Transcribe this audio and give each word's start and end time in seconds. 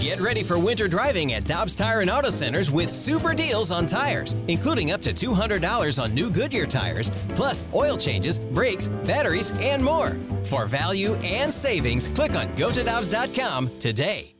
Get 0.00 0.20
ready 0.20 0.44
for 0.44 0.58
winter 0.58 0.86
driving 0.86 1.32
at 1.32 1.44
Dobbs 1.46 1.74
Tire 1.74 2.00
and 2.00 2.08
Auto 2.08 2.30
Centers 2.30 2.70
with 2.70 2.88
super 2.88 3.34
deals 3.34 3.72
on 3.72 3.86
tires, 3.86 4.36
including 4.46 4.92
up 4.92 5.00
to 5.02 5.12
$200 5.12 6.02
on 6.02 6.14
new 6.14 6.30
Goodyear 6.30 6.66
tires, 6.66 7.10
plus 7.30 7.64
oil 7.74 7.96
changes, 7.96 8.38
brakes, 8.38 8.86
batteries, 8.86 9.52
and 9.60 9.84
more. 9.84 10.10
For 10.44 10.66
value 10.66 11.14
and 11.16 11.52
savings, 11.52 12.06
click 12.08 12.36
on 12.36 12.46
gotodobbs.com 12.50 13.76
today. 13.78 14.34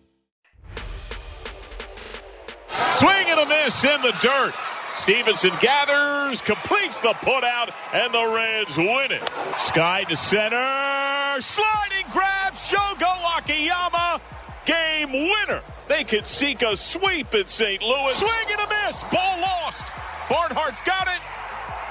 Swing 2.92 3.26
and 3.26 3.40
a 3.40 3.46
miss 3.46 3.82
in 3.84 4.00
the 4.02 4.14
dirt. 4.20 4.54
Stephenson 4.94 5.52
gathers, 5.60 6.40
completes 6.40 7.00
the 7.00 7.12
putout, 7.20 7.70
and 7.92 8.14
the 8.14 8.34
Reds 8.34 8.78
win 8.78 9.10
it. 9.10 9.28
Sky 9.58 10.04
to 10.04 10.16
center, 10.16 11.40
sliding 11.40 12.06
grab, 12.12 12.54
Shogo 12.54 13.38
Akiyama 13.38 14.20
game 14.66 15.12
winner. 15.12 15.62
They 15.88 16.04
could 16.04 16.26
seek 16.26 16.62
a 16.62 16.76
sweep 16.76 17.32
in 17.34 17.46
St. 17.46 17.80
Louis. 17.80 18.16
Swing 18.16 18.46
and 18.50 18.60
a 18.60 18.86
miss. 18.86 19.02
Ball 19.04 19.40
lost. 19.40 19.86
Barnhart's 20.28 20.82
got 20.82 21.06
it. 21.06 21.20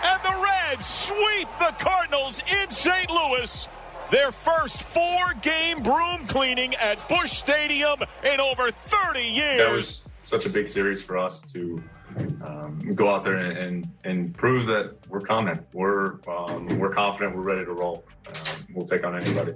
And 0.04 0.22
the 0.22 0.44
Reds 0.44 0.86
sweep 0.86 1.48
the 1.58 1.74
Cardinals 1.80 2.42
in 2.62 2.70
St. 2.70 3.10
Louis. 3.10 3.68
Their 4.12 4.32
first 4.32 4.84
four 4.84 5.34
game 5.42 5.82
broom 5.82 6.28
cleaning 6.28 6.76
at 6.76 7.08
Busch 7.10 7.32
Stadium 7.32 8.00
in 8.24 8.40
over 8.40 8.70
30 8.70 9.22
years. 9.22 9.58
That 9.58 9.72
was 9.72 10.12
such 10.22 10.46
a 10.46 10.50
big 10.50 10.68
series 10.68 11.02
for 11.02 11.18
us 11.18 11.42
to 11.54 11.82
um, 12.46 12.80
go 12.94 13.14
out 13.14 13.24
there 13.24 13.38
and, 13.38 13.58
and, 13.58 13.90
and, 14.04 14.38
prove 14.38 14.68
that 14.68 14.96
we're 15.10 15.20
coming. 15.20 15.60
We're, 15.74 16.20
um, 16.28 16.80
we're 16.80 16.94
confident. 16.94 17.36
We're 17.36 17.44
ready 17.44 17.66
to 17.66 17.74
roll. 17.74 18.06
Um, 18.28 18.66
we'll 18.74 18.86
take 18.86 19.04
on 19.04 19.20
anybody. 19.20 19.54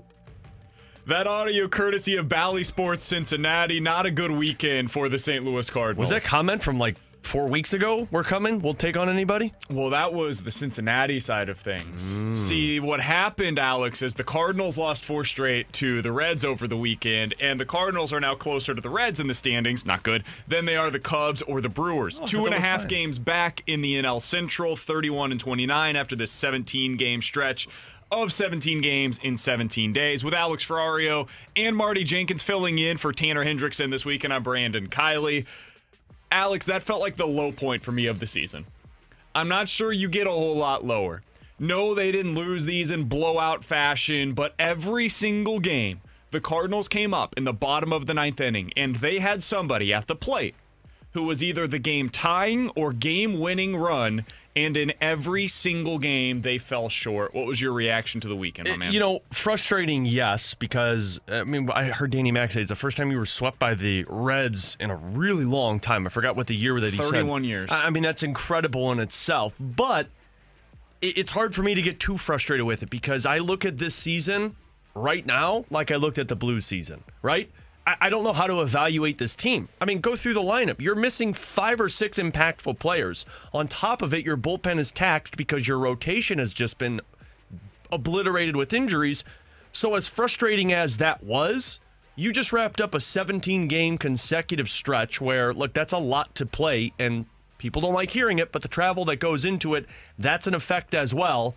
That 1.10 1.26
audio 1.26 1.68
courtesy 1.68 2.18
of 2.18 2.30
Bally 2.30 2.64
Sports 2.64 3.04
Cincinnati. 3.04 3.80
Not 3.80 4.06
a 4.06 4.12
good 4.12 4.30
weekend 4.30 4.92
for 4.92 5.10
the 5.10 5.18
St. 5.18 5.44
Louis 5.44 5.68
Cardinals. 5.68 5.98
Was 5.98 6.10
that 6.12 6.24
comment 6.24 6.62
from 6.62 6.78
like 6.78 6.98
four 7.24 7.48
weeks 7.48 7.74
ago? 7.74 8.08
We're 8.12 8.24
coming. 8.24 8.62
We'll 8.62 8.76
take 8.76 8.96
on 8.96 9.10
anybody. 9.10 9.52
Well, 9.72 9.90
that 9.90 10.14
was 10.14 10.44
the 10.44 10.52
Cincinnati 10.52 11.20
side 11.20 11.50
of 11.50 11.58
things. 11.60 12.14
Mm. 12.14 12.36
See 12.36 12.80
what 12.80 13.00
happened, 13.00 13.58
Alex, 13.58 14.04
is 14.04 14.14
the 14.14 14.24
Cardinals 14.24 14.78
lost 14.78 15.04
four 15.04 15.26
straight 15.26 15.74
to 15.74 16.04
the 16.04 16.12
Reds 16.12 16.46
over 16.46 16.68
the 16.68 16.78
weekend, 16.78 17.34
and 17.40 17.60
the 17.60 17.66
Cardinals 17.66 18.14
are 18.14 18.20
now 18.20 18.36
closer 18.36 18.76
to 18.76 18.82
the 18.82 18.90
Reds 18.92 19.20
in 19.20 19.26
the 19.26 19.34
standings. 19.34 19.88
Not 19.88 20.04
good. 20.04 20.24
Than 20.48 20.66
they 20.66 20.76
are 20.76 20.92
the 20.92 21.00
Cubs 21.00 21.42
or 21.42 21.60
the 21.60 21.70
Brewers. 21.70 22.20
Oh, 22.22 22.28
Two 22.28 22.46
and 22.46 22.54
a 22.54 22.60
half 22.60 22.82
fine. 22.82 22.88
games 22.88 23.18
back 23.18 23.64
in 23.66 23.82
the 23.82 23.96
NL 23.96 24.22
Central, 24.22 24.76
31 24.76 25.32
and 25.32 25.40
29 25.40 25.96
after 25.96 26.16
this 26.16 26.32
17 26.32 26.98
game 26.98 27.24
stretch 27.24 27.68
of 28.12 28.34
17 28.34 28.82
games 28.82 29.20
in 29.22 29.38
17 29.38 29.94
days 29.94 30.24
with 30.24 30.34
Alex 30.34 30.66
Ferrario 30.66 31.28
and 31.56 31.76
Marty 31.76 32.04
Jenkins 32.04 32.44
filling 32.44 32.80
in 32.80 32.98
for 32.98 33.14
Tanner 33.14 33.46
Hendrickson 33.46 33.92
this 33.92 34.06
week, 34.06 34.24
and 34.24 34.34
I'm 34.34 34.44
Brandon 34.44 34.88
Kiley. 34.88 35.46
Alex, 36.32 36.66
that 36.66 36.84
felt 36.84 37.02
like 37.02 37.16
the 37.16 37.28
low 37.28 37.52
point 37.52 37.84
for 37.84 37.92
me 37.92 38.08
of 38.08 38.20
the 38.20 38.28
season. 38.28 38.66
I'm 39.36 39.48
not 39.48 39.70
sure 39.70 39.92
you 39.92 40.10
get 40.10 40.28
a 40.28 40.32
whole 40.32 40.56
lot 40.56 40.84
lower. 40.84 41.22
No, 41.60 41.94
they 41.94 42.12
didn't 42.12 42.36
lose 42.36 42.66
these 42.66 42.90
in 42.90 43.04
blowout 43.04 43.64
fashion, 43.64 44.34
but 44.34 44.56
every 44.58 45.10
single 45.10 45.60
game, 45.60 46.02
the 46.32 46.40
Cardinals 46.40 46.88
came 46.88 47.14
up 47.14 47.36
in 47.38 47.44
the 47.44 47.54
bottom 47.54 47.92
of 47.92 48.06
the 48.06 48.14
ninth 48.14 48.40
inning, 48.40 48.72
and 48.78 48.96
they 48.98 49.20
had 49.20 49.44
somebody 49.44 49.94
at 49.94 50.08
the 50.08 50.16
plate 50.16 50.56
who 51.14 51.24
was 51.24 51.44
either 51.44 51.68
the 51.68 51.80
game 51.80 52.10
tying 52.10 52.70
or 52.70 52.94
game 52.94 53.40
winning 53.40 53.76
run 53.76 54.26
and 54.56 54.76
in 54.76 54.94
every 55.00 55.48
single 55.48 56.00
game 56.00 56.42
they 56.42 56.58
fell 56.58 56.90
short. 56.90 57.34
What 57.34 57.46
was 57.46 57.62
your 57.62 57.74
reaction 57.74 58.22
to 58.22 58.28
the 58.28 58.36
weekend, 58.36 58.68
my 58.68 58.76
uh, 58.76 58.78
man? 58.78 58.94
You 58.94 59.00
know, 59.00 59.22
frustrating, 59.32 60.06
yes, 60.06 60.54
because 60.54 61.20
I 61.28 61.44
mean, 61.44 61.70
I 61.72 61.86
heard 61.86 62.12
Danny 62.12 62.32
Mac 62.32 62.52
say 62.52 62.62
it's 62.62 62.70
the 62.70 62.76
first 62.76 62.98
time 62.98 63.12
you 63.12 63.18
were 63.18 63.26
swept 63.26 63.60
by 63.60 63.76
the 63.76 64.06
Reds 64.08 64.78
in 64.80 64.90
a 64.90 64.96
really 64.96 65.46
long 65.46 65.80
time. 65.80 66.06
I 66.06 66.10
forgot 66.10 66.36
what 66.36 66.48
the 66.48 66.56
year 66.56 66.80
that 66.80 66.92
he 66.92 66.98
31 66.98 67.04
said. 67.04 67.12
Thirty-one 67.12 67.44
years. 67.44 67.70
I 67.72 67.90
mean, 67.90 68.04
that's 68.04 68.24
incredible 68.24 68.92
in 68.92 69.00
itself, 69.00 69.56
but 69.60 70.08
it's 71.02 71.32
hard 71.32 71.56
for 71.56 71.64
me 71.64 71.76
to 71.76 71.82
get 71.82 72.00
too 72.00 72.18
frustrated 72.18 72.66
with 72.66 72.84
it 72.84 72.90
because 72.90 73.26
I 73.26 73.38
look 73.38 73.64
at 73.66 73.78
this 73.78 73.96
season 73.96 74.56
right 74.96 75.26
now 75.26 75.66
like 75.70 75.92
I 75.92 75.96
looked 75.96 76.18
at 76.18 76.28
the 76.28 76.36
Blues 76.36 76.66
season, 76.66 77.04
right? 77.22 77.50
I 78.02 78.10
don't 78.10 78.24
know 78.24 78.34
how 78.34 78.48
to 78.48 78.62
evaluate 78.62 79.18
this 79.18 79.36
team. 79.36 79.70
I 79.80 79.86
mean, 79.86 80.02
go 80.02 80.16
through 80.16 80.34
the 80.34 80.42
lineup. 80.42 80.80
You're 80.80 80.96
missing 80.96 81.34
five 81.34 81.80
or 81.80 81.90
six 81.90 82.18
impactful 82.18 82.80
players. 82.80 83.26
On 83.54 83.68
top 83.68 84.02
of 84.02 84.14
it, 84.14 84.26
your 84.26 84.38
bullpen 84.38 84.80
is 84.80 84.92
taxed 84.92 85.38
because 85.38 85.68
your 85.68 85.78
rotation 85.78 86.40
has 86.40 86.54
just 86.54 86.78
been 86.78 87.02
obliterated 87.92 88.56
with 88.56 88.74
injuries. 88.74 89.24
So, 89.72 89.96
as 89.96 90.08
frustrating 90.08 90.74
as 90.74 90.98
that 90.98 91.24
was, 91.24 91.80
you 92.16 92.34
just 92.34 92.52
wrapped 92.52 92.82
up 92.82 92.94
a 92.94 93.00
17 93.00 93.68
game 93.68 93.98
consecutive 93.98 94.70
stretch 94.70 95.22
where, 95.22 95.54
look, 95.54 95.74
that's 95.74 95.94
a 95.94 95.98
lot 95.98 96.36
to 96.36 96.46
play, 96.46 96.92
and 97.00 97.26
people 97.58 97.82
don't 97.82 97.94
like 97.94 98.12
hearing 98.12 98.40
it, 98.40 98.52
but 98.52 98.62
the 98.62 98.68
travel 98.68 99.06
that 99.06 99.18
goes 99.18 99.46
into 99.46 99.76
it, 99.76 99.86
that's 100.18 100.48
an 100.48 100.54
effect 100.54 100.94
as 100.94 101.14
well 101.14 101.56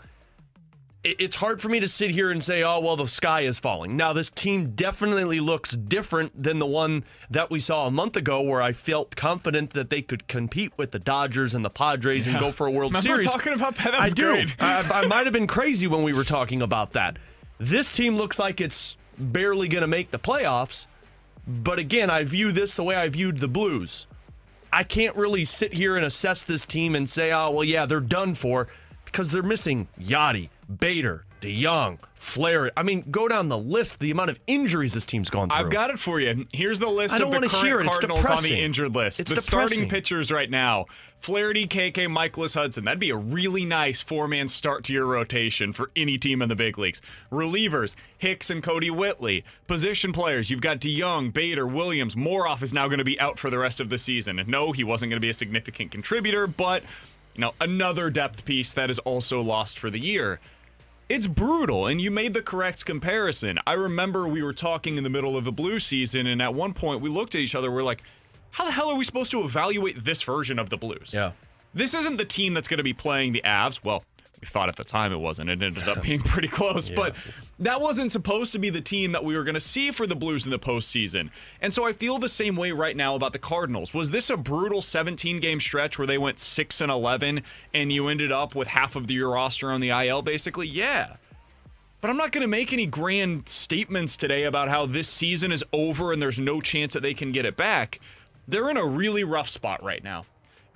it's 1.05 1.35
hard 1.35 1.61
for 1.61 1.69
me 1.69 1.81
to 1.81 1.89
sit 1.89 2.11
here 2.11 2.31
and 2.31 2.43
say, 2.45 2.63
oh, 2.63 2.79
well, 2.79 2.97
the 2.97 3.09
sky 3.09 3.41
is 3.41 3.59
falling. 3.59 3.97
Now, 3.97 4.13
this 4.13 4.31
team 4.31 4.71
definitely 4.71 5.41
looks 5.41 5.73
different 5.73 6.41
than 6.41 6.61
the 6.61 6.67
one 6.67 7.05
that 7.29 7.51
we 7.51 7.59
saw 7.59 7.89
a 7.89 7.91
month 7.91 8.17
ago, 8.17 8.41
where 8.41 8.63
I 8.63 8.73
felt 8.73 9.17
confident 9.17 9.71
that 9.71 9.91
they 9.91 10.01
could 10.01 10.29
compete 10.29 10.73
with 10.77 10.93
the 10.93 11.01
Dodgers 11.01 11.55
and 11.55 11.65
the 11.65 11.71
Padres 11.71 12.27
yeah. 12.27 12.35
and 12.35 12.41
go 12.41 12.53
for 12.53 12.67
a 12.67 12.71
World 12.71 12.93
Remember 12.93 13.21
Series. 13.21 13.25
talking 13.25 13.53
about 13.53 13.75
that? 13.77 13.93
that 13.93 14.01
I 14.01 14.11
do. 14.11 14.47
I, 14.61 15.03
I 15.03 15.07
might 15.07 15.27
have 15.27 15.33
been 15.33 15.49
crazy 15.49 15.89
when 15.89 16.05
we 16.05 16.13
were 16.13 16.25
talking 16.25 16.63
about 16.63 16.93
that. 16.93 17.19
This 17.59 17.91
team 17.91 18.17
looks 18.17 18.39
like 18.39 18.61
it's 18.61 18.97
barely 19.19 19.67
going 19.67 19.83
to 19.83 19.89
make 19.89 20.13
the 20.13 20.19
playoffs. 20.19 20.87
But 21.47 21.81
again, 21.81 22.11
I 22.11 22.23
view 22.23 22.53
this 22.53 22.77
the 22.77 22.85
way 22.85 22.95
I 22.95 23.09
viewed 23.09 23.39
the 23.39 23.49
Blues. 23.49 24.07
I 24.73 24.85
can't 24.85 25.17
really 25.17 25.45
sit 25.45 25.75
here 25.75 25.97
and 25.97 26.05
assess 26.05 26.45
this 26.45 26.65
team 26.65 26.95
and 26.95 27.11
say, 27.11 27.33
oh, 27.33 27.51
well, 27.51 27.65
yeah, 27.65 27.87
they're 27.87 28.01
done 28.01 28.35
for 28.35 28.69
because 29.05 29.31
they're 29.31 29.43
missing 29.43 29.89
Yadi, 30.01 30.49
Bader, 30.79 31.25
DeJong, 31.41 31.99
Flair. 32.15 32.71
I 32.77 32.83
mean, 32.83 33.05
go 33.11 33.29
down 33.29 33.49
the 33.49 33.59
list. 33.59 33.99
The 33.99 34.11
amount 34.11 34.31
of 34.31 34.39
injuries 34.47 34.95
this 34.95 35.05
team's 35.05 35.29
gone 35.29 35.49
through. 35.49 35.59
I've 35.59 35.71
got 35.71 35.91
it 35.91 35.99
for 35.99 36.21
you. 36.21 36.47
Here's 36.53 36.79
the 36.79 36.89
list 36.89 37.19
of 37.19 37.31
the 37.31 37.49
current 37.49 37.91
Cardinals 37.91 38.27
on 38.27 38.43
the 38.43 38.61
injured 38.61 38.95
list. 38.95 39.21
It's 39.21 39.31
the 39.31 39.37
depressing. 39.37 39.69
starting 39.69 39.89
pitchers 39.89 40.31
right 40.31 40.49
now: 40.49 40.87
Flaherty, 41.21 41.67
KK, 41.67 42.09
Mikolas 42.09 42.55
Hudson. 42.55 42.85
That'd 42.85 43.01
be 43.01 43.11
a 43.11 43.17
really 43.17 43.65
nice 43.65 44.03
four-man 44.03 44.49
start 44.49 44.85
to 44.85 44.93
your 44.93 45.07
rotation 45.07 45.73
for 45.73 45.91
any 45.97 46.17
team 46.17 46.43
in 46.43 46.49
the 46.49 46.57
big 46.57 46.79
leagues. 46.79 47.03
Relievers: 47.31 47.97
Hicks 48.19 48.51
and 48.51 48.63
Kodi 48.63 48.91
Whitley. 48.91 49.45
Position 49.67 50.13
players: 50.13 50.49
You've 50.51 50.61
got 50.61 50.81
DeJong, 50.81 51.33
Bader, 51.33 51.67
Williams. 51.67 52.15
Moroff 52.15 52.63
is 52.63 52.73
now 52.73 52.87
going 52.87 52.99
to 52.99 53.05
be 53.05 53.19
out 53.19 53.39
for 53.39 53.51
the 53.51 53.59
rest 53.59 53.81
of 53.81 53.89
the 53.89 53.99
season. 53.99 54.39
And 54.39 54.49
no, 54.49 54.73
he 54.73 54.85
wasn't 54.85 55.11
going 55.11 55.19
to 55.19 55.25
be 55.25 55.31
a 55.31 55.35
significant 55.35 55.91
contributor, 55.91 56.47
but 56.47 56.85
you 57.35 57.41
know, 57.41 57.55
another 57.61 58.11
depth 58.11 58.45
piece 58.45 58.73
that 58.75 58.91
is 58.91 58.99
also 59.01 59.41
lost 59.41 59.79
for 59.79 59.91
the 59.91 59.99
year. 59.99 60.41
It's 61.13 61.27
brutal, 61.27 61.89
and 61.89 62.01
you 62.01 62.11
made 62.11 62.33
the 62.33 62.41
correct 62.41 62.87
comparison. 62.87 63.59
I 63.67 63.75
remember 63.75 64.27
we 64.27 64.43
were 64.43 64.55
talking 64.55 64.97
in 64.97 65.05
the 65.05 65.11
middle 65.11 65.37
of 65.37 65.45
the 65.45 65.53
blue 65.53 65.79
season, 65.79 66.27
and 66.27 66.41
at 66.41 66.55
one 66.55 66.73
point 66.73 67.03
we 67.03 67.11
looked 67.11 67.35
at 67.35 67.43
each 67.43 67.55
other, 67.55 67.71
we're 67.71 67.83
like, 67.83 68.03
how 68.53 68.65
the 68.65 68.71
hell 68.71 68.89
are 68.89 68.95
we 68.95 69.05
supposed 69.05 69.31
to 69.33 69.43
evaluate 69.43 70.07
this 70.07 70.23
version 70.23 70.59
of 70.59 70.71
the 70.71 70.79
Blues? 70.79 71.11
Yeah. 71.13 71.33
This 71.75 71.93
isn't 71.93 72.17
the 72.17 72.25
team 72.25 72.55
that's 72.55 72.67
going 72.67 72.79
to 72.79 72.83
be 72.83 72.95
playing 72.95 73.35
the 73.35 73.43
Avs. 73.45 73.85
Well, 73.85 74.03
we 74.43 74.49
thought 74.49 74.69
at 74.69 74.77
the 74.77 74.85
time 74.85 75.13
it 75.13 75.21
wasn't. 75.21 75.49
It 75.49 75.63
ended 75.63 75.89
up 75.89 76.03
being 76.03 76.21
pretty 76.21 76.49
close. 76.49 76.91
yeah. 76.91 76.97
But 76.97 77.15
that 77.61 77.81
wasn't 77.81 78.11
supposed 78.13 78.53
to 78.53 78.59
be 78.59 78.71
the 78.71 78.81
team 78.81 79.13
that 79.13 79.25
we 79.25 79.37
were 79.37 79.45
going 79.45 79.55
to 79.55 79.61
see 79.61 79.93
for 79.93 80.07
the 80.07 80.17
Blues 80.17 80.45
in 80.45 80.51
the 80.51 80.59
postseason. 80.59 81.31
And 81.61 81.73
so 81.73 81.87
I 81.87 81.93
feel 81.93 82.19
the 82.19 82.29
same 82.29 82.57
way 82.57 82.73
right 82.73 82.97
now 82.97 83.15
about 83.15 83.33
the 83.33 83.39
Cardinals. 83.39 83.95
Was 83.95 84.11
this 84.11 84.29
a 84.29 84.37
brutal 84.37 84.83
17 84.83 85.39
game 85.41 85.61
stretch 85.61 85.97
where 85.97 86.07
they 86.07 86.19
went 86.19 86.41
6 86.41 86.81
and 86.81 86.91
11 86.91 87.43
and 87.73 87.93
you 87.93 88.09
ended 88.09 88.33
up 88.33 88.55
with 88.55 88.69
half 88.69 88.97
of 88.97 89.11
your 89.11 89.31
roster 89.31 89.71
on 89.71 89.81
the 89.81 89.91
IL 89.91 90.23
basically? 90.23 90.67
Yeah. 90.67 91.17
But 92.01 92.11
I'm 92.11 92.17
not 92.17 92.33
going 92.33 92.43
to 92.43 92.49
make 92.49 92.73
any 92.73 92.87
grand 92.87 93.49
statements 93.49 94.17
today 94.17 94.43
about 94.43 94.69
how 94.69 94.87
this 94.87 95.09
season 95.09 95.53
is 95.53 95.63
over 95.73 96.11
and 96.11 96.21
there's 96.21 96.41
no 96.41 96.61
chance 96.61 96.95
that 96.95 97.01
they 97.01 97.15
can 97.15 97.31
get 97.31 97.47
it 97.47 97.57
back. 97.57 98.01
They're 98.49 98.69
in 98.71 98.77
a 98.77 98.85
really 98.85 99.23
rough 99.23 99.49
spot 99.49 99.85
right 99.85 100.03
now. 100.03 100.25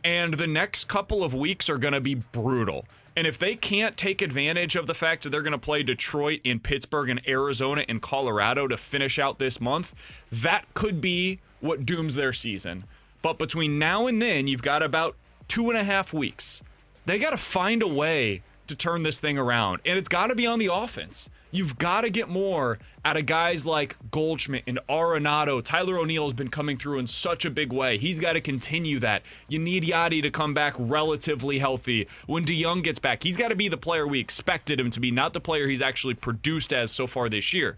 And 0.04 0.34
the 0.34 0.46
next 0.46 0.86
couple 0.86 1.24
of 1.24 1.34
weeks 1.34 1.68
are 1.68 1.78
going 1.78 1.94
to 1.94 2.00
be 2.00 2.14
brutal. 2.14 2.84
And 3.16 3.26
if 3.26 3.38
they 3.38 3.56
can't 3.56 3.96
take 3.96 4.20
advantage 4.20 4.76
of 4.76 4.86
the 4.86 4.94
fact 4.94 5.22
that 5.22 5.30
they're 5.30 5.42
going 5.42 5.52
to 5.52 5.58
play 5.58 5.82
Detroit 5.82 6.40
in 6.44 6.60
Pittsburgh 6.60 7.08
and 7.08 7.26
Arizona 7.26 7.82
and 7.88 8.02
Colorado 8.02 8.68
to 8.68 8.76
finish 8.76 9.18
out 9.18 9.38
this 9.38 9.58
month, 9.58 9.94
that 10.30 10.66
could 10.74 11.00
be 11.00 11.40
what 11.60 11.86
dooms 11.86 12.14
their 12.14 12.34
season. 12.34 12.84
But 13.22 13.38
between 13.38 13.78
now 13.78 14.06
and 14.06 14.20
then, 14.20 14.46
you've 14.46 14.62
got 14.62 14.82
about 14.82 15.16
two 15.48 15.70
and 15.70 15.78
a 15.78 15.84
half 15.84 16.12
weeks. 16.12 16.62
They 17.06 17.18
got 17.18 17.30
to 17.30 17.38
find 17.38 17.82
a 17.82 17.88
way 17.88 18.42
to 18.66 18.76
turn 18.76 19.02
this 19.02 19.18
thing 19.18 19.38
around, 19.38 19.80
and 19.86 19.96
it's 19.96 20.08
got 20.08 20.26
to 20.26 20.34
be 20.34 20.46
on 20.46 20.58
the 20.58 20.72
offense. 20.72 21.30
You've 21.50 21.78
got 21.78 22.02
to 22.02 22.10
get 22.10 22.28
more 22.28 22.78
out 23.04 23.16
of 23.16 23.26
guys 23.26 23.64
like 23.64 23.96
Goldschmidt 24.10 24.64
and 24.66 24.78
Arenado. 24.88 25.62
Tyler 25.62 25.98
O'Neill 25.98 26.24
has 26.24 26.32
been 26.32 26.48
coming 26.48 26.76
through 26.76 26.98
in 26.98 27.06
such 27.06 27.44
a 27.44 27.50
big 27.50 27.72
way. 27.72 27.98
He's 27.98 28.18
got 28.18 28.34
to 28.34 28.40
continue 28.40 28.98
that. 29.00 29.22
You 29.48 29.58
need 29.58 29.84
Yadi 29.84 30.22
to 30.22 30.30
come 30.30 30.54
back 30.54 30.74
relatively 30.78 31.58
healthy. 31.58 32.08
When 32.26 32.44
DeJong 32.44 32.82
gets 32.82 32.98
back, 32.98 33.22
he's 33.22 33.36
got 33.36 33.48
to 33.48 33.56
be 33.56 33.68
the 33.68 33.76
player 33.76 34.06
we 34.06 34.18
expected 34.18 34.80
him 34.80 34.90
to 34.90 35.00
be, 35.00 35.10
not 35.10 35.32
the 35.32 35.40
player 35.40 35.68
he's 35.68 35.82
actually 35.82 36.14
produced 36.14 36.72
as 36.72 36.90
so 36.90 37.06
far 37.06 37.28
this 37.28 37.52
year. 37.52 37.76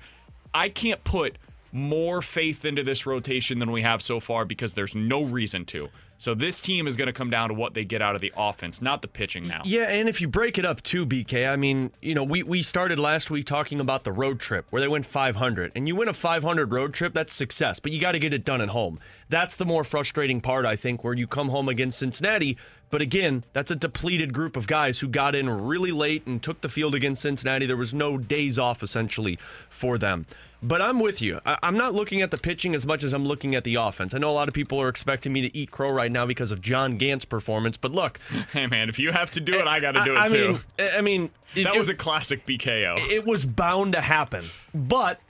I 0.54 0.70
can't 0.70 1.04
put 1.04 1.36
more 1.70 2.22
faith 2.22 2.64
into 2.64 2.82
this 2.82 3.06
rotation 3.06 3.58
than 3.58 3.70
we 3.70 3.82
have 3.82 4.02
so 4.02 4.20
far 4.20 4.44
because 4.44 4.74
there's 4.74 4.94
no 4.94 5.22
reason 5.22 5.64
to. 5.66 5.90
So 6.18 6.34
this 6.34 6.60
team 6.60 6.88
is 6.88 6.96
going 6.96 7.06
to 7.06 7.12
come 7.12 7.30
down 7.30 7.48
to 7.48 7.54
what 7.54 7.74
they 7.74 7.84
get 7.84 8.02
out 8.02 8.16
of 8.16 8.20
the 8.20 8.32
offense, 8.36 8.82
not 8.82 9.02
the 9.02 9.08
pitching 9.08 9.46
now. 9.46 9.62
Yeah, 9.64 9.84
and 9.84 10.08
if 10.08 10.20
you 10.20 10.26
break 10.26 10.58
it 10.58 10.66
up 10.66 10.82
too, 10.82 11.06
BK, 11.06 11.48
I 11.48 11.54
mean, 11.54 11.92
you 12.02 12.12
know, 12.14 12.24
we, 12.24 12.42
we 12.42 12.60
started 12.62 12.98
last 12.98 13.30
week 13.30 13.46
talking 13.46 13.78
about 13.78 14.02
the 14.02 14.10
road 14.10 14.40
trip 14.40 14.66
where 14.70 14.80
they 14.80 14.88
went 14.88 15.06
500. 15.06 15.72
And 15.76 15.86
you 15.86 15.94
win 15.94 16.08
a 16.08 16.12
500 16.12 16.72
road 16.72 16.92
trip, 16.92 17.14
that's 17.14 17.32
success, 17.32 17.78
but 17.78 17.92
you 17.92 18.00
got 18.00 18.12
to 18.12 18.18
get 18.18 18.34
it 18.34 18.44
done 18.44 18.60
at 18.60 18.70
home. 18.70 18.98
That's 19.28 19.54
the 19.54 19.64
more 19.64 19.84
frustrating 19.84 20.40
part, 20.40 20.66
I 20.66 20.74
think, 20.74 21.04
where 21.04 21.14
you 21.14 21.28
come 21.28 21.50
home 21.50 21.68
against 21.68 21.98
Cincinnati. 21.98 22.56
But 22.90 23.00
again, 23.00 23.44
that's 23.52 23.70
a 23.70 23.76
depleted 23.76 24.32
group 24.32 24.56
of 24.56 24.66
guys 24.66 24.98
who 24.98 25.08
got 25.08 25.36
in 25.36 25.48
really 25.48 25.92
late 25.92 26.26
and 26.26 26.42
took 26.42 26.62
the 26.62 26.68
field 26.68 26.94
against 26.94 27.22
Cincinnati. 27.22 27.66
There 27.66 27.76
was 27.76 27.94
no 27.94 28.18
days 28.18 28.58
off, 28.58 28.82
essentially, 28.82 29.38
for 29.68 29.98
them. 29.98 30.26
But 30.62 30.82
I'm 30.82 30.98
with 30.98 31.22
you. 31.22 31.40
I- 31.46 31.58
am 31.62 31.76
not 31.76 31.94
looking 31.94 32.20
at 32.20 32.30
the 32.30 32.38
pitching 32.38 32.74
as 32.74 32.86
much 32.86 33.04
as 33.04 33.12
I'm 33.12 33.24
looking 33.24 33.54
at 33.54 33.64
the 33.64 33.76
offense. 33.76 34.12
I 34.12 34.18
know 34.18 34.30
a 34.30 34.32
lot 34.32 34.48
of 34.48 34.54
people 34.54 34.80
are 34.80 34.88
expecting 34.88 35.32
me 35.32 35.40
to 35.42 35.56
eat 35.56 35.70
crow 35.70 35.90
right 35.90 36.10
now 36.10 36.26
because 36.26 36.50
of 36.50 36.60
John 36.60 36.96
Gant's 36.96 37.24
performance, 37.24 37.76
but 37.76 37.92
look. 37.92 38.18
Hey, 38.52 38.66
man, 38.66 38.88
if 38.88 38.98
you 38.98 39.12
have 39.12 39.30
to 39.30 39.40
do 39.40 39.58
it, 39.58 39.66
I 39.66 39.78
got 39.78 39.92
to 39.92 40.04
do 40.04 40.14
it 40.14 40.18
I, 40.18 40.24
I 40.24 40.28
too. 40.28 40.52
Mean, 40.52 40.60
I 40.96 41.00
mean, 41.02 41.30
that 41.54 41.74
it, 41.74 41.78
was 41.78 41.88
a 41.88 41.94
classic 41.94 42.46
BKO. 42.46 42.96
It 43.10 43.26
was 43.26 43.44
bound 43.44 43.92
to 43.92 44.00
happen. 44.00 44.46
But 44.74 45.20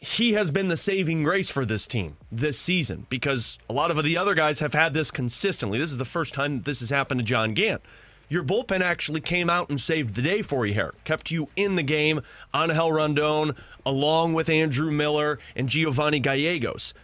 he 0.00 0.32
has 0.32 0.50
been 0.50 0.68
the 0.68 0.76
saving 0.76 1.22
grace 1.22 1.50
for 1.50 1.64
this 1.64 1.86
team 1.86 2.16
this 2.30 2.58
season 2.58 3.06
because 3.08 3.58
a 3.68 3.72
lot 3.72 3.90
of 3.90 4.02
the 4.04 4.16
other 4.16 4.34
guys 4.34 4.60
have 4.60 4.74
had 4.74 4.94
this 4.94 5.10
consistently. 5.10 5.78
This 5.78 5.90
is 5.90 5.98
the 5.98 6.04
first 6.04 6.34
time 6.34 6.62
this 6.62 6.80
has 6.80 6.90
happened 6.90 7.20
to 7.20 7.24
John 7.24 7.54
Gant. 7.54 7.82
Your 8.28 8.44
bullpen 8.44 8.80
actually 8.80 9.20
came 9.20 9.48
out 9.48 9.70
and 9.70 9.80
saved 9.80 10.14
the 10.14 10.22
day 10.22 10.42
for 10.42 10.66
you 10.66 10.74
here, 10.74 10.94
kept 11.04 11.30
you 11.30 11.48
in 11.56 11.76
the 11.76 11.82
game. 11.82 12.20
Angel 12.54 12.92
Rondon, 12.92 13.54
along 13.86 14.34
with 14.34 14.48
Andrew 14.48 14.90
Miller 14.90 15.38
and 15.56 15.68
Giovanni 15.68 16.20
Gallegos. 16.20 16.94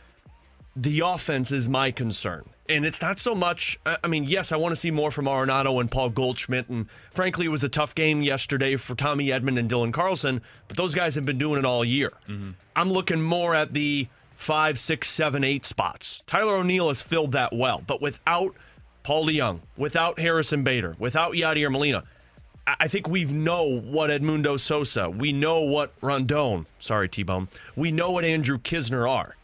The 0.77 1.01
offense 1.01 1.53
is 1.53 1.69
my 1.69 1.91
concern. 1.91 2.45
And 2.69 2.87
it's 2.87 3.03
not 3.03 3.19
so 3.19 3.35
much, 3.35 3.79
I 3.85 4.07
mean, 4.07 4.25
yes, 4.25 4.51
I 4.51 4.57
want 4.57 4.73
to 4.73 4.77
see 4.77 4.91
more 4.91 5.11
from 5.11 5.27
Arenado 5.27 5.81
and 5.81 5.91
Paul 5.91 6.09
Goldschmidt. 6.11 6.69
And 6.71 6.89
frankly, 7.13 7.47
it 7.47 7.51
was 7.51 7.63
a 7.63 7.69
tough 7.69 7.95
game 7.95 8.23
yesterday 8.23 8.77
for 8.77 8.95
Tommy 8.95 9.29
Edman 9.29 9.59
and 9.59 9.71
Dylan 9.71 9.93
Carlson, 9.93 10.41
but 10.67 10.77
those 10.77 10.95
guys 10.95 11.15
have 11.15 11.27
been 11.27 11.39
doing 11.39 11.59
it 11.59 11.67
all 11.67 11.85
year. 11.85 12.13
Mm-hmm. 12.27 12.53
I'm 12.75 12.91
looking 12.91 13.21
more 13.21 13.55
at 13.55 13.75
the 13.75 14.09
five, 14.35 14.81
six, 14.81 15.11
seven, 15.11 15.45
eight 15.45 15.65
spots. 15.65 16.23
Tyler 16.27 16.55
O'Neill 16.55 16.89
has 16.89 17.03
filled 17.03 17.33
that 17.33 17.53
well, 17.53 17.83
but 17.87 18.01
without 18.01 18.55
Paul 19.05 19.27
DeJong, 19.27 19.61
without 19.77 20.19
Harrison 20.19 20.63
Bader, 20.63 20.97
without 20.99 21.35
Yadier 21.35 21.71
Molina, 21.71 22.05
I 22.67 22.89
think 22.89 23.07
we 23.07 23.25
know 23.25 23.79
what 23.79 24.09
Edmundo 24.09 24.59
Sosa, 24.59 25.11
we 25.11 25.31
know 25.31 25.61
what 25.61 25.93
Rondon, 26.01 26.67
sorry, 26.79 27.11
T 27.11 27.23
Bone, 27.23 27.49
we 27.77 27.93
know 27.93 28.11
what 28.11 28.25
Andrew 28.25 28.57
Knizner 28.57 29.09
are. 29.09 29.37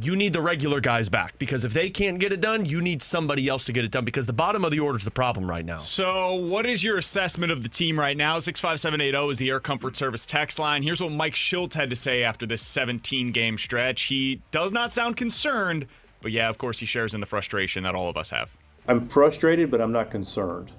You 0.00 0.16
need 0.16 0.32
the 0.32 0.42
regular 0.42 0.80
guys 0.80 1.08
back 1.08 1.38
because 1.38 1.64
if 1.64 1.72
they 1.72 1.90
can't 1.90 2.18
get 2.18 2.32
it 2.32 2.40
done, 2.40 2.64
you 2.64 2.80
need 2.80 3.00
somebody 3.00 3.46
else 3.48 3.64
to 3.66 3.72
get 3.72 3.84
it 3.84 3.92
done 3.92 4.04
because 4.04 4.26
the 4.26 4.32
bottom 4.32 4.64
of 4.64 4.72
the 4.72 4.80
order 4.80 4.98
is 4.98 5.04
the 5.04 5.12
problem 5.12 5.48
right 5.48 5.64
now. 5.64 5.76
So, 5.76 6.34
what 6.34 6.66
is 6.66 6.82
your 6.82 6.98
assessment 6.98 7.52
of 7.52 7.62
the 7.62 7.68
team 7.68 7.98
right 7.98 8.16
now? 8.16 8.40
65780 8.40 9.30
is 9.30 9.38
the 9.38 9.48
Air 9.48 9.60
Comfort 9.60 9.96
Service 9.96 10.26
text 10.26 10.58
line. 10.58 10.82
Here's 10.82 11.00
what 11.00 11.12
Mike 11.12 11.34
Shildt 11.34 11.74
had 11.74 11.90
to 11.90 11.96
say 11.96 12.24
after 12.24 12.46
this 12.46 12.62
17 12.62 13.30
game 13.30 13.58
stretch. 13.58 14.02
He 14.02 14.42
does 14.50 14.72
not 14.72 14.92
sound 14.92 15.16
concerned, 15.16 15.86
but 16.20 16.32
yeah, 16.32 16.48
of 16.48 16.58
course, 16.58 16.80
he 16.80 16.86
shares 16.86 17.14
in 17.14 17.20
the 17.20 17.26
frustration 17.26 17.84
that 17.84 17.94
all 17.94 18.08
of 18.08 18.16
us 18.16 18.30
have. 18.30 18.50
I'm 18.88 19.06
frustrated, 19.06 19.70
but 19.70 19.80
I'm 19.82 19.92
not 19.92 20.10
concerned. 20.10 20.72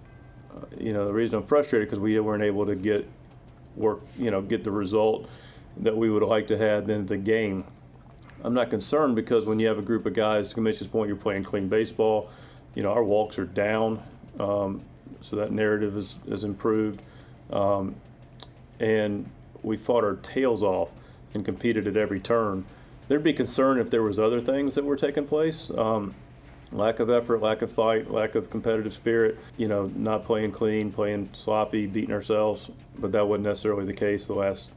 Uh, 0.54 0.62
you 0.80 0.94
know, 0.94 1.06
the 1.06 1.14
reason 1.14 1.38
I'm 1.38 1.46
frustrated 1.46 1.88
because 1.88 2.00
we 2.00 2.20
weren't 2.20 2.44
able 2.44 2.66
to 2.66 2.76
get 2.76 3.08
work, 3.76 4.02
you 4.18 4.32
know, 4.32 4.42
get 4.42 4.64
the 4.64 4.72
result 4.72 5.30
that 5.78 5.96
we 5.96 6.10
would 6.10 6.24
like 6.24 6.48
to 6.48 6.58
have 6.58 6.90
in 6.90 7.06
the 7.06 7.18
game. 7.18 7.64
I'm 8.44 8.54
not 8.54 8.70
concerned 8.70 9.16
because 9.16 9.46
when 9.46 9.60
you 9.60 9.68
have 9.68 9.78
a 9.78 9.84
group 9.84 10.06
of 10.08 10.14
guys, 10.14 10.50
to 10.50 10.56
Commission's 10.56 10.90
point, 10.90 11.08
you're 11.08 11.18
playing 11.18 11.44
clean 11.44 11.70
baseball. 11.70 12.30
You 12.74 12.84
know, 12.84 12.92
our 12.92 13.04
walks 13.04 13.38
are 13.38 13.46
down, 13.46 14.02
um, 14.40 14.82
so 15.22 15.36
that 15.36 15.52
narrative 15.52 15.96
is, 15.96 16.20
is 16.28 16.44
improved. 16.44 17.02
Um, 17.52 17.96
and 18.80 19.30
we 19.62 19.78
fought 19.78 20.04
our 20.04 20.16
tails 20.16 20.64
off 20.64 20.92
and 21.34 21.46
competed 21.46 21.88
at 21.88 21.98
every 21.98 22.20
turn. 22.20 22.66
There'd 23.08 23.24
be 23.24 23.34
concern 23.34 23.80
if 23.80 23.90
there 23.90 24.04
was 24.04 24.18
other 24.18 24.40
things 24.40 24.76
that 24.76 24.86
were 24.86 24.96
taking 24.96 25.26
place. 25.26 25.70
Um, 25.78 26.16
lack 26.72 27.00
of 27.00 27.10
effort, 27.10 27.42
lack 27.42 27.62
of 27.62 27.72
fight, 27.72 28.12
lack 28.12 28.36
of 28.36 28.50
competitive 28.50 28.94
spirit, 28.94 29.38
you 29.58 29.68
know, 29.68 29.92
not 29.96 30.26
playing 30.26 30.52
clean, 30.52 30.92
playing 30.92 31.30
sloppy, 31.34 31.88
beating 31.88 32.14
ourselves. 32.14 32.70
But 32.98 33.12
that 33.14 33.28
wasn't 33.28 33.46
necessarily 33.46 33.86
the 33.86 33.94
case 33.94 34.28
the 34.28 34.34
last 34.34 34.72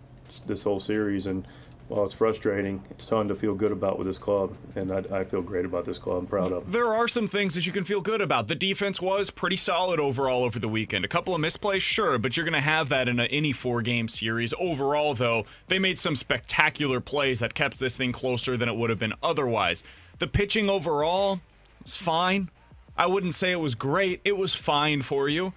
this 0.46 0.64
whole 0.64 0.80
series. 0.80 1.26
And 1.26 1.46
while 1.88 2.04
it's 2.06 2.14
frustrating, 2.14 2.82
it's 2.90 3.08
fun 3.08 3.28
to 3.28 3.34
feel 3.34 3.54
good 3.54 3.70
about 3.70 3.98
with 3.98 4.06
this 4.06 4.16
club, 4.16 4.56
and 4.76 4.90
I, 4.90 5.18
I, 5.18 5.24
feel 5.24 5.42
great 5.42 5.66
about 5.66 5.84
this 5.84 5.98
club. 5.98 6.20
I'm 6.20 6.26
proud 6.26 6.50
of. 6.50 6.72
There 6.72 6.86
are 6.86 7.06
some 7.06 7.28
things 7.28 7.54
that 7.54 7.66
you 7.66 7.72
can 7.72 7.84
feel 7.84 8.00
good 8.00 8.22
about. 8.22 8.48
The 8.48 8.54
defense 8.54 9.00
was 9.02 9.30
pretty 9.30 9.56
solid 9.56 10.00
overall 10.00 10.42
over 10.42 10.58
the 10.58 10.68
weekend. 10.68 11.04
A 11.04 11.08
couple 11.08 11.34
of 11.34 11.40
misplays, 11.42 11.82
sure, 11.82 12.16
but 12.16 12.34
you're 12.34 12.46
going 12.46 12.54
to 12.54 12.60
have 12.60 12.88
that 12.88 13.08
in 13.08 13.20
a, 13.20 13.24
any 13.24 13.52
four-game 13.52 14.08
series. 14.08 14.54
Overall, 14.58 15.12
though, 15.12 15.44
they 15.68 15.78
made 15.78 15.98
some 15.98 16.16
spectacular 16.16 16.98
plays 17.00 17.40
that 17.40 17.52
kept 17.52 17.78
this 17.78 17.96
thing 17.96 18.12
closer 18.12 18.56
than 18.56 18.70
it 18.70 18.76
would 18.76 18.88
have 18.88 18.98
been 18.98 19.14
otherwise. 19.22 19.84
The 20.18 20.28
pitching 20.28 20.70
overall, 20.70 21.40
it's 21.82 21.96
fine. 21.96 22.48
I 22.96 23.06
wouldn't 23.06 23.34
say 23.34 23.50
it 23.50 23.60
was 23.60 23.74
great. 23.74 24.20
It 24.24 24.36
was 24.36 24.54
fine 24.54 25.02
for 25.02 25.28
you. 25.28 25.52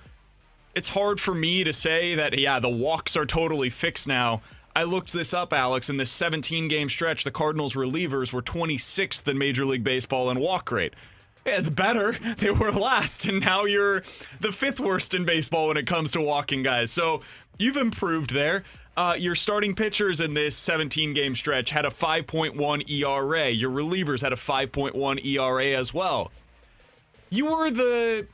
It's 0.74 0.90
hard 0.90 1.20
for 1.20 1.36
me 1.36 1.64
to 1.64 1.72
say 1.72 2.16
that, 2.16 2.38
yeah, 2.38 2.60
the 2.60 2.70
walks 2.70 3.16
are 3.16 3.26
totally 3.26 3.70
fixed 3.70 4.08
now. 4.08 4.42
I 4.76 4.84
looked 4.84 5.14
this 5.14 5.34
up, 5.34 5.54
Alex. 5.54 5.90
In 5.90 5.98
this 5.98 6.12
17 6.12 6.68
game 6.68 6.90
stretch, 6.90 7.24
the 7.24 7.32
Cardinals 7.32 7.76
relievers 7.76 8.34
were 8.34 8.42
26th 8.42 9.26
in 9.28 9.38
Major 9.38 9.64
League 9.66 9.84
Baseball 9.84 10.30
in 10.32 10.40
walk 10.40 10.72
rate. 10.72 10.94
Yeah, 11.46 11.58
it's 11.60 11.70
better. 11.70 12.18
They 12.38 12.50
were 12.50 12.72
last, 12.72 13.26
and 13.26 13.40
now 13.40 13.66
you're 13.66 14.04
the 14.42 14.52
fifth 14.52 14.80
worst 14.80 15.14
in 15.14 15.26
baseball 15.26 15.68
when 15.68 15.78
it 15.78 15.86
comes 15.86 16.12
to 16.14 16.22
walking 16.22 16.64
guys. 16.64 16.92
So 16.92 17.22
you've 17.58 17.78
improved 17.78 18.34
there. 18.34 18.64
Uh, 18.98 19.14
your 19.18 19.36
starting 19.36 19.76
pitchers 19.76 20.22
in 20.22 20.34
this 20.34 20.56
17 20.56 21.14
game 21.14 21.36
stretch 21.36 21.70
had 21.70 21.86
a 21.86 21.90
5.1 21.90 22.90
ERA. 22.90 23.50
Your 23.50 23.70
relievers 23.70 24.22
had 24.22 24.32
a 24.32 24.38
5.1 24.38 25.26
ERA 25.26 25.78
as 25.78 25.94
well. 25.94 26.32
You 27.30 27.46
were 27.48 27.72
the. 27.72 28.28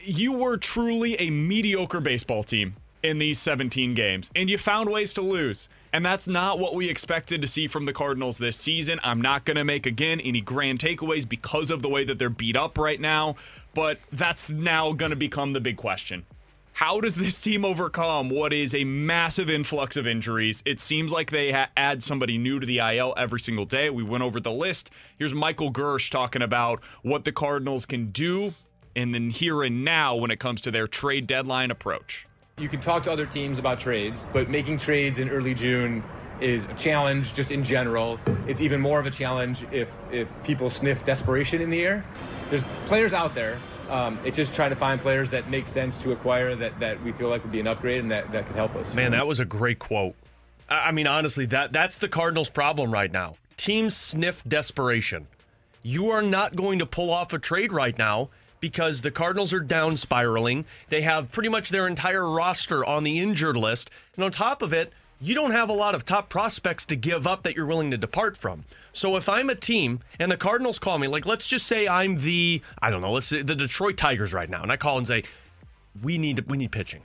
You 0.00 0.32
were 0.32 0.56
truly 0.56 1.16
a 1.16 1.28
mediocre 1.30 2.00
baseball 2.00 2.44
team 2.44 2.76
in 3.02 3.18
these 3.18 3.40
17 3.40 3.94
games, 3.94 4.30
and 4.36 4.48
you 4.48 4.56
found 4.56 4.90
ways 4.90 5.12
to 5.14 5.22
lose. 5.22 5.68
And 5.92 6.04
that's 6.04 6.28
not 6.28 6.58
what 6.58 6.74
we 6.74 6.88
expected 6.88 7.40
to 7.42 7.48
see 7.48 7.66
from 7.66 7.86
the 7.86 7.92
Cardinals 7.92 8.38
this 8.38 8.56
season. 8.56 9.00
I'm 9.02 9.20
not 9.20 9.44
going 9.44 9.56
to 9.56 9.64
make, 9.64 9.86
again, 9.86 10.20
any 10.20 10.40
grand 10.40 10.78
takeaways 10.78 11.28
because 11.28 11.70
of 11.70 11.82
the 11.82 11.88
way 11.88 12.04
that 12.04 12.18
they're 12.18 12.28
beat 12.28 12.56
up 12.56 12.76
right 12.76 13.00
now, 13.00 13.36
but 13.74 13.98
that's 14.12 14.50
now 14.50 14.92
going 14.92 15.10
to 15.10 15.16
become 15.16 15.54
the 15.54 15.60
big 15.60 15.76
question. 15.78 16.26
How 16.78 17.00
does 17.00 17.16
this 17.16 17.40
team 17.40 17.64
overcome 17.64 18.30
what 18.30 18.52
is 18.52 18.72
a 18.72 18.84
massive 18.84 19.50
influx 19.50 19.96
of 19.96 20.06
injuries? 20.06 20.62
It 20.64 20.78
seems 20.78 21.10
like 21.10 21.32
they 21.32 21.50
ha- 21.50 21.70
add 21.76 22.04
somebody 22.04 22.38
new 22.38 22.60
to 22.60 22.66
the 22.66 22.78
IL 22.78 23.14
every 23.16 23.40
single 23.40 23.64
day. 23.64 23.90
We 23.90 24.04
went 24.04 24.22
over 24.22 24.38
the 24.38 24.52
list. 24.52 24.88
Here's 25.18 25.34
Michael 25.34 25.72
Girsch 25.72 26.08
talking 26.08 26.40
about 26.40 26.80
what 27.02 27.24
the 27.24 27.32
Cardinals 27.32 27.84
can 27.84 28.12
do 28.12 28.54
and 28.94 29.12
then 29.12 29.30
here 29.30 29.64
and 29.64 29.84
now 29.84 30.14
when 30.14 30.30
it 30.30 30.38
comes 30.38 30.60
to 30.60 30.70
their 30.70 30.86
trade 30.86 31.26
deadline 31.26 31.72
approach. 31.72 32.28
You 32.58 32.68
can 32.68 32.78
talk 32.78 33.02
to 33.02 33.10
other 33.10 33.26
teams 33.26 33.58
about 33.58 33.80
trades, 33.80 34.28
but 34.32 34.48
making 34.48 34.78
trades 34.78 35.18
in 35.18 35.30
early 35.30 35.54
June 35.54 36.04
is 36.40 36.64
a 36.66 36.74
challenge 36.74 37.34
just 37.34 37.50
in 37.50 37.64
general. 37.64 38.20
It's 38.46 38.60
even 38.60 38.80
more 38.80 39.00
of 39.00 39.06
a 39.06 39.10
challenge 39.10 39.64
if 39.72 39.92
if 40.12 40.28
people 40.44 40.70
sniff 40.70 41.04
desperation 41.04 41.60
in 41.60 41.70
the 41.70 41.84
air. 41.84 42.04
There's 42.50 42.62
players 42.86 43.12
out 43.12 43.34
there 43.34 43.58
Um, 43.88 44.18
it's 44.24 44.36
just 44.36 44.54
trying 44.54 44.70
to 44.70 44.76
find 44.76 45.00
players 45.00 45.30
that 45.30 45.48
make 45.48 45.68
sense 45.68 45.96
to 46.02 46.12
acquire 46.12 46.54
that, 46.56 46.78
that 46.80 47.02
we 47.02 47.12
feel 47.12 47.28
like 47.28 47.42
would 47.42 47.52
be 47.52 47.60
an 47.60 47.66
upgrade 47.66 48.00
and 48.00 48.10
that, 48.10 48.30
that 48.32 48.46
could 48.46 48.56
help 48.56 48.74
us. 48.76 48.92
Man, 48.94 49.12
that 49.12 49.26
was 49.26 49.40
a 49.40 49.44
great 49.44 49.78
quote. 49.78 50.14
I 50.68 50.92
mean, 50.92 51.06
honestly, 51.06 51.46
that 51.46 51.72
that's 51.72 51.96
the 51.98 52.08
Cardinals' 52.08 52.50
problem 52.50 52.92
right 52.92 53.10
now. 53.10 53.36
Teams 53.56 53.96
sniff 53.96 54.44
desperation. 54.44 55.26
You 55.82 56.10
are 56.10 56.22
not 56.22 56.56
going 56.56 56.78
to 56.80 56.86
pull 56.86 57.10
off 57.10 57.32
a 57.32 57.38
trade 57.38 57.72
right 57.72 57.96
now 57.96 58.28
because 58.60 59.00
the 59.00 59.10
Cardinals 59.10 59.52
are 59.52 59.60
down 59.60 59.96
spiraling. 59.96 60.64
They 60.88 61.02
have 61.02 61.32
pretty 61.32 61.48
much 61.48 61.70
their 61.70 61.86
entire 61.86 62.28
roster 62.28 62.84
on 62.84 63.04
the 63.04 63.18
injured 63.18 63.56
list. 63.56 63.90
And 64.16 64.24
on 64.24 64.30
top 64.30 64.62
of 64.62 64.72
it, 64.72 64.92
you 65.20 65.34
don't 65.34 65.50
have 65.50 65.68
a 65.68 65.72
lot 65.72 65.94
of 65.94 66.04
top 66.04 66.28
prospects 66.28 66.86
to 66.86 66.96
give 66.96 67.26
up 67.26 67.42
that 67.42 67.56
you're 67.56 67.66
willing 67.66 67.90
to 67.90 67.98
depart 67.98 68.36
from. 68.36 68.64
So 68.92 69.16
if 69.16 69.28
I'm 69.28 69.50
a 69.50 69.54
team 69.54 70.00
and 70.18 70.30
the 70.30 70.36
Cardinals 70.36 70.78
call 70.78 70.98
me, 70.98 71.08
like 71.08 71.26
let's 71.26 71.46
just 71.46 71.66
say 71.66 71.88
I'm 71.88 72.18
the 72.20 72.62
I 72.80 72.90
don't 72.90 73.00
know, 73.00 73.12
let's 73.12 73.26
say 73.26 73.42
the 73.42 73.54
Detroit 73.54 73.96
Tigers 73.96 74.32
right 74.32 74.48
now, 74.48 74.62
and 74.62 74.70
I 74.70 74.76
call 74.76 74.98
and 74.98 75.06
say, 75.06 75.24
We 76.02 76.18
need 76.18 76.40
we 76.48 76.56
need 76.56 76.72
pitching. 76.72 77.02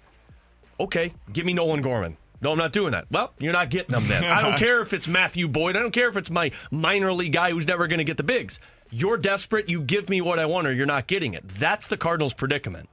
Okay, 0.80 1.14
give 1.32 1.46
me 1.46 1.54
Nolan 1.54 1.82
Gorman. 1.82 2.18
No, 2.42 2.52
I'm 2.52 2.58
not 2.58 2.74
doing 2.74 2.92
that. 2.92 3.06
Well, 3.10 3.32
you're 3.40 3.54
not 3.54 3.70
getting 3.70 3.92
them 3.92 4.08
then. 4.10 4.26
I 4.26 4.42
don't 4.42 4.58
care 4.58 4.82
if 4.82 4.92
it's 4.92 5.08
Matthew 5.08 5.48
Boyd. 5.48 5.78
I 5.78 5.80
don't 5.80 5.94
care 5.94 6.10
if 6.10 6.18
it's 6.18 6.30
my 6.30 6.52
minor 6.72 7.14
league 7.14 7.32
guy 7.32 7.52
who's 7.52 7.66
never 7.66 7.88
going 7.88 8.00
to 8.00 8.04
get 8.04 8.18
the 8.18 8.24
bigs. 8.24 8.60
You're 8.92 9.18
desperate. 9.18 9.70
You 9.70 9.82
give 9.82 10.10
me 10.10 10.20
what 10.20 10.40
I 10.40 10.46
want, 10.46 10.68
or 10.68 10.74
you're 10.74 10.86
not 10.86 11.08
getting 11.08 11.34
it. 11.34 11.48
That's 11.48 11.88
the 11.88 11.96
Cardinals' 11.96 12.34
predicament. 12.34 12.90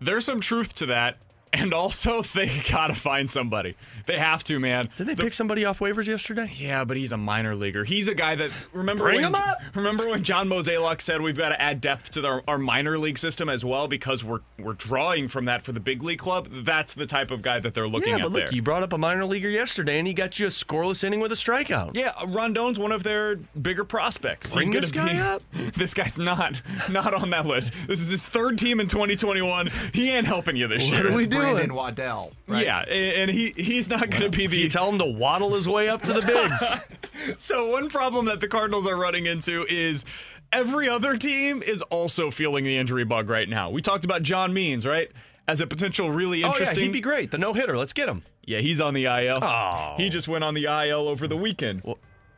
There's 0.00 0.24
some 0.24 0.40
truth 0.40 0.74
to 0.76 0.86
that. 0.86 1.18
And 1.54 1.72
also, 1.72 2.22
they 2.34 2.50
gotta 2.70 2.94
find 2.94 3.30
somebody. 3.30 3.76
They 4.06 4.18
have 4.18 4.42
to, 4.44 4.58
man. 4.58 4.90
Did 4.96 5.06
they 5.06 5.14
pick 5.14 5.32
somebody 5.32 5.64
off 5.64 5.78
waivers 5.78 6.06
yesterday? 6.06 6.50
Yeah, 6.56 6.84
but 6.84 6.96
he's 6.96 7.12
a 7.12 7.16
minor 7.16 7.54
leaguer. 7.54 7.84
He's 7.84 8.08
a 8.08 8.14
guy 8.14 8.34
that 8.34 8.50
remember 8.72 9.04
Bring 9.04 9.22
when, 9.22 9.24
him 9.26 9.34
up! 9.34 9.58
Remember 9.74 10.08
when 10.08 10.24
John 10.24 10.48
Mozeliak 10.48 11.00
said 11.00 11.22
we've 11.22 11.36
got 11.36 11.50
to 11.50 11.60
add 11.60 11.80
depth 11.80 12.10
to 12.12 12.26
our, 12.26 12.42
our 12.48 12.58
minor 12.58 12.98
league 12.98 13.18
system 13.18 13.48
as 13.48 13.64
well 13.64 13.86
because 13.86 14.24
we're 14.24 14.40
we're 14.58 14.74
drawing 14.74 15.28
from 15.28 15.44
that 15.44 15.62
for 15.62 15.72
the 15.72 15.80
big 15.80 16.02
league 16.02 16.18
club. 16.18 16.48
That's 16.50 16.94
the 16.94 17.06
type 17.06 17.30
of 17.30 17.42
guy 17.42 17.60
that 17.60 17.74
they're 17.74 17.88
looking 17.88 18.10
yeah, 18.10 18.16
at 18.16 18.22
but 18.22 18.32
look, 18.32 18.44
there. 18.46 18.52
you 18.52 18.62
brought 18.62 18.82
up 18.82 18.92
a 18.92 18.98
minor 18.98 19.24
leaguer 19.24 19.48
yesterday, 19.48 19.98
and 19.98 20.08
he 20.08 20.14
got 20.14 20.38
you 20.38 20.46
a 20.46 20.50
scoreless 20.50 21.04
inning 21.04 21.20
with 21.20 21.32
a 21.32 21.36
strikeout. 21.36 21.96
Yeah, 21.96 22.12
Rondon's 22.26 22.78
one 22.78 22.92
of 22.92 23.04
their 23.04 23.36
bigger 23.60 23.84
prospects. 23.84 24.52
Bring 24.52 24.72
He's 24.72 24.82
this 24.82 24.92
guy 24.92 25.12
be, 25.12 25.18
up. 25.18 25.42
This 25.74 25.94
guy's 25.94 26.18
not 26.18 26.60
not 26.90 27.14
on 27.14 27.30
that 27.30 27.46
list. 27.46 27.72
This 27.86 28.00
is 28.00 28.10
his 28.10 28.28
third 28.28 28.58
team 28.58 28.80
in 28.80 28.86
2021. 28.86 29.70
He 29.92 30.10
ain't 30.10 30.26
helping 30.26 30.56
you 30.56 30.66
this 30.66 30.84
What 30.84 30.92
year. 30.92 31.10
are 31.10 31.14
we 31.14 31.26
doing? 31.26 31.43
Brandon 31.52 31.74
Waddell. 31.74 32.32
right? 32.48 32.64
Yeah, 32.64 32.80
and 32.80 33.30
and 33.30 33.30
he 33.30 33.50
he's 33.56 33.88
not 33.88 34.10
going 34.10 34.30
to 34.30 34.36
be 34.36 34.46
the 34.46 34.56
You 34.56 34.68
tell 34.68 34.88
him 34.90 34.98
to 34.98 35.04
waddle 35.06 35.54
his 35.54 35.68
way 35.68 35.88
up 35.88 36.02
to 36.02 36.12
the 36.12 36.22
bigs. 36.22 36.62
So 37.38 37.70
one 37.70 37.88
problem 37.88 38.26
that 38.26 38.40
the 38.40 38.48
Cardinals 38.48 38.86
are 38.86 38.96
running 38.96 39.24
into 39.26 39.64
is 39.70 40.04
every 40.52 40.88
other 40.88 41.16
team 41.16 41.62
is 41.62 41.80
also 41.82 42.30
feeling 42.30 42.64
the 42.64 42.76
injury 42.76 43.04
bug 43.04 43.30
right 43.30 43.48
now. 43.48 43.70
We 43.70 43.80
talked 43.82 44.04
about 44.04 44.22
John 44.22 44.52
Means, 44.52 44.84
right? 44.84 45.10
As 45.48 45.60
a 45.60 45.66
potential 45.66 46.10
really 46.10 46.38
interesting. 46.42 46.44
oh 46.44 46.48
yeah, 46.48 46.60
interesting. 46.70 46.84
he'd 46.84 46.92
be 46.92 47.00
great. 47.00 47.30
The 47.30 47.38
no 47.38 47.52
hitter. 47.54 47.76
Let's 47.78 47.92
get 47.92 48.08
him. 48.08 48.24
yeah, 48.44 48.58
he's 48.58 48.80
on 48.80 48.94
the 48.94 49.04
IL. 49.06 49.38
Oh. 49.42 49.94
He 49.96 50.10
just 50.10 50.26
went 50.28 50.42
on 50.44 50.54
the 50.54 50.64
IL 50.64 51.08
over 51.08 51.26
the 51.28 51.36
weekend. 51.36 51.82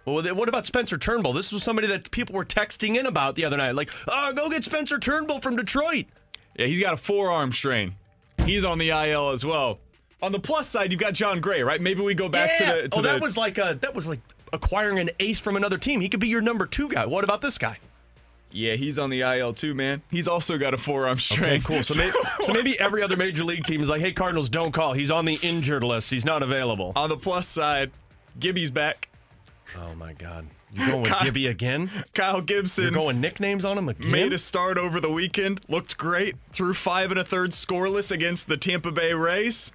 Well, 0.05 0.23
then 0.23 0.37
what 0.37 0.49
about 0.49 0.67
Spencer 0.67 0.99
Turnbull? 0.99 1.33
This 1.33 1.51
was 1.53 1.63
somebody 1.65 1.89
that 1.89 2.11
people 2.13 2.35
were 2.37 2.45
texting 2.45 2.97
in 2.97 3.07
about 3.07 3.35
the 3.35 3.45
other 3.45 3.57
night. 3.57 3.75
Like, 3.75 3.91
oh, 4.09 4.33
go 4.35 4.49
get 4.51 4.65
Spencer 4.65 4.99
Turnbull 4.99 5.41
from 5.41 5.57
Detroit. 5.57 6.07
Yeah, 6.57 6.67
he's 6.67 6.81
got 6.81 6.95
a 6.95 6.97
forearm 6.99 7.53
strain. 7.53 7.95
He's 8.47 8.65
on 8.65 8.79
the 8.79 8.91
IL 8.91 9.31
as 9.31 9.45
well. 9.45 9.79
On 10.23 10.33
the 10.33 10.41
plus 10.41 10.69
side, 10.69 10.93
you've 10.93 11.01
got 11.01 11.13
Jon 11.13 11.41
Gray, 11.41 11.63
right? 11.63 11.81
Maybe 11.81 12.01
we 12.01 12.15
go 12.15 12.29
back 12.29 12.59
yeah. 12.59 12.73
to 12.75 12.83
the. 12.83 12.89
To 12.89 12.99
oh, 12.99 13.03
the, 13.03 13.09
that 13.09 13.21
was 13.21 13.37
like 13.37 13.59
a 13.59 13.77
that 13.81 13.95
was 13.95 14.09
like 14.09 14.21
acquiring 14.53 14.99
an 14.99 15.11
ace 15.21 15.41
from 15.41 15.57
another 15.57 15.79
team. 15.79 16.01
He 16.01 16.09
could 16.09 16.21
be 16.21 16.29
your 16.29 16.41
number 16.41 16.67
two 16.67 16.89
guy. 16.89 17.07
What 17.07 17.25
about 17.25 17.41
this 17.41 17.59
guy? 17.59 17.79
Yeah, 18.53 18.75
he's 18.75 18.99
on 18.99 19.11
the 19.11 19.21
IL 19.21 19.53
too, 19.53 19.75
man. 19.75 20.03
He's 20.11 20.29
also 20.29 20.57
got 20.57 20.73
a 20.73 20.79
forearm 20.79 21.19
strain. 21.19 21.57
Okay, 21.57 21.61
cool. 21.61 21.83
So 21.83 21.95
maybe, 21.95 22.17
so 22.41 22.53
maybe 22.53 22.79
every 22.81 23.03
other 23.03 23.17
major 23.17 23.45
league 23.45 23.65
team 23.65 23.83
is 23.83 23.91
like, 23.91 24.01
hey, 24.01 24.13
Cardinals, 24.13 24.49
don't 24.49 24.73
call. 24.73 24.95
He's 24.95 25.11
on 25.11 25.25
the 25.25 25.39
injured 25.43 25.85
list. 25.85 26.11
He's 26.11 26.25
not 26.25 26.43
available. 26.43 26.93
on 26.97 27.11
the 27.11 27.17
plus 27.17 27.47
side, 27.49 27.91
Gibby's 28.39 28.71
back. 28.71 29.09
Oh 29.79 29.95
my 29.95 30.13
God, 30.13 30.47
you 30.73 30.87
going 30.87 31.03
with 31.03 31.11
Kyle- 31.11 31.25
Gibby 31.25 31.47
again? 31.49 31.91
Kyle 32.15 32.41
Gibson. 32.41 32.85
You're 32.85 32.93
going 32.93 33.21
nicknames 33.21 33.65
on 33.65 33.77
him 33.79 33.89
again? 33.89 34.11
Made 34.11 34.33
a 34.33 34.39
start 34.39 34.79
over 34.79 35.01
the 35.01 35.11
weekend. 35.11 35.61
Looked 35.69 35.97
great. 35.99 36.37
Threw 36.53 36.73
five 36.75 37.11
and 37.11 37.19
a 37.19 37.25
third 37.25 37.51
scoreless 37.51 38.11
against 38.13 38.49
the 38.49 38.57
Tampa 38.57 38.93
Bay 38.93 39.13
Rays. 39.13 39.73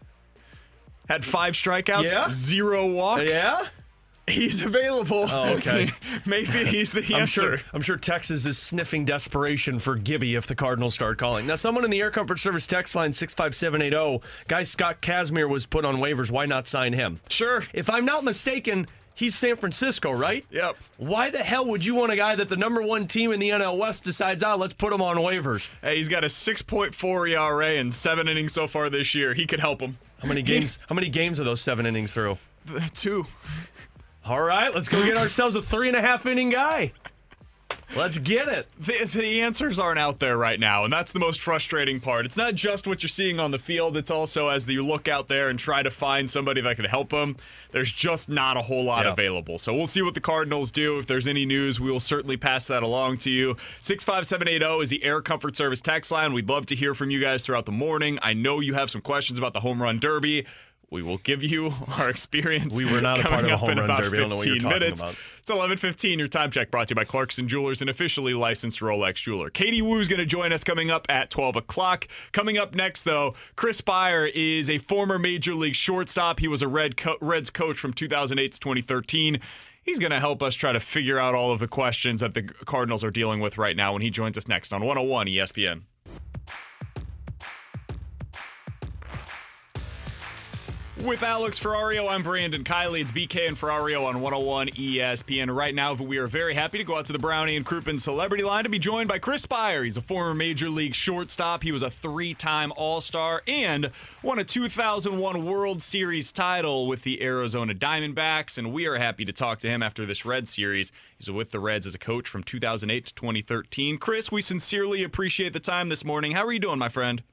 Had 1.10 1.26
five 1.26 1.54
strikeouts, 1.56 2.12
Yeah? 2.12 2.28
zero 2.30 2.88
walks. 2.88 3.32
yeah. 3.34 3.68
He's 4.28 4.62
available. 4.62 5.26
Oh, 5.30 5.56
okay. 5.56 5.90
Maybe 6.26 6.48
he's 6.66 6.94
the 6.94 7.04
I'm 7.14 7.22
answer. 7.24 7.58
sure. 7.58 7.62
I'm 7.74 7.82
sure 7.82 7.98
Texas 7.98 8.46
is 8.46 8.58
sniffing 8.58 9.04
desperation 9.04 9.78
for 9.80 9.96
Gibby 9.96 10.36
if 10.36 10.48
the 10.48 10.56
Cardinals 10.56 10.94
start 10.94 11.18
calling. 11.18 11.48
Now, 11.48 11.56
someone 11.56 11.84
in 11.84 11.92
the 11.92 12.00
Air 12.00 12.12
Comfort 12.12 12.40
Service 12.40 12.66
text 12.66 12.96
line 12.96 13.12
six 13.12 13.34
five 13.34 13.56
seven 13.56 13.82
eight 13.82 13.90
zero. 13.92 14.22
Guy 14.48 14.64
Scott 14.64 15.02
Kazmir 15.02 15.50
was 15.50 15.66
put 15.66 15.84
on 15.84 15.98
waivers. 15.98 16.32
Why 16.32 16.46
not 16.46 16.68
sign 16.68 16.94
him? 16.94 17.20
Sure. 17.30 17.64
If 17.74 17.90
I'm 17.90 18.06
not 18.06 18.24
mistaken, 18.24 18.88
he's 19.22 19.36
San 19.36 19.56
Francisco, 19.56 20.12
right? 20.12 20.44
Yep. 20.50 20.76
Why 20.98 21.30
the 21.30 21.38
hell 21.38 21.68
would 21.68 21.86
you 21.86 21.96
want 21.96 22.12
a 22.12 22.16
guy 22.16 22.36
that 22.36 22.50
the 22.50 22.58
number 22.58 22.82
one 22.82 23.06
team 23.08 23.32
in 23.32 23.40
the 23.40 23.50
NL 23.50 23.78
West 23.78 24.04
decides, 24.04 24.44
ah, 24.44 24.56
let's 24.56 24.74
put 24.74 24.92
him 24.92 25.02
on 25.02 25.16
waivers? 25.18 25.70
Hey, 25.82 25.98
he's 25.98 26.10
got 26.10 26.24
a 26.24 26.28
6.4 26.28 27.30
ERA 27.30 27.68
and 27.80 27.94
seven 27.94 28.28
innings 28.28 28.52
so 28.52 28.68
far 28.68 28.90
this 28.90 29.14
year. 29.14 29.34
He 29.34 29.46
could 29.46 29.60
help 29.60 29.80
him. 29.80 29.98
How 30.18 30.28
many 30.28 30.42
games? 30.42 30.80
how 30.90 30.96
many 30.96 31.08
games 31.08 31.40
are 31.40 31.44
those 31.44 31.62
seven 31.62 31.86
innings 31.86 32.14
through? 32.14 32.38
Two. 32.94 33.28
All 34.26 34.42
right, 34.42 34.74
let's 34.74 34.90
go 34.90 35.04
get 35.04 35.18
ourselves 35.18 35.56
a 35.56 35.62
three 35.62 35.88
and 35.88 35.98
a 35.98 36.02
half 36.02 36.26
inning 36.26 36.50
guy. 36.50 36.92
Let's 37.94 38.18
get 38.20 38.48
it. 38.48 38.68
The, 38.80 39.04
the 39.20 39.42
answers 39.42 39.78
aren't 39.78 40.00
out 40.00 40.20
there 40.20 40.38
right 40.38 40.58
now, 40.60 40.86
and 40.86 40.94
that's 40.94 41.12
the 41.12 41.20
most 41.20 41.42
frustrating 41.42 42.00
part. 42.00 42.26
It's 42.26 42.38
not 42.38 42.56
just 42.56 42.88
what 42.88 43.04
you're 43.04 43.10
seeing 43.10 43.38
on 43.40 43.52
the 43.52 43.60
field, 43.60 43.98
it's 43.98 44.10
also 44.10 44.48
as 44.48 44.66
you 44.68 44.86
look 44.86 45.10
out 45.10 45.28
there 45.28 45.50
and 45.50 45.60
try 45.60 45.84
to 45.84 45.92
find 45.92 46.30
somebody 46.30 46.62
that 46.62 46.78
can 46.78 46.86
help 46.86 47.10
them. 47.10 47.36
There's 47.72 47.92
just 47.92 48.30
not 48.30 48.56
a 48.56 48.62
whole 48.62 48.86
lot 48.86 49.06
Yeah. 49.06 49.12
available. 49.12 49.58
So 49.60 49.74
we'll 49.74 49.88
see 49.88 50.02
what 50.02 50.14
the 50.14 50.22
Cardinals 50.22 50.72
do. 50.72 51.00
If 51.00 51.08
there's 51.08 51.28
any 51.28 51.46
news, 51.46 51.80
we 51.82 51.92
will 51.92 52.00
certainly 52.00 52.38
pass 52.38 52.66
that 52.68 52.82
along 52.82 53.18
to 53.20 53.30
you. 53.30 53.58
65780 53.82 54.82
is 54.84 54.90
the 54.90 55.04
Air 55.04 55.22
Comfort 55.22 55.58
Service 55.58 55.82
text 55.82 56.12
line. 56.12 56.32
We'd 56.32 56.48
love 56.50 56.66
to 56.68 56.76
hear 56.76 56.96
from 56.96 57.12
you 57.12 57.20
guys 57.20 57.46
throughout 57.46 57.66
the 57.66 57.72
morning. 57.74 58.18
I 58.22 58.32
know 58.34 58.62
you 58.62 58.74
have 58.74 58.90
some 58.90 59.02
questions 59.02 59.38
about 59.38 59.52
the 59.54 59.60
home 59.60 59.82
run 59.82 60.00
derby. 60.00 60.46
We 60.92 61.02
will 61.02 61.20
give 61.20 61.42
you 61.42 61.74
our 61.98 62.10
experience. 62.10 62.76
We 62.78 62.86
were 62.86 63.02
not 63.02 63.20
a 63.20 63.24
coming 63.24 63.40
part 63.40 63.44
of 63.46 63.50
a 63.50 63.54
up 63.54 63.60
home 63.62 63.70
in 63.72 63.78
run 63.78 63.86
about 63.86 64.04
derby. 64.04 64.18
I 64.18 64.20
don't 64.20 64.30
know 64.30 64.36
what 64.36 64.46
you're 64.46 64.56
15 64.56 64.70
talking 64.70 64.80
minutes. 64.82 65.02
about. 65.02 65.16
It's 65.40 65.50
11:15. 65.50 66.18
Your 66.20 66.28
time 66.28 66.52
check 66.52 66.70
brought 66.70 66.90
to 66.90 66.92
you 66.92 66.96
by 66.98 67.06
Clarkson 67.06 67.48
Jewelers, 67.48 67.82
an 67.82 67.90
officially 67.90 68.34
licensed 68.34 68.82
Rolex 68.82 69.16
jeweler. 69.16 69.50
Katie 69.50 69.82
Woo's 69.82 70.08
going 70.10 70.20
to 70.20 70.26
join 70.26 70.52
us 70.52 70.64
coming 70.64 70.92
up 70.92 71.08
at 71.10 71.30
12 71.30 71.56
o'clock. 71.56 72.08
Coming 72.34 72.58
up 72.58 72.76
next, 72.76 73.04
though, 73.04 73.34
Chris 73.56 73.82
Speier 73.82 74.30
is 74.36 74.70
a 74.70 74.78
former 74.78 75.18
Major 75.18 75.56
League 75.56 75.76
shortstop. 75.76 76.40
He 76.40 76.48
was 76.50 76.62
a 76.62 76.68
Red 76.68 76.98
co- 76.98 77.18
Reds 77.22 77.50
coach 77.50 77.78
from 77.78 77.94
2008 77.94 78.52
to 78.52 78.60
2013. 78.60 79.40
He's 79.84 79.98
going 79.98 80.12
to 80.12 80.20
help 80.20 80.44
us 80.44 80.54
try 80.54 80.74
to 80.74 80.80
figure 80.80 81.18
out 81.18 81.34
all 81.34 81.52
of 81.52 81.60
the 81.60 81.68
questions 81.68 82.22
that 82.22 82.36
the 82.36 82.44
Cardinals 82.44 83.04
are 83.04 83.10
dealing 83.10 83.40
with 83.40 83.58
right 83.58 83.76
now 83.76 83.94
when 83.94 84.04
he 84.04 84.12
joins 84.12 84.38
us 84.38 84.48
next 84.48 84.74
on 84.74 84.82
101 84.82 85.26
ESPN. 85.28 85.84
With 91.06 91.24
Alex 91.24 91.60
Ferrario, 91.60 92.08
I'm 92.08 92.22
Brandon 92.22 92.64
Kiley. 92.64 93.02
It's 93.02 93.12
BK 93.12 93.48
and 93.48 93.58
Ferrario 93.58 94.06
on 94.06 94.22
101 94.22 94.70
ESPN. 94.70 95.54
Right 95.54 95.74
now, 95.74 95.94
we 95.94 96.18
are 96.18 96.28
very 96.28 96.54
happy 96.54 96.78
to 96.78 96.84
go 96.84 96.96
out 96.96 97.08
to 97.08 97.14
the 97.14 97.18
Brownie 97.18 97.56
and 97.56 97.66
Crouppen 97.66 98.00
Celebrity 98.00 98.44
Line 98.44 98.66
to 98.66 98.70
be 98.70 98.78
joined 98.78 99.10
by 99.10 99.18
Chris 99.18 99.44
Speier. 99.44 99.84
He's 99.84 99.98
a 99.98 100.02
former 100.02 100.36
Major 100.36 100.70
League 100.70 100.94
shortstop. 100.94 101.64
He 101.64 101.72
was 101.72 101.82
a 101.82 101.90
three-time 101.90 102.72
All-Star 102.76 103.42
and 103.48 103.90
won 104.22 104.38
a 104.38 104.44
2001 104.44 105.44
World 105.44 105.82
Series 105.82 106.32
title 106.32 106.86
with 106.86 107.02
the 107.02 107.24
Arizona 107.24 107.74
Diamondbacks. 107.74 108.60
And 108.60 108.72
we 108.72 108.86
are 108.86 108.98
happy 108.98 109.26
to 109.26 109.34
talk 109.34 109.58
to 109.60 109.70
him 109.70 109.82
after 109.82 110.06
this 110.06 110.24
Red 110.24 110.48
Series. 110.48 110.92
He's 111.18 111.32
with 111.32 111.50
the 111.50 111.60
Reds 111.60 111.88
as 111.88 111.96
a 111.96 112.00
coach 112.00 112.30
from 112.30 112.44
2008 112.44 113.08
to 113.08 113.16
2013. 113.16 113.98
Chris, 113.98 114.32
we 114.32 114.42
sincerely 114.44 115.02
appreciate 115.02 115.54
the 115.54 115.60
time 115.60 115.90
this 115.90 116.06
morning. 116.06 116.34
How 116.34 116.46
are 116.46 116.54
you 116.54 116.60
doing, 116.60 116.78
my 116.78 116.90
friend? 116.90 117.24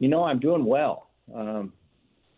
You 0.00 0.08
know, 0.08 0.24
I'm 0.24 0.40
doing 0.40 0.64
well. 0.64 1.10
Um, 1.32 1.72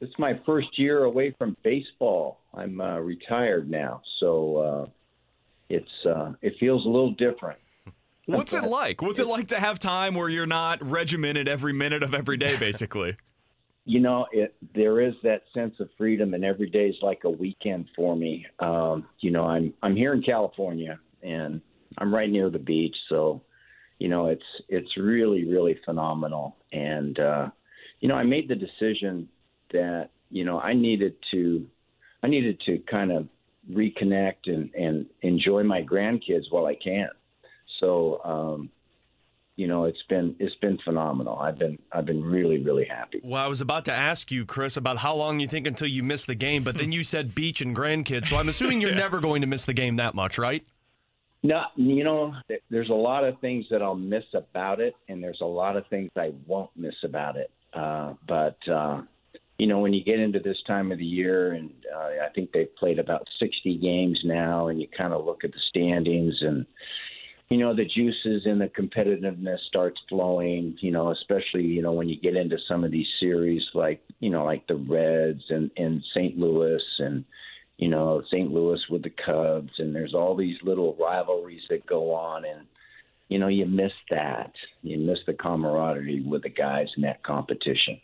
this 0.00 0.08
is 0.08 0.14
my 0.18 0.40
first 0.46 0.78
year 0.78 1.04
away 1.04 1.34
from 1.38 1.56
baseball. 1.62 2.40
I'm 2.54 2.80
uh, 2.80 2.98
retired 2.98 3.70
now, 3.70 4.02
so 4.20 4.56
uh, 4.56 4.86
it's 5.68 6.06
uh, 6.06 6.32
it 6.40 6.54
feels 6.60 6.84
a 6.84 6.88
little 6.88 7.12
different. 7.12 7.58
What's 8.26 8.52
it 8.52 8.64
like? 8.64 9.02
What's 9.02 9.20
it 9.20 9.26
like 9.26 9.48
to 9.48 9.60
have 9.60 9.78
time 9.78 10.14
where 10.14 10.28
you're 10.28 10.46
not 10.46 10.84
regimented 10.84 11.48
every 11.48 11.72
minute 11.72 12.02
of 12.02 12.14
every 12.14 12.36
day, 12.36 12.56
basically? 12.56 13.16
You 13.90 14.00
know, 14.00 14.26
it, 14.32 14.54
there 14.74 15.00
is 15.00 15.14
that 15.22 15.44
sense 15.54 15.80
of 15.80 15.88
freedom, 15.96 16.34
and 16.34 16.44
every 16.44 16.68
day 16.68 16.88
is 16.88 16.96
like 17.00 17.24
a 17.24 17.30
weekend 17.30 17.88
for 17.96 18.14
me. 18.14 18.44
Um, 18.58 19.06
you 19.20 19.30
know, 19.30 19.46
I'm 19.46 19.72
I'm 19.82 19.96
here 19.96 20.12
in 20.12 20.22
California, 20.22 21.00
and 21.22 21.62
I'm 21.96 22.14
right 22.14 22.28
near 22.28 22.50
the 22.50 22.58
beach, 22.58 22.94
so 23.08 23.40
you 23.98 24.08
know, 24.08 24.26
it's 24.26 24.44
it's 24.68 24.94
really 24.98 25.46
really 25.46 25.80
phenomenal. 25.86 26.58
And 26.70 27.18
uh, 27.18 27.48
you 28.00 28.10
know, 28.10 28.14
I 28.14 28.24
made 28.24 28.46
the 28.46 28.56
decision 28.56 29.26
that 29.72 30.10
you 30.30 30.44
know 30.44 30.58
I 30.60 30.74
needed 30.74 31.14
to 31.32 31.66
I 32.22 32.28
needed 32.28 32.60
to 32.66 32.78
kind 32.90 33.12
of 33.12 33.28
reconnect 33.70 34.46
and 34.46 34.70
and 34.74 35.06
enjoy 35.22 35.62
my 35.62 35.82
grandkids 35.82 36.44
while 36.50 36.66
I 36.66 36.74
can. 36.74 37.08
So 37.80 38.20
um, 38.24 38.70
you 39.58 39.66
know, 39.66 39.84
it's 39.84 40.02
been 40.08 40.36
it's 40.38 40.54
been 40.56 40.78
phenomenal. 40.84 41.36
I've 41.36 41.58
been 41.58 41.78
I've 41.90 42.06
been 42.06 42.22
really 42.22 42.62
really 42.62 42.84
happy. 42.84 43.20
Well, 43.24 43.44
I 43.44 43.48
was 43.48 43.60
about 43.60 43.84
to 43.86 43.92
ask 43.92 44.30
you, 44.30 44.46
Chris, 44.46 44.76
about 44.76 44.98
how 44.98 45.16
long 45.16 45.40
you 45.40 45.48
think 45.48 45.66
until 45.66 45.88
you 45.88 46.04
miss 46.04 46.24
the 46.24 46.36
game, 46.36 46.62
but 46.62 46.78
then 46.78 46.92
you 46.92 47.02
said 47.02 47.34
beach 47.34 47.60
and 47.60 47.74
grandkids, 47.76 48.26
so 48.26 48.36
I'm 48.36 48.48
assuming 48.48 48.80
you're 48.80 48.94
never 49.06 49.20
going 49.20 49.40
to 49.40 49.48
miss 49.48 49.64
the 49.64 49.72
game 49.72 49.96
that 49.96 50.14
much, 50.14 50.38
right? 50.38 50.64
No, 51.42 51.62
you 51.74 52.04
know, 52.04 52.34
there's 52.70 52.90
a 52.90 52.94
lot 52.94 53.24
of 53.24 53.40
things 53.40 53.66
that 53.70 53.82
I'll 53.82 53.96
miss 53.96 54.24
about 54.32 54.80
it, 54.80 54.94
and 55.08 55.22
there's 55.22 55.40
a 55.40 55.46
lot 55.46 55.76
of 55.76 55.86
things 55.88 56.10
I 56.16 56.32
won't 56.46 56.70
miss 56.76 56.94
about 57.02 57.36
it. 57.36 57.50
Uh, 57.74 58.14
but 58.28 58.56
uh, 58.68 59.02
you 59.58 59.66
know, 59.66 59.80
when 59.80 59.92
you 59.92 60.04
get 60.04 60.20
into 60.20 60.38
this 60.38 60.62
time 60.66 60.92
of 60.92 60.98
the 60.98 61.04
year, 61.04 61.52
and 61.52 61.70
uh, 61.94 62.24
I 62.24 62.28
think 62.34 62.52
they've 62.52 62.74
played 62.76 62.98
about 62.98 63.26
60 63.40 63.76
games 63.78 64.20
now, 64.24 64.68
and 64.68 64.80
you 64.80 64.86
kind 64.96 65.12
of 65.12 65.24
look 65.24 65.44
at 65.44 65.52
the 65.52 65.60
standings, 65.68 66.36
and 66.40 66.64
you 67.48 67.56
know, 67.56 67.74
the 67.74 67.84
juices 67.84 68.42
and 68.44 68.60
the 68.60 68.68
competitiveness 68.68 69.58
starts 69.66 70.00
flowing. 70.08 70.76
You 70.80 70.92
know, 70.92 71.10
especially 71.10 71.64
you 71.64 71.82
know 71.82 71.92
when 71.92 72.08
you 72.08 72.20
get 72.20 72.36
into 72.36 72.56
some 72.68 72.84
of 72.84 72.92
these 72.92 73.08
series 73.18 73.62
like 73.74 74.00
you 74.20 74.30
know 74.30 74.44
like 74.44 74.66
the 74.68 74.76
Reds 74.76 75.44
and 75.50 75.70
and 75.76 76.02
St. 76.14 76.38
Louis 76.38 76.82
and 76.98 77.24
you 77.78 77.88
know, 77.88 78.22
St. 78.26 78.52
Louis 78.52 78.80
with 78.90 79.04
the 79.04 79.12
Cubs, 79.24 79.72
and 79.78 79.94
there's 79.94 80.12
all 80.12 80.36
these 80.36 80.56
little 80.62 80.96
rivalries 81.00 81.62
that 81.70 81.86
go 81.86 82.12
on, 82.12 82.44
and 82.44 82.66
you 83.28 83.38
know, 83.38 83.48
you 83.48 83.66
miss 83.66 83.92
that. 84.10 84.52
You 84.82 84.98
miss 84.98 85.18
the 85.26 85.34
camaraderie 85.34 86.24
with 86.26 86.42
the 86.42 86.48
guys 86.48 86.88
in 86.96 87.02
that 87.02 87.22
competition. 87.22 88.00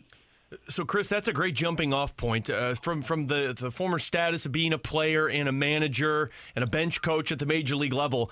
So, 0.69 0.85
Chris, 0.85 1.07
that's 1.07 1.27
a 1.27 1.33
great 1.33 1.55
jumping 1.55 1.93
off 1.93 2.15
point 2.17 2.49
uh, 2.49 2.75
from 2.75 3.01
from 3.01 3.27
the 3.27 3.55
the 3.57 3.71
former 3.71 3.99
status 3.99 4.45
of 4.45 4.51
being 4.51 4.73
a 4.73 4.77
player 4.77 5.27
and 5.27 5.47
a 5.47 5.51
manager 5.51 6.29
and 6.55 6.63
a 6.63 6.67
bench 6.67 7.01
coach 7.01 7.31
at 7.31 7.39
the 7.39 7.45
major 7.45 7.75
league 7.75 7.93
level. 7.93 8.31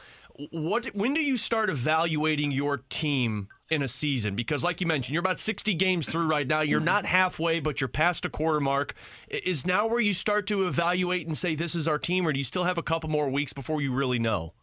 What 0.52 0.88
when 0.96 1.14
do 1.14 1.22
you 1.22 1.38
start 1.38 1.70
evaluating 1.70 2.52
your 2.52 2.78
team 2.90 3.50
in 3.70 3.82
a 3.84 3.88
season? 3.88 4.36
Because, 4.36 4.64
like 4.64 4.82
you 4.82 4.88
mentioned, 4.88 5.14
you're 5.14 5.20
about 5.20 5.40
60 5.40 5.74
games 5.76 6.10
through 6.10 6.28
right 6.28 6.48
now. 6.48 6.62
You're 6.62 6.80
not 6.80 7.06
halfway, 7.06 7.60
but 7.60 7.80
you're 7.82 7.88
past 7.88 8.26
a 8.26 8.30
quarter 8.30 8.60
mark. 8.60 8.96
Is 9.30 9.66
now 9.66 9.88
where 9.88 10.00
you 10.00 10.14
start 10.14 10.48
to 10.48 10.68
evaluate 10.68 11.28
and 11.28 11.38
say 11.38 11.56
this 11.56 11.76
is 11.76 11.88
our 11.88 12.00
team, 12.00 12.28
or 12.28 12.34
do 12.34 12.40
you 12.40 12.46
still 12.46 12.64
have 12.64 12.78
a 12.78 12.84
couple 12.84 13.10
more 13.10 13.30
weeks 13.30 13.54
before 13.54 13.82
you 13.82 13.94
really 13.94 14.20
know? 14.20 14.54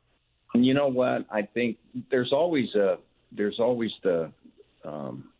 You 0.54 0.74
know 0.74 0.88
what? 0.88 1.26
I 1.30 1.42
think 1.42 1.78
there's 2.10 2.32
always 2.32 2.74
a 2.74 2.98
there's 3.32 3.60
always 3.60 3.90
the 4.02 4.32
um, 4.84 5.30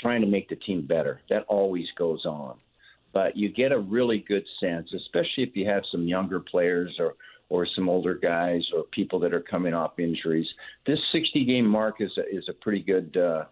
trying 0.00 0.20
to 0.20 0.26
make 0.26 0.48
the 0.48 0.56
team 0.56 0.86
better. 0.86 1.20
That 1.30 1.44
always 1.48 1.86
goes 1.96 2.24
on. 2.24 2.56
But 3.12 3.36
you 3.36 3.48
get 3.48 3.72
a 3.72 3.78
really 3.78 4.18
good 4.18 4.44
sense, 4.60 4.92
especially 4.92 5.44
if 5.44 5.56
you 5.56 5.66
have 5.66 5.84
some 5.90 6.06
younger 6.06 6.40
players 6.40 6.96
or 6.98 7.14
or 7.48 7.64
some 7.64 7.88
older 7.88 8.14
guys 8.14 8.62
or 8.74 8.82
people 8.90 9.20
that 9.20 9.32
are 9.32 9.40
coming 9.40 9.72
off 9.72 10.00
injuries. 10.00 10.48
This 10.84 10.98
60 11.12 11.44
game 11.44 11.64
mark 11.64 12.00
is 12.00 12.10
a, 12.18 12.28
is 12.28 12.48
a 12.48 12.52
pretty 12.52 12.82
good 12.82 13.16
uh, 13.16 13.44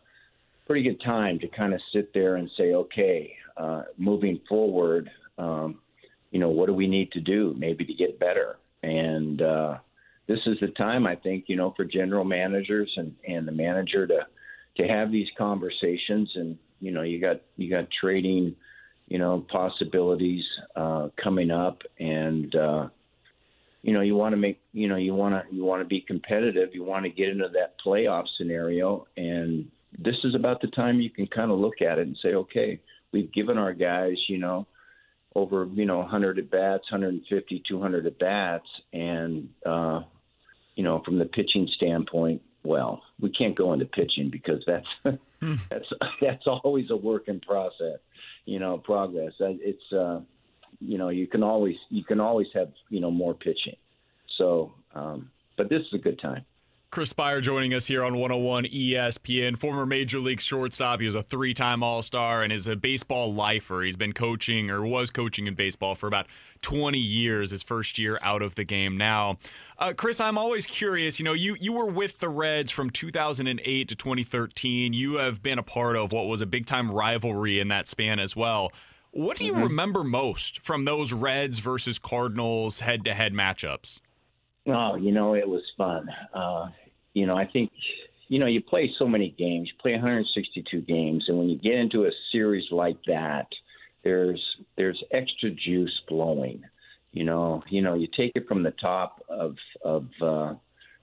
pretty 0.67 0.83
good 0.83 1.01
time 1.01 1.39
to 1.39 1.49
kind 1.49 1.73
of 1.73 1.81
sit 1.93 2.13
there 2.13 2.37
and 2.37 2.51
say, 2.57 2.75
okay, 2.75 3.37
uh, 3.57 3.83
moving 3.97 4.41
forward, 4.49 5.11
um, 5.39 5.79
you 6.31 6.41
know, 6.41 6.49
what 6.49 6.67
do 6.67 6.75
we 6.75 6.89
need 6.89 7.13
to 7.13 7.21
do 7.21 7.55
maybe 7.57 7.85
to 7.85 7.95
get 7.95 8.19
better? 8.19 8.57
And 8.83 9.41
uh, 9.41 9.79
this 10.27 10.41
is 10.47 10.59
the 10.61 10.69
time 10.69 11.07
I 11.07 11.17
think 11.17 11.45
you 11.49 11.57
know 11.57 11.73
for 11.77 11.85
general 11.85 12.25
managers 12.25 12.93
and 12.97 13.15
and 13.27 13.47
the 13.47 13.53
manager 13.53 14.07
to 14.07 14.27
to 14.77 14.87
have 14.87 15.11
these 15.13 15.29
conversations 15.37 16.31
and 16.35 16.59
you 16.81 16.91
know 16.91 17.03
you 17.03 17.21
got 17.21 17.41
you 17.57 17.71
got 17.71 17.89
trading 17.91 18.55
you 19.09 19.19
know 19.19 19.45
possibilities 19.51 20.45
uh, 20.77 21.09
coming 21.23 21.51
up 21.51 21.83
and 21.99 22.55
uh, 22.55 22.89
you 23.83 23.93
know 23.93 24.01
you 24.01 24.15
want 24.15 24.33
to 24.33 24.37
make 24.37 24.61
you 24.73 24.89
know 24.89 24.97
you 24.97 25.15
want 25.15 25.35
to 25.35 25.55
you 25.55 25.65
want 25.65 25.83
to 25.83 25.87
be 25.87 26.01
competitive. 26.01 26.71
You 26.73 26.85
want 26.85 27.05
to 27.05 27.11
get 27.11 27.29
into 27.29 27.49
that 27.55 27.75
playoff 27.85 28.25
scenario 28.37 29.07
and 29.17 29.71
this 29.97 30.17
is 30.25 30.35
about 30.35 30.61
the 30.61 30.67
time 30.69 31.01
you 31.01 31.11
can 31.11 31.27
kind 31.27 31.51
of 31.51 31.59
look 31.59 31.81
at 31.81 31.99
it 31.99 32.07
and 32.07 32.19
say 32.21 32.35
okay 32.35 32.81
we've 33.13 33.33
given 33.33 33.59
our 33.59 33.73
guys 33.73 34.17
you 34.29 34.39
know 34.39 34.67
over 35.35 35.69
you 35.73 35.85
know 35.85 35.99
100 35.99 36.39
at 36.39 36.51
bats 36.51 36.91
150 36.91 37.63
200 37.69 38.07
at 38.07 38.19
bats. 38.19 38.69
And 38.93 39.51
uh 39.65 40.03
you 40.75 40.83
know 40.83 41.03
from 41.05 41.19
the 41.19 41.25
pitching 41.25 41.69
standpoint 41.77 42.43
well 42.65 43.03
we 43.21 43.31
can't 43.31 43.57
go 43.57 43.73
into 43.73 43.85
pitching 43.85 44.31
because 44.31 44.65
that's 44.67 44.87
that's 45.71 45.93
that's 46.21 46.47
always 46.47 46.91
a 46.91 46.97
work 46.97 47.29
in 47.29 47.41
process 47.41 47.99
you 48.45 48.59
know 48.59 48.79
progress. 48.79 49.33
It's 49.41 49.93
uh 49.93 50.21
you 50.81 50.99
know 50.99 51.09
you 51.09 51.27
can 51.27 51.43
always 51.43 51.77
you 51.91 52.05
can 52.05 52.21
always 52.21 52.49
have 52.55 52.71
you 52.89 53.01
know 53.01 53.11
more 53.11 53.35
pitching. 53.35 53.77
So 54.39 54.73
um 54.95 55.31
but 55.57 55.69
this 55.69 55.81
is 55.83 55.93
a 55.95 55.99
good 55.99 56.19
time 56.19 56.45
Chris 56.95 57.13
Speier 57.13 57.43
joining 57.43 57.75
us 57.75 57.89
here 57.89 58.05
on 58.05 58.17
101 58.17 58.67
ESPN, 58.67 59.59
former 59.59 59.85
Major 59.85 60.21
League 60.21 60.41
shortstop. 60.41 61.01
He 61.01 61.07
was 61.07 61.17
a 61.17 61.25
three 61.25 61.53
time 61.53 61.83
All 61.83 62.03
Star 62.03 62.45
and 62.45 62.53
is 62.53 62.69
a 62.69 62.77
baseball 62.77 63.35
lifer. 63.35 63.83
He's 63.83 63.97
been 63.97 64.13
coaching 64.13 64.71
or 64.71 64.87
was 64.87 65.11
coaching 65.11 65.49
in 65.49 65.55
baseball 65.55 65.97
for 65.97 66.07
about 66.07 66.29
20 66.63 66.97
years, 66.97 67.51
his 67.51 67.65
first 67.65 67.99
year 67.99 68.21
out 68.23 68.43
of 68.43 68.55
the 68.55 68.63
game 68.63 68.97
now. 68.97 69.39
Uh, 69.77 69.93
Chris, 69.93 70.21
I'm 70.21 70.39
always 70.39 70.69
curious. 70.69 71.19
You 71.19 71.25
know, 71.25 71.33
you, 71.33 71.57
you 71.59 71.73
were 71.73 71.87
with 71.87 72.21
the 72.21 72.29
Reds 72.29 72.71
from 72.71 72.91
2008 72.91 73.89
to 73.89 73.97
2013. 73.97 74.93
You 74.93 75.15
have 75.15 75.43
been 75.43 75.59
a 75.59 75.65
part 75.65 75.97
of 75.97 76.13
what 76.13 76.29
was 76.29 76.43
a 76.43 76.47
big 76.47 76.65
time 76.65 76.93
rivalry 76.93 77.59
in 77.59 77.67
that 77.67 77.89
span 77.89 78.21
as 78.21 78.37
well. 78.37 78.71
What 79.11 79.37
do 79.37 79.45
you 79.45 79.55
mm-hmm. 79.55 79.65
remember 79.65 80.05
most 80.05 80.61
from 80.61 80.85
those 80.85 81.13
Reds 81.13 81.59
versus 81.59 81.99
Cardinals 81.99 82.79
head 82.79 83.05
to 83.07 83.15
head 83.15 83.33
matchups? 83.33 83.99
Oh, 84.69 84.95
you 84.95 85.11
know, 85.11 85.35
it 85.35 85.47
was 85.47 85.63
fun. 85.77 86.09
Uh, 86.33 86.69
you 87.15 87.27
know, 87.27 87.37
I 87.37 87.47
think, 87.47 87.71
you 88.29 88.39
know, 88.39 88.47
you 88.47 88.61
play 88.61 88.93
so 88.99 89.07
many 89.07 89.31
games, 89.39 89.69
you 89.69 89.75
play 89.81 89.93
162 89.93 90.83
games, 90.83 91.25
and 91.29 91.39
when 91.39 91.49
you 91.49 91.57
get 91.57 91.75
into 91.75 92.05
a 92.05 92.11
series 92.33 92.71
like 92.71 92.99
that, 93.07 93.47
there's 94.03 94.43
there's 94.77 95.03
extra 95.13 95.51
juice 95.51 95.99
flowing. 96.09 96.63
You 97.13 97.25
know, 97.25 97.63
you 97.71 97.81
know, 97.81 97.95
you 97.95 98.09
take 98.15 98.33
it 98.35 98.47
from 98.47 98.63
the 98.63 98.73
top 98.73 99.23
of 99.29 99.57
of 99.83 100.07
uh, 100.21 100.55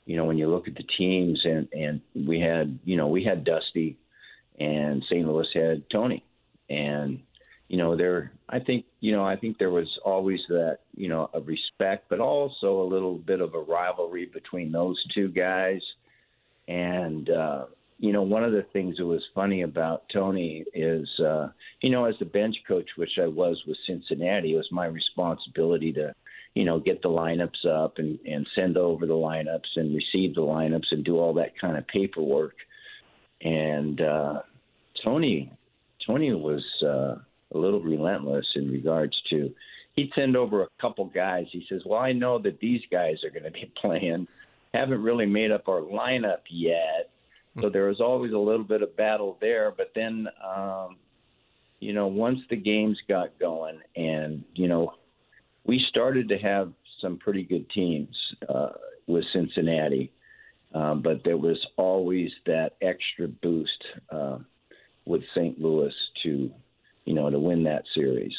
you 0.06 0.18
know 0.18 0.26
when 0.26 0.38
you 0.38 0.50
look 0.50 0.68
at 0.68 0.76
the 0.76 0.86
teams, 0.98 1.42
and 1.46 1.68
and 1.74 2.02
we 2.28 2.40
had 2.40 2.80
you 2.84 2.98
know 2.98 3.08
we 3.08 3.24
had 3.24 3.44
Dusty, 3.44 3.98
and 4.60 5.04
St. 5.10 5.28
Louis 5.28 5.48
had 5.54 5.90
Tony, 5.90 6.24
and 6.70 7.22
you 7.72 7.78
know 7.78 7.96
there 7.96 8.34
I 8.50 8.60
think 8.60 8.84
you 9.00 9.14
know 9.14 9.24
I 9.24 9.38
think 9.38 9.58
there 9.58 9.72
was 9.72 9.88
always 10.04 10.42
that 10.50 10.80
you 10.94 11.08
know 11.08 11.30
a 11.34 11.40
respect, 11.40 12.10
but 12.10 12.20
also 12.20 12.82
a 12.82 12.92
little 12.94 13.16
bit 13.16 13.40
of 13.40 13.54
a 13.54 13.62
rivalry 13.62 14.26
between 14.26 14.74
those 14.74 15.02
two 15.16 15.30
guys. 15.30 15.80
And 16.68 17.30
uh, 17.30 17.66
you 17.98 18.12
know, 18.12 18.24
one 18.24 18.44
of 18.44 18.52
the 18.52 18.66
things 18.74 18.98
that 18.98 19.06
was 19.06 19.24
funny 19.34 19.62
about 19.62 20.04
Tony 20.12 20.66
is, 20.74 21.08
uh, 21.20 21.48
you 21.82 21.92
know, 21.92 22.06
as 22.06 22.16
the 22.20 22.26
bench 22.26 22.58
coach, 22.68 22.90
which 22.98 23.18
I 23.22 23.28
was 23.28 23.64
with 23.66 23.78
Cincinnati, 23.88 24.54
it 24.54 24.58
was 24.58 24.68
my 24.72 24.88
responsibility 24.88 25.94
to, 25.94 26.14
you 26.54 26.66
know, 26.66 26.78
get 26.78 27.02
the 27.02 27.10
lineups 27.10 27.66
up 27.66 28.00
and, 28.00 28.20
and 28.26 28.46
send 28.54 28.76
over 28.76 29.06
the 29.06 29.14
lineups 29.14 29.78
and 29.78 29.96
receive 29.96 30.36
the 30.36 30.42
lineups 30.42 30.92
and 30.92 31.06
do 31.06 31.20
all 31.20 31.36
that 31.36 31.58
kind 31.58 31.78
of 31.78 31.88
paperwork. 31.88 32.56
And 33.42 34.02
uh, 34.02 34.42
Tony, 35.06 35.54
Tony 36.06 36.34
was 36.34 36.64
uh, 36.86 37.22
a 37.54 37.58
little 37.58 37.82
relentless 37.82 38.48
in 38.56 38.70
regards 38.70 39.20
to. 39.30 39.54
He'd 39.96 40.12
send 40.16 40.38
over 40.38 40.64
a 40.64 40.68
couple 40.80 41.06
guys. 41.06 41.48
He 41.52 41.66
says, 41.68 41.82
"Well, 41.86 42.00
I 42.00 42.14
know 42.14 42.40
that 42.40 42.60
these 42.60 42.82
guys 42.92 43.24
are 43.24 43.30
going 43.30 43.44
to 43.44 43.52
be 43.52 43.72
playing." 43.82 44.28
haven't 44.74 45.04
really 45.04 45.26
made 45.26 45.52
up 45.52 45.68
our 45.68 45.82
lineup 45.82 46.42
yet. 46.50 47.10
So 47.62 47.70
there 47.70 47.88
was 47.88 48.00
always 48.00 48.32
a 48.32 48.38
little 48.38 48.64
bit 48.64 48.82
of 48.82 48.96
battle 48.96 49.38
there. 49.42 49.74
But 49.76 49.92
then, 49.94 50.28
um, 50.44 50.98
you 51.80 51.92
know, 51.92 52.08
once 52.08 52.40
the 52.50 52.56
games 52.56 52.98
got 53.10 53.38
going 53.40 53.80
and, 53.96 54.46
you 54.54 54.70
know, 54.70 54.94
we 55.66 55.84
started 55.90 56.30
to 56.30 56.38
have 56.38 56.72
some 57.02 57.18
pretty 57.18 57.44
good 57.44 57.70
teams 57.72 58.16
uh, 58.48 58.70
with 59.06 59.26
Cincinnati. 59.34 60.12
Um, 60.74 61.02
but 61.02 61.24
there 61.26 61.38
was 61.38 61.60
always 61.76 62.32
that 62.46 62.76
extra 62.82 63.28
boost 63.28 63.84
uh, 64.10 64.38
with 65.04 65.22
St. 65.36 65.60
Louis 65.60 65.94
to, 66.24 66.52
you 67.06 67.14
know, 67.14 67.30
to 67.30 67.40
win 67.40 67.64
that 67.64 67.84
series. 67.94 68.34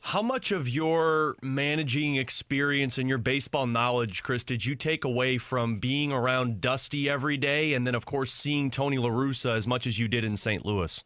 How 0.00 0.20
much 0.20 0.52
of 0.52 0.68
your 0.68 1.34
managing 1.40 2.16
experience 2.16 2.98
and 2.98 3.08
your 3.08 3.16
baseball 3.16 3.66
knowledge, 3.66 4.22
Chris, 4.22 4.44
did 4.44 4.64
you 4.64 4.74
take 4.74 5.04
away 5.04 5.38
from 5.38 5.78
being 5.78 6.12
around 6.12 6.60
Dusty 6.60 7.08
every 7.08 7.38
day 7.38 7.72
and 7.72 7.86
then, 7.86 7.94
of 7.94 8.04
course, 8.04 8.30
seeing 8.30 8.70
Tony 8.70 8.98
La 8.98 9.08
Russa 9.08 9.56
as 9.56 9.66
much 9.66 9.86
as 9.86 9.98
you 9.98 10.06
did 10.06 10.22
in 10.22 10.36
St. 10.36 10.66
Louis? 10.66 11.02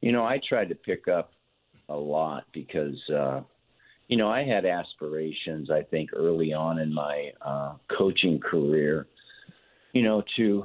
You 0.00 0.12
know, 0.12 0.24
I 0.24 0.40
tried 0.48 0.68
to 0.68 0.76
pick 0.76 1.08
up 1.08 1.32
a 1.88 1.96
lot 1.96 2.44
because, 2.52 2.96
uh, 3.10 3.40
you 4.06 4.16
know, 4.16 4.28
I 4.28 4.44
had 4.44 4.64
aspirations, 4.64 5.68
I 5.68 5.82
think, 5.82 6.10
early 6.12 6.52
on 6.52 6.78
in 6.78 6.94
my 6.94 7.32
uh, 7.42 7.74
coaching 7.98 8.38
career, 8.38 9.08
you 9.92 10.02
know, 10.02 10.22
to 10.36 10.64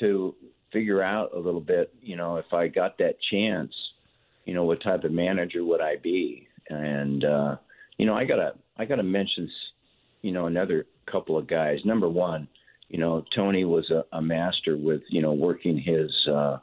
to 0.00 0.34
figure 0.72 1.02
out 1.02 1.34
a 1.34 1.38
little 1.38 1.60
bit, 1.60 1.92
you 2.00 2.16
know, 2.16 2.36
if 2.36 2.52
I 2.52 2.68
got 2.68 2.96
that 2.98 3.16
chance, 3.30 3.74
you 4.48 4.54
know, 4.54 4.64
what 4.64 4.82
type 4.82 5.04
of 5.04 5.12
manager 5.12 5.62
would 5.62 5.82
I 5.82 5.96
be? 5.96 6.48
And 6.70 7.22
uh, 7.22 7.56
you 7.98 8.06
know, 8.06 8.14
I 8.14 8.24
gotta 8.24 8.54
I 8.78 8.86
gotta 8.86 9.02
mention, 9.02 9.50
you 10.22 10.32
know, 10.32 10.46
another 10.46 10.86
couple 11.04 11.36
of 11.36 11.46
guys. 11.46 11.80
Number 11.84 12.08
one, 12.08 12.48
you 12.88 12.98
know, 12.98 13.22
Tony 13.36 13.66
was 13.66 13.90
a, 13.90 14.06
a 14.16 14.22
master 14.22 14.78
with 14.78 15.02
you 15.10 15.20
know 15.20 15.34
working 15.34 15.78
his. 15.78 16.10
Uh, 16.26 16.58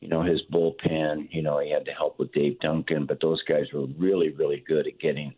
you 0.00 0.10
know 0.10 0.22
his 0.22 0.42
bullpen. 0.52 1.28
You 1.30 1.40
know 1.40 1.60
he 1.60 1.70
had 1.70 1.86
to 1.86 1.92
help 1.92 2.18
with 2.18 2.30
Dave 2.32 2.60
Duncan, 2.60 3.06
but 3.06 3.20
those 3.22 3.42
guys 3.44 3.64
were 3.72 3.86
really, 3.98 4.28
really 4.30 4.62
good 4.68 4.86
at 4.86 5.00
getting, 5.00 5.32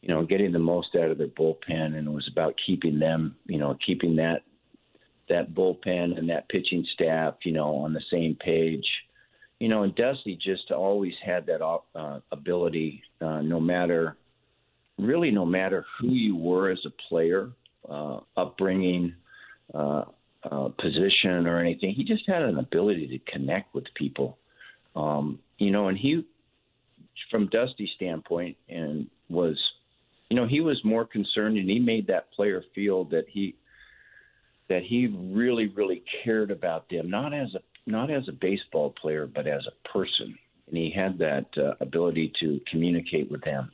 you 0.00 0.08
know, 0.08 0.24
getting 0.24 0.50
the 0.50 0.58
most 0.58 0.96
out 0.96 1.10
of 1.10 1.18
their 1.18 1.26
bullpen, 1.28 1.94
and 1.94 2.08
it 2.08 2.10
was 2.10 2.26
about 2.32 2.54
keeping 2.64 2.98
them, 2.98 3.36
you 3.44 3.58
know, 3.58 3.76
keeping 3.84 4.16
that 4.16 4.44
that 5.28 5.52
bullpen 5.52 6.16
and 6.18 6.30
that 6.30 6.48
pitching 6.48 6.86
staff, 6.94 7.34
you 7.44 7.52
know, 7.52 7.76
on 7.76 7.92
the 7.92 8.00
same 8.10 8.34
page. 8.34 8.86
You 9.60 9.68
know, 9.68 9.82
and 9.82 9.94
Dusty 9.94 10.36
just 10.36 10.70
always 10.70 11.14
had 11.24 11.46
that 11.46 11.60
uh, 11.62 12.20
ability, 12.30 13.02
uh, 13.20 13.40
no 13.40 13.58
matter, 13.58 14.16
really, 14.98 15.30
no 15.32 15.44
matter 15.44 15.84
who 16.00 16.10
you 16.10 16.36
were 16.36 16.70
as 16.70 16.78
a 16.86 16.90
player, 17.08 17.50
uh, 17.88 18.20
upbringing, 18.36 19.14
uh, 19.74 20.04
uh, 20.44 20.68
position 20.80 21.46
or 21.46 21.58
anything. 21.58 21.92
He 21.92 22.04
just 22.04 22.22
had 22.28 22.42
an 22.42 22.58
ability 22.58 23.08
to 23.08 23.32
connect 23.32 23.74
with 23.74 23.84
people, 23.94 24.38
um, 24.94 25.40
you 25.58 25.70
know. 25.70 25.88
And 25.88 25.98
he, 25.98 26.24
from 27.30 27.48
Dusty's 27.48 27.90
standpoint, 27.96 28.56
and 28.68 29.08
was, 29.28 29.58
you 30.30 30.36
know, 30.36 30.46
he 30.46 30.60
was 30.60 30.80
more 30.84 31.04
concerned, 31.04 31.58
and 31.58 31.68
he 31.68 31.80
made 31.80 32.06
that 32.06 32.30
player 32.32 32.62
feel 32.74 33.04
that 33.06 33.24
he 33.28 33.56
that 34.68 34.82
he 34.82 35.06
really, 35.06 35.66
really 35.68 36.02
cared 36.22 36.50
about 36.50 36.88
them, 36.90 37.10
not 37.10 37.32
as 37.32 37.54
a 37.54 37.60
not 37.88 38.10
as 38.10 38.28
a 38.28 38.32
baseball 38.32 38.94
player, 39.00 39.26
but 39.26 39.46
as 39.46 39.66
a 39.66 39.88
person. 39.88 40.38
And 40.66 40.76
he 40.76 40.90
had 40.90 41.18
that 41.18 41.46
uh, 41.56 41.74
ability 41.80 42.32
to 42.40 42.60
communicate 42.70 43.30
with 43.30 43.42
them. 43.42 43.72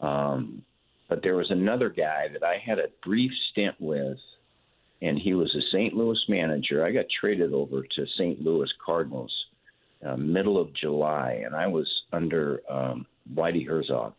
Um, 0.00 0.62
but 1.08 1.22
there 1.22 1.36
was 1.36 1.50
another 1.50 1.88
guy 1.88 2.26
that 2.32 2.42
I 2.42 2.58
had 2.64 2.78
a 2.78 2.88
brief 3.04 3.30
stint 3.50 3.76
with 3.78 4.18
and 5.02 5.18
he 5.18 5.34
was 5.34 5.54
a 5.54 5.60
St. 5.72 5.94
Louis 5.94 6.18
manager. 6.28 6.84
I 6.84 6.92
got 6.92 7.04
traded 7.20 7.52
over 7.52 7.82
to 7.82 8.06
St. 8.16 8.40
Louis 8.40 8.68
Cardinals 8.84 9.32
uh, 10.04 10.16
middle 10.16 10.60
of 10.60 10.74
July, 10.74 11.42
and 11.44 11.54
I 11.54 11.66
was 11.66 11.88
under 12.12 12.60
um, 12.68 13.06
Whitey 13.34 13.66
Herzog. 13.66 14.14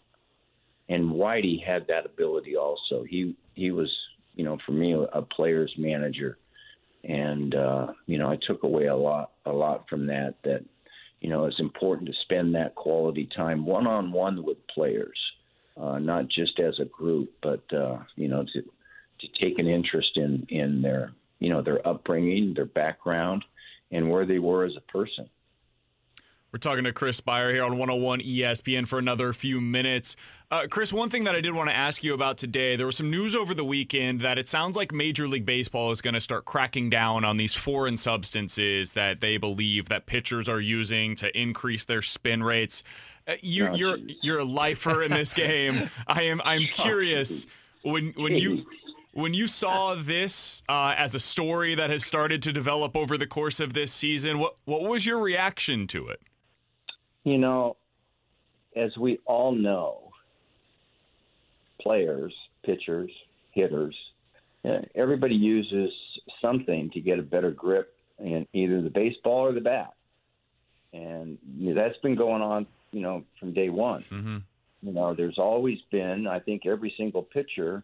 And 0.90 1.12
Whitey 1.12 1.64
had 1.64 1.88
that 1.88 2.06
ability 2.06 2.56
also. 2.56 3.04
He 3.04 3.36
he 3.56 3.72
was, 3.72 3.92
you 4.36 4.44
know, 4.44 4.58
for 4.66 4.72
me 4.72 4.94
a 4.94 5.22
player's 5.22 5.74
manager, 5.78 6.38
and 7.08 7.56
uh, 7.56 7.88
you 8.06 8.18
know 8.18 8.30
I 8.30 8.38
took 8.48 8.64
away 8.64 8.86
a 8.86 8.96
lot 8.96 9.32
a 9.46 9.52
lot 9.52 9.88
from 9.90 10.08
that. 10.08 10.36
That 10.44 10.64
you 11.22 11.30
know 11.30 11.46
it's 11.46 11.60
important 11.60 12.08
to 12.10 12.22
spend 12.22 12.54
that 12.56 12.76
quality 12.76 13.28
time 13.36 13.66
one 13.66 13.88
on 13.88 14.12
one 14.12 14.44
with 14.44 14.58
players, 14.68 15.18
uh, 15.80 16.00
not 16.00 16.28
just 16.28 16.60
as 16.60 16.80
a 16.80 16.86
group, 16.86 17.32
but 17.42 17.64
uh, 17.74 18.00
you 18.16 18.28
know 18.28 18.44
to 18.54 18.62
to 18.62 19.28
take 19.42 19.58
an 19.58 19.68
interest 19.68 20.18
in 20.18 20.46
in 20.50 20.82
their 20.82 21.14
you 21.40 21.50
know 21.50 21.62
their 21.62 21.86
upbringing, 21.88 22.54
their 22.54 22.66
background, 22.66 23.44
and 23.92 24.10
where 24.10 24.26
they 24.26 24.40
were 24.40 24.66
as 24.66 24.76
a 24.76 24.92
person. 24.92 25.30
We're 26.54 26.60
talking 26.60 26.86
to 26.86 26.94
Chris 26.94 27.20
Speier 27.20 27.52
here 27.52 27.64
on 27.66 27.78
101 27.78 28.22
ESPN 28.22 28.88
for 28.88 28.98
another 28.98 29.34
few 29.34 29.60
minutes. 29.60 30.16
Uh, 30.50 30.62
Chris, 30.70 30.94
one 30.94 31.10
thing 31.10 31.26
that 31.26 31.36
I 31.36 31.42
did 31.42 31.54
want 31.54 31.70
to 31.70 31.76
ask 31.76 32.06
you 32.06 32.14
about 32.14 32.38
today 32.38 32.78
there 32.78 32.86
was 32.86 32.96
some 32.96 33.12
news 33.12 33.36
over 33.36 33.54
the 33.54 33.66
weekend 33.66 34.22
that 34.22 34.38
it 34.38 34.48
sounds 34.48 34.78
like 34.78 34.94
Major 34.94 35.28
League 35.28 35.46
Baseball 35.46 35.92
is 35.92 36.00
going 36.00 36.14
to 36.14 36.22
start 36.22 36.46
cracking 36.46 36.90
down 36.90 37.26
on 37.26 37.36
these 37.36 37.54
foreign 37.54 37.98
substances 37.98 38.94
that 38.94 39.20
they 39.20 39.36
believe 39.36 39.90
that 39.90 40.06
pitchers 40.06 40.48
are 40.48 40.62
using 40.62 41.18
to 41.18 41.38
increase 41.38 41.84
their 41.84 42.02
spin 42.02 42.42
rates. 42.42 42.82
Uh, 43.28 43.34
you, 43.42 43.66
are 43.66 43.72
oh, 43.72 43.76
you're, 43.76 43.98
you're 44.22 44.40
a 44.40 44.46
lifer 44.46 45.04
in 45.04 45.12
this 45.12 45.34
game. 45.34 45.90
I 46.08 46.24
am 46.24 46.42
I'm 46.46 46.68
curious 46.68 47.46
when 47.84 48.14
when 48.16 48.36
you 48.36 48.66
when 49.12 49.34
you 49.34 49.48
saw 49.48 49.96
this 49.96 50.64
uh, 50.70 50.96
as 50.98 51.14
a 51.14 51.20
story 51.20 51.76
that 51.76 51.90
has 51.90 52.06
started 52.06 52.42
to 52.44 52.54
develop 52.54 52.96
over 52.96 53.18
the 53.18 53.28
course 53.28 53.60
of 53.60 53.74
this 53.74 53.92
season, 53.92 54.40
what 54.40 54.56
what 54.64 54.84
was 54.84 55.06
your 55.06 55.20
reaction 55.20 55.88
to 55.88 56.08
it? 56.08 56.22
You 57.28 57.38
know, 57.38 57.76
as 58.74 58.96
we 58.96 59.20
all 59.26 59.52
know, 59.52 60.12
players, 61.82 62.34
pitchers, 62.64 63.12
hitters, 63.52 63.94
uh, 64.64 64.78
everybody 64.96 65.36
uses 65.36 65.92
something 66.42 66.90
to 66.92 67.02
get 67.02 67.20
a 67.20 67.22
better 67.22 67.52
grip 67.52 67.94
in 68.18 68.48
either 68.54 68.82
the 68.82 68.90
baseball 68.90 69.46
or 69.46 69.52
the 69.52 69.60
bat, 69.60 69.94
and 70.94 71.38
you 71.58 71.74
know, 71.74 71.84
that's 71.84 71.98
been 71.98 72.16
going 72.16 72.42
on, 72.42 72.66
you 72.94 73.02
know, 73.02 73.26
from 73.42 73.54
day 73.54 73.68
one. 73.68 74.06
Mm-hmm. 74.10 74.38
You 74.84 74.94
know, 74.94 75.14
there's 75.14 75.38
always 75.38 75.80
been, 75.92 76.28
I 76.28 76.40
think, 76.40 76.66
every 76.66 76.94
single 76.96 77.24
pitcher 77.24 77.84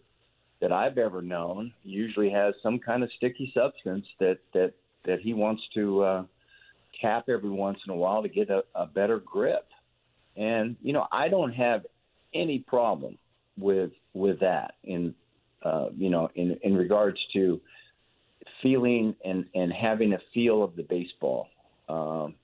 that 0.61 0.71
I've 0.71 0.97
ever 0.97 1.21
known 1.21 1.73
usually 1.83 2.29
has 2.29 2.53
some 2.63 2.79
kind 2.79 3.03
of 3.03 3.09
sticky 3.17 3.51
substance 3.53 4.05
that 4.21 4.37
that 4.53 4.71
that 5.03 5.19
he 5.19 5.33
wants 5.33 5.63
to 5.73 6.01
uh, 6.01 6.23
tap 7.01 7.25
every 7.29 7.49
once 7.49 7.79
in 7.87 7.93
a 7.93 7.95
while 7.95 8.21
to 8.21 8.29
get 8.29 8.49
a, 8.49 8.63
a 8.75 8.85
better 8.85 9.19
grip. 9.19 9.67
And 10.35 10.75
you 10.81 10.93
know, 10.93 11.07
I 11.11 11.29
don't 11.29 11.53
have 11.53 11.85
any 12.33 12.59
problem 12.59 13.17
with 13.57 13.91
with 14.13 14.39
that 14.39 14.75
in 14.83 15.13
uh, 15.63 15.87
you 15.95 16.09
know 16.09 16.29
in 16.35 16.57
in 16.63 16.75
regards 16.75 17.19
to 17.33 17.61
feeling 18.61 19.15
and 19.23 19.45
and 19.53 19.71
having 19.71 20.13
a 20.13 20.19
feel 20.33 20.63
of 20.63 20.75
the 20.75 20.83
baseball. 20.83 21.47
Um, 21.89 22.35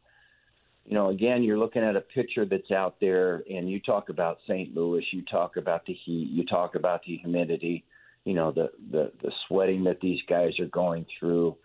you 0.85 0.95
know, 0.95 1.09
again, 1.09 1.43
you're 1.43 1.57
looking 1.57 1.83
at 1.83 1.95
a 1.95 2.01
pitcher 2.01 2.45
that's 2.45 2.71
out 2.71 2.95
there, 2.99 3.43
and 3.49 3.69
you 3.69 3.79
talk 3.79 4.09
about 4.09 4.39
St. 4.47 4.75
Louis, 4.75 5.05
you 5.11 5.23
talk 5.23 5.55
about 5.55 5.85
the 5.85 5.93
heat, 5.93 6.29
you 6.31 6.45
talk 6.45 6.73
about 6.73 7.01
the 7.05 7.15
humidity 7.17 7.85
you 8.25 8.33
know 8.33 8.51
the 8.51 8.69
the 8.91 9.11
the 9.21 9.31
sweating 9.47 9.83
that 9.85 10.01
these 10.01 10.19
guys 10.27 10.59
are 10.59 10.67
going 10.67 11.05
through. 11.19 11.57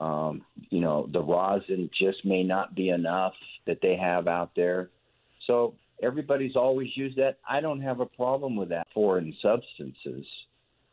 Um, 0.00 0.42
you 0.70 0.80
know 0.80 1.08
the 1.12 1.22
rosin 1.22 1.90
just 1.98 2.24
may 2.24 2.42
not 2.42 2.74
be 2.74 2.88
enough 2.88 3.34
that 3.66 3.78
they 3.82 3.96
have 3.96 4.26
out 4.26 4.52
there. 4.56 4.90
So 5.46 5.74
everybody's 6.02 6.56
always 6.56 6.88
used 6.94 7.16
that. 7.18 7.38
I 7.48 7.60
don't 7.60 7.80
have 7.82 8.00
a 8.00 8.06
problem 8.06 8.56
with 8.56 8.70
that 8.70 8.86
foreign 8.94 9.34
substances 9.42 10.26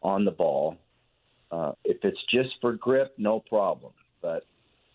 on 0.01 0.25
the 0.25 0.31
ball. 0.31 0.77
Uh, 1.51 1.71
if 1.85 1.97
it's 2.03 2.19
just 2.29 2.49
for 2.59 2.73
grip, 2.73 3.13
no 3.17 3.39
problem. 3.39 3.93
But 4.21 4.45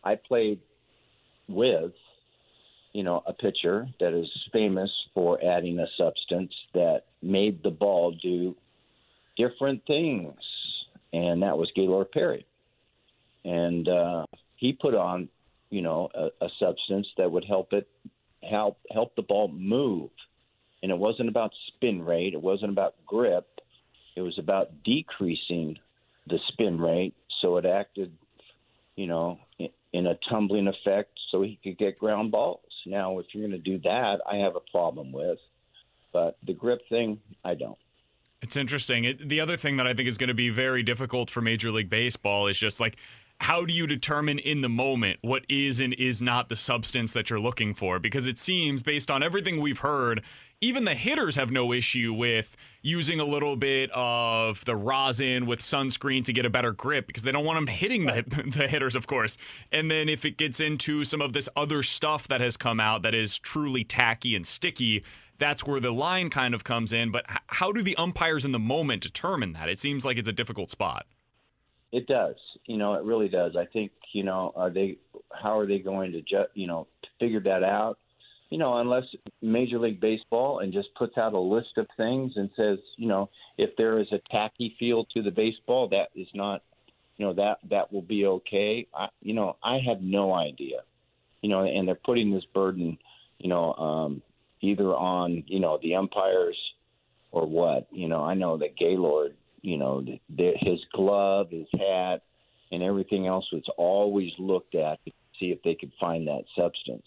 I 0.04 0.16
played 0.16 0.60
with, 1.48 1.92
you 2.92 3.02
know, 3.02 3.22
a 3.26 3.32
pitcher 3.32 3.88
that 4.00 4.12
is 4.12 4.28
famous 4.52 4.90
for 5.14 5.42
adding 5.42 5.78
a 5.78 5.86
substance 5.96 6.52
that 6.74 7.04
made 7.22 7.62
the 7.62 7.70
ball 7.70 8.14
do 8.22 8.54
different 9.36 9.82
things, 9.86 10.34
and 11.12 11.42
that 11.42 11.56
was 11.56 11.70
Gaylord 11.74 12.12
Perry. 12.12 12.44
And 13.44 13.88
uh, 13.88 14.24
he 14.56 14.72
put 14.72 14.94
on, 14.94 15.28
you 15.70 15.82
know, 15.82 16.08
a, 16.14 16.44
a 16.44 16.48
substance 16.58 17.08
that 17.16 17.30
would 17.30 17.44
help 17.44 17.72
it 17.72 17.88
help 18.48 18.78
help 18.90 19.14
the 19.16 19.22
ball 19.22 19.48
move. 19.48 20.10
And 20.82 20.90
it 20.90 20.98
wasn't 20.98 21.28
about 21.28 21.52
spin 21.68 22.02
rate. 22.02 22.34
It 22.34 22.42
wasn't 22.42 22.72
about 22.72 22.94
grip. 23.06 23.46
It 24.16 24.20
was 24.20 24.38
about 24.38 24.82
decreasing 24.84 25.78
the 26.26 26.38
spin 26.48 26.80
rate 26.80 27.14
so 27.40 27.56
it 27.56 27.66
acted, 27.66 28.12
you 28.96 29.06
know, 29.06 29.38
in, 29.92 30.06
a 30.06 30.18
tumbling 30.28 30.68
effect 30.68 31.10
so 31.30 31.42
he 31.42 31.58
could 31.62 31.78
get 31.78 31.98
ground 31.98 32.30
balls. 32.30 32.60
Now, 32.86 33.18
if 33.18 33.26
you're 33.32 33.46
going 33.46 33.62
to 33.62 33.70
do 33.70 33.78
that, 33.80 34.18
I 34.30 34.36
have 34.36 34.56
a 34.56 34.70
problem 34.70 35.12
with. 35.12 35.38
But 36.12 36.36
the 36.44 36.52
grip 36.52 36.80
thing, 36.88 37.20
I 37.44 37.54
don't. 37.54 37.78
It's 38.42 38.56
interesting. 38.56 39.04
It, 39.04 39.28
the 39.28 39.40
other 39.40 39.56
thing 39.56 39.76
that 39.76 39.86
I 39.86 39.94
think 39.94 40.08
is 40.08 40.18
going 40.18 40.28
to 40.28 40.34
be 40.34 40.50
very 40.50 40.82
difficult 40.82 41.30
for 41.30 41.40
Major 41.40 41.70
League 41.70 41.88
Baseball 41.88 42.48
is 42.48 42.58
just 42.58 42.80
like 42.80 42.96
how 43.42 43.64
do 43.64 43.74
you 43.74 43.88
determine 43.88 44.38
in 44.38 44.60
the 44.60 44.68
moment 44.68 45.18
what 45.20 45.44
is 45.48 45.80
and 45.80 45.92
is 45.94 46.22
not 46.22 46.48
the 46.48 46.54
substance 46.54 47.12
that 47.12 47.28
you're 47.28 47.40
looking 47.40 47.74
for? 47.74 47.98
Because 47.98 48.28
it 48.28 48.38
seems, 48.38 48.82
based 48.82 49.10
on 49.10 49.20
everything 49.20 49.60
we've 49.60 49.80
heard, 49.80 50.22
even 50.60 50.84
the 50.84 50.94
hitters 50.94 51.34
have 51.34 51.50
no 51.50 51.72
issue 51.72 52.12
with 52.12 52.56
using 52.82 53.18
a 53.18 53.24
little 53.24 53.56
bit 53.56 53.90
of 53.92 54.64
the 54.64 54.76
rosin 54.76 55.44
with 55.46 55.58
sunscreen 55.58 56.24
to 56.24 56.32
get 56.32 56.46
a 56.46 56.50
better 56.50 56.70
grip 56.70 57.08
because 57.08 57.24
they 57.24 57.32
don't 57.32 57.44
want 57.44 57.56
them 57.56 57.66
hitting 57.66 58.06
the, 58.06 58.22
the 58.56 58.68
hitters, 58.68 58.94
of 58.94 59.08
course. 59.08 59.36
And 59.72 59.90
then 59.90 60.08
if 60.08 60.24
it 60.24 60.36
gets 60.36 60.60
into 60.60 61.04
some 61.04 61.20
of 61.20 61.32
this 61.32 61.48
other 61.56 61.82
stuff 61.82 62.28
that 62.28 62.40
has 62.40 62.56
come 62.56 62.78
out 62.78 63.02
that 63.02 63.14
is 63.14 63.40
truly 63.40 63.82
tacky 63.82 64.36
and 64.36 64.46
sticky, 64.46 65.02
that's 65.38 65.66
where 65.66 65.80
the 65.80 65.90
line 65.90 66.30
kind 66.30 66.54
of 66.54 66.62
comes 66.62 66.92
in. 66.92 67.10
But 67.10 67.24
how 67.48 67.72
do 67.72 67.82
the 67.82 67.96
umpires 67.96 68.44
in 68.44 68.52
the 68.52 68.60
moment 68.60 69.02
determine 69.02 69.52
that? 69.54 69.68
It 69.68 69.80
seems 69.80 70.04
like 70.04 70.16
it's 70.16 70.28
a 70.28 70.32
difficult 70.32 70.70
spot. 70.70 71.06
It 71.92 72.06
does. 72.06 72.36
You 72.66 72.78
know, 72.78 72.94
it 72.94 73.04
really 73.04 73.28
does. 73.28 73.54
I 73.56 73.66
think, 73.66 73.92
you 74.12 74.24
know, 74.24 74.52
are 74.56 74.70
they, 74.70 74.96
how 75.32 75.58
are 75.58 75.66
they 75.66 75.78
going 75.78 76.12
to, 76.12 76.22
ju- 76.22 76.50
you 76.54 76.66
know, 76.66 76.86
figure 77.20 77.40
that 77.40 77.62
out? 77.62 77.98
You 78.48 78.58
know, 78.58 78.78
unless 78.78 79.04
Major 79.40 79.78
League 79.78 80.00
Baseball 80.00 80.58
and 80.58 80.72
just 80.72 80.94
puts 80.94 81.16
out 81.16 81.32
a 81.32 81.38
list 81.38 81.78
of 81.78 81.86
things 81.96 82.32
and 82.36 82.50
says, 82.56 82.78
you 82.96 83.08
know, 83.08 83.30
if 83.56 83.70
there 83.76 83.98
is 83.98 84.08
a 84.12 84.20
tacky 84.30 84.74
feel 84.78 85.06
to 85.14 85.22
the 85.22 85.30
baseball, 85.30 85.88
that 85.88 86.08
is 86.14 86.28
not, 86.34 86.62
you 87.16 87.26
know, 87.26 87.34
that 87.34 87.58
that 87.70 87.92
will 87.92 88.02
be 88.02 88.26
okay. 88.26 88.86
I, 88.94 89.08
you 89.22 89.34
know, 89.34 89.56
I 89.62 89.78
have 89.86 90.02
no 90.02 90.34
idea. 90.34 90.80
You 91.40 91.48
know, 91.48 91.64
and 91.64 91.88
they're 91.88 91.94
putting 91.94 92.30
this 92.30 92.44
burden, 92.54 92.98
you 93.38 93.48
know, 93.48 93.72
um, 93.74 94.22
either 94.60 94.94
on 94.94 95.44
you 95.46 95.60
know 95.60 95.78
the 95.82 95.94
umpires 95.94 96.56
or 97.30 97.46
what. 97.46 97.86
You 97.90 98.08
know, 98.08 98.22
I 98.22 98.34
know 98.34 98.56
that 98.58 98.76
Gaylord, 98.76 99.34
you 99.62 99.76
know, 99.78 100.02
the, 100.02 100.20
the, 100.28 100.52
his 100.60 100.80
glove, 100.92 101.50
his 101.50 101.66
hat, 101.72 102.22
and 102.70 102.82
everything 102.82 103.26
else 103.26 103.46
was 103.52 103.64
always 103.76 104.30
looked 104.38 104.74
at 104.74 105.02
to 105.04 105.12
see 105.38 105.46
if 105.46 105.62
they 105.62 105.74
could 105.74 105.92
find 106.00 106.26
that 106.26 106.42
substance, 106.56 107.06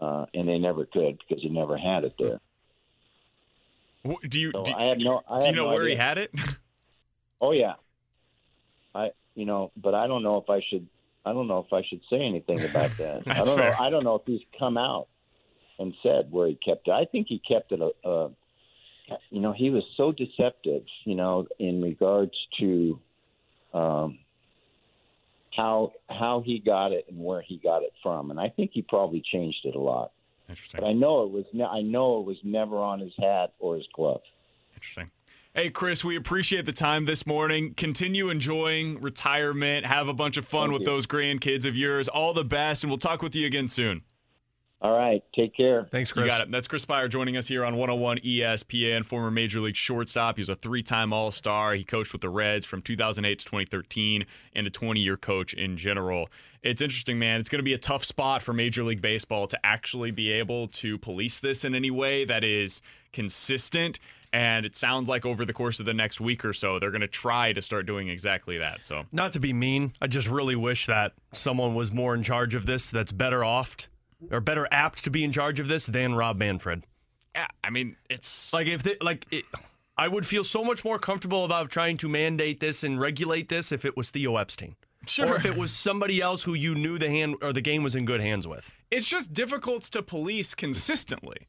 uh, 0.00 0.26
and 0.34 0.48
they 0.48 0.58
never 0.58 0.84
could 0.86 1.18
because 1.26 1.42
he 1.42 1.48
never 1.48 1.76
had 1.76 2.04
it 2.04 2.14
there. 2.18 2.40
Do 4.28 4.40
you 4.40 4.52
So 4.52 4.62
do, 4.62 4.72
I 4.74 4.84
had 4.84 4.98
no. 4.98 5.22
I 5.28 5.40
do 5.40 5.46
you 5.46 5.52
know 5.52 5.66
no 5.66 5.74
where 5.74 5.86
he 5.86 5.96
had 5.96 6.18
it? 6.18 6.32
Oh 7.40 7.52
yeah. 7.52 7.74
I 8.94 9.10
you 9.36 9.44
know, 9.44 9.70
but 9.76 9.94
I 9.94 10.08
don't 10.08 10.24
know 10.24 10.38
if 10.38 10.50
I 10.50 10.60
should. 10.68 10.88
I 11.24 11.32
don't 11.32 11.46
know 11.46 11.60
if 11.64 11.72
I 11.72 11.82
should 11.88 12.00
say 12.10 12.20
anything 12.20 12.64
about 12.64 12.90
that. 12.98 13.22
I 13.28 13.44
don't 13.44 13.56
fair. 13.56 13.70
know. 13.70 13.76
I 13.78 13.90
don't 13.90 14.02
know 14.02 14.16
if 14.16 14.22
he's 14.26 14.40
come 14.58 14.76
out 14.76 15.06
and 15.78 15.94
said 16.02 16.32
where 16.32 16.48
he 16.48 16.56
kept 16.56 16.88
it. 16.88 16.90
I 16.90 17.04
think 17.04 17.28
he 17.28 17.38
kept 17.38 17.70
it. 17.70 17.80
A, 17.80 18.08
a, 18.08 18.30
you 19.30 19.40
know, 19.40 19.52
he 19.52 19.70
was 19.70 19.84
so 19.96 20.12
deceptive. 20.12 20.82
You 21.04 21.14
know, 21.14 21.46
in 21.58 21.82
regards 21.82 22.32
to 22.58 22.98
um, 23.74 24.18
how 25.56 25.92
how 26.08 26.42
he 26.44 26.58
got 26.58 26.92
it 26.92 27.06
and 27.08 27.18
where 27.22 27.42
he 27.42 27.58
got 27.58 27.82
it 27.82 27.92
from, 28.02 28.30
and 28.30 28.40
I 28.40 28.48
think 28.48 28.70
he 28.72 28.82
probably 28.82 29.22
changed 29.32 29.64
it 29.64 29.74
a 29.74 29.80
lot. 29.80 30.12
Interesting. 30.48 30.80
But 30.80 30.86
I 30.86 30.92
know 30.92 31.24
it 31.24 31.30
was. 31.30 31.44
Ne- 31.52 31.64
I 31.64 31.82
know 31.82 32.20
it 32.20 32.26
was 32.26 32.38
never 32.42 32.78
on 32.78 33.00
his 33.00 33.12
hat 33.18 33.52
or 33.58 33.76
his 33.76 33.86
glove. 33.94 34.22
Interesting. 34.74 35.10
Hey, 35.54 35.70
Chris, 35.70 36.04
we 36.04 36.14
appreciate 36.14 36.66
the 36.66 36.72
time 36.72 37.04
this 37.06 37.26
morning. 37.26 37.74
Continue 37.74 38.28
enjoying 38.28 39.00
retirement. 39.00 39.86
Have 39.86 40.06
a 40.06 40.12
bunch 40.12 40.36
of 40.36 40.46
fun 40.46 40.68
Thank 40.68 40.72
with 40.74 40.80
you. 40.82 40.86
those 40.86 41.06
grandkids 41.06 41.64
of 41.64 41.76
yours. 41.76 42.06
All 42.06 42.32
the 42.32 42.44
best, 42.44 42.84
and 42.84 42.90
we'll 42.90 42.98
talk 42.98 43.22
with 43.22 43.34
you 43.34 43.46
again 43.46 43.66
soon. 43.66 44.02
All 44.80 44.96
right, 44.96 45.24
take 45.34 45.56
care. 45.56 45.88
Thanks, 45.90 46.10
You 46.10 46.22
Chris. 46.22 46.28
got 46.38 46.42
it. 46.42 46.50
That's 46.52 46.68
Chris 46.68 46.84
Speier 46.84 47.10
joining 47.10 47.36
us 47.36 47.48
here 47.48 47.64
on 47.64 47.74
101 47.74 48.18
ESPN, 48.18 49.04
former 49.04 49.28
Major 49.30 49.58
League 49.58 49.74
shortstop. 49.74 50.36
He 50.36 50.40
was 50.40 50.48
a 50.48 50.54
three 50.54 50.84
time 50.84 51.12
All 51.12 51.32
Star. 51.32 51.74
He 51.74 51.82
coached 51.82 52.12
with 52.12 52.22
the 52.22 52.28
Reds 52.28 52.64
from 52.64 52.80
2008 52.82 53.40
to 53.40 53.44
2013 53.44 54.24
and 54.54 54.66
a 54.68 54.70
20 54.70 55.00
year 55.00 55.16
coach 55.16 55.52
in 55.52 55.76
general. 55.76 56.28
It's 56.62 56.80
interesting, 56.80 57.18
man. 57.18 57.40
It's 57.40 57.48
going 57.48 57.58
to 57.58 57.64
be 57.64 57.72
a 57.74 57.78
tough 57.78 58.04
spot 58.04 58.40
for 58.40 58.52
Major 58.52 58.84
League 58.84 59.02
Baseball 59.02 59.48
to 59.48 59.58
actually 59.66 60.12
be 60.12 60.30
able 60.30 60.68
to 60.68 60.96
police 60.98 61.40
this 61.40 61.64
in 61.64 61.74
any 61.74 61.90
way 61.90 62.24
that 62.24 62.44
is 62.44 62.80
consistent. 63.12 63.98
And 64.32 64.64
it 64.64 64.76
sounds 64.76 65.08
like 65.08 65.24
over 65.26 65.44
the 65.44 65.52
course 65.54 65.80
of 65.80 65.86
the 65.86 65.94
next 65.94 66.20
week 66.20 66.44
or 66.44 66.52
so, 66.52 66.78
they're 66.78 66.90
going 66.90 67.00
to 67.00 67.08
try 67.08 67.52
to 67.52 67.62
start 67.62 67.86
doing 67.86 68.08
exactly 68.08 68.58
that. 68.58 68.84
So, 68.84 69.06
Not 69.10 69.32
to 69.32 69.40
be 69.40 69.52
mean, 69.52 69.94
I 70.02 70.06
just 70.06 70.28
really 70.28 70.54
wish 70.56 70.86
that 70.86 71.14
someone 71.32 71.74
was 71.74 71.92
more 71.92 72.14
in 72.14 72.22
charge 72.22 72.54
of 72.54 72.66
this 72.66 72.90
that's 72.90 73.10
better 73.10 73.42
off 73.42 73.76
or 74.30 74.40
better 74.40 74.66
apt 74.70 75.04
to 75.04 75.10
be 75.10 75.24
in 75.24 75.32
charge 75.32 75.60
of 75.60 75.68
this 75.68 75.86
than 75.86 76.14
Rob 76.14 76.36
Manfred. 76.36 76.84
yeah, 77.34 77.46
I 77.62 77.70
mean, 77.70 77.96
it's 78.10 78.52
Like 78.52 78.66
if 78.66 78.82
they, 78.82 78.96
like 79.00 79.26
it, 79.30 79.44
I 79.96 80.08
would 80.08 80.26
feel 80.26 80.44
so 80.44 80.64
much 80.64 80.84
more 80.84 80.98
comfortable 80.98 81.44
about 81.44 81.70
trying 81.70 81.96
to 81.98 82.08
mandate 82.08 82.60
this 82.60 82.84
and 82.84 83.00
regulate 83.00 83.48
this 83.48 83.72
if 83.72 83.84
it 83.84 83.96
was 83.96 84.10
Theo 84.10 84.36
Epstein. 84.36 84.76
Sure. 85.06 85.28
Or 85.28 85.36
if 85.36 85.46
it 85.46 85.56
was 85.56 85.72
somebody 85.72 86.20
else 86.20 86.42
who 86.42 86.54
you 86.54 86.74
knew 86.74 86.98
the 86.98 87.08
hand 87.08 87.36
or 87.40 87.52
the 87.52 87.60
game 87.60 87.82
was 87.82 87.94
in 87.94 88.04
good 88.04 88.20
hands 88.20 88.46
with. 88.46 88.72
it's 88.90 89.08
just 89.08 89.32
difficult 89.32 89.84
to 89.84 90.02
police 90.02 90.54
consistently. 90.54 91.46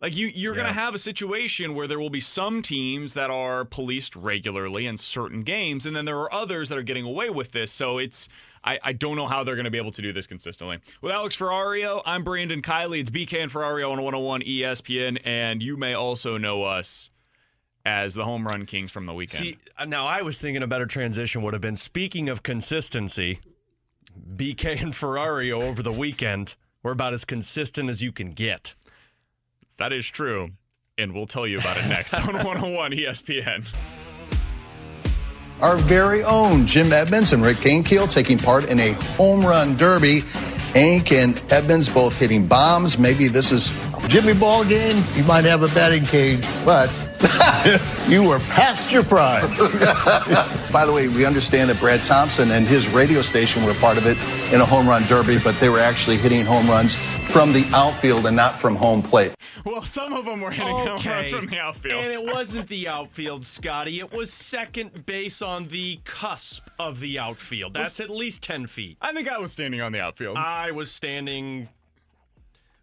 Like 0.00 0.16
you, 0.16 0.26
you're 0.26 0.54
going 0.54 0.66
to 0.66 0.72
have 0.72 0.94
a 0.94 0.98
situation 0.98 1.74
where 1.74 1.86
there 1.86 1.98
will 1.98 2.10
be 2.10 2.20
some 2.20 2.62
teams 2.62 3.14
that 3.14 3.30
are 3.30 3.64
policed 3.64 4.14
regularly 4.14 4.86
in 4.86 4.98
certain 4.98 5.42
games, 5.42 5.86
and 5.86 5.96
then 5.96 6.04
there 6.04 6.18
are 6.18 6.32
others 6.32 6.68
that 6.68 6.76
are 6.76 6.82
getting 6.82 7.06
away 7.06 7.30
with 7.30 7.52
this. 7.52 7.72
So 7.72 7.98
it's, 7.98 8.28
I, 8.64 8.78
I 8.82 8.92
don't 8.92 9.16
know 9.16 9.26
how 9.26 9.44
they're 9.44 9.56
going 9.56 9.64
to 9.64 9.70
be 9.70 9.78
able 9.78 9.92
to 9.92 10.02
do 10.02 10.12
this 10.12 10.26
consistently. 10.26 10.78
With 11.02 11.12
Alex 11.12 11.36
Ferrario, 11.36 12.00
I'm 12.06 12.24
Brandon 12.24 12.62
Kiley. 12.62 13.00
It's 13.00 13.10
BK 13.10 13.42
and 13.42 13.52
Ferrario 13.52 13.90
on 13.92 14.02
101 14.02 14.40
ESPN, 14.42 15.20
and 15.24 15.62
you 15.62 15.76
may 15.76 15.92
also 15.92 16.38
know 16.38 16.62
us 16.62 17.10
as 17.84 18.14
the 18.14 18.24
home 18.24 18.46
run 18.46 18.64
kings 18.64 18.90
from 18.90 19.04
the 19.04 19.12
weekend. 19.12 19.44
See, 19.44 19.58
uh, 19.76 19.84
now 19.84 20.06
I 20.06 20.22
was 20.22 20.38
thinking 20.38 20.62
a 20.62 20.66
better 20.66 20.86
transition 20.86 21.42
would 21.42 21.52
have 21.52 21.60
been 21.60 21.76
speaking 21.76 22.30
of 22.30 22.42
consistency, 22.42 23.40
BK 24.34 24.80
and 24.80 24.92
Ferrario 24.94 25.62
over 25.62 25.82
the 25.82 25.92
weekend 25.92 26.54
were 26.82 26.92
about 26.92 27.12
as 27.12 27.24
consistent 27.26 27.90
as 27.90 28.02
you 28.02 28.12
can 28.12 28.30
get. 28.30 28.74
that 29.76 29.92
is 29.92 30.06
true, 30.06 30.50
and 30.96 31.12
we'll 31.12 31.26
tell 31.26 31.46
you 31.46 31.58
about 31.58 31.76
it 31.76 31.86
next 31.88 32.14
on 32.28 32.32
101 32.32 32.92
ESPN. 32.92 33.66
Our 35.64 35.78
very 35.78 36.22
own 36.22 36.66
Jim 36.66 36.92
Edmonds 36.92 37.32
and 37.32 37.42
Rick 37.42 37.60
Ankiel 37.60 38.12
taking 38.12 38.36
part 38.36 38.68
in 38.68 38.78
a 38.78 38.92
home 39.16 39.46
run 39.46 39.78
derby. 39.78 40.20
Hank 40.74 41.10
and 41.10 41.40
Edmonds 41.50 41.88
both 41.88 42.14
hitting 42.16 42.46
bombs. 42.46 42.98
Maybe 42.98 43.28
this 43.28 43.50
is 43.50 43.72
Jimmy 44.08 44.34
Ball 44.34 44.66
game, 44.66 45.02
you 45.16 45.24
might 45.24 45.46
have 45.46 45.62
a 45.62 45.68
batting 45.68 46.04
cage, 46.04 46.44
but 46.66 46.90
you 48.08 48.22
were 48.22 48.38
past 48.40 48.92
your 48.92 49.02
prime. 49.02 49.48
By 50.72 50.84
the 50.84 50.92
way, 50.92 51.08
we 51.08 51.24
understand 51.24 51.70
that 51.70 51.80
Brad 51.80 52.02
Thompson 52.02 52.50
and 52.50 52.66
his 52.66 52.88
radio 52.88 53.22
station 53.22 53.64
were 53.64 53.74
part 53.74 53.96
of 53.96 54.06
it 54.06 54.18
in 54.52 54.60
a 54.60 54.66
home 54.66 54.86
run 54.88 55.04
derby, 55.04 55.38
but 55.38 55.58
they 55.60 55.68
were 55.68 55.78
actually 55.78 56.18
hitting 56.18 56.44
home 56.44 56.68
runs 56.68 56.96
from 57.30 57.52
the 57.52 57.64
outfield 57.72 58.26
and 58.26 58.36
not 58.36 58.58
from 58.58 58.76
home 58.76 59.02
plate. 59.02 59.34
Well, 59.64 59.82
some 59.82 60.12
of 60.12 60.26
them 60.26 60.40
were 60.40 60.50
hitting 60.50 60.76
home 60.76 61.00
runs 61.04 61.30
from 61.30 61.46
the 61.46 61.58
outfield. 61.58 62.04
And 62.04 62.12
it 62.12 62.22
wasn't 62.34 62.68
the 62.68 62.88
outfield, 62.88 63.46
Scotty. 63.46 64.00
It 64.00 64.12
was 64.12 64.32
second 64.32 65.06
base 65.06 65.40
on 65.40 65.68
the 65.68 66.00
cusp 66.04 66.68
of 66.78 67.00
the 67.00 67.18
outfield. 67.18 67.74
That's 67.74 68.00
at 68.00 68.10
least 68.10 68.42
10 68.42 68.66
feet. 68.66 68.98
I 69.00 69.12
think 69.12 69.28
I 69.28 69.38
was 69.38 69.52
standing 69.52 69.80
on 69.80 69.92
the 69.92 70.00
outfield. 70.00 70.36
I 70.36 70.72
was 70.72 70.90
standing, 70.90 71.68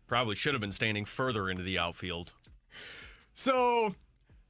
probably 0.07 0.35
should 0.35 0.53
have 0.53 0.61
been 0.61 0.71
standing 0.71 1.05
further 1.05 1.49
into 1.49 1.61
the 1.61 1.77
outfield. 1.77 2.33
So 3.33 3.95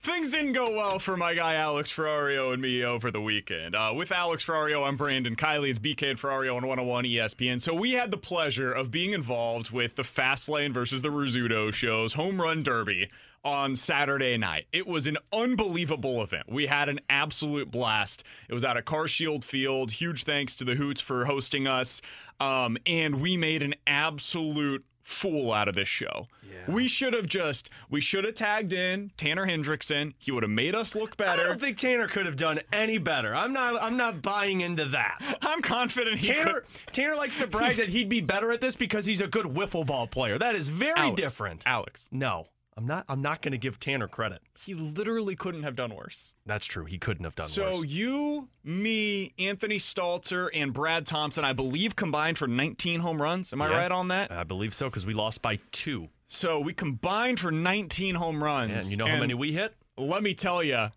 things 0.02 0.32
didn't 0.32 0.54
go 0.54 0.72
well 0.72 0.98
for 0.98 1.16
my 1.16 1.34
guy 1.34 1.54
Alex 1.56 1.92
Ferrario 1.92 2.54
and 2.54 2.62
me 2.62 2.84
over 2.84 3.12
the 3.12 3.22
weekend. 3.22 3.76
Uh, 3.76 3.94
with 3.96 4.12
Alex 4.12 4.44
Ferrario, 4.44 4.88
I'm 4.88 4.98
Brandon 4.98 5.36
Kiley. 5.36 5.70
It's 5.70 5.80
BK 5.80 6.12
and 6.12 6.20
Ferrario 6.20 6.56
on 6.56 6.66
101 6.66 7.06
ESPN. 7.06 7.62
So 7.62 7.74
we 7.74 7.92
had 7.92 8.10
the 8.10 8.18
pleasure 8.18 8.72
of 8.72 8.90
being 8.90 9.14
involved 9.14 9.70
with 9.70 9.96
the 9.96 10.04
Fastlane 10.04 10.74
versus 10.74 11.04
the 11.04 11.10
Rizzuto 11.10 11.72
shows 11.72 12.14
home 12.14 12.42
run 12.42 12.64
derby 12.64 13.10
on 13.44 13.76
Saturday 13.76 14.38
night. 14.38 14.68
It 14.72 14.88
was 14.88 15.08
an 15.08 15.18
unbelievable 15.32 16.22
event. 16.22 16.52
We 16.52 16.68
had 16.68 16.90
an 16.90 17.00
absolute 17.10 17.72
blast. 17.72 18.24
It 18.50 18.54
was 18.54 18.64
at 18.64 18.78
a 18.78 18.82
CarShield 18.82 19.44
Field. 19.44 19.92
Huge 19.92 20.24
thanks 20.24 20.56
to 20.58 20.64
the 20.64 20.76
Hoots 20.76 21.02
for 21.02 21.26
hosting 21.26 21.68
us. 21.68 22.02
Um, 22.40 22.78
and 22.86 23.22
we 23.22 23.38
made 23.38 23.62
an 23.62 23.76
absolute 23.86 24.84
fool 25.04 25.52
out 25.52 25.68
of 25.68 25.76
this 25.76 25.88
show. 25.88 26.28
We 26.68 26.88
should 26.88 27.14
have 27.14 27.26
just 27.26 27.70
we 27.90 28.02
should 28.02 28.24
have 28.24 28.36
tagged 28.36 28.72
in 28.72 29.12
Tanner 29.18 29.48
Hendrickson. 29.48 30.14
He 30.20 30.32
would 30.32 30.44
have 30.44 30.52
made 30.52 30.76
us 30.76 30.94
look 30.94 31.18
better. 31.18 31.42
I 31.42 31.48
don't 31.48 31.60
think 31.60 31.78
Tanner 31.78 32.08
could 32.08 32.28
have 32.28 32.36
done 32.36 32.60
any 32.72 33.00
better. 33.00 33.34
I'm 33.34 33.52
not. 33.52 33.82
I'm 33.82 33.98
not 33.98 34.22
buying 34.22 34.62
into 34.62 34.86
that. 34.86 35.18
I'm 35.42 35.62
confident 35.64 36.20
he 36.20 36.28
Tanner 36.28 36.62
could. 36.62 36.94
Tanner 36.94 37.16
likes 37.16 37.38
to 37.40 37.48
brag 37.48 37.78
that 37.78 37.90
he'd 37.90 38.10
be 38.10 38.22
better 38.22 38.52
at 38.52 38.62
this 38.62 38.76
because 38.76 39.06
he's 39.08 39.22
a 39.22 39.28
good 39.28 39.48
wiffle 39.48 39.86
ball 39.86 40.06
player. 40.08 40.38
That 40.38 40.54
is 40.56 40.68
very 40.68 41.00
Alex, 41.00 41.20
different. 41.20 41.64
Alex, 41.66 42.10
No, 42.12 42.46
I'm 42.77 42.86
not. 42.88 43.05
I'm 43.10 43.21
not 43.21 43.41
going 43.41 43.51
to 43.51 43.57
give 43.57 43.79
Tanner 43.79 44.07
credit. 44.07 44.41
he 44.63 44.73
literally 44.73 45.36
couldn't 45.36 45.63
have 45.63 45.75
done 45.75 45.93
worse. 45.93 46.36
That's 46.45 46.65
true. 46.65 46.86
He 46.86 46.97
couldn't 46.97 47.25
have 47.25 47.36
done 47.36 47.49
So 47.49 47.63
worse. 47.65 47.75
So 47.79 47.84
you, 47.84 48.47
me, 48.63 49.34
Anthony 49.38 49.77
Stalter, 49.77 50.49
and 50.53 50.71
Brad 50.73 51.05
Thompson, 51.05 51.43
I 51.43 51.51
believe, 51.53 51.95
combined 51.97 52.38
for 52.38 52.47
19 52.47 53.01
home 53.01 53.21
runs. 53.21 53.51
Am 53.51 53.62
I 53.62 53.69
Yeah. 53.69 53.77
right 53.77 53.91
on 53.91 54.07
that? 54.07 54.31
I 54.31 54.43
believe 54.45 54.73
so 54.73 54.89
because 54.89 55.05
we 55.05 55.13
lost 55.13 55.41
by 55.41 55.60
two. 55.73 56.10
So 56.27 56.60
we 56.62 56.73
combined 56.73 57.39
for 57.41 57.51
19 57.51 58.15
home 58.15 58.41
runs. 58.41 58.71
And 58.71 58.86
you 58.86 58.95
know 58.97 59.07
how 59.07 59.17
many 59.17 59.34
we 59.34 59.51
hit? 59.51 59.75
Let 59.97 60.23
me 60.23 60.34
tell 60.34 60.63
you, 60.63 60.91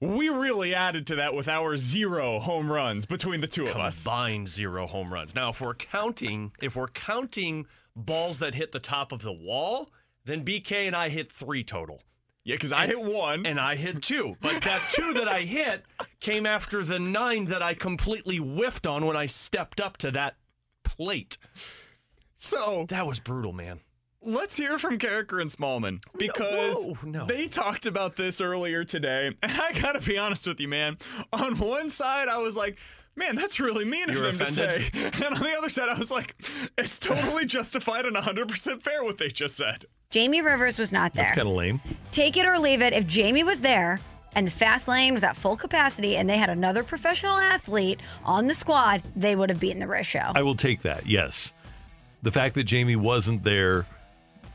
we 0.00 0.28
really 0.28 0.72
added 0.72 1.08
to 1.08 1.16
that 1.16 1.34
with 1.34 1.48
our 1.48 1.76
zero 1.76 2.38
home 2.38 2.70
runs 2.70 3.04
between 3.06 3.40
the 3.40 3.48
two 3.48 3.66
of 3.66 3.76
us. 3.76 4.04
Combined 4.04 4.48
zero 4.48 4.86
home 4.86 5.12
runs. 5.12 5.34
Now, 5.34 5.50
if 5.50 5.60
we're 5.60 5.74
counting, 5.74 6.52
if 6.62 6.76
we're 6.76 6.86
counting 6.86 7.66
balls 7.96 8.38
that 8.38 8.54
hit 8.54 8.70
the 8.70 8.78
top 8.78 9.10
of 9.10 9.22
the 9.22 9.32
wall, 9.32 9.90
then 10.28 10.44
BK 10.44 10.86
and 10.86 10.94
I 10.96 11.08
hit 11.08 11.30
three 11.32 11.64
total. 11.64 12.02
Yeah, 12.44 12.54
because 12.54 12.72
I 12.72 12.86
hit 12.86 13.00
one. 13.00 13.44
and 13.44 13.60
I 13.60 13.76
hit 13.76 14.02
two. 14.02 14.36
But 14.40 14.62
that 14.62 14.80
two 14.92 15.12
that 15.14 15.28
I 15.28 15.42
hit 15.42 15.84
came 16.20 16.46
after 16.46 16.82
the 16.82 16.98
nine 16.98 17.46
that 17.46 17.62
I 17.62 17.74
completely 17.74 18.38
whiffed 18.38 18.86
on 18.86 19.04
when 19.04 19.16
I 19.16 19.26
stepped 19.26 19.80
up 19.80 19.96
to 19.98 20.10
that 20.12 20.36
plate. 20.82 21.36
so 22.36 22.86
That 22.88 23.06
was 23.06 23.20
brutal, 23.20 23.52
man. 23.52 23.80
let's 24.22 24.56
hear 24.56 24.78
from 24.78 24.98
Karraker 24.98 25.40
and 25.40 25.50
Smallman 25.50 26.02
because 26.16 26.74
whoa, 26.74 26.96
no. 27.04 27.26
they 27.26 27.48
talked 27.48 27.86
about 27.86 28.16
this 28.16 28.40
earlier 28.40 28.82
today. 28.84 29.34
And 29.42 29.52
I 29.60 29.72
gotta 29.78 30.00
be 30.00 30.16
honest 30.18 30.46
with 30.46 30.58
you, 30.60 30.68
man. 30.68 30.98
On 31.32 31.58
one 31.58 31.88
side, 31.90 32.28
I 32.28 32.38
was 32.38 32.56
like, 32.56 32.78
man, 33.18 33.36
that's 33.36 33.60
really 33.60 33.84
mean 33.84 34.08
of 34.08 34.16
You're 34.16 34.32
them 34.32 34.38
to 34.38 34.52
say. 34.52 34.90
And 34.94 35.24
on 35.34 35.42
the 35.42 35.54
other 35.58 35.68
side, 35.68 35.88
I 35.88 35.98
was 35.98 36.10
like, 36.10 36.34
it's 36.78 36.98
totally 36.98 37.44
justified 37.56 38.06
and 38.06 38.16
100% 38.16 38.82
fair 38.82 39.04
what 39.04 39.18
they 39.18 39.28
just 39.28 39.56
said. 39.56 39.86
Jamie 40.10 40.40
Rivers 40.40 40.78
was 40.78 40.92
not 40.92 41.12
there. 41.12 41.24
That's 41.24 41.36
kind 41.36 41.48
of 41.48 41.54
lame. 41.54 41.80
Take 42.12 42.36
it 42.36 42.46
or 42.46 42.58
leave 42.58 42.80
it. 42.80 42.94
If 42.94 43.06
Jamie 43.06 43.42
was 43.42 43.60
there 43.60 44.00
and 44.34 44.46
the 44.46 44.50
fast 44.50 44.88
lane 44.88 45.12
was 45.12 45.24
at 45.24 45.36
full 45.36 45.56
capacity 45.56 46.16
and 46.16 46.30
they 46.30 46.38
had 46.38 46.48
another 46.48 46.82
professional 46.82 47.36
athlete 47.36 48.00
on 48.24 48.46
the 48.46 48.54
squad, 48.54 49.02
they 49.14 49.36
would 49.36 49.50
have 49.50 49.60
beaten 49.60 49.80
the 49.80 49.86
Riz 49.88 50.06
show. 50.06 50.32
I 50.34 50.42
will 50.42 50.56
take 50.56 50.82
that. 50.82 51.06
Yes, 51.06 51.52
the 52.22 52.32
fact 52.32 52.54
that 52.54 52.64
Jamie 52.64 52.96
wasn't 52.96 53.42
there 53.44 53.86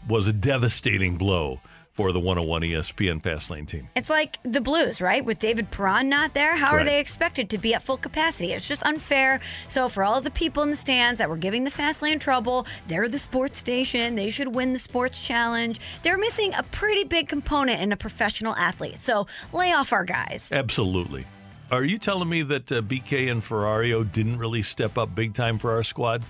was 0.07 0.27
a 0.27 0.33
devastating 0.33 1.17
blow 1.17 1.59
for 1.93 2.11
the 2.11 2.19
101 2.19 2.63
ESPN 2.63 3.21
Fast 3.21 3.51
Lane 3.51 3.67
team. 3.67 3.87
It's 3.95 4.09
like 4.09 4.39
the 4.43 4.61
Blues, 4.61 4.99
right? 4.99 5.23
With 5.23 5.37
David 5.37 5.69
Perron 5.69 6.09
not 6.09 6.33
there, 6.33 6.55
how 6.55 6.71
are 6.71 6.83
they 6.83 6.99
expected 6.99 7.49
to 7.51 7.57
be 7.59 7.75
at 7.75 7.83
full 7.83 7.97
capacity? 7.97 8.51
It's 8.51 8.67
just 8.67 8.83
unfair. 8.83 9.39
So 9.67 9.87
for 9.87 10.03
all 10.03 10.19
the 10.19 10.31
people 10.31 10.63
in 10.63 10.71
the 10.71 10.75
stands 10.75 11.19
that 11.19 11.29
were 11.29 11.37
giving 11.37 11.63
the 11.63 11.69
fast 11.69 12.01
lane 12.01 12.17
trouble, 12.17 12.65
they're 12.87 13.07
the 13.07 13.19
sports 13.19 13.59
station. 13.59 14.15
They 14.15 14.31
should 14.31 14.55
win 14.55 14.73
the 14.73 14.79
sports 14.79 15.21
challenge. 15.21 15.79
They're 16.01 16.17
missing 16.17 16.53
a 16.55 16.63
pretty 16.63 17.03
big 17.03 17.29
component 17.29 17.79
in 17.79 17.91
a 17.91 17.97
professional 17.97 18.55
athlete. 18.55 18.97
So 18.97 19.27
lay 19.51 19.71
off 19.71 19.93
our 19.93 20.03
guys. 20.03 20.49
Absolutely. 20.51 21.25
Are 21.71 21.83
you 21.83 21.97
telling 21.99 22.29
me 22.29 22.41
that 22.43 22.71
uh, 22.71 22.81
BK 22.81 23.31
and 23.31 23.41
Ferrario 23.41 24.11
didn't 24.11 24.37
really 24.37 24.61
step 24.61 24.97
up 24.97 25.13
big 25.13 25.33
time 25.33 25.59
for 25.59 25.71
our 25.71 25.83
squad? 25.83 26.23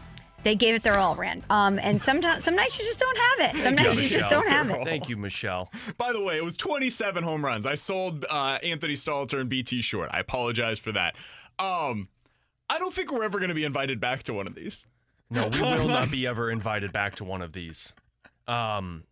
They 0.44 0.56
gave 0.56 0.76
it 0.76 0.84
their 0.84 0.96
all, 0.96 1.16
Rand. 1.16 1.44
Um, 1.50 1.80
and 1.80 2.02
sometimes 2.02 2.44
some 2.44 2.56
nights 2.56 2.78
you 2.78 2.86
just 2.86 3.00
don't 3.00 3.18
have 3.18 3.56
it. 3.56 3.64
Some 3.64 3.76
nights 3.76 3.98
you 4.00 4.08
just 4.08 4.30
don't 4.30 4.48
have 4.48 4.70
it. 4.70 4.84
Thank 4.86 5.10
you, 5.10 5.18
Michelle. 5.18 5.72
By 5.98 6.12
the 6.14 6.22
way, 6.22 6.38
it 6.38 6.44
was 6.44 6.58
27 6.58 7.24
home 7.24 7.44
runs. 7.46 7.66
I 7.66 7.76
sold 7.76 8.26
uh, 8.30 8.60
Anthony 8.64 8.94
Stalter 8.94 9.40
and 9.40 9.50
BT 9.50 9.82
short. 9.82 10.10
I 10.12 10.20
apologize 10.20 10.80
for 10.80 10.92
that. 10.92 11.16
Um, 11.60 12.08
I 12.70 12.80
don't 12.80 12.94
think 12.94 13.12
we're 13.12 13.24
ever 13.24 13.40
going 13.40 13.50
to 13.50 13.56
be 13.56 13.64
invited 13.64 14.00
back 14.00 14.24
to 14.24 14.34
one 14.34 14.48
of 14.48 14.56
these. 14.56 14.88
No, 15.30 15.48
we 15.48 15.62
will 15.62 15.88
not 15.88 16.12
be 16.12 16.28
ever 16.28 16.52
invited 16.52 16.92
back 16.92 17.16
to 17.16 17.24
one 17.24 17.42
of 17.42 17.54
these. 17.54 17.94
Um, 18.48 19.04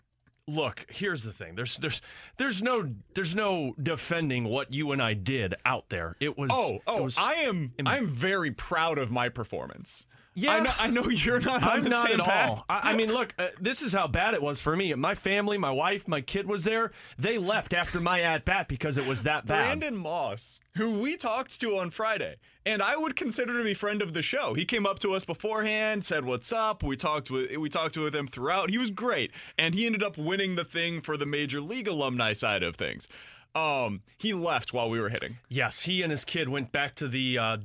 look, 0.48 0.86
here's 0.90 1.24
the 1.24 1.32
thing. 1.34 1.56
There's 1.56 1.78
there's 1.78 2.02
there's 2.38 2.62
no 2.62 2.90
there's 3.16 3.36
no 3.36 3.74
defending 3.82 4.44
what 4.46 4.74
you 4.74 4.92
and 4.92 5.02
I 5.02 5.14
did 5.14 5.56
out 5.66 5.90
there. 5.90 6.16
It 6.20 6.38
was 6.38 6.52
Oh, 6.54 6.80
oh, 6.88 7.04
was- 7.04 7.18
I 7.18 7.34
am 7.36 7.74
I'm 7.86 8.08
very 8.08 8.52
proud 8.52 8.98
of 8.98 9.10
my 9.12 9.30
performance. 9.30 10.06
Yeah. 10.34 10.54
I 10.54 10.60
know, 10.62 10.72
I 10.80 10.88
know 10.88 11.04
you're 11.10 11.40
not 11.42 11.62
I'm 11.64 11.84
not 11.84 12.10
at 12.10 12.20
path. 12.22 12.50
all. 12.50 12.66
I, 12.70 12.92
I 12.92 12.96
mean, 12.96 13.12
look, 13.12 13.34
uh, 13.38 13.48
this 13.60 13.82
is 13.82 13.92
how 13.94 14.08
bad 14.08 14.34
it 14.34 14.42
was 14.42 14.62
for 14.62 14.76
me. 14.76 14.94
My 14.94 15.14
family, 15.14 15.58
my 15.58 15.72
wife, 15.72 16.08
my 16.08 16.22
kid 16.22 16.48
was 16.48 16.64
there. 16.64 16.92
They 17.18 17.38
left 17.38 17.74
after 17.74 18.00
my 18.00 18.22
at 18.22 18.46
bat 18.46 18.68
because 18.70 18.98
it 18.98 19.06
was 19.06 19.24
that 19.24 19.46
bad. 19.46 19.80
Brandon 19.80 19.98
Moss, 19.98 20.62
who 20.78 21.00
we 21.00 21.18
talked 21.18 21.60
to 21.60 21.78
on 21.78 21.92
Friday, 21.92 22.38
and 22.66 22.82
I 22.82 22.96
would 22.96 23.16
consider 23.16 23.58
to 23.58 23.64
be 23.64 23.74
friend 23.74 24.02
of 24.02 24.14
the 24.14 24.22
show. 24.22 24.54
He 24.54 24.64
came 24.64 24.86
up 24.86 25.00
to 25.00 25.14
us 25.14 25.26
beforehand, 25.26 26.06
said 26.06 26.24
what's 26.24 26.54
up. 26.54 26.82
We 26.82 26.96
talked 26.96 27.30
with 27.30 27.56
we 27.58 27.68
talked 27.68 27.98
with 27.98 28.16
him 28.16 28.28
throughout. 28.28 28.70
He 28.70 28.78
was 28.78 28.92
great, 28.92 29.32
and 29.58 29.76
he 29.76 29.86
ended 29.86 30.04
up 30.04 30.18
winning 30.18 30.56
the 30.56 30.64
thing 30.66 31.02
for 31.02 31.18
the 31.18 31.26
major 31.26 31.60
league 31.60 31.88
alumni 31.90 32.32
side 32.34 32.64
of 32.64 32.76
things. 32.78 33.08
Um, 33.54 34.02
he 34.18 34.34
left 34.34 34.72
while 34.72 34.90
we 34.90 34.98
were 35.02 35.10
hitting. 35.10 35.40
Yes, 35.50 35.82
he 35.82 36.04
and 36.04 36.12
his 36.12 36.24
kid 36.24 36.48
went 36.48 36.72
back 36.72 36.96
to 36.96 37.08
the 37.10 37.38
uh, 37.38 37.58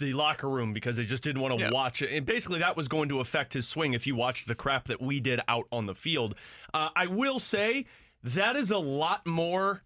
the 0.00 0.12
locker 0.12 0.48
room 0.48 0.72
because 0.72 0.96
they 0.96 1.04
just 1.04 1.22
didn't 1.22 1.40
want 1.40 1.56
to 1.56 1.64
Yeah. 1.64 1.70
watch 1.70 2.02
it. 2.02 2.10
And 2.10 2.26
basically, 2.26 2.58
that 2.58 2.76
was 2.76 2.88
going 2.88 3.08
to 3.10 3.20
affect 3.20 3.52
his 3.52 3.68
swing 3.68 3.92
if 3.94 4.04
he 4.04 4.10
watched 4.12 4.48
the 4.48 4.56
crap 4.56 4.88
that 4.88 5.00
we 5.00 5.20
did 5.20 5.40
out 5.46 5.66
on 5.70 5.86
the 5.86 5.94
field. 5.94 6.34
Uh, 6.74 6.88
I 6.96 7.06
will 7.06 7.38
say 7.38 7.86
that 8.24 8.56
is 8.56 8.70
a 8.72 8.78
lot 8.78 9.24
more 9.26 9.84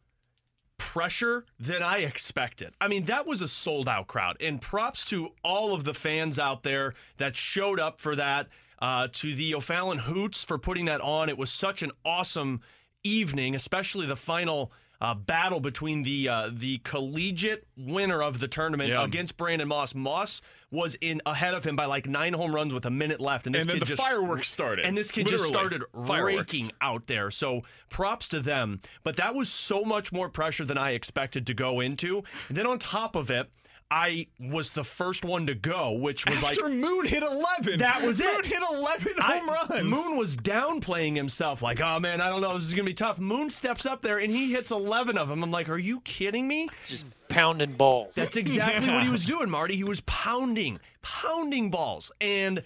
pressure 0.78 1.44
than 1.58 1.82
I 1.82 1.98
expected. 1.98 2.74
I 2.80 2.88
mean, 2.88 3.04
that 3.04 3.26
was 3.26 3.40
a 3.40 3.48
sold 3.48 3.88
out 3.88 4.06
crowd. 4.08 4.36
And 4.40 4.60
props 4.60 5.04
to 5.06 5.30
all 5.44 5.74
of 5.74 5.84
the 5.84 5.94
fans 5.94 6.38
out 6.38 6.62
there 6.62 6.94
that 7.18 7.36
showed 7.36 7.78
up 7.78 8.00
for 8.00 8.16
that. 8.16 8.48
Uh, 8.80 9.08
to 9.12 9.34
the 9.34 9.54
O'Fallon 9.54 9.98
Hoots 9.98 10.44
for 10.44 10.58
putting 10.58 10.86
that 10.86 11.00
on. 11.00 11.28
It 11.30 11.38
was 11.38 11.50
such 11.50 11.80
an 11.82 11.92
awesome 12.04 12.60
evening, 13.02 13.54
especially 13.54 14.04
the 14.04 14.16
final 14.16 14.72
uh, 15.04 15.14
battle 15.14 15.60
between 15.60 16.02
the 16.02 16.28
uh, 16.28 16.50
the 16.52 16.78
collegiate 16.78 17.66
winner 17.76 18.22
of 18.22 18.38
the 18.40 18.48
tournament 18.48 18.88
Yeah. 18.88 19.04
against 19.04 19.36
Brandon 19.36 19.68
Moss. 19.68 19.94
Moss 19.94 20.40
was 20.70 20.96
in 21.00 21.20
ahead 21.26 21.52
of 21.54 21.62
him 21.64 21.76
by 21.76 21.84
like 21.84 22.06
nine 22.06 22.32
home 22.32 22.54
runs 22.54 22.72
with 22.72 22.86
a 22.86 22.90
minute 22.90 23.20
left, 23.20 23.46
and 23.46 23.54
this 23.54 23.62
And 23.64 23.70
then 23.70 23.76
kid 23.76 23.82
the 23.82 23.86
just 23.86 24.02
fireworks 24.02 24.50
started. 24.50 24.86
And 24.86 24.96
this 24.96 25.10
kid 25.10 25.28
just 25.28 25.44
started 25.44 25.82
Fireworks. 26.06 26.52
raking 26.54 26.70
out 26.80 27.06
there. 27.06 27.30
So 27.30 27.62
props 27.90 28.28
to 28.30 28.40
them. 28.40 28.80
But 29.02 29.16
that 29.16 29.34
was 29.34 29.48
so 29.50 29.84
much 29.84 30.10
more 30.10 30.28
pressure 30.30 30.64
than 30.64 30.78
I 30.78 30.92
expected 30.92 31.46
to 31.48 31.54
go 31.54 31.80
into. 31.80 32.24
And 32.48 32.56
then 32.56 32.66
on 32.66 32.78
top 32.78 33.14
of 33.14 33.30
it, 33.30 33.50
I 33.90 34.26
was 34.40 34.72
the 34.72 34.82
first 34.82 35.24
one 35.24 35.46
to 35.46 35.54
go, 35.54 35.92
which 35.92 36.26
was 36.26 36.42
After 36.42 36.64
like 36.64 36.72
Moon 36.72 37.06
hit 37.06 37.22
11. 37.22 37.78
that 37.78 38.02
was 38.02 38.18
it. 38.20 38.26
Moon 38.32 38.42
hit 38.44 38.62
11 38.72 39.12
I- 39.20 39.38
home 39.38 39.48
runs. 39.50 39.84
Moon 39.84 40.16
was 40.16 40.36
downplaying 40.36 41.14
himself, 41.16 41.62
like, 41.62 41.80
oh 41.80 42.00
man, 42.00 42.20
I 42.20 42.28
don't 42.28 42.40
know, 42.40 42.54
this 42.54 42.64
is 42.64 42.72
gonna 42.74 42.84
be 42.84 42.94
tough. 42.94 43.18
Moon 43.18 43.50
steps 43.50 43.86
up 43.86 44.02
there 44.02 44.18
and 44.18 44.32
he 44.32 44.52
hits 44.52 44.70
11 44.70 45.16
of 45.18 45.28
them. 45.28 45.44
I'm 45.44 45.50
like, 45.50 45.68
are 45.68 45.78
you 45.78 46.00
kidding 46.00 46.48
me? 46.48 46.68
Just 46.86 47.06
pounding 47.28 47.74
balls. 47.74 48.14
That's 48.14 48.36
exactly 48.36 48.90
what 48.90 49.04
he 49.04 49.10
was 49.10 49.24
doing, 49.24 49.48
Marty. 49.50 49.76
He 49.76 49.84
was 49.84 50.00
pounding, 50.02 50.80
pounding 51.02 51.70
balls. 51.70 52.10
And 52.20 52.64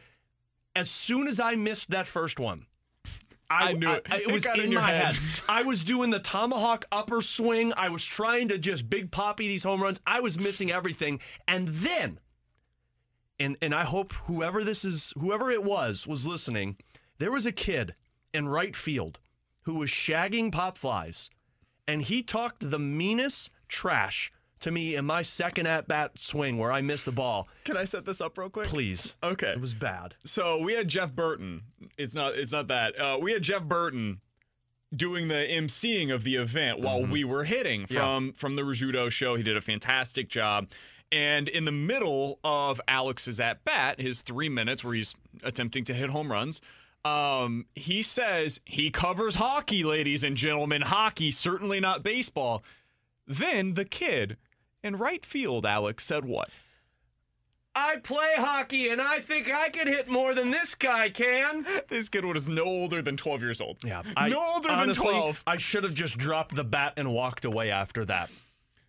as 0.76 0.88
soon 0.88 1.26
as 1.26 1.38
I 1.40 1.57
missed 1.57 1.90
that 1.90 2.07
first 2.07 2.38
one, 2.40 2.66
I, 3.50 3.70
I 3.70 3.72
knew 3.72 3.90
it. 3.92 4.06
it 4.11 4.22
It 4.28 4.32
was 4.32 4.46
in, 4.46 4.61
in 4.61 4.74
my 4.74 4.92
head. 4.92 5.14
head. 5.16 5.40
I 5.48 5.62
was 5.62 5.82
doing 5.82 6.11
the 6.11 6.18
tomahawk 6.20 6.84
upper 6.92 7.20
swing. 7.20 7.72
I 7.76 7.88
was 7.88 8.04
trying 8.04 8.48
to 8.48 8.58
just 8.58 8.90
Big 8.90 9.11
Papi 9.11 9.38
these 9.38 9.64
home 9.64 9.82
runs. 9.82 10.00
I 10.06 10.20
was 10.20 10.38
missing 10.38 10.70
everything. 10.70 11.20
And 11.46 11.68
then, 11.68 12.20
and 13.40 13.56
and 13.62 13.74
I 13.74 13.84
hope 13.84 14.12
whoever 14.26 14.64
this 14.64 14.84
is, 14.84 15.12
whoever 15.18 15.50
it 15.50 15.64
was, 15.64 16.06
was 16.06 16.26
listening. 16.26 16.76
There 17.18 17.32
was 17.32 17.46
a 17.46 17.52
kid 17.52 17.94
in 18.34 18.48
right 18.48 18.76
field 18.76 19.18
who 19.62 19.74
was 19.74 19.90
shagging 19.90 20.52
pop 20.52 20.76
flies, 20.78 21.30
and 21.87 22.02
he 22.02 22.22
talked 22.22 22.70
the 22.70 22.78
meanest 22.78 23.50
trash 23.68 24.30
to 24.60 24.70
me 24.70 24.94
in 24.96 25.04
my 25.04 25.22
second 25.22 25.66
at 25.66 25.86
bat 25.88 26.12
swing 26.18 26.58
where 26.58 26.72
I 26.72 26.80
missed 26.80 27.04
the 27.04 27.12
ball. 27.12 27.48
Can 27.64 27.76
I 27.76 27.84
set 27.84 28.04
this 28.04 28.20
up 28.20 28.36
real 28.38 28.50
quick? 28.50 28.68
Please. 28.68 29.14
Okay. 29.22 29.50
It 29.52 29.60
was 29.60 29.74
bad. 29.74 30.14
So 30.24 30.60
we 30.62 30.74
had 30.74 30.88
Jeff 30.88 31.12
Burton. 31.14 31.62
It's 31.96 32.14
not. 32.14 32.34
It's 32.34 32.52
not 32.52 32.68
that. 32.68 32.98
Uh, 33.00 33.18
we 33.20 33.32
had 33.32 33.42
Jeff 33.42 33.62
Burton 33.64 34.20
doing 34.94 35.28
the 35.28 35.34
emceeing 35.50 36.12
of 36.12 36.24
the 36.24 36.36
event 36.36 36.80
while 36.80 37.04
we 37.04 37.22
were 37.22 37.44
hitting 37.44 37.82
Mm-hmm. 37.82 37.94
Yeah. 37.94 38.00
from 38.00 38.32
from 38.32 38.56
the 38.56 38.62
Rizzuto 38.62 39.10
show. 39.10 39.34
He 39.36 39.42
did 39.42 39.56
a 39.56 39.60
fantastic 39.60 40.28
job. 40.28 40.68
And 41.10 41.48
in 41.48 41.64
the 41.64 41.72
middle 41.72 42.38
of 42.44 42.80
Alex's 42.86 43.40
at 43.40 43.64
bat, 43.64 43.98
his 44.00 44.20
three 44.22 44.50
minutes 44.50 44.84
where 44.84 44.92
he's 44.94 45.14
attempting 45.42 45.84
to 45.84 45.94
hit 45.94 46.10
home 46.10 46.30
runs, 46.30 46.60
um, 47.04 47.64
he 47.74 48.02
says 48.02 48.60
he 48.66 48.90
covers 48.90 49.36
hockey, 49.36 49.84
ladies 49.84 50.22
and 50.22 50.36
gentlemen. 50.36 50.82
Hockey, 50.82 51.30
certainly 51.30 51.80
not 51.80 52.02
baseball. 52.02 52.62
Then 53.26 53.72
the 53.74 53.84
kid 53.86 54.36
in 54.82 54.96
right 54.96 55.24
field, 55.24 55.66
Alex 55.66 56.04
said 56.04 56.24
what? 56.24 56.48
I 57.74 57.96
play 57.96 58.34
hockey 58.36 58.88
and 58.88 59.00
I 59.00 59.20
think 59.20 59.52
I 59.52 59.68
could 59.68 59.86
hit 59.86 60.08
more 60.08 60.34
than 60.34 60.50
this 60.50 60.74
guy 60.74 61.10
can. 61.10 61.64
This 61.88 62.08
kid 62.08 62.24
was 62.24 62.48
no 62.48 62.64
older 62.64 63.00
than 63.00 63.16
12 63.16 63.40
years 63.40 63.60
old. 63.60 63.78
Yeah. 63.84 64.02
I, 64.16 64.28
no 64.30 64.42
older 64.54 64.70
honestly, 64.70 65.06
than 65.12 65.20
12. 65.20 65.42
I 65.46 65.56
should 65.58 65.84
have 65.84 65.94
just 65.94 66.18
dropped 66.18 66.56
the 66.56 66.64
bat 66.64 66.94
and 66.96 67.12
walked 67.12 67.44
away 67.44 67.70
after 67.70 68.04
that. 68.06 68.30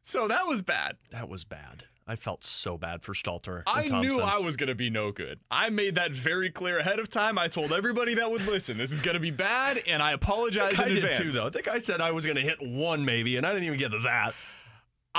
So 0.02 0.28
that 0.28 0.48
was 0.48 0.62
bad. 0.62 0.98
That 1.12 1.30
was 1.30 1.44
bad. 1.44 1.84
I 2.08 2.16
felt 2.16 2.44
so 2.44 2.76
bad 2.76 3.04
for 3.04 3.14
Stalter. 3.14 3.62
and 3.68 3.94
I 3.94 4.02
knew 4.02 4.20
I 4.20 4.40
was 4.40 4.58
going 4.58 4.70
to 4.70 4.74
be 4.76 4.90
no 4.90 5.12
good. 5.12 5.40
I 5.52 5.70
made 5.70 5.94
that 5.94 6.12
very 6.12 6.50
clear 6.50 6.80
ahead 6.80 6.98
of 6.98 7.08
time. 7.08 7.38
I 7.38 7.48
told 7.48 7.72
everybody 7.72 8.16
that 8.16 8.32
would 8.32 8.48
listen, 8.48 8.80
this 8.80 8.92
is 8.92 9.00
going 9.00 9.14
to 9.14 9.20
be 9.20 9.30
bad, 9.30 9.84
and 9.86 10.02
I 10.02 10.10
I 10.10 10.14
apologize 10.14 10.70
think 10.72 10.80
I 10.80 10.88
in 10.88 10.96
did 10.96 11.04
advance. 11.04 11.18
too, 11.18 11.30
though. 11.30 11.46
I 11.46 11.50
think 11.52 11.68
I 11.68 11.78
said 11.78 12.02
I 12.02 12.10
was 12.10 12.26
going 12.26 12.38
to 12.38 12.42
hit 12.42 12.60
one 12.60 13.06
maybe, 13.06 13.38
and 13.38 13.46
I 13.46 13.52
didn't 13.52 13.66
even 13.66 13.78
get 13.78 13.92
to 13.92 14.00
that. 14.00 14.34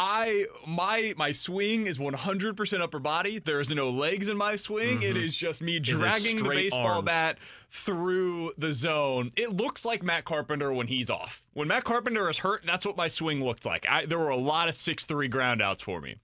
I 0.02 0.46
my 0.66 1.12
my 1.18 1.30
swing 1.30 1.86
is 1.86 1.98
100% 1.98 2.80
upper 2.80 2.98
body. 2.98 3.38
There 3.38 3.60
is 3.60 3.70
no 3.70 3.90
legs 3.90 4.28
in 4.28 4.36
my 4.38 4.56
swing. 4.56 5.02
It 5.02 5.14
Mhm. 5.14 5.22
is 5.24 5.36
just 5.36 5.60
me 5.60 5.78
dragging 5.78 6.38
the 6.38 6.48
baseball 6.48 6.86
arms. 6.86 7.04
bat 7.04 7.38
through 7.70 8.54
the 8.56 8.72
zone. 8.72 9.30
It 9.36 9.50
looks 9.50 9.84
like 9.84 10.02
Matt 10.02 10.24
Carpenter 10.24 10.72
when 10.72 10.86
he's 10.86 11.10
off. 11.10 11.42
When 11.52 11.68
Matt 11.68 11.84
Carpenter 11.84 12.30
is 12.30 12.38
hurt, 12.38 12.64
that's 12.64 12.86
what 12.86 12.96
my 12.96 13.08
swing 13.08 13.44
looked 13.44 13.66
like. 13.66 13.86
I, 13.90 14.06
there 14.06 14.18
were 14.18 14.30
a 14.30 14.36
lot 14.36 14.68
of 14.68 14.74
6-3 14.74 15.28
groundouts 15.28 15.82
for 15.82 16.00
me. 16.00 16.16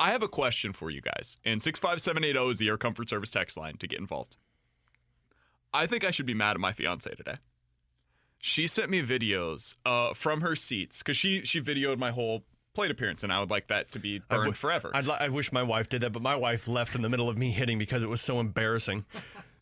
I 0.00 0.10
have 0.10 0.24
a 0.24 0.28
question 0.28 0.72
for 0.72 0.90
you 0.90 1.00
guys. 1.00 1.38
And 1.44 1.62
65780 1.62 2.50
is 2.50 2.58
the 2.58 2.66
Air 2.66 2.76
Comfort 2.76 3.08
Service 3.08 3.30
text 3.30 3.56
line 3.56 3.76
to 3.78 3.86
get 3.86 4.00
involved. 4.00 4.36
I 5.72 5.86
think 5.86 6.02
I 6.02 6.10
should 6.10 6.26
be 6.26 6.34
mad 6.34 6.56
at 6.56 6.60
my 6.60 6.72
fiance 6.72 7.08
today. 7.14 7.36
She 8.40 8.66
sent 8.66 8.90
me 8.90 9.00
videos 9.00 9.76
uh, 9.86 10.12
from 10.12 10.40
her 10.40 10.56
seats 10.56 10.98
because 10.98 11.16
she 11.16 11.44
she 11.44 11.60
videoed 11.60 11.98
my 11.98 12.10
whole 12.10 12.44
plate 12.74 12.90
appearance, 12.90 13.22
and 13.22 13.32
I 13.32 13.40
would 13.40 13.50
like 13.50 13.68
that 13.68 13.90
to 13.92 13.98
be 13.98 14.18
burned 14.18 14.40
w- 14.40 14.52
forever. 14.52 14.90
I'd 14.92 15.06
li- 15.06 15.16
I 15.18 15.28
wish 15.28 15.52
my 15.52 15.62
wife 15.62 15.88
did 15.88 16.02
that, 16.02 16.10
but 16.12 16.22
my 16.22 16.36
wife 16.36 16.68
left 16.68 16.94
in 16.94 17.02
the 17.02 17.08
middle 17.08 17.28
of 17.28 17.38
me 17.38 17.50
hitting 17.52 17.78
because 17.78 18.02
it 18.02 18.08
was 18.08 18.20
so 18.20 18.40
embarrassing. 18.40 19.04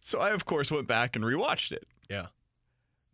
So 0.05 0.19
I, 0.19 0.31
of 0.31 0.45
course, 0.45 0.69
went 0.69 0.89
back 0.89 1.15
and 1.15 1.25
rewatched 1.25 1.71
it. 1.71 1.87
Yeah. 2.11 2.27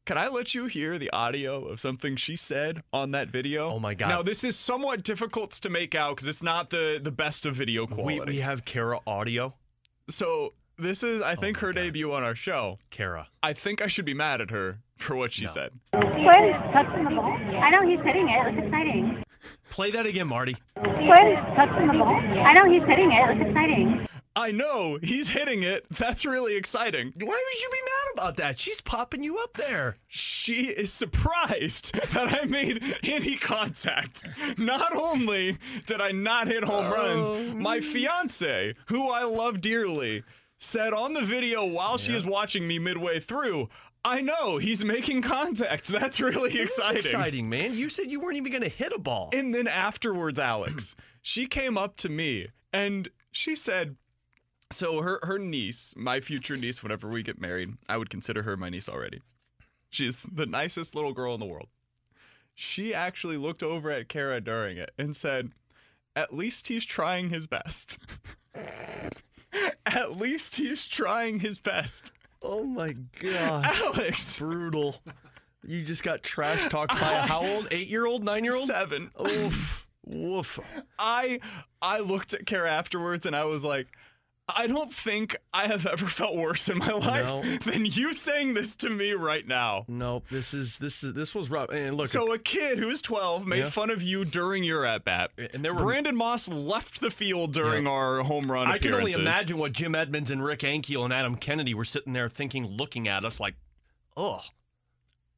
Can 0.06 0.16
I 0.16 0.28
let 0.28 0.54
you 0.54 0.64
hear 0.64 0.96
the 0.98 1.11
audio 1.11 1.66
of 1.66 1.80
something 1.80 2.16
she 2.16 2.34
said 2.34 2.82
on 2.94 3.11
that 3.11 3.28
video? 3.28 3.68
Oh 3.70 3.78
my 3.78 3.92
God. 3.92 4.09
Now 4.09 4.22
this 4.22 4.42
is 4.42 4.57
somewhat 4.57 5.03
difficult 5.03 5.51
to 5.51 5.68
make 5.68 5.94
out 5.94 6.16
because 6.16 6.26
it's 6.28 6.42
not 6.42 6.70
the 6.70 6.99
the 7.03 7.11
best 7.11 7.44
of 7.44 7.55
video 7.57 7.86
quality. 7.86 8.20
we 8.20 8.24
we 8.24 8.36
have 8.38 8.64
Kara 8.64 9.01
audio. 9.07 9.53
so 10.09 10.55
this 10.78 11.03
is, 11.03 11.20
Oh 11.20 11.26
I 11.26 11.34
think, 11.34 11.59
her 11.59 11.74
debut 11.74 12.11
on 12.14 12.22
our 12.22 12.34
show. 12.34 12.78
Kara. 12.88 13.28
I 13.42 13.53
think 13.53 13.82
I 13.82 13.86
should 13.86 14.07
be 14.07 14.14
mad 14.14 14.40
at 14.40 14.51
her 14.51 14.78
for 14.99 15.16
what 15.16 15.32
she 15.32 15.46
said. 15.46 15.70
Quinn 15.92 16.53
touching 16.72 17.05
the 17.05 17.11
ball. 17.11 17.32
I 17.32 17.70
know 17.70 17.88
he's 17.88 18.01
hitting 18.05 18.28
it. 18.28 18.55
It's 18.55 18.66
exciting. 18.66 19.22
Play 19.70 19.90
that 19.92 20.07
again, 20.07 20.26
Marty. 20.26 20.57
Quinn 20.74 21.36
touching 21.57 21.86
the 21.86 21.92
ball. 21.99 22.16
I 22.16 22.53
know 22.55 22.70
he's 22.70 22.82
hitting 22.88 23.11
it. 23.12 23.30
It's 23.30 23.49
exciting. 23.49 24.07
I 24.36 24.53
know 24.53 24.99
he's 25.03 25.30
hitting 25.30 25.64
it. 25.64 25.84
That's 25.90 26.24
really 26.24 26.55
exciting. 26.55 27.12
Why 27.16 27.26
would 27.26 27.61
you 27.61 27.70
be 27.72 27.80
mad 27.82 28.12
about 28.22 28.36
that? 28.36 28.61
She's 28.61 28.80
popping 28.80 29.24
you 29.24 29.36
up 29.38 29.55
there. 29.55 29.96
She 30.07 30.66
is 30.68 30.92
surprised 30.92 31.92
that 32.12 32.40
I 32.40 32.44
made 32.44 32.82
any 33.03 33.34
contact. 33.36 34.22
Not 34.57 34.94
only 34.94 35.59
did 35.86 36.01
I 36.01 36.12
not 36.12 36.46
hit 36.46 36.62
home 36.64 36.86
Oh. 36.86 36.94
runs, 36.94 37.55
my 37.57 37.80
fiance, 37.80 38.74
who 38.86 39.09
I 39.09 39.24
love 39.24 39.61
dearly, 39.61 40.22
said 40.57 40.92
on 40.92 41.14
the 41.14 41.22
video 41.22 41.64
while 41.64 41.99
she 41.99 42.12
is 42.12 42.24
watching 42.24 42.66
me 42.68 42.78
midway 42.78 43.18
through, 43.18 43.68
I 44.09 44.22
know 44.22 44.56
he's 44.56 44.86
making 44.86 45.20
contact. 45.20 45.86
That's 45.88 46.18
really 46.18 46.59
exciting. 46.59 46.96
exciting, 46.96 47.48
man. 47.50 47.74
You 47.74 47.90
said 47.90 48.11
you 48.11 48.20
weren't 48.20 48.38
even 48.38 48.50
going 48.50 48.62
to 48.62 48.70
hit 48.70 48.94
a 48.94 48.98
ball. 48.98 49.28
And 49.34 49.54
then 49.54 49.68
afterwards, 49.68 50.38
Alex, 50.38 50.96
she 51.22 51.46
came 51.46 51.76
up 51.76 51.96
to 51.98 52.09
me 52.09 52.48
and 52.72 53.11
she 53.30 53.54
said, 53.54 53.96
so 54.70 55.02
her 55.02 55.20
her 55.22 55.38
niece, 55.38 55.94
my 55.96 56.20
future 56.20 56.56
niece, 56.56 56.82
whenever 56.82 57.09
we 57.09 57.22
get 57.22 57.40
married, 57.40 57.74
I 57.88 57.98
would 57.98 58.09
consider 58.09 58.42
her 58.42 58.56
my 58.56 58.70
niece 58.70 58.88
already. 58.88 59.20
She's 59.90 60.22
the 60.22 60.46
nicest 60.46 60.94
little 60.94 61.12
girl 61.12 61.34
in 61.34 61.40
the 61.40 61.46
world. 61.46 61.68
She 62.54 62.92
actually 62.92 63.36
looked 63.36 63.62
over 63.62 63.90
at 63.90 64.09
Kara 64.09 64.40
during 64.40 64.76
it 64.76 64.90
and 64.98 65.16
said, 65.16 65.52
"At 66.14 66.34
least 66.34 66.68
he's 66.68 66.84
trying 66.84 67.30
his 67.30 67.46
best. 67.46 67.98
at 69.86 70.16
least 70.18 70.56
he's 70.56 70.86
trying 70.86 71.40
his 71.40 71.59
best." 71.59 72.12
Oh 72.43 72.64
my 72.64 72.93
god, 73.20 73.66
Alex, 73.66 74.39
brutal. 74.39 74.97
You 75.64 75.82
just 75.82 76.03
got 76.03 76.22
trash 76.22 76.68
talked 76.68 76.99
by 76.99 77.12
a 77.12 77.20
how 77.20 77.45
old? 77.45 77.68
Eight 77.70 77.89
year 77.89 78.07
old? 78.07 78.22
Nine 78.24 78.45
year 78.45 78.55
old? 78.57 78.66
Seven. 78.66 79.11
Oof. 79.20 79.86
Woof. 80.07 80.59
I 80.99 81.41
I 81.82 81.99
looked 81.99 82.32
at 82.32 82.47
Kara 82.47 82.70
afterwards 82.70 83.26
and 83.26 83.36
I 83.36 83.45
was 83.45 83.64
like, 83.64 83.89
I 84.57 84.66
don't 84.66 84.92
think 84.92 85.36
I 85.53 85.66
have 85.66 85.84
ever 85.86 86.07
felt 86.20 86.34
worse 86.34 86.68
in 86.68 86.78
my 86.78 86.92
life 86.92 87.24
No. 87.26 87.42
than 87.70 87.84
you 87.84 88.14
saying 88.14 88.55
this 88.55 88.74
to 88.76 88.88
me 88.90 89.12
right 89.12 89.46
now. 89.46 89.84
No, 89.88 90.22
this 90.30 90.55
is 90.55 90.78
this 90.78 91.03
is 91.05 91.12
this 91.14 91.34
was 91.34 91.51
rough. 91.51 91.68
And 91.70 91.96
look, 91.96 92.07
so 92.07 92.32
a 92.32 92.38
kid 92.38 92.78
who's 92.78 93.03
12 93.03 93.46
made 93.46 93.59
Yeah. 93.61 93.70
fun 93.70 93.90
of 93.90 94.03
you 94.03 94.24
during 94.24 94.64
your 94.64 94.84
at 94.86 95.05
bat, 95.05 95.32
and 95.53 95.64
there 95.64 95.74
were 95.74 95.82
Brandon 95.84 96.16
Moss 96.16 96.49
left 96.49 97.01
the 97.01 97.11
field 97.11 97.53
during 97.53 97.84
Yeah. 97.84 97.90
our 97.90 98.22
home 98.22 98.51
run 98.51 98.68
I 98.68 98.78
can 98.78 98.94
only 98.94 99.12
imagine 99.12 99.59
what 99.59 99.72
Jim 99.72 99.94
Edmonds 99.94 100.30
and 100.30 100.42
Rick 100.42 100.61
Ankiel 100.61 101.05
and 101.05 101.12
Adam 101.12 101.36
Kennedy 101.36 101.74
were 101.74 101.84
sitting 101.84 102.12
there 102.14 102.28
thinking, 102.28 102.64
looking 102.66 103.07
at 103.09 103.24
us 103.24 103.38
like, 103.40 103.55
oh. 104.16 104.40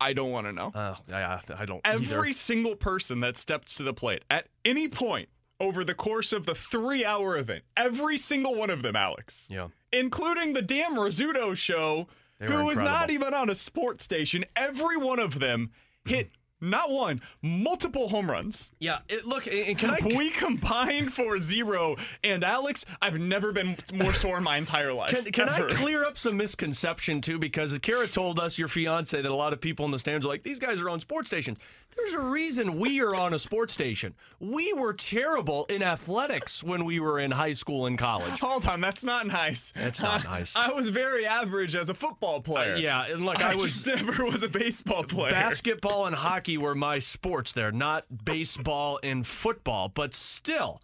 I 0.02 0.14
don't 0.14 0.30
want 0.30 0.46
to 0.46 0.52
know. 0.54 0.72
Uh, 0.74 0.94
I, 1.12 1.40
I 1.58 1.66
don't 1.66 1.82
Every 1.84 2.28
either. 2.28 2.32
single 2.32 2.74
person 2.74 3.20
that 3.20 3.36
stepped 3.36 3.76
to 3.76 3.82
the 3.82 3.92
plate 3.92 4.22
at 4.30 4.46
any 4.64 4.88
point 4.88 5.28
over 5.61 5.84
the 5.84 5.94
course 5.94 6.32
of 6.32 6.46
the 6.46 6.54
three-hour 6.54 7.36
event, 7.36 7.64
every 7.76 8.16
single 8.16 8.54
one 8.54 8.70
of 8.70 8.82
them, 8.82 8.96
Alex. 8.96 9.46
Yeah. 9.50 9.68
including 9.92 10.54
the 10.54 10.62
damn 10.62 10.94
Rizzuto 10.94 11.54
show, 11.56 12.08
who 12.40 12.54
were 12.54 12.64
was 12.64 12.78
not 12.78 13.11
even 13.11 13.34
on 13.34 13.50
a 13.50 13.54
sports 13.54 14.02
station. 14.02 14.44
Every 14.56 14.96
one 14.96 15.18
of 15.18 15.38
them 15.38 15.70
hit 16.06 16.30
not 16.61 16.90
one, 16.90 17.20
multiple 17.42 18.08
home 18.08 18.30
runs. 18.30 18.72
Yeah, 18.78 18.98
it, 19.08 19.24
look, 19.26 19.46
and 19.46 19.78
can 19.78 19.90
I? 19.90 19.98
We 20.04 20.30
combined 20.30 21.12
for 21.12 21.38
zero. 21.38 21.96
And 22.22 22.44
Alex, 22.44 22.84
I've 23.00 23.18
never 23.18 23.52
been 23.52 23.76
more 23.94 24.12
sore 24.12 24.38
in 24.38 24.44
my 24.44 24.56
entire 24.56 24.92
life. 24.92 25.11
Can, 25.11 25.24
can 25.32 25.48
I 25.48 25.62
clear 25.62 26.04
up 26.04 26.18
some 26.18 26.36
misconception 26.36 27.20
too? 27.20 27.38
Because 27.38 27.76
Kara 27.78 28.06
told 28.06 28.38
us, 28.38 28.58
your 28.58 28.68
fiance, 28.68 29.20
that 29.20 29.30
a 29.30 29.34
lot 29.34 29.52
of 29.52 29.61
people 29.61 29.84
in 29.84 29.90
the 29.90 29.98
stands 29.98 30.26
are 30.26 30.28
like, 30.28 30.42
these 30.42 30.58
guys 30.58 30.80
are 30.80 30.90
on 30.90 31.00
sports 31.00 31.28
stations. 31.28 31.58
There's 31.96 32.12
a 32.12 32.20
reason 32.20 32.78
we 32.78 33.00
are 33.02 33.16
on 33.16 33.34
a 33.34 33.38
sports 33.38 33.74
station. 33.74 34.14
We 34.38 34.72
were 34.72 34.92
terrible 34.92 35.66
in 35.68 35.82
athletics 35.82 36.62
when 36.62 36.84
we 36.84 37.00
were 37.00 37.18
in 37.18 37.32
high 37.32 37.52
school 37.52 37.86
and 37.86 37.98
college. 37.98 38.38
Hold 38.38 38.64
on, 38.66 38.80
that's 38.80 39.02
not 39.02 39.26
nice. 39.26 39.72
That's 39.74 40.00
not 40.00 40.22
nice. 40.24 40.54
I 40.54 40.70
was 40.70 40.88
very 40.88 41.26
average 41.26 41.74
as 41.74 41.90
a 41.90 41.94
football 41.94 42.40
player. 42.40 42.74
Uh, 42.74 42.78
yeah, 42.78 43.06
and 43.12 43.26
look, 43.26 43.42
I, 43.44 43.50
I 43.52 43.54
was- 43.56 43.82
just 43.82 43.86
never 43.86 44.24
was 44.24 44.44
a 44.44 44.48
baseball 44.48 45.02
player. 45.02 45.30
Basketball 45.32 46.06
and 46.06 46.14
hockey 46.14 46.49
were 46.57 46.74
my 46.74 46.98
sports 46.98 47.53
there, 47.53 47.72
not 47.72 48.24
baseball 48.24 48.98
and 49.03 49.26
football. 49.26 49.88
But 49.88 50.14
still, 50.14 50.80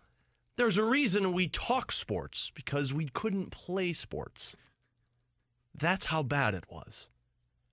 there's 0.56 0.78
a 0.78 0.84
reason 0.84 1.32
we 1.32 1.48
talk 1.48 1.92
sports 1.92 2.50
because 2.54 2.92
we 2.94 3.06
couldn't 3.06 3.50
play 3.50 3.92
sports. 3.92 4.56
That's 5.74 6.06
how 6.06 6.22
bad 6.22 6.54
it 6.54 6.64
was. 6.70 7.10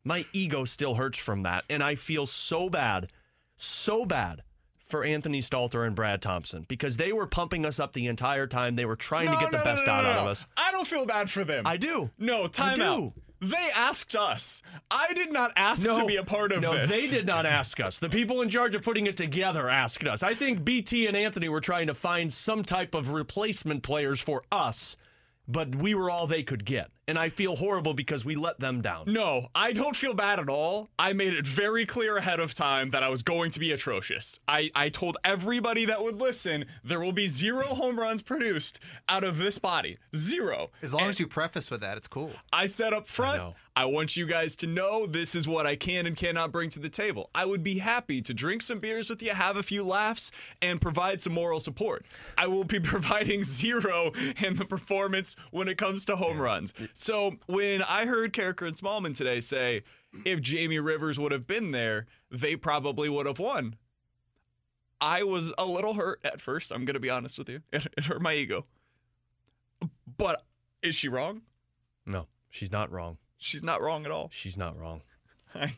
My 0.04 0.26
ego 0.34 0.66
still 0.66 0.96
hurts 0.96 1.18
from 1.18 1.44
that, 1.44 1.64
and 1.70 1.82
I 1.82 1.96
feel 1.96 2.26
so 2.26 2.70
bad, 2.70 3.10
so 3.56 4.06
bad 4.06 4.44
for 4.86 5.06
Anthony 5.06 5.40
Stalter 5.42 5.88
and 5.88 5.96
Brad 5.96 6.22
Thompson 6.22 6.66
because 6.68 6.98
they 6.98 7.14
were 7.14 7.26
pumping 7.26 7.66
us 7.66 7.80
up 7.80 7.94
the 7.94 8.08
entire 8.08 8.46
time. 8.46 8.76
They 8.76 8.86
were 8.86 8.98
trying 8.98 9.28
No, 9.28 9.36
to 9.36 9.40
get 9.40 9.52
no, 9.54 9.58
the 9.58 9.64
best 9.64 9.86
no, 9.86 9.94
out 9.94 10.06
of 10.06 10.28
us. 10.28 10.46
I 10.58 10.72
don't 10.72 10.86
feel 10.86 11.06
bad 11.06 11.32
for 11.32 11.46
them. 11.46 11.66
I 11.66 11.78
do. 11.78 12.10
No, 12.20 12.48
time 12.48 12.76
do. 12.76 12.84
out. 12.84 13.14
They 13.44 13.70
asked 13.76 14.16
us. 14.16 14.62
I 14.90 15.14
did 15.14 15.34
not 15.34 15.52
ask 15.58 15.88
to 15.88 16.06
be 16.06 16.16
a 16.16 16.24
part 16.24 16.52
of 16.52 16.62
no, 16.62 16.74
this. 16.74 16.90
they 16.90 17.08
did 17.08 17.26
not 17.26 17.46
ask 17.46 17.80
us. 17.80 18.00
The 18.00 18.10
people 18.10 18.42
in 18.42 18.50
charge 18.50 18.74
of 18.74 18.84
putting 18.84 19.06
it 19.06 19.18
together 19.18 19.70
asked 19.70 20.08
us. 20.08 20.24
I 20.24 20.34
think 20.34 20.64
BT 20.64 21.08
and 21.08 21.18
Anthony 21.18 21.50
were 21.50 21.62
trying 21.62 21.88
to 21.88 21.94
find 21.94 22.34
some 22.34 22.64
type 22.64 22.96
of 22.96 23.12
replacement 23.12 23.84
players 23.84 24.22
for 24.22 24.44
us, 24.52 24.96
but 25.48 25.76
we 25.76 25.94
were 25.94 26.10
all 26.10 26.26
they 26.26 26.44
could 26.44 26.64
get. 26.64 26.90
And 27.08 27.20
I 27.20 27.30
feel 27.30 27.58
horrible 27.58 27.94
because 27.94 28.24
we 28.24 28.36
let 28.36 28.60
them 28.60 28.82
down. 28.82 29.06
No, 29.08 29.48
I 29.54 29.74
don't 29.74 29.96
feel 29.96 30.14
bad 30.14 30.40
at 30.40 30.48
all. 30.48 30.90
I 30.98 31.12
made 31.12 31.34
it 31.34 31.46
very 31.46 31.86
clear 31.86 32.18
ahead 32.18 32.40
of 32.40 32.54
time 32.54 32.92
that 32.92 33.04
I 33.04 33.10
was 33.10 33.24
going 33.24 33.52
to 33.52 33.60
be 33.60 33.72
atrocious. 33.72 34.40
I, 34.48 34.72
I 34.74 34.88
told 34.90 35.18
everybody 35.26 35.86
that 35.86 36.02
would 36.02 36.20
listen 36.20 36.66
there 36.84 37.02
will 37.02 37.12
be 37.12 37.28
zero 37.28 37.66
home 37.66 38.00
runs 38.00 38.22
produced 38.22 38.80
out 39.10 39.24
of 39.24 39.38
this 39.38 39.60
body. 39.60 39.98
Zero. 40.16 40.72
As 40.82 40.94
long 40.94 41.10
as 41.10 41.20
you 41.20 41.28
preface 41.28 41.70
with 41.70 41.82
that, 41.82 41.98
it's 41.98 42.08
cool. 42.08 42.32
I 42.54 42.68
said 42.68 42.94
up 42.94 43.08
front, 43.08 43.54
I, 43.76 43.86
want 43.86 44.16
you 44.16 44.26
guys 44.26 44.56
to 44.58 44.68
know 44.68 45.06
this 45.06 45.36
is 45.36 45.48
what 45.48 45.66
I 45.66 45.76
can 45.76 46.06
and 46.06 46.16
cannot 46.16 46.52
bring 46.52 46.70
to 46.72 46.80
the 46.80 46.90
table. 46.90 47.30
I 47.36 47.46
would 47.46 47.64
be 47.64 47.80
happy 47.80 48.22
to 48.22 48.34
drink 48.34 48.62
some 48.62 48.80
beers 48.80 49.10
with 49.10 49.22
you, 49.22 49.32
have 49.32 49.58
a 49.58 49.64
few 49.64 49.84
laughs, 49.84 50.32
and 50.62 50.80
provide 50.80 51.22
some 51.22 51.34
moral 51.34 51.60
support. 51.60 52.06
I 52.38 52.48
will 52.48 52.64
be 52.64 52.80
providing 52.94 53.44
zero 53.44 54.12
in 54.42 54.56
the 54.56 54.66
performance 54.66 55.36
when 55.52 55.68
it 55.68 55.78
comes 55.78 56.06
to 56.06 56.16
home 56.16 56.40
runs. 56.40 56.74
So 56.94 57.38
when 57.48 57.82
I 57.82 58.06
heard 58.06 58.34
Karraker 58.34 58.68
and 58.68 58.78
Smallman 58.78 59.16
today 59.16 59.40
say, 59.40 59.84
if 60.26 60.42
Jamie 60.42 60.80
Rivers 60.80 61.20
would 61.20 61.32
have 61.32 61.48
been 61.48 61.72
there, 61.72 62.06
they 62.30 62.56
probably 62.56 63.10
would 63.10 63.26
have 63.26 63.40
won. 63.40 63.76
I 65.02 65.24
was 65.24 65.52
a 65.58 65.66
little 65.66 65.96
hurt 65.96 66.22
at 66.24 66.40
first. 66.40 66.72
I'm 66.72 66.86
going 66.86 66.94
to 66.94 67.00
be 67.00 67.10
honest 67.10 67.38
with 67.38 67.50
you. 67.50 67.62
It, 67.74 67.88
it 67.98 68.06
hurt 68.06 68.22
my 68.22 68.36
ego. 68.36 68.66
But 70.18 70.46
is 70.82 70.96
she 70.96 71.10
wrong? 71.10 71.42
No, 72.06 72.28
she's 72.50 72.72
not 72.72 72.92
wrong. 72.92 73.18
She's 73.38 73.64
not 73.64 73.82
wrong 73.82 74.06
at 74.06 74.12
all. 74.12 74.30
She's 74.32 74.56
not 74.56 74.80
wrong. 74.80 75.02
I, 75.56 75.78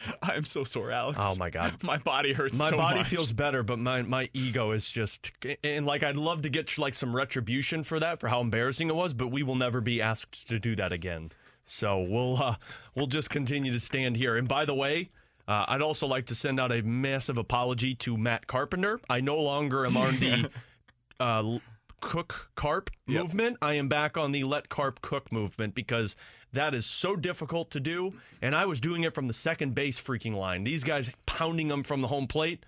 I'm 0.22 0.44
so 0.44 0.64
sore, 0.64 0.90
Alex. 0.90 1.18
Oh 1.20 1.36
my 1.36 1.50
God. 1.50 1.76
my 1.82 1.98
body 1.98 2.32
hurts. 2.32 2.58
My 2.58 2.70
so 2.70 2.76
body 2.76 3.00
much. 3.00 3.08
feels 3.08 3.32
better, 3.32 3.62
but 3.62 3.78
my 3.78 4.02
my 4.02 4.28
ego 4.32 4.72
is 4.72 4.90
just 4.90 5.32
and 5.64 5.86
like 5.86 6.02
I'd 6.02 6.16
love 6.16 6.42
to 6.42 6.48
get 6.48 6.76
like 6.78 6.94
some 6.94 7.14
retribution 7.14 7.82
for 7.82 7.98
that 8.00 8.20
for 8.20 8.28
how 8.28 8.40
embarrassing 8.40 8.88
it 8.88 8.94
was, 8.94 9.14
but 9.14 9.28
we 9.28 9.42
will 9.42 9.56
never 9.56 9.80
be 9.80 10.00
asked 10.00 10.48
to 10.48 10.58
do 10.58 10.76
that 10.76 10.92
again. 10.92 11.32
So 11.64 12.00
we'll 12.00 12.42
uh, 12.42 12.56
we'll 12.94 13.06
just 13.06 13.30
continue 13.30 13.72
to 13.72 13.80
stand 13.80 14.16
here. 14.16 14.36
And 14.36 14.48
by 14.48 14.64
the 14.64 14.74
way, 14.74 15.10
uh, 15.46 15.64
I'd 15.68 15.82
also 15.82 16.06
like 16.06 16.26
to 16.26 16.34
send 16.34 16.60
out 16.60 16.72
a 16.72 16.82
massive 16.82 17.38
apology 17.38 17.94
to 17.96 18.16
Matt 18.16 18.46
Carpenter. 18.46 19.00
I 19.08 19.20
no 19.20 19.36
longer 19.36 19.84
am 19.86 19.96
on 19.96 20.18
the 20.18 20.50
uh, 21.20 21.58
cook 22.00 22.50
carp 22.54 22.90
movement. 23.06 23.56
I 23.60 23.74
am 23.74 23.88
back 23.88 24.16
on 24.16 24.32
the 24.32 24.44
let 24.44 24.68
carp 24.68 25.00
cook 25.00 25.32
movement 25.32 25.74
because 25.74 26.16
that 26.52 26.74
is 26.74 26.86
so 26.86 27.16
difficult 27.16 27.70
to 27.72 27.80
do. 27.80 28.14
And 28.42 28.54
I 28.54 28.66
was 28.66 28.80
doing 28.80 29.04
it 29.04 29.14
from 29.14 29.26
the 29.28 29.34
second 29.34 29.74
base 29.74 30.00
freaking 30.00 30.34
line. 30.34 30.64
These 30.64 30.84
guys 30.84 31.10
pounding 31.26 31.68
them 31.68 31.82
from 31.82 32.00
the 32.00 32.08
home 32.08 32.26
plate. 32.26 32.64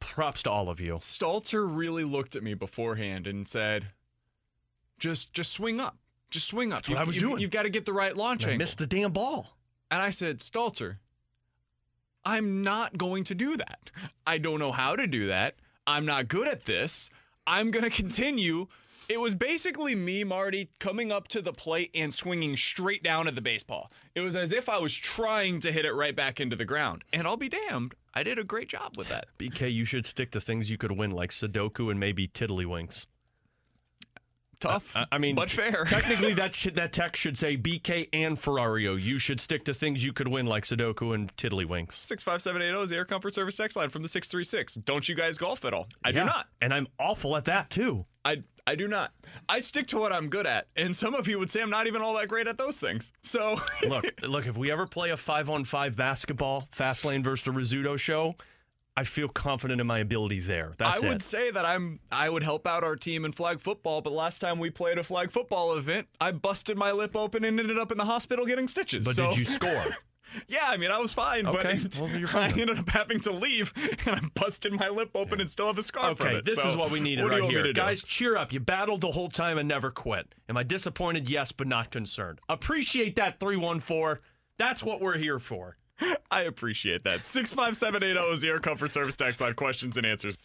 Props 0.00 0.42
to 0.44 0.50
all 0.50 0.68
of 0.68 0.80
you. 0.80 0.94
Stalter 0.94 1.64
really 1.68 2.04
looked 2.04 2.34
at 2.34 2.42
me 2.42 2.54
beforehand 2.54 3.26
and 3.26 3.46
said, 3.46 3.86
"Just, 4.98 5.32
just 5.32 5.52
swing 5.52 5.80
up. 5.80 5.96
Just 6.30 6.48
swing 6.48 6.72
up. 6.72 6.80
That's 6.80 6.88
what 6.88 6.98
I 6.98 7.04
was 7.04 7.16
doing. 7.18 7.38
You've 7.40 7.50
got 7.50 7.62
to 7.64 7.70
get 7.70 7.84
the 7.84 7.92
right 7.92 8.16
launch 8.16 8.42
And 8.42 8.50
I 8.50 8.52
angle." 8.54 8.64
missed 8.64 8.78
the 8.78 8.86
damn 8.86 9.12
ball. 9.12 9.56
And 9.90 10.00
I 10.00 10.10
said, 10.10 10.38
Stalter, 10.38 10.96
I'm 12.24 12.62
not 12.62 12.96
going 12.96 13.24
to 13.24 13.34
do 13.34 13.56
that. 13.58 13.90
I 14.26 14.38
don't 14.38 14.58
know 14.58 14.72
how 14.72 14.96
to 14.96 15.06
do 15.06 15.26
that. 15.26 15.56
I'm 15.86 16.06
not 16.06 16.28
good 16.28 16.48
at 16.48 16.64
this. 16.64 17.10
I'm 17.46 17.70
going 17.70 17.84
to 17.84 17.90
continue. 17.90 18.68
It 19.12 19.20
was 19.20 19.34
basically 19.34 19.94
me, 19.94 20.24
Marty, 20.24 20.70
coming 20.78 21.12
up 21.12 21.28
to 21.28 21.42
the 21.42 21.52
plate 21.52 21.90
and 21.94 22.14
swinging 22.14 22.56
straight 22.56 23.02
down 23.02 23.28
at 23.28 23.34
the 23.34 23.42
baseball. 23.42 23.92
It 24.14 24.20
was 24.22 24.34
as 24.34 24.52
if 24.52 24.70
I 24.70 24.78
was 24.78 24.94
trying 24.96 25.60
to 25.60 25.70
hit 25.70 25.84
it 25.84 25.92
right 25.92 26.16
back 26.16 26.40
into 26.40 26.56
the 26.56 26.64
ground. 26.64 27.04
And 27.12 27.26
I'll 27.26 27.36
be 27.36 27.50
damned, 27.50 27.94
I 28.14 28.22
did 28.22 28.38
a 28.38 28.44
great 28.44 28.70
job 28.70 28.96
with 28.96 29.08
that. 29.10 29.26
BK, 29.38 29.70
you 29.70 29.84
should 29.84 30.06
stick 30.06 30.30
to 30.30 30.40
things 30.40 30.70
you 30.70 30.78
could 30.78 30.92
win, 30.92 31.10
like 31.10 31.28
Sudoku 31.28 31.90
and 31.90 32.00
maybe 32.00 32.26
Tiddlywinks. 32.26 33.04
Tough. 34.60 34.92
I, 34.96 35.04
I 35.12 35.18
mean, 35.18 35.34
but 35.34 35.50
fair. 35.50 35.84
technically, 35.88 36.34
that 36.34 36.54
should, 36.54 36.76
that 36.76 36.92
text 36.94 37.20
should 37.20 37.36
say 37.36 37.56
BK 37.56 38.08
and 38.14 38.38
Ferrario. 38.38 38.98
You 38.98 39.18
should 39.18 39.40
stick 39.40 39.64
to 39.66 39.74
things 39.74 40.02
you 40.04 40.12
could 40.14 40.28
win, 40.28 40.46
like 40.46 40.62
Sudoku 40.64 41.14
and 41.14 41.36
Tiddlywinks. 41.36 41.92
65780 41.94 42.82
is 42.84 42.90
the 42.90 42.96
Air 42.96 43.04
Comfort 43.04 43.34
Service 43.34 43.56
text 43.56 43.76
line 43.76 43.90
from 43.90 44.02
the 44.02 44.08
636. 44.08 44.76
Don't 44.76 45.06
you 45.06 45.14
guys 45.16 45.36
golf 45.36 45.66
at 45.66 45.74
all? 45.74 45.88
I 46.04 46.10
Yeah, 46.10 46.20
do 46.20 46.24
not. 46.26 46.46
and 46.62 46.72
I'm 46.72 46.86
awful 46.98 47.36
at 47.36 47.44
that 47.46 47.68
too. 47.70 48.06
I 48.24 48.44
I 48.66 48.74
do 48.76 48.86
not. 48.86 49.12
I 49.48 49.58
stick 49.58 49.88
to 49.88 49.98
what 49.98 50.12
I'm 50.12 50.28
good 50.28 50.46
at, 50.46 50.68
and 50.76 50.94
some 50.94 51.14
of 51.14 51.26
you 51.26 51.38
would 51.38 51.50
say 51.50 51.60
I'm 51.62 51.70
not 51.70 51.86
even 51.88 52.00
all 52.00 52.14
that 52.14 52.28
great 52.28 52.46
at 52.46 52.58
those 52.58 52.78
things. 52.78 53.12
So 53.22 53.60
look, 53.88 54.04
look. 54.22 54.46
If 54.46 54.56
we 54.56 54.70
ever 54.70 54.86
play 54.86 55.10
a 55.10 55.16
five 55.16 55.50
on 55.50 55.64
five 55.64 55.96
basketball, 55.96 56.68
fast 56.70 57.04
lane 57.04 57.22
versus 57.24 57.44
the 57.44 57.50
Rizzuto 57.50 57.98
show, 57.98 58.36
I 58.96 59.02
feel 59.04 59.28
confident 59.28 59.80
in 59.80 59.86
my 59.88 59.98
ability 59.98 60.38
there. 60.40 60.74
That's 60.78 61.02
I 61.02 61.08
would 61.08 61.16
it. 61.16 61.22
say 61.22 61.50
that 61.50 61.64
I'm 61.64 61.98
I 62.12 62.28
would 62.28 62.44
help 62.44 62.66
out 62.68 62.84
our 62.84 62.94
team 62.94 63.24
in 63.24 63.32
flag 63.32 63.58
football, 63.58 64.00
but 64.00 64.12
last 64.12 64.38
time 64.40 64.60
we 64.60 64.70
played 64.70 64.96
a 64.98 65.02
flag 65.02 65.32
football 65.32 65.74
event, 65.76 66.06
I 66.20 66.30
busted 66.30 66.76
my 66.78 66.92
lip 66.92 67.16
open 67.16 67.44
and 67.44 67.58
ended 67.58 67.78
up 67.78 67.90
in 67.90 67.98
the 67.98 68.04
hospital 68.04 68.46
getting 68.46 68.68
stitches. 68.68 69.04
But 69.04 69.16
So- 69.16 69.30
did 69.30 69.38
you 69.38 69.44
score? 69.44 69.86
yeah, 70.48 70.64
I 70.66 70.76
mean 70.76 70.90
I 70.90 70.98
was 70.98 71.12
fine, 71.12 71.46
Okay, 71.46 71.80
but 71.82 71.98
well, 72.00 72.10
you're 72.10 72.28
I 72.34 72.48
then. 72.48 72.60
ended 72.60 72.78
up 72.78 72.88
having 72.88 73.20
to 73.20 73.32
leave, 73.32 73.72
and 74.06 74.16
I 74.16 74.20
busted 74.34 74.72
my 74.72 74.88
lip 74.88 75.10
open 75.14 75.40
and 75.40 75.50
still 75.50 75.66
have 75.66 75.78
a 75.78 75.82
scar 75.82 76.14
from 76.14 76.26
Okay, 76.28 76.36
it. 76.36 76.44
this 76.44 76.60
So 76.62 76.68
is 76.68 76.76
what 76.76 76.90
we 76.90 77.00
needed 77.00 77.22
what 77.24 77.32
right 77.32 77.42
here. 77.50 77.62
to 77.62 77.68
do? 77.68 77.72
Guys, 77.72 78.02
cheer 78.02 78.36
up. 78.36 78.52
You 78.52 78.60
battled 78.60 79.00
the 79.00 79.12
whole 79.12 79.28
time 79.28 79.58
and 79.58 79.68
never 79.68 79.90
quit. 79.90 80.34
Am 80.48 80.56
I 80.56 80.62
disappointed? 80.62 81.28
Yes, 81.28 81.52
but 81.52 81.66
not 81.66 81.90
concerned. 81.90 82.40
Appreciate 82.48 83.16
that 83.16 83.40
314. 83.40 84.22
That's 84.58 84.82
what 84.82 85.00
we're 85.00 85.18
here 85.18 85.38
for. 85.38 85.76
I 86.30 86.42
appreciate 86.42 87.04
that. 87.04 87.24
65780 87.24 88.32
is 88.32 88.40
the 88.40 88.48
Air 88.48 88.58
Comfort 88.60 88.92
Service 88.92 89.16
text 89.16 89.40
line 89.40 89.54
questions 89.54 89.96
and 89.96 90.06
answers. 90.06 90.36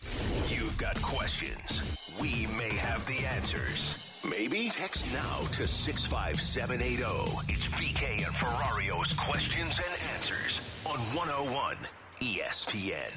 You've 0.49 0.77
got 0.77 1.01
questions. 1.01 1.81
We 2.21 2.47
may 2.57 2.73
have 2.75 3.05
the 3.05 3.25
answers. 3.25 4.06
Maybe? 4.25 4.69
Text 4.69 5.11
now 5.13 5.39
to 5.53 5.67
65780. 5.67 7.03
It's 7.53 7.67
BK 7.67 8.25
and 8.25 8.35
Ferrario's 8.35 9.13
questions 9.13 9.77
and 9.77 10.13
answers 10.15 10.61
on 10.85 10.97
101 11.15 11.77
ESPN. 12.21 13.11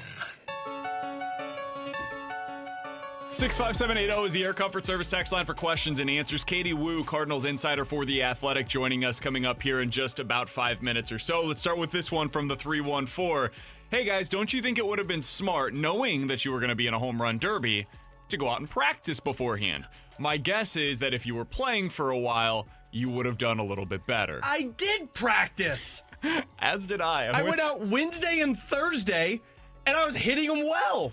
65780 3.27 4.25
is 4.25 4.33
the 4.33 4.43
Air 4.43 4.53
Comfort 4.53 4.85
Service 4.85 5.09
text 5.09 5.31
line 5.31 5.45
for 5.45 5.53
questions 5.53 5.99
and 6.01 6.09
answers. 6.09 6.43
Katie 6.43 6.73
Woo, 6.73 7.03
Cardinals 7.03 7.45
insider 7.45 7.85
for 7.85 8.05
The 8.05 8.21
Athletic, 8.23 8.67
joining 8.67 9.05
us 9.05 9.19
coming 9.19 9.45
up 9.45 9.61
here 9.61 9.79
in 9.79 9.89
just 9.89 10.19
about 10.19 10.49
five 10.49 10.81
minutes 10.81 11.11
or 11.11 11.19
so. 11.19 11.41
Let's 11.41 11.61
start 11.61 11.77
with 11.77 11.91
this 11.91 12.11
one 12.11 12.29
from 12.29 12.47
the 12.47 12.57
314. 12.57 13.49
Hey 13.89 14.03
guys, 14.03 14.29
don't 14.29 14.51
you 14.51 14.61
think 14.61 14.77
it 14.77 14.85
would 14.85 14.99
have 14.99 15.07
been 15.07 15.23
smart, 15.23 15.73
knowing 15.73 16.27
that 16.27 16.45
you 16.45 16.51
were 16.51 16.59
going 16.59 16.69
to 16.69 16.75
be 16.75 16.87
in 16.87 16.93
a 16.93 16.99
home 16.99 17.21
run 17.21 17.39
derby, 17.39 17.87
to 18.29 18.37
go 18.37 18.49
out 18.49 18.59
and 18.59 18.69
practice 18.69 19.19
beforehand? 19.19 19.85
My 20.21 20.37
guess 20.37 20.75
is 20.75 20.99
that 20.99 21.15
if 21.15 21.25
you 21.25 21.33
were 21.33 21.45
playing 21.45 21.89
for 21.89 22.11
a 22.11 22.17
while, 22.17 22.67
you 22.91 23.09
would 23.09 23.25
have 23.25 23.39
done 23.39 23.57
a 23.57 23.65
little 23.65 23.87
bit 23.87 24.05
better. 24.05 24.39
I 24.43 24.69
did 24.77 25.11
practice. 25.15 26.03
As 26.59 26.85
did 26.85 27.01
I. 27.01 27.25
I 27.25 27.41
went 27.41 27.59
out 27.59 27.81
Wednesday 27.87 28.41
and 28.41 28.55
Thursday, 28.55 29.41
and 29.87 29.97
I 29.97 30.05
was 30.05 30.15
hitting 30.15 30.47
them 30.47 30.63
well. 30.63 31.11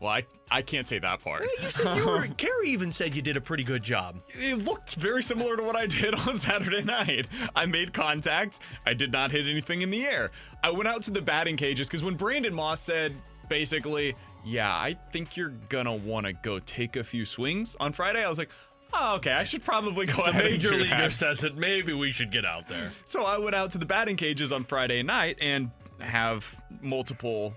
Well, 0.00 0.10
I, 0.10 0.26
I 0.50 0.60
can't 0.60 0.86
say 0.86 0.98
that 0.98 1.24
part. 1.24 1.44
You 1.62 1.70
said 1.70 1.96
you 1.96 2.06
were. 2.06 2.26
Carrie 2.36 2.68
even 2.68 2.92
said 2.92 3.16
you 3.16 3.22
did 3.22 3.38
a 3.38 3.40
pretty 3.40 3.64
good 3.64 3.82
job. 3.82 4.20
it 4.28 4.56
looked 4.66 4.96
very 4.96 5.22
similar 5.22 5.56
to 5.56 5.62
what 5.62 5.76
I 5.76 5.86
did 5.86 6.14
on 6.28 6.36
Saturday 6.36 6.82
night. 6.82 7.26
I 7.56 7.64
made 7.64 7.94
contact. 7.94 8.60
I 8.84 8.92
did 8.92 9.12
not 9.12 9.30
hit 9.30 9.46
anything 9.46 9.80
in 9.80 9.90
the 9.90 10.04
air. 10.04 10.30
I 10.62 10.70
went 10.70 10.88
out 10.88 11.02
to 11.04 11.10
the 11.10 11.22
batting 11.22 11.56
cages 11.56 11.88
because 11.88 12.02
when 12.02 12.16
Brandon 12.16 12.52
Moss 12.52 12.82
said 12.82 13.14
basically, 13.48 14.14
yeah, 14.44 14.72
I 14.72 14.96
think 15.12 15.36
you're 15.36 15.52
gonna 15.68 15.94
want 15.94 16.26
to 16.26 16.32
go 16.32 16.58
take 16.58 16.96
a 16.96 17.04
few 17.04 17.24
swings 17.24 17.76
on 17.80 17.92
Friday, 17.92 18.24
I 18.24 18.28
was 18.28 18.38
like, 18.38 18.50
oh, 18.92 19.16
okay, 19.16 19.32
I 19.32 19.44
should 19.44 19.64
probably 19.64 20.06
go 20.06 20.22
and 20.24 20.36
major 20.36 20.72
leaguer 20.74 20.88
that. 20.88 21.12
says 21.12 21.40
that 21.40 21.56
maybe 21.56 21.92
we 21.92 22.10
should 22.12 22.30
get 22.30 22.44
out 22.44 22.68
there. 22.68 22.90
So 23.04 23.24
I 23.24 23.38
went 23.38 23.54
out 23.54 23.70
to 23.72 23.78
the 23.78 23.86
batting 23.86 24.16
cages 24.16 24.52
on 24.52 24.64
Friday 24.64 25.02
night 25.02 25.36
and 25.40 25.70
have 26.00 26.60
multiple 26.80 27.54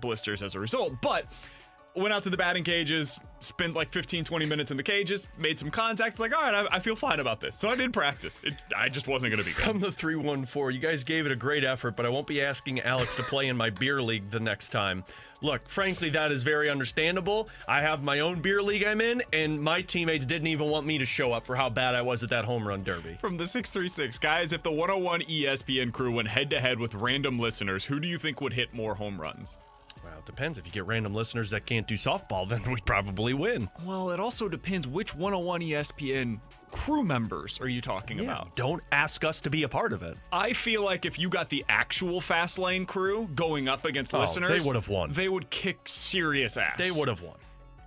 blisters 0.00 0.42
as 0.42 0.54
a 0.54 0.60
result. 0.60 0.94
But 1.00 1.26
went 1.94 2.12
out 2.12 2.22
to 2.22 2.30
the 2.30 2.36
batting 2.36 2.64
cages, 2.64 3.18
spent 3.40 3.74
like 3.74 3.92
15, 3.92 4.24
20 4.24 4.46
minutes 4.46 4.70
in 4.70 4.76
the 4.76 4.82
cages, 4.82 5.26
made 5.38 5.58
some 5.58 5.70
contacts. 5.70 6.20
Like, 6.20 6.34
all 6.34 6.42
right, 6.42 6.54
I, 6.54 6.76
I 6.76 6.80
feel 6.80 6.96
fine 6.96 7.20
about 7.20 7.40
this. 7.40 7.56
So 7.56 7.68
I 7.68 7.74
did 7.74 7.92
practice. 7.92 8.42
It, 8.44 8.54
I 8.76 8.88
just 8.88 9.08
wasn't 9.08 9.32
going 9.32 9.42
to 9.42 9.48
be 9.48 9.54
good. 9.54 9.64
From 9.64 9.80
the 9.80 9.92
314, 9.92 10.74
you 10.74 10.80
guys 10.80 11.04
gave 11.04 11.26
it 11.26 11.32
a 11.32 11.36
great 11.36 11.64
effort, 11.64 11.96
but 11.96 12.06
I 12.06 12.08
won't 12.08 12.26
be 12.26 12.40
asking 12.40 12.80
Alex 12.80 13.16
to 13.16 13.22
play 13.22 13.48
in 13.48 13.56
my 13.56 13.70
beer 13.70 14.00
league 14.00 14.30
the 14.30 14.40
next 14.40 14.70
time. 14.70 15.04
Look, 15.42 15.68
frankly, 15.68 16.10
that 16.10 16.32
is 16.32 16.42
very 16.42 16.68
understandable. 16.68 17.48
I 17.66 17.80
have 17.80 18.02
my 18.02 18.20
own 18.20 18.42
beer 18.42 18.60
league 18.60 18.84
I'm 18.84 19.00
in, 19.00 19.22
and 19.32 19.60
my 19.60 19.80
teammates 19.80 20.26
didn't 20.26 20.48
even 20.48 20.68
want 20.68 20.86
me 20.86 20.98
to 20.98 21.06
show 21.06 21.32
up 21.32 21.46
for 21.46 21.56
how 21.56 21.70
bad 21.70 21.94
I 21.94 22.02
was 22.02 22.22
at 22.22 22.28
that 22.30 22.44
home 22.44 22.68
run 22.68 22.84
derby. 22.84 23.16
From 23.20 23.38
the 23.38 23.46
636, 23.46 24.18
guys, 24.18 24.52
if 24.52 24.62
the 24.62 24.70
101 24.70 25.22
ESPN 25.22 25.92
crew 25.92 26.12
went 26.12 26.28
head 26.28 26.50
to 26.50 26.60
head 26.60 26.78
with 26.78 26.94
random 26.94 27.38
listeners, 27.38 27.86
who 27.86 28.00
do 28.00 28.06
you 28.06 28.18
think 28.18 28.42
would 28.42 28.52
hit 28.52 28.74
more 28.74 28.94
home 28.94 29.18
runs? 29.18 29.56
Depends. 30.30 30.58
If 30.58 30.66
you 30.66 30.72
get 30.72 30.86
random 30.86 31.14
listeners 31.14 31.50
that 31.50 31.66
can't 31.66 31.86
do 31.86 31.94
softball, 31.94 32.48
then 32.48 32.62
we 32.70 32.76
probably 32.84 33.34
win. 33.34 33.68
Well, 33.84 34.10
it 34.10 34.20
also 34.20 34.48
depends 34.48 34.86
which 34.86 35.14
101 35.14 35.60
ESPN 35.60 36.40
crew 36.70 37.02
members 37.02 37.58
are 37.60 37.68
you 37.68 37.80
talking 37.80 38.18
Yeah, 38.18 38.24
about? 38.24 38.54
Don't 38.56 38.82
ask 38.92 39.24
us 39.24 39.40
to 39.40 39.50
be 39.50 39.64
a 39.64 39.68
part 39.68 39.92
of 39.92 40.02
it. 40.02 40.16
I 40.32 40.52
feel 40.52 40.84
like 40.84 41.04
if 41.04 41.18
you 41.18 41.28
got 41.28 41.48
the 41.48 41.64
actual 41.68 42.20
fast 42.20 42.58
lane 42.58 42.86
crew 42.86 43.28
going 43.34 43.68
up 43.68 43.84
against 43.84 44.14
Oh, 44.14 44.20
listeners, 44.20 44.62
they 44.62 44.66
would 44.66 44.76
have 44.76 44.88
won. 44.88 45.12
They 45.12 45.28
would 45.28 45.50
kick 45.50 45.78
serious 45.86 46.56
ass. 46.56 46.78
They 46.78 46.92
would 46.92 47.08
have 47.08 47.22
won. 47.22 47.36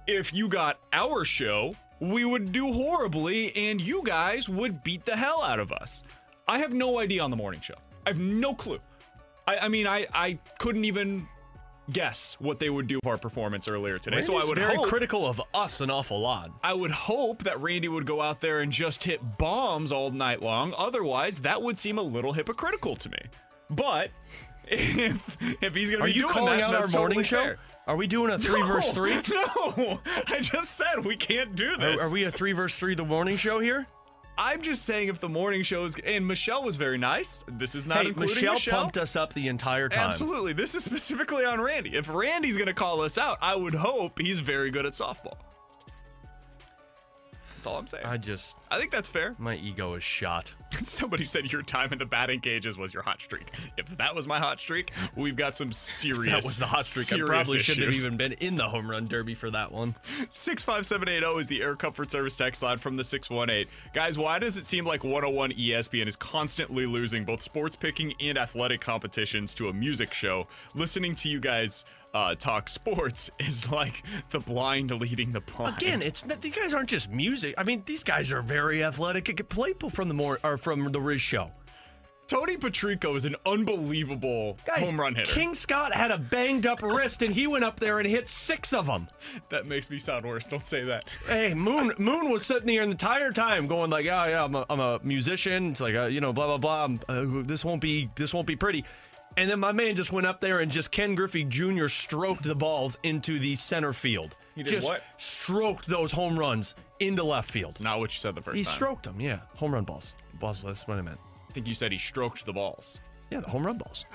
If 0.06 0.34
you 0.34 0.50
got 0.50 0.80
our 0.91 1.24
show, 1.24 1.76
we 2.02 2.26
would 2.26 2.52
do 2.52 2.74
horribly, 2.74 3.56
and 3.56 3.80
you 3.80 4.02
guys 4.04 4.50
would 4.50 4.84
beat 4.84 5.06
the 5.06 5.16
hell 5.16 5.41
out 5.41 5.60
of 5.60 5.72
us. 5.72 6.04
I 6.46 6.60
have 6.60 6.74
no 6.74 7.00
idea 7.00 7.24
on 7.24 7.30
the 7.30 7.38
morning 7.38 7.62
show. 7.62 7.76
I 8.06 8.10
have 8.10 8.20
no 8.20 8.54
clue. 8.54 8.80
I, 9.48 9.60
I 9.60 9.68
mean, 9.70 9.88
I, 9.88 10.08
I 10.14 10.38
couldn't 10.60 10.84
even 10.84 11.26
guess 11.92 12.36
what 12.40 12.60
they 12.60 12.70
would 12.70 12.88
do 12.88 13.00
for 13.04 13.10
our 13.12 13.18
performance 13.18 13.68
earlier 13.68 14.00
today. 14.00 14.22
so 14.22 14.36
I 14.38 14.46
would 14.46 14.58
very 14.58 14.76
hope, 14.78 14.88
critical 14.88 15.26
of 15.28 15.42
us 15.54 15.82
an 15.82 15.90
awful 15.90 16.20
lot. 16.20 16.52
I 16.64 16.74
would 16.74 16.92
hope 16.92 17.44
that 17.44 17.60
Randy 17.62 17.88
would 17.90 18.06
go 18.06 18.22
out 18.22 18.40
there 18.42 18.62
and 18.62 18.72
just 18.72 19.04
hit 19.04 19.38
bombs 19.38 19.92
all 19.92 20.10
night 20.12 20.42
long. 20.42 20.74
Otherwise, 20.78 21.40
that 21.40 21.62
would 21.62 21.78
seem 21.78 21.98
a 21.98 22.02
little 22.02 22.34
hypocritical 22.34 22.96
to 22.96 23.10
me. 23.10 23.18
But 23.70 24.12
if 24.68 25.38
if 25.62 25.76
he's 25.76 25.92
gonna 25.92 26.04
Are 26.04 26.08
be 26.08 26.14
you 26.14 26.22
doing 26.22 26.34
calling 26.34 26.58
that, 26.60 26.64
out 26.64 26.74
our 26.76 26.88
morning 26.88 27.18
totally 27.18 27.24
show? 27.24 27.44
fair. 27.44 27.58
Are 27.86 27.98
we 27.98 28.08
doing 28.08 28.32
a 28.32 28.40
three 28.40 28.62
No, 28.62 28.68
verse 28.68 28.94
three? 28.94 29.16
No, 29.30 30.00
I 30.28 30.40
just 30.40 30.78
said 30.78 31.04
we 31.04 31.18
can't 31.18 31.54
do 31.56 31.74
Are, 31.74 31.78
this. 31.78 32.02
are 32.02 32.12
we 32.14 32.24
a 32.24 32.32
three 32.32 32.54
verse 32.54 32.78
three 32.78 32.96
the 32.96 33.04
morning 33.04 33.36
show 33.36 33.60
here? 33.60 33.86
I'm 34.38 34.62
just 34.62 34.84
saying 34.84 35.10
if 35.10 35.20
the 35.20 35.30
morning 35.30 35.64
shows 35.64 35.96
and 36.00 36.26
Michelle 36.28 36.64
was 36.64 36.76
very 36.76 36.98
nice. 36.98 37.44
This 37.48 37.76
is 37.76 37.86
not 37.86 38.00
hey, 38.00 38.08
including 38.08 38.36
Michelle, 38.36 38.54
Michelle. 38.54 38.80
pumped 38.82 38.98
us 38.98 39.16
up 39.16 39.34
the 39.34 39.48
entire 39.48 39.90
time. 39.90 40.10
Absolutely. 40.10 40.54
This 40.54 40.74
is 40.76 40.84
specifically 40.86 41.46
on 41.46 41.62
Randy. 41.62 41.96
If 41.96 42.10
Randy's 42.10 42.58
going 42.58 42.68
to 42.68 42.74
call 42.74 43.02
us 43.02 43.18
out, 43.18 43.38
I 43.42 43.56
would 43.56 43.76
hope 43.76 44.20
he's 44.20 44.40
very 44.40 44.72
good 44.72 44.86
at 44.86 44.94
softball. 44.94 45.38
That's 47.64 47.72
all 47.72 47.80
I'm 47.80 47.88
saying. 47.88 48.05
I 48.05 48.18
just, 48.18 48.57
I 48.70 48.78
think 48.78 48.91
that's 48.91 49.07
fair. 49.07 49.36
my 49.38 49.55
ego 49.55 49.93
is 49.93 50.03
shot. 50.03 50.53
Somebody 50.84 51.24
said 51.24 51.49
your 51.49 51.61
time 51.61 51.93
in 51.93 51.99
the 51.99 52.05
batting 52.05 52.41
cages 52.41 52.78
was 52.78 52.93
your 52.93 53.03
hot 53.03 53.22
streak. 53.22 53.51
If 53.78 53.88
that 53.97 54.14
was 54.14 54.28
my 54.28 54.38
hot 54.38 54.59
streak, 54.59 54.91
we've 55.16 55.38
got 55.38 55.55
some 55.55 55.72
serious. 55.72 56.34
That 56.34 56.43
was 56.43 56.57
the 56.57 56.66
hot 56.66 56.84
streak. 56.84 57.05
I 57.05 57.16
serious 57.16 57.30
probably 57.30 57.59
shouldn't 57.59 57.86
have 57.86 57.91
issues. 57.93 58.05
even 58.05 58.18
been 58.18 58.34
in 58.34 58.57
the 58.57 58.68
home 58.68 58.89
run 58.91 59.05
derby 59.07 59.34
for 59.34 59.49
that 59.51 59.72
one. 59.72 59.95
65780 60.30 61.39
is 61.39 61.47
the 61.47 61.61
Air 61.61 61.78
Comfort 61.78 62.11
Service 62.11 62.36
text 62.36 62.61
line 62.61 62.80
from 62.80 62.97
the 62.97 63.03
618. 63.05 63.72
Guys, 63.93 64.18
why 64.18 64.39
does 64.39 64.57
it 64.57 64.66
seem 64.66 64.86
like 64.86 65.05
101 65.05 65.53
ESPN 65.53 66.07
is 66.07 66.18
constantly 66.18 66.86
losing 66.86 67.24
both 67.24 67.41
sports 67.41 67.78
picking 67.78 68.14
and 68.20 68.38
athletic 68.38 68.82
competitions 68.82 69.55
to 69.55 69.70
a 69.70 69.74
music 69.74 70.14
show? 70.14 70.47
Listening 70.76 71.16
to 71.16 71.30
you 71.30 71.39
guys 71.39 71.86
uh, 72.14 72.36
talk 72.36 72.70
sports 72.70 73.30
is 73.39 73.72
like 73.72 74.03
the 74.30 74.39
blind 74.39 74.91
leading 74.91 75.32
the 75.32 75.41
blind. 75.41 75.78
Again, 75.78 76.01
it's 76.01 76.26
not, 76.26 76.41
these 76.41 76.53
guys 76.53 76.74
aren't 76.74 76.89
just 76.89 77.09
music. 77.09 77.55
I 77.57 77.64
mean, 77.64 77.84
these 77.86 78.03
guys 78.03 78.32
are 78.32 78.41
very 78.41 78.84
athletic. 78.84 79.30
It 79.30 79.38
could 79.38 79.49
play 79.49 79.74
from 79.89 80.07
the 80.07 80.14
more 80.14 80.39
or 80.43 80.57
from 80.57 80.91
the 80.91 81.01
Riz 81.01 81.22
show. 81.22 81.51
Tony 82.28 82.55
Patrico 82.55 83.16
is 83.16 83.26
an 83.26 83.36
unbelievable 83.45 84.57
Guys, 84.66 84.89
home 84.89 84.99
run 84.99 85.14
hitter. 85.14 85.32
King 85.32 85.53
Scott 85.53 85.93
had 85.93 86.09
a 86.09 86.18
banged 86.18 86.66
up 86.66 86.82
wrist, 86.82 87.22
and 87.22 87.34
he 87.36 87.47
went 87.47 87.66
up 87.66 87.80
there 87.80 87.99
and 87.99 88.07
hit 88.07 88.28
six 88.28 88.72
of 88.74 88.86
them. 88.86 89.09
that 89.49 89.68
makes 89.68 89.89
me 89.89 89.99
sound 89.99 90.26
worse. 90.26 90.45
Don't 90.45 90.66
say 90.66 90.84
that. 90.84 91.09
Hey, 91.28 91.53
Moon 91.53 91.91
Moon 91.97 92.32
was 92.32 92.45
sitting 92.45 92.68
there 92.68 92.86
the 92.86 92.91
entire 92.91 93.32
time 93.32 93.68
going 93.68 93.89
like, 93.89 94.05
"Yeah, 94.05 94.28
yeah, 94.28 94.43
I'm 94.45 94.55
a, 94.55 94.66
I'm 94.70 94.80
a 94.80 94.99
musician." 95.03 95.72
It's 95.72 95.82
like, 95.82 95.95
uh, 95.95 96.05
you 96.05 96.22
know, 96.22 96.32
blah 96.32 96.57
blah 96.57 96.88
blah. 96.88 96.97
Uh, 97.14 97.26
this 97.43 97.66
won't 97.66 97.82
be 97.82 98.09
this 98.16 98.34
won't 98.34 98.47
be 98.47 98.55
pretty. 98.55 98.86
And 99.38 99.50
then 99.50 99.60
my 99.60 99.72
man 99.72 99.96
just 99.96 100.12
went 100.12 100.28
up 100.28 100.40
there 100.40 100.60
and 100.60 100.72
just 100.72 100.92
Ken 100.92 101.16
Griffey 101.16 101.44
Jr. 101.44 101.88
stroked 101.88 102.44
the 102.44 102.56
balls 102.56 102.98
into 103.04 103.40
the 103.40 103.56
center 103.56 103.94
field. 103.94 104.36
He 104.56 104.62
did 104.64 104.72
just 104.72 104.88
what? 104.88 105.02
stroked 105.18 105.88
those 105.88 106.12
home 106.12 106.38
runs 106.38 106.76
into 107.00 107.24
left 107.24 107.50
field. 107.50 107.82
Not 107.82 108.00
what 108.00 108.14
you 108.14 108.20
said 108.20 108.36
the 108.36 108.42
first 108.42 108.58
He 108.58 108.64
time. 108.64 108.74
stroked 108.74 109.04
them, 109.04 109.20
yeah. 109.20 109.40
Home 109.56 109.74
run 109.74 109.84
balls. 109.84 110.14
Balls, 110.40 110.62
that's 110.62 110.88
what 110.88 110.98
I 110.98 111.02
meant. 111.02 111.20
I 111.50 111.54
think 111.54 111.68
you 111.68 111.74
said 111.74 111.92
he 111.92 111.98
stroked 111.98 112.46
the 112.46 112.54
balls. 112.54 113.00
Yeah, 113.32 113.40
the 113.40 113.50
home 113.50 113.66
run 113.66 113.78
balls. 113.78 114.06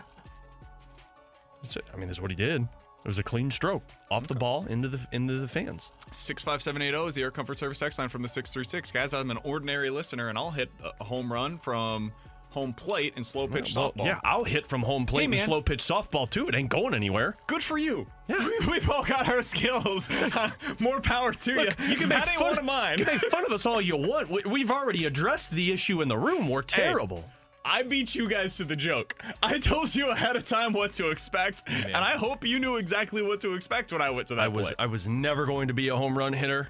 That's 1.62 1.76
it. 1.76 1.84
I 1.92 1.96
mean, 1.96 2.06
that's 2.06 2.20
what 2.20 2.30
he 2.30 2.36
did. 2.36 2.62
It 2.62 3.06
was 3.08 3.18
a 3.18 3.22
clean 3.22 3.50
stroke 3.50 3.82
off 4.10 4.26
the 4.26 4.34
ball 4.34 4.66
into 4.66 4.88
the 4.88 5.00
into 5.12 5.34
the 5.38 5.48
fans. 5.48 5.92
65780 6.10 7.08
is 7.08 7.14
the 7.14 7.22
Air 7.22 7.30
Comfort 7.30 7.58
Service 7.58 7.78
text 7.78 7.98
line 7.98 8.08
from 8.08 8.22
the 8.22 8.28
636. 8.28 8.90
Guys, 8.92 9.14
I'm 9.14 9.30
an 9.30 9.38
ordinary 9.44 9.88
listener, 9.88 10.28
and 10.28 10.36
I'll 10.36 10.50
hit 10.50 10.70
a 11.00 11.04
home 11.04 11.32
run 11.32 11.58
from 11.58 12.12
home 12.50 12.72
plate 12.72 13.12
and 13.16 13.24
slow 13.24 13.46
pitch 13.46 13.74
Well, 13.76 13.92
softball. 13.92 14.04
yeah, 14.06 14.20
I'll 14.24 14.44
hit 14.44 14.66
from 14.66 14.82
home 14.82 15.04
plate 15.06 15.28
Hey, 15.28 15.32
and 15.36 15.40
slow 15.40 15.60
pitch 15.60 15.80
softball 15.80 16.28
too. 16.28 16.48
It 16.48 16.54
ain't 16.54 16.70
going 16.70 16.94
anywhere. 16.94 17.36
Good 17.46 17.62
for 17.62 17.78
you. 17.78 18.06
We, 18.28 18.36
we've 18.70 18.90
all 18.90 19.04
got 19.04 19.28
our 19.28 19.42
skills. 19.42 20.08
More 20.80 21.00
power 21.00 21.32
to 21.32 21.52
Look, 21.54 21.78
you. 21.80 21.86
you 21.86 21.96
can 21.96 22.08
make 22.08 22.24
that 22.24 22.34
fun 22.36 22.58
of 22.58 22.64
mine. 22.64 22.98
You 22.98 23.04
can 23.04 23.16
make 23.22 23.30
fun 23.30 23.44
of 23.44 23.52
us 23.52 23.66
all 23.66 23.80
you 23.80 23.96
want. 23.96 24.30
We, 24.30 24.42
we've 24.46 24.70
already 24.70 25.04
addressed 25.06 25.50
the 25.50 25.72
issue 25.72 26.00
in 26.02 26.08
the 26.08 26.16
room. 26.18 26.48
We're 26.48 26.62
Hey, 26.62 26.82
terrible. 26.84 27.24
I 27.64 27.82
beat 27.82 28.14
you 28.14 28.26
guys 28.28 28.54
to 28.56 28.64
the 28.64 28.76
joke. 28.76 29.22
I 29.42 29.58
told 29.58 29.94
you 29.94 30.08
ahead 30.08 30.36
of 30.36 30.44
time 30.44 30.72
what 30.72 30.94
to 30.94 31.10
expect, 31.10 31.64
and 31.68 31.96
I 31.96 32.16
hope 32.16 32.46
you 32.46 32.58
knew 32.58 32.76
exactly 32.76 33.20
what 33.20 33.42
to 33.42 33.52
expect 33.52 33.92
when 33.92 34.00
I 34.00 34.08
went 34.08 34.28
to 34.28 34.36
that 34.36 34.42
I 34.44 34.48
was 34.48 34.66
plate. 34.68 34.76
I 34.78 34.86
was 34.86 35.06
never 35.06 35.44
going 35.44 35.68
to 35.68 35.74
be 35.74 35.88
a 35.88 35.96
home 35.96 36.16
run 36.16 36.32
hitter. 36.32 36.68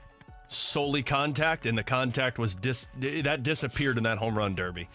Solely 0.49 1.03
contact, 1.05 1.67
and 1.67 1.77
the 1.79 1.85
contact 1.85 2.39
was 2.39 2.55
dis 2.55 2.87
that 2.99 3.43
disappeared 3.45 3.97
in 3.99 4.05
that 4.05 4.19
home 4.19 4.37
run 4.37 4.55
derby. 4.57 4.89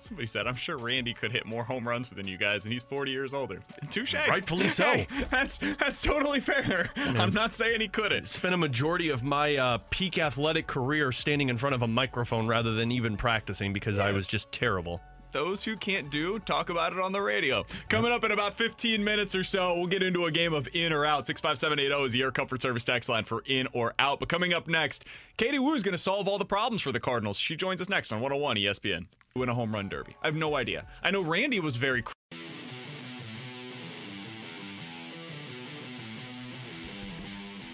Somebody 0.00 0.26
said, 0.26 0.46
I'm 0.46 0.54
sure 0.54 0.76
Randy 0.76 1.14
could 1.14 1.32
hit 1.32 1.46
more 1.46 1.64
home 1.64 1.86
runs 1.86 2.08
than 2.08 2.26
you 2.26 2.36
guys, 2.36 2.64
and 2.64 2.72
he's 2.72 2.82
40 2.82 3.10
years 3.10 3.34
older. 3.34 3.60
Touche. 3.90 4.14
Rightfully 4.14 4.68
so. 4.68 4.84
Hey, 4.84 5.06
that's 5.30 5.58
that's 5.58 6.02
totally 6.02 6.40
fair. 6.40 6.90
I'm 6.96 7.32
not 7.32 7.52
saying 7.52 7.80
he 7.80 7.88
couldn't. 7.88 8.28
Spent 8.28 8.54
a 8.54 8.56
majority 8.56 9.08
of 9.10 9.22
my 9.22 9.56
uh, 9.56 9.78
peak 9.90 10.18
athletic 10.18 10.66
career 10.66 11.12
standing 11.12 11.48
in 11.48 11.56
front 11.56 11.74
of 11.74 11.82
a 11.82 11.88
microphone 11.88 12.46
rather 12.46 12.72
than 12.72 12.90
even 12.92 13.16
practicing 13.16 13.72
because 13.72 13.98
I 13.98 14.12
was 14.12 14.26
just 14.26 14.50
terrible. 14.52 15.00
Those 15.32 15.62
who 15.62 15.76
can't 15.76 16.10
do, 16.10 16.40
talk 16.40 16.70
about 16.70 16.92
it 16.92 16.98
on 16.98 17.12
the 17.12 17.22
radio. 17.22 17.64
Coming 17.88 18.10
up 18.10 18.24
in 18.24 18.32
about 18.32 18.54
15 18.58 19.02
minutes 19.04 19.34
or 19.34 19.44
so, 19.44 19.76
we'll 19.76 19.86
get 19.86 20.02
into 20.02 20.24
a 20.24 20.32
game 20.32 20.52
of 20.52 20.68
in 20.74 20.92
or 20.92 21.04
out. 21.06 21.26
65780 21.26 22.04
is 22.04 22.12
the 22.12 22.22
Air 22.22 22.32
Comfort 22.32 22.60
Service 22.62 22.82
text 22.82 23.08
line 23.08 23.24
for 23.24 23.42
in 23.46 23.68
or 23.72 23.94
out. 23.98 24.18
But 24.18 24.28
coming 24.28 24.52
up 24.52 24.66
next, 24.66 25.04
Katie 25.36 25.60
Woo 25.60 25.74
is 25.74 25.82
going 25.84 25.92
to 25.92 25.98
solve 25.98 26.26
all 26.26 26.38
the 26.38 26.44
problems 26.44 26.82
for 26.82 26.90
the 26.90 26.98
Cardinals. 27.00 27.36
She 27.36 27.54
joins 27.54 27.80
us 27.80 27.88
next 27.88 28.12
on 28.12 28.20
101 28.20 28.56
ESPN. 28.56 29.06
Win 29.36 29.48
a 29.48 29.54
home 29.54 29.72
run 29.72 29.88
derby. 29.88 30.16
I 30.22 30.26
have 30.26 30.34
no 30.34 30.56
idea. 30.56 30.84
I 31.04 31.12
know 31.12 31.22
Randy 31.22 31.60
was 31.60 31.76
very. 31.76 32.02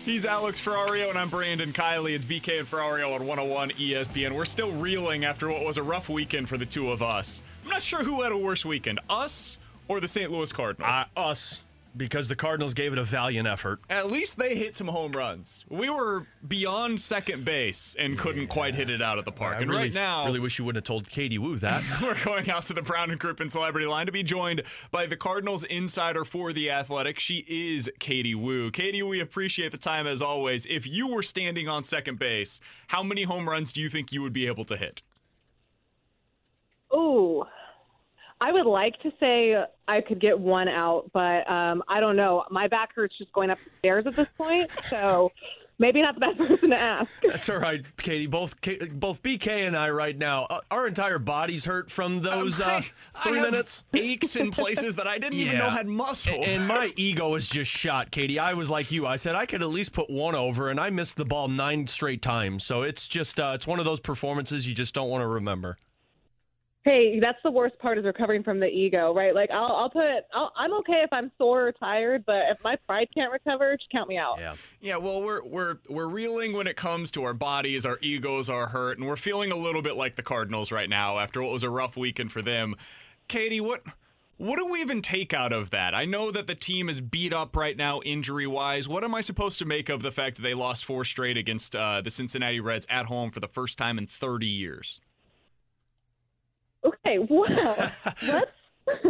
He's 0.05 0.27
Alex 0.27 0.61
Ferrario, 0.61 1.09
and 1.09 1.19
I'm 1.19 1.31
Brandon 1.31 1.73
Kiley. 1.73 2.15
It's 2.15 2.27
BK 2.27 2.61
and 2.61 2.71
Ferrario 2.71 3.15
on 3.15 3.27
101 3.27 3.71
ESPN. 3.71 4.33
We're 4.33 4.45
still 4.45 4.71
reeling 4.71 5.25
after 5.25 5.49
what 5.49 5.65
was 5.65 5.79
a 5.79 5.83
rough 5.83 6.11
weekend 6.11 6.49
for 6.49 6.59
the 6.59 6.67
two 6.67 6.93
of 6.93 7.03
us. 7.03 7.43
I'm 7.65 7.71
not 7.71 7.83
sure 7.83 8.05
who 8.05 8.23
had 8.23 8.33
a 8.33 8.39
worse 8.39 8.65
weekend, 8.65 9.01
us 9.09 9.59
or 9.89 9.99
the 9.99 10.09
St. 10.09 10.31
Louis 10.31 10.53
Cardinals. 10.53 10.95
Uh, 10.95 11.21
us, 11.21 11.63
because 11.97 12.29
the 12.29 12.37
Cardinals 12.37 12.75
gave 12.75 12.93
it 12.93 12.99
a 12.99 13.05
valiant 13.05 13.49
effort. 13.49 13.81
At 13.89 14.11
least 14.11 14.39
they 14.39 14.55
hit 14.55 14.75
some 14.75 14.89
home 14.89 15.13
runs. 15.13 15.65
We 15.69 15.89
were 15.91 16.27
beyond 16.47 17.01
second 17.01 17.45
base 17.45 17.97
and 17.99 18.19
couldn't 18.19 18.49
quite 18.49 18.75
hit 18.75 18.91
it 18.91 19.01
out 19.01 19.19
of 19.19 19.25
the 19.25 19.33
park. 19.33 19.57
I 19.57 19.61
and 19.61 19.71
really, 19.71 19.85
right 19.85 19.95
now, 19.95 20.27
really 20.27 20.41
wish 20.41 20.59
you 20.59 20.65
wouldn't 20.65 20.85
have 20.85 20.89
told 20.89 21.09
Katie 21.09 21.39
Woo 21.39 21.57
that. 21.57 21.83
We're 22.03 22.23
going 22.25 22.51
out 22.51 22.65
to 22.67 22.75
the 22.75 22.83
Brown 22.83 23.11
and 23.11 23.21
Group 23.21 23.41
and 23.41 23.51
Celebrity 23.51 23.87
Line 23.87 24.07
to 24.07 24.13
be 24.13 24.23
joined 24.23 24.63
by 24.91 25.07
the 25.07 25.17
Cardinals 25.17 25.65
insider 25.65 26.25
for 26.25 26.53
the 26.53 26.71
Athletic. 26.71 27.19
She 27.19 27.45
is 27.49 27.91
Katie 27.99 28.35
Woo. 28.35 28.71
Katie, 28.71 29.03
we 29.03 29.21
appreciate 29.21 29.73
the 29.73 29.79
time 29.79 30.07
as 30.07 30.23
always. 30.23 30.67
If 30.67 30.87
you 30.87 31.09
were 31.09 31.23
standing 31.23 31.69
on 31.69 31.85
second 31.85 32.19
base, 32.19 32.61
how 32.89 33.03
many 33.03 33.23
home 33.25 33.49
runs 33.49 33.73
do 33.73 33.81
you 33.81 33.89
think 33.89 34.13
you 34.13 34.23
would 34.23 34.33
be 34.33 34.47
able 34.47 34.65
to 34.67 34.77
hit? 34.77 35.03
Ooh, 36.95 37.45
I 38.41 38.53
would 38.53 38.66
like 38.66 39.01
to 39.01 39.12
say 39.18 39.57
I 39.89 40.01
could 40.01 40.20
get 40.20 40.39
one 40.39 40.68
out, 40.68 41.11
but 41.12 41.49
um, 41.51 41.82
I 41.89 42.01
don't 42.01 42.16
know. 42.16 42.45
My 42.51 42.68
back 42.68 42.95
hurts 42.95 43.16
just 43.16 43.32
going 43.32 43.51
up 43.51 43.59
the 43.64 43.70
stairs 43.78 44.07
at 44.07 44.14
this 44.14 44.28
point, 44.37 44.70
so 44.91 45.32
maybe 45.78 46.03
not 46.03 46.14
the 46.14 46.20
best 46.20 46.39
person 46.39 46.70
to 46.70 46.78
ask. 46.78 47.11
That's 47.26 47.49
all 47.49 47.59
right, 47.59 47.82
Katie. 47.97 48.26
Both 48.26 48.57
both 48.93 49.22
BK 49.22 49.66
and 49.66 49.74
I 49.74 49.89
right 49.89 50.16
now, 50.16 50.45
uh, 50.51 50.61
our 50.70 50.87
entire 50.87 51.18
bodies 51.18 51.64
hurt 51.64 51.91
from 51.91 52.20
those 52.20 52.61
uh, 52.61 52.82
three 53.22 53.39
I 53.39 53.43
minutes. 53.43 53.84
Aches 53.95 54.37
in 54.37 54.51
places 54.51 54.97
that 54.97 55.07
I 55.07 55.18
didn't 55.18 55.39
even 55.39 55.57
know 55.57 55.70
had 55.70 55.87
muscles. 55.87 56.47
And 56.49 56.68
my 56.68 56.93
ego 56.97 57.34
is 57.37 57.49
just 57.49 57.70
shot, 57.70 58.11
Katie. 58.11 58.39
I 58.39 58.53
was 58.53 58.68
like 58.68 58.93
you. 58.93 59.07
I 59.07 59.16
said 59.16 59.34
I 59.34 59.47
could 59.47 59.62
at 59.62 59.68
least 59.68 59.95
put 59.95 60.11
one 60.11 60.34
over, 60.34 60.68
and 60.68 60.78
I 60.78 60.91
missed 60.91 61.16
the 61.16 61.24
ball 61.24 61.49
nine 61.49 61.87
straight 61.87 62.20
times. 62.20 62.64
So 62.64 62.82
it's 62.82 63.09
just 63.09 63.41
uh, 63.41 63.53
it's 63.55 63.66
one 63.66 63.78
of 63.78 63.87
those 63.87 64.01
performances 64.01 64.68
you 64.68 64.74
just 64.74 64.93
don't 64.93 65.09
want 65.09 65.22
to 65.22 65.26
remember. 65.26 65.78
Hey, 66.87 67.18
that's 67.18 67.39
the 67.43 67.51
worst 67.51 67.76
part 67.80 67.99
is 67.99 68.05
recovering 68.05 68.45
from 68.45 68.61
the 68.61 68.68
ego, 68.68 69.12
right? 69.12 69.34
Like 69.34 69.51
I'll, 69.51 69.72
I'll 69.72 69.91
put, 69.91 70.05
I'll, 70.32 70.53
I'm 70.57 70.72
okay 70.74 71.03
if 71.03 71.12
I'm 71.12 71.32
sore 71.37 71.66
or 71.66 71.72
tired, 71.72 72.22
but 72.24 72.43
if 72.49 72.59
my 72.62 72.76
pride 72.87 73.09
can't 73.12 73.32
recover, 73.32 73.76
just 73.76 73.91
count 73.91 74.09
me 74.09 74.16
out. 74.16 74.37
Yeah. 74.39 74.55
Yeah, 74.80 74.97
well, 74.99 75.20
we're 75.20 75.43
we're 75.43 75.78
we're 75.89 76.07
reeling 76.07 76.53
when 76.53 76.68
it 76.68 76.76
comes 76.76 77.11
to 77.11 77.24
our 77.24 77.34
bodies, 77.34 77.84
our 77.84 77.99
egos 78.03 78.49
are 78.49 78.68
hurt, 78.68 78.99
and 78.99 79.09
we're 79.09 79.16
feeling 79.16 79.51
a 79.51 79.57
little 79.57 79.82
bit 79.82 79.97
like 79.97 80.14
the 80.14 80.22
Cardinals 80.22 80.70
right 80.70 80.89
now 80.89 81.18
after 81.18 81.43
what 81.43 81.51
was 81.51 81.64
a 81.64 81.70
rough 81.70 81.97
weekend 81.97 82.30
for 82.30 82.41
them. 82.41 82.76
Katie, 83.26 83.61
what 83.61 83.82
what 84.37 84.57
do 84.57 84.66
we 84.66 84.80
even 84.80 85.03
take 85.03 85.34
out 85.34 85.53
of 85.53 85.70
that? 85.70 85.93
I 85.93 86.05
know 86.05 86.30
that 86.30 86.47
the 86.47 86.55
team 86.55 86.89
is 86.89 87.01
beat 87.01 87.32
up 87.32 87.57
right 87.57 87.76
now, 87.76 88.01
injury 88.03 88.47
wise. 88.47 88.87
What 88.87 89.03
am 89.03 89.12
I 89.12 89.22
supposed 89.22 89.59
to 89.59 89.64
make 89.64 89.89
of 89.89 90.03
the 90.03 90.12
fact 90.12 90.37
that 90.37 90.43
they 90.43 90.55
lost 90.55 90.84
four 90.84 91.05
straight 91.05 91.37
against 91.37 91.74
uh, 91.74 92.01
the 92.01 92.11
Cincinnati 92.11 92.61
Reds 92.61 92.87
at 92.89 93.07
home 93.07 93.32
for 93.32 93.41
the 93.41 93.49
first 93.49 93.76
time 93.76 93.99
in 93.99 94.07
30 94.07 94.47
years? 94.47 95.01
Okay, 96.87 97.18
well, 97.28 97.47
let's 98.22 98.51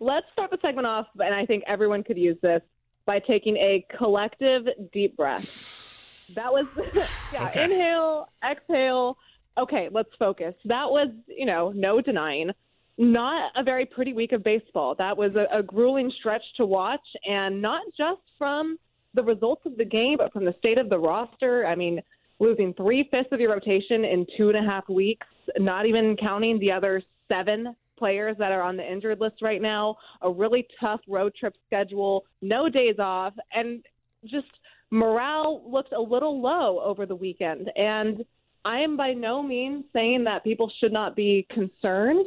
let's 0.00 0.26
start 0.32 0.50
the 0.50 0.58
segment 0.62 0.86
off, 0.86 1.06
and 1.18 1.34
I 1.34 1.44
think 1.46 1.64
everyone 1.66 2.02
could 2.04 2.18
use 2.18 2.36
this 2.42 2.62
by 3.04 3.18
taking 3.18 3.56
a 3.56 3.84
collective 3.96 4.66
deep 4.92 5.16
breath. 5.16 6.28
That 6.34 6.52
was 6.52 6.66
yeah, 7.32 7.48
Okay. 7.48 7.64
inhale, 7.64 8.28
exhale. 8.48 9.18
Okay, 9.58 9.88
let's 9.90 10.08
focus. 10.18 10.54
That 10.64 10.90
was, 10.90 11.08
you 11.26 11.44
know, 11.46 11.72
no 11.74 12.00
denying. 12.00 12.50
Not 12.96 13.52
a 13.56 13.62
very 13.62 13.84
pretty 13.86 14.12
week 14.12 14.32
of 14.32 14.44
baseball. 14.44 14.94
That 14.98 15.16
was 15.16 15.34
a, 15.34 15.46
a 15.52 15.62
grueling 15.62 16.12
stretch 16.18 16.42
to 16.58 16.66
watch, 16.66 17.00
and 17.28 17.60
not 17.60 17.82
just 17.96 18.20
from 18.38 18.78
the 19.14 19.22
results 19.22 19.66
of 19.66 19.76
the 19.76 19.84
game, 19.84 20.16
but 20.18 20.32
from 20.32 20.44
the 20.44 20.54
state 20.58 20.78
of 20.78 20.88
the 20.88 20.98
roster. 20.98 21.66
I 21.66 21.74
mean, 21.74 22.00
losing 22.42 22.74
three 22.74 23.08
fifths 23.14 23.28
of 23.30 23.38
your 23.38 23.52
rotation 23.52 24.04
in 24.04 24.26
two 24.36 24.48
and 24.48 24.58
a 24.58 24.68
half 24.68 24.88
weeks, 24.88 25.26
not 25.58 25.86
even 25.86 26.16
counting 26.16 26.58
the 26.58 26.72
other 26.72 27.00
seven 27.30 27.76
players 27.96 28.36
that 28.36 28.50
are 28.50 28.62
on 28.62 28.76
the 28.76 28.82
injured 28.92 29.20
list 29.20 29.36
right 29.42 29.62
now, 29.62 29.96
a 30.22 30.30
really 30.30 30.66
tough 30.80 31.00
road 31.06 31.32
trip 31.38 31.54
schedule, 31.66 32.24
no 32.40 32.68
days 32.68 32.98
off, 32.98 33.32
and 33.54 33.84
just 34.24 34.48
morale 34.90 35.62
looked 35.70 35.92
a 35.92 36.00
little 36.00 36.42
low 36.42 36.80
over 36.80 37.06
the 37.06 37.14
weekend. 37.14 37.70
And 37.76 38.24
I 38.64 38.80
am 38.80 38.96
by 38.96 39.12
no 39.12 39.40
means 39.40 39.84
saying 39.92 40.24
that 40.24 40.42
people 40.42 40.70
should 40.80 40.92
not 40.92 41.14
be 41.14 41.46
concerned, 41.48 42.26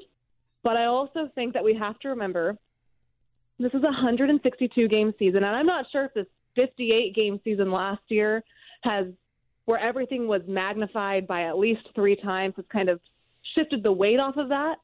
but 0.63 0.77
I 0.77 0.85
also 0.85 1.29
think 1.35 1.53
that 1.53 1.63
we 1.63 1.75
have 1.75 1.99
to 1.99 2.09
remember 2.09 2.57
this 3.59 3.73
is 3.73 3.83
a 3.83 3.87
162 3.87 4.87
game 4.87 5.13
season, 5.19 5.43
and 5.43 5.55
I'm 5.55 5.65
not 5.65 5.85
sure 5.91 6.05
if 6.05 6.13
this 6.13 6.25
58 6.55 7.13
game 7.13 7.41
season 7.43 7.69
last 7.69 8.01
year 8.07 8.43
has 8.83 9.07
where 9.65 9.79
everything 9.79 10.27
was 10.27 10.41
magnified 10.47 11.27
by 11.27 11.43
at 11.43 11.57
least 11.57 11.81
three 11.95 12.15
times 12.15 12.53
has 12.55 12.65
kind 12.71 12.89
of 12.89 12.99
shifted 13.55 13.83
the 13.83 13.91
weight 13.91 14.19
off 14.19 14.37
of 14.37 14.49
that. 14.49 14.77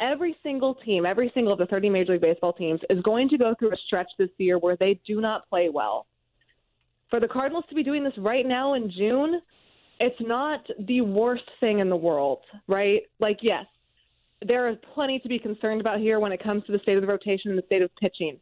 Every 0.00 0.36
single 0.42 0.76
team, 0.76 1.04
every 1.04 1.30
single 1.34 1.52
of 1.52 1.58
the 1.58 1.66
30 1.66 1.90
Major 1.90 2.12
League 2.12 2.20
Baseball 2.20 2.52
teams 2.52 2.80
is 2.88 3.00
going 3.02 3.28
to 3.30 3.38
go 3.38 3.54
through 3.58 3.72
a 3.72 3.76
stretch 3.86 4.08
this 4.16 4.30
year 4.38 4.58
where 4.58 4.76
they 4.76 5.00
do 5.06 5.20
not 5.20 5.48
play 5.48 5.68
well. 5.68 6.06
For 7.10 7.18
the 7.18 7.26
Cardinals 7.26 7.64
to 7.68 7.74
be 7.74 7.82
doing 7.82 8.04
this 8.04 8.16
right 8.18 8.46
now 8.46 8.74
in 8.74 8.92
June, 8.92 9.40
it's 9.98 10.20
not 10.20 10.64
the 10.78 11.00
worst 11.00 11.50
thing 11.58 11.80
in 11.80 11.88
the 11.88 11.96
world, 11.96 12.40
right? 12.68 13.02
Like, 13.18 13.38
yes, 13.42 13.64
there 14.46 14.68
is 14.68 14.76
plenty 14.94 15.18
to 15.18 15.28
be 15.28 15.38
concerned 15.38 15.80
about 15.80 15.98
here 15.98 16.20
when 16.20 16.30
it 16.30 16.42
comes 16.42 16.64
to 16.66 16.72
the 16.72 16.78
state 16.80 16.96
of 16.96 17.00
the 17.00 17.08
rotation 17.08 17.50
and 17.50 17.58
the 17.58 17.66
state 17.66 17.82
of 17.82 17.90
pitching. 17.96 18.38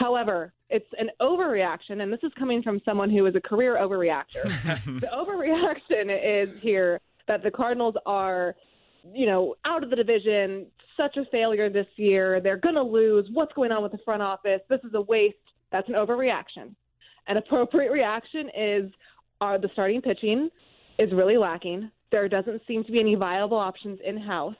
However, 0.00 0.54
it's 0.70 0.88
an 0.98 1.10
overreaction, 1.20 2.02
and 2.02 2.10
this 2.10 2.20
is 2.22 2.32
coming 2.38 2.62
from 2.62 2.80
someone 2.86 3.10
who 3.10 3.26
is 3.26 3.34
a 3.36 3.40
career 3.40 3.76
overreactor. 3.76 4.44
the 5.00 5.08
overreaction 5.12 6.08
is 6.08 6.48
here 6.62 7.00
that 7.28 7.42
the 7.42 7.50
Cardinals 7.50 7.96
are, 8.06 8.56
you 9.12 9.26
know, 9.26 9.56
out 9.66 9.84
of 9.84 9.90
the 9.90 9.96
division, 9.96 10.66
such 10.96 11.18
a 11.18 11.26
failure 11.26 11.68
this 11.68 11.86
year. 11.96 12.40
They're 12.40 12.56
going 12.56 12.76
to 12.76 12.82
lose. 12.82 13.28
What's 13.34 13.52
going 13.52 13.72
on 13.72 13.82
with 13.82 13.92
the 13.92 13.98
front 13.98 14.22
office? 14.22 14.62
This 14.70 14.80
is 14.84 14.94
a 14.94 15.02
waste. 15.02 15.36
That's 15.70 15.88
an 15.90 15.96
overreaction. 15.96 16.74
An 17.28 17.36
appropriate 17.36 17.92
reaction 17.92 18.50
is 18.56 18.90
are 19.42 19.58
the 19.58 19.68
starting 19.74 20.00
pitching 20.00 20.48
is 20.98 21.12
really 21.12 21.36
lacking. 21.36 21.90
There 22.10 22.26
doesn't 22.26 22.62
seem 22.66 22.84
to 22.84 22.92
be 22.92 23.00
any 23.00 23.16
viable 23.16 23.58
options 23.58 23.98
in 24.02 24.16
house 24.16 24.56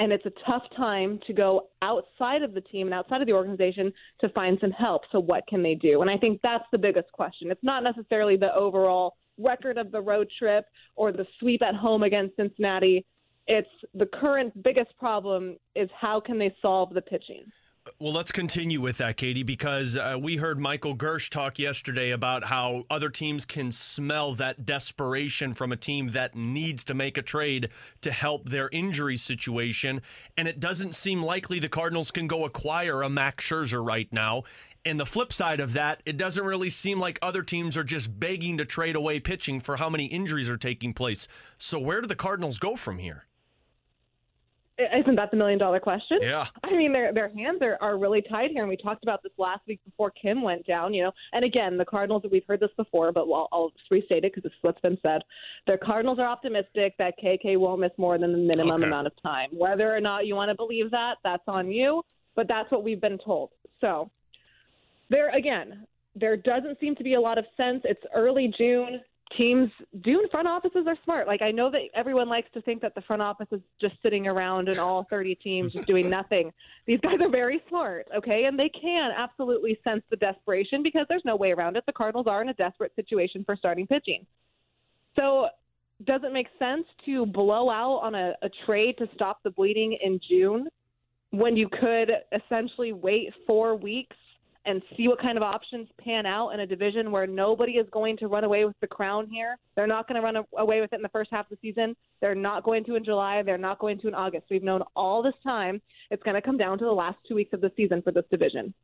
and 0.00 0.12
it's 0.12 0.24
a 0.24 0.32
tough 0.46 0.62
time 0.74 1.20
to 1.26 1.34
go 1.34 1.68
outside 1.82 2.42
of 2.42 2.54
the 2.54 2.60
team 2.62 2.86
and 2.86 2.94
outside 2.94 3.20
of 3.20 3.26
the 3.26 3.34
organization 3.34 3.92
to 4.20 4.30
find 4.30 4.56
some 4.58 4.70
help. 4.70 5.02
So, 5.12 5.20
what 5.20 5.46
can 5.46 5.62
they 5.62 5.74
do? 5.74 6.00
And 6.00 6.10
I 6.10 6.16
think 6.16 6.40
that's 6.42 6.64
the 6.72 6.78
biggest 6.78 7.12
question. 7.12 7.50
It's 7.50 7.62
not 7.62 7.84
necessarily 7.84 8.36
the 8.36 8.52
overall 8.54 9.16
record 9.38 9.76
of 9.76 9.92
the 9.92 10.00
road 10.00 10.28
trip 10.38 10.64
or 10.96 11.12
the 11.12 11.26
sweep 11.38 11.62
at 11.62 11.74
home 11.74 12.02
against 12.02 12.34
Cincinnati. 12.36 13.04
It's 13.46 13.68
the 13.92 14.06
current 14.06 14.62
biggest 14.62 14.96
problem 14.98 15.56
is 15.74 15.90
how 15.98 16.18
can 16.18 16.38
they 16.38 16.54
solve 16.62 16.94
the 16.94 17.02
pitching? 17.02 17.44
Well, 17.98 18.12
let's 18.12 18.30
continue 18.30 18.78
with 18.80 18.98
that, 18.98 19.16
Katie, 19.16 19.42
because 19.42 19.96
uh, 19.96 20.16
we 20.20 20.36
heard 20.36 20.60
Michael 20.60 20.94
Girsch 20.94 21.30
talk 21.30 21.58
yesterday 21.58 22.10
about 22.10 22.44
how 22.44 22.84
other 22.90 23.08
teams 23.08 23.46
can 23.46 23.72
smell 23.72 24.34
that 24.34 24.66
desperation 24.66 25.54
from 25.54 25.72
a 25.72 25.76
team 25.76 26.10
that 26.10 26.34
needs 26.34 26.84
to 26.84 26.94
make 26.94 27.16
a 27.16 27.22
trade 27.22 27.70
to 28.02 28.12
help 28.12 28.48
their 28.50 28.68
injury 28.68 29.16
situation. 29.16 30.02
And 30.36 30.46
it 30.46 30.60
doesn't 30.60 30.94
seem 30.94 31.22
likely 31.22 31.58
the 31.58 31.70
Cardinals 31.70 32.10
can 32.10 32.26
go 32.26 32.44
acquire 32.44 33.00
a 33.00 33.08
Max 33.08 33.46
Scherzer 33.46 33.84
right 33.84 34.12
now. 34.12 34.42
And 34.84 35.00
the 35.00 35.06
flip 35.06 35.32
side 35.32 35.60
of 35.60 35.72
that, 35.72 36.02
it 36.04 36.18
doesn't 36.18 36.44
really 36.44 36.70
seem 36.70 37.00
like 37.00 37.18
other 37.22 37.42
teams 37.42 37.78
are 37.78 37.84
just 37.84 38.20
begging 38.20 38.58
to 38.58 38.66
trade 38.66 38.96
away 38.96 39.20
pitching 39.20 39.58
for 39.58 39.76
how 39.76 39.88
many 39.88 40.04
injuries 40.06 40.50
are 40.50 40.58
taking 40.58 40.92
place. 40.92 41.28
So, 41.58 41.78
where 41.78 42.00
do 42.00 42.06
the 42.06 42.14
Cardinals 42.14 42.58
go 42.58 42.76
from 42.76 42.98
here? 42.98 43.26
Isn't 44.94 45.16
that 45.16 45.30
the 45.30 45.36
million 45.36 45.58
dollar 45.58 45.80
question? 45.80 46.18
Yeah. 46.22 46.46
I 46.64 46.76
mean, 46.76 46.92
their 46.92 47.12
their 47.12 47.28
hands 47.28 47.60
are, 47.62 47.76
are 47.80 47.98
really 47.98 48.22
tied 48.22 48.50
here, 48.50 48.62
and 48.62 48.68
we 48.68 48.76
talked 48.76 49.02
about 49.02 49.22
this 49.22 49.32
last 49.38 49.60
week 49.66 49.80
before 49.84 50.10
Kim 50.10 50.42
went 50.42 50.66
down. 50.66 50.94
You 50.94 51.04
know, 51.04 51.12
and 51.32 51.44
again, 51.44 51.76
the 51.76 51.84
Cardinals. 51.84 52.22
We've 52.30 52.46
heard 52.46 52.60
this 52.60 52.70
before, 52.76 53.12
but 53.12 53.22
I'll, 53.22 53.48
I'll 53.52 53.70
just 53.70 53.90
restate 53.90 54.24
it 54.24 54.34
because 54.34 54.44
it's 54.44 54.54
what's 54.62 54.80
been 54.80 54.98
said. 55.02 55.22
The 55.66 55.78
Cardinals 55.78 56.18
are 56.18 56.26
optimistic 56.26 56.94
that 56.98 57.14
KK 57.22 57.58
won't 57.58 57.80
miss 57.80 57.92
more 57.98 58.18
than 58.18 58.32
the 58.32 58.38
minimum 58.38 58.76
Okay. 58.76 58.84
amount 58.84 59.06
of 59.06 59.12
time. 59.22 59.50
Whether 59.52 59.94
or 59.94 60.00
not 60.00 60.26
you 60.26 60.34
want 60.36 60.50
to 60.50 60.54
believe 60.54 60.90
that, 60.90 61.18
that's 61.24 61.44
on 61.46 61.70
you. 61.70 62.02
But 62.36 62.48
that's 62.48 62.70
what 62.70 62.84
we've 62.84 63.00
been 63.00 63.18
told. 63.18 63.50
So 63.80 64.10
there 65.08 65.30
again, 65.30 65.86
there 66.14 66.36
doesn't 66.36 66.78
seem 66.80 66.94
to 66.96 67.04
be 67.04 67.14
a 67.14 67.20
lot 67.20 67.38
of 67.38 67.44
sense. 67.56 67.82
It's 67.84 68.02
early 68.14 68.52
June. 68.56 69.00
Teams 69.36 69.70
do 70.00 70.26
front 70.30 70.48
offices 70.48 70.86
are 70.86 70.96
smart. 71.04 71.26
Like 71.26 71.40
I 71.42 71.50
know 71.50 71.70
that 71.70 71.82
everyone 71.94 72.28
likes 72.28 72.48
to 72.54 72.60
think 72.62 72.82
that 72.82 72.94
the 72.94 73.00
front 73.02 73.22
office 73.22 73.46
is 73.52 73.60
just 73.80 73.94
sitting 74.02 74.26
around 74.26 74.68
and 74.68 74.78
all 74.78 75.06
30 75.08 75.36
teams 75.36 75.72
just 75.72 75.86
doing 75.86 76.10
nothing. 76.10 76.52
These 76.86 77.00
guys 77.00 77.20
are 77.20 77.30
very 77.30 77.62
smart, 77.68 78.08
okay? 78.14 78.44
And 78.44 78.58
they 78.58 78.68
can 78.68 79.12
absolutely 79.16 79.78
sense 79.86 80.02
the 80.10 80.16
desperation 80.16 80.82
because 80.82 81.06
there's 81.08 81.24
no 81.24 81.36
way 81.36 81.52
around 81.52 81.76
it. 81.76 81.84
The 81.86 81.92
Cardinals 81.92 82.26
are 82.26 82.42
in 82.42 82.48
a 82.48 82.54
desperate 82.54 82.92
situation 82.96 83.44
for 83.44 83.54
starting 83.56 83.86
pitching. 83.86 84.26
So 85.16 85.48
does 86.04 86.22
it 86.24 86.32
make 86.32 86.48
sense 86.62 86.86
to 87.04 87.26
blow 87.26 87.70
out 87.70 88.00
on 88.02 88.14
a, 88.14 88.34
a 88.42 88.48
trade 88.66 88.96
to 88.98 89.08
stop 89.14 89.42
the 89.42 89.50
bleeding 89.50 89.92
in 89.92 90.18
June 90.28 90.68
when 91.30 91.56
you 91.56 91.68
could 91.68 92.12
essentially 92.32 92.92
wait 92.92 93.32
four 93.46 93.76
weeks 93.76 94.16
and 94.66 94.82
see 94.96 95.08
what 95.08 95.20
kind 95.20 95.36
of 95.36 95.42
options 95.42 95.88
pan 96.02 96.26
out 96.26 96.50
in 96.50 96.60
a 96.60 96.66
division 96.66 97.10
where 97.10 97.26
nobody 97.26 97.72
is 97.72 97.86
going 97.90 98.16
to 98.18 98.28
run 98.28 98.44
away 98.44 98.64
with 98.64 98.76
the 98.80 98.86
crown 98.86 99.26
here. 99.28 99.56
They're 99.74 99.86
not 99.86 100.06
going 100.06 100.20
to 100.20 100.24
run 100.24 100.44
away 100.58 100.80
with 100.80 100.92
it 100.92 100.96
in 100.96 101.02
the 101.02 101.08
first 101.08 101.30
half 101.30 101.50
of 101.50 101.58
the 101.58 101.68
season. 101.68 101.96
They're 102.20 102.34
not 102.34 102.62
going 102.62 102.84
to 102.84 102.96
in 102.96 103.04
July. 103.04 103.42
They're 103.42 103.56
not 103.56 103.78
going 103.78 103.98
to 104.00 104.08
in 104.08 104.14
August. 104.14 104.46
We've 104.50 104.62
known 104.62 104.82
all 104.94 105.22
this 105.22 105.34
time 105.42 105.80
it's 106.10 106.22
going 106.22 106.34
to 106.34 106.42
come 106.42 106.56
down 106.56 106.78
to 106.78 106.84
the 106.84 106.92
last 106.92 107.18
two 107.26 107.34
weeks 107.34 107.52
of 107.52 107.60
the 107.60 107.72
season 107.76 108.02
for 108.02 108.12
this 108.12 108.24
division. 108.30 108.74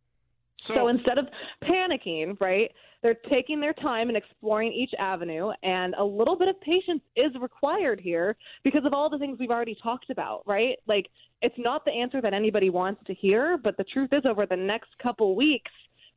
So, 0.58 0.88
instead 0.88 1.18
of 1.18 1.26
panicking, 1.64 2.40
right, 2.40 2.70
they're 3.02 3.16
taking 3.30 3.60
their 3.60 3.74
time 3.74 4.08
and 4.08 4.16
exploring 4.16 4.72
each 4.72 4.90
avenue, 4.98 5.50
and 5.62 5.94
a 5.98 6.04
little 6.04 6.36
bit 6.36 6.48
of 6.48 6.58
patience 6.62 7.02
is 7.14 7.30
required 7.40 8.00
here 8.00 8.36
because 8.64 8.84
of 8.86 8.94
all 8.94 9.10
the 9.10 9.18
things 9.18 9.38
we've 9.38 9.50
already 9.50 9.76
talked 9.82 10.08
about, 10.08 10.42
right? 10.46 10.76
Like, 10.88 11.06
it's 11.42 11.54
not 11.58 11.84
the 11.84 11.92
answer 11.92 12.22
that 12.22 12.34
anybody 12.34 12.70
wants 12.70 13.02
to 13.06 13.14
hear, 13.14 13.58
but 13.58 13.76
the 13.76 13.84
truth 13.84 14.08
is, 14.12 14.22
over 14.24 14.46
the 14.46 14.56
next 14.56 14.88
couple 15.02 15.36
weeks, 15.36 15.70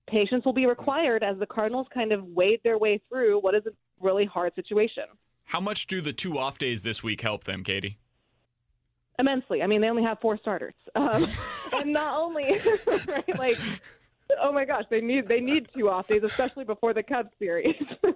patience 0.08 0.46
will 0.46 0.54
be 0.54 0.66
required 0.66 1.22
as 1.22 1.38
the 1.38 1.46
Cardinals 1.46 1.88
kind 1.94 2.14
of 2.14 2.24
wade 2.24 2.62
their 2.64 2.78
way 2.78 3.02
through 3.10 3.40
what 3.40 3.56
is 3.56 3.66
a 3.66 3.72
really 4.00 4.26
hard 4.26 4.56
situation. 4.56 5.04
How 5.44 5.60
much 5.60 5.86
do 5.86 6.00
the 6.00 6.14
two 6.14 6.38
off 6.38 6.58
days 6.58 6.84
this 6.84 7.04
week 7.04 7.20
help 7.22 7.44
them, 7.44 7.64
Katie? 7.64 7.98
immensely. 9.20 9.62
I 9.62 9.68
mean, 9.68 9.82
they 9.82 9.90
only 9.90 10.04
have 10.04 10.20
four 10.22 10.38
starters, 10.38 10.74
um, 10.96 11.28
and 11.74 11.92
not 11.94 12.20
only 12.20 12.60
right, 12.88 13.38
like, 13.38 13.58
oh 14.42 14.52
my 14.52 14.66
gosh, 14.66 14.84
they 14.90 15.02
need 15.02 15.28
they 15.28 15.40
need 15.40 15.68
two 15.76 15.90
off 15.90 16.08
days, 16.08 16.24
especially 16.24 16.66
before 16.66 16.94
the 16.94 17.04
Cubs 17.04 17.32
series. 17.40 17.76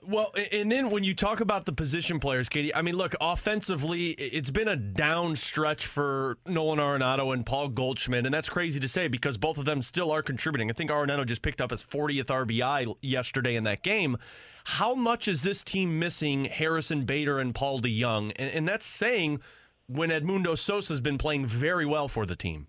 Well, 0.00 0.32
and 0.52 0.70
then 0.70 0.90
when 0.90 1.02
you 1.02 1.14
talk 1.14 1.40
about 1.40 1.66
the 1.66 1.72
position 1.72 2.20
players, 2.20 2.48
Katie, 2.48 2.74
I 2.74 2.82
mean, 2.82 2.94
look, 2.94 3.14
offensively, 3.20 4.10
it's 4.10 4.50
been 4.50 4.68
a 4.68 4.76
down 4.76 5.34
stretch 5.34 5.86
for 5.86 6.38
Nolan 6.46 6.78
Arenado 6.78 7.34
and 7.34 7.44
Paul 7.44 7.68
Goldschmidt, 7.68 8.24
and 8.24 8.32
that's 8.32 8.48
crazy 8.48 8.78
to 8.80 8.88
say 8.88 9.08
because 9.08 9.36
both 9.36 9.58
of 9.58 9.64
them 9.64 9.82
still 9.82 10.10
are 10.10 10.22
contributing. 10.22 10.70
I 10.70 10.72
think 10.72 10.90
Arenado 10.90 11.26
just 11.26 11.42
picked 11.42 11.60
up 11.60 11.72
his 11.72 11.82
40th 11.82 12.26
RBI 12.26 12.94
yesterday 13.02 13.56
in 13.56 13.64
that 13.64 13.82
game. 13.82 14.16
How 14.64 14.94
much 14.94 15.28
is 15.28 15.42
this 15.42 15.64
team 15.64 15.98
missing 15.98 16.44
Harrison 16.44 17.02
Bader 17.02 17.38
and 17.38 17.54
Paul 17.54 17.80
DeJong? 17.80 18.32
And, 18.36 18.50
and 18.52 18.68
that's 18.68 18.86
saying 18.86 19.40
when 19.88 20.10
Edmundo 20.10 20.56
Sosa's 20.56 21.00
been 21.00 21.18
playing 21.18 21.44
very 21.44 21.86
well 21.86 22.08
for 22.08 22.24
the 22.24 22.36
team. 22.36 22.68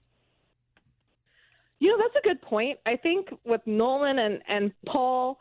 You 1.80 1.90
know, 1.90 1.98
that's 1.98 2.24
a 2.24 2.28
good 2.28 2.42
point. 2.42 2.78
I 2.86 2.96
think 2.96 3.30
with 3.46 3.62
Nolan 3.66 4.20
and 4.20 4.42
and 4.48 4.72
Paul, 4.86 5.40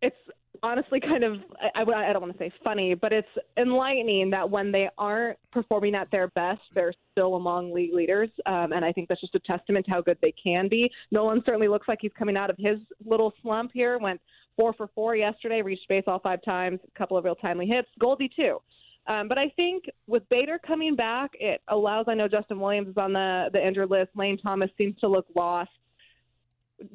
it's 0.00 0.16
honestly 0.62 1.00
kind 1.00 1.24
of 1.24 1.38
I, 1.74 1.82
I 1.82 2.12
don't 2.12 2.22
want 2.22 2.32
to 2.32 2.38
say 2.38 2.52
funny, 2.62 2.94
but 2.94 3.12
it's 3.12 3.28
enlightening 3.56 4.30
that 4.30 4.48
when 4.48 4.70
they 4.70 4.88
aren't 4.98 5.38
performing 5.50 5.94
at 5.94 6.10
their 6.10 6.28
best, 6.28 6.60
they're 6.74 6.92
still 7.12 7.36
among 7.36 7.72
league 7.72 7.94
leaders, 7.94 8.28
um, 8.46 8.72
and 8.72 8.84
I 8.84 8.92
think 8.92 9.08
that's 9.08 9.20
just 9.20 9.34
a 9.34 9.40
testament 9.40 9.86
to 9.86 9.92
how 9.92 10.00
good 10.02 10.18
they 10.20 10.32
can 10.32 10.68
be. 10.68 10.90
Nolan 11.10 11.42
certainly 11.46 11.68
looks 11.68 11.88
like 11.88 11.98
he's 12.02 12.12
coming 12.18 12.36
out 12.36 12.50
of 12.50 12.56
his 12.58 12.78
little 13.04 13.32
slump 13.42 13.70
here. 13.72 13.98
Went 13.98 14.20
four 14.56 14.72
for 14.74 14.88
four 14.94 15.16
yesterday, 15.16 15.62
reached 15.62 15.88
base 15.88 16.04
all 16.06 16.18
five 16.18 16.42
times, 16.42 16.80
a 16.86 16.98
couple 16.98 17.16
of 17.16 17.24
real 17.24 17.34
timely 17.34 17.66
hits. 17.66 17.88
Goldie 17.98 18.30
too. 18.34 18.60
Um, 19.06 19.28
but 19.28 19.38
I 19.38 19.52
think 19.56 19.84
with 20.06 20.28
Bader 20.28 20.58
coming 20.64 20.94
back, 20.94 21.32
it 21.34 21.60
allows. 21.68 22.06
I 22.08 22.14
know 22.14 22.28
Justin 22.28 22.60
Williams 22.60 22.88
is 22.88 22.96
on 22.96 23.12
the 23.12 23.50
the 23.52 23.64
injured 23.64 23.90
list. 23.90 24.10
Lane 24.14 24.38
Thomas 24.38 24.70
seems 24.78 24.98
to 25.00 25.08
look 25.08 25.26
lost. 25.34 25.70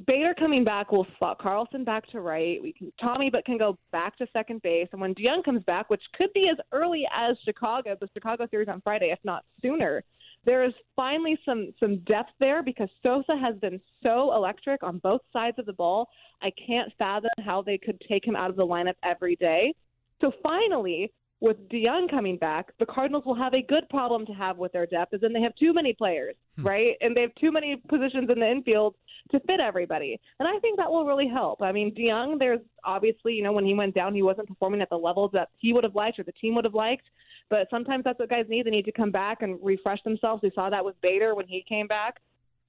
Bader 0.06 0.34
coming 0.34 0.64
back 0.64 0.92
will 0.92 1.08
slot 1.18 1.40
Carlson 1.40 1.84
back 1.84 2.08
to 2.12 2.22
right. 2.22 2.62
We 2.62 2.74
can 2.74 2.92
Tommy, 3.00 3.30
but 3.30 3.46
can 3.46 3.58
go 3.58 3.78
back 3.92 4.18
to 4.18 4.28
second 4.32 4.62
base. 4.62 4.88
And 4.92 5.02
when 5.02 5.16
DeJong 5.16 5.44
comes 5.44 5.64
back, 5.64 5.90
which 5.90 6.04
could 6.20 6.32
be 6.34 6.50
as 6.50 6.58
early 6.72 7.06
as 7.14 7.38
Chicago, 7.44 7.96
the 8.00 8.10
Chicago 8.14 8.48
series 8.50 8.70
on 8.70 8.82
Friday, 8.82 9.12
if 9.12 9.20
not 9.24 9.44
sooner, 9.62 10.04
there 10.46 10.64
is 10.64 10.74
finally 10.96 11.38
some 11.46 11.74
some 11.80 11.98
depth 12.00 12.32
there 12.40 12.64
because 12.64 12.88
Sosa 13.06 13.36
has 13.38 13.56
been 13.58 13.82
so 14.02 14.34
electric 14.34 14.82
on 14.82 15.00
both 15.00 15.22
sides 15.34 15.60
of 15.60 15.66
the 15.66 15.74
ball. 15.74 16.08
I 16.42 16.52
can't 16.52 16.92
fathom 16.98 17.30
how 17.46 17.62
they 17.62 17.78
could 17.78 18.02
take 18.08 18.26
him 18.26 18.38
out 18.38 18.50
of 18.50 18.56
the 18.56 18.66
lineup 18.66 18.96
every 19.04 19.36
day. 19.36 19.74
So 20.22 20.32
finally, 20.42 21.12
with 21.40 21.70
DeJong 21.70 22.10
coming 22.10 22.38
back, 22.38 22.72
the 22.80 22.86
Cardinals 22.86 23.24
will 23.26 23.36
have 23.36 23.54
a 23.54 23.62
good 23.62 23.88
problem 23.90 24.26
to 24.26 24.34
have 24.34 24.58
with 24.58 24.72
their 24.72 24.88
depth, 24.88 25.14
is 25.14 25.22
then 25.22 25.34
they 25.34 25.42
have 25.42 25.56
too 25.56 25.72
many 25.72 25.94
players, 25.94 26.36
hmm. 26.56 26.66
right? 26.66 26.96
And 27.02 27.16
they 27.16 27.22
have 27.22 27.36
too 27.36 27.52
many 27.52 27.76
positions 27.88 28.30
in 28.32 28.40
the 28.40 28.50
infield 28.50 28.96
to 29.32 29.40
fit 29.42 29.62
everybody. 29.62 30.20
And 30.40 30.48
I 30.48 30.58
think 30.60 30.78
that 30.78 30.90
will 30.90 31.06
really 31.06 31.28
help. 31.28 31.62
I 31.62 31.72
mean, 31.72 31.94
DeJong, 31.94 32.40
there's 32.40 32.62
obviously, 32.84 33.34
you 33.34 33.44
know, 33.44 33.52
when 33.52 33.66
he 33.66 33.76
went 33.76 33.94
down, 33.94 34.16
he 34.16 34.24
wasn't 34.24 34.48
performing 34.48 34.82
at 34.82 34.90
the 34.90 34.98
levels 34.98 35.32
that 35.34 35.50
he 35.60 35.74
would 35.74 35.84
have 35.84 35.96
liked 35.96 36.18
or 36.18 36.24
the 36.24 36.32
team 36.32 36.56
would 36.56 36.66
have 36.66 36.74
liked. 36.74 37.06
But 37.50 37.68
sometimes 37.70 38.04
that's 38.04 38.20
what 38.20 38.30
guys 38.30 38.46
need. 38.50 38.66
They 38.66 38.72
need 38.72 38.86
to 38.86 38.92
come 38.92 39.12
back 39.12 39.42
and 39.42 39.60
refresh 39.62 40.02
themselves. 40.04 40.42
We 40.42 40.52
saw 40.56 40.70
that 40.70 40.84
with 40.84 41.00
Bader 41.02 41.36
when 41.36 41.48
he 41.48 41.64
came 41.68 41.88
back. 41.88 42.20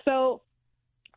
So 0.06 0.42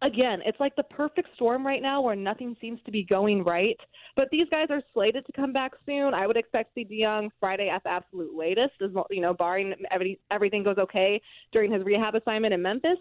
again, 0.02 0.42
it's 0.46 0.60
like 0.60 0.76
the 0.76 0.84
perfect 0.84 1.30
storm 1.36 1.66
right 1.66 1.82
now 1.82 2.02
where 2.02 2.16
nothing 2.16 2.56
seems 2.60 2.80
to 2.86 2.92
be 2.92 3.04
going 3.04 3.44
right. 3.44 3.78
But 4.16 4.30
these 4.32 4.46
guys 4.52 4.68
are 4.70 4.82
slated 4.94 5.26
to 5.26 5.32
come 5.32 5.54
back 5.54 5.72
soon. 5.86 6.14
I 6.14 6.28
would 6.28 6.38
expect 6.38 6.76
to 6.76 6.84
see 6.84 7.04
DeJong 7.04 7.30
Friday 7.40 7.70
at 7.70 7.84
the 7.84 7.90
absolute 7.90 8.36
latest, 8.36 8.74
as 8.82 8.92
well, 8.92 9.08
you 9.10 9.22
know, 9.22 9.34
barring 9.34 9.74
every, 9.92 10.20
everything 10.32 10.64
goes 10.64 10.78
okay 10.78 11.22
during 11.52 11.72
his 11.72 11.84
rehab 11.84 12.16
assignment 12.16 12.54
in 12.54 12.62
Memphis. 12.62 12.98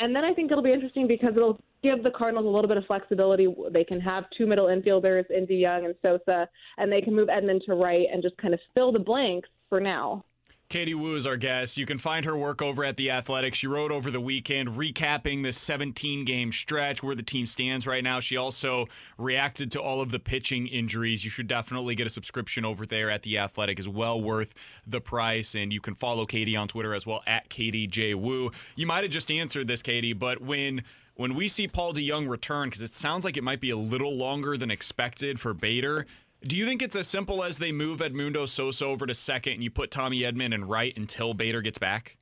And 0.00 0.14
then 0.14 0.24
I 0.24 0.34
think 0.34 0.50
it'll 0.50 0.64
be 0.64 0.72
interesting 0.72 1.06
because 1.06 1.34
it'll 1.36 1.60
give 1.82 2.02
the 2.02 2.10
Cardinals 2.10 2.46
a 2.46 2.48
little 2.48 2.68
bit 2.68 2.78
of 2.78 2.84
flexibility. 2.86 3.54
They 3.70 3.84
can 3.84 4.00
have 4.00 4.24
two 4.36 4.46
middle 4.46 4.66
infielders 4.66 5.24
in 5.30 5.46
DeJong 5.46 5.84
and 5.84 5.94
Sosa, 6.02 6.48
and 6.78 6.90
they 6.90 7.00
can 7.00 7.14
move 7.14 7.28
Edman 7.28 7.64
to 7.66 7.74
right 7.74 8.06
and 8.12 8.22
just 8.22 8.36
kind 8.38 8.54
of 8.54 8.60
fill 8.74 8.90
the 8.90 8.98
blanks 8.98 9.48
for 9.68 9.80
now. 9.80 10.24
Katie 10.74 10.92
Woo 10.92 11.14
is 11.14 11.24
our 11.24 11.36
guest. 11.36 11.78
You 11.78 11.86
can 11.86 11.98
find 11.98 12.24
her 12.24 12.36
work 12.36 12.60
over 12.60 12.84
at 12.84 12.96
The 12.96 13.08
Athletic. 13.08 13.54
She 13.54 13.68
wrote 13.68 13.92
over 13.92 14.10
the 14.10 14.20
weekend 14.20 14.70
recapping 14.70 15.44
this 15.44 15.56
17 15.56 16.24
game 16.24 16.50
stretch 16.50 17.00
where 17.00 17.14
the 17.14 17.22
team 17.22 17.46
stands 17.46 17.86
right 17.86 18.02
now. 18.02 18.18
She 18.18 18.36
also 18.36 18.86
reacted 19.16 19.70
to 19.70 19.80
all 19.80 20.00
of 20.00 20.10
the 20.10 20.18
pitching 20.18 20.66
injuries. 20.66 21.22
You 21.24 21.30
should 21.30 21.46
definitely 21.46 21.94
get 21.94 22.08
a 22.08 22.10
subscription 22.10 22.64
over 22.64 22.86
there 22.86 23.08
at 23.08 23.22
The 23.22 23.38
Athletic. 23.38 23.78
is 23.78 23.86
well 23.86 24.20
worth 24.20 24.52
the 24.84 25.00
price. 25.00 25.54
And 25.54 25.72
you 25.72 25.80
can 25.80 25.94
follow 25.94 26.26
Katie 26.26 26.56
on 26.56 26.66
Twitter 26.66 26.92
as 26.92 27.06
well 27.06 27.22
at 27.24 27.48
Katie 27.48 27.86
J. 27.86 28.14
Woo. 28.14 28.50
You 28.74 28.88
might 28.88 29.04
have 29.04 29.12
just 29.12 29.30
answered 29.30 29.68
this, 29.68 29.80
Katie, 29.80 30.12
but 30.12 30.40
when 30.40 30.82
when 31.16 31.36
we 31.36 31.46
see 31.46 31.68
Paul 31.68 31.94
DeJong 31.94 32.28
return, 32.28 32.68
because 32.68 32.82
it 32.82 32.92
sounds 32.92 33.24
like 33.24 33.36
it 33.36 33.44
might 33.44 33.60
be 33.60 33.70
a 33.70 33.76
little 33.76 34.16
longer 34.16 34.56
than 34.56 34.72
expected 34.72 35.38
for 35.38 35.54
Bader, 35.54 36.06
do 36.46 36.56
you 36.56 36.66
think 36.66 36.82
it's 36.82 36.96
as 36.96 37.08
simple 37.08 37.42
as 37.42 37.58
they 37.58 37.72
move 37.72 38.00
Edmundo 38.00 38.48
Sosa 38.48 38.84
over 38.84 39.06
to 39.06 39.14
second 39.14 39.54
and 39.54 39.64
you 39.64 39.70
put 39.70 39.90
Tommy 39.90 40.20
Edman 40.20 40.54
in 40.54 40.66
right 40.66 40.96
until 40.96 41.34
Bader 41.34 41.62
gets 41.62 41.78
back? 41.78 42.16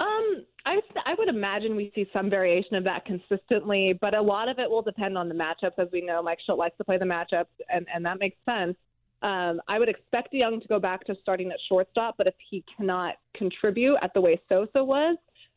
Um, 0.00 0.44
I 0.64 0.80
I 1.04 1.14
would 1.16 1.28
imagine 1.28 1.76
we 1.76 1.92
see 1.94 2.08
some 2.12 2.28
variation 2.28 2.74
of 2.74 2.84
that 2.84 3.04
consistently, 3.04 3.96
but 4.00 4.16
a 4.16 4.22
lot 4.22 4.48
of 4.48 4.58
it 4.58 4.68
will 4.68 4.82
depend 4.82 5.16
on 5.16 5.28
the 5.28 5.34
matchups. 5.34 5.78
As 5.78 5.88
we 5.92 6.00
know, 6.00 6.22
Mike 6.22 6.38
Shildt 6.48 6.58
likes 6.58 6.76
to 6.78 6.84
play 6.84 6.98
the 6.98 7.04
matchups, 7.04 7.46
and 7.68 7.86
and 7.94 8.04
that 8.04 8.18
makes 8.18 8.36
sense. 8.48 8.76
Um, 9.22 9.60
I 9.68 9.78
would 9.78 9.88
expect 9.88 10.32
Young 10.32 10.60
to 10.60 10.66
go 10.66 10.80
back 10.80 11.04
to 11.04 11.14
starting 11.20 11.52
at 11.52 11.58
shortstop, 11.68 12.16
but 12.18 12.26
if 12.26 12.34
he 12.50 12.64
cannot 12.76 13.14
contribute 13.36 13.96
at 14.02 14.12
the 14.14 14.20
way 14.20 14.40
Sosa 14.48 14.82
was, 14.82 15.16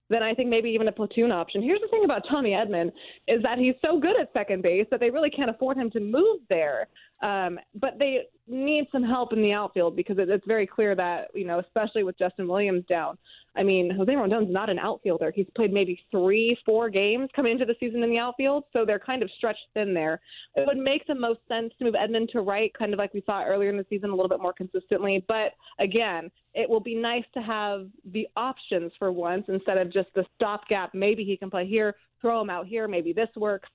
than 0.09 0.21
I 0.23 0.33
think 0.33 0.49
maybe 0.49 0.69
even 0.69 0.87
a 0.87 0.91
platoon 0.91 1.31
option. 1.31 1.61
Here's 1.61 1.81
the 1.81 1.87
thing 1.87 2.03
about 2.05 2.23
Tommy 2.29 2.51
Edman 2.51 2.91
is 3.27 3.41
that 3.43 3.57
he's 3.57 3.75
so 3.83 3.99
good 3.99 4.19
at 4.19 4.31
second 4.33 4.61
base 4.61 4.85
that 4.91 4.99
they 4.99 5.09
really 5.09 5.29
can't 5.29 5.49
afford 5.49 5.77
him 5.77 5.89
to 5.91 5.99
move 5.99 6.41
there. 6.49 6.87
Um, 7.23 7.59
but 7.75 7.97
they 7.97 8.23
need 8.47 8.87
some 8.91 9.03
help 9.03 9.33
in 9.33 9.41
the 9.41 9.53
outfield 9.53 9.95
because 9.95 10.17
it, 10.17 10.29
it's 10.29 10.45
very 10.45 10.67
clear 10.67 10.95
that 10.95 11.29
you 11.33 11.45
know, 11.45 11.59
especially 11.59 12.03
with 12.03 12.17
Justin 12.17 12.47
Williams 12.47 12.85
down. 12.87 13.17
I 13.55 13.63
mean, 13.63 13.89
Jose 13.89 14.13
Rondon's 14.13 14.51
not 14.51 14.69
an 14.69 14.79
outfielder. 14.79 15.31
He's 15.33 15.47
played 15.55 15.73
maybe 15.73 15.99
three, 16.11 16.57
four 16.65 16.89
games 16.89 17.29
coming 17.35 17.53
into 17.53 17.65
the 17.65 17.75
season 17.79 18.03
in 18.03 18.09
the 18.09 18.19
outfield, 18.19 18.65
so 18.73 18.83
they're 18.85 18.99
kind 18.99 19.23
of 19.23 19.31
stretched 19.37 19.65
thin 19.73 19.93
there. 19.93 20.19
It 20.55 20.67
would 20.67 20.77
make 20.77 21.07
the 21.07 21.15
most 21.15 21.39
sense 21.47 21.73
to 21.79 21.85
move 21.85 21.93
Edman 21.93 22.29
to 22.31 22.41
right, 22.41 22.73
kind 22.77 22.93
of 22.93 22.99
like 22.99 23.13
we 23.13 23.23
saw 23.25 23.43
earlier 23.43 23.69
in 23.69 23.77
the 23.77 23.85
season, 23.89 24.09
a 24.09 24.15
little 24.15 24.29
bit 24.29 24.41
more 24.41 24.53
consistently. 24.53 25.23
But 25.27 25.53
again, 25.79 26.29
it 26.53 26.69
will 26.69 26.81
be 26.81 26.95
nice 26.95 27.23
to 27.33 27.41
have 27.41 27.87
the 28.11 28.27
options 28.35 28.91
for 28.99 29.11
once 29.11 29.45
instead 29.47 29.77
of 29.77 29.91
just 29.91 30.09
the 30.15 30.25
stopgap. 30.35 30.93
Maybe 30.93 31.23
he 31.23 31.37
can 31.37 31.49
play 31.49 31.65
here, 31.65 31.95
throw 32.21 32.41
him 32.41 32.49
out 32.49 32.67
here, 32.67 32.87
maybe 32.87 33.13
this 33.13 33.29
works. 33.35 33.69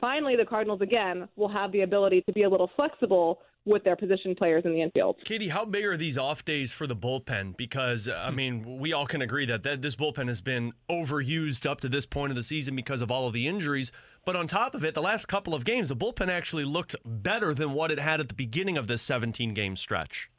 Finally, 0.00 0.36
the 0.36 0.44
Cardinals 0.44 0.82
again 0.82 1.28
will 1.36 1.48
have 1.48 1.72
the 1.72 1.80
ability 1.80 2.20
to 2.22 2.32
be 2.32 2.42
a 2.42 2.48
little 2.48 2.70
flexible 2.76 3.40
with 3.66 3.82
their 3.84 3.96
position 3.96 4.34
players 4.34 4.64
in 4.64 4.72
the 4.72 4.82
infield. 4.82 5.16
Katie, 5.24 5.48
how 5.48 5.64
big 5.64 5.84
are 5.84 5.96
these 5.96 6.18
off 6.18 6.44
days 6.44 6.72
for 6.72 6.86
the 6.86 6.96
bullpen? 6.96 7.56
Because 7.56 8.08
uh, 8.08 8.22
I 8.26 8.30
hmm. 8.30 8.36
mean, 8.36 8.78
we 8.78 8.92
all 8.92 9.06
can 9.06 9.22
agree 9.22 9.46
that, 9.46 9.62
that 9.62 9.82
this 9.82 9.96
bullpen 9.96 10.28
has 10.28 10.40
been 10.40 10.72
overused 10.90 11.68
up 11.68 11.80
to 11.80 11.88
this 11.88 12.06
point 12.06 12.30
of 12.30 12.36
the 12.36 12.42
season 12.42 12.76
because 12.76 13.00
of 13.00 13.10
all 13.10 13.26
of 13.26 13.32
the 13.32 13.48
injuries. 13.48 13.92
But 14.24 14.36
on 14.36 14.46
top 14.46 14.74
of 14.74 14.84
it, 14.84 14.94
the 14.94 15.02
last 15.02 15.28
couple 15.28 15.54
of 15.54 15.64
games, 15.64 15.88
the 15.88 15.96
bullpen 15.96 16.28
actually 16.28 16.64
looked 16.64 16.96
better 17.04 17.54
than 17.54 17.72
what 17.72 17.90
it 17.90 17.98
had 17.98 18.20
at 18.20 18.28
the 18.28 18.34
beginning 18.34 18.76
of 18.76 18.86
this 18.86 19.02
17 19.02 19.54
game 19.54 19.76
stretch. 19.76 20.30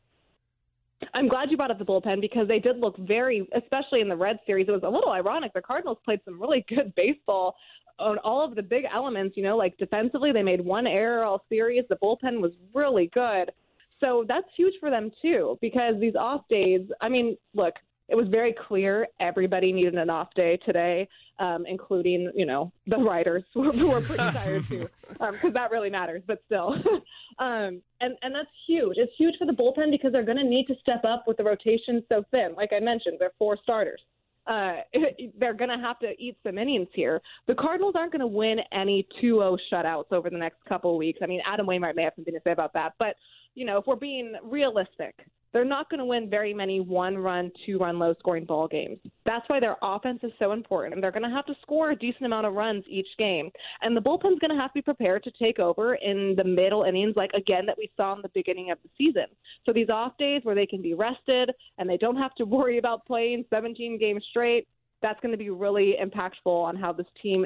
I'm 1.14 1.28
glad 1.28 1.52
you 1.52 1.58
brought 1.58 1.72
up 1.72 1.80
the 1.80 1.86
bullpen 1.86 2.22
because 2.22 2.48
they 2.48 2.60
did 2.60 2.78
look 2.78 2.98
very, 2.98 3.48
especially 3.56 4.02
in 4.02 4.10
the 4.10 4.16
Red 4.16 4.40
series. 4.46 4.68
It 4.68 4.72
was 4.72 4.84
a 4.84 4.90
little 4.90 5.12
ironic. 5.12 5.54
The 5.54 5.62
Cardinals 5.62 5.98
played 6.06 6.22
some 6.26 6.40
really 6.40 6.66
good 6.68 6.94
baseball 6.96 7.56
on 8.00 8.18
all 8.20 8.44
of 8.44 8.56
the 8.56 8.64
big 8.64 8.86
elements. 8.94 9.38
You 9.38 9.44
know, 9.44 9.58
like 9.58 9.78
defensively, 9.78 10.32
they 10.32 10.44
made 10.44 10.62
one 10.62 10.88
error 10.88 11.24
all 11.24 11.44
series. 11.50 11.84
The 11.90 11.96
bullpen 11.96 12.42
was 12.42 12.52
really 12.74 13.08
good. 13.14 13.52
So 14.00 14.26
that's 14.28 14.48
huge 14.58 14.74
for 14.80 14.90
them 14.90 15.12
too 15.22 15.58
because 15.62 15.96
these 16.00 16.16
off 16.16 16.42
days. 16.50 16.82
I 17.02 17.10
mean, 17.10 17.38
look, 17.54 17.76
it 18.08 18.16
was 18.16 18.28
very 18.28 18.54
clear 18.68 19.08
everybody 19.20 19.72
needed 19.72 19.96
an 19.96 20.10
off 20.10 20.34
day 20.36 20.58
today, 20.58 21.08
um, 21.40 21.66
including 21.68 22.32
you 22.36 22.46
know 22.46 22.72
the 22.88 22.98
writers 22.98 23.44
who 23.54 23.88
were 23.88 24.02
pretty 24.02 24.32
tired 24.32 24.68
too, 24.68 24.90
because 25.10 25.40
um, 25.44 25.54
that 25.54 25.72
really 25.72 25.90
matters. 25.90 26.22
But 26.28 26.42
still, 26.46 26.76
um, 27.40 27.82
and 28.02 28.16
and 28.22 28.36
that's 28.36 28.50
huge. 28.68 28.98
It's 28.98 29.14
huge 29.18 29.36
for 29.38 29.46
the 29.46 29.54
bullpen 29.54 29.92
because 29.92 30.12
they're 30.12 30.24
going 30.24 30.38
to 30.38 30.44
need 30.44 30.68
to 30.68 30.76
step 30.80 31.04
up 31.04 31.24
with 31.28 31.38
the 31.38 31.44
rotation 31.44 32.04
so 32.10 32.24
thin. 32.32 32.54
Like 32.56 32.74
I 32.74 32.80
mentioned, 32.80 33.18
they're 33.20 33.34
four 33.40 33.58
starters. 33.64 34.02
Uh, 34.48 34.76
they're 35.40 35.54
going 35.54 35.70
to 35.70 35.78
have 35.78 36.00
to 36.00 36.12
eat 36.20 36.38
some 36.46 36.58
innings 36.58 36.88
here. 36.94 37.22
The 37.48 37.56
Cardinals 37.56 37.96
aren't 37.98 38.12
going 38.12 38.22
to 38.22 38.28
win 38.28 38.60
any 38.72 39.08
2-0 39.22 39.58
shutouts 39.72 40.12
over 40.12 40.30
the 40.30 40.38
next 40.38 40.64
couple 40.68 40.92
of 40.92 40.98
weeks. 40.98 41.20
I 41.22 41.26
mean, 41.26 41.42
Adam 41.46 41.66
Wainwright 41.66 41.96
may 41.96 42.04
have 42.04 42.14
something 42.16 42.34
to 42.34 42.42
say 42.44 42.52
about 42.52 42.74
that, 42.74 42.94
but 43.00 43.16
you 43.56 43.66
know, 43.66 43.78
if 43.78 43.88
we're 43.88 43.96
being 43.96 44.34
realistic, 44.44 45.16
they're 45.56 45.64
not 45.64 45.90
going 45.90 46.00
to 46.00 46.06
win 46.06 46.30
very 46.30 46.54
many 46.54 46.82
one 46.82 47.18
run, 47.18 47.50
two 47.66 47.78
run, 47.78 47.98
low 47.98 48.14
scoring 48.20 48.44
ball 48.44 48.68
games. 48.68 49.00
That's 49.26 49.48
why 49.48 49.62
their 49.62 49.78
offense 49.82 50.20
is 50.22 50.34
so 50.38 50.52
important. 50.52 50.96
And 50.96 51.02
they're 51.02 51.14
going 51.14 51.24
to 51.24 51.34
have 51.34 51.46
to 51.46 51.56
score 51.62 51.92
a 51.92 51.96
decent 51.96 52.26
amount 52.26 52.46
of 52.46 52.56
runs 52.56 52.84
each 52.90 53.08
game. 53.18 53.50
And 53.82 53.96
the 53.96 54.02
bullpen's 54.02 54.38
going 54.40 54.54
to 54.54 54.62
have 54.62 54.72
to 54.72 54.74
be 54.74 54.82
prepared 54.82 55.24
to 55.24 55.32
take 55.42 55.60
over 55.60 55.96
in 55.96 56.36
the 56.36 56.44
middle 56.44 56.84
innings, 56.84 57.16
like 57.16 57.32
again 57.32 57.66
that 57.68 57.78
we 57.78 57.90
saw 57.96 58.14
in 58.14 58.22
the 58.22 58.30
beginning 58.34 58.70
of 58.72 58.80
the 58.84 58.90
season. 58.98 59.28
So 59.66 59.72
these 59.72 59.90
off 59.90 60.18
days 60.18 60.42
where 60.44 60.56
they 60.56 60.66
can 60.66 60.82
be 60.82 60.94
rested 60.94 61.50
and 61.78 61.90
they 61.90 61.98
don't 61.98 62.18
have 62.18 62.36
to 62.36 62.44
worry 62.46 62.78
about 62.78 63.06
playing 63.06 63.46
17 63.50 63.98
games 63.98 64.26
straight, 64.30 64.68
that's 65.02 65.22
going 65.22 65.32
to 65.32 65.38
be 65.38 65.52
really 65.52 65.96
impactful 66.04 66.48
on 66.48 66.76
how 66.76 66.92
this 66.92 67.08
team 67.24 67.46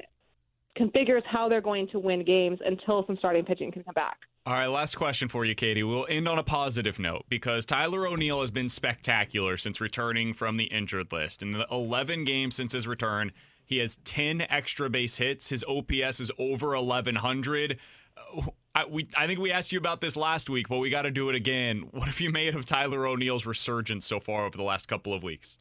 configures 0.79 1.23
how 1.25 1.49
they're 1.49 1.61
going 1.61 1.87
to 1.89 1.99
win 1.99 2.23
games 2.23 2.59
until 2.65 3.05
some 3.05 3.17
starting 3.17 3.45
pitching 3.45 3.71
can 3.71 3.83
come 3.83 3.93
back. 3.93 4.17
All 4.45 4.53
right, 4.53 4.67
last 4.67 4.95
question 4.95 5.27
for 5.27 5.45
you, 5.45 5.53
Katie. 5.53 5.83
We'll 5.83 6.07
end 6.09 6.27
on 6.27 6.39
a 6.39 6.43
positive 6.43 6.97
note 6.97 7.25
because 7.29 7.65
Tyler 7.65 8.07
O'Neill 8.07 8.41
has 8.41 8.51
been 8.51 8.69
spectacular 8.69 9.57
since 9.57 9.81
returning 9.81 10.33
from 10.33 10.57
the 10.57 10.65
injured 10.65 11.11
list. 11.11 11.43
In 11.43 11.51
the 11.51 11.67
11 11.69 12.23
games 12.23 12.55
since 12.55 12.71
his 12.71 12.87
return, 12.87 13.31
he 13.65 13.77
has 13.77 13.97
10 14.05 14.41
extra 14.49 14.89
base 14.89 15.17
hits. 15.17 15.49
His 15.49 15.63
OPS 15.67 16.19
is 16.19 16.31
over 16.39 16.69
1100. 16.69 17.77
Uh, 18.17 18.41
I, 18.73 18.85
we, 18.85 19.07
I 19.15 19.27
think 19.27 19.39
we 19.39 19.51
asked 19.51 19.71
you 19.71 19.77
about 19.77 20.01
this 20.01 20.15
last 20.15 20.49
week, 20.49 20.69
but 20.69 20.77
we 20.77 20.89
got 20.89 21.03
to 21.03 21.11
do 21.11 21.29
it 21.29 21.35
again. 21.35 21.87
What 21.91 22.07
have 22.07 22.19
you 22.19 22.31
made 22.31 22.55
of 22.55 22.65
Tyler 22.65 23.05
O'Neill's 23.05 23.45
resurgence 23.45 24.05
so 24.05 24.19
far 24.19 24.45
over 24.45 24.57
the 24.57 24.63
last 24.63 24.87
couple 24.87 25.13
of 25.13 25.21
weeks? 25.21 25.59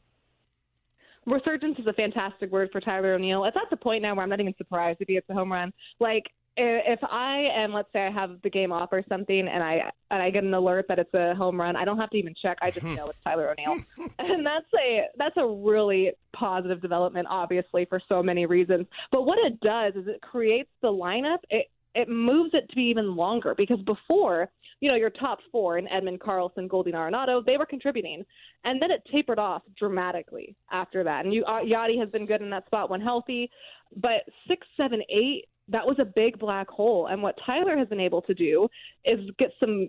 Resurgence 1.28 1.78
is 1.78 1.86
a 1.86 1.92
fantastic 1.92 2.50
word 2.50 2.70
for 2.72 2.80
Tyler 2.80 3.14
O'Neill. 3.14 3.44
It's 3.44 3.56
at 3.56 3.70
the 3.70 3.76
point 3.76 4.02
now 4.02 4.14
where 4.14 4.22
I'm 4.22 4.28
not 4.28 4.40
even 4.40 4.54
surprised 4.56 4.98
if 5.00 5.08
he 5.08 5.14
hits 5.14 5.28
a 5.28 5.34
home 5.34 5.52
run. 5.52 5.72
Like 6.00 6.24
if 6.58 6.98
I 7.04 7.46
am, 7.54 7.72
let's 7.72 7.88
say 7.94 8.06
I 8.06 8.10
have 8.10 8.42
the 8.42 8.50
game 8.50 8.72
off 8.72 8.88
or 8.92 9.04
something, 9.08 9.46
and 9.46 9.62
I 9.62 9.90
and 10.10 10.22
I 10.22 10.30
get 10.30 10.44
an 10.44 10.52
alert 10.54 10.86
that 10.88 10.98
it's 10.98 11.14
a 11.14 11.34
home 11.34 11.60
run, 11.60 11.76
I 11.76 11.84
don't 11.84 11.98
have 11.98 12.10
to 12.10 12.16
even 12.16 12.34
check. 12.40 12.58
I 12.60 12.70
just 12.70 12.84
know 12.96 13.08
it's 13.08 13.18
Tyler 13.24 13.50
O'Neill, 13.50 13.84
and 14.18 14.44
that's 14.44 14.66
a 14.76 15.02
that's 15.16 15.36
a 15.36 15.46
really 15.46 16.12
positive 16.34 16.80
development, 16.80 17.28
obviously 17.30 17.84
for 17.84 18.00
so 18.08 18.22
many 18.22 18.46
reasons. 18.46 18.86
But 19.12 19.24
what 19.24 19.38
it 19.38 19.60
does 19.60 19.94
is 19.94 20.08
it 20.08 20.20
creates 20.20 20.70
the 20.82 20.88
lineup. 20.88 21.38
It 21.50 21.66
it 21.94 22.08
moves 22.08 22.50
it 22.54 22.68
to 22.68 22.76
be 22.76 22.82
even 22.82 23.16
longer 23.16 23.54
because 23.56 23.80
before, 23.80 24.48
you 24.80 24.90
know, 24.90 24.96
your 24.96 25.10
top 25.10 25.38
four 25.50 25.78
in 25.78 25.86
Edman 25.86 26.20
Carlson, 26.20 26.68
Goldie, 26.68 26.92
Arenado, 26.92 27.44
they 27.44 27.56
were 27.56 27.66
contributing, 27.66 28.24
and 28.64 28.80
then 28.80 28.90
it 28.90 29.02
tapered 29.12 29.38
off 29.38 29.62
dramatically 29.76 30.54
after 30.70 31.02
that. 31.04 31.24
And 31.24 31.34
you, 31.34 31.44
uh, 31.44 31.60
Yadi 31.60 31.98
has 31.98 32.08
been 32.10 32.26
good 32.26 32.42
in 32.42 32.50
that 32.50 32.66
spot 32.66 32.90
when 32.90 33.00
healthy, 33.00 33.50
but 33.96 34.22
six, 34.46 34.66
seven, 34.76 35.02
eight 35.08 35.46
that 35.68 35.86
was 35.86 35.96
a 35.98 36.04
big 36.04 36.38
black 36.38 36.68
hole. 36.68 37.08
And 37.08 37.22
what 37.22 37.38
Tyler 37.46 37.76
has 37.76 37.88
been 37.88 38.00
able 38.00 38.22
to 38.22 38.34
do 38.34 38.68
is 39.04 39.18
get 39.38 39.50
some 39.60 39.88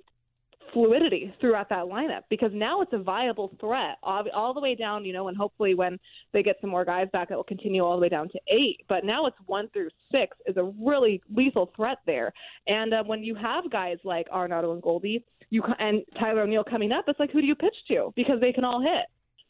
fluidity 0.74 1.34
throughout 1.40 1.70
that 1.70 1.86
lineup 1.86 2.22
because 2.30 2.52
now 2.54 2.82
it's 2.82 2.94
a 2.94 2.98
viable 2.98 3.56
threat 3.60 3.98
all, 4.04 4.24
all, 4.34 4.54
the 4.54 4.60
way 4.60 4.76
down, 4.76 5.06
you 5.06 5.14
know, 5.14 5.28
and 5.28 5.38
hopefully 5.38 5.74
when 5.74 6.00
they 6.34 6.44
get 6.44 6.58
some 6.62 6.70
more 6.70 6.86
guys 6.86 7.08
back, 7.14 7.32
it 7.32 7.36
will 7.36 7.44
continue 7.44 7.84
all 7.84 7.96
the 7.96 8.02
way 8.02 8.10
down 8.10 8.30
to 8.30 8.40
eight. 8.50 8.82
But 8.88 9.04
now 9.04 9.26
it's 9.26 9.38
one 9.46 9.70
through 9.70 9.90
six 10.16 10.36
is 10.46 10.58
a 10.58 10.72
really 10.82 11.22
lethal 11.34 11.72
threat 11.76 11.98
there. 12.06 12.34
And 12.68 12.94
uh, 12.94 13.04
when 13.04 13.24
you 13.24 13.36
have 13.36 13.70
guys 13.72 13.98
like 14.04 14.28
Arenado 14.30 14.74
and 14.74 14.82
Goldie, 14.82 15.24
you 15.50 15.64
and 15.80 16.04
Tyler 16.20 16.42
O'Neill 16.42 16.64
coming 16.64 16.92
up, 16.92 17.06
it's 17.08 17.20
like 17.20 17.32
who 17.32 17.42
do 17.42 17.48
you 17.48 17.56
pitch 17.56 17.76
to 17.90 18.14
because 18.16 18.40
they 18.40 18.54
can 18.54 18.64
all 18.64 18.82
hit. 18.82 19.06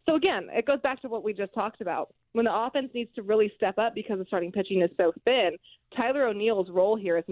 So 0.08 0.16
again, 0.16 0.50
it 0.52 0.66
goes 0.66 0.80
back 0.82 1.02
to 1.02 1.10
what 1.10 1.24
we 1.24 1.34
just 1.34 1.54
talked 1.54 1.82
about. 1.82 2.14
When 2.34 2.46
the 2.46 2.56
offense 2.56 2.90
needs 2.94 3.14
to 3.16 3.24
really 3.24 3.52
step 3.56 3.78
up 3.78 3.96
because 3.96 4.20
the 4.20 4.26
starting 4.26 4.52
pitching 4.52 4.82
is 4.82 4.90
so 5.00 5.14
thin, 5.26 5.52
Tyler 5.96 6.28
O'Neill's 6.28 6.70
role 6.70 6.96
here 6.96 7.18
is, 7.18 7.24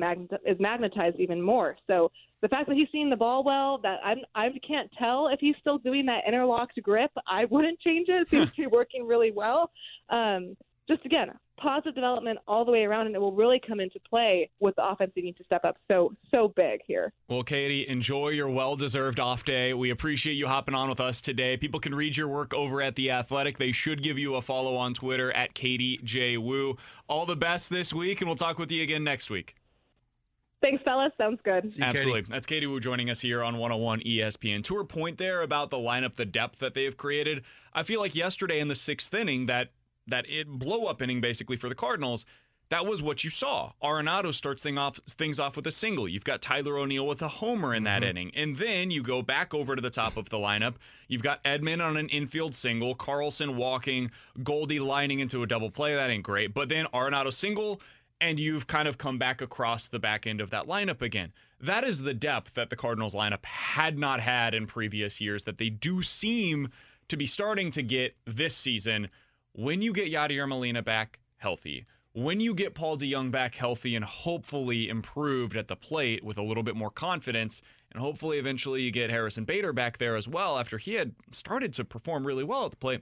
is 0.46 0.60
magnetized 0.60 1.20
even 1.20 1.42
more. 1.42 1.78
So 1.88 2.12
the 2.42 2.48
fact 2.48 2.68
that 2.68 2.76
he's 2.76 2.90
seeing 2.92 3.10
the 3.10 3.16
ball 3.16 3.44
well, 3.44 3.80
that 3.80 4.00
I'm, 4.04 4.20
I 4.36 4.50
can't 4.68 4.92
tell 5.02 5.28
if 5.28 5.40
he's 5.40 5.56
still 5.60 5.78
doing 5.78 6.06
that 6.08 6.24
interlocked 6.28 6.82
grip. 6.82 7.12
I 7.28 7.46
wouldn't 7.46 7.80
change 7.80 8.10
it. 8.10 8.22
It 8.22 8.30
seems 8.30 8.50
to 8.52 8.58
be 8.58 8.68
working 8.68 9.06
really 9.08 9.32
well. 9.32 9.72
Um, 10.10 10.56
just 10.88 11.06
again, 11.06 11.32
positive 11.58 11.96
development 11.96 12.40
all 12.48 12.64
the 12.64 12.72
way 12.72 12.84
around, 12.84 13.08
and 13.08 13.16
it 13.16 13.20
will 13.20 13.34
really 13.34 13.60
come 13.66 13.80
into 13.80 14.00
play 14.00 14.50
with 14.60 14.76
the 14.76 14.88
offense 14.88 15.12
needing 15.16 15.34
to 15.36 15.44
step 15.44 15.66
up 15.66 15.78
so 15.90 16.14
so 16.34 16.48
big 16.48 16.82
here. 16.86 17.14
Well, 17.28 17.44
Katie, 17.44 17.88
enjoy 17.88 18.30
your 18.30 18.50
well-deserved 18.50 19.20
off 19.20 19.44
day. 19.44 19.74
We 19.74 19.90
appreciate 19.90 20.34
you 20.34 20.48
hopping 20.48 20.76
on 20.76 20.90
with 20.90 21.00
us 21.00 21.20
today. 21.22 21.58
People 21.58 21.80
can 21.80 21.94
read 21.94 22.16
your 22.16 22.28
work 22.28 22.54
over 22.54 22.82
at 22.82 22.96
the 22.96 23.12
Athletic. 23.12 23.58
They 23.58 23.72
should 23.72 24.02
give 24.04 24.18
you 24.18 24.36
a 24.36 24.42
follow 24.42 24.76
on 24.76 24.94
Twitter 24.94 25.32
at 25.32 25.54
Katie 25.54 26.00
J 26.04 26.38
Woo. 26.38 26.78
All 27.08 27.26
the 27.26 27.36
best 27.36 27.70
this 27.70 27.94
week, 27.94 28.22
and 28.22 28.28
we'll 28.28 28.36
talk 28.36 28.58
with 28.58 28.72
you 28.72 28.84
again 28.84 29.04
next 29.04 29.30
week. 29.30 29.56
Thanks, 30.62 30.82
fellas. 30.84 31.12
Sounds 31.20 31.40
good. 31.44 31.66
Absolutely. 31.80 32.22
Katie. 32.22 32.32
That's 32.32 32.48
Katie 32.48 32.66
Woo 32.66 32.80
joining 32.80 33.12
us 33.12 33.22
here 33.22 33.44
on 33.44 33.58
101 33.58 34.02
ESPN. 34.02 34.64
To 34.64 34.76
her 34.76 34.84
point 34.84 35.20
there 35.20 35.42
about 35.42 35.70
the 35.70 35.78
lineup, 35.78 36.16
the 36.16 36.26
depth 36.26 36.58
that 36.60 36.74
they 36.74 36.84
have 36.86 36.98
created, 36.98 37.44
I 37.74 37.84
feel 37.84 38.00
like 38.00 38.16
yesterday 38.16 38.60
in 38.60 38.68
the 38.68 38.76
sixth 38.76 39.14
inning 39.14 39.46
that 39.46 39.70
that 40.08 40.30
it 40.30 40.48
blow 40.48 40.86
up 40.86 41.02
inning 41.02 41.22
basically 41.22 41.58
for 41.58 41.70
the 41.70 41.76
Cardinals, 41.76 42.26
that 42.70 42.86
was 42.86 43.02
what 43.02 43.24
you 43.24 43.30
saw. 43.30 43.72
Arenado 43.82 44.34
starts 44.34 44.64
thing 44.64 44.78
off, 44.78 45.00
things 45.08 45.40
off 45.40 45.56
with 45.56 45.66
a 45.68 45.72
single. 45.72 46.08
You've 46.08 46.26
got 46.26 46.42
Tyler 46.42 46.78
O'Neill 46.78 47.08
with 47.08 47.22
a 47.22 47.28
homer 47.28 47.74
in 47.74 47.84
that 47.84 48.02
mm-hmm. 48.02 48.10
inning. 48.10 48.32
And 48.36 48.58
then 48.58 48.92
you 48.92 49.02
go 49.02 49.22
back 49.22 49.54
over 49.54 49.76
to 49.76 49.82
the 49.82 49.90
top 49.90 50.18
of 50.18 50.30
the 50.30 50.38
lineup. 50.38 50.76
You've 51.08 51.24
got 51.24 51.44
Edman 51.44 51.82
on 51.82 51.96
an 51.96 52.10
infield 52.10 52.56
single, 52.56 52.94
Carlson 52.94 53.56
walking, 53.56 54.12
Goldie 54.44 54.80
lining 54.80 55.20
into 55.20 55.44
a 55.44 55.48
double 55.48 55.72
play. 55.72 55.96
That 55.96 56.10
ain't 56.10 56.24
great. 56.24 56.54
But 56.54 56.68
then 56.70 56.88
Arenado 56.94 57.32
single, 57.32 57.82
and 58.20 58.40
you've 58.40 58.68
kind 58.68 58.88
of 58.88 58.98
come 58.98 59.18
back 59.18 59.42
across 59.42 59.88
the 59.88 60.00
back 60.00 60.28
end 60.28 60.42
of 60.42 60.50
that 60.50 60.68
lineup 60.68 61.02
again. 61.02 61.32
That 61.62 61.84
is 61.84 62.02
the 62.02 62.14
depth 62.14 62.54
that 62.56 62.70
the 62.70 62.76
Cardinals 62.76 63.16
lineup 63.16 63.46
had 63.46 63.98
not 63.98 64.20
had 64.20 64.54
in 64.54 64.68
previous 64.68 65.22
years 65.22 65.46
that 65.46 65.58
they 65.58 65.70
do 65.70 66.02
seem 66.02 66.70
to 67.08 67.16
be 67.18 67.26
starting 67.26 67.72
to 67.72 67.82
get 67.82 68.16
this 68.26 68.56
season 68.56 69.10
when 69.58 69.82
you 69.82 69.92
get 69.92 70.12
Yadier 70.12 70.48
Molina 70.48 70.84
back 70.84 71.20
healthy, 71.38 71.88
when 72.14 72.40
you 72.40 72.54
get 72.54 72.76
Paul 72.76 72.96
DeJong 72.96 73.32
back 73.32 73.56
healthy 73.56 73.96
and 73.96 74.06
hopefully 74.06 74.88
improved 74.88 75.58
at 75.58 75.68
the 75.68 75.76
plate 75.76 76.24
with 76.24 76.38
a 76.38 76.44
little 76.44 76.62
bit 76.62 76.76
more 76.76 76.92
confidence, 76.92 77.64
and 77.92 78.00
hopefully 78.00 78.38
eventually 78.38 78.84
you 78.84 78.92
get 78.92 79.10
Harrison 79.10 79.46
Bader 79.46 79.74
back 79.74 79.98
there 79.98 80.16
as 80.16 80.28
well 80.28 80.60
after 80.60 80.78
he 80.78 80.94
had 80.94 81.16
started 81.32 81.74
to 81.74 81.84
perform 81.84 82.26
really 82.26 82.44
well 82.44 82.66
at 82.66 82.72
the 82.72 82.78
plate, 82.78 83.02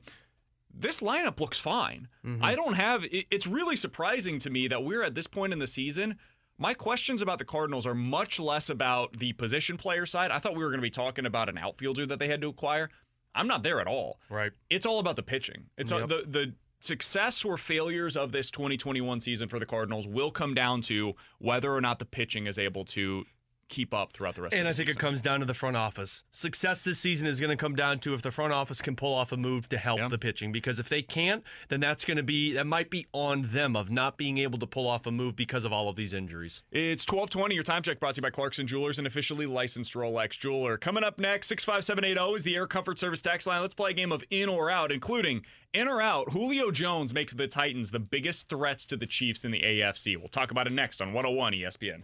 this 0.74 1.02
lineup 1.02 1.42
looks 1.42 1.60
fine. 1.60 2.08
Mm-hmm. 2.26 2.44
I 2.44 2.56
don't 2.56 2.76
have. 2.76 3.04
It, 3.04 3.26
it's 3.30 3.48
really 3.48 3.76
surprising 3.76 4.40
to 4.40 4.50
me 4.50 4.70
that 4.70 4.84
we're 4.84 5.04
at 5.04 5.14
this 5.14 5.28
point 5.28 5.52
in 5.52 5.60
the 5.60 5.68
season. 5.68 6.18
My 6.58 6.74
questions 6.74 7.22
about 7.22 7.40
the 7.40 7.46
Cardinals 7.46 7.86
are 7.86 7.94
much 7.94 8.40
less 8.40 8.70
about 8.70 9.20
the 9.20 9.34
position 9.34 9.76
player 9.76 10.06
side. 10.06 10.32
I 10.32 10.40
thought 10.40 10.56
we 10.56 10.64
were 10.64 10.70
going 10.70 10.80
to 10.80 10.82
be 10.82 10.90
talking 10.90 11.26
about 11.26 11.50
an 11.50 11.58
outfielder 11.58 12.06
that 12.06 12.20
they 12.20 12.30
had 12.30 12.40
to 12.42 12.48
acquire. 12.48 12.90
I'm 13.36 13.48
not 13.48 13.64
there 13.64 13.80
at 13.80 13.88
all. 13.88 14.20
Right. 14.30 14.52
It's 14.70 14.86
all 14.86 15.00
about 15.00 15.16
the 15.16 15.24
pitching. 15.24 15.66
It's 15.78 15.92
all, 15.92 16.08
the 16.08 16.24
the 16.28 16.54
success 16.80 17.44
or 17.44 17.58
failures 17.58 18.16
of 18.16 18.32
this 18.32 18.52
2021 18.52 19.20
season 19.20 19.50
for 19.50 19.60
the 19.60 19.66
Cardinals 19.66 20.08
will 20.08 20.32
come 20.32 20.54
down 20.54 20.82
to 20.82 21.14
whether 21.40 21.74
or 21.74 21.82
not 21.82 22.00
the 22.00 22.06
pitching 22.06 22.48
is 22.48 22.60
able 22.60 22.86
to 22.86 23.26
keep 23.68 23.94
up 23.94 24.14
throughout 24.14 24.36
the 24.36 24.42
rest 24.42 24.54
And 24.54 24.68
of 24.68 24.68
I 24.68 24.74
think 24.74 24.90
season. 24.90 25.00
it 25.00 25.02
comes 25.02 25.22
down 25.22 25.40
to 25.40 25.46
the 25.46 25.54
front 25.54 25.76
office. 25.76 26.24
Success 26.32 26.84
this 26.84 27.00
season 27.00 27.28
is 27.28 27.40
going 27.40 27.50
to 27.50 27.58
come 27.62 27.76
down 27.76 28.00
to 28.00 28.14
if 28.14 28.22
the 28.22 28.32
front 28.32 28.54
office 28.54 28.82
can 28.82 28.96
pull 28.96 29.14
off 29.14 29.32
a 29.32 29.38
move 29.38 29.68
to 29.70 29.78
help 29.78 30.10
the 30.10 30.18
pitching. 30.18 30.52
Because 30.52 30.80
if 30.80 30.88
they 30.88 31.02
can't, 31.02 31.44
then 31.70 31.80
that's 31.80 32.06
going 32.06 32.18
to 32.18 32.24
be 32.24 32.54
that 32.54 32.68
might 32.68 32.90
be 32.90 33.08
on 33.12 33.44
them 33.44 33.76
of 33.76 33.90
not 33.90 34.18
being 34.18 34.38
able 34.38 34.60
to 34.60 34.68
pull 34.68 34.88
off 34.88 35.06
a 35.06 35.12
move 35.12 35.36
because 35.36 35.66
of 35.66 35.74
all 35.74 35.90
of 35.90 35.96
these 35.96 36.14
injuries. 36.14 36.62
It's 36.72 37.04
1220. 37.04 37.56
Your 37.56 37.64
time 37.64 37.82
check 37.82 38.00
brought 38.00 38.16
to 38.16 38.20
you 38.20 38.24
by 38.24 38.30
Clarkson 38.30 38.68
Jewelers, 38.68 39.00
an 39.00 39.06
officially 39.06 39.46
licensed 39.46 39.94
Rolex 39.94 40.32
jeweler. 40.38 40.78
Coming 40.78 41.04
up 41.04 41.20
next, 41.20 41.48
65780 41.48 42.36
is 42.36 42.44
the 42.44 42.56
Air 42.56 42.68
Comfort 42.68 43.00
Service 43.00 43.22
tax 43.22 43.48
line. 43.48 43.62
Let's 43.62 43.74
play 43.74 43.92
a 43.92 43.94
game 43.94 44.12
of 44.12 44.24
in 44.30 44.48
or 44.50 44.70
out, 44.70 44.92
including 44.92 45.42
in 45.74 45.88
or 45.88 46.02
out. 46.02 46.32
Julio 46.32 46.72
Jones 46.72 47.14
makes 47.14 47.34
the 47.34 47.48
Titans 47.48 47.92
the 47.92 48.00
biggest 48.00 48.48
threats 48.50 48.86
to 48.86 48.96
the 48.98 49.06
Chiefs 49.08 49.44
in 49.44 49.52
the 49.52 49.62
AFC. 49.62 50.18
We'll 50.18 50.28
talk 50.28 50.52
about 50.52 50.68
it 50.68 50.74
next 50.74 51.02
on 51.02 51.14
101 51.14 51.54
ESPN. 51.54 52.04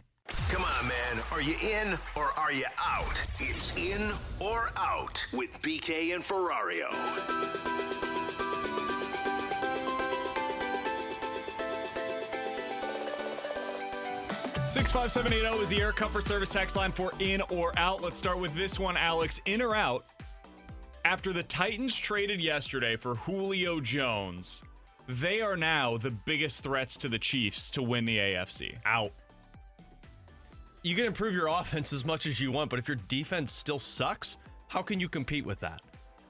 Come 0.49 0.63
on, 0.63 0.87
man. 0.87 1.23
Are 1.31 1.41
you 1.41 1.55
in 1.61 1.97
or 2.15 2.29
are 2.37 2.51
you 2.51 2.65
out? 2.79 3.23
It's 3.39 3.75
in 3.77 4.11
or 4.39 4.69
out 4.77 5.25
with 5.31 5.61
BK 5.61 6.13
and 6.13 6.23
Ferrario. 6.23 6.91
65780 14.71 15.63
is 15.63 15.69
the 15.69 15.81
Air 15.81 15.91
Comfort 15.91 16.25
Service 16.25 16.49
tax 16.49 16.77
line 16.77 16.93
for 16.93 17.11
in 17.19 17.41
or 17.49 17.77
out. 17.77 18.01
Let's 18.01 18.17
start 18.17 18.39
with 18.39 18.55
this 18.55 18.79
one, 18.79 18.95
Alex. 18.95 19.41
In 19.45 19.61
or 19.61 19.75
out? 19.75 20.05
After 21.03 21.33
the 21.33 21.43
Titans 21.43 21.93
traded 21.93 22.41
yesterday 22.41 22.95
for 22.95 23.15
Julio 23.15 23.81
Jones, 23.81 24.61
they 25.09 25.41
are 25.41 25.57
now 25.57 25.97
the 25.97 26.11
biggest 26.11 26.63
threats 26.63 26.95
to 26.97 27.09
the 27.09 27.19
Chiefs 27.19 27.69
to 27.71 27.83
win 27.83 28.05
the 28.05 28.17
AFC. 28.17 28.77
Out. 28.85 29.11
You 30.83 30.95
can 30.95 31.05
improve 31.05 31.33
your 31.33 31.47
offense 31.59 31.93
as 31.93 32.05
much 32.05 32.25
as 32.25 32.39
you 32.39 32.51
want, 32.51 32.69
but 32.69 32.79
if 32.79 32.87
your 32.87 32.97
defense 33.07 33.51
still 33.51 33.79
sucks, 33.79 34.37
how 34.67 34.81
can 34.81 34.99
you 34.99 35.09
compete 35.09 35.45
with 35.45 35.59
that? 35.59 35.81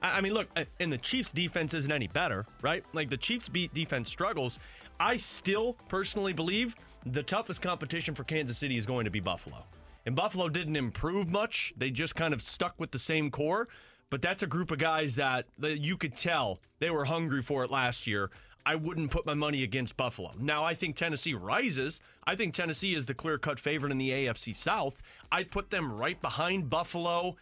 I 0.02 0.18
I 0.18 0.20
mean, 0.20 0.34
look, 0.34 0.48
uh, 0.56 0.64
and 0.80 0.92
the 0.92 0.98
Chiefs' 0.98 1.32
defense 1.32 1.74
isn't 1.74 1.92
any 1.92 2.08
better, 2.08 2.44
right? 2.60 2.84
Like 2.92 3.08
the 3.08 3.16
Chiefs' 3.16 3.48
beat 3.48 3.72
defense 3.72 4.10
struggles. 4.10 4.58
I 5.00 5.16
still 5.16 5.74
personally 5.88 6.32
believe 6.32 6.76
the 7.06 7.22
toughest 7.22 7.62
competition 7.62 8.14
for 8.14 8.24
Kansas 8.24 8.58
City 8.58 8.76
is 8.76 8.86
going 8.86 9.04
to 9.04 9.10
be 9.10 9.20
Buffalo. 9.20 9.64
And 10.06 10.14
Buffalo 10.14 10.48
didn't 10.48 10.76
improve 10.76 11.30
much. 11.30 11.72
They 11.76 11.90
just 11.90 12.14
kind 12.14 12.34
of 12.34 12.42
stuck 12.42 12.74
with 12.78 12.90
the 12.90 12.98
same 12.98 13.30
core. 13.30 13.68
But 14.10 14.20
that's 14.20 14.42
a 14.42 14.46
group 14.46 14.70
of 14.70 14.78
guys 14.78 15.14
that, 15.16 15.46
that 15.58 15.78
you 15.78 15.96
could 15.96 16.16
tell 16.16 16.60
they 16.80 16.90
were 16.90 17.04
hungry 17.04 17.40
for 17.40 17.64
it 17.64 17.70
last 17.70 18.06
year. 18.06 18.30
I 18.64 18.76
wouldn't 18.76 19.10
put 19.10 19.26
my 19.26 19.34
money 19.34 19.62
against 19.62 19.96
Buffalo. 19.96 20.32
Now, 20.38 20.64
I 20.64 20.74
think 20.74 20.96
Tennessee 20.96 21.34
rises. 21.34 22.00
I 22.26 22.36
think 22.36 22.54
Tennessee 22.54 22.94
is 22.94 23.06
the 23.06 23.14
clear 23.14 23.38
cut 23.38 23.58
favorite 23.58 23.92
in 23.92 23.98
the 23.98 24.10
AFC 24.10 24.54
South. 24.54 25.00
I'd 25.30 25.50
put 25.50 25.70
them 25.70 25.92
right 25.92 26.20
behind 26.20 26.70
Buffalo. 26.70 27.36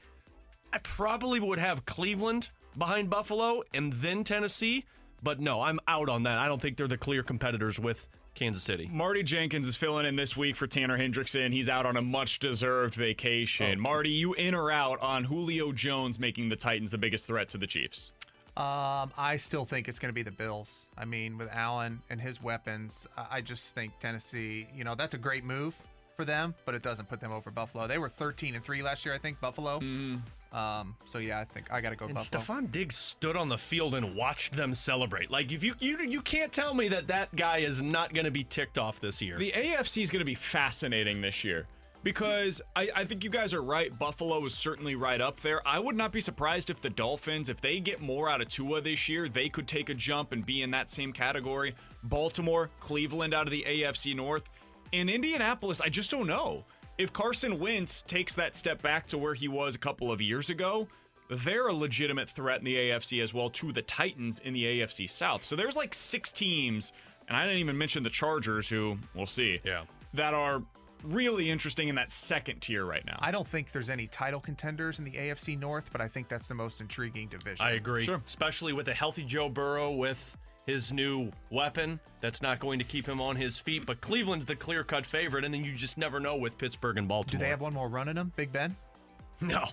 I 0.73 0.79
probably 0.79 1.41
would 1.41 1.59
have 1.59 1.85
Cleveland 1.85 2.51
behind 2.79 3.11
Buffalo 3.11 3.63
and 3.75 3.93
then 3.95 4.25
Tennessee. 4.25 4.85
But 5.23 5.41
no, 5.41 5.61
I'm 5.61 5.79
out 5.87 6.09
on 6.09 6.23
that. 6.23 6.39
I 6.39 6.49
don't 6.49 6.63
think 6.63 6.77
they're 6.77 6.89
the 6.89 6.97
clear 6.97 7.23
competitors 7.23 7.79
with 7.79 8.09
Kansas 8.35 8.63
City. 8.63 8.89
Marty 8.91 9.23
Jenkins 9.23 9.67
is 9.67 9.77
filling 9.77 10.07
in 10.07 10.17
this 10.17 10.37
week 10.37 10.57
for 10.57 10.67
Tanner 10.67 10.97
Hendrickson. 10.97 11.53
He's 11.53 11.69
out 11.69 11.85
on 11.85 11.97
a 11.97 12.03
much 12.03 12.39
deserved 12.39 12.95
vacation. 12.95 13.79
Oh, 13.79 13.83
Marty, 13.83 14.11
you 14.11 14.33
in 14.35 14.55
or 14.55 14.71
out 14.71 14.99
on 15.03 15.25
Julio 15.25 15.73
Jones 15.73 16.19
making 16.19 16.49
the 16.49 16.57
Titans 16.57 16.91
the 16.91 16.99
biggest 16.99 17.27
threat 17.27 17.51
to 17.51 17.59
the 17.59 17.67
Chiefs? 17.67 18.13
Um, 18.57 19.13
I 19.17 19.37
still 19.39 19.65
think 19.65 19.89
it's 19.89 19.99
going 19.99 20.11
to 20.11 20.15
be 20.15 20.23
the 20.23 20.31
Bills. 20.31 20.89
I 20.99 21.05
mean, 21.05 21.39
with 21.39 21.49
Allen 21.53 22.01
and 22.11 22.21
his 22.21 22.43
weapons, 22.43 23.07
I 23.17 23.27
I 23.31 23.41
just 23.41 23.75
think 23.75 23.99
Tennessee. 24.01 24.67
You 24.77 24.85
know, 24.85 24.95
that's 24.95 25.15
a 25.15 25.19
great 25.19 25.45
move 25.45 25.77
for 26.17 26.25
them, 26.25 26.55
but 26.67 26.75
it 26.75 26.83
doesn't 26.83 27.09
put 27.09 27.21
them 27.21 27.33
over 27.33 27.51
Buffalo. 27.51 27.87
They 27.87 27.97
were 27.97 28.09
13 28.09 28.55
and 28.55 28.63
three 28.63 28.83
last 28.83 29.07
year, 29.07 29.15
I 29.15 29.19
think. 29.19 29.41
Buffalo. 29.41 29.79
Um, 30.53 30.97
so 31.11 31.19
yeah, 31.19 31.39
I 31.39 31.45
think 31.45 31.73
I 31.73 31.81
got 31.81 31.91
to 31.91 31.97
go 31.97 32.07
And 32.07 32.15
Buffalo. 32.15 32.43
Stefon 32.43 32.73
Diggs 32.73 32.97
stood 32.97 33.37
on 33.37 33.49
the 33.49 33.57
field 33.57 33.95
and 33.95 34.17
watched 34.17 34.53
them 34.55 34.75
celebrate. 34.75 35.31
Like 35.31 35.53
if 35.53 35.63
you 35.63 35.75
you 35.79 35.99
you 35.99 36.21
can't 36.21 36.53
tell 36.53 36.75
me 36.75 36.89
that 36.89 37.07
that 37.07 37.35
guy 37.37 37.59
is 37.59 37.81
not 37.81 38.13
going 38.13 38.25
to 38.25 38.31
be 38.31 38.45
ticked 38.45 38.77
off 38.77 39.01
this 39.01 39.23
year. 39.23 39.39
The 39.39 39.53
AFC 39.53 40.03
is 40.03 40.11
going 40.11 40.21
to 40.21 40.27
be 40.27 40.35
fascinating 40.35 41.21
this 41.21 41.45
year 41.45 41.67
because 42.03 42.63
I, 42.75 42.89
I 42.95 43.05
think 43.05 43.25
you 43.25 43.31
guys 43.31 43.53
are 43.53 43.63
right. 43.63 43.97
Buffalo 43.99 44.45
is 44.45 44.55
certainly 44.55 44.95
right 44.95 45.21
up 45.21 45.41
there. 45.41 45.67
I 45.67 45.79
would 45.79 45.97
not 45.97 46.13
be 46.13 46.21
surprised 46.21 46.71
if 46.71 46.81
the 46.81 46.91
Dolphins, 46.91 47.49
if 47.49 47.61
they 47.61 47.81
get 47.81 48.01
more 48.01 48.29
out 48.29 48.41
of 48.41 48.49
Tua 48.49 48.81
this 48.81 49.09
year, 49.09 49.29
they 49.29 49.49
could 49.49 49.69
take 49.69 49.89
a 49.91 49.95
jump 49.95 50.33
and 50.33 50.45
be 50.45 50.63
in 50.63 50.71
that 50.71 50.91
same 50.91 51.13
category. 51.13 51.75
Baltimore, 52.03 52.71
Cleveland 52.81 53.35
out 53.35 53.47
of 53.47 53.51
the 53.51 53.65
AFC 53.69 54.17
North. 54.17 54.49
In 54.93 55.09
Indianapolis, 55.09 55.81
I 55.81 55.89
just 55.89 56.11
don't 56.11 56.27
know. 56.27 56.65
If 56.99 57.13
Carson 57.13 57.59
Wentz 57.59 58.03
takes 58.03 58.35
that 58.35 58.57
step 58.57 58.83
back 58.83 59.07
to 59.09 59.19
where 59.19 59.35
he 59.35 59.49
was 59.49 59.75
a 59.75 59.79
couple 59.79 60.11
of 60.11 60.21
years 60.21 60.51
ago, 60.51 60.89
they're 61.31 61.69
a 61.69 61.73
legitimate 61.73 62.29
threat 62.29 62.59
in 62.59 62.65
the 62.65 62.75
AFC 62.75 63.23
as 63.23 63.33
well 63.33 63.51
to 63.51 63.73
the 63.73 63.83
Titans 63.83 64.41
in 64.41 64.53
the 64.53 64.65
AFC 64.65 65.09
South. 65.09 65.45
So 65.45 65.55
there's 65.55 65.77
like 65.77 65.95
six 65.95 66.33
teams, 66.33 66.93
and 67.29 67.37
I 67.37 67.45
didn't 67.45 67.61
even 67.61 67.79
mention 67.79 68.03
the 68.03 68.11
Chargers, 68.11 68.69
who 68.69 68.99
we'll 69.15 69.27
see, 69.27 69.61
yeah. 69.65 69.85
that 70.15 70.35
are 70.35 70.63
really 71.05 71.51
interesting 71.51 71.89
in 71.89 71.95
that 71.97 72.13
second 72.13 72.61
tier 72.61 72.85
right 72.85 73.05
now. 73.05 73.19
I 73.21 73.31
don't 73.31 73.47
think 73.47 73.73
there's 73.73 73.91
any 73.91 74.07
title 74.07 74.41
contenders 74.41 74.99
in 74.99 75.05
the 75.05 75.13
AFC 75.13 75.59
North, 75.59 75.91
but 75.93 76.01
I 76.01 76.09
think 76.09 76.29
that's 76.29 76.49
the 76.49 76.55
most 76.55 76.81
intriguing 76.81 77.29
division. 77.29 77.65
I 77.65 77.73
agree. 77.73 78.05
Sure. 78.05 78.23
Especially 78.25 78.73
with 78.73 78.89
a 78.89 78.95
healthy 78.95 79.25
Joe 79.25 79.49
Burrow 79.49 79.93
with 79.93 80.37
his 80.67 80.93
new 80.93 81.31
weapon 81.51 81.99
that's 82.21 82.43
not 82.43 82.61
going 82.61 82.79
to 82.79 82.85
keep 82.85 83.07
him 83.07 83.21
on 83.21 83.37
his 83.37 83.59
feet. 83.59 83.87
But 83.87 84.01
Cleveland's 84.01 84.45
the 84.45 84.57
clear 84.57 84.85
cut 84.85 85.05
favorite, 85.05 85.45
and 85.45 85.53
then 85.53 85.65
you 85.65 85.75
just 85.75 85.99
never 85.99 86.21
know 86.21 86.37
with 86.37 86.59
Pittsburgh 86.59 86.99
and 86.99 87.09
Baltimore. 87.09 87.39
Do 87.41 87.45
they 87.45 87.51
have 87.51 87.61
one 87.61 87.75
more 87.75 87.89
run 87.89 88.09
in 88.09 88.17
them, 88.17 88.33
Big 88.37 88.53
Ben? 88.53 88.77
No. 89.41 89.65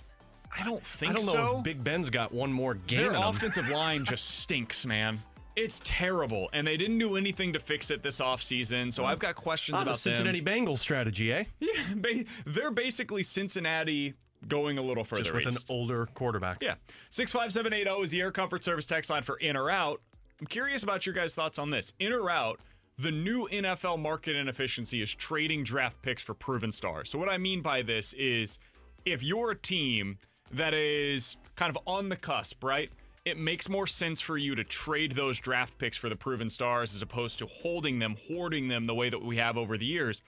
I 0.57 0.63
don't 0.63 0.83
think 0.83 1.11
I 1.11 1.15
don't 1.15 1.25
know 1.25 1.57
if 1.57 1.63
Big 1.63 1.83
Ben's 1.83 2.09
got 2.09 2.31
one 2.31 2.51
more 2.51 2.73
game 2.73 2.99
Their 2.99 3.11
in 3.11 3.15
offensive 3.15 3.69
line 3.69 4.05
just 4.05 4.39
stinks, 4.39 4.85
man. 4.85 5.21
It's 5.57 5.81
terrible, 5.83 6.49
and 6.53 6.67
they 6.67 6.77
didn't 6.77 6.99
do 6.99 7.15
anything 7.15 7.51
to 7.53 7.59
fix 7.59 7.89
it 7.89 8.03
this 8.03 8.19
offseason, 8.19 8.93
so 8.93 9.03
I've 9.05 9.17
got 9.17 9.33
questions 9.35 9.73
Ah, 9.75 9.79
the 9.79 9.83
about 9.85 9.93
them. 9.93 10.15
Cincinnati 10.15 10.39
Bengals 10.41 10.77
strategy, 10.77 11.33
eh? 11.33 11.45
Yeah, 11.59 11.71
ba- 11.95 12.25
they're 12.45 12.69
basically 12.71 13.23
Cincinnati 13.23 14.13
going 14.47 14.77
a 14.77 14.81
little 14.83 15.03
further 15.03 15.23
Just 15.23 15.33
with 15.33 15.47
an 15.47 15.57
older 15.67 16.05
quarterback. 16.13 16.61
Yeah. 16.61 16.75
65780 17.09 18.03
is 18.03 18.11
the 18.11 18.21
Air 18.21 18.31
Comfort 18.31 18.63
Service 18.63 18.85
text 18.85 19.09
line 19.09 19.23
for 19.23 19.37
in 19.37 19.57
or 19.57 19.71
out. 19.71 19.99
I'm 20.39 20.45
curious 20.45 20.83
about 20.83 21.07
your 21.07 21.15
guys' 21.15 21.33
thoughts 21.33 21.57
on 21.57 21.71
this. 21.71 21.91
In 21.97 22.13
or 22.13 22.29
out, 22.29 22.59
the 22.99 23.09
new 23.11 23.47
NFL 23.51 23.97
market 23.99 24.35
inefficiency 24.35 25.01
is 25.01 25.11
trading 25.13 25.63
draft 25.63 25.99
picks 26.03 26.21
for 26.21 26.35
proven 26.35 26.71
stars. 26.71 27.09
So, 27.09 27.17
what 27.17 27.29
I 27.29 27.39
mean 27.39 27.61
by 27.61 27.81
this 27.81 28.13
is 28.13 28.59
if 29.05 29.23
you're 29.23 29.49
a 29.51 29.55
team 29.57 30.19
that 30.51 30.75
is 30.75 31.35
kind 31.55 31.75
of 31.75 31.81
on 31.87 32.09
the 32.09 32.15
cusp, 32.15 32.63
right? 32.63 32.91
It 33.27 33.37
makes 33.37 33.67
more 33.67 33.87
sense 33.87 34.21
for 34.21 34.37
you 34.37 34.55
to 34.55 34.63
trade 34.63 35.11
those 35.11 35.37
draft 35.37 35.77
picks 35.77 35.97
for 35.97 36.07
the 36.07 36.15
proven 36.15 36.49
stars 36.49 36.95
as 36.95 37.01
opposed 37.01 37.39
to 37.39 37.45
holding 37.45 37.99
them, 37.99 38.15
hoarding 38.25 38.69
them 38.69 38.87
the 38.87 38.95
way 38.95 39.09
that 39.09 39.21
we 39.21 39.35
have 39.35 39.57
over 39.57 39.77
the 39.77 39.85
years. 39.85 40.21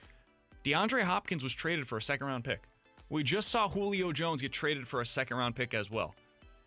DeAndre 0.66 1.04
Hopkins 1.04 1.42
was 1.42 1.54
traded 1.54 1.88
for 1.88 1.96
a 1.96 2.02
second 2.02 2.26
round 2.26 2.44
pick. 2.44 2.64
We 3.08 3.22
just 3.22 3.48
saw 3.48 3.70
Julio 3.70 4.12
Jones 4.12 4.42
get 4.42 4.52
traded 4.52 4.86
for 4.86 5.00
a 5.00 5.06
second 5.06 5.38
round 5.38 5.56
pick 5.56 5.72
as 5.72 5.90
well. 5.90 6.14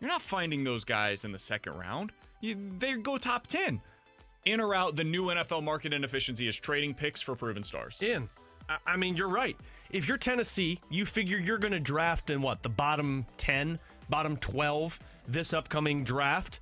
You're 0.00 0.10
not 0.10 0.22
finding 0.22 0.64
those 0.64 0.82
guys 0.82 1.24
in 1.24 1.30
the 1.30 1.38
second 1.38 1.74
round. 1.78 2.10
You, 2.40 2.56
they 2.80 2.94
go 2.94 3.16
top 3.16 3.46
10. 3.46 3.80
In 4.44 4.60
or 4.60 4.74
out, 4.74 4.96
the 4.96 5.04
new 5.04 5.26
NFL 5.26 5.62
market 5.62 5.92
inefficiency 5.92 6.48
is 6.48 6.56
trading 6.56 6.94
picks 6.94 7.20
for 7.20 7.36
proven 7.36 7.62
stars. 7.62 8.02
In. 8.02 8.28
I- 8.86 8.96
mean, 8.96 9.16
you're 9.16 9.28
right. 9.28 9.56
If 9.90 10.08
you're 10.08 10.18
Tennessee, 10.18 10.80
you 10.90 11.06
figure 11.06 11.38
you're 11.38 11.58
going 11.58 11.72
to 11.72 11.78
draft 11.78 12.30
in 12.30 12.42
what, 12.42 12.64
the 12.64 12.68
bottom 12.68 13.24
10, 13.36 13.78
bottom 14.08 14.36
12 14.38 14.98
this 15.28 15.52
upcoming 15.52 16.04
draft? 16.04 16.60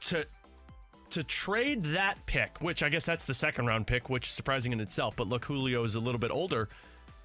To 0.00 0.24
to 1.10 1.24
trade 1.24 1.82
that 1.84 2.18
pick, 2.26 2.60
which 2.60 2.82
I 2.82 2.88
guess 2.88 3.06
that's 3.06 3.26
the 3.26 3.34
second 3.34 3.66
round 3.66 3.86
pick, 3.86 4.10
which 4.10 4.26
is 4.26 4.32
surprising 4.32 4.72
in 4.72 4.80
itself, 4.80 5.14
but 5.16 5.26
look, 5.26 5.44
Julio 5.44 5.82
is 5.82 5.94
a 5.94 6.00
little 6.00 6.18
bit 6.18 6.30
older, 6.30 6.68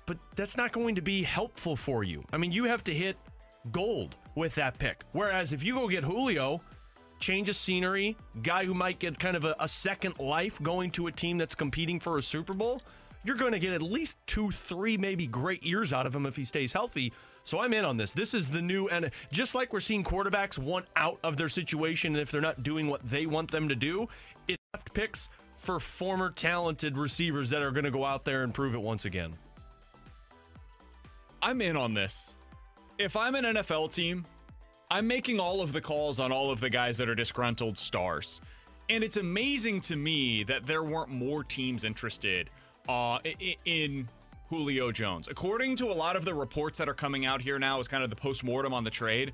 but 0.06 0.18
that's 0.36 0.56
not 0.56 0.72
going 0.72 0.95
to 0.95 1.01
be 1.01 1.22
helpful 1.22 1.76
for 1.76 2.04
you. 2.04 2.24
I 2.32 2.38
mean, 2.38 2.51
you 2.51 2.64
have 2.64 2.84
to 2.86 2.93
hit 2.93 3.18
gold 3.72 4.16
with 4.36 4.56
that 4.56 4.78
pick. 4.80 5.04
Whereas 5.12 5.54
if 5.54 5.64
you 5.64 5.76
go 5.76 5.88
get 5.88 6.04
Julio, 6.04 6.62
change 7.20 7.49
of 7.49 7.56
scenery, 7.56 8.18
guy 8.41 8.66
who 8.66 8.74
might 8.74 8.99
get 8.99 9.18
kind 9.20 9.36
of 9.36 9.45
a, 9.45 9.56
a 9.60 9.68
second 9.68 10.20
life 10.20 10.62
going 10.62 10.91
to 10.91 11.08
a 11.08 11.12
team 11.12 11.38
that's 11.38 11.56
competing 11.56 11.99
for 11.99 12.18
a 12.18 12.22
Super 12.22 12.54
Bowl, 12.54 12.82
you're 13.24 13.38
going 13.38 13.54
to 13.54 13.60
get 13.60 13.74
at 13.74 13.82
least 13.82 14.18
two, 14.28 14.51
three, 14.51 14.97
maybe 14.97 15.28
great 15.28 15.64
years 15.64 15.93
out 15.93 16.06
of 16.06 16.16
him 16.16 16.26
if 16.26 16.36
he 16.36 16.43
stays 16.43 16.74
healthy. 16.74 17.14
So 17.44 17.60
I'm 17.60 17.74
in 17.74 17.84
on 17.84 17.98
this. 17.98 18.14
This 18.14 18.34
is 18.34 18.50
the 18.50 18.62
new, 18.62 18.88
and 18.88 19.12
just 19.32 19.54
like 19.54 19.74
we're 19.74 19.82
seeing 19.82 20.04
quarterbacks 20.04 20.58
want 20.58 20.86
out 20.96 21.20
of 21.24 21.36
their 21.36 21.50
situation 21.50 22.14
and 22.14 22.22
if 22.22 22.32
they're 22.32 22.41
not 22.41 22.64
doing 22.64 22.88
what 22.88 23.08
they 23.10 23.26
want 23.26 23.52
them 23.52 23.68
to 23.70 23.76
do, 23.76 24.08
it 24.48 24.60
draft 24.72 24.94
picks 24.94 25.30
for 25.56 25.80
former 25.80 26.32
talented 26.32 26.98
receivers 26.98 27.50
that 27.50 27.62
are 27.62 27.72
going 27.72 27.84
to 27.84 27.91
go 27.91 28.06
out 28.06 28.24
there 28.24 28.44
and 28.44 28.54
prove 28.54 28.74
it 28.74 28.82
once 28.82 29.06
again. 29.06 29.36
I'm 31.41 31.62
in 31.62 31.76
on 31.76 31.94
this. 31.94 32.36
If 32.98 33.16
I'm 33.18 33.36
an 33.36 33.44
NFL 33.44 33.94
team, 33.94 34.26
I'm 34.89 35.08
making 35.08 35.39
all 35.39 35.62
of 35.62 35.74
the 35.74 35.82
calls 35.82 36.20
on 36.20 36.32
all 36.32 36.52
of 36.52 36.60
the 36.62 36.70
guys 36.70 36.98
that 37.00 37.10
are 37.10 37.16
disgruntled 37.16 37.78
stars. 37.78 38.39
And 38.89 39.04
it's 39.04 39.18
amazing 39.18 39.82
to 39.82 39.96
me 39.96 40.44
that 40.46 40.66
there 40.66 40.84
weren't 40.84 41.10
more 41.10 41.44
teams 41.44 41.84
interested 41.84 42.50
uh, 42.88 43.20
in 43.66 44.08
Julio 44.54 44.91
Jones. 44.91 45.28
According 45.28 45.76
to 45.78 45.91
a 45.91 45.93
lot 45.93 46.16
of 46.16 46.26
the 46.26 46.34
reports 46.36 46.78
that 46.78 46.88
are 46.88 46.93
coming 46.93 47.26
out 47.26 47.41
here 47.41 47.58
now, 47.58 47.80
as 47.80 47.88
kind 47.88 48.04
of 48.04 48.12
the 48.12 48.16
post 48.16 48.43
mortem 48.43 48.72
on 48.72 48.84
the 48.84 48.91
trade, 48.91 49.34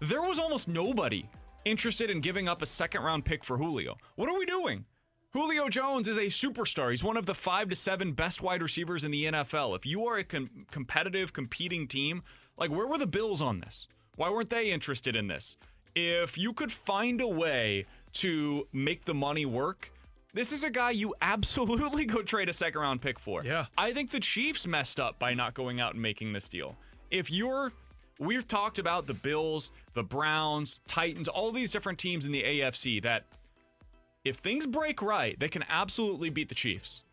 there 0.00 0.22
was 0.22 0.40
almost 0.40 0.66
nobody 0.66 1.28
interested 1.64 2.10
in 2.10 2.20
giving 2.20 2.48
up 2.48 2.62
a 2.62 2.66
second 2.66 3.02
round 3.02 3.24
pick 3.24 3.44
for 3.44 3.58
Julio. 3.58 3.96
What 4.16 4.28
are 4.28 4.36
we 4.36 4.44
doing? 4.44 4.84
Julio 5.32 5.68
Jones 5.68 6.08
is 6.08 6.16
a 6.16 6.22
superstar. 6.22 6.90
He's 6.90 7.04
one 7.04 7.16
of 7.16 7.26
the 7.26 7.34
five 7.34 7.68
to 7.68 7.76
seven 7.76 8.10
best 8.10 8.42
wide 8.42 8.60
receivers 8.60 9.04
in 9.04 9.12
the 9.12 9.26
NFL. 9.26 9.76
If 9.76 9.86
you 9.86 10.04
are 10.04 10.16
a 10.16 10.24
com- 10.24 10.66
competitive, 10.72 11.32
competing 11.32 11.86
team, 11.86 12.24
like 12.58 12.72
where 12.72 12.88
were 12.88 12.98
the 12.98 13.06
Bills 13.06 13.40
on 13.40 13.60
this? 13.60 13.86
Why 14.16 14.30
weren't 14.30 14.50
they 14.50 14.72
interested 14.72 15.14
in 15.14 15.28
this? 15.28 15.56
If 15.94 16.36
you 16.36 16.52
could 16.52 16.72
find 16.72 17.20
a 17.20 17.28
way 17.28 17.84
to 18.14 18.66
make 18.72 19.04
the 19.04 19.14
money 19.14 19.46
work, 19.46 19.92
this 20.36 20.52
is 20.52 20.64
a 20.64 20.70
guy 20.70 20.90
you 20.90 21.14
absolutely 21.22 22.04
go 22.06 22.22
trade 22.22 22.48
a 22.48 22.52
second 22.52 22.80
round 22.80 23.00
pick 23.00 23.18
for. 23.18 23.42
Yeah. 23.44 23.66
I 23.76 23.92
think 23.92 24.10
the 24.10 24.20
Chiefs 24.20 24.66
messed 24.66 25.00
up 25.00 25.18
by 25.18 25.34
not 25.34 25.54
going 25.54 25.80
out 25.80 25.94
and 25.94 26.02
making 26.02 26.32
this 26.32 26.48
deal. 26.48 26.76
If 27.10 27.30
you're 27.30 27.72
we've 28.18 28.46
talked 28.46 28.78
about 28.78 29.06
the 29.06 29.14
Bills, 29.14 29.72
the 29.94 30.02
Browns, 30.02 30.80
Titans, 30.86 31.28
all 31.28 31.52
these 31.52 31.72
different 31.72 31.98
teams 31.98 32.26
in 32.26 32.32
the 32.32 32.42
AFC 32.42 33.02
that 33.02 33.24
if 34.24 34.36
things 34.36 34.66
break 34.66 35.02
right, 35.02 35.38
they 35.38 35.48
can 35.48 35.64
absolutely 35.68 36.30
beat 36.30 36.48
the 36.48 36.54
Chiefs. 36.54 37.04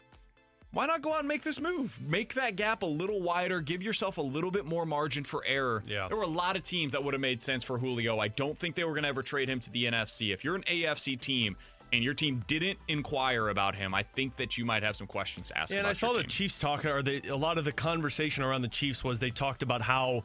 Why 0.74 0.88
not 0.88 1.04
go 1.04 1.14
out 1.14 1.20
and 1.20 1.28
make 1.28 1.44
this 1.44 1.60
move? 1.60 2.00
Make 2.02 2.34
that 2.34 2.56
gap 2.56 2.82
a 2.82 2.88
little 2.88 3.22
wider, 3.22 3.62
give 3.62 3.84
yourself 3.84 4.18
a 4.18 4.22
little 4.22 4.50
bit 4.50 4.66
more 4.66 4.88
margin 4.88 5.24
for 5.24 5.46
error. 5.46 5.84
Yeah. 5.86 6.08
There 6.08 6.18
were 6.18 6.24
a 6.24 6.28
lot 6.28 6.56
of 6.56 6.64
teams 6.64 6.94
that 6.94 7.04
would 7.04 7.14
have 7.14 7.22
made 7.22 7.44
sense 7.44 7.64
for 7.64 7.78
Julio. 7.78 8.18
I 8.18 8.30
don't 8.30 8.58
think 8.58 8.74
they 8.74 8.84
were 8.84 8.94
going 8.94 9.04
to 9.04 9.10
ever 9.10 9.22
trade 9.22 9.50
him 9.50 9.60
to 9.60 9.70
the 9.70 9.86
NFC. 9.86 10.34
If 10.34 10.44
you're 10.44 10.56
an 10.56 10.64
AFC 10.64 11.20
team 11.20 11.58
and 11.94 12.04
your 12.04 12.16
team 12.16 12.44
didn't 12.48 12.80
inquire 12.88 13.50
about 13.50 13.76
him, 13.76 13.94
I 13.94 14.02
think 14.02 14.36
that 14.38 14.58
you 14.58 14.66
might 14.66 14.82
have 14.82 14.96
some 14.96 15.06
questions 15.06 15.50
to 15.50 15.58
ask. 15.58 15.72
Yeah, 15.72 15.80
and 15.80 15.88
I 15.88 15.94
saw 15.94 16.12
the 16.12 16.24
Chiefs 16.24 16.58
talking, 16.58 16.90
or 16.90 17.04
they, 17.04 17.22
a 17.30 17.36
lot 17.36 17.60
of 17.60 17.66
the 17.66 17.72
conversation 17.72 18.44
around 18.44 18.64
the 18.64 18.68
Chiefs 18.68 19.04
was 19.04 19.20
they 19.20 19.30
talked 19.30 19.62
about 19.62 19.82
how 19.82 20.24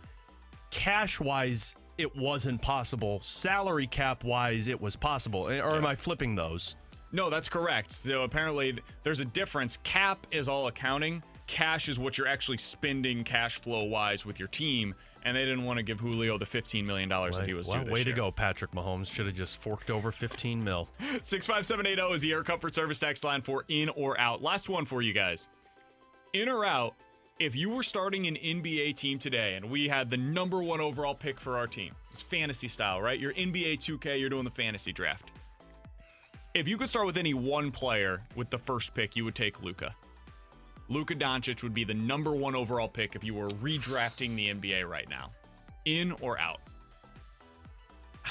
cash 0.70 1.20
wise 1.20 1.74
it 1.98 2.16
wasn't 2.16 2.60
possible, 2.62 3.20
salary 3.20 3.86
cap 3.86 4.24
wise 4.24 4.66
it 4.66 4.80
was 4.80 4.96
possible. 4.96 5.48
Eh, 5.48 5.60
or 5.60 5.72
yeah. 5.72 5.76
am 5.76 5.86
I 5.86 5.94
flipping 5.94 6.34
those? 6.34 6.74
No, 7.12 7.28
that's 7.28 7.50
correct. 7.50 7.92
So 7.92 8.22
apparently 8.22 8.78
there's 9.02 9.20
a 9.20 9.26
difference. 9.26 9.78
Cap 9.82 10.26
is 10.30 10.48
all 10.48 10.68
accounting. 10.68 11.22
Cash 11.46 11.88
is 11.88 11.98
what 11.98 12.16
you're 12.16 12.26
actually 12.26 12.58
spending 12.58 13.24
cash 13.24 13.60
flow 13.60 13.84
wise 13.84 14.24
with 14.24 14.38
your 14.38 14.48
team, 14.48 14.94
and 15.28 15.36
they 15.36 15.44
didn't 15.44 15.64
want 15.64 15.76
to 15.76 15.82
give 15.82 16.00
Julio 16.00 16.38
the 16.38 16.46
$15 16.46 16.86
million 16.86 17.06
that 17.10 17.44
he 17.44 17.52
was 17.52 17.68
well, 17.68 17.84
due. 17.84 17.90
way 17.90 17.98
year. 17.98 18.06
to 18.06 18.12
go, 18.12 18.32
Patrick 18.32 18.72
Mahomes. 18.72 19.12
Should 19.12 19.26
have 19.26 19.34
just 19.34 19.58
forked 19.58 19.90
over 19.90 20.10
15 20.10 20.64
mil. 20.64 20.88
65780 21.22 22.14
is 22.14 22.22
the 22.22 22.32
Air 22.32 22.42
Comfort 22.42 22.74
Service 22.74 22.98
text 22.98 23.24
line 23.24 23.42
for 23.42 23.66
in 23.68 23.90
or 23.90 24.18
out. 24.18 24.42
Last 24.42 24.70
one 24.70 24.86
for 24.86 25.02
you 25.02 25.12
guys. 25.12 25.48
In 26.32 26.48
or 26.48 26.64
out, 26.64 26.94
if 27.38 27.54
you 27.54 27.68
were 27.68 27.82
starting 27.82 28.26
an 28.26 28.36
NBA 28.36 28.96
team 28.96 29.18
today 29.18 29.54
and 29.54 29.70
we 29.70 29.86
had 29.86 30.08
the 30.08 30.16
number 30.16 30.62
one 30.62 30.80
overall 30.80 31.14
pick 31.14 31.38
for 31.38 31.58
our 31.58 31.66
team, 31.66 31.94
it's 32.10 32.22
fantasy 32.22 32.68
style, 32.68 33.02
right? 33.02 33.20
You're 33.20 33.34
NBA 33.34 33.80
2K, 33.80 34.18
you're 34.18 34.30
doing 34.30 34.44
the 34.44 34.50
fantasy 34.50 34.92
draft. 34.92 35.30
If 36.54 36.66
you 36.66 36.78
could 36.78 36.88
start 36.88 37.04
with 37.04 37.18
any 37.18 37.34
one 37.34 37.70
player 37.70 38.22
with 38.34 38.48
the 38.48 38.58
first 38.58 38.94
pick, 38.94 39.14
you 39.14 39.26
would 39.26 39.34
take 39.34 39.62
Luka. 39.62 39.94
Luka 40.88 41.14
Doncic 41.14 41.62
would 41.62 41.74
be 41.74 41.84
the 41.84 41.94
number 41.94 42.32
one 42.32 42.54
overall 42.54 42.88
pick 42.88 43.14
if 43.14 43.22
you 43.22 43.34
were 43.34 43.48
redrafting 43.48 44.34
the 44.36 44.48
NBA 44.54 44.88
right 44.88 45.08
now. 45.08 45.30
In 45.84 46.12
or 46.20 46.38
out? 46.38 46.60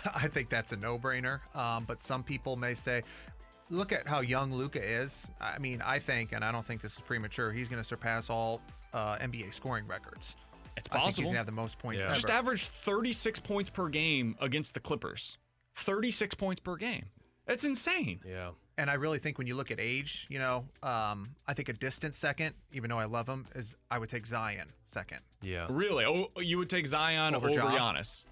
I 0.15 0.27
think 0.27 0.49
that's 0.49 0.71
a 0.71 0.75
no 0.75 0.97
brainer. 0.97 1.39
Um, 1.55 1.85
but 1.85 2.01
some 2.01 2.23
people 2.23 2.55
may 2.55 2.73
say, 2.73 3.03
look 3.69 3.91
at 3.91 4.07
how 4.07 4.21
young 4.21 4.51
Luka 4.53 4.81
is. 4.83 5.27
I 5.39 5.57
mean, 5.59 5.81
I 5.83 5.99
think, 5.99 6.31
and 6.33 6.43
I 6.43 6.51
don't 6.51 6.65
think 6.65 6.81
this 6.81 6.93
is 6.95 7.01
premature, 7.01 7.51
he's 7.51 7.67
going 7.67 7.81
to 7.81 7.87
surpass 7.87 8.29
all 8.29 8.61
uh, 8.93 9.17
NBA 9.17 9.53
scoring 9.53 9.87
records. 9.87 10.35
It's 10.75 10.87
I 10.91 10.99
think 10.99 11.05
he's 11.07 11.17
going 11.19 11.31
to 11.31 11.37
have 11.37 11.45
the 11.47 11.51
most 11.51 11.79
points 11.79 11.99
Yeah. 12.01 12.07
ever. 12.09 12.15
Just 12.15 12.29
averaged 12.29 12.67
36 12.67 13.39
points 13.39 13.69
per 13.69 13.89
game 13.89 14.35
against 14.39 14.73
the 14.73 14.79
Clippers. 14.79 15.37
36 15.75 16.35
points 16.35 16.59
per 16.59 16.75
game. 16.75 17.05
That's 17.45 17.63
insane. 17.63 18.19
Yeah. 18.25 18.51
And 18.77 18.91
I 18.91 18.93
really 18.93 19.17
think 19.17 19.37
when 19.39 19.47
you 19.47 19.55
look 19.55 19.71
at 19.71 19.79
age, 19.79 20.27
you 20.29 20.37
know, 20.37 20.63
um, 20.83 21.29
I 21.47 21.53
think 21.55 21.67
a 21.69 21.73
distant 21.73 22.13
second, 22.13 22.53
even 22.73 22.89
though 22.89 22.99
I 22.99 23.05
love 23.05 23.27
him, 23.27 23.45
is 23.55 23.75
I 23.89 23.97
would 23.97 24.09
take 24.09 24.27
Zion 24.27 24.67
second. 24.91 25.19
Yeah. 25.41 25.65
Really? 25.69 26.05
Oh, 26.05 26.29
you 26.39 26.59
would 26.59 26.69
take 26.69 26.85
Zion 26.85 27.33
over, 27.33 27.49
Over 27.49 27.59
Giannis? 27.59 28.25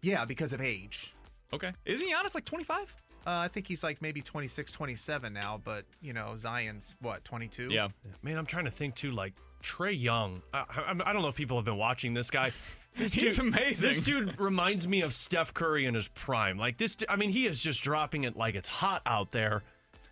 Yeah, 0.00 0.24
because 0.24 0.52
of 0.54 0.60
age. 0.62 1.14
Okay. 1.52 1.72
Isn't 1.84 2.08
Giannis 2.08 2.34
like 2.34 2.46
25? 2.46 2.94
Uh, 3.26 3.30
I 3.30 3.48
think 3.48 3.66
he's 3.66 3.82
like 3.82 4.00
maybe 4.00 4.22
26, 4.22 4.72
27 4.72 5.32
now, 5.34 5.60
but, 5.62 5.84
you 6.00 6.14
know, 6.14 6.34
Zion's 6.38 6.96
what, 7.02 7.22
22? 7.24 7.68
Yeah. 7.70 7.88
Man, 8.22 8.38
I'm 8.38 8.46
trying 8.46 8.64
to 8.64 8.70
think 8.70 8.94
too, 8.94 9.10
like 9.10 9.34
Trae 9.62 10.00
Young. 10.00 10.40
I, 10.54 10.64
I, 10.70 11.10
I 11.10 11.12
don't 11.12 11.20
know 11.20 11.28
if 11.28 11.34
people 11.34 11.58
have 11.58 11.64
been 11.66 11.76
watching 11.76 12.14
this 12.14 12.30
guy. 12.30 12.52
This 12.98 13.12
He's 13.14 13.36
dude, 13.36 13.46
amazing. 13.54 13.88
This 13.88 14.00
dude 14.00 14.40
reminds 14.40 14.86
me 14.88 15.02
of 15.02 15.14
Steph 15.14 15.54
Curry 15.54 15.86
in 15.86 15.94
his 15.94 16.08
prime. 16.08 16.58
Like 16.58 16.76
this, 16.78 16.96
I 17.08 17.16
mean, 17.16 17.30
he 17.30 17.46
is 17.46 17.58
just 17.58 17.82
dropping 17.82 18.24
it 18.24 18.36
like 18.36 18.54
it's 18.54 18.68
hot 18.68 19.02
out 19.06 19.30
there. 19.32 19.62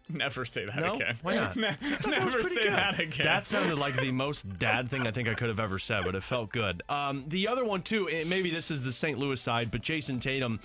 Never 0.08 0.44
say 0.44 0.66
that 0.66 0.76
No? 0.76 0.94
again. 0.94 1.18
Why 1.22 1.34
not? 1.34 1.56
Ne- 1.56 1.76
that 1.80 2.06
never 2.06 2.44
say 2.44 2.64
good. 2.64 2.72
that 2.74 3.00
again. 3.00 3.26
That 3.26 3.44
sounded 3.46 3.76
like 3.76 3.96
the 3.96 4.12
most 4.12 4.58
dad 4.58 4.88
thing 4.88 5.04
I 5.04 5.10
think 5.10 5.28
I 5.28 5.34
could 5.34 5.48
have 5.48 5.58
ever 5.58 5.80
said, 5.80 6.04
but 6.04 6.14
it 6.14 6.22
felt 6.22 6.52
good. 6.52 6.82
Um, 6.88 7.24
the 7.26 7.48
other 7.48 7.64
one 7.64 7.82
too, 7.82 8.08
maybe 8.26 8.50
this 8.50 8.70
is 8.70 8.82
the 8.84 8.92
St. 8.92 9.18
Louis 9.18 9.40
side, 9.40 9.70
but 9.72 9.82
Jayson 9.82 10.20
Tatum. 10.20 10.60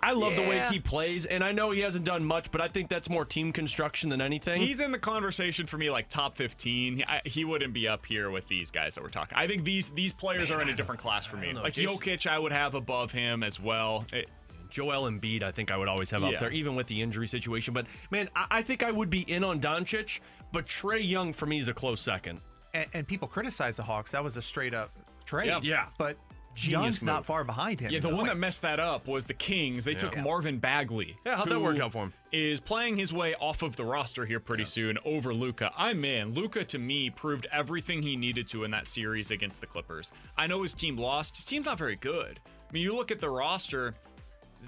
I 0.00 0.12
love 0.12 0.36
the 0.36 0.42
way 0.42 0.64
he 0.70 0.78
plays, 0.78 1.26
and 1.26 1.42
I 1.42 1.50
know 1.52 1.70
he 1.72 1.80
hasn't 1.80 2.04
done 2.04 2.24
much, 2.24 2.50
but 2.50 2.60
I 2.60 2.68
think 2.68 2.88
that's 2.88 3.10
more 3.10 3.24
team 3.24 3.52
construction 3.52 4.08
than 4.10 4.20
anything. 4.20 4.60
He's 4.62 4.80
in 4.80 4.92
the 4.92 4.98
conversation 4.98 5.66
for 5.66 5.76
me, 5.76 5.90
like 5.90 6.08
top 6.08 6.36
15. 6.36 6.96
He, 6.98 7.04
I, 7.04 7.20
he 7.24 7.44
wouldn't 7.44 7.72
be 7.72 7.88
up 7.88 8.06
here 8.06 8.30
with 8.30 8.46
these 8.46 8.70
guys 8.70 8.94
that 8.94 9.02
we're 9.02 9.10
talking. 9.10 9.36
I 9.36 9.46
think 9.48 9.64
these 9.64 9.90
these 9.90 10.12
players 10.12 10.50
are 10.50 10.62
in 10.62 10.68
a 10.68 10.76
different 10.76 11.00
class 11.00 11.26
for 11.26 11.36
me. 11.36 11.52
know. 11.52 11.62
Like 11.62 11.72
Jason- 11.74 11.96
Jokic, 11.96 12.26
I 12.28 12.38
would 12.38 12.52
have 12.52 12.74
above 12.74 13.10
him 13.12 13.42
as 13.42 13.58
well. 13.60 14.04
It- 14.12 14.28
Joel 14.70 15.10
Embiid, 15.10 15.42
I 15.42 15.50
think 15.50 15.70
I 15.70 15.76
would 15.78 15.88
always 15.88 16.10
have 16.10 16.20
Yeah. 16.22 16.28
up 16.28 16.40
there, 16.40 16.50
even 16.50 16.74
with 16.74 16.86
the 16.88 17.00
injury 17.00 17.26
situation. 17.26 17.72
But 17.72 17.86
man, 18.10 18.28
I, 18.36 18.46
I 18.50 18.62
think 18.62 18.82
I 18.82 18.90
would 18.90 19.08
be 19.10 19.20
in 19.22 19.42
on 19.42 19.60
Doncic, 19.60 20.20
but 20.52 20.66
Trae 20.66 21.06
Young 21.08 21.32
for 21.32 21.46
me 21.46 21.58
is 21.58 21.68
a 21.68 21.74
close 21.74 22.00
second. 22.02 22.40
And, 22.74 22.86
and 22.92 23.08
people 23.08 23.28
criticize 23.28 23.76
the 23.76 23.82
Hawks. 23.82 24.10
That 24.12 24.22
was 24.22 24.36
a 24.36 24.42
straight 24.42 24.74
up 24.74 24.90
trade. 25.24 25.46
Yeah. 25.46 25.60
Yeah. 25.62 25.86
But 25.96 26.18
Genius 26.58 26.82
Young's 26.82 27.02
not 27.02 27.24
far 27.26 27.44
behind 27.44 27.80
him. 27.80 27.90
yeah, 27.90 27.96
in 27.98 28.02
the 28.02 28.08
one 28.14 28.26
that 28.26 28.36
messed 28.36 28.62
that 28.62 28.80
up 28.80 29.06
was 29.06 29.24
the 29.26 29.34
Kings. 29.34 29.84
They 29.84 29.94
took 29.94 30.14
Yeah. 30.14 30.22
Marvin 30.22 30.58
Bagley. 30.58 31.16
Yeah, 31.24 31.36
how'd 31.36 31.48
that 31.48 31.54
who 31.54 31.60
work 31.60 31.78
out 31.80 31.92
for 31.92 32.04
him? 32.04 32.12
Is 32.32 32.60
playing 32.60 32.96
his 32.96 33.12
way 33.12 33.34
off 33.40 33.62
of 33.62 33.76
the 33.76 33.84
roster 33.84 34.24
here 34.26 34.40
pretty 34.40 34.64
soon 34.64 34.98
over 35.04 35.32
Luka. 35.32 35.72
I'm 35.76 36.04
in. 36.04 36.34
Luka 36.34 36.64
to 36.66 36.78
me 36.78 37.10
proved 37.10 37.46
everything 37.52 38.02
he 38.02 38.16
needed 38.16 38.46
to 38.48 38.64
in 38.64 38.70
that 38.72 38.88
series 38.88 39.30
against 39.30 39.60
the 39.60 39.66
Clippers. 39.66 40.10
I 40.36 40.46
know 40.46 40.62
his 40.62 40.74
team 40.74 40.96
lost. 40.96 41.36
His 41.36 41.44
team's 41.44 41.66
not 41.66 41.78
very 41.78 41.96
good. 41.96 42.40
I 42.46 42.72
mean, 42.72 42.82
you 42.82 42.94
look 42.94 43.10
at 43.10 43.20
the 43.20 43.30
roster, 43.30 43.94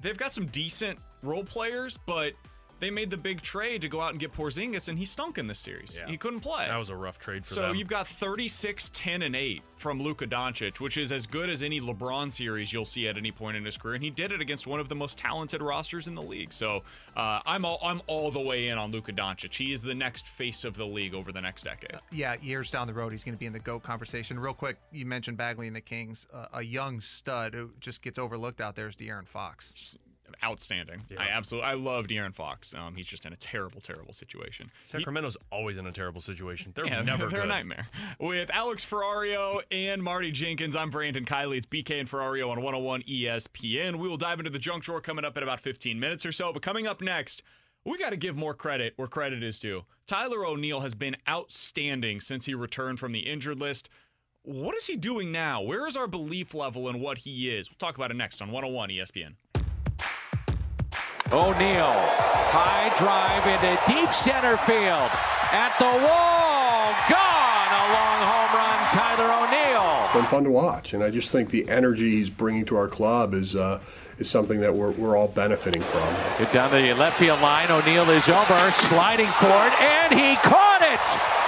they've 0.00 0.16
got 0.16 0.32
some 0.32 0.46
decent 0.46 0.98
role 1.22 1.44
players, 1.44 1.98
but 2.06 2.32
they 2.80 2.90
made 2.90 3.10
the 3.10 3.16
big 3.16 3.42
trade 3.42 3.82
to 3.82 3.88
go 3.88 4.00
out 4.00 4.10
and 4.10 4.18
get 4.18 4.32
Porzingis, 4.32 4.88
and 4.88 4.98
he 4.98 5.04
stunk 5.04 5.38
in 5.38 5.46
this 5.46 5.58
series. 5.58 5.96
Yeah. 5.96 6.10
He 6.10 6.16
couldn't 6.16 6.40
play. 6.40 6.66
That 6.66 6.78
was 6.78 6.90
a 6.90 6.96
rough 6.96 7.18
trade 7.18 7.44
for 7.44 7.54
so 7.54 7.62
them. 7.62 7.76
you've 7.76 7.88
got 7.88 8.08
36, 8.08 8.90
10, 8.92 9.22
and 9.22 9.36
8 9.36 9.62
from 9.76 10.02
Luka 10.02 10.26
Doncic, 10.26 10.80
which 10.80 10.96
is 10.96 11.12
as 11.12 11.26
good 11.26 11.48
as 11.48 11.62
any 11.62 11.80
LeBron 11.80 12.32
series 12.32 12.72
you'll 12.72 12.84
see 12.84 13.08
at 13.08 13.16
any 13.16 13.30
point 13.30 13.56
in 13.56 13.64
his 13.64 13.76
career. 13.76 13.94
And 13.94 14.04
he 14.04 14.10
did 14.10 14.32
it 14.32 14.40
against 14.40 14.66
one 14.66 14.80
of 14.80 14.88
the 14.88 14.94
most 14.94 15.16
talented 15.16 15.62
rosters 15.62 16.06
in 16.06 16.14
the 16.14 16.22
league. 16.22 16.52
So 16.52 16.82
uh, 17.16 17.40
I'm 17.46 17.64
all 17.64 17.78
I'm 17.82 18.02
all 18.06 18.30
the 18.30 18.40
way 18.40 18.68
in 18.68 18.78
on 18.78 18.90
Luka 18.90 19.12
Doncic. 19.12 19.54
He 19.54 19.72
is 19.72 19.82
the 19.82 19.94
next 19.94 20.28
face 20.28 20.64
of 20.64 20.76
the 20.76 20.86
league 20.86 21.14
over 21.14 21.32
the 21.32 21.40
next 21.40 21.64
decade. 21.64 21.98
Yeah, 22.12 22.36
years 22.40 22.70
down 22.70 22.86
the 22.86 22.94
road, 22.94 23.12
he's 23.12 23.24
going 23.24 23.34
to 23.34 23.38
be 23.38 23.46
in 23.46 23.52
the 23.52 23.58
GOAT 23.58 23.82
conversation. 23.82 24.38
Real 24.38 24.54
quick, 24.54 24.76
you 24.92 25.06
mentioned 25.06 25.36
Bagley 25.36 25.66
and 25.66 25.76
the 25.76 25.80
Kings. 25.80 26.26
Uh, 26.32 26.46
a 26.54 26.62
young 26.62 27.00
stud 27.00 27.54
who 27.54 27.70
just 27.80 28.02
gets 28.02 28.18
overlooked 28.18 28.60
out 28.60 28.76
there 28.76 28.88
is 28.88 28.96
De'Aaron 28.96 29.26
Fox. 29.26 29.96
Outstanding. 30.44 31.02
I 31.18 31.28
absolutely 31.28 31.68
I 31.70 31.74
love 31.74 32.06
De'Aaron 32.06 32.34
Fox. 32.34 32.74
Um, 32.74 32.94
he's 32.94 33.06
just 33.06 33.26
in 33.26 33.32
a 33.32 33.36
terrible, 33.36 33.80
terrible 33.80 34.12
situation. 34.12 34.70
He- 34.82 34.88
Sacramento's 34.88 35.36
always 35.50 35.76
in 35.76 35.86
a 35.86 35.92
terrible 35.92 36.20
situation. 36.20 36.72
They're 36.74 36.86
Yeah, 36.86 37.02
never 37.02 37.28
they're 37.28 37.40
good. 37.40 37.46
a 37.46 37.48
nightmare. 37.48 37.86
With 38.18 38.50
Alex 38.50 38.84
Ferrario 38.84 39.62
and 39.70 40.02
Marty 40.02 40.30
Jenkins, 40.32 40.74
I'm 40.76 40.90
Brandon 40.90 41.24
Kiley. 41.24 41.56
It's 41.58 41.66
BK 41.66 42.00
and 42.00 42.08
Ferrario 42.10 42.50
on 42.50 42.60
101 42.62 43.02
ESPN. 43.02 43.96
We 43.98 44.08
will 44.08 44.16
dive 44.16 44.38
into 44.40 44.50
the 44.50 44.58
junk 44.58 44.84
drawer 44.84 45.00
coming 45.00 45.24
up 45.24 45.36
in 45.36 45.42
about 45.42 45.60
15 45.60 45.98
minutes 46.00 46.24
or 46.26 46.32
so. 46.32 46.52
But 46.52 46.62
coming 46.62 46.86
up 46.86 47.00
next, 47.00 47.42
We 47.82 47.96
got 47.96 48.10
to 48.10 48.16
give 48.18 48.36
more 48.36 48.52
credit 48.52 48.92
where 48.96 49.08
credit 49.08 49.42
is 49.42 49.58
due. 49.58 49.84
Tyler 50.06 50.44
O'Neill 50.44 50.80
has 50.80 50.94
been 50.94 51.16
outstanding 51.26 52.20
since 52.20 52.44
he 52.44 52.52
returned 52.54 53.00
from 53.00 53.12
the 53.12 53.20
injured 53.20 53.58
list. 53.58 53.88
What 54.42 54.74
is 54.76 54.86
he 54.86 54.96
doing 54.96 55.32
now? 55.32 55.62
Where 55.62 55.86
is 55.86 55.96
our 55.96 56.06
belief 56.06 56.52
level 56.52 56.88
in 56.90 57.00
what 57.00 57.18
he 57.18 57.48
is? 57.50 57.70
We'll 57.70 57.78
talk 57.78 57.96
about 57.96 58.10
it 58.10 58.14
next 58.18 58.42
on 58.42 58.50
101 58.50 58.90
ESPN. 58.90 59.34
O'Neill, 61.32 61.94
high 62.50 62.90
drive 62.98 63.46
into 63.46 63.78
deep 63.86 64.12
center 64.12 64.56
field. 64.66 65.10
At 65.52 65.78
the 65.78 65.86
wall, 65.86 66.90
gone. 67.06 67.70
A 67.70 67.86
long 67.94 68.20
home 68.26 68.50
run, 68.58 68.78
Tyler 68.90 69.30
O'Neill. 69.46 70.04
It's 70.04 70.12
been 70.12 70.24
fun 70.24 70.42
to 70.42 70.50
watch, 70.50 70.92
and 70.92 71.04
I 71.04 71.10
just 71.10 71.30
think 71.30 71.50
the 71.50 71.68
energy 71.68 72.10
he's 72.10 72.30
bringing 72.30 72.64
to 72.66 72.76
our 72.76 72.88
club 72.88 73.34
is 73.34 73.54
uh, 73.54 73.80
is 74.18 74.28
something 74.28 74.58
that 74.60 74.74
we're, 74.74 74.90
we're 74.90 75.16
all 75.16 75.28
benefiting 75.28 75.82
from. 75.82 76.14
Get 76.38 76.52
down 76.52 76.72
the 76.72 76.94
left 76.94 77.18
field 77.20 77.40
line. 77.40 77.70
O'Neill 77.70 78.10
is 78.10 78.28
over, 78.28 78.72
sliding 78.72 79.30
forward, 79.38 79.72
and 79.78 80.12
he 80.12 80.34
caught 80.36 80.82
it. 80.82 81.39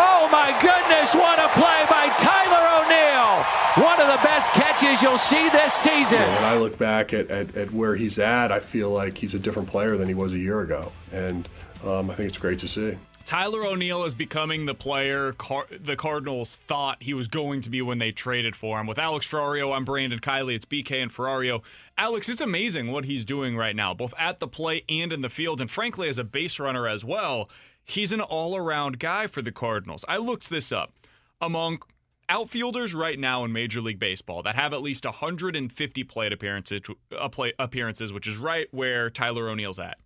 Oh 0.00 0.28
my 0.30 0.52
goodness, 0.62 1.12
what 1.12 1.40
a 1.40 1.48
play 1.58 1.84
by 1.90 2.08
Tyler 2.16 2.84
O'Neill. 2.84 3.42
One 3.84 4.00
of 4.00 4.06
the 4.06 4.22
best 4.24 4.52
catches 4.52 5.02
you'll 5.02 5.18
see 5.18 5.48
this 5.50 5.74
season. 5.74 6.20
You 6.20 6.26
know, 6.26 6.32
when 6.34 6.44
I 6.44 6.56
look 6.56 6.78
back 6.78 7.12
at, 7.12 7.28
at, 7.30 7.56
at, 7.56 7.72
where 7.72 7.96
he's 7.96 8.18
at, 8.18 8.52
I 8.52 8.60
feel 8.60 8.90
like 8.90 9.18
he's 9.18 9.34
a 9.34 9.40
different 9.40 9.68
player 9.68 9.96
than 9.96 10.06
he 10.06 10.14
was 10.14 10.34
a 10.34 10.38
year 10.38 10.60
ago. 10.60 10.92
And 11.12 11.48
um, 11.84 12.10
I 12.10 12.14
think 12.14 12.28
it's 12.28 12.38
great 12.38 12.60
to 12.60 12.68
see. 12.68 12.96
Tyler 13.28 13.66
O'Neill 13.66 14.04
is 14.04 14.14
becoming 14.14 14.64
the 14.64 14.74
player 14.74 15.32
Car- 15.32 15.66
the 15.70 15.96
Cardinals 15.96 16.56
thought 16.56 17.02
he 17.02 17.12
was 17.12 17.28
going 17.28 17.60
to 17.60 17.68
be 17.68 17.82
when 17.82 17.98
they 17.98 18.10
traded 18.10 18.56
for 18.56 18.80
him. 18.80 18.86
With 18.86 18.98
Alex 18.98 19.26
Ferrario, 19.26 19.76
I'm 19.76 19.84
Brandon 19.84 20.18
Kiley. 20.18 20.54
It's 20.54 20.64
BK 20.64 21.02
and 21.02 21.12
Ferrario. 21.12 21.60
Alex, 21.98 22.30
it's 22.30 22.40
amazing 22.40 22.90
what 22.90 23.04
he's 23.04 23.26
doing 23.26 23.54
right 23.54 23.76
now, 23.76 23.92
both 23.92 24.14
at 24.16 24.40
the 24.40 24.48
play 24.48 24.82
and 24.88 25.12
in 25.12 25.20
the 25.20 25.28
field, 25.28 25.60
and 25.60 25.70
frankly, 25.70 26.08
as 26.08 26.16
a 26.16 26.24
base 26.24 26.58
runner 26.58 26.88
as 26.88 27.04
well. 27.04 27.50
He's 27.88 28.12
an 28.12 28.20
all 28.20 28.54
around 28.54 28.98
guy 28.98 29.26
for 29.26 29.40
the 29.40 29.50
Cardinals. 29.50 30.04
I 30.06 30.18
looked 30.18 30.50
this 30.50 30.70
up. 30.70 30.92
Among 31.40 31.80
outfielders 32.28 32.92
right 32.92 33.18
now 33.18 33.44
in 33.44 33.52
Major 33.52 33.80
League 33.80 33.98
Baseball 33.98 34.42
that 34.42 34.56
have 34.56 34.74
at 34.74 34.82
least 34.82 35.06
150 35.06 36.04
plate 36.04 36.32
appearances, 36.32 36.82
uh, 37.18 37.28
play, 37.30 37.54
appearances, 37.58 38.12
which 38.12 38.26
is 38.26 38.36
right 38.36 38.68
where 38.72 39.08
Tyler 39.08 39.48
O'Neill's 39.48 39.78
at. 39.78 39.96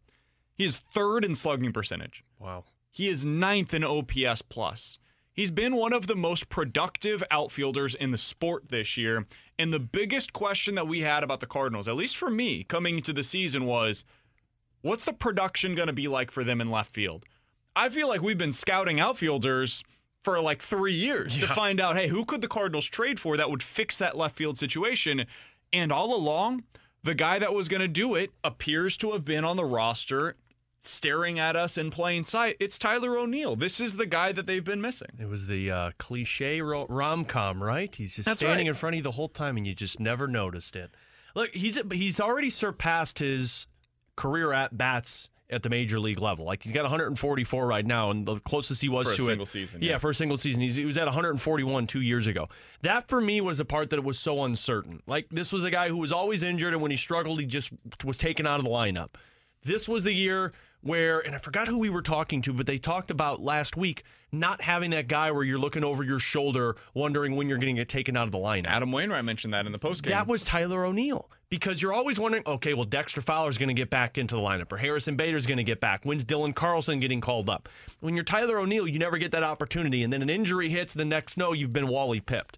He 0.54 0.64
is 0.64 0.78
third 0.78 1.24
in 1.24 1.34
slugging 1.34 1.72
percentage. 1.72 2.22
Wow. 2.38 2.64
He 2.92 3.08
is 3.08 3.26
ninth 3.26 3.74
in 3.74 3.82
OPS 3.82 4.42
plus. 4.42 5.00
He's 5.32 5.50
been 5.50 5.74
one 5.74 5.92
of 5.92 6.06
the 6.06 6.14
most 6.14 6.48
productive 6.48 7.24
outfielders 7.32 7.96
in 7.96 8.12
the 8.12 8.18
sport 8.18 8.68
this 8.68 8.96
year. 8.96 9.26
And 9.58 9.72
the 9.72 9.80
biggest 9.80 10.32
question 10.32 10.76
that 10.76 10.86
we 10.86 11.00
had 11.00 11.24
about 11.24 11.40
the 11.40 11.46
Cardinals, 11.46 11.88
at 11.88 11.96
least 11.96 12.16
for 12.16 12.30
me 12.30 12.62
coming 12.62 12.98
into 12.98 13.12
the 13.12 13.24
season, 13.24 13.64
was 13.64 14.04
what's 14.82 15.04
the 15.04 15.12
production 15.12 15.74
going 15.74 15.88
to 15.88 15.92
be 15.92 16.06
like 16.06 16.30
for 16.30 16.44
them 16.44 16.60
in 16.60 16.70
left 16.70 16.94
field? 16.94 17.24
I 17.74 17.88
feel 17.88 18.08
like 18.08 18.22
we've 18.22 18.38
been 18.38 18.52
scouting 18.52 19.00
outfielders 19.00 19.82
for 20.22 20.40
like 20.40 20.62
three 20.62 20.92
years 20.92 21.36
yeah. 21.36 21.46
to 21.46 21.54
find 21.54 21.80
out, 21.80 21.96
hey, 21.96 22.08
who 22.08 22.24
could 22.24 22.40
the 22.40 22.48
Cardinals 22.48 22.86
trade 22.86 23.18
for 23.18 23.36
that 23.36 23.50
would 23.50 23.62
fix 23.62 23.98
that 23.98 24.16
left 24.16 24.36
field 24.36 24.58
situation? 24.58 25.26
And 25.72 25.90
all 25.90 26.14
along, 26.14 26.64
the 27.02 27.14
guy 27.14 27.38
that 27.38 27.54
was 27.54 27.68
going 27.68 27.80
to 27.80 27.88
do 27.88 28.14
it 28.14 28.30
appears 28.44 28.96
to 28.98 29.12
have 29.12 29.24
been 29.24 29.44
on 29.44 29.56
the 29.56 29.64
roster 29.64 30.36
staring 30.78 31.38
at 31.38 31.56
us 31.56 31.78
in 31.78 31.90
plain 31.90 32.24
sight. 32.24 32.56
It's 32.60 32.76
Tyler 32.76 33.16
O'Neill. 33.16 33.56
This 33.56 33.80
is 33.80 33.96
the 33.96 34.06
guy 34.06 34.32
that 34.32 34.46
they've 34.46 34.64
been 34.64 34.80
missing. 34.80 35.10
It 35.18 35.28
was 35.28 35.46
the 35.46 35.70
uh, 35.70 35.90
cliche 35.98 36.60
rom 36.60 37.24
com, 37.24 37.62
right? 37.62 37.94
He's 37.94 38.16
just 38.16 38.26
That's 38.26 38.40
standing 38.40 38.66
right. 38.66 38.70
in 38.70 38.74
front 38.74 38.94
of 38.94 38.98
you 38.98 39.02
the 39.02 39.12
whole 39.12 39.28
time, 39.28 39.56
and 39.56 39.66
you 39.66 39.74
just 39.74 40.00
never 40.00 40.26
noticed 40.26 40.76
it. 40.76 40.90
Look, 41.34 41.50
he's 41.54 41.80
he's 41.92 42.20
already 42.20 42.50
surpassed 42.50 43.20
his 43.20 43.66
career 44.16 44.52
at 44.52 44.76
bats 44.76 45.30
at 45.52 45.62
the 45.62 45.70
major 45.70 46.00
league 46.00 46.18
level. 46.18 46.44
Like 46.44 46.62
he's 46.62 46.72
got 46.72 46.82
144 46.82 47.66
right 47.66 47.86
now, 47.86 48.10
and 48.10 48.26
the 48.26 48.38
closest 48.40 48.80
he 48.80 48.88
was 48.88 49.08
for 49.10 49.16
to 49.16 49.26
single 49.26 49.44
it, 49.44 49.48
season. 49.48 49.82
Yeah, 49.82 49.98
for 49.98 50.10
a 50.10 50.14
single 50.14 50.36
season, 50.36 50.62
he's, 50.62 50.76
he 50.76 50.84
was 50.84 50.98
at 50.98 51.04
141 51.04 51.86
two 51.86 52.00
years 52.00 52.26
ago. 52.26 52.48
That 52.80 53.08
for 53.08 53.20
me 53.20 53.40
was 53.40 53.58
the 53.58 53.64
part 53.64 53.90
that 53.90 53.98
it 53.98 54.04
was 54.04 54.18
so 54.18 54.44
uncertain. 54.44 55.02
Like 55.06 55.28
this 55.30 55.52
was 55.52 55.64
a 55.64 55.70
guy 55.70 55.88
who 55.88 55.98
was 55.98 56.12
always 56.12 56.42
injured, 56.42 56.72
and 56.72 56.82
when 56.82 56.90
he 56.90 56.96
struggled, 56.96 57.38
he 57.40 57.46
just 57.46 57.70
was 58.04 58.16
taken 58.16 58.46
out 58.46 58.58
of 58.58 58.64
the 58.64 58.70
lineup. 58.70 59.10
This 59.62 59.88
was 59.88 60.02
the 60.04 60.12
year 60.12 60.52
where, 60.80 61.20
and 61.20 61.34
I 61.34 61.38
forgot 61.38 61.68
who 61.68 61.78
we 61.78 61.90
were 61.90 62.02
talking 62.02 62.42
to, 62.42 62.52
but 62.52 62.66
they 62.66 62.78
talked 62.78 63.10
about 63.10 63.40
last 63.40 63.76
week 63.76 64.02
not 64.32 64.62
having 64.62 64.90
that 64.90 65.08
guy 65.08 65.30
where 65.30 65.44
you're 65.44 65.58
looking 65.58 65.84
over 65.84 66.02
your 66.02 66.18
shoulder, 66.18 66.76
wondering 66.94 67.36
when 67.36 67.48
you're 67.48 67.58
going 67.58 67.76
to 67.76 67.80
get 67.80 67.88
taken 67.88 68.16
out 68.16 68.26
of 68.26 68.32
the 68.32 68.38
lineup. 68.38 68.66
Adam 68.66 68.90
Wainwright 68.90 69.24
mentioned 69.24 69.54
that 69.54 69.66
in 69.66 69.72
the 69.72 69.78
postgame. 69.78 70.08
That 70.08 70.26
was 70.26 70.42
Tyler 70.42 70.84
O'Neill 70.84 71.30
because 71.52 71.82
you're 71.82 71.92
always 71.92 72.18
wondering, 72.18 72.42
okay, 72.46 72.72
well, 72.72 72.86
Dexter 72.86 73.20
Fowler's 73.20 73.58
going 73.58 73.68
to 73.68 73.74
get 73.74 73.90
back 73.90 74.16
into 74.16 74.34
the 74.34 74.40
lineup 74.40 74.72
or 74.72 74.78
Harrison 74.78 75.16
Bader's 75.16 75.44
going 75.44 75.58
to 75.58 75.62
get 75.62 75.80
back. 75.80 76.02
When's 76.02 76.24
Dylan 76.24 76.54
Carlson 76.54 76.98
getting 76.98 77.20
called 77.20 77.50
up? 77.50 77.68
When 78.00 78.14
you're 78.14 78.24
Tyler 78.24 78.58
O'Neill, 78.58 78.88
you 78.88 78.98
never 78.98 79.18
get 79.18 79.32
that 79.32 79.42
opportunity. 79.42 80.02
And 80.02 80.10
then 80.10 80.22
an 80.22 80.30
injury 80.30 80.70
hits, 80.70 80.94
the 80.94 81.04
next 81.04 81.36
no, 81.36 81.52
you've 81.52 81.74
been 81.74 81.88
Wally 81.88 82.20
pipped. 82.20 82.56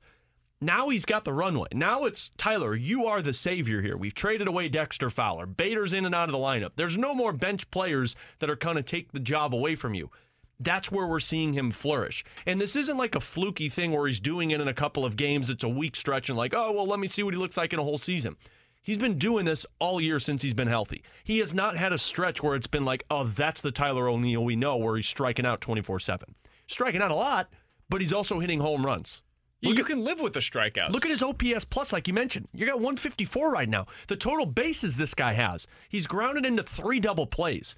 Now 0.61 0.91
he's 0.91 1.05
got 1.05 1.25
the 1.25 1.33
runway. 1.33 1.67
Now 1.75 2.05
it's 2.05 2.31
Tyler, 2.37 2.77
you 2.77 3.05
are 3.05 3.21
the 3.21 3.33
savior 3.33 3.83
here. 3.83 3.97
We've 3.97 4.15
traded 4.15 4.47
away 4.47 4.69
Dexter 4.69 5.11
Fowler. 5.11 5.47
Bader's 5.47 5.93
in 5.93 6.07
and 6.07 6.15
out 6.15 6.29
of 6.29 6.33
the 6.33 6.39
lineup. 6.39 6.75
There's 6.77 6.97
no 6.97 7.17
more 7.17 7.33
bench 7.33 7.69
players 7.73 8.15
that 8.39 8.49
are 8.49 8.55
going 8.55 8.77
to 8.77 8.83
take 8.85 9.11
the 9.11 9.19
job 9.19 9.53
away 9.57 9.75
from 9.75 9.95
you. 9.95 10.13
That's 10.61 10.93
where 10.93 11.09
we're 11.09 11.19
seeing 11.19 11.55
him 11.55 11.73
flourish. 11.73 12.25
And 12.47 12.61
this 12.61 12.77
isn't 12.77 12.97
like 12.97 13.17
a 13.17 13.21
fluky 13.21 13.69
thing 13.69 13.91
where 13.91 14.07
he's 14.07 14.21
doing 14.21 14.53
it 14.53 14.61
in 14.61 14.69
a 14.69 14.73
couple 14.73 15.05
of 15.05 15.17
games. 15.17 15.51
It's 15.51 15.65
a 15.65 15.69
week 15.69 15.97
stretch 15.97 16.29
and 16.29 16.39
like, 16.39 16.55
oh, 16.55 16.71
well, 16.71 16.87
let 16.87 17.01
me 17.01 17.09
see 17.09 17.25
what 17.25 17.35
he 17.35 17.41
looks 17.41 17.57
like 17.57 17.73
in 17.73 17.81
a 17.81 17.83
whole 17.83 17.99
season. 17.99 18.37
He's 18.85 18.99
been 18.99 19.17
doing 19.17 19.47
this 19.47 19.65
all 19.79 19.99
year 19.99 20.21
since 20.21 20.43
he's 20.43 20.53
been 20.53 20.69
healthy. 20.69 21.03
He 21.25 21.39
has 21.39 21.55
not 21.55 21.75
had 21.79 21.95
a 21.95 21.99
stretch 21.99 22.43
where 22.43 22.55
it's 22.55 22.67
been 22.67 22.85
like, 22.85 23.03
oh, 23.11 23.25
that's 23.25 23.63
the 23.63 23.73
Tyler 23.73 24.09
O'Neill 24.09 24.45
we 24.45 24.57
know, 24.57 24.77
where 24.77 24.95
he's 24.95 25.07
striking 25.07 25.47
out 25.47 25.63
24 25.63 26.01
7. 26.01 26.35
Striking 26.67 27.01
out 27.01 27.11
a 27.11 27.15
lot, 27.15 27.51
but 27.89 28.03
he's 28.03 28.13
also 28.13 28.41
hitting 28.41 28.61
home 28.61 28.85
runs. 28.85 29.23
you 29.63 29.85
can 29.85 30.05
live 30.05 30.21
with 30.21 30.35
the 30.35 30.41
strikeouts. 30.41 30.91
Look 30.91 31.07
at 31.07 31.11
his 31.11 31.23
OPS 31.23 31.65
plus, 31.65 31.95
like 31.95 32.07
you 32.07 32.13
mentioned. 32.13 32.47
You 32.53 32.67
got 32.67 32.77
154 32.77 33.51
right 33.51 33.69
now. 33.69 33.87
The 34.09 34.17
total 34.17 34.45
bases 34.45 34.97
this 34.97 35.15
guy 35.15 35.33
has. 35.33 35.67
He's 35.89 36.07
grounded 36.07 36.45
into 36.45 36.63
three 36.63 37.01
double 37.01 37.27
plays. 37.27 37.77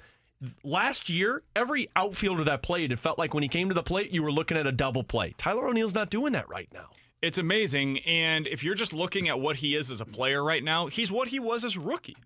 Last 0.65 1.09
year, 1.09 1.45
every 1.55 1.89
outfielder 1.95 2.43
that 2.45 2.63
played, 2.63 2.91
it 2.91 2.99
felt 2.99 3.17
like 3.17 3.33
when 3.33 3.45
he 3.45 3.49
came 3.49 3.69
to 3.69 3.75
the 3.75 3.83
plate, 3.83 4.11
you 4.11 4.25
were 4.25 4.33
looking 4.33 4.57
at 4.57 4.67
a 4.67 4.73
double 4.73 5.05
play. 5.05 5.35
Tyler 5.39 5.69
O'Neill's 5.69 5.95
not 5.95 6.11
doing 6.11 6.33
that 6.33 6.49
right 6.49 6.69
now. 6.75 6.89
It's 7.23 7.39
amazing. 7.39 7.99
And 8.01 8.47
if 8.47 8.63
you're 8.63 8.75
just 8.75 8.93
looking 8.93 9.29
at 9.29 9.41
what 9.41 9.57
he 9.57 9.75
is 9.75 9.91
as 9.91 10.01
a 10.01 10.05
player 10.05 10.43
right 10.45 10.63
now, 10.63 10.87
he's 10.87 11.11
what 11.11 11.29
he 11.29 11.41
was 11.41 11.65
as 11.65 11.77
rookie. 11.77 12.17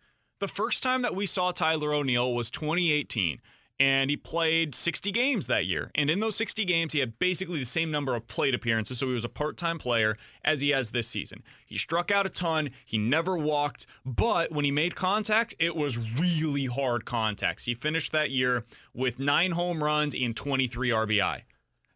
The 0.40 0.48
first 0.48 0.82
time 0.82 1.02
that 1.02 1.14
we 1.14 1.26
saw 1.26 1.52
Tyler 1.52 1.92
O'Neill 1.92 2.34
was 2.34 2.50
2018 2.50 3.40
and 3.80 4.10
he 4.10 4.16
played 4.16 4.74
60 4.74 5.10
games 5.10 5.46
that 5.46 5.64
year. 5.64 5.90
And 5.94 6.10
in 6.10 6.20
those 6.20 6.36
60 6.36 6.66
games, 6.66 6.92
he 6.92 7.00
had 7.00 7.18
basically 7.18 7.58
the 7.58 7.64
same 7.64 7.90
number 7.90 8.14
of 8.14 8.28
plate 8.28 8.54
appearances, 8.54 8.98
so 8.98 9.06
he 9.06 9.14
was 9.14 9.24
a 9.24 9.28
part 9.28 9.56
time 9.56 9.78
player 9.78 10.18
as 10.44 10.60
he 10.60 10.68
has 10.68 10.90
this 10.90 11.08
season. 11.08 11.42
He 11.66 11.78
struck 11.78 12.10
out 12.10 12.26
a 12.26 12.28
ton, 12.28 12.70
he 12.84 12.98
never 12.98 13.38
walked, 13.38 13.86
but 14.04 14.52
when 14.52 14.66
he 14.66 14.70
made 14.70 14.94
contact, 14.94 15.54
it 15.58 15.74
was 15.74 15.96
really 15.96 16.66
hard 16.66 17.06
contacts. 17.06 17.64
He 17.64 17.74
finished 17.74 18.12
that 18.12 18.30
year 18.30 18.64
with 18.92 19.18
nine 19.18 19.52
home 19.52 19.82
runs 19.82 20.14
and 20.14 20.36
23 20.36 20.90
RBI. 20.90 21.42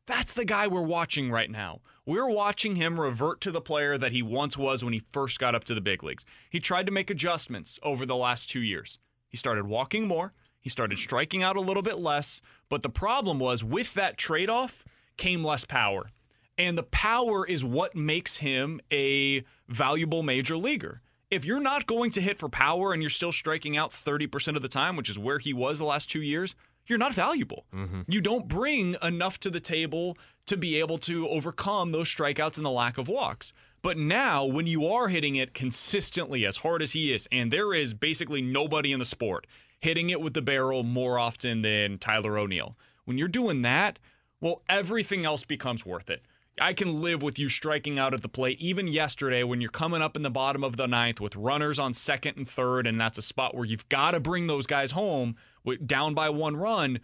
That's 0.07 0.33
the 0.33 0.45
guy 0.47 0.67
we're 0.67 0.83
watching 0.83 1.31
right 1.31 1.51
now. 1.51 1.81
We're 2.07 2.29
watching 2.29 2.77
him 2.77 3.01
revert 3.01 3.41
to 3.43 3.51
the 3.51 3.63
player 3.63 3.97
that 3.97 4.13
he 4.13 4.21
once 4.21 4.59
was 4.59 4.85
when 4.85 4.93
he 4.93 5.03
first 5.11 5.39
got 5.39 5.55
up 5.55 5.65
to 5.65 5.75
the 5.75 5.81
big 5.81 6.03
leagues. 6.03 6.27
He 6.51 6.61
tried 6.61 6.85
to 6.85 6.93
make 6.93 7.09
adjustments 7.09 7.79
over 7.83 8.05
the 8.05 8.17
last 8.17 8.51
two 8.51 8.61
years. 8.61 8.99
He 9.27 9.39
started 9.39 9.67
walking 9.67 10.07
more. 10.07 10.35
He 10.61 10.69
started 10.69 10.99
striking 10.99 11.43
out 11.43 11.57
a 11.57 11.63
little 11.63 11.83
bit 11.83 11.99
less, 11.99 12.43
but 12.69 12.83
the 12.83 12.91
problem 12.91 13.39
was 13.39 13.65
with 13.65 13.95
that 13.95 14.19
trade 14.19 14.51
off 14.51 14.85
came 15.17 15.43
less 15.43 15.65
power. 15.65 16.11
And 16.59 16.77
the 16.77 16.85
power 16.85 17.47
is 17.47 17.65
what 17.65 17.97
makes 17.97 18.39
him 18.39 18.81
a 18.93 19.43
valuable 19.69 20.23
major 20.23 20.57
leaguer. 20.57 21.01
If 21.31 21.45
you're 21.45 21.59
not 21.59 21.87
going 21.87 22.11
to 22.13 22.21
hit 22.21 22.39
for 22.39 22.49
power 22.49 22.93
and 22.93 23.03
you're 23.03 23.11
still 23.11 23.33
striking 23.33 23.77
out 23.77 23.91
30% 23.91 24.57
of 24.57 24.63
the 24.63 24.69
time, 24.69 24.95
which 24.95 25.09
is 25.09 25.19
where 25.19 25.39
he 25.39 25.53
was 25.53 25.79
the 25.79 25.85
last 25.85 26.11
two 26.11 26.23
years, 26.23 26.55
you're 26.87 26.99
not 26.99 27.15
valuable. 27.15 27.65
Mm-hmm. 27.75 28.03
You 28.09 28.21
don't 28.21 28.47
bring 28.47 28.97
enough 29.03 29.41
to 29.41 29.51
the 29.51 29.61
table 29.61 30.17
to 30.47 30.57
be 30.57 30.79
able 30.79 30.99
to 30.99 31.29
overcome 31.29 31.93
those 31.93 32.09
strikeouts 32.09 32.57
and 32.57 32.67
the 32.67 32.71
lack 32.71 32.99
of 32.99 33.09
walks. 33.09 33.53
But 33.83 33.99
now, 33.99 34.45
when 34.45 34.67
you 34.67 34.87
are 34.89 35.09
hitting 35.09 35.37
it 35.37 35.53
consistently 35.55 36.47
as 36.47 36.59
hard 36.59 36.81
as 36.83 36.93
he 36.93 37.13
is, 37.13 37.29
and 37.31 37.53
there 37.53 37.75
is 37.75 37.93
basically 37.93 38.41
nobody 38.41 38.93
in 38.93 38.99
the 38.99 39.05
sport 39.05 39.47
hitting 39.81 40.09
it 40.09 40.21
with 40.21 40.33
the 40.33 40.41
barrel 40.41 40.83
more 40.83 41.19
often 41.19 41.61
than 41.61 41.99
Tyler 41.99 42.39
O'Neill, 42.39 42.77
when 43.05 43.19
you're 43.19 43.29
doing 43.29 43.63
that, 43.63 43.99
well, 44.41 44.63
everything 44.69 45.27
else 45.27 45.45
becomes 45.45 45.85
worth 45.85 46.09
it. 46.09 46.23
I 46.61 46.73
can 46.73 47.03
live 47.03 47.23
with 47.23 47.39
you 47.39 47.49
striking 47.49 47.99
out 47.99 48.15
at 48.15 48.23
the 48.23 48.29
plate, 48.29 48.61
even 48.61 48.87
yesterday 48.87 49.43
when 49.43 49.61
you're 49.61 49.71
coming 49.71 50.01
up 50.01 50.17
in 50.17 50.23
the 50.23 50.31
bottom 50.31 50.63
of 50.63 50.77
the 50.77 50.87
ninth 50.87 51.21
with 51.21 51.35
runners 51.35 51.79
on 51.79 51.93
second 51.93 52.37
and 52.37 52.49
third, 52.49 52.87
and 52.87 53.01
that's 53.01 53.19
a 53.19 53.23
spot 53.23 53.55
where 53.55 53.65
you've 53.65 53.89
got 53.89 54.13
to 54.13 54.21
bring 54.21 54.47
those 54.47 54.67
guys 54.67 54.93
home 54.93 55.37
down 55.85 56.15
by 56.15 56.31
one 56.31 56.57
run. 56.57 57.01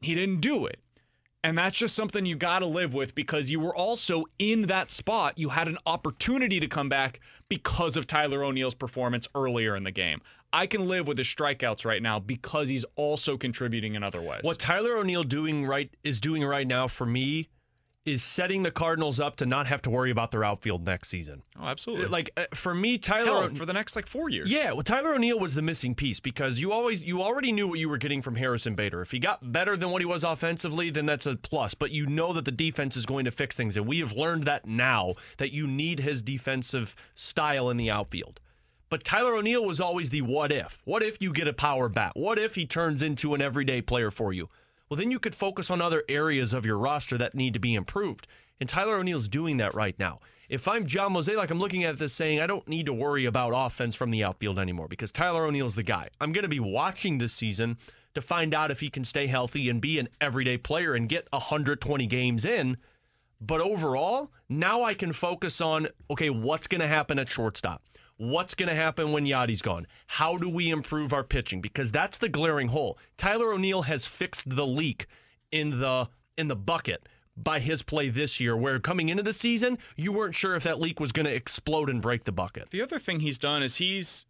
He 0.00 0.14
didn't 0.14 0.40
do 0.40 0.66
it. 0.66 0.80
And 1.44 1.58
that's 1.58 1.76
just 1.76 1.96
something 1.96 2.24
you 2.24 2.36
got 2.36 2.60
to 2.60 2.66
live 2.66 2.94
with 2.94 3.16
because 3.16 3.50
you 3.50 3.58
were 3.58 3.74
also 3.74 4.24
in 4.38 4.62
that 4.62 4.92
spot. 4.92 5.38
You 5.38 5.48
had 5.48 5.66
an 5.66 5.78
opportunity 5.86 6.60
to 6.60 6.68
come 6.68 6.88
back 6.88 7.18
because 7.48 7.96
of 7.96 8.06
Tyler 8.06 8.44
O'Neill's 8.44 8.76
performance 8.76 9.26
earlier 9.34 9.74
in 9.74 9.82
the 9.82 9.90
game. 9.90 10.20
I 10.52 10.66
can 10.66 10.86
live 10.86 11.08
with 11.08 11.18
his 11.18 11.26
strikeouts 11.26 11.84
right 11.84 12.02
now 12.02 12.20
because 12.20 12.68
he's 12.68 12.84
also 12.94 13.36
contributing 13.36 13.94
in 13.94 14.04
other 14.04 14.22
ways. 14.22 14.42
What 14.42 14.60
Tyler 14.60 14.96
O'Neill 14.96 15.24
doing 15.24 15.66
right 15.66 15.90
is 16.04 16.20
doing 16.20 16.44
right 16.44 16.66
now 16.66 16.86
for 16.86 17.06
me 17.06 17.48
is 18.04 18.22
setting 18.22 18.62
the 18.62 18.70
Cardinals 18.70 19.20
up 19.20 19.36
to 19.36 19.46
not 19.46 19.68
have 19.68 19.80
to 19.82 19.90
worry 19.90 20.10
about 20.10 20.32
their 20.32 20.44
outfield 20.44 20.84
next 20.84 21.08
season. 21.08 21.42
Oh, 21.60 21.66
absolutely. 21.66 22.06
Like 22.06 22.30
uh, 22.36 22.44
for 22.52 22.74
me, 22.74 22.98
Tyler 22.98 23.48
Hell, 23.48 23.54
for 23.54 23.64
the 23.64 23.72
next 23.72 23.94
like 23.94 24.06
four 24.06 24.28
years. 24.28 24.50
Yeah, 24.50 24.72
well, 24.72 24.82
Tyler 24.82 25.14
O'Neill 25.14 25.38
was 25.38 25.54
the 25.54 25.62
missing 25.62 25.94
piece 25.94 26.18
because 26.18 26.58
you 26.58 26.72
always 26.72 27.02
you 27.02 27.22
already 27.22 27.52
knew 27.52 27.68
what 27.68 27.78
you 27.78 27.88
were 27.88 27.98
getting 27.98 28.20
from 28.20 28.34
Harrison 28.34 28.74
Bader. 28.74 29.02
If 29.02 29.12
he 29.12 29.18
got 29.18 29.52
better 29.52 29.76
than 29.76 29.90
what 29.90 30.02
he 30.02 30.06
was 30.06 30.24
offensively, 30.24 30.90
then 30.90 31.06
that's 31.06 31.26
a 31.26 31.36
plus. 31.36 31.74
But 31.74 31.92
you 31.92 32.06
know 32.06 32.32
that 32.32 32.44
the 32.44 32.50
defense 32.50 32.96
is 32.96 33.06
going 33.06 33.24
to 33.24 33.30
fix 33.30 33.54
things, 33.54 33.76
and 33.76 33.86
we 33.86 34.00
have 34.00 34.12
learned 34.12 34.44
that 34.44 34.66
now 34.66 35.14
that 35.38 35.52
you 35.52 35.66
need 35.66 36.00
his 36.00 36.22
defensive 36.22 36.96
style 37.14 37.70
in 37.70 37.76
the 37.76 37.90
outfield. 37.90 38.40
But 38.92 39.04
Tyler 39.04 39.36
O'Neill 39.36 39.64
was 39.64 39.80
always 39.80 40.10
the 40.10 40.20
what 40.20 40.52
if. 40.52 40.82
What 40.84 41.02
if 41.02 41.16
you 41.22 41.32
get 41.32 41.48
a 41.48 41.54
power 41.54 41.88
bat? 41.88 42.12
What 42.14 42.38
if 42.38 42.56
he 42.56 42.66
turns 42.66 43.00
into 43.00 43.32
an 43.32 43.40
everyday 43.40 43.80
player 43.80 44.10
for 44.10 44.34
you? 44.34 44.50
Well, 44.88 44.96
then 44.96 45.10
you 45.10 45.18
could 45.18 45.34
focus 45.34 45.70
on 45.70 45.80
other 45.80 46.02
areas 46.08 46.52
of 46.52 46.66
your 46.66 46.78
roster 46.78 47.16
that 47.18 47.34
need 47.34 47.54
to 47.54 47.60
be 47.60 47.74
improved. 47.74 48.26
And 48.60 48.68
Tyler 48.68 48.96
O'Neill's 48.96 49.28
doing 49.28 49.56
that 49.56 49.74
right 49.74 49.98
now. 49.98 50.20
If 50.48 50.68
I'm 50.68 50.86
John 50.86 51.14
Mozeliak, 51.14 51.50
I'm 51.50 51.58
looking 51.58 51.84
at 51.84 51.98
this 51.98 52.12
saying 52.12 52.40
I 52.40 52.46
don't 52.46 52.68
need 52.68 52.86
to 52.86 52.92
worry 52.92 53.24
about 53.24 53.54
offense 53.54 53.94
from 53.94 54.10
the 54.10 54.22
outfield 54.22 54.58
anymore 54.58 54.86
because 54.86 55.10
Tyler 55.10 55.46
O'Neill's 55.46 55.74
the 55.74 55.82
guy. 55.82 56.08
I'm 56.20 56.32
going 56.32 56.42
to 56.42 56.48
be 56.48 56.60
watching 56.60 57.18
this 57.18 57.32
season 57.32 57.78
to 58.14 58.20
find 58.20 58.52
out 58.52 58.70
if 58.70 58.80
he 58.80 58.90
can 58.90 59.04
stay 59.04 59.26
healthy 59.26 59.68
and 59.68 59.80
be 59.80 59.98
an 59.98 60.08
everyday 60.20 60.58
player 60.58 60.94
and 60.94 61.08
get 61.08 61.26
120 61.30 62.06
games 62.06 62.44
in. 62.44 62.76
But 63.40 63.60
overall, 63.60 64.30
now 64.48 64.82
I 64.82 64.94
can 64.94 65.12
focus 65.12 65.60
on 65.60 65.88
okay, 66.10 66.30
what's 66.30 66.66
going 66.66 66.82
to 66.82 66.86
happen 66.86 67.18
at 67.18 67.30
shortstop? 67.30 67.82
What's 68.16 68.54
going 68.54 68.68
to 68.68 68.74
happen 68.74 69.12
when 69.12 69.24
Yadi's 69.24 69.62
gone? 69.62 69.86
How 70.06 70.36
do 70.36 70.48
we 70.48 70.70
improve 70.70 71.12
our 71.12 71.24
pitching? 71.24 71.60
Because 71.60 71.90
that's 71.90 72.18
the 72.18 72.28
glaring 72.28 72.68
hole. 72.68 72.98
Tyler 73.16 73.52
O'Neill 73.52 73.82
has 73.82 74.06
fixed 74.06 74.54
the 74.56 74.66
leak 74.66 75.06
in 75.50 75.80
the 75.80 76.08
in 76.36 76.48
the 76.48 76.56
bucket 76.56 77.08
by 77.36 77.60
his 77.60 77.82
play 77.82 78.08
this 78.08 78.40
year, 78.40 78.56
where 78.56 78.78
coming 78.78 79.08
into 79.08 79.22
the 79.22 79.32
season, 79.32 79.78
you 79.96 80.12
weren't 80.12 80.34
sure 80.34 80.54
if 80.54 80.62
that 80.64 80.80
leak 80.80 81.00
was 81.00 81.12
going 81.12 81.26
to 81.26 81.34
explode 81.34 81.88
and 81.88 82.02
break 82.02 82.24
the 82.24 82.32
bucket. 82.32 82.70
The 82.70 82.82
other 82.82 82.98
thing 82.98 83.20
he's 83.20 83.38
done 83.38 83.62
is 83.62 83.76
he's 83.76 84.26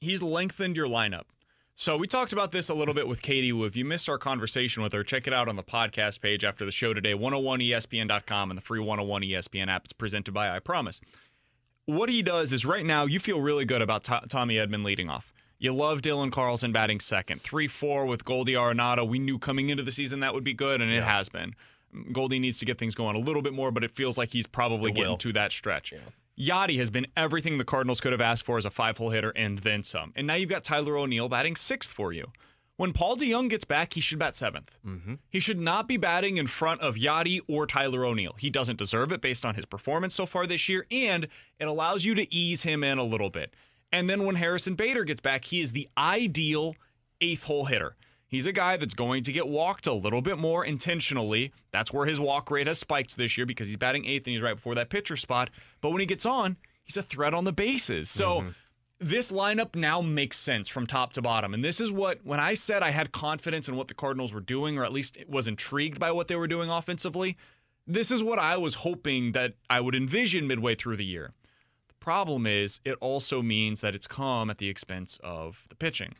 he's 0.00 0.22
lengthened 0.22 0.76
your 0.76 0.86
lineup. 0.86 1.24
So 1.76 1.96
we 1.96 2.06
talked 2.06 2.32
about 2.32 2.52
this 2.52 2.68
a 2.68 2.74
little 2.74 2.94
bit 2.94 3.08
with 3.08 3.20
Katie. 3.20 3.50
If 3.50 3.74
you 3.74 3.84
missed 3.84 4.08
our 4.08 4.18
conversation 4.18 4.84
with 4.84 4.92
her, 4.92 5.02
check 5.02 5.26
it 5.26 5.32
out 5.32 5.48
on 5.48 5.56
the 5.56 5.64
podcast 5.64 6.20
page 6.20 6.44
after 6.44 6.64
the 6.64 6.70
show 6.70 6.94
today, 6.94 7.14
101ESPN.com 7.14 8.50
and 8.50 8.56
the 8.56 8.62
free 8.62 8.78
101 8.78 9.22
ESPN 9.22 9.66
app. 9.66 9.84
It's 9.84 9.92
presented 9.92 10.32
by 10.32 10.54
I 10.54 10.60
Promise. 10.60 11.00
What 11.86 12.08
he 12.08 12.22
does 12.22 12.52
is 12.52 12.64
right 12.64 12.84
now 12.84 13.04
you 13.06 13.20
feel 13.20 13.40
really 13.40 13.64
good 13.64 13.82
about 13.82 14.04
To- 14.04 14.22
Tommy 14.28 14.54
Edman 14.56 14.84
leading 14.84 15.10
off. 15.10 15.32
You 15.58 15.72
love 15.74 16.00
Dylan 16.02 16.32
Carlson 16.32 16.72
batting 16.72 17.00
second. 17.00 17.42
3 17.42 17.68
4 17.68 18.06
with 18.06 18.24
Goldie 18.24 18.54
Arenado. 18.54 19.06
We 19.06 19.18
knew 19.18 19.38
coming 19.38 19.68
into 19.70 19.82
the 19.82 19.92
season 19.92 20.20
that 20.20 20.34
would 20.34 20.44
be 20.44 20.54
good, 20.54 20.80
and 20.80 20.90
it 20.90 21.02
has 21.04 21.28
been. 21.28 21.54
Goldie 22.12 22.38
needs 22.40 22.58
to 22.58 22.64
get 22.64 22.76
things 22.78 22.94
going 22.94 23.14
a 23.16 23.20
little 23.20 23.40
bit 23.42 23.52
more, 23.52 23.70
but 23.70 23.84
it 23.84 23.90
feels 23.92 24.18
like 24.18 24.30
he's 24.30 24.46
probably 24.46 24.90
It 24.90 24.94
getting 24.96 25.10
will. 25.12 25.18
to 25.18 25.32
that 25.34 25.52
stretch. 25.52 25.94
Yadi 26.38 26.78
has 26.78 26.90
been 26.90 27.06
everything 27.16 27.58
the 27.58 27.64
Cardinals 27.64 28.00
could 28.00 28.10
have 28.12 28.20
asked 28.20 28.44
for 28.44 28.58
as 28.58 28.64
a 28.64 28.70
five 28.70 28.98
hole 28.98 29.10
hitter 29.10 29.30
and 29.36 29.60
then 29.60 29.84
some. 29.84 30.12
And 30.16 30.26
now 30.26 30.34
you've 30.34 30.50
got 30.50 30.64
Tyler 30.64 30.96
O'Neill 30.96 31.28
batting 31.28 31.54
sixth 31.54 31.92
for 31.92 32.12
you. 32.12 32.32
When 32.76 32.92
Paul 32.92 33.16
DeJong 33.16 33.50
gets 33.50 33.64
back, 33.64 33.92
he 33.92 34.00
should 34.00 34.18
bat 34.18 34.32
7th 34.34 34.68
Mm-hmm. 34.84 35.14
He 35.28 35.38
should 35.40 35.60
not 35.60 35.86
be 35.86 35.96
batting 35.96 36.36
in 36.38 36.46
front 36.46 36.80
of 36.80 36.96
Yadi 36.96 37.40
or 37.48 37.66
Tyler 37.66 38.04
O'Neill. 38.04 38.34
He 38.38 38.50
doesn't 38.50 38.78
deserve 38.78 39.12
it 39.12 39.20
based 39.20 39.44
on 39.44 39.54
his 39.54 39.64
performance 39.64 40.14
so 40.14 40.26
far 40.26 40.46
this 40.46 40.68
year, 40.68 40.86
and 40.90 41.28
it 41.58 41.68
allows 41.68 42.04
you 42.04 42.14
to 42.16 42.34
ease 42.34 42.64
him 42.64 42.82
in 42.82 42.98
a 42.98 43.04
little 43.04 43.30
bit. 43.30 43.54
And 43.92 44.10
then 44.10 44.24
when 44.24 44.34
Harrison 44.36 44.74
Bader 44.74 45.04
gets 45.04 45.20
back, 45.20 45.44
he 45.44 45.60
is 45.60 45.70
the 45.70 45.88
ideal 45.96 46.74
eighth 47.20 47.44
hole 47.44 47.66
hitter. 47.66 47.94
He's 48.26 48.46
a 48.46 48.52
guy 48.52 48.76
that's 48.76 48.94
going 48.94 49.22
to 49.24 49.32
get 49.32 49.46
walked 49.46 49.86
a 49.86 49.92
little 49.92 50.20
bit 50.20 50.38
more 50.38 50.64
intentionally. 50.64 51.52
That's 51.70 51.92
where 51.92 52.06
his 52.06 52.18
walk 52.18 52.50
rate 52.50 52.66
has 52.66 52.80
spiked 52.80 53.16
this 53.16 53.36
year 53.36 53.46
because 53.46 53.68
he's 53.68 53.76
batting 53.76 54.04
eighth 54.06 54.26
and 54.26 54.32
he's 54.32 54.42
right 54.42 54.56
before 54.56 54.74
that 54.74 54.90
pitcher 54.90 55.16
spot. 55.16 55.50
But 55.80 55.90
when 55.90 56.00
he 56.00 56.06
gets 56.06 56.26
on, 56.26 56.56
he's 56.82 56.96
a 56.96 57.02
threat 57.02 57.34
on 57.34 57.44
the 57.44 57.52
bases. 57.52 58.10
So 58.10 58.46
this 59.04 59.30
lineup 59.30 59.76
now 59.76 60.00
makes 60.00 60.38
sense 60.38 60.66
from 60.66 60.86
top 60.86 61.12
to 61.12 61.20
bottom. 61.20 61.52
And 61.52 61.62
this 61.62 61.78
is 61.78 61.92
what, 61.92 62.20
when 62.24 62.40
I 62.40 62.54
said 62.54 62.82
I 62.82 62.90
had 62.90 63.12
confidence 63.12 63.68
in 63.68 63.76
what 63.76 63.88
the 63.88 63.94
Cardinals 63.94 64.32
were 64.32 64.40
doing, 64.40 64.78
or 64.78 64.84
at 64.84 64.92
least 64.92 65.18
was 65.28 65.46
intrigued 65.46 66.00
by 66.00 66.10
what 66.10 66.28
they 66.28 66.36
were 66.36 66.48
doing 66.48 66.70
offensively, 66.70 67.36
this 67.86 68.10
is 68.10 68.22
what 68.22 68.38
I 68.38 68.56
was 68.56 68.76
hoping 68.76 69.32
that 69.32 69.54
I 69.68 69.80
would 69.80 69.94
envision 69.94 70.46
midway 70.46 70.74
through 70.74 70.96
the 70.96 71.04
year. 71.04 71.32
The 71.88 71.94
problem 72.00 72.46
is, 72.46 72.80
it 72.84 72.96
also 73.00 73.42
means 73.42 73.82
that 73.82 73.94
it's 73.94 74.06
come 74.06 74.48
at 74.48 74.56
the 74.56 74.70
expense 74.70 75.18
of 75.22 75.66
the 75.68 75.76
pitching. 75.76 76.14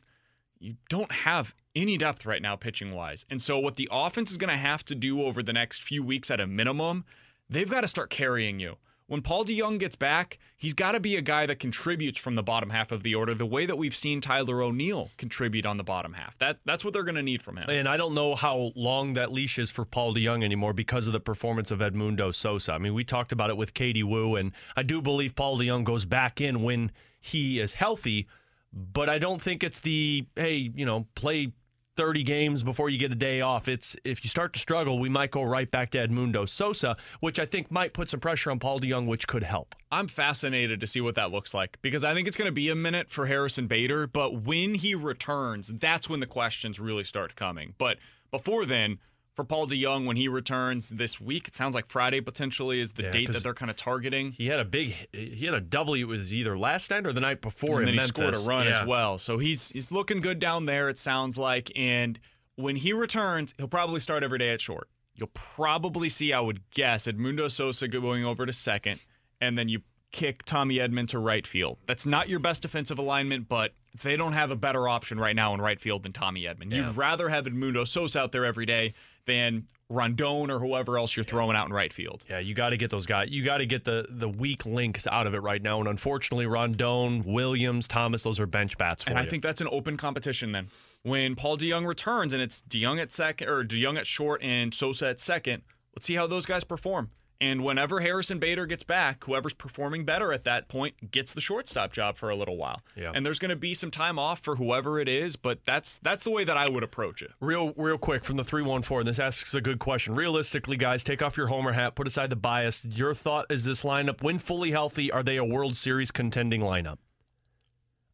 You 0.59 0.77
don't 0.91 1.13
have 1.13 1.55
any 1.75 1.97
depth 1.97 2.27
right 2.27 2.43
now, 2.43 2.55
pitching 2.55 2.93
wise. 2.93 3.25
And 3.31 3.41
so, 3.41 3.59
what 3.59 3.77
the 3.77 3.89
offense 3.91 4.31
is 4.31 4.37
going 4.37 4.51
to 4.51 4.57
have 4.57 4.85
to 4.87 4.95
do 4.95 5.23
over 5.23 5.43
the 5.43 5.53
next 5.55 5.83
few 5.83 6.03
weeks 6.03 6.31
at 6.31 6.41
a 6.41 6.47
minimum, 6.47 7.05
they've 7.49 7.71
got 7.71 7.81
to 7.81 7.89
start 7.89 8.11
carrying 8.11 8.61
you. 8.61 8.77
When 9.07 9.21
Paul 9.21 9.45
DeJong 9.45 9.79
gets 9.79 9.97
back, 9.97 10.39
he's 10.57 10.73
got 10.73 10.93
to 10.93 11.01
be 11.01 11.15
a 11.17 11.21
guy 11.21 11.45
that 11.45 11.59
contributes 11.59 12.19
from 12.19 12.37
the 12.37 12.43
bottom 12.43 12.71
half 12.71 12.91
of 12.91 13.03
the 13.03 13.15
order, 13.15 13.35
the 13.35 13.45
way 13.45 13.67
that 13.67 13.77
we've 13.77 13.95
seen 13.95 14.23
Tyler 14.23 14.63
O'Neill 14.63 15.11
contribute 15.19 15.67
on 15.67 15.77
the 15.77 15.85
bottom 15.85 16.15
half. 16.15 16.39
That 16.39 16.61
that's 16.65 16.87
what 16.87 16.95
they're 16.95 17.05
going 17.05 17.17
to 17.17 17.23
need 17.23 17.43
from 17.43 17.59
him. 17.59 17.69
And 17.69 17.87
I 17.87 17.99
don't 17.99 18.15
know 18.15 18.35
how 18.35 18.73
long 18.75 19.13
that 19.15 19.31
leash 19.31 19.59
is 19.59 19.71
for 19.71 19.85
Paul 19.85 20.15
DeJong 20.15 20.43
anymore 20.43 20.73
because 20.73 21.07
of 21.07 21.13
the 21.13 21.21
performance 21.21 21.71
of 21.71 21.81
Edmundo 21.81 22.35
Sosa. 22.35 22.73
I 22.73 22.79
mean, 22.79 22.95
we 22.95 23.05
talked 23.05 23.31
about 23.31 23.51
it 23.51 23.59
with 23.59 23.75
Katie 23.75 24.03
Woo, 24.03 24.37
and 24.37 24.53
I 24.75 24.83
do 24.83 25.03
believe 25.03 25.35
Paul 25.35 25.59
DeJong 25.59 25.85
goes 25.85 26.07
back 26.07 26.41
in 26.41 26.63
when 26.63 26.91
he 27.21 27.61
is 27.61 27.75
healthy, 27.75 28.27
but 28.73 29.11
I 29.11 29.19
don't 29.19 29.43
think 29.43 29.63
it's 29.63 29.81
the, 29.81 30.27
hey, 30.35 30.71
you 30.75 30.87
know, 30.87 31.07
play 31.15 31.53
30 31.97 32.23
games 32.23 32.63
before 32.63 32.91
you 32.91 32.99
get 32.99 33.13
a 33.13 33.17
day 33.17 33.41
off. 33.41 33.69
It's 33.69 33.97
if 34.05 34.25
you 34.25 34.29
start 34.29 34.53
to 34.55 34.59
struggle, 34.59 34.99
we 34.99 35.09
might 35.09 35.31
go 35.31 35.43
right 35.43 35.71
back 35.71 35.91
to 35.91 35.99
Edmundo 35.99 36.49
Sosa, 36.49 36.97
which 37.21 37.39
I 37.39 37.47
think 37.47 37.71
might 37.71 37.93
put 37.93 38.11
some 38.11 38.21
pressure 38.21 38.51
on 38.51 38.59
Paul 38.59 38.81
DeJong, 38.81 39.07
which 39.07 39.27
could 39.27 39.43
help. 39.43 39.75
I'm 39.91 40.09
fascinated 40.09 40.81
to 40.81 40.87
see 40.87 41.01
what 41.01 41.15
that 41.15 41.31
looks 41.31 41.55
like 41.55 41.81
because 41.83 42.05
I 42.05 42.15
think 42.15 42.27
it's 42.27 42.37
going 42.37 42.49
to 42.49 42.53
be 42.53 42.69
a 42.69 42.75
minute 42.75 43.11
for 43.11 43.27
Harrison 43.27 43.67
Bader, 43.67 44.07
but 44.07 44.43
when 44.43 44.75
he 44.75 44.95
returns, 44.95 45.71
that's 45.75 46.09
when 46.09 46.21
the 46.21 46.27
questions 46.27 46.81
really 46.81 47.05
start 47.05 47.37
coming. 47.37 47.75
But 47.79 47.99
before 48.31 48.65
then, 48.65 48.99
for 49.35 49.45
Paul 49.45 49.67
DeJong, 49.67 50.07
when 50.07 50.17
he 50.17 50.29
returns 50.29 50.91
this 50.91 51.21
week, 51.21 51.49
it 51.49 51.55
sounds 51.55 51.75
like 51.75 51.89
Friday 51.89 52.21
potentially 52.21 52.81
is 52.81 52.93
the 52.93 53.05
Yeah, 53.05 53.11
date 53.11 53.33
that 53.33 53.43
they're 53.43 53.55
kind 53.55 53.71
of 53.71 53.77
targeting. 53.77 54.33
He 54.33 54.47
had 54.47 54.61
a 54.61 54.65
big, 54.65 54.95
he 55.13 55.45
had 55.45 55.55
a 55.55 55.61
double. 55.61 55.95
It 55.95 56.05
was 56.05 56.33
either 56.33 56.57
last 56.57 56.91
night 56.91 57.07
or 57.07 57.13
the 57.13 57.21
night 57.21 57.41
before 57.41 57.81
and 57.81 57.89
then 57.89 57.95
he 57.95 58.01
scored 58.01 58.35
a 58.35 58.39
run 58.41 58.67
Yeah. 58.67 58.81
as 58.83 58.87
well. 58.87 59.19
So 59.19 59.39
he's 59.39 59.71
he's 59.71 59.91
looking 59.91 60.21
good 60.21 60.39
down 60.39 60.67
there. 60.67 60.89
It 60.89 60.99
sounds 60.99 61.37
like, 61.37 61.73
and 61.77 62.19
when 62.57 62.77
he 62.77 62.93
returns, 62.93 63.53
he'll 63.59 63.67
probably 63.69 63.99
start 64.01 64.23
every 64.23 64.39
day 64.39 64.51
at 64.51 64.61
short. 64.61 64.89
You'll 65.17 65.31
probably 65.35 66.09
see, 66.09 66.33
I 66.33 66.41
would 66.41 66.69
guess, 66.71 67.07
Edmundo 67.07 67.51
Sosa 67.51 67.89
going 67.89 68.25
over 68.25 68.47
to 68.47 68.53
second, 68.53 69.01
and 69.41 69.57
then 69.59 69.69
you 69.69 69.81
kick 70.13 70.45
Tommy 70.45 70.77
Edman 70.77 71.09
to 71.09 71.19
right 71.19 71.45
field. 71.47 71.79
That's 71.87 72.07
not 72.07 72.29
your 72.29 72.39
best 72.39 72.63
defensive 72.63 72.99
alignment, 72.99 73.49
but 73.49 73.73
they 74.03 74.17
don't 74.17 74.33
have 74.33 74.51
a 74.51 74.57
better 74.57 74.89
option 74.89 75.19
right 75.19 75.37
now 75.37 75.55
in 75.55 75.61
right 75.61 75.81
field 75.81 76.03
than 76.03 76.13
Tommy 76.13 76.43
Edman. 76.43 76.71
Yeah. 76.71 76.87
You'd 76.87 76.97
rather 76.97 77.29
have 77.29 77.45
Edmundo 77.45 77.87
Sosa 77.87 78.21
out 78.21 78.33
there 78.33 78.45
every 78.45 78.67
day 78.67 78.95
than 79.27 79.67
Rondon 79.89 80.51
or 80.51 80.59
whoever 80.59 80.99
else 80.99 81.17
you're 81.17 81.25
throwing 81.25 81.57
out 81.57 81.67
in 81.67 81.73
right 81.73 81.93
field. 81.93 82.25
Yeah, 82.29 82.39
you 82.39 82.55
got 82.55 82.71
to 82.71 82.77
get 82.77 82.91
those 82.91 83.07
guys. 83.07 83.31
You 83.31 83.45
got 83.45 83.59
to 83.59 83.67
get 83.67 83.85
the 83.85 84.07
the 84.09 84.29
weak 84.29 84.67
links 84.67 85.07
out 85.07 85.27
of 85.27 85.35
it 85.35 85.41
right 85.41 85.63
now. 85.63 85.79
And 85.79 85.89
unfortunately, 85.89 86.47
Rondon, 86.47 87.23
Williams, 87.25 87.87
Thomas, 87.87 88.23
those 88.25 88.41
are 88.41 88.47
bench 88.47 88.77
bats 88.77 89.03
for 89.05 89.11
And 89.11 89.19
you. 89.19 89.25
I 89.25 89.29
think 89.29 89.43
that's 89.43 89.61
an 89.61 89.69
open 89.71 89.97
competition 89.97 90.53
then. 90.53 90.69
When 91.03 91.37
Paul 91.37 91.59
DeJong 91.59 91.87
returns 91.87 92.33
and 92.33 92.43
it's 92.43 92.63
DeJong 92.69 93.01
at 93.01 93.13
second 93.13 93.49
or 93.49 93.65
DeJong 93.65 93.99
at 93.99 94.07
short 94.07 94.43
and 94.43 94.75
Sosa 94.75 95.09
at 95.09 95.21
second, 95.21 95.63
let's 95.95 96.07
see 96.07 96.15
how 96.15 96.27
those 96.27 96.47
guys 96.47 96.65
perform. 96.65 97.11
And 97.45 97.63
whenever 97.63 98.01
Harrison 98.01 98.39
Bader 98.39 98.65
gets 98.65 98.83
back, 98.85 99.25
whoever's 99.25 99.53
performing 99.53 100.07
better 100.07 100.33
at 100.33 100.45
that 100.45 100.67
point 100.69 101.11
gets 101.11 101.35
the 101.35 101.43
shortstop 101.43 101.93
job 101.93 102.17
for 102.17 102.31
a 102.31 102.35
little 102.35 102.57
while. 102.57 102.81
Yeah. 102.97 103.13
And 103.15 103.27
there's 103.27 103.39
going 103.39 103.51
to 103.51 103.57
be 103.57 103.75
some 103.75 103.91
time 103.91 104.19
off 104.19 104.41
for 104.41 104.57
whoever 104.57 104.99
it 104.99 105.11
is, 105.11 105.37
but 105.37 105.63
that's 105.63 105.99
that's 105.99 106.25
the 106.25 106.31
way 106.31 106.45
that 106.45 106.57
I 106.57 106.71
would 106.71 106.83
approach 106.83 107.21
it. 107.21 107.33
Real, 107.41 107.75
real 107.77 107.99
quick 107.99 108.25
from 108.25 108.39
the 108.39 108.45
three 108.45 108.63
one 108.63 108.81
four. 108.81 109.05
This 109.05 109.19
asks 109.19 109.55
a 109.55 109.61
good 109.61 109.79
question. 109.79 110.15
Realistically, 110.15 110.79
guys, 110.79 111.05
take 111.05 111.21
off 111.21 111.37
your 111.37 111.49
homer 111.49 111.73
hat, 111.73 111.95
put 111.95 112.07
aside 112.07 112.31
the 112.31 112.37
bias. 112.37 112.87
Your 112.87 113.13
thought 113.13 113.45
is 113.51 113.65
this 113.65 113.85
lineup, 113.85 114.23
when 114.23 114.39
fully 114.39 114.71
healthy, 114.71 115.13
are 115.13 115.23
they 115.23 115.37
a 115.37 115.45
World 115.45 115.77
Series 115.77 116.11
contending 116.11 116.63
lineup? 116.63 116.97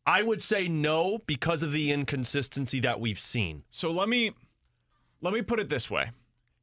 I 0.05 0.23
would 0.23 0.43
say 0.43 0.67
no 0.67 1.21
because 1.27 1.63
of 1.63 1.71
the 1.71 1.93
inconsistency 1.93 2.81
that 2.81 2.99
we've 2.99 3.21
seen. 3.21 3.63
So 3.71 3.93
let 3.93 4.09
me 4.09 4.33
let 5.21 5.33
me 5.33 5.43
put 5.43 5.61
it 5.61 5.69
this 5.69 5.89
way. 5.89 6.11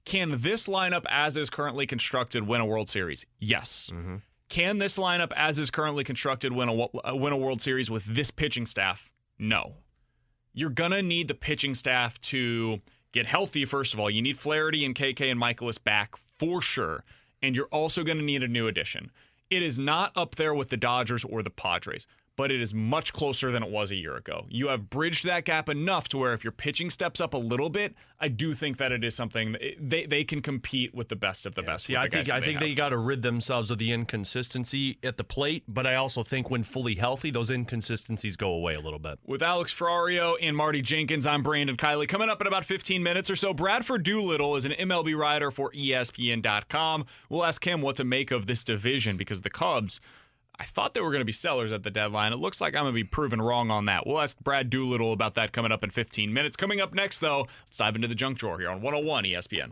Can 0.07 0.39
this 0.39 0.67
lineup 0.67 1.05
as 1.09 1.35
is 1.35 1.49
currently 1.49 1.85
constructed 1.85 2.47
win 2.47 2.61
a 2.61 2.65
World 2.65 2.89
Series? 2.89 3.25
Yes. 3.39 3.91
Can 4.47 4.77
this 4.77 4.97
lineup 4.97 5.33
as 5.35 5.59
is 5.59 5.69
currently 5.69 6.05
constructed 6.05 6.53
win 6.53 6.69
a 6.69 6.81
uh, 6.81 7.13
win 7.13 7.33
a 7.33 7.37
World 7.37 7.61
Series 7.61 7.91
with 7.91 8.05
this 8.05 8.31
pitching 8.31 8.65
staff? 8.65 9.09
No. 9.37 9.75
You're 10.53 10.69
going 10.69 10.91
to 10.91 11.01
need 11.01 11.27
the 11.27 11.33
pitching 11.33 11.75
staff 11.75 12.21
to 12.21 12.79
get 13.11 13.25
healthy, 13.25 13.65
first 13.65 13.93
of 13.93 13.99
all. 13.99 14.09
You 14.09 14.21
need 14.21 14.39
Flaherty 14.39 14.85
and 14.85 14.95
KK 14.95 15.29
and 15.29 15.41
Mikolas 15.41 15.83
back 15.83 16.15
for 16.39 16.61
sure. 16.61 17.03
And 17.41 17.53
you're 17.53 17.65
also 17.65 18.05
going 18.05 18.17
to 18.17 18.23
need 18.23 18.43
a 18.43 18.47
new 18.47 18.65
addition. 18.65 19.11
It 19.49 19.61
is 19.61 19.77
not 19.77 20.13
up 20.15 20.35
there 20.35 20.53
with 20.53 20.69
the 20.69 20.77
Dodgers 20.77 21.25
or 21.25 21.43
the 21.43 21.49
Padres, 21.49 22.07
but 22.37 22.51
it 22.51 22.61
is 22.61 22.73
much 22.73 23.11
closer 23.11 23.51
than 23.51 23.63
it 23.63 23.69
was 23.69 23.91
a 23.91 23.95
year 23.95 24.15
ago. 24.15 24.45
You 24.47 24.67
have 24.69 24.89
bridged 24.89 25.25
that 25.25 25.43
gap 25.43 25.67
enough 25.67 26.07
to 26.09 26.17
where 26.19 26.33
if 26.33 26.43
your 26.43 26.51
pitching 26.51 26.89
steps 26.89 27.19
up 27.19 27.33
a 27.33 27.37
little 27.37 27.69
bit, 27.69 27.95
I 28.19 28.29
do 28.29 28.53
think 28.53 28.77
that 28.77 28.91
it 28.91 29.03
is 29.03 29.15
something 29.15 29.57
they 29.79 30.05
they 30.05 30.23
can 30.23 30.41
compete 30.41 30.93
with 30.93 31.09
the 31.09 31.15
best 31.15 31.45
of 31.45 31.55
the 31.55 31.63
best. 31.63 31.89
Yeah, 31.89 32.01
I 32.01 32.07
think 32.07 32.29
I 32.29 32.39
that 32.39 32.45
think 32.45 32.59
have. 32.59 32.61
they 32.61 32.73
got 32.75 32.89
to 32.89 32.97
rid 32.97 33.23
themselves 33.23 33.71
of 33.71 33.79
the 33.79 33.91
inconsistency 33.91 34.99
at 35.03 35.17
the 35.17 35.23
plate, 35.23 35.63
but 35.67 35.85
I 35.87 35.95
also 35.95 36.23
think 36.23 36.49
when 36.49 36.63
fully 36.63 36.95
healthy, 36.95 37.31
those 37.31 37.49
inconsistencies 37.49 38.35
go 38.37 38.51
away 38.51 38.75
a 38.75 38.79
little 38.79 38.99
bit. 38.99 39.19
With 39.25 39.41
Alex 39.41 39.73
Ferrario 39.73 40.35
and 40.39 40.55
Marty 40.55 40.81
Jenkins, 40.81 41.25
I'm 41.25 41.41
Brandon 41.43 41.75
Kiley. 41.75 42.07
Coming 42.07 42.29
up 42.29 42.39
in 42.39 42.47
about 42.47 42.65
15 42.65 43.01
minutes 43.01 43.29
or 43.31 43.35
so, 43.35 43.53
Bradford 43.53 44.03
Doolittle 44.03 44.55
is 44.55 44.65
an 44.65 44.73
MLB 44.73 45.17
writer 45.17 45.49
for 45.49 45.71
ESPN.com. 45.71 47.05
We'll 47.29 47.45
ask 47.45 47.65
him 47.65 47.81
what 47.81 47.95
to 47.97 48.03
make 48.03 48.31
of 48.31 48.45
this 48.45 48.63
division 48.63 49.17
because 49.17 49.41
the 49.41 49.49
Cubs, 49.49 49.99
I 50.59 50.65
thought 50.65 50.93
they 50.93 51.01
were 51.01 51.11
going 51.11 51.21
to 51.21 51.25
be 51.25 51.31
sellers 51.31 51.71
at 51.71 51.83
the 51.83 51.91
deadline. 51.91 52.33
It 52.33 52.37
looks 52.39 52.59
like 52.59 52.75
I'm 52.75 52.83
going 52.83 52.93
to 52.93 52.95
be 52.95 53.03
proven 53.03 53.41
wrong 53.41 53.69
on 53.69 53.85
that. 53.85 54.07
We'll 54.07 54.19
ask 54.19 54.39
Brad 54.39 54.69
Doolittle 54.69 55.13
about 55.13 55.35
that 55.35 55.51
coming 55.51 55.71
up 55.71 55.83
in 55.83 55.91
15 55.91 56.33
minutes. 56.33 56.57
Coming 56.57 56.81
up 56.81 56.93
next, 56.93 57.19
though, 57.19 57.47
let's 57.67 57.77
dive 57.77 57.95
into 57.95 58.07
the 58.07 58.15
junk 58.15 58.39
drawer 58.39 58.57
here 58.57 58.69
on 58.69 58.81
101 58.81 59.25
ESPN. 59.25 59.71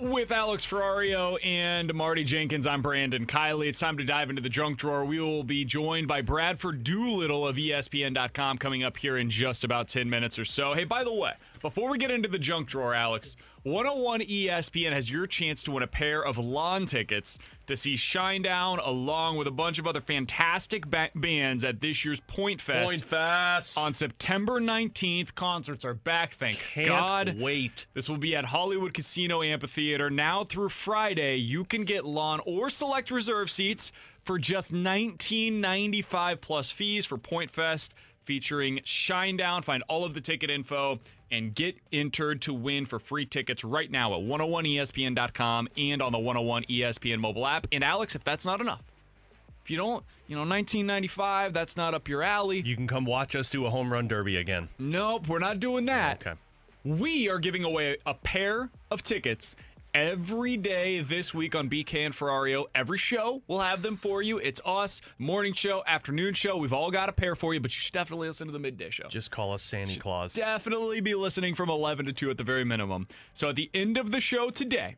With 0.00 0.30
Alex 0.30 0.64
Ferrario 0.64 1.44
and 1.44 1.92
Marty 1.92 2.22
Jenkins, 2.22 2.68
I'm 2.68 2.82
Brandon 2.82 3.26
Kiley. 3.26 3.66
It's 3.66 3.80
time 3.80 3.98
to 3.98 4.04
dive 4.04 4.30
into 4.30 4.40
the 4.40 4.48
junk 4.48 4.78
drawer. 4.78 5.04
We 5.04 5.18
will 5.18 5.42
be 5.42 5.64
joined 5.64 6.06
by 6.06 6.20
Bradford 6.20 6.84
Doolittle 6.84 7.44
of 7.44 7.56
ESPN.com 7.56 8.58
coming 8.58 8.84
up 8.84 8.96
here 8.96 9.16
in 9.16 9.28
just 9.28 9.64
about 9.64 9.88
10 9.88 10.08
minutes 10.08 10.38
or 10.38 10.44
so. 10.44 10.72
Hey, 10.72 10.84
by 10.84 11.02
the 11.02 11.12
way, 11.12 11.32
before 11.60 11.90
we 11.90 11.98
get 11.98 12.12
into 12.12 12.28
the 12.28 12.38
junk 12.38 12.68
drawer, 12.68 12.94
Alex, 12.94 13.34
101 13.64 14.20
ESPN 14.20 14.92
has 14.92 15.10
your 15.10 15.26
chance 15.26 15.64
to 15.64 15.72
win 15.72 15.82
a 15.82 15.88
pair 15.88 16.24
of 16.24 16.38
lawn 16.38 16.86
tickets 16.86 17.36
to 17.68 17.76
see 17.76 17.94
Shinedown 17.94 18.84
along 18.84 19.36
with 19.36 19.46
a 19.46 19.52
bunch 19.52 19.78
of 19.78 19.86
other 19.86 20.00
fantastic 20.00 20.90
ba- 20.90 21.10
bands 21.14 21.64
at 21.64 21.80
this 21.80 22.04
year's 22.04 22.20
Point 22.20 22.60
Fest. 22.60 22.90
Point 22.90 23.04
Fest. 23.04 23.78
On 23.78 23.94
September 23.94 24.60
19th, 24.60 25.34
concerts 25.34 25.84
are 25.84 25.94
back, 25.94 26.32
thank 26.32 26.58
Can't 26.58 26.86
God. 26.88 27.36
wait. 27.38 27.86
This 27.94 28.08
will 28.08 28.18
be 28.18 28.34
at 28.34 28.46
Hollywood 28.46 28.92
Casino 28.92 29.42
Amphitheater. 29.42 30.10
Now 30.10 30.44
through 30.44 30.70
Friday, 30.70 31.36
you 31.36 31.64
can 31.64 31.84
get 31.84 32.04
lawn 32.04 32.40
or 32.44 32.68
select 32.68 33.10
reserve 33.10 33.50
seats 33.50 33.92
for 34.24 34.38
just 34.38 34.72
$19.95 34.72 36.40
plus 36.40 36.70
fees 36.70 37.06
for 37.06 37.16
Point 37.18 37.50
Fest 37.50 37.94
featuring 38.24 38.78
Shinedown. 38.80 39.64
Find 39.64 39.82
all 39.88 40.04
of 40.04 40.14
the 40.14 40.20
ticket 40.20 40.50
info 40.50 40.98
and 41.30 41.54
get 41.54 41.76
entered 41.92 42.42
to 42.42 42.54
win 42.54 42.86
for 42.86 42.98
free 42.98 43.26
tickets 43.26 43.64
right 43.64 43.90
now 43.90 44.14
at 44.14 44.20
101ESPN.com 44.20 45.68
and 45.76 46.02
on 46.02 46.12
the 46.12 46.18
101 46.18 46.64
ESPN 46.64 47.20
mobile 47.20 47.46
app. 47.46 47.66
And 47.72 47.84
Alex, 47.84 48.14
if 48.14 48.24
that's 48.24 48.46
not 48.46 48.60
enough, 48.60 48.82
if 49.64 49.70
you 49.70 49.76
don't, 49.76 50.04
you 50.26 50.34
know, 50.34 50.42
1995, 50.42 51.52
that's 51.52 51.76
not 51.76 51.92
up 51.94 52.08
your 52.08 52.22
alley. 52.22 52.60
You 52.60 52.74
can 52.74 52.86
come 52.86 53.04
watch 53.04 53.36
us 53.36 53.48
do 53.48 53.66
a 53.66 53.70
home 53.70 53.92
run 53.92 54.08
derby 54.08 54.36
again. 54.36 54.68
Nope, 54.78 55.28
we're 55.28 55.38
not 55.38 55.60
doing 55.60 55.86
that. 55.86 56.26
Okay. 56.26 56.38
We 56.84 57.28
are 57.28 57.38
giving 57.38 57.64
away 57.64 57.98
a 58.06 58.14
pair 58.14 58.70
of 58.90 59.02
tickets 59.02 59.56
every 59.94 60.56
day 60.56 61.00
this 61.00 61.32
week 61.32 61.54
on 61.54 61.68
BK 61.68 62.06
and 62.06 62.14
Ferrario. 62.14 62.66
Every 62.74 62.98
show, 62.98 63.42
we'll 63.46 63.60
have 63.60 63.82
them 63.82 63.96
for 63.96 64.22
you. 64.22 64.38
It's 64.38 64.60
us, 64.64 65.00
morning 65.18 65.54
show, 65.54 65.82
afternoon 65.86 66.34
show. 66.34 66.56
We've 66.56 66.72
all 66.72 66.90
got 66.90 67.08
a 67.08 67.12
pair 67.12 67.34
for 67.34 67.54
you, 67.54 67.60
but 67.60 67.74
you 67.74 67.80
should 67.80 67.94
definitely 67.94 68.28
listen 68.28 68.46
to 68.46 68.52
the 68.52 68.58
midday 68.58 68.90
show. 68.90 69.08
Just 69.08 69.30
call 69.30 69.52
us 69.52 69.62
Santa 69.62 69.98
Claus. 69.98 70.34
Definitely 70.34 71.00
be 71.00 71.14
listening 71.14 71.54
from 71.54 71.70
11 71.70 72.06
to 72.06 72.12
2 72.12 72.30
at 72.30 72.38
the 72.38 72.44
very 72.44 72.64
minimum. 72.64 73.08
So 73.34 73.48
at 73.48 73.56
the 73.56 73.70
end 73.74 73.96
of 73.96 74.10
the 74.12 74.20
show 74.20 74.50
today, 74.50 74.96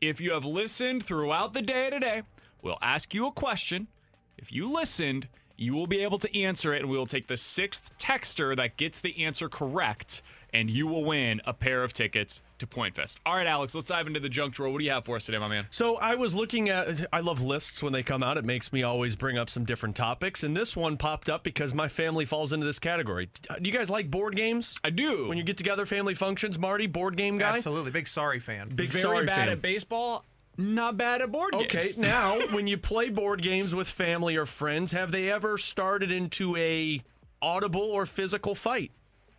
if 0.00 0.20
you 0.20 0.32
have 0.32 0.44
listened 0.44 1.04
throughout 1.04 1.54
the 1.54 1.62
day 1.62 1.90
today, 1.90 2.22
we'll 2.62 2.78
ask 2.82 3.14
you 3.14 3.26
a 3.26 3.32
question. 3.32 3.88
If 4.36 4.52
you 4.52 4.70
listened, 4.70 5.28
you 5.56 5.74
will 5.74 5.86
be 5.86 6.00
able 6.00 6.18
to 6.18 6.40
answer 6.40 6.74
it, 6.74 6.80
and 6.80 6.90
we 6.90 6.96
will 6.96 7.06
take 7.06 7.28
the 7.28 7.36
sixth 7.36 7.96
texter 7.98 8.56
that 8.56 8.76
gets 8.76 9.00
the 9.00 9.24
answer 9.24 9.48
correct, 9.48 10.22
and 10.52 10.70
you 10.70 10.86
will 10.86 11.04
win 11.04 11.40
a 11.46 11.52
pair 11.54 11.82
of 11.82 11.92
tickets 11.92 12.40
to 12.58 12.66
Point 12.66 12.94
Fest. 12.94 13.18
All 13.26 13.34
right, 13.34 13.46
Alex, 13.46 13.74
let's 13.74 13.88
dive 13.88 14.06
into 14.06 14.20
the 14.20 14.28
junk 14.28 14.54
drawer. 14.54 14.70
What 14.70 14.78
do 14.78 14.84
you 14.84 14.90
have 14.90 15.04
for 15.04 15.16
us 15.16 15.26
today, 15.26 15.38
my 15.38 15.48
man? 15.48 15.66
So 15.70 15.96
I 15.96 16.14
was 16.14 16.34
looking 16.34 16.68
at. 16.68 17.06
I 17.12 17.20
love 17.20 17.40
lists 17.42 17.82
when 17.82 17.92
they 17.92 18.02
come 18.02 18.22
out. 18.22 18.36
It 18.36 18.44
makes 18.44 18.72
me 18.72 18.82
always 18.82 19.16
bring 19.16 19.36
up 19.38 19.50
some 19.50 19.64
different 19.64 19.96
topics, 19.96 20.42
and 20.42 20.56
this 20.56 20.76
one 20.76 20.96
popped 20.96 21.28
up 21.28 21.42
because 21.42 21.74
my 21.74 21.88
family 21.88 22.24
falls 22.24 22.52
into 22.52 22.66
this 22.66 22.78
category. 22.78 23.30
Do 23.60 23.68
you 23.68 23.76
guys 23.76 23.90
like 23.90 24.10
board 24.10 24.36
games? 24.36 24.78
I 24.84 24.90
do. 24.90 25.28
When 25.28 25.38
you 25.38 25.44
get 25.44 25.56
together, 25.56 25.86
family 25.86 26.14
functions, 26.14 26.58
Marty, 26.58 26.86
board 26.86 27.16
game 27.16 27.38
guy. 27.38 27.56
Absolutely, 27.56 27.90
big 27.90 28.06
sorry 28.06 28.38
fan. 28.40 28.68
Big 28.74 28.90
Very 28.90 29.02
sorry 29.02 29.26
bad 29.26 29.36
fan. 29.36 29.48
at 29.48 29.62
baseball, 29.62 30.24
not 30.56 30.96
bad 30.96 31.22
at 31.22 31.32
board 31.32 31.54
Okay, 31.54 31.82
games. 31.82 31.98
Okay, 31.98 32.06
now 32.08 32.38
when 32.54 32.66
you 32.66 32.76
play 32.78 33.08
board 33.08 33.42
games 33.42 33.74
with 33.74 33.88
family 33.88 34.36
or 34.36 34.46
friends, 34.46 34.92
have 34.92 35.10
they 35.10 35.30
ever 35.30 35.56
started 35.58 36.12
into 36.12 36.56
a 36.56 37.02
audible 37.40 37.80
or 37.80 38.06
physical 38.06 38.54
fight? 38.54 38.92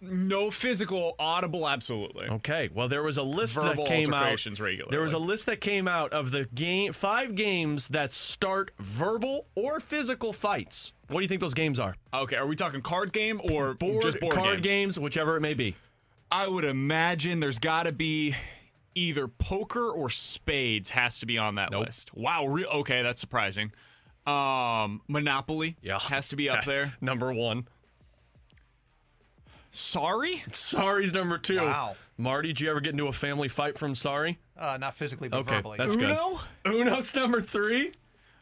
No 0.06 0.52
physical, 0.52 1.16
audible, 1.18 1.68
absolutely. 1.68 2.28
Okay, 2.28 2.70
well 2.74 2.88
there 2.88 3.04
was 3.04 3.18
a 3.18 3.24
list 3.24 3.54
Verbal 3.56 3.86
that 3.86 3.88
came 3.88 4.14
out. 4.14 4.46
regularly. 4.46 4.88
There 4.92 5.02
was 5.02 5.14
a 5.14 5.18
list 5.18 5.46
that 5.46 5.62
came 5.62 5.88
out 5.88 6.14
of 6.14 6.32
the 6.32 6.46
game 6.54 6.92
five 6.94 7.36
games 7.36 7.88
that 7.90 8.12
start 8.12 8.72
verbal 8.80 9.48
or 9.56 9.80
physical 9.80 10.34
fights. 10.34 10.94
What 11.08 11.20
do 11.20 11.24
you 11.24 11.28
think 11.30 11.42
those 11.42 11.54
games 11.54 11.80
are? 11.80 11.96
Okay, 12.14 12.36
are 12.36 12.46
we 12.48 12.56
talking 12.56 12.82
card 12.82 13.14
game 13.14 13.40
or 13.52 13.74
Board, 13.76 14.02
just 14.02 14.20
board 14.20 14.36
card 14.36 14.62
games? 14.62 14.96
games, 14.96 15.00
whichever 15.00 15.38
it 15.38 15.42
may 15.42 15.54
be. 15.54 15.76
I 16.32 16.48
would 16.48 16.66
imagine 16.66 17.40
there's 17.40 17.60
got 17.60 17.84
to 17.84 17.92
be 17.92 18.36
either 18.96 19.28
poker 19.28 19.90
or 19.90 20.10
spades 20.10 20.90
has 20.92 21.20
to 21.20 21.26
be 21.26 21.38
on 21.38 21.56
that 21.56 21.72
list. 21.72 22.14
Wow, 22.16 22.46
re- 22.48 22.66
okay, 22.66 23.02
that's 23.04 23.22
surprising. 23.22 23.72
Um, 24.26 25.02
Monopoly 25.08 25.76
Yeah. 25.82 26.00
has 26.00 26.30
to 26.30 26.36
be 26.36 26.50
up 26.50 26.64
there. 26.66 26.94
Number 27.02 27.34
one. 27.34 27.68
Sorry? 29.76 30.44
Sorry's 30.52 31.14
number 31.14 31.40
two. 31.40 31.58
Wow. 31.58 31.95
Marty, 32.16 32.50
did 32.50 32.62
you 32.62 32.70
ever 32.70 32.80
get 32.80 32.91
into 32.91 33.08
a 33.08 33.12
family 33.12 33.48
fight 33.48 33.76
from 33.78 33.95
Sorry? 33.95 34.38
Uh, 34.56 34.78
not 34.78 34.95
physically, 34.95 35.30
but 35.30 35.40
Okay, 35.40 35.56
verbally. 35.56 35.78
that's 35.80 35.95
Uno? 35.95 36.40
good. 36.64 36.76
Uno's 36.76 37.14
number 37.16 37.41
three. 37.41 37.91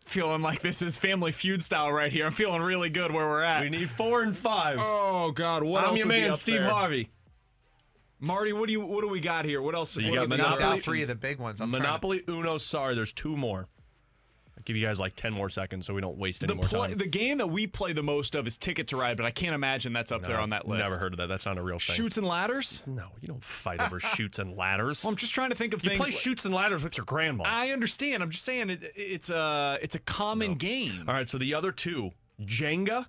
Feeling 0.05 0.41
like 0.41 0.61
this 0.61 0.81
is 0.81 0.97
Family 0.97 1.31
Feud 1.31 1.61
style 1.63 1.89
right 1.89 2.11
here. 2.11 2.25
I'm 2.25 2.33
feeling 2.33 2.61
really 2.61 2.89
good 2.89 3.11
where 3.13 3.25
we're 3.29 3.43
at. 3.43 3.61
We 3.61 3.69
need 3.69 3.89
four 3.89 4.23
and 4.23 4.35
five. 4.35 4.77
Oh 4.81 5.31
God, 5.31 5.63
what 5.63 5.83
I'm 5.83 5.91
else 5.91 5.99
your 5.99 6.07
would 6.07 6.13
be 6.13 6.21
man, 6.21 6.31
up 6.31 6.37
Steve 6.37 6.61
there? 6.61 6.69
Harvey. 6.69 7.09
Marty, 8.19 8.51
what 8.51 8.65
do 8.67 8.73
you 8.73 8.81
what 8.81 9.01
do 9.01 9.07
we 9.07 9.21
got 9.21 9.45
here? 9.45 9.61
What 9.61 9.73
else? 9.73 9.91
So 9.91 10.01
you 10.01 10.09
what 10.09 10.15
got 10.15 10.21
have 10.23 10.31
we 10.31 10.37
Knocked 10.37 10.49
Monopoly. 10.59 10.79
out 10.79 10.83
three 10.83 11.01
of 11.03 11.07
the 11.07 11.15
big 11.15 11.39
ones. 11.39 11.61
I'm 11.61 11.69
trying 11.69 11.81
to- 11.83 11.87
Monopoly, 11.87 12.23
Uno, 12.27 12.57
Sorry. 12.57 12.93
There's 12.93 13.13
two 13.13 13.37
more. 13.37 13.67
Give 14.71 14.77
you 14.77 14.87
guys 14.87 15.01
like 15.01 15.17
10 15.17 15.33
more 15.33 15.49
seconds 15.49 15.85
so 15.85 15.93
we 15.93 15.99
don't 15.99 16.17
waste 16.17 16.43
any 16.43 16.47
The, 16.47 16.55
more 16.55 16.63
play, 16.63 16.87
time. 16.87 16.97
the 16.97 17.05
game 17.07 17.39
that 17.39 17.47
we 17.47 17.67
play 17.67 17.91
the 17.91 18.01
most 18.03 18.35
of 18.35 18.47
is 18.47 18.57
Ticket 18.57 18.87
to 18.87 18.95
Ride, 18.95 19.17
but 19.17 19.25
I 19.25 19.31
can't 19.31 19.53
imagine 19.53 19.91
that's 19.91 20.13
up 20.13 20.21
there 20.23 20.39
on 20.39 20.51
that 20.51 20.65
list. 20.65 20.85
Never 20.85 20.97
heard 20.97 21.11
of 21.11 21.17
that. 21.17 21.27
That's 21.27 21.45
not 21.45 21.57
a 21.57 21.61
real 21.61 21.77
thing. 21.77 21.97
Chutes 21.97 22.15
and 22.17 22.25
ladders? 22.25 22.81
No, 22.85 23.07
you 23.19 23.27
don't 23.27 23.43
fight 23.43 23.81
over 23.81 23.99
chutes 24.15 24.39
and 24.39 24.55
ladders. 24.55 25.03
Well, 25.03 25.09
I'm 25.11 25.17
just 25.17 25.33
trying 25.33 25.49
to 25.49 25.57
think 25.57 25.73
of 25.73 25.83
You 25.83 25.89
things. 25.89 25.99
play 25.99 26.07
like- 26.11 26.17
chutes 26.17 26.45
and 26.45 26.53
ladders 26.53 26.85
with 26.85 26.95
your 26.97 27.03
grandma. 27.05 27.43
I 27.45 27.71
understand. 27.71 28.23
I'm 28.23 28.29
just 28.29 28.45
saying 28.45 28.69
it, 28.69 28.93
it's 28.95 29.29
a 29.29 29.77
it's 29.81 29.95
a 29.95 29.99
common 29.99 30.55
game. 30.55 31.03
All 31.05 31.13
right, 31.15 31.27
so 31.27 31.37
the 31.37 31.53
other 31.53 31.73
two, 31.73 32.11
Jenga 32.41 33.07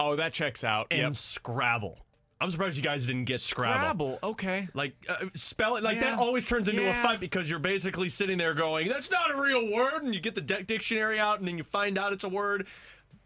Oh, 0.00 0.16
that 0.16 0.32
checks 0.32 0.64
out. 0.64 0.86
and 0.90 1.00
Yep. 1.00 1.16
Scrabble. 1.16 1.98
I'm 2.42 2.50
surprised 2.50 2.76
you 2.76 2.82
guys 2.82 3.06
didn't 3.06 3.24
get 3.26 3.40
Scrabble. 3.40 3.78
Scrabble. 4.16 4.18
Okay. 4.22 4.68
Like 4.74 4.94
uh, 5.08 5.26
spell 5.34 5.76
it 5.76 5.84
like 5.84 5.96
Yeah. 5.96 6.10
that 6.10 6.18
always 6.18 6.46
turns 6.48 6.68
into 6.68 6.88
a 6.88 6.94
fight 6.94 7.20
because 7.20 7.48
you're 7.48 7.58
basically 7.60 8.08
sitting 8.08 8.36
there 8.36 8.52
going, 8.54 8.88
"That's 8.88 9.10
not 9.10 9.30
a 9.30 9.40
real 9.40 9.70
word," 9.72 10.02
and 10.02 10.14
you 10.14 10.20
get 10.20 10.34
the 10.34 10.40
de- 10.40 10.64
dictionary 10.64 11.18
out, 11.20 11.38
and 11.38 11.46
then 11.46 11.56
you 11.56 11.64
find 11.64 11.96
out 11.96 12.12
it's 12.12 12.24
a 12.24 12.28
word. 12.28 12.66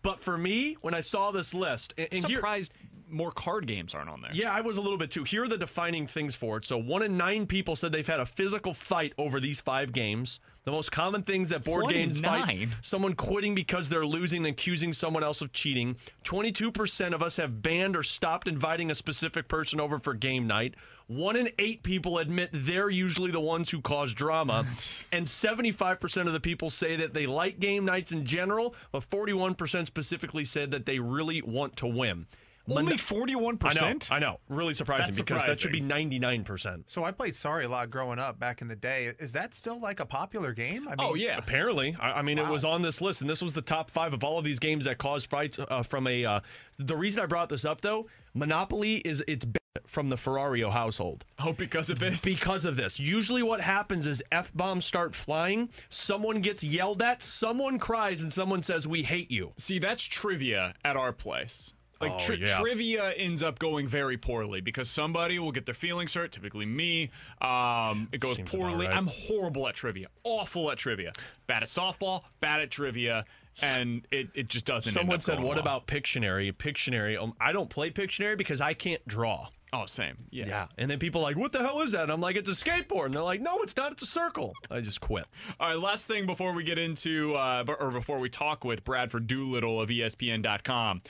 But 0.02 0.22
for 0.22 0.36
me, 0.36 0.76
when 0.82 0.94
I 0.94 1.00
saw 1.00 1.30
this 1.30 1.54
list, 1.54 1.94
and, 1.96 2.08
and 2.12 2.24
here, 2.26 2.36
Surprised 2.38 2.72
more 3.08 3.30
card 3.30 3.66
games 3.66 3.94
aren't 3.94 4.10
on 4.10 4.20
there. 4.20 4.30
yeah, 4.34 4.52
I 4.52 4.60
was 4.60 4.78
a 4.78 4.80
little 4.80 4.98
bit 4.98 5.10
too. 5.10 5.24
Here 5.24 5.44
are 5.44 5.48
the 5.48 5.58
defining 5.58 6.06
things 6.06 6.34
for 6.34 6.56
it. 6.58 6.64
So, 6.64 6.76
one 6.78 7.02
in 7.02 7.16
nine 7.16 7.46
people 7.46 7.76
said 7.76 7.92
they've 7.92 8.06
had 8.06 8.20
a 8.20 8.26
physical 8.26 8.74
fight 8.74 9.12
over 9.18 9.40
these 9.40 9.60
five 9.60 9.92
games. 9.92 10.40
The 10.64 10.72
most 10.72 10.90
common 10.90 11.22
things 11.22 11.50
that 11.50 11.62
board 11.62 11.88
games 11.90 12.18
fights: 12.18 12.52
nine? 12.52 12.74
someone 12.80 13.14
quitting 13.14 13.54
because 13.54 13.88
they're 13.88 14.04
losing 14.04 14.38
and 14.38 14.48
accusing 14.48 14.92
someone 14.92 15.22
else 15.22 15.40
of 15.40 15.52
cheating. 15.52 15.96
Twenty-two 16.24 16.72
percent 16.72 17.14
of 17.14 17.22
us 17.22 17.36
have 17.36 17.62
banned 17.62 17.96
or 17.96 18.02
stopped 18.02 18.48
inviting 18.48 18.90
a 18.90 18.94
specific 18.96 19.46
person 19.46 19.78
over 19.78 20.00
for 20.00 20.12
game 20.12 20.48
night. 20.48 20.74
One 21.06 21.36
in 21.36 21.48
eight 21.60 21.84
people 21.84 22.18
admit 22.18 22.50
they're 22.52 22.90
usually 22.90 23.30
the 23.30 23.38
ones 23.40 23.70
who 23.70 23.80
cause 23.80 24.12
drama, 24.12 24.66
and 25.12 25.28
seventy-five 25.28 26.00
percent 26.00 26.26
of 26.26 26.34
the 26.34 26.40
people 26.40 26.68
say 26.68 26.96
that 26.96 27.14
they 27.14 27.26
like 27.26 27.60
game 27.60 27.84
nights 27.84 28.10
in 28.10 28.24
general, 28.24 28.74
but 28.90 29.04
forty-one 29.04 29.54
percent 29.54 29.86
specifically 29.86 30.44
said 30.44 30.72
that 30.72 30.84
they 30.84 30.98
really 30.98 31.42
want 31.42 31.76
to 31.76 31.86
win. 31.86 32.26
Only 32.68 32.96
forty-one 32.96 33.58
I 33.62 33.68
know. 33.68 33.70
percent. 33.70 34.12
I 34.12 34.18
know. 34.18 34.40
Really 34.48 34.74
surprising 34.74 35.06
That's 35.06 35.18
because 35.18 35.44
that 35.44 35.58
should 35.58 35.72
be 35.72 35.80
ninety 35.80 36.18
nine 36.18 36.44
percent. 36.44 36.84
So 36.88 37.04
I 37.04 37.10
played 37.12 37.36
Sorry 37.36 37.64
a 37.64 37.68
lot 37.68 37.90
growing 37.90 38.18
up 38.18 38.38
back 38.38 38.60
in 38.60 38.68
the 38.68 38.76
day. 38.76 39.12
Is 39.18 39.32
that 39.32 39.54
still 39.54 39.80
like 39.80 40.00
a 40.00 40.06
popular 40.06 40.52
game? 40.52 40.88
I 40.88 40.90
mean, 40.90 40.96
oh 41.00 41.14
yeah, 41.14 41.36
apparently. 41.38 41.96
I, 42.00 42.18
I 42.18 42.22
mean, 42.22 42.38
it 42.38 42.48
was 42.48 42.64
on 42.64 42.82
this 42.82 43.00
list, 43.00 43.20
and 43.20 43.30
this 43.30 43.42
was 43.42 43.52
the 43.52 43.62
top 43.62 43.90
five 43.90 44.12
of 44.12 44.24
all 44.24 44.38
of 44.38 44.44
these 44.44 44.58
games 44.58 44.84
that 44.86 44.98
caused 44.98 45.30
fights 45.30 45.58
uh, 45.58 45.82
from 45.82 46.06
a. 46.06 46.24
Uh, 46.24 46.40
the 46.78 46.96
reason 46.96 47.22
I 47.22 47.26
brought 47.26 47.48
this 47.48 47.64
up 47.64 47.80
though, 47.80 48.08
Monopoly 48.34 48.96
is 48.96 49.22
it's 49.28 49.44
banned 49.44 49.56
from 49.86 50.08
the 50.08 50.16
Ferrario 50.16 50.72
household. 50.72 51.24
Oh, 51.38 51.52
because 51.52 51.90
of 51.90 51.98
this. 51.98 52.24
Because 52.24 52.64
of 52.64 52.76
this. 52.76 52.98
Usually, 52.98 53.42
what 53.42 53.60
happens 53.60 54.06
is 54.06 54.22
f 54.32 54.52
bombs 54.54 54.84
start 54.84 55.14
flying. 55.14 55.68
Someone 55.88 56.40
gets 56.40 56.64
yelled 56.64 57.02
at. 57.02 57.22
Someone 57.22 57.78
cries, 57.78 58.22
and 58.22 58.32
someone 58.32 58.62
says, 58.62 58.88
"We 58.88 59.02
hate 59.02 59.30
you." 59.30 59.52
See, 59.56 59.78
that's 59.78 60.02
trivia 60.02 60.74
at 60.84 60.96
our 60.96 61.12
place. 61.12 61.72
Like 62.00 62.12
Oh, 62.12 62.32
yeah. 62.34 62.58
trivia 62.60 63.10
ends 63.12 63.42
up 63.42 63.58
going 63.58 63.88
very 63.88 64.16
poorly 64.18 64.60
because 64.60 64.90
somebody 64.90 65.38
will 65.38 65.52
get 65.52 65.64
their 65.66 65.74
feelings 65.74 66.12
hurt. 66.14 66.30
Typically 66.32 66.66
me. 66.66 67.10
Um, 67.40 68.08
it 68.12 68.20
goes 68.20 68.36
Seems 68.36 68.50
poorly. 68.50 68.86
right. 68.86 68.94
I'm 68.96 69.06
horrible 69.06 69.66
at 69.68 69.74
trivia. 69.74 70.08
Awful 70.24 70.70
at 70.70 70.78
trivia. 70.78 71.12
Bad 71.46 71.62
at 71.62 71.68
softball. 71.68 72.24
Bad 72.40 72.60
at 72.60 72.70
trivia. 72.70 73.24
And 73.62 74.06
it, 74.10 74.28
it 74.34 74.48
just 74.48 74.66
doesn't. 74.66 74.92
Someone 74.92 75.20
said, 75.20 75.38
"What 75.40 75.54
well." 75.54 75.58
about 75.60 75.86
Pictionary?" 75.86 76.52
Pictionary. 76.52 77.18
Um, 77.20 77.32
I 77.40 77.52
don't 77.52 77.70
play 77.70 77.90
Pictionary 77.90 78.36
because 78.36 78.60
I 78.60 78.74
can't 78.74 79.06
draw. 79.08 79.48
Oh, 79.72 79.86
same. 79.86 80.16
Yeah. 80.30 80.46
Yeah. 80.46 80.66
And 80.76 80.90
then 80.90 80.98
people 80.98 81.22
are 81.22 81.24
like, 81.24 81.36
"What 81.38 81.52
the 81.52 81.60
hell 81.60 81.80
is 81.80 81.92
that?" 81.92 82.02
And 82.02 82.12
I'm 82.12 82.20
like, 82.20 82.36
"It's 82.36 82.50
a 82.50 82.52
skateboard." 82.52 83.06
And 83.06 83.14
they're 83.14 83.22
like, 83.22 83.40
"No, 83.40 83.62
it's 83.62 83.74
not. 83.74 83.92
It's 83.92 84.02
a 84.02 84.06
circle." 84.06 84.52
I 84.70 84.80
just 84.80 85.00
quit. 85.00 85.24
All 85.58 85.68
right, 85.70 85.78
last 85.78 86.06
thing 86.06 86.26
before 86.26 86.52
we 86.52 86.64
get 86.64 86.76
into, 86.78 87.34
uh, 87.34 87.64
or 87.80 87.90
before 87.90 88.18
we 88.18 88.28
talk 88.28 88.62
with 88.62 88.84
Bradford 88.84 89.26
Doolittle 89.26 89.80
of 89.80 89.88
ESPN.com. 89.88 91.00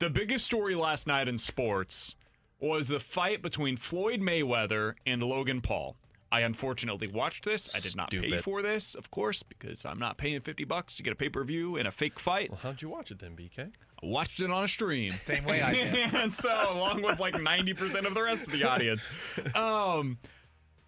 The 0.00 0.08
biggest 0.08 0.46
story 0.46 0.74
last 0.74 1.06
night 1.06 1.28
in 1.28 1.36
sports 1.36 2.16
was 2.58 2.88
the 2.88 2.98
fight 2.98 3.42
between 3.42 3.76
Floyd 3.76 4.20
Mayweather 4.20 4.94
and 5.04 5.22
Logan 5.22 5.60
Paul. 5.60 5.94
I 6.32 6.40
unfortunately 6.40 7.06
watched 7.06 7.44
this. 7.44 7.74
I 7.76 7.80
did 7.80 7.94
not 7.94 8.10
pay 8.10 8.38
for 8.38 8.62
this, 8.62 8.94
of 8.94 9.10
course, 9.10 9.42
because 9.42 9.84
I'm 9.84 9.98
not 9.98 10.16
paying 10.16 10.40
50 10.40 10.64
bucks 10.64 10.96
to 10.96 11.02
get 11.02 11.12
a 11.12 11.16
pay 11.16 11.28
per 11.28 11.44
view 11.44 11.76
and 11.76 11.86
a 11.86 11.90
fake 11.90 12.18
fight. 12.18 12.48
Well, 12.48 12.60
how'd 12.62 12.80
you 12.80 12.88
watch 12.88 13.10
it 13.10 13.18
then, 13.18 13.36
BK? 13.36 13.58
I 14.02 14.06
watched 14.06 14.40
it 14.40 14.50
on 14.50 14.64
a 14.64 14.68
stream. 14.68 15.12
Same 15.20 15.44
way 15.44 15.60
I 15.60 15.74
did. 15.74 15.94
and 16.14 16.32
so, 16.32 16.48
along 16.70 17.02
with 17.02 17.20
like 17.20 17.34
90% 17.34 18.06
of 18.06 18.14
the 18.14 18.22
rest 18.22 18.44
of 18.44 18.52
the 18.52 18.64
audience. 18.64 19.06
Um, 19.54 20.16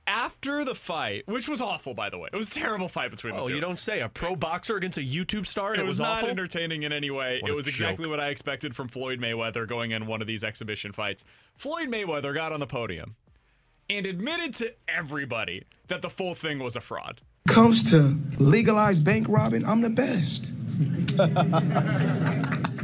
after 0.07 0.65
the 0.65 0.75
fight, 0.75 1.27
which 1.27 1.49
was 1.49 1.61
awful, 1.61 1.95
by 1.95 2.11
the 2.11 2.19
way, 2.19 2.29
it 2.33 2.37
was 2.37 2.49
a 2.49 2.53
terrible 2.53 2.89
fight 2.89 3.11
between 3.11 3.35
the 3.35 3.41
Oh, 3.41 3.47
two. 3.49 3.55
you 3.55 3.61
don't 3.61 3.79
say. 3.79 4.01
A 4.01 4.09
pro 4.09 4.35
boxer 4.37 4.77
against 4.77 4.99
a 4.99 5.03
YouTube 5.03 5.47
star, 5.47 5.71
and 5.73 5.79
It 5.81 5.85
it 5.85 5.87
was, 5.87 5.95
was, 5.95 6.01
not 6.01 6.19
awful. 6.19 6.29
entertaining 6.31 6.83
in 6.83 6.93
any 6.93 7.11
way. 7.11 7.39
What 7.41 7.51
it 7.51 7.55
was 7.55 7.67
exactly 7.69 8.05
joke. 8.05 8.11
what 8.11 8.21
I 8.21 8.29
expected 8.29 8.75
from 8.75 8.89
Floyd 8.89 9.21
Mayweather 9.21 9.67
going 9.69 9.93
in 9.93 10.07
one 10.07 10.21
of 10.21 10.27
these 10.27 10.43
exhibition 10.45 10.93
fights. 10.93 11.25
Floyd 11.57 11.89
Mayweather 11.89 12.35
got 12.35 12.53
on 12.53 12.61
the 12.61 12.67
podium 12.67 13.15
and 13.89 14.05
admitted 14.07 14.55
to 14.55 14.73
everybody 14.89 15.65
that 15.89 16.03
the 16.03 16.11
full 16.11 16.35
thing 16.35 16.59
was 16.59 16.75
a 16.77 16.81
fraud. 16.81 17.21
comes 17.49 17.83
to 17.91 18.19
legalized 18.39 19.05
bank 19.05 19.27
robbing, 19.29 19.65
I'm 19.69 19.81
the 19.83 19.91
best. 19.91 20.51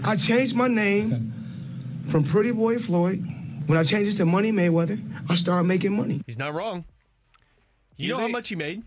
I 0.05 0.17
changed 0.17 0.55
my 0.55 0.69
name 0.69 1.33
from 2.09 2.25
Pretty 2.25 2.53
Boy 2.53 2.79
Floyd. 2.79 3.25
When 3.67 3.77
I 3.77 3.83
changed 3.85 4.15
it 4.15 4.17
to 4.19 4.27
Money 4.27 4.51
Mayweather, 4.53 5.01
I 5.29 5.35
started 5.35 5.65
making 5.65 5.97
money. 5.97 6.23
He's 6.27 6.39
not 6.39 6.55
wrong. 6.55 6.85
You 7.99 8.09
He's 8.09 8.17
know 8.17 8.23
how 8.23 8.29
much 8.29 8.49
he 8.49 8.57
made? 8.57 8.83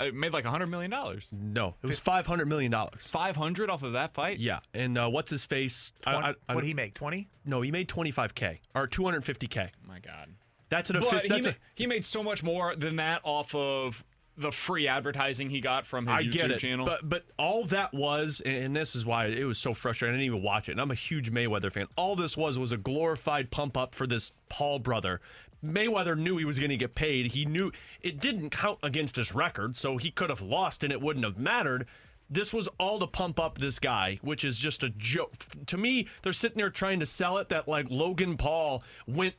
It 0.00 0.14
made 0.14 0.32
like 0.32 0.44
$100 0.44 0.68
million. 0.68 0.90
No, 1.32 1.74
it 1.82 1.86
was 1.86 1.98
five 1.98 2.26
hundred 2.26 2.46
million 2.46 2.70
dollars. 2.70 3.00
500 3.08 3.68
off 3.68 3.82
of 3.82 3.92
that 3.94 4.14
fight? 4.14 4.38
Yeah, 4.38 4.60
and 4.72 4.96
uh, 4.96 5.08
what's 5.08 5.30
his 5.30 5.44
face? 5.44 5.92
what 6.04 6.36
did 6.48 6.64
he 6.64 6.74
make? 6.74 6.94
Twenty? 6.94 7.28
No, 7.44 7.60
he 7.62 7.70
made 7.72 7.88
twenty 7.88 8.10
five 8.12 8.34
k 8.34 8.60
or 8.74 8.86
two 8.86 9.04
hundred 9.04 9.24
fifty 9.24 9.46
k. 9.48 9.70
my 9.86 9.98
God. 10.00 10.30
That's 10.70 10.90
an 10.90 11.00
But 11.00 11.26
official. 11.26 11.36
he, 11.36 11.42
ma- 11.48 11.52
he 11.74 11.86
made 11.86 12.04
so 12.04 12.22
much 12.22 12.42
more 12.42 12.76
than 12.76 12.96
that 12.96 13.22
off 13.24 13.54
of 13.54 14.04
the 14.36 14.52
free 14.52 14.86
advertising 14.86 15.50
he 15.50 15.60
got 15.60 15.84
from 15.84 16.06
his 16.06 16.16
I 16.16 16.22
YouTube 16.22 16.32
get 16.32 16.50
it, 16.52 16.58
channel. 16.60 16.86
but 16.86 17.00
but 17.08 17.24
all 17.36 17.64
that 17.64 17.92
was, 17.92 18.40
and 18.46 18.76
this 18.76 18.94
is 18.94 19.04
why 19.04 19.26
it 19.26 19.44
was 19.44 19.58
so 19.58 19.74
frustrating. 19.74 20.14
I 20.14 20.18
didn't 20.18 20.32
even 20.32 20.42
watch 20.44 20.68
it, 20.68 20.72
and 20.72 20.80
I'm 20.80 20.92
a 20.92 20.94
huge 20.94 21.32
Mayweather 21.32 21.72
fan. 21.72 21.86
All 21.96 22.14
this 22.14 22.36
was 22.36 22.56
was 22.56 22.70
a 22.70 22.76
glorified 22.76 23.50
pump 23.50 23.76
up 23.76 23.96
for 23.96 24.06
this 24.06 24.30
Paul 24.48 24.78
brother. 24.78 25.20
Mayweather 25.64 26.16
knew 26.16 26.36
he 26.36 26.44
was 26.44 26.58
going 26.58 26.70
to 26.70 26.76
get 26.76 26.94
paid. 26.94 27.32
He 27.32 27.44
knew 27.44 27.72
it 28.00 28.20
didn't 28.20 28.50
count 28.50 28.78
against 28.82 29.16
his 29.16 29.34
record, 29.34 29.76
so 29.76 29.96
he 29.96 30.10
could 30.10 30.30
have 30.30 30.40
lost, 30.40 30.84
and 30.84 30.92
it 30.92 31.00
wouldn't 31.00 31.24
have 31.24 31.38
mattered. 31.38 31.86
This 32.30 32.52
was 32.52 32.68
all 32.78 32.98
to 32.98 33.06
pump 33.06 33.40
up 33.40 33.58
this 33.58 33.78
guy, 33.78 34.18
which 34.22 34.44
is 34.44 34.58
just 34.58 34.82
a 34.82 34.90
joke. 34.90 35.32
To 35.66 35.76
me, 35.76 36.06
they're 36.22 36.32
sitting 36.32 36.58
there 36.58 36.70
trying 36.70 37.00
to 37.00 37.06
sell 37.06 37.38
it 37.38 37.48
that 37.48 37.66
like 37.66 37.90
Logan 37.90 38.36
Paul 38.36 38.82
went 39.06 39.34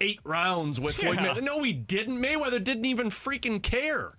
eight 0.00 0.20
rounds 0.24 0.78
with 0.78 0.96
Floyd 0.96 1.18
Mayweather. 1.18 1.42
No, 1.42 1.62
he 1.62 1.72
didn't. 1.72 2.20
Mayweather 2.20 2.62
didn't 2.62 2.84
even 2.84 3.10
freaking 3.10 3.62
care. 3.62 4.12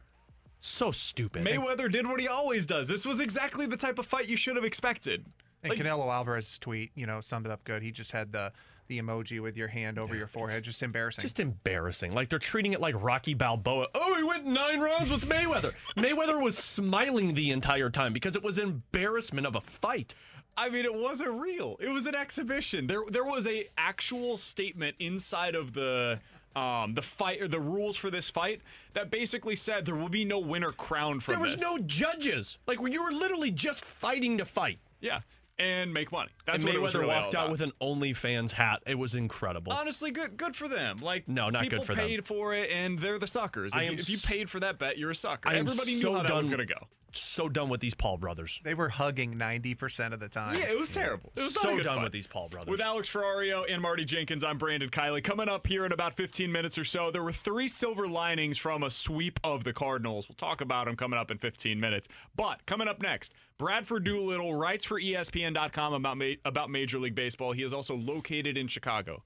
So 0.60 0.92
stupid. 0.92 1.46
Mayweather 1.46 1.92
did 1.92 2.08
what 2.08 2.20
he 2.20 2.28
always 2.28 2.66
does. 2.66 2.88
This 2.88 3.06
was 3.06 3.20
exactly 3.20 3.66
the 3.66 3.78
type 3.78 3.98
of 3.98 4.06
fight 4.06 4.30
you 4.30 4.38
should 4.38 4.56
have 4.56 4.66
expected. 4.66 5.26
And 5.64 5.74
Canelo 5.74 6.12
Alvarez's 6.12 6.58
tweet, 6.60 6.92
you 6.96 7.06
know, 7.06 7.22
summed 7.22 7.46
it 7.46 7.52
up 7.52 7.64
good. 7.64 7.84
He 7.84 7.92
just 7.92 8.12
had 8.12 8.32
the 8.32 8.52
the 8.92 9.02
emoji 9.02 9.42
with 9.42 9.56
your 9.56 9.70
hand 9.70 9.98
over 9.98 10.16
your 10.16 10.28
forehead. 10.28 10.64
Just 10.64 10.84
embarrassing. 10.84 11.22
Just 11.22 11.40
embarrassing. 11.40 12.12
Like 12.14 12.28
they're 12.28 12.40
treating 12.40 12.74
it 12.74 12.82
like 12.82 12.94
Rocky 13.02 13.34
Balboa. 13.34 13.88
Oh, 13.96 14.16
he 14.16 14.24
went 14.24 14.46
nine 14.46 14.82
rounds 14.82 15.10
with 15.10 15.26
Mayweather. 15.28 15.74
Mayweather 15.98 16.40
was 16.42 16.58
smiling 16.58 17.34
the 17.34 17.52
entire 17.52 17.90
time 17.90 18.12
because 18.12 18.36
it 18.36 18.44
was 18.44 18.58
embarrassment 18.58 19.48
of 19.48 19.56
a 19.56 19.62
fight. 19.62 20.14
I 20.58 20.70
mean, 20.70 20.84
it 20.84 20.94
wasn't 20.94 21.40
real. 21.40 21.78
It 21.80 21.88
was 21.88 22.06
an 22.06 22.16
exhibition. 22.16 22.86
There, 22.86 23.04
there 23.10 23.24
was 23.24 23.48
a 23.48 23.64
actual 23.78 24.36
statement 24.36 24.98
inside 25.00 25.56
of 25.56 25.72
the 25.74 26.20
um, 26.54 26.94
the 26.96 27.02
fight 27.02 27.42
or 27.42 27.48
the 27.48 27.62
rules 27.62 27.96
for 27.96 28.10
this 28.10 28.30
fight 28.30 28.60
that 28.92 29.10
basically 29.10 29.56
said 29.56 29.86
there 29.86 29.96
will 29.96 30.10
be 30.10 30.26
no 30.26 30.38
winner 30.40 30.74
crowned 30.74 31.24
from 31.24 31.32
There 31.36 31.40
was 31.42 31.54
this. 31.54 31.62
no 31.62 31.78
judges. 31.78 32.58
Like 32.68 32.80
you 32.92 33.02
were 33.02 33.14
literally 33.14 33.52
just 33.52 33.86
fighting 33.86 34.38
to 34.40 34.44
fight. 34.44 34.80
yeah, 35.00 35.22
and 35.62 35.94
make 35.94 36.12
money. 36.12 36.32
That's 36.46 36.60
and 36.60 36.66
what 36.66 36.76
it 36.76 36.82
was 36.82 36.92
Mayweather 36.92 37.00
really 37.02 37.14
all 37.14 37.22
walked 37.22 37.36
out 37.36 37.52
with 37.52 37.62
an 37.62 37.72
OnlyFans 37.82 38.52
hat. 38.52 38.82
It 38.88 38.96
was 38.96 39.16
incredible. 39.16 39.72
Honestly, 39.72 40.12
good 40.12 40.36
good 40.38 40.56
for 40.56 40.68
them. 40.68 41.00
Like 41.00 41.28
No, 41.28 41.50
not 41.50 41.70
good 41.70 41.84
for 41.84 41.94
them. 41.94 42.06
They 42.06 42.12
paid 42.12 42.26
for 42.26 42.54
it, 42.54 42.70
and 42.72 43.00
they're 43.00 43.20
the 43.20 43.28
suckers. 43.28 43.74
If, 43.74 43.80
I 43.80 43.84
you, 43.84 43.92
if 43.92 44.10
you 44.10 44.18
paid 44.18 44.50
for 44.50 44.60
that 44.60 44.80
bet, 44.80 44.98
you're 44.98 45.12
a 45.12 45.16
sucker. 45.16 45.50
I 45.50 45.54
am 45.54 45.68
Everybody 45.68 45.96
so 45.96 46.10
knew 46.10 46.18
how 46.18 46.24
that 46.24 46.34
was 46.34 46.50
going 46.50 46.60
to 46.60 46.66
go. 46.66 46.88
So 47.14 47.50
done 47.50 47.70
with 47.70 47.82
these 47.82 47.94
Paul 47.94 48.18
brothers. 48.18 48.60
they 48.64 48.74
were 48.74 48.90
hugging 48.90 49.38
ninety 49.38 49.74
percent 49.76 50.14
of 50.14 50.20
the 50.20 50.30
time. 50.30 50.56
Yeah, 50.56 50.70
it 50.70 50.80
was 50.80 50.92
terrible. 50.92 51.32
It 51.36 51.42
was 51.44 51.54
so 51.54 51.78
done 51.80 51.98
fight. 51.98 52.04
with 52.04 52.12
these 52.12 52.28
Paul 52.28 52.50
brothers. 52.50 52.70
With 52.70 52.82
Alex 52.82 53.10
Ferrario 53.10 53.64
and 53.72 53.82
Marty 53.82 54.06
Jenkins, 54.06 54.44
I'm 54.44 54.58
Brandon 54.58 54.90
Kiley. 54.90 55.24
Coming 55.24 55.50
up 55.50 55.68
here 55.68 55.86
in 55.86 55.92
about 55.92 56.16
15 56.18 56.52
minutes 56.52 56.78
or 56.78 56.84
so, 56.84 57.12
there 57.12 57.24
were 57.24 57.32
three 57.32 57.68
silver 57.68 58.08
linings 58.08 58.58
from 58.58 58.84
a 58.84 58.90
sweep 58.90 59.40
of 59.44 59.64
the 59.64 59.74
Cardinals. 59.74 60.28
We'll 60.30 60.36
talk 60.36 60.62
about 60.62 60.86
them 60.86 60.96
coming 60.96 61.20
up 61.20 61.32
in 61.32 61.38
15 61.38 61.80
minutes. 61.80 62.08
But 62.36 62.66
coming 62.66 62.88
up 62.88 63.02
next, 63.02 63.34
Bradford 63.58 64.04
Doolittle 64.04 64.56
writes 64.56 64.86
for 64.86 65.00
ESPN.com 65.00 65.94
about, 65.94 66.18
ma- 66.18 66.34
about 66.46 66.70
Major 66.70 67.00
League 67.00 67.16
Baseball. 67.16 67.52
He 67.54 67.64
is 67.64 67.74
also 67.74 67.96
located 67.96 68.58
in 68.58 68.68
Chicago. 68.68 69.24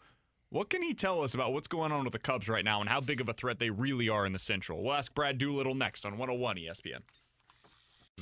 What 0.49 0.70
can 0.70 0.82
he 0.82 0.94
tell 0.94 1.22
us 1.22 1.34
about 1.34 1.52
what's 1.53 1.68
going 1.68 1.91
on 1.91 2.03
with 2.06 2.14
the 2.14 2.20
Cubs 2.20 2.48
right 2.48 2.64
now 2.64 2.80
and 2.80 2.88
how 2.90 3.02
big 3.02 3.20
of 3.20 3.28
a 3.28 3.34
threat 3.34 3.60
they 3.60 3.70
really 3.72 4.07
are 4.07 4.26
in 4.26 4.32
the 4.32 4.40
Central? 4.40 4.84
We'll 4.84 4.94
ask 4.94 5.14
Brad 5.14 5.38
Doolittle 5.38 5.76
next 5.76 6.06
on 6.06 6.14
101 6.18 6.56
ESPN 6.57 6.99
is 7.12 7.25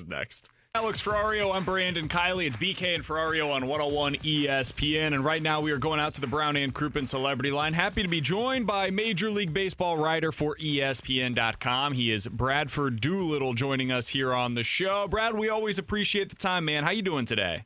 next. 0.02 0.50
Alex 0.76 1.00
Ferrario, 1.00 1.54
I'm 1.54 1.64
Brandon 1.64 2.10
Kiley. 2.10 2.48
It's 2.48 2.58
BK 2.58 2.96
and 2.96 3.04
Ferrario 3.04 3.52
on 3.54 3.68
101 3.68 4.16
ESPN. 4.16 5.14
And 5.14 5.24
right 5.24 5.42
now 5.42 5.62
we 5.62 5.72
are 5.72 5.78
going 5.78 6.00
out 6.00 6.16
to 6.16 6.22
the 6.22 6.26
Brown 6.26 6.56
and 6.56 6.74
Crouppen 6.74 7.08
Celebrity 7.08 7.52
Line. 7.52 7.74
Happy 7.74 8.02
to 8.02 8.08
be 8.08 8.20
joined 8.20 8.66
by 8.66 8.90
Major 8.90 9.30
League 9.30 9.54
Baseball 9.54 9.98
writer 9.98 10.32
for 10.32 10.56
ESPN.com. 10.56 11.94
He 11.94 12.12
is 12.12 12.26
Bradford 12.26 13.02
Doolittle 13.02 13.54
joining 13.54 13.92
us 13.92 14.08
here 14.08 14.34
on 14.34 14.56
the 14.56 14.64
show. 14.64 15.08
Brad, 15.08 15.38
we 15.38 15.48
always 15.48 15.78
appreciate 15.78 16.30
the 16.30 16.36
time, 16.36 16.66
man. 16.66 16.84
How 16.84 16.90
you 16.90 17.04
doing 17.04 17.28
today? 17.28 17.66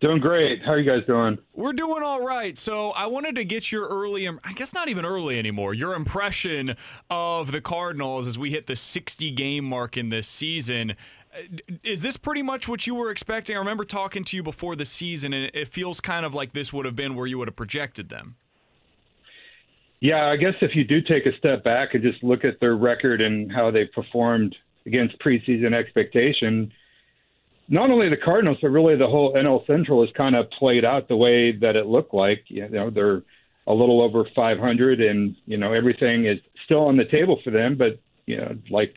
Doing 0.00 0.20
great. 0.20 0.62
How 0.64 0.72
are 0.72 0.78
you 0.78 0.88
guys 0.88 1.04
doing? 1.06 1.38
We're 1.54 1.72
doing 1.72 2.04
all 2.04 2.24
right. 2.24 2.56
So 2.56 2.90
I 2.90 3.06
wanted 3.06 3.34
to 3.34 3.44
get 3.44 3.72
your 3.72 3.88
early, 3.88 4.28
I 4.28 4.52
guess 4.54 4.72
not 4.72 4.88
even 4.88 5.04
early 5.04 5.40
anymore, 5.40 5.74
your 5.74 5.94
impression 5.94 6.76
of 7.10 7.50
the 7.50 7.60
Cardinals 7.60 8.28
as 8.28 8.38
we 8.38 8.50
hit 8.50 8.68
the 8.68 8.76
60 8.76 9.32
game 9.32 9.64
mark 9.64 9.96
in 9.96 10.10
this 10.10 10.28
season. 10.28 10.94
Uh, 11.34 11.40
Is 11.82 12.00
this 12.00 12.16
pretty 12.16 12.42
much 12.42 12.68
what 12.68 12.86
you 12.86 12.94
were 12.94 13.10
expecting? 13.10 13.56
I 13.56 13.58
remember 13.58 13.84
talking 13.84 14.22
to 14.22 14.36
you 14.36 14.42
before 14.44 14.76
the 14.76 14.84
season, 14.84 15.32
and 15.32 15.50
it 15.52 15.66
feels 15.66 16.00
kind 16.00 16.24
of 16.24 16.32
like 16.32 16.52
this 16.52 16.72
would 16.72 16.86
have 16.86 16.94
been 16.94 17.16
where 17.16 17.26
you 17.26 17.36
would 17.38 17.48
have 17.48 17.56
projected 17.56 18.08
them. 18.08 18.36
Yeah, 20.00 20.26
I 20.26 20.36
guess 20.36 20.54
if 20.60 20.76
you 20.76 20.84
do 20.84 21.00
take 21.00 21.26
a 21.26 21.36
step 21.38 21.64
back 21.64 21.94
and 21.94 22.04
just 22.04 22.22
look 22.22 22.44
at 22.44 22.60
their 22.60 22.76
record 22.76 23.20
and 23.20 23.50
how 23.50 23.72
they 23.72 23.84
performed 23.86 24.54
against 24.86 25.18
preseason 25.18 25.76
expectation, 25.76 26.72
not 27.68 27.90
only 27.90 28.08
the 28.08 28.16
Cardinals, 28.16 28.58
but 28.62 28.70
really 28.70 28.96
the 28.96 29.06
whole 29.06 29.34
NL 29.34 29.66
Central 29.66 30.00
has 30.04 30.10
kind 30.16 30.34
of 30.34 30.50
played 30.50 30.84
out 30.84 31.08
the 31.08 31.16
way 31.16 31.52
that 31.52 31.76
it 31.76 31.86
looked 31.86 32.14
like. 32.14 32.44
You 32.48 32.68
know, 32.68 32.90
they're 32.90 33.22
a 33.66 33.74
little 33.74 34.00
over 34.00 34.24
500, 34.34 35.00
and 35.00 35.36
you 35.46 35.58
know 35.58 35.72
everything 35.72 36.26
is 36.26 36.38
still 36.64 36.86
on 36.86 36.96
the 36.96 37.04
table 37.04 37.40
for 37.44 37.50
them. 37.50 37.76
But 37.76 38.00
you 38.26 38.38
know, 38.38 38.56
like 38.70 38.94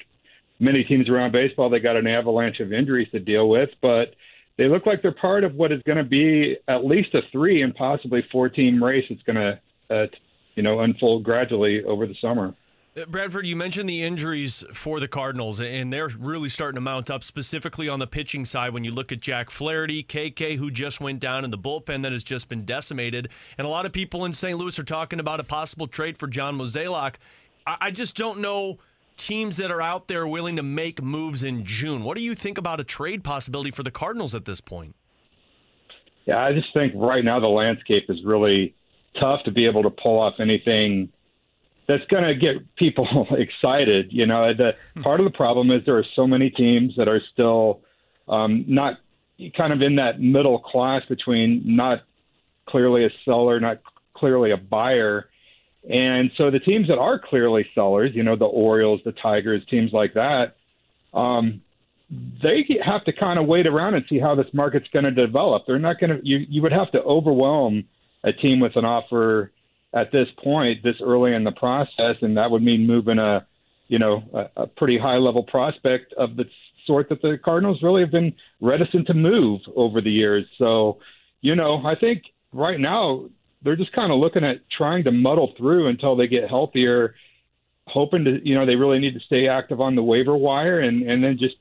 many 0.59 0.83
teams 0.83 1.09
around 1.09 1.33
baseball, 1.33 1.69
they 1.69 1.79
got 1.79 1.97
an 1.97 2.07
avalanche 2.07 2.59
of 2.59 2.71
injuries 2.71 3.09
to 3.11 3.19
deal 3.19 3.49
with. 3.49 3.69
But 3.81 4.15
they 4.57 4.67
look 4.67 4.85
like 4.85 5.01
they're 5.01 5.11
part 5.11 5.43
of 5.43 5.55
what 5.55 5.71
is 5.71 5.81
going 5.83 5.97
to 5.97 6.03
be 6.03 6.57
at 6.67 6.85
least 6.85 7.13
a 7.13 7.21
three 7.31 7.61
and 7.61 7.75
possibly 7.75 8.23
four 8.31 8.47
team 8.47 8.81
race. 8.81 9.05
It's 9.09 9.23
going 9.23 9.35
to, 9.35 9.59
uh, 9.89 10.07
you 10.55 10.63
know, 10.63 10.79
unfold 10.79 11.23
gradually 11.23 11.83
over 11.83 12.07
the 12.07 12.15
summer. 12.21 12.53
Uh, 12.95 13.05
Bradford, 13.05 13.45
you 13.45 13.55
mentioned 13.55 13.87
the 13.87 14.03
injuries 14.03 14.65
for 14.73 14.99
the 14.99 15.07
Cardinals, 15.07 15.61
and 15.61 15.93
they're 15.93 16.09
really 16.09 16.49
starting 16.49 16.75
to 16.75 16.81
mount 16.81 17.09
up, 17.09 17.23
specifically 17.23 17.87
on 17.87 17.99
the 17.99 18.07
pitching 18.07 18.43
side. 18.43 18.73
When 18.73 18.83
you 18.83 18.91
look 18.91 19.13
at 19.13 19.21
Jack 19.21 19.49
Flaherty, 19.49 20.03
KK, 20.03 20.57
who 20.57 20.69
just 20.69 20.99
went 20.99 21.21
down, 21.21 21.45
and 21.45 21.53
the 21.53 21.57
bullpen 21.57 22.03
that 22.03 22.11
has 22.11 22.23
just 22.23 22.49
been 22.49 22.65
decimated. 22.65 23.29
And 23.57 23.65
a 23.65 23.69
lot 23.69 23.85
of 23.85 23.93
people 23.93 24.25
in 24.25 24.33
St. 24.33 24.57
Louis 24.57 24.77
are 24.77 24.83
talking 24.83 25.21
about 25.21 25.39
a 25.39 25.43
possible 25.43 25.87
trade 25.87 26.17
for 26.17 26.27
John 26.27 26.57
Mozeliak. 26.57 27.15
I 27.65 27.91
just 27.91 28.17
don't 28.17 28.39
know 28.39 28.79
teams 29.15 29.57
that 29.57 29.71
are 29.71 29.81
out 29.81 30.07
there 30.07 30.27
willing 30.27 30.55
to 30.55 30.63
make 30.63 31.01
moves 31.01 31.43
in 31.43 31.63
June. 31.63 32.03
What 32.03 32.17
do 32.17 32.23
you 32.23 32.33
think 32.33 32.57
about 32.57 32.79
a 32.79 32.83
trade 32.83 33.23
possibility 33.23 33.71
for 33.71 33.83
the 33.83 33.91
Cardinals 33.91 34.33
at 34.33 34.45
this 34.45 34.59
point? 34.59 34.95
Yeah, 36.25 36.43
I 36.43 36.53
just 36.53 36.73
think 36.73 36.93
right 36.95 37.23
now 37.23 37.39
the 37.39 37.47
landscape 37.47 38.05
is 38.09 38.17
really 38.25 38.75
tough 39.19 39.43
to 39.45 39.51
be 39.51 39.65
able 39.65 39.83
to 39.83 39.91
pull 39.91 40.19
off 40.19 40.35
anything 40.39 41.09
that's 41.91 42.05
going 42.09 42.23
to 42.23 42.35
get 42.35 42.75
people 42.77 43.27
excited. 43.31 44.07
You 44.11 44.25
know, 44.25 44.53
the 44.53 44.71
part 45.01 45.19
of 45.19 45.25
the 45.25 45.35
problem 45.35 45.71
is 45.71 45.81
there 45.85 45.97
are 45.97 46.05
so 46.15 46.25
many 46.25 46.49
teams 46.49 46.93
that 46.97 47.09
are 47.09 47.19
still 47.33 47.81
um, 48.29 48.63
not 48.67 48.99
kind 49.57 49.73
of 49.73 49.81
in 49.81 49.95
that 49.95 50.19
middle 50.19 50.59
class 50.59 51.01
between 51.09 51.63
not 51.65 52.03
clearly 52.67 53.05
a 53.05 53.09
seller, 53.25 53.59
not 53.59 53.81
clearly 54.13 54.51
a 54.51 54.57
buyer. 54.57 55.27
And 55.89 56.31
so 56.39 56.49
the 56.49 56.59
teams 56.59 56.87
that 56.87 56.97
are 56.97 57.19
clearly 57.19 57.65
sellers, 57.75 58.11
you 58.13 58.23
know, 58.23 58.37
the 58.37 58.45
Orioles, 58.45 59.01
the 59.03 59.11
Tigers, 59.11 59.63
teams 59.69 59.91
like 59.91 60.13
that, 60.13 60.55
um, 61.13 61.61
they 62.09 62.65
have 62.85 63.03
to 63.05 63.13
kind 63.13 63.39
of 63.39 63.47
wait 63.47 63.67
around 63.67 63.95
and 63.95 64.05
see 64.07 64.19
how 64.19 64.35
this 64.35 64.47
market's 64.53 64.87
going 64.93 65.05
to 65.05 65.11
develop. 65.11 65.63
They're 65.65 65.79
not 65.79 65.99
going 65.99 66.11
to, 66.11 66.19
you, 66.23 66.45
you 66.47 66.61
would 66.61 66.71
have 66.71 66.91
to 66.91 67.01
overwhelm 67.01 67.85
a 68.23 68.31
team 68.31 68.59
with 68.59 68.75
an 68.75 68.85
offer 68.85 69.51
at 69.93 70.11
this 70.11 70.27
point, 70.43 70.83
this 70.83 70.95
early 71.01 71.33
in 71.33 71.43
the 71.43 71.51
process, 71.51 72.15
and 72.21 72.37
that 72.37 72.51
would 72.51 72.63
mean 72.63 72.87
moving 72.87 73.19
a, 73.19 73.45
you 73.87 73.99
know, 73.99 74.23
a, 74.33 74.63
a 74.63 74.67
pretty 74.67 74.97
high 74.97 75.17
level 75.17 75.43
prospect 75.43 76.13
of 76.13 76.35
the 76.37 76.45
sort 76.87 77.09
that 77.09 77.21
the 77.21 77.37
Cardinals 77.43 77.83
really 77.83 78.01
have 78.01 78.11
been 78.11 78.33
reticent 78.59 79.07
to 79.07 79.13
move 79.13 79.61
over 79.75 80.01
the 80.01 80.11
years. 80.11 80.45
So, 80.57 80.99
you 81.41 81.55
know, 81.55 81.85
I 81.85 81.95
think 81.95 82.23
right 82.53 82.79
now 82.79 83.25
they're 83.61 83.75
just 83.75 83.91
kind 83.93 84.11
of 84.11 84.19
looking 84.19 84.43
at 84.43 84.69
trying 84.69 85.03
to 85.03 85.11
muddle 85.11 85.53
through 85.57 85.87
until 85.87 86.15
they 86.15 86.27
get 86.27 86.49
healthier, 86.49 87.15
hoping 87.87 88.23
to, 88.25 88.47
you 88.47 88.57
know, 88.57 88.65
they 88.65 88.75
really 88.75 88.99
need 88.99 89.13
to 89.13 89.19
stay 89.19 89.47
active 89.47 89.81
on 89.81 89.95
the 89.95 90.03
waiver 90.03 90.35
wire 90.35 90.79
and 90.79 91.03
and 91.03 91.23
then 91.23 91.37
just 91.37 91.55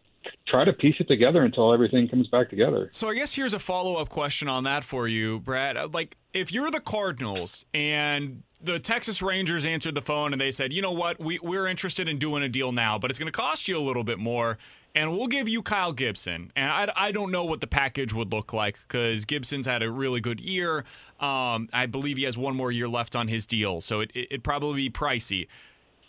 try 0.47 0.65
to 0.65 0.73
piece 0.73 0.97
it 1.01 1.09
together 1.09 1.43
until 1.43 1.73
everything 1.73 2.09
comes 2.09 2.29
back 2.29 2.51
together. 2.51 2.89
So 2.93 3.09
I 3.09 3.15
guess 3.15 3.35
here's 3.35 3.55
a 3.55 3.59
follow-up 3.59 4.09
question 4.09 4.49
on 4.49 4.65
that 4.65 4.85
for 4.85 5.09
you, 5.09 5.41
Brad. 5.41 5.77
Uh, 5.77 5.89
like 5.93 6.17
if 6.35 6.53
you're 6.53 6.71
the 6.71 6.81
Cardinals 6.81 7.65
and 7.73 8.43
the 8.63 8.79
Texas 8.79 9.23
Rangers 9.23 9.65
answered 9.65 9.95
the 9.95 10.03
phone 10.03 10.33
and 10.33 10.41
they 10.41 10.51
said, 10.51 10.73
"You 10.73 10.83
know 10.83 10.93
what? 10.93 11.19
We 11.19 11.39
we're 11.43 11.67
interested 11.67 12.09
in 12.09 12.19
doing 12.19 12.43
a 12.43 12.49
deal 12.49 12.73
now, 12.73 12.99
but 12.99 13.11
it's 13.11 13.19
going 13.19 13.33
to 13.33 13.37
cost 13.37 13.69
you 13.69 13.79
a 13.79 13.81
little 13.81 14.05
bit 14.05 14.19
more." 14.19 14.59
And 14.93 15.17
we'll 15.17 15.29
give 15.29 15.49
you 15.49 15.63
Kyle 15.63 15.93
Gibson. 15.93 16.51
And 16.57 16.69
I, 16.69 16.93
I 16.97 17.13
don't 17.13 17.31
know 17.31 17.45
what 17.45 17.61
the 17.61 17.69
package 17.69 18.13
would 18.13 18.33
look 18.33 18.53
like 18.53 18.77
because 18.89 19.25
Gibson's 19.25 19.67
had 19.67 19.85
a 19.85 19.91
really 19.91 20.21
good 20.21 20.41
year. 20.41 20.85
Um, 21.21 21.69
I 21.73 21.87
believe 21.87 22.17
he 22.17 22.25
has 22.25 22.37
one 22.37 22.57
more 22.57 22.73
year 22.73 22.89
left 22.89 23.15
on 23.15 23.29
his 23.29 23.47
deal, 23.47 23.81
so 23.81 24.01
it, 24.01 24.11
it, 24.15 24.27
it'd 24.31 24.45
probably 24.45 24.89
be 24.89 24.91
pricey. 24.91 25.47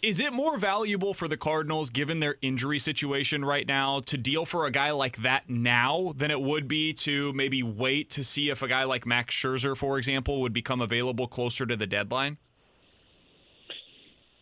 Is 0.02 0.20
it 0.20 0.34
more 0.34 0.58
valuable 0.58 1.14
for 1.14 1.28
the 1.28 1.38
Cardinals, 1.38 1.92
given 1.92 2.22
their 2.22 2.36
injury 2.42 2.80
situation 2.80 3.46
right 3.46 3.68
now, 3.68 4.00
to 4.08 4.18
deal 4.18 4.48
for 4.48 4.66
a 4.66 4.72
guy 4.72 4.90
like 4.90 5.18
that 5.18 5.48
now 5.48 6.16
than 6.18 6.32
it 6.32 6.42
would 6.42 6.68
be 6.68 6.92
to 6.94 7.32
maybe 7.34 7.62
wait 7.62 8.10
to 8.12 8.24
see 8.24 8.50
if 8.50 8.64
a 8.64 8.68
guy 8.68 8.84
like 8.84 9.06
Max 9.06 9.36
Scherzer, 9.36 9.78
for 9.78 10.00
example, 10.00 10.42
would 10.42 10.54
become 10.54 10.82
available 10.82 11.28
closer 11.28 11.68
to 11.68 11.76
the 11.76 11.86
deadline? 11.86 12.38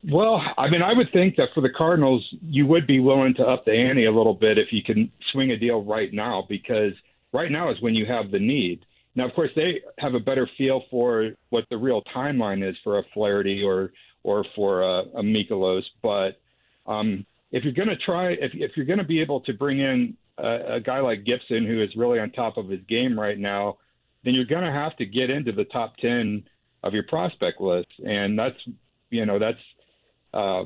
Well, 0.09 0.41
I 0.57 0.69
mean, 0.69 0.81
I 0.81 0.93
would 0.93 1.11
think 1.11 1.35
that 1.35 1.49
for 1.53 1.59
the 1.59 1.69
Cardinals, 1.69 2.25
you 2.41 2.65
would 2.65 2.87
be 2.87 3.01
willing 3.01 3.33
to 3.33 3.43
up 3.43 3.65
the 3.65 3.73
ante 3.73 4.05
a 4.05 4.11
little 4.13 4.33
bit 4.33 4.57
if 4.57 4.71
you 4.71 4.81
can 4.81 5.11
swing 5.33 5.51
a 5.51 5.57
deal 5.57 5.83
right 5.83 6.13
now, 6.13 6.45
because 6.47 6.93
right 7.33 7.51
now 7.51 7.69
is 7.69 7.81
when 7.81 7.95
you 7.95 8.05
have 8.05 8.31
the 8.31 8.39
need. 8.39 8.85
Now, 9.13 9.25
of 9.25 9.33
course, 9.33 9.51
they 9.57 9.81
have 9.97 10.13
a 10.13 10.21
better 10.21 10.49
feel 10.57 10.83
for 10.89 11.31
what 11.49 11.65
the 11.69 11.77
real 11.77 12.01
timeline 12.15 12.65
is 12.65 12.77
for 12.81 12.99
a 12.99 13.03
Flaherty 13.13 13.61
or 13.61 13.91
or 14.23 14.45
for 14.55 14.81
a, 14.81 14.99
a 15.15 15.23
Mikolas. 15.23 15.83
But 16.01 16.39
um, 16.85 17.25
if 17.51 17.63
you're 17.63 17.73
going 17.73 17.89
to 17.89 17.97
try, 17.97 18.31
if, 18.31 18.51
if 18.53 18.71
you're 18.75 18.85
going 18.85 18.99
to 18.99 19.05
be 19.05 19.21
able 19.21 19.41
to 19.41 19.53
bring 19.53 19.79
in 19.79 20.17
a, 20.37 20.75
a 20.75 20.79
guy 20.79 20.99
like 20.99 21.23
Gibson, 21.25 21.65
who 21.65 21.81
is 21.81 21.89
really 21.95 22.19
on 22.19 22.31
top 22.31 22.57
of 22.57 22.69
his 22.69 22.81
game 22.87 23.19
right 23.19 23.37
now, 23.37 23.77
then 24.23 24.33
you're 24.33 24.45
going 24.45 24.63
to 24.63 24.71
have 24.71 24.95
to 24.97 25.05
get 25.05 25.29
into 25.29 25.51
the 25.51 25.65
top 25.65 25.97
ten 25.97 26.43
of 26.83 26.93
your 26.93 27.03
prospect 27.03 27.59
list, 27.59 27.87
and 28.05 28.37
that's 28.37 28.57
you 29.09 29.25
know 29.25 29.39
that's 29.39 29.59
uh, 30.33 30.63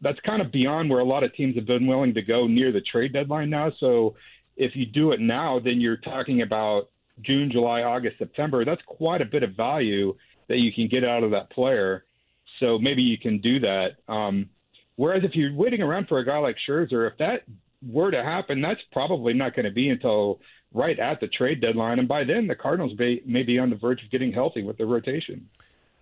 that's 0.00 0.18
kind 0.20 0.42
of 0.42 0.52
beyond 0.52 0.90
where 0.90 1.00
a 1.00 1.04
lot 1.04 1.24
of 1.24 1.34
teams 1.34 1.56
have 1.56 1.66
been 1.66 1.86
willing 1.86 2.14
to 2.14 2.22
go 2.22 2.46
near 2.46 2.72
the 2.72 2.80
trade 2.80 3.12
deadline 3.12 3.50
now. 3.50 3.72
So 3.80 4.14
if 4.56 4.74
you 4.74 4.86
do 4.86 5.12
it 5.12 5.20
now, 5.20 5.58
then 5.58 5.80
you're 5.80 5.96
talking 5.96 6.42
about 6.42 6.90
June, 7.22 7.50
July, 7.50 7.82
August, 7.82 8.18
September. 8.18 8.64
That's 8.64 8.82
quite 8.86 9.22
a 9.22 9.26
bit 9.26 9.42
of 9.42 9.54
value 9.56 10.14
that 10.48 10.58
you 10.58 10.72
can 10.72 10.88
get 10.88 11.04
out 11.04 11.24
of 11.24 11.30
that 11.32 11.50
player. 11.50 12.04
So 12.60 12.78
maybe 12.78 13.02
you 13.02 13.18
can 13.18 13.40
do 13.40 13.60
that. 13.60 13.96
Um, 14.08 14.50
whereas 14.96 15.24
if 15.24 15.34
you're 15.34 15.54
waiting 15.54 15.82
around 15.82 16.08
for 16.08 16.18
a 16.18 16.24
guy 16.24 16.38
like 16.38 16.56
Scherzer, 16.68 17.10
if 17.10 17.18
that 17.18 17.42
were 17.86 18.10
to 18.10 18.22
happen, 18.22 18.60
that's 18.60 18.80
probably 18.92 19.34
not 19.34 19.54
going 19.54 19.66
to 19.66 19.70
be 19.70 19.90
until 19.90 20.40
right 20.72 20.98
at 20.98 21.20
the 21.20 21.28
trade 21.28 21.60
deadline. 21.60 21.98
And 21.98 22.08
by 22.08 22.24
then, 22.24 22.46
the 22.46 22.54
Cardinals 22.54 22.92
may, 22.98 23.22
may 23.24 23.42
be 23.42 23.58
on 23.58 23.70
the 23.70 23.76
verge 23.76 24.02
of 24.02 24.10
getting 24.10 24.32
healthy 24.32 24.62
with 24.62 24.76
their 24.78 24.86
rotation. 24.86 25.48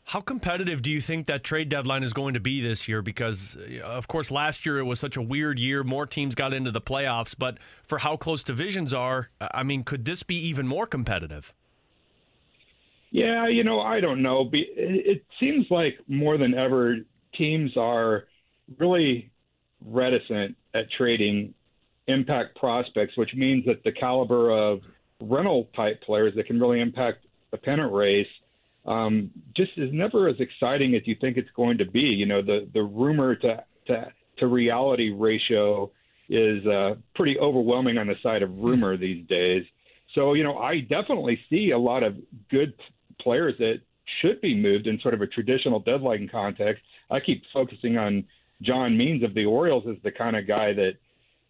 How 0.06 0.20
competitive 0.20 0.82
do 0.82 0.90
you 0.90 1.01
think 1.01 1.26
that 1.26 1.44
trade 1.44 1.70
deadline 1.70 2.02
is 2.02 2.12
going 2.12 2.35
to 2.35 2.40
be 2.40 2.60
this 2.60 2.86
year? 2.86 3.01
Because, 3.01 3.56
uh, 3.56 3.81
of 3.85 4.06
course, 4.06 4.31
last 4.31 4.66
year 4.66 4.78
it 4.78 4.82
was 4.85 5.01
such 5.01 5.16
a 5.16 5.22
weird 5.22 5.59
year. 5.59 5.82
More 5.82 6.06
teams 6.06 6.35
got 6.35 6.52
into 6.52 6.70
the 6.70 6.81
playoffs. 6.81 7.35
But 7.36 7.56
for 7.85 7.98
how 7.98 8.18
close 8.18 8.44
divisions 8.44 8.93
are, 8.93 9.31
I 9.40 9.62
mean, 9.62 9.82
could 9.82 10.05
this 10.05 10.22
be 10.22 10.36
even 10.36 10.68
more 10.68 10.86
competitive? 10.86 11.55
Yeah, 13.15 13.47
you 13.49 13.62
know, 13.62 13.78
I 13.81 14.01
don't 14.01 14.23
know. 14.23 14.51
It 14.53 15.24
seems 15.39 15.66
like 15.70 16.01
more 16.09 16.36
than 16.36 16.53
ever, 16.53 16.97
teams 17.32 17.77
are 17.77 18.24
really 18.77 19.31
reticent 19.86 20.57
at 20.74 20.91
trading 20.91 21.55
impact 22.09 22.57
prospects, 22.57 23.16
which 23.16 23.32
means 23.32 23.66
that 23.66 23.85
the 23.85 23.93
caliber 23.93 24.51
of 24.51 24.81
rental 25.20 25.69
type 25.77 26.03
players 26.03 26.35
that 26.35 26.47
can 26.47 26.59
really 26.59 26.81
impact 26.81 27.19
the 27.53 27.57
pennant 27.57 27.93
race 27.93 28.27
um, 28.85 29.31
just 29.57 29.70
is 29.77 29.91
never 29.93 30.27
as 30.27 30.41
exciting 30.41 30.97
as 30.97 31.03
you 31.07 31.15
think 31.20 31.36
it's 31.36 31.51
going 31.55 31.78
to 31.78 31.85
be. 31.85 32.12
You 32.12 32.27
know, 32.27 32.43
the 32.43 32.69
the 32.74 32.82
rumor 32.82 33.36
to 33.36 33.62
to, 33.86 34.12
to 34.39 34.47
reality 34.49 35.12
ratio 35.12 35.93
is 36.28 36.66
uh, 36.66 36.97
pretty 37.15 37.39
overwhelming 37.39 37.97
on 37.97 38.09
the 38.09 38.16
side 38.24 38.43
of 38.43 38.51
rumor 38.59 38.97
these 38.97 39.24
days. 39.28 39.65
So, 40.16 40.35
you 40.35 40.43
know, 40.43 40.59
I 40.59 40.81
definitely 40.81 41.39
see 41.49 41.70
a 41.70 41.78
lot 41.78 42.03
of 42.03 42.16
good 42.51 42.74
players 43.20 43.55
that 43.59 43.81
should 44.20 44.41
be 44.41 44.55
moved 44.55 44.86
in 44.86 45.01
sort 45.01 45.15
of 45.15 45.23
a 45.23 45.27
traditional 45.27 45.81
deadline 45.81 46.28
context. 46.31 46.82
I 47.11 47.20
keep 47.20 47.43
focusing 47.53 47.97
on 47.97 48.24
John 48.62 48.97
Means 48.97 49.23
of 49.23 49.35
the 49.35 49.47
Orioles 49.47 49.85
as 49.89 49.97
the 50.03 50.12
kind 50.12 50.36
of 50.36 50.47
guy 50.47 50.73
that 50.73 50.95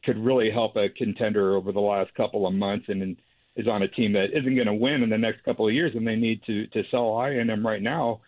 could 0.04 0.18
really 0.18 0.50
help 0.50 0.76
a 0.76 0.88
contender 0.88 1.56
over 1.56 1.72
the 1.72 1.80
last 1.80 2.14
couple 2.14 2.46
of 2.46 2.54
months 2.54 2.86
and 2.88 3.16
is 3.56 3.68
on 3.68 3.82
a 3.82 3.88
team 3.88 4.12
that 4.12 4.36
isn't 4.36 4.54
going 4.54 4.66
to 4.66 4.74
win 4.74 5.02
in 5.02 5.10
the 5.10 5.18
next 5.18 5.44
couple 5.44 5.66
of 5.66 5.74
years, 5.74 5.92
and 5.94 6.06
they 6.06 6.16
need 6.16 6.42
to 6.44 6.66
to 6.68 6.82
sell 6.90 7.16
high 7.16 7.34
in 7.34 7.50
him 7.50 7.66
right 7.66 7.82
now. 7.82 8.20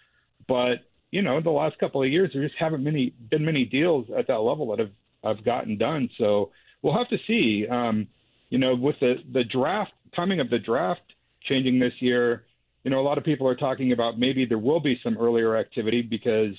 But 0.47 0.85
you 1.11 1.23
know, 1.23 1.41
the 1.41 1.51
last 1.51 1.79
couple 1.79 2.03
of 2.03 2.09
years 2.09 2.31
there 2.33 2.43
just 2.43 2.59
haven't 2.59 2.83
many 2.83 3.11
been 3.11 3.45
many 3.45 3.65
deals 3.65 4.07
at 4.17 4.29
that 4.29 4.39
level 4.39 4.69
that 4.71 4.79
have 4.79 4.93
have 5.25 5.45
gotten 5.45 5.77
done. 5.77 6.09
So 6.19 6.53
we'll 6.83 6.97
have 6.97 7.09
to 7.09 7.19
see. 7.27 7.67
Um, 7.69 8.09
you 8.51 8.59
know, 8.59 8.75
with 8.75 8.97
the 9.01 9.17
the 9.33 9.45
draft 9.45 9.93
timing 10.15 10.41
of 10.41 10.51
the 10.51 10.59
draft 10.59 11.03
changing 11.43 11.79
this 11.79 11.95
year, 12.01 12.45
you 12.87 12.93
know, 12.93 13.01
a 13.01 13.03
lot 13.03 13.19
of 13.19 13.25
people 13.25 13.49
are 13.49 13.57
talking 13.57 13.91
about 13.91 14.17
maybe 14.17 14.45
there 14.45 14.61
will 14.61 14.79
be 14.79 15.01
some 15.03 15.19
earlier 15.19 15.57
activity 15.57 16.03
because 16.03 16.55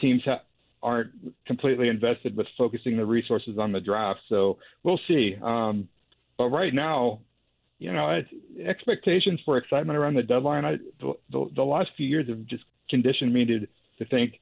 teams 0.00 0.22
ha- 0.24 0.42
aren't 0.80 1.10
completely 1.44 1.88
invested 1.88 2.36
with 2.36 2.46
focusing 2.56 2.96
the 2.96 3.04
resources 3.04 3.58
on 3.58 3.72
the 3.72 3.80
draft. 3.80 4.20
So 4.28 4.58
we'll 4.84 5.00
see. 5.08 5.34
Um, 5.42 5.88
but 6.38 6.50
right 6.50 6.72
now, 6.72 7.18
you 7.80 7.92
know, 7.92 8.22
expectations 8.64 9.40
for 9.44 9.58
excitement 9.58 9.98
around 9.98 10.14
the 10.14 10.22
deadline. 10.22 10.64
I, 10.64 10.76
the, 11.00 11.50
the, 11.52 11.64
last 11.64 11.90
few 11.96 12.06
years 12.06 12.28
have 12.28 12.46
just 12.46 12.62
conditioned 12.88 13.34
me 13.34 13.44
to 13.46 13.66
to 13.98 14.04
think 14.04 14.38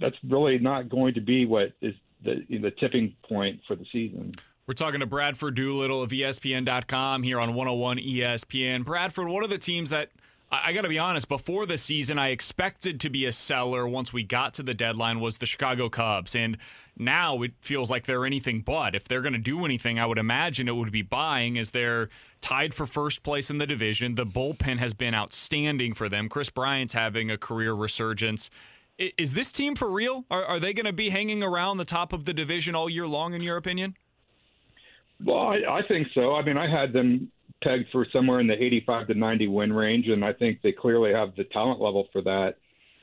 that's 0.00 0.16
really 0.26 0.58
not 0.58 0.88
going 0.88 1.12
to 1.14 1.20
be 1.20 1.44
what 1.44 1.74
is 1.82 1.94
the 2.24 2.46
the 2.48 2.70
tipping 2.70 3.14
point 3.28 3.60
for 3.68 3.76
the 3.76 3.84
season. 3.92 4.32
We're 4.66 4.72
talking 4.72 5.00
to 5.00 5.06
Bradford 5.06 5.54
Doolittle 5.54 6.00
of 6.00 6.10
ESPN.com 6.10 7.24
here 7.24 7.40
on 7.40 7.54
101 7.54 7.98
ESPN. 7.98 8.86
Bradford, 8.86 9.28
one 9.28 9.44
of 9.44 9.50
the 9.50 9.58
teams 9.58 9.90
that 9.90 10.10
I, 10.52 10.72
got 10.72 10.82
to 10.82 10.88
be 10.88 10.98
honest. 10.98 11.28
Before 11.28 11.64
the 11.64 11.78
season, 11.78 12.18
I 12.18 12.28
expected 12.28 12.98
to 13.00 13.10
be 13.10 13.24
a 13.24 13.32
seller. 13.32 13.86
Once 13.86 14.12
we 14.12 14.24
got 14.24 14.54
to 14.54 14.62
the 14.62 14.74
deadline, 14.74 15.20
was 15.20 15.38
the 15.38 15.46
Chicago 15.46 15.88
Cubs, 15.88 16.34
and 16.34 16.56
now 16.96 17.42
it 17.42 17.52
feels 17.60 17.90
like 17.90 18.06
they're 18.06 18.26
anything 18.26 18.60
but. 18.60 18.96
If 18.96 19.04
they're 19.04 19.22
going 19.22 19.32
to 19.32 19.38
do 19.38 19.64
anything, 19.64 20.00
I 20.00 20.06
would 20.06 20.18
imagine 20.18 20.66
it 20.66 20.74
would 20.74 20.90
be 20.90 21.02
buying, 21.02 21.56
as 21.56 21.70
they're 21.70 22.08
tied 22.40 22.74
for 22.74 22.86
first 22.86 23.22
place 23.22 23.48
in 23.48 23.58
the 23.58 23.66
division. 23.66 24.16
The 24.16 24.26
bullpen 24.26 24.78
has 24.78 24.92
been 24.92 25.14
outstanding 25.14 25.94
for 25.94 26.08
them. 26.08 26.28
Kris 26.28 26.50
Bryant's 26.50 26.94
having 26.94 27.30
a 27.30 27.38
career 27.38 27.72
resurgence. 27.72 28.50
Is 28.98 29.34
this 29.34 29.52
team 29.52 29.76
for 29.76 29.88
real? 29.88 30.24
Are, 30.30 30.44
are 30.44 30.60
they 30.60 30.74
going 30.74 30.86
to 30.86 30.92
be 30.92 31.10
hanging 31.10 31.42
around 31.42 31.78
the 31.78 31.84
top 31.84 32.12
of 32.12 32.24
the 32.24 32.34
division 32.34 32.74
all 32.74 32.90
year 32.90 33.06
long, 33.06 33.34
in 33.34 33.40
your 33.40 33.56
opinion? 33.56 33.96
Well, 35.24 35.38
I, 35.38 35.60
I 35.68 35.82
think 35.86 36.08
so. 36.12 36.34
I 36.34 36.42
mean, 36.42 36.58
I 36.58 36.68
had 36.68 36.92
them 36.92 37.30
pegged 37.62 37.86
for 37.92 38.06
somewhere 38.12 38.40
in 38.40 38.46
the 38.46 38.62
85 38.62 39.08
to 39.08 39.14
90 39.14 39.48
win 39.48 39.72
range, 39.72 40.08
and 40.08 40.24
I 40.24 40.32
think 40.32 40.60
they 40.62 40.72
clearly 40.72 41.12
have 41.12 41.34
the 41.36 41.44
talent 41.44 41.80
level 41.80 42.08
for 42.12 42.22
that. 42.22 42.56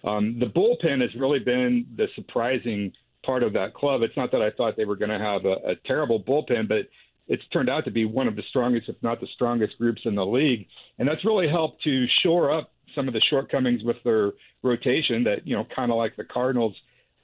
Um, 0.04 0.40
the 0.40 0.46
bullpen 0.46 1.02
has 1.02 1.14
really 1.16 1.40
been 1.40 1.86
the 1.96 2.08
surprising 2.16 2.94
part 3.26 3.44
of 3.44 3.54
that 3.54 3.74
club. 3.74 4.02
It's 4.04 4.16
not 4.16 4.32
that 4.32 4.42
I 4.42 4.52
thought 4.52 4.78
they 4.78 4.86
were 4.86 4.96
going 4.96 5.10
to 5.10 5.20
have 5.20 5.46
a, 5.46 5.72
a 5.72 5.76
terrible 5.86 6.22
bullpen, 6.22 6.68
but 6.68 6.88
it's 7.28 7.44
turned 7.52 7.70
out 7.70 7.86
to 7.86 7.92
be 7.92 8.06
one 8.06 8.28
of 8.28 8.36
the 8.36 8.44
strongest, 8.50 8.90
if 8.90 8.96
not 9.02 9.20
the 9.20 9.28
strongest, 9.36 9.78
groups 9.78 10.02
in 10.06 10.16
the 10.16 10.26
league, 10.26 10.68
and 10.98 11.08
that's 11.08 11.26
really 11.26 11.50
helped 11.50 11.84
to 11.84 12.08
shore 12.08 12.52
up 12.52 12.72
some 12.96 13.08
of 13.08 13.14
the 13.14 13.22
shortcomings 13.30 13.84
with 13.84 13.98
their 14.04 14.32
rotation. 14.64 15.24
That 15.24 15.46
you 15.46 15.56
know, 15.56 15.68
kind 15.76 15.92
of 15.92 15.98
like 15.98 16.16
the 16.16 16.24
Cardinals, 16.24 16.76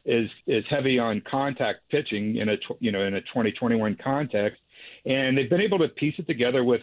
is 0.05 0.29
is 0.45 0.65
heavy 0.69 0.99
on 0.99 1.21
contact 1.29 1.89
pitching 1.89 2.35
in 2.35 2.49
a 2.49 2.57
you 2.79 2.91
know 2.91 3.01
in 3.01 3.13
a 3.13 3.21
2021 3.21 3.97
context, 4.03 4.61
and 5.05 5.37
they've 5.37 5.49
been 5.49 5.61
able 5.61 5.79
to 5.79 5.87
piece 5.87 6.15
it 6.17 6.27
together 6.27 6.63
with 6.63 6.81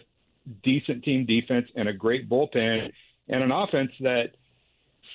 decent 0.63 1.03
team 1.03 1.25
defense 1.25 1.67
and 1.75 1.87
a 1.87 1.93
great 1.93 2.29
bullpen 2.29 2.91
and 3.29 3.43
an 3.43 3.51
offense 3.51 3.91
that 3.99 4.31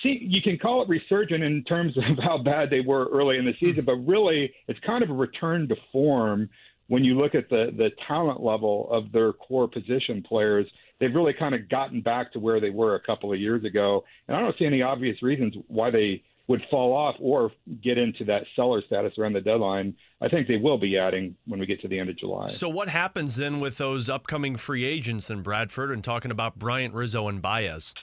see 0.03 0.19
you 0.21 0.41
can 0.41 0.57
call 0.57 0.81
it 0.81 0.89
resurgent 0.89 1.43
in 1.43 1.63
terms 1.63 1.97
of 1.97 2.03
how 2.23 2.37
bad 2.37 2.69
they 2.69 2.81
were 2.81 3.07
early 3.11 3.37
in 3.37 3.45
the 3.45 3.51
hmm. 3.51 3.65
season, 3.65 3.85
but 3.85 3.95
really 3.95 4.53
it's 4.67 4.79
kind 4.85 5.03
of 5.03 5.09
a 5.09 5.13
return 5.13 5.67
to 5.67 5.75
form 5.91 6.49
when 6.87 7.03
you 7.03 7.17
look 7.17 7.35
at 7.35 7.49
the 7.49 7.71
the 7.77 7.89
talent 8.07 8.41
level 8.41 8.87
of 8.91 9.11
their 9.11 9.33
core 9.33 9.67
position 9.67 10.23
players. 10.23 10.67
They've 10.99 11.13
really 11.13 11.33
kind 11.33 11.53
of 11.53 11.69
gotten 11.69 12.01
back 12.01 12.33
to 12.33 12.39
where 12.39 12.59
they 12.59 12.71
were 12.71 12.95
a 12.95 13.01
couple 13.01 13.31
of 13.31 13.39
years 13.39 13.63
ago, 13.63 14.03
and 14.27 14.35
I 14.35 14.39
don't 14.39 14.57
see 14.57 14.65
any 14.65 14.81
obvious 14.81 15.21
reasons 15.21 15.53
why 15.67 15.91
they 15.91 16.23
would 16.47 16.63
fall 16.71 16.93
off 16.93 17.15
or 17.19 17.51
get 17.83 17.97
into 17.97 18.23
that 18.25 18.43
seller 18.55 18.81
status 18.85 19.13
around 19.17 19.33
the 19.33 19.41
deadline. 19.41 19.93
I 20.21 20.29
think 20.29 20.47
they 20.47 20.55
will 20.55 20.77
be 20.77 20.97
adding 20.97 21.35
when 21.45 21.59
we 21.59 21.65
get 21.65 21.81
to 21.81 21.87
the 21.87 21.99
end 21.99 22.09
of 22.09 22.17
July. 22.17 22.47
So 22.47 22.69
what 22.69 22.89
happens 22.89 23.35
then 23.35 23.59
with 23.59 23.77
those 23.77 24.09
upcoming 24.09 24.55
free 24.55 24.85
agents 24.85 25.29
in 25.29 25.41
Bradford 25.41 25.91
and 25.91 26.03
talking 26.03 26.31
about 26.31 26.57
Bryant, 26.57 26.93
Rizzo, 26.93 27.27
and 27.27 27.41
Baez? 27.41 27.93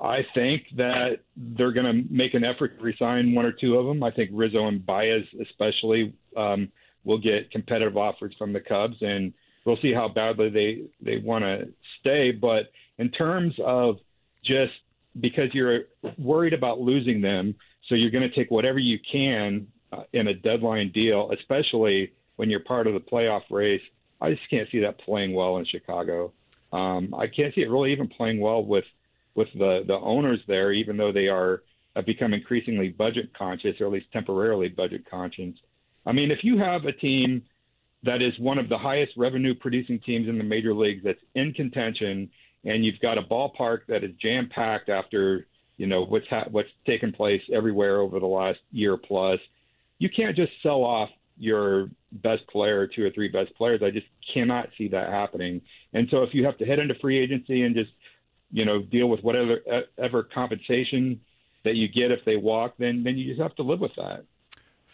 I 0.00 0.26
think 0.34 0.64
that 0.76 1.20
they're 1.36 1.72
going 1.72 1.86
to 1.86 2.04
make 2.10 2.34
an 2.34 2.44
effort 2.44 2.78
to 2.78 2.84
resign 2.84 3.34
one 3.34 3.46
or 3.46 3.52
two 3.52 3.78
of 3.78 3.86
them. 3.86 4.02
I 4.02 4.10
think 4.10 4.30
Rizzo 4.32 4.66
and 4.66 4.84
Baez, 4.84 5.24
especially, 5.40 6.12
um, 6.36 6.70
will 7.04 7.18
get 7.18 7.50
competitive 7.50 7.96
offers 7.96 8.34
from 8.36 8.52
the 8.52 8.60
Cubs, 8.60 8.96
and 9.00 9.32
we'll 9.64 9.78
see 9.80 9.92
how 9.92 10.08
badly 10.08 10.50
they 10.50 10.82
they 11.00 11.18
want 11.18 11.44
to 11.44 11.68
stay. 12.00 12.32
But 12.32 12.72
in 12.98 13.10
terms 13.10 13.54
of 13.64 13.96
just 14.44 14.72
because 15.18 15.52
you're 15.52 15.84
worried 16.18 16.52
about 16.52 16.80
losing 16.80 17.20
them, 17.20 17.54
so 17.88 17.94
you're 17.94 18.10
going 18.10 18.22
to 18.22 18.34
take 18.34 18.50
whatever 18.50 18.78
you 18.78 18.98
can 19.10 19.68
uh, 19.92 20.02
in 20.12 20.28
a 20.28 20.34
deadline 20.34 20.90
deal, 20.92 21.30
especially 21.32 22.12
when 22.36 22.50
you're 22.50 22.60
part 22.60 22.86
of 22.86 22.94
the 22.94 23.00
playoff 23.00 23.42
race. 23.50 23.82
I 24.20 24.30
just 24.30 24.48
can't 24.50 24.68
see 24.70 24.80
that 24.80 24.98
playing 24.98 25.34
well 25.34 25.58
in 25.58 25.66
Chicago. 25.66 26.32
Um, 26.72 27.14
I 27.14 27.26
can't 27.26 27.54
see 27.54 27.60
it 27.60 27.70
really 27.70 27.92
even 27.92 28.08
playing 28.08 28.40
well 28.40 28.64
with 28.64 28.84
with 29.34 29.48
the 29.54 29.84
the 29.86 29.96
owners 29.96 30.40
there, 30.46 30.72
even 30.72 30.96
though 30.96 31.12
they 31.12 31.28
are 31.28 31.62
have 31.94 32.06
become 32.06 32.34
increasingly 32.34 32.88
budget 32.88 33.36
conscious, 33.36 33.80
or 33.80 33.86
at 33.86 33.92
least 33.92 34.06
temporarily 34.12 34.68
budget 34.68 35.08
conscious. 35.08 35.54
I 36.06 36.12
mean, 36.12 36.30
if 36.30 36.42
you 36.42 36.58
have 36.58 36.84
a 36.84 36.92
team 36.92 37.42
that 38.02 38.20
is 38.20 38.38
one 38.38 38.58
of 38.58 38.68
the 38.68 38.78
highest 38.78 39.12
revenue 39.16 39.54
producing 39.54 39.98
teams 40.00 40.28
in 40.28 40.36
the 40.36 40.44
major 40.44 40.74
leagues 40.74 41.02
that's 41.04 41.22
in 41.34 41.52
contention, 41.52 42.30
and 42.64 42.84
you've 42.84 43.00
got 43.00 43.18
a 43.18 43.22
ballpark 43.22 43.80
that 43.88 44.04
is 44.04 44.10
jam 44.20 44.48
packed 44.48 44.88
after 44.88 45.46
you 45.76 45.86
know 45.86 46.04
what's 46.04 46.26
ha- 46.28 46.46
what's 46.50 46.68
taken 46.86 47.12
place 47.12 47.42
everywhere 47.52 47.98
over 47.98 48.20
the 48.20 48.26
last 48.26 48.60
year 48.72 48.96
plus, 48.96 49.40
you 49.98 50.08
can't 50.08 50.36
just 50.36 50.52
sell 50.62 50.84
off 50.84 51.10
your 51.36 51.90
best 52.12 52.46
player, 52.46 52.86
two 52.86 53.04
or 53.04 53.10
three 53.10 53.28
best 53.28 53.52
players. 53.56 53.82
I 53.82 53.90
just 53.90 54.06
cannot 54.32 54.68
see 54.78 54.86
that 54.88 55.08
happening. 55.08 55.60
And 55.92 56.06
so 56.10 56.22
if 56.22 56.32
you 56.32 56.44
have 56.44 56.56
to 56.58 56.64
head 56.64 56.78
into 56.78 56.94
free 57.00 57.18
agency 57.18 57.62
and 57.62 57.74
just 57.74 57.90
you 58.54 58.64
know, 58.64 58.80
deal 58.80 59.08
with 59.08 59.20
whatever 59.22 59.58
ever 59.98 60.22
compensation 60.22 61.20
that 61.64 61.74
you 61.74 61.88
get 61.88 62.12
if 62.12 62.24
they 62.24 62.36
walk, 62.36 62.74
then 62.78 63.02
then 63.02 63.18
you 63.18 63.28
just 63.28 63.42
have 63.42 63.54
to 63.56 63.64
live 63.64 63.80
with 63.80 63.94
that. 63.96 64.24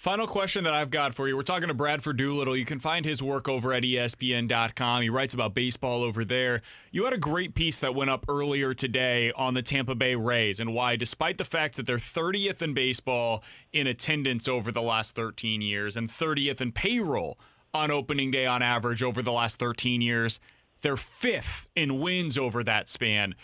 Final 0.00 0.26
question 0.26 0.64
that 0.64 0.72
I've 0.72 0.90
got 0.90 1.14
for 1.14 1.28
you. 1.28 1.36
We're 1.36 1.42
talking 1.42 1.68
to 1.68 1.74
Bradford 1.74 2.16
Doolittle. 2.16 2.56
You 2.56 2.64
can 2.64 2.80
find 2.80 3.04
his 3.04 3.22
work 3.22 3.50
over 3.50 3.74
at 3.74 3.82
ESPN.com. 3.82 5.02
He 5.02 5.10
writes 5.10 5.34
about 5.34 5.52
baseball 5.52 6.02
over 6.02 6.24
there. 6.24 6.62
You 6.90 7.04
had 7.04 7.12
a 7.12 7.18
great 7.18 7.54
piece 7.54 7.80
that 7.80 7.94
went 7.94 8.08
up 8.08 8.24
earlier 8.26 8.72
today 8.72 9.30
on 9.36 9.52
the 9.52 9.60
Tampa 9.60 9.94
Bay 9.94 10.14
Rays 10.14 10.58
and 10.58 10.72
why, 10.72 10.96
despite 10.96 11.36
the 11.36 11.44
fact 11.44 11.76
that 11.76 11.84
they're 11.84 11.98
30th 11.98 12.62
in 12.62 12.72
baseball 12.72 13.44
in 13.74 13.86
attendance 13.86 14.48
over 14.48 14.72
the 14.72 14.80
last 14.80 15.14
13 15.16 15.60
years 15.60 15.98
and 15.98 16.08
30th 16.08 16.62
in 16.62 16.72
payroll 16.72 17.38
on 17.74 17.90
opening 17.90 18.30
day 18.30 18.46
on 18.46 18.62
average 18.62 19.02
over 19.02 19.20
the 19.20 19.32
last 19.32 19.58
13 19.58 20.00
years, 20.00 20.40
they're 20.80 20.96
fifth 20.96 21.68
in 21.76 22.00
wins 22.00 22.38
over 22.38 22.64
that 22.64 22.88
span. 22.88 23.34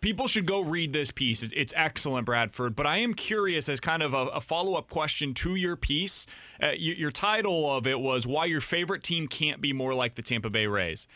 People 0.00 0.28
should 0.28 0.46
go 0.46 0.60
read 0.60 0.92
this 0.92 1.10
piece. 1.10 1.42
It's, 1.42 1.52
it's 1.56 1.72
excellent, 1.76 2.26
Bradford. 2.26 2.76
But 2.76 2.86
I 2.86 2.98
am 2.98 3.14
curious, 3.14 3.68
as 3.68 3.80
kind 3.80 4.02
of 4.02 4.14
a, 4.14 4.26
a 4.26 4.40
follow 4.40 4.74
up 4.74 4.90
question 4.90 5.34
to 5.34 5.54
your 5.54 5.74
piece. 5.74 6.26
Uh, 6.62 6.72
your, 6.76 6.96
your 6.96 7.10
title 7.10 7.70
of 7.74 7.86
it 7.86 7.98
was 7.98 8.26
Why 8.26 8.44
Your 8.44 8.60
Favorite 8.60 9.02
Team 9.02 9.26
Can't 9.26 9.60
Be 9.60 9.72
More 9.72 9.94
Like 9.94 10.14
the 10.14 10.22
Tampa 10.22 10.50
Bay 10.50 10.66
Rays. 10.66 11.08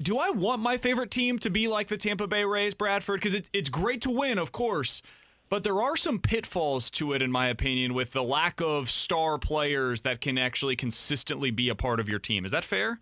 Do 0.00 0.18
I 0.18 0.30
want 0.30 0.60
my 0.60 0.78
favorite 0.78 1.10
team 1.10 1.38
to 1.40 1.50
be 1.50 1.68
like 1.68 1.88
the 1.88 1.96
Tampa 1.96 2.26
Bay 2.26 2.44
Rays, 2.44 2.74
Bradford? 2.74 3.20
Because 3.20 3.34
it, 3.34 3.48
it's 3.52 3.68
great 3.68 4.00
to 4.02 4.10
win, 4.10 4.36
of 4.38 4.52
course. 4.52 5.00
But 5.48 5.64
there 5.64 5.82
are 5.82 5.96
some 5.96 6.18
pitfalls 6.18 6.90
to 6.90 7.12
it, 7.12 7.22
in 7.22 7.30
my 7.30 7.48
opinion, 7.48 7.92
with 7.94 8.12
the 8.12 8.22
lack 8.22 8.60
of 8.60 8.90
star 8.90 9.38
players 9.38 10.00
that 10.00 10.20
can 10.20 10.38
actually 10.38 10.76
consistently 10.76 11.50
be 11.50 11.68
a 11.68 11.74
part 11.74 12.00
of 12.00 12.08
your 12.08 12.18
team. 12.18 12.44
Is 12.44 12.52
that 12.52 12.64
fair? 12.64 13.00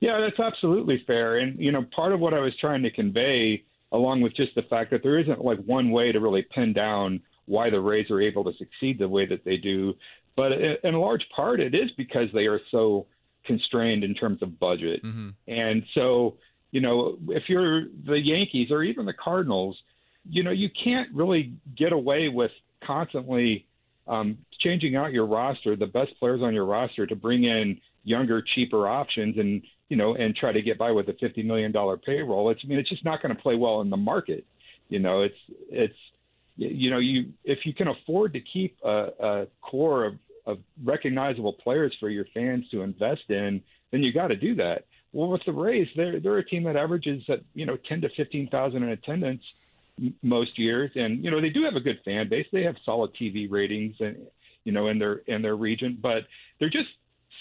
Yeah, 0.00 0.20
that's 0.20 0.38
absolutely 0.38 1.02
fair. 1.06 1.38
And, 1.38 1.58
you 1.58 1.72
know, 1.72 1.84
part 1.94 2.12
of 2.12 2.20
what 2.20 2.32
I 2.32 2.38
was 2.38 2.52
trying 2.60 2.82
to 2.82 2.90
convey, 2.90 3.64
along 3.92 4.20
with 4.20 4.34
just 4.34 4.54
the 4.54 4.62
fact 4.62 4.90
that 4.90 5.02
there 5.02 5.18
isn't 5.18 5.44
like 5.44 5.58
one 5.60 5.90
way 5.90 6.12
to 6.12 6.20
really 6.20 6.42
pin 6.42 6.72
down 6.72 7.20
why 7.46 7.70
the 7.70 7.80
Rays 7.80 8.10
are 8.10 8.20
able 8.20 8.44
to 8.44 8.52
succeed 8.58 8.98
the 8.98 9.08
way 9.08 9.26
that 9.26 9.44
they 9.44 9.56
do. 9.56 9.94
But 10.36 10.52
in 10.52 10.94
a 10.94 11.00
large 11.00 11.26
part, 11.34 11.60
it 11.60 11.74
is 11.74 11.90
because 11.96 12.28
they 12.34 12.46
are 12.46 12.60
so 12.70 13.06
constrained 13.44 14.04
in 14.04 14.14
terms 14.14 14.42
of 14.42 14.58
budget. 14.58 15.02
Mm-hmm. 15.02 15.30
And 15.46 15.84
so, 15.94 16.36
you 16.72 16.80
know, 16.80 17.16
if 17.28 17.44
you're 17.48 17.84
the 18.04 18.20
Yankees 18.20 18.70
or 18.70 18.82
even 18.82 19.06
the 19.06 19.14
Cardinals, 19.14 19.76
you 20.28 20.42
know, 20.42 20.50
you 20.50 20.68
can't 20.68 21.08
really 21.14 21.54
get 21.76 21.92
away 21.92 22.28
with 22.28 22.50
constantly 22.84 23.66
um, 24.08 24.38
changing 24.58 24.96
out 24.96 25.12
your 25.12 25.26
roster, 25.26 25.76
the 25.76 25.86
best 25.86 26.18
players 26.18 26.42
on 26.42 26.52
your 26.52 26.66
roster, 26.66 27.06
to 27.06 27.16
bring 27.16 27.44
in 27.44 27.80
younger, 28.04 28.42
cheaper 28.42 28.88
options 28.88 29.38
and 29.38 29.62
you 29.88 29.96
know 29.96 30.14
and 30.14 30.34
try 30.34 30.52
to 30.52 30.62
get 30.62 30.78
by 30.78 30.90
with 30.90 31.08
a 31.08 31.14
fifty 31.14 31.42
million 31.42 31.72
dollar 31.72 31.96
payroll. 31.96 32.50
It's 32.50 32.60
I 32.64 32.68
mean 32.68 32.78
it's 32.78 32.88
just 32.88 33.04
not 33.04 33.22
going 33.22 33.34
to 33.34 33.40
play 33.40 33.56
well 33.56 33.80
in 33.80 33.90
the 33.90 33.96
market. 33.96 34.44
You 34.88 34.98
know, 34.98 35.22
it's 35.22 35.38
it's 35.70 35.96
you 36.56 36.90
know 36.90 36.98
you 36.98 37.32
if 37.44 37.60
you 37.64 37.74
can 37.74 37.88
afford 37.88 38.32
to 38.34 38.40
keep 38.40 38.76
a, 38.84 39.08
a 39.20 39.46
core 39.60 40.04
of, 40.04 40.14
of 40.46 40.58
recognizable 40.82 41.52
players 41.52 41.94
for 42.00 42.08
your 42.08 42.26
fans 42.32 42.64
to 42.70 42.82
invest 42.82 43.28
in, 43.28 43.62
then 43.90 44.02
you 44.02 44.12
got 44.12 44.28
to 44.28 44.36
do 44.36 44.54
that. 44.56 44.84
Well, 45.12 45.28
with 45.28 45.42
the 45.46 45.52
Rays, 45.52 45.88
they're 45.96 46.20
they're 46.20 46.38
a 46.38 46.44
team 46.44 46.64
that 46.64 46.76
averages 46.76 47.22
at 47.28 47.40
you 47.54 47.66
know 47.66 47.76
ten 47.88 48.00
to 48.02 48.08
fifteen 48.16 48.48
thousand 48.48 48.82
in 48.82 48.90
attendance 48.90 49.42
most 50.22 50.58
years, 50.58 50.90
and 50.94 51.24
you 51.24 51.30
know 51.30 51.40
they 51.40 51.50
do 51.50 51.64
have 51.64 51.74
a 51.74 51.80
good 51.80 52.00
fan 52.04 52.28
base. 52.28 52.46
They 52.52 52.64
have 52.64 52.76
solid 52.84 53.12
TV 53.20 53.50
ratings 53.50 53.96
and 54.00 54.26
you 54.64 54.72
know 54.72 54.88
in 54.88 54.98
their 54.98 55.14
in 55.26 55.42
their 55.42 55.56
region, 55.56 55.98
but 56.00 56.24
they're 56.58 56.70
just 56.70 56.88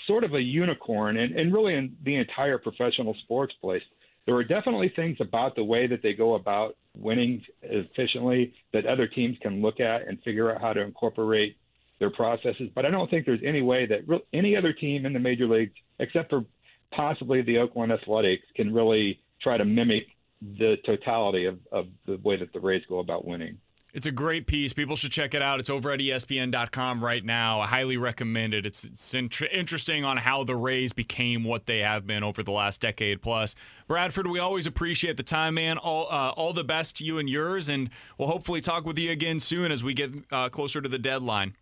sort 0.07 0.23
of 0.23 0.33
a 0.33 0.41
unicorn, 0.41 1.17
and, 1.17 1.35
and 1.35 1.53
really 1.53 1.75
in 1.75 1.95
the 2.03 2.15
entire 2.15 2.57
professional 2.57 3.15
sports 3.23 3.53
place. 3.61 3.83
There 4.25 4.35
are 4.35 4.43
definitely 4.43 4.89
things 4.95 5.17
about 5.19 5.55
the 5.55 5.63
way 5.63 5.87
that 5.87 6.01
they 6.01 6.13
go 6.13 6.33
about 6.35 6.75
winning 6.95 7.43
efficiently 7.61 8.53
that 8.73 8.85
other 8.85 9.07
teams 9.07 9.37
can 9.41 9.61
look 9.61 9.79
at 9.79 10.07
and 10.07 10.21
figure 10.23 10.51
out 10.51 10.61
how 10.61 10.73
to 10.73 10.81
incorporate 10.81 11.57
their 11.99 12.09
processes. 12.09 12.69
But 12.73 12.85
I 12.85 12.89
don't 12.89 13.09
think 13.09 13.25
there's 13.25 13.43
any 13.43 13.61
way 13.61 13.85
that 13.85 14.07
re- 14.07 14.23
any 14.33 14.57
other 14.57 14.73
team 14.73 15.05
in 15.05 15.13
the 15.13 15.19
major 15.19 15.47
leagues, 15.47 15.73
except 15.99 16.29
for 16.29 16.43
possibly 16.91 17.41
the 17.41 17.59
Oakland 17.59 17.91
Athletics, 17.91 18.43
can 18.55 18.73
really 18.73 19.19
try 19.41 19.57
to 19.57 19.65
mimic 19.65 20.07
the 20.41 20.77
totality 20.85 21.45
of, 21.45 21.59
of 21.71 21.87
the 22.05 22.17
way 22.23 22.37
that 22.37 22.51
the 22.53 22.59
Rays 22.59 22.83
go 22.89 22.99
about 22.99 23.25
winning. 23.25 23.57
It's 23.95 24.05
a 24.05 24.11
great 24.11 24.45
piece. 24.45 24.73
People 24.73 24.97
should 24.97 25.13
check 25.13 25.33
it 25.33 25.41
out. 25.41 25.61
It's 25.61 25.69
over 25.69 25.89
at 25.89 26.01
ESPN.com 26.01 27.01
right 27.01 27.23
now. 27.23 27.61
I 27.61 27.67
highly 27.67 27.95
recommend 27.95 28.53
it. 28.53 28.65
It's, 28.65 28.83
it's 28.83 29.13
int- 29.13 29.41
interesting 29.53 30.03
on 30.03 30.17
how 30.17 30.43
the 30.43 30.57
Rays 30.57 30.91
became 30.91 31.45
what 31.45 31.65
they 31.65 31.79
have 31.79 32.05
been 32.05 32.21
over 32.21 32.43
the 32.43 32.51
last 32.51 32.81
decade 32.81 33.21
plus. 33.21 33.55
Bradford, 33.87 34.27
we 34.27 34.37
always 34.37 34.67
appreciate 34.67 35.15
the 35.15 35.23
time, 35.23 35.53
man. 35.53 35.77
All 35.77 36.07
uh, 36.11 36.31
all 36.31 36.51
the 36.51 36.65
best 36.65 36.97
to 36.97 37.05
you 37.05 37.19
and 37.19 37.29
yours, 37.29 37.69
and 37.69 37.89
we'll 38.17 38.27
hopefully 38.27 38.59
talk 38.59 38.85
with 38.85 38.99
you 38.99 39.11
again 39.11 39.39
soon 39.39 39.71
as 39.71 39.81
we 39.81 39.93
get 39.93 40.11
uh, 40.29 40.49
closer 40.49 40.81
to 40.81 40.89
the 40.89 40.99
deadline. 40.99 41.55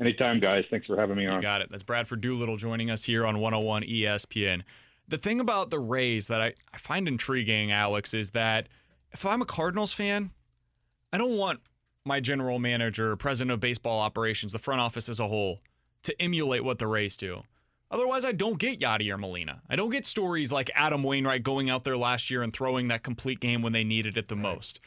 Anytime, 0.00 0.40
guys. 0.40 0.64
Thanks 0.70 0.88
for 0.88 0.96
having 0.96 1.16
me 1.16 1.26
on. 1.28 1.36
You 1.36 1.42
got 1.42 1.60
it. 1.60 1.70
That's 1.70 1.84
Bradford 1.84 2.20
Doolittle 2.20 2.56
joining 2.56 2.90
us 2.90 3.04
here 3.04 3.24
on 3.24 3.38
101 3.38 3.84
ESPN. 3.84 4.64
The 5.06 5.18
thing 5.18 5.38
about 5.38 5.70
the 5.70 5.78
Rays 5.78 6.26
that 6.26 6.42
I, 6.42 6.54
I 6.74 6.78
find 6.78 7.06
intriguing, 7.06 7.70
Alex, 7.70 8.12
is 8.12 8.30
that 8.30 8.66
if 9.12 9.24
I'm 9.24 9.40
a 9.40 9.46
Cardinals 9.46 9.92
fan, 9.92 10.32
I 11.16 11.18
don't 11.18 11.38
want 11.38 11.60
my 12.04 12.20
general 12.20 12.58
manager, 12.58 13.16
president 13.16 13.52
of 13.52 13.58
baseball 13.58 14.00
operations, 14.00 14.52
the 14.52 14.58
front 14.58 14.82
office 14.82 15.08
as 15.08 15.18
a 15.18 15.26
whole, 15.26 15.60
to 16.02 16.14
emulate 16.20 16.62
what 16.62 16.78
the 16.78 16.86
Rays 16.86 17.16
do. 17.16 17.42
Otherwise, 17.90 18.26
I 18.26 18.32
don't 18.32 18.58
get 18.58 18.80
Yadier 18.80 19.18
Molina. 19.18 19.62
I 19.70 19.76
don't 19.76 19.88
get 19.88 20.04
stories 20.04 20.52
like 20.52 20.70
Adam 20.74 21.02
Wainwright 21.02 21.42
going 21.42 21.70
out 21.70 21.84
there 21.84 21.96
last 21.96 22.30
year 22.30 22.42
and 22.42 22.52
throwing 22.52 22.88
that 22.88 23.02
complete 23.02 23.40
game 23.40 23.62
when 23.62 23.72
they 23.72 23.82
needed 23.82 24.18
it 24.18 24.28
the 24.28 24.36
most. 24.36 24.78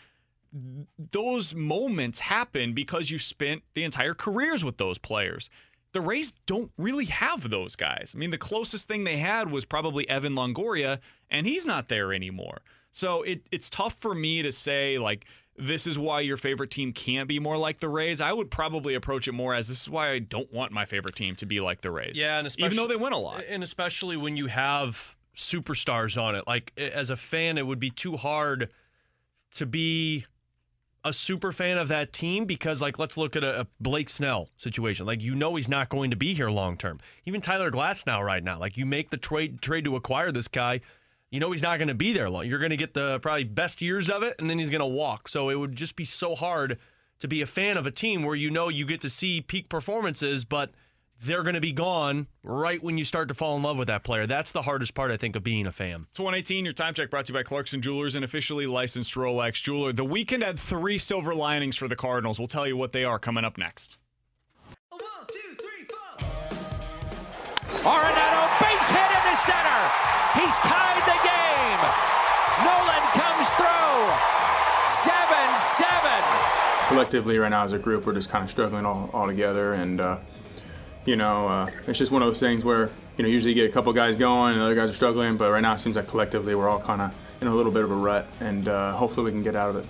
Those 1.11 1.56
moments 1.56 2.19
happen 2.19 2.73
because 2.73 3.10
you 3.10 3.18
spent 3.18 3.64
the 3.73 3.84
entire 3.84 4.14
careers 4.14 4.64
with 4.64 4.77
those 4.77 4.99
players. 4.99 5.49
The 5.93 6.01
Rays 6.01 6.31
don't 6.45 6.72
really 6.77 7.06
have 7.06 7.49
those 7.49 7.76
guys. 7.76 8.11
I 8.14 8.19
mean, 8.19 8.30
the 8.30 8.38
closest 8.38 8.88
thing 8.88 9.03
they 9.03 9.18
had 9.18 9.49
was 9.49 9.65
probably 9.65 10.07
Evan 10.07 10.35
Longoria, 10.35 10.99
and 11.27 11.47
he's 11.47 11.65
not 11.65 11.88
there 11.88 12.14
anymore. 12.14 12.61
So 12.91 13.23
it, 13.23 13.41
it's 13.51 13.68
tough 13.68 13.95
for 13.99 14.14
me 14.14 14.43
to 14.43 14.51
say, 14.51 14.99
like, 14.99 15.26
this 15.60 15.86
is 15.86 15.99
why 15.99 16.22
your 16.22 16.38
favorite 16.38 16.72
team 16.72 16.94
can't 16.94 17.27
be 17.27 17.40
more 17.40 17.57
like 17.57 17.80
the 17.80 17.90
Rays. 17.90 18.22
I 18.22 18.34
would 18.34 18.49
probably 18.49 18.95
approach 18.95 19.27
it 19.27 19.34
more 19.34 19.53
as 19.53 19.68
this 19.68 19.81
is 19.81 19.90
why 19.90 20.10
I 20.10 20.19
don't 20.19 20.52
want 20.53 20.72
my 20.72 20.86
favorite 20.86 21.15
team 21.15 21.36
to 21.38 21.45
be 21.45 21.60
like 21.60 21.81
the 21.81 21.91
Rays. 21.91 22.18
Yeah, 22.18 22.38
and 22.38 22.48
especially 22.48 22.76
even 22.76 22.77
though 22.77 22.88
they 22.88 22.95
win 22.95 23.14
a 23.14 23.19
lot, 23.19 23.44
and 23.48 23.64
especially 23.64 24.18
when 24.18 24.38
you 24.38 24.48
have 24.48 25.15
superstars 25.36 26.22
on 26.22 26.36
it. 26.36 26.45
Like 26.48 26.73
as 26.77 27.10
a 27.10 27.15
fan, 27.15 27.57
it 27.57 27.65
would 27.65 27.80
be 27.80 27.90
too 27.90 28.18
hard 28.18 28.69
to 29.56 29.65
be 29.65 30.26
a 31.03 31.14
super 31.14 31.52
fan 31.52 31.77
of 31.77 31.88
that 31.88 32.11
team 32.11 32.45
because, 32.45 32.81
like, 32.81 32.99
let's 32.99 33.15
look 33.15 33.36
at 33.36 33.44
a, 33.44 33.61
a 33.61 33.68
Blake 33.80 34.10
Snell 34.10 34.49
situation. 34.57 35.06
Like, 35.06 35.22
you 35.22 35.34
know, 35.34 35.56
he's 35.56 35.69
not 35.69 35.88
going 35.88 36.11
to 36.11 36.18
be 36.18 36.34
here 36.34 36.49
long 36.49 36.76
term. 36.77 36.99
Even 37.26 37.41
Tyler 37.41 37.72
Glasnow, 37.72 38.23
right 38.23 38.44
now, 38.44 38.60
like, 38.60 38.77
you 38.77 38.86
make 38.86 39.10
the 39.10 39.18
trade 39.18 39.61
trade 39.61 39.86
to 39.86 39.95
acquire 39.95 40.31
this 40.31 40.48
guy. 40.48 40.81
You 41.31 41.39
know 41.39 41.51
he's 41.51 41.61
not 41.61 41.77
going 41.77 41.89
to 41.89 41.93
be 41.93 42.11
there 42.14 42.30
long. 42.30 42.47
You're 42.47 42.60
going 42.60 42.72
to 42.72 42.77
get 42.77 42.93
the 42.93 43.19
probably 43.19 43.43
best 43.43 43.81
years 43.81 44.10
of 44.10 44.23
it, 44.23 44.35
and 44.39 44.49
then 44.49 44.57
he's 44.57 44.69
going 44.69 44.80
to 44.80 44.85
walk. 44.85 45.27
So 45.27 45.49
it 45.49 45.56
would 45.56 45.76
just 45.76 45.95
be 45.95 46.06
so 46.06 46.35
hard 46.35 46.80
to 47.19 47.27
be 47.27 47.41
a 47.41 47.45
fan 47.45 47.77
of 47.77 47.85
a 47.85 47.91
team 47.91 48.23
where 48.23 48.35
you 48.35 48.49
know 48.49 48.69
you 48.69 48.85
get 48.85 49.01
to 49.01 49.10
see 49.10 49.41
peak 49.41 49.69
performances, 49.69 50.43
but 50.45 50.72
they're 51.22 51.43
going 51.43 51.56
to 51.56 51.61
be 51.61 51.73
gone 51.73 52.27
right 52.43 52.81
when 52.81 52.97
you 52.97 53.03
start 53.03 53.27
to 53.27 53.34
fall 53.34 53.57
in 53.57 53.64
love 53.64 53.77
with 53.77 53.88
that 53.88 54.03
player. 54.03 54.26
That's 54.26 54.51
the 54.51 54.61
hardest 54.61 54.93
part, 54.93 55.11
I 55.11 55.18
think, 55.18 55.35
of 55.35 55.43
being 55.43 55.68
a 55.68 55.72
fan. 55.72 56.07
It's 56.10 56.19
118, 56.19 56.64
your 56.65 56.73
time 56.73 56.93
check 56.93 57.10
brought 57.10 57.26
to 57.26 57.34
you 57.34 57.39
by 57.39 57.43
Clarkson 57.43 57.81
Jewelers, 57.81 58.15
an 58.15 58.23
officially 58.23 58.65
licensed 58.65 59.14
Rolex 59.15 59.61
jeweler. 59.61 59.91
The 59.91 60.06
weekend 60.06 60.43
had 60.43 60.57
three 60.57 60.97
silver 60.97 61.35
linings 61.35 61.76
for 61.76 61.88
the 61.88 61.95
Cardinals. 61.95 62.39
We'll 62.39 62.47
tell 62.47 62.68
you 62.68 62.77
what 62.77 62.93
they 62.93 63.03
are 63.03 63.19
coming 63.19 63.43
up 63.43 63.57
next. 63.57 63.97
One, 64.89 65.01
two, 65.27 65.56
three, 65.56 65.85
four. 65.85 66.27
Arenado 67.84 68.61
base 68.61 68.89
hit 68.89 69.11
in 69.11 69.31
the 69.31 69.35
center. 69.35 70.19
He's 70.35 70.56
tied 70.60 71.01
the 71.06 71.19
game. 71.26 71.81
Nolan 72.65 73.03
comes 73.18 73.49
through. 73.57 74.14
7 74.89 75.60
7. 75.60 76.23
collectively 76.88 77.38
right 77.38 77.49
now 77.49 77.64
as 77.64 77.72
a 77.73 77.80
group 77.80 78.06
we're 78.06 78.14
just 78.14 78.30
kind 78.30 78.43
of 78.43 78.49
struggling 78.49 78.85
all, 78.85 79.10
all 79.14 79.27
together 79.27 79.73
and 79.73 80.01
uh, 80.01 80.18
you 81.06 81.15
know 81.15 81.47
uh, 81.47 81.69
it's 81.88 81.99
just 81.99 82.11
one 82.11 82.22
of 82.22 82.27
those 82.27 82.39
things 82.39 82.65
where 82.65 82.89
you 83.18 83.23
know 83.23 83.30
usually 83.30 83.53
you 83.53 83.61
get 83.61 83.69
a 83.69 83.73
couple 83.73 83.93
guys 83.93 84.18
going 84.18 84.53
and 84.53 84.61
other 84.61 84.76
guys 84.76 84.89
are 84.89 84.93
struggling 84.93 85.38
but 85.38 85.51
right 85.51 85.61
now 85.61 85.73
it 85.73 85.80
seems 85.80 85.95
like 85.95 86.07
collectively 86.07 86.56
we're 86.56 86.68
all 86.68 86.80
kind 86.80 87.01
of 87.01 87.15
in 87.41 87.47
a 87.47 87.56
little 87.56 87.72
bit 87.72 87.84
of 87.84 87.91
a 87.91 87.95
rut 87.95 88.27
and 88.41 88.68
uh, 88.68 88.91
hopefully 88.93 89.26
we 89.26 89.31
can 89.31 89.43
get 89.43 89.56
out 89.56 89.69
of 89.69 89.76
it 89.77 89.85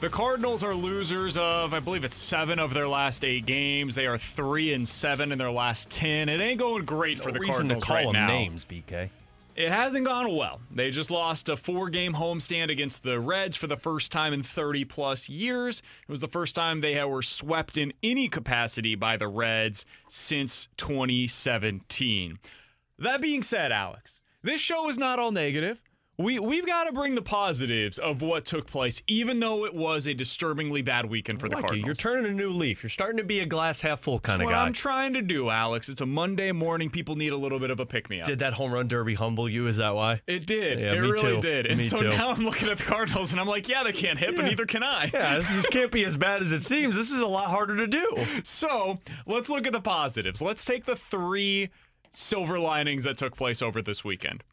The 0.00 0.08
Cardinals 0.08 0.62
are 0.62 0.74
losers 0.74 1.36
of, 1.36 1.74
I 1.74 1.80
believe 1.80 2.04
it's 2.04 2.16
seven 2.16 2.58
of 2.58 2.72
their 2.74 2.86
last 2.88 3.24
eight 3.24 3.44
games. 3.46 3.94
They 3.96 4.06
are 4.06 4.18
three 4.18 4.72
and 4.72 4.86
seven 4.88 5.32
in 5.32 5.38
their 5.38 5.50
last 5.50 5.90
ten. 5.90 6.28
It 6.28 6.40
ain't 6.40 6.60
going 6.60 6.84
great 6.84 7.18
for 7.18 7.28
No 7.28 7.34
the 7.34 7.40
reason 7.40 7.68
Cardinals 7.68 7.82
to 7.82 7.86
call 7.86 7.96
right 7.96 8.04
them 8.06 8.12
now. 8.12 8.26
names, 8.28 8.64
BK. 8.64 9.08
It 9.54 9.70
hasn't 9.70 10.04
gone 10.04 10.34
well. 10.34 10.60
They 10.68 10.90
just 10.90 11.12
lost 11.12 11.48
a 11.48 11.56
four 11.56 11.88
game 11.88 12.14
homestand 12.14 12.70
against 12.70 13.04
the 13.04 13.20
Reds 13.20 13.56
for 13.56 13.68
the 13.68 13.76
first 13.76 14.10
time 14.10 14.32
in 14.32 14.42
30 14.42 14.84
plus 14.84 15.28
years. 15.28 15.80
It 16.08 16.10
was 16.10 16.20
the 16.20 16.28
first 16.28 16.56
time 16.56 16.80
they 16.80 17.02
were 17.04 17.22
swept 17.22 17.76
in 17.76 17.92
any 18.02 18.28
capacity 18.28 18.96
by 18.96 19.16
the 19.16 19.28
Reds 19.28 19.86
since 20.08 20.68
2017. 20.76 22.38
That 22.98 23.20
being 23.20 23.42
said, 23.44 23.70
Alex, 23.70 24.20
this 24.42 24.60
show 24.60 24.88
is 24.88 24.98
not 24.98 25.20
all 25.20 25.30
negative. 25.30 25.80
We, 26.16 26.38
we've 26.38 26.64
got 26.64 26.84
to 26.84 26.92
bring 26.92 27.16
the 27.16 27.22
positives 27.22 27.98
of 27.98 28.22
what 28.22 28.44
took 28.44 28.68
place, 28.68 29.02
even 29.08 29.40
though 29.40 29.64
it 29.64 29.74
was 29.74 30.06
a 30.06 30.14
disturbingly 30.14 30.80
bad 30.80 31.06
weekend 31.06 31.40
for 31.40 31.48
the 31.48 31.56
Like. 31.56 31.66
Cardinals. 31.66 31.86
You're 31.86 31.94
turning 31.96 32.30
a 32.30 32.34
new 32.34 32.50
leaf. 32.50 32.84
You're 32.84 32.90
starting 32.90 33.16
to 33.16 33.24
be 33.24 33.40
a 33.40 33.46
glass 33.46 33.80
half 33.80 34.00
full 34.00 34.20
kind 34.20 34.40
That's 34.40 34.46
of 34.46 34.52
what 34.52 34.58
guy. 34.58 34.64
I'm 34.64 34.72
trying 34.72 35.14
to 35.14 35.22
do, 35.22 35.50
Alex. 35.50 35.88
It's 35.88 36.00
a 36.00 36.06
Monday 36.06 36.52
morning. 36.52 36.88
People 36.88 37.16
need 37.16 37.32
a 37.32 37.36
little 37.36 37.58
bit 37.58 37.70
of 37.70 37.80
a 37.80 37.86
pick 37.86 38.08
me 38.10 38.20
up. 38.20 38.26
Did 38.28 38.38
that 38.38 38.52
home 38.52 38.70
run 38.72 38.86
derby 38.86 39.14
humble 39.14 39.48
you? 39.48 39.66
Is 39.66 39.78
that 39.78 39.96
why? 39.96 40.20
It 40.28 40.46
did. 40.46 40.78
Yeah, 40.78 40.92
it 40.92 41.00
me 41.00 41.10
really 41.10 41.34
too. 41.36 41.40
did. 41.40 41.66
And 41.66 41.78
Me 41.78 41.88
so 41.88 41.96
too. 41.96 42.10
now 42.10 42.30
I'm 42.30 42.44
looking 42.44 42.68
at 42.68 42.78
the 42.78 42.84
Cardinals 42.84 43.32
and 43.32 43.40
I'm 43.40 43.48
like, 43.48 43.68
yeah, 43.68 43.82
they 43.82 43.92
can't 43.92 44.18
hit, 44.18 44.36
but 44.36 44.44
neither 44.44 44.66
can 44.66 44.84
I. 44.84 45.10
Yeah, 45.12 45.38
this, 45.38 45.50
this 45.52 45.66
can't 45.68 45.90
be 45.90 46.04
as 46.04 46.16
bad 46.16 46.42
as 46.42 46.52
it 46.52 46.62
seems. 46.62 46.94
This 46.94 47.10
is 47.10 47.20
a 47.20 47.26
lot 47.26 47.48
harder 47.48 47.76
to 47.76 47.88
do. 47.88 48.24
So 48.44 49.00
let's 49.26 49.48
look 49.50 49.66
at 49.66 49.72
the 49.72 49.80
positives. 49.80 50.40
Let's 50.40 50.64
take 50.64 50.84
the 50.84 50.94
three 50.94 51.70
silver 52.12 52.60
linings 52.60 53.02
that 53.02 53.16
took 53.16 53.36
place 53.36 53.60
over 53.62 53.82
this 53.82 54.04
weekend. 54.04 54.44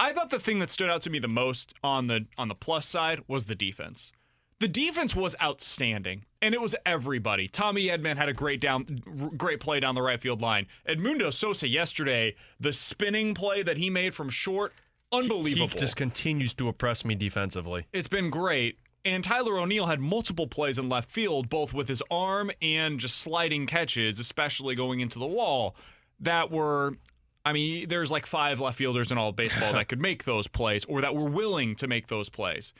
I 0.00 0.12
thought 0.12 0.30
the 0.30 0.38
thing 0.38 0.58
that 0.60 0.70
stood 0.70 0.88
out 0.88 1.02
to 1.02 1.10
me 1.10 1.18
the 1.18 1.28
most 1.28 1.74
on 1.82 2.06
the 2.06 2.26
on 2.36 2.48
the 2.48 2.54
plus 2.54 2.86
side 2.86 3.22
was 3.26 3.46
the 3.46 3.54
defense. 3.54 4.12
The 4.60 4.68
defense 4.68 5.14
was 5.14 5.36
outstanding, 5.40 6.24
and 6.42 6.52
it 6.52 6.60
was 6.60 6.74
everybody. 6.84 7.46
Tommy 7.46 7.86
Edman 7.86 8.16
had 8.16 8.28
a 8.28 8.32
great 8.32 8.60
down, 8.60 9.02
great 9.36 9.60
play 9.60 9.78
down 9.78 9.94
the 9.94 10.02
right 10.02 10.20
field 10.20 10.40
line. 10.40 10.66
Edmundo 10.88 11.32
Sosa 11.32 11.68
yesterday, 11.68 12.34
the 12.58 12.72
spinning 12.72 13.34
play 13.34 13.62
that 13.62 13.76
he 13.76 13.88
made 13.88 14.14
from 14.16 14.28
short, 14.28 14.72
unbelievable. 15.12 15.68
He 15.68 15.78
just 15.78 15.94
continues 15.94 16.54
to 16.54 16.68
oppress 16.68 17.04
me 17.04 17.14
defensively. 17.14 17.86
It's 17.92 18.08
been 18.08 18.30
great. 18.30 18.78
And 19.04 19.22
Tyler 19.22 19.58
O'Neill 19.58 19.86
had 19.86 20.00
multiple 20.00 20.48
plays 20.48 20.76
in 20.76 20.88
left 20.88 21.08
field, 21.08 21.48
both 21.48 21.72
with 21.72 21.86
his 21.86 22.02
arm 22.10 22.50
and 22.60 22.98
just 22.98 23.18
sliding 23.18 23.64
catches, 23.66 24.18
especially 24.18 24.74
going 24.74 24.98
into 24.98 25.20
the 25.20 25.26
wall, 25.26 25.76
that 26.18 26.50
were. 26.50 26.96
I 27.44 27.52
mean, 27.52 27.88
there's 27.88 28.10
like 28.10 28.26
five 28.26 28.60
left 28.60 28.78
fielders 28.78 29.10
in 29.10 29.18
all 29.18 29.32
baseball 29.32 29.72
that 29.72 29.88
could 29.88 30.00
make 30.00 30.24
those 30.24 30.46
plays 30.46 30.84
or 30.84 31.00
that 31.00 31.14
were 31.14 31.30
willing 31.30 31.76
to 31.76 31.86
make 31.86 32.08
those 32.08 32.28
plays. 32.28 32.72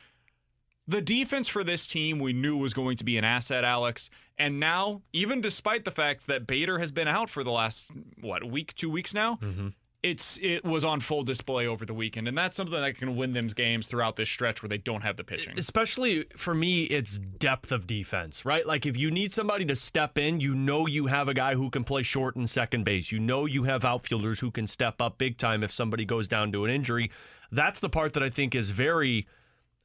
The 0.86 1.00
defense 1.02 1.48
for 1.48 1.62
this 1.62 1.86
team 1.86 2.18
we 2.18 2.32
knew 2.32 2.56
was 2.56 2.72
going 2.72 2.96
to 2.96 3.04
be 3.04 3.18
an 3.18 3.24
asset, 3.24 3.62
Alex. 3.62 4.08
And 4.38 4.58
now, 4.58 5.02
even 5.12 5.40
despite 5.40 5.84
the 5.84 5.90
fact 5.90 6.26
that 6.28 6.46
Bader 6.46 6.78
has 6.78 6.92
been 6.92 7.08
out 7.08 7.28
for 7.28 7.44
the 7.44 7.50
last, 7.50 7.86
what, 8.20 8.44
week, 8.44 8.74
two 8.74 8.88
weeks 8.88 9.12
now, 9.12 9.38
mm-hmm. 9.42 9.68
It's 10.02 10.38
it 10.40 10.64
was 10.64 10.84
on 10.84 11.00
full 11.00 11.24
display 11.24 11.66
over 11.66 11.84
the 11.84 11.94
weekend, 11.94 12.28
and 12.28 12.38
that's 12.38 12.54
something 12.54 12.80
that 12.80 12.96
can 12.96 13.16
win 13.16 13.32
them 13.32 13.48
games 13.48 13.86
throughout 13.86 14.14
this 14.14 14.28
stretch 14.28 14.62
where 14.62 14.68
they 14.68 14.78
don't 14.78 15.02
have 15.02 15.16
the 15.16 15.24
pitching. 15.24 15.58
Especially 15.58 16.24
for 16.36 16.54
me, 16.54 16.84
it's 16.84 17.18
depth 17.18 17.72
of 17.72 17.86
defense, 17.86 18.44
right? 18.44 18.64
Like 18.64 18.86
if 18.86 18.96
you 18.96 19.10
need 19.10 19.32
somebody 19.32 19.64
to 19.64 19.74
step 19.74 20.16
in, 20.16 20.38
you 20.38 20.54
know 20.54 20.86
you 20.86 21.06
have 21.06 21.26
a 21.28 21.34
guy 21.34 21.54
who 21.54 21.68
can 21.68 21.82
play 21.82 22.04
short 22.04 22.36
and 22.36 22.48
second 22.48 22.84
base. 22.84 23.10
You 23.10 23.18
know 23.18 23.46
you 23.46 23.64
have 23.64 23.84
outfielders 23.84 24.38
who 24.38 24.52
can 24.52 24.68
step 24.68 25.02
up 25.02 25.18
big 25.18 25.36
time 25.36 25.64
if 25.64 25.72
somebody 25.72 26.04
goes 26.04 26.28
down 26.28 26.52
to 26.52 26.64
an 26.64 26.70
injury. 26.70 27.10
That's 27.50 27.80
the 27.80 27.88
part 27.88 28.12
that 28.12 28.22
I 28.22 28.30
think 28.30 28.54
is 28.54 28.70
very 28.70 29.26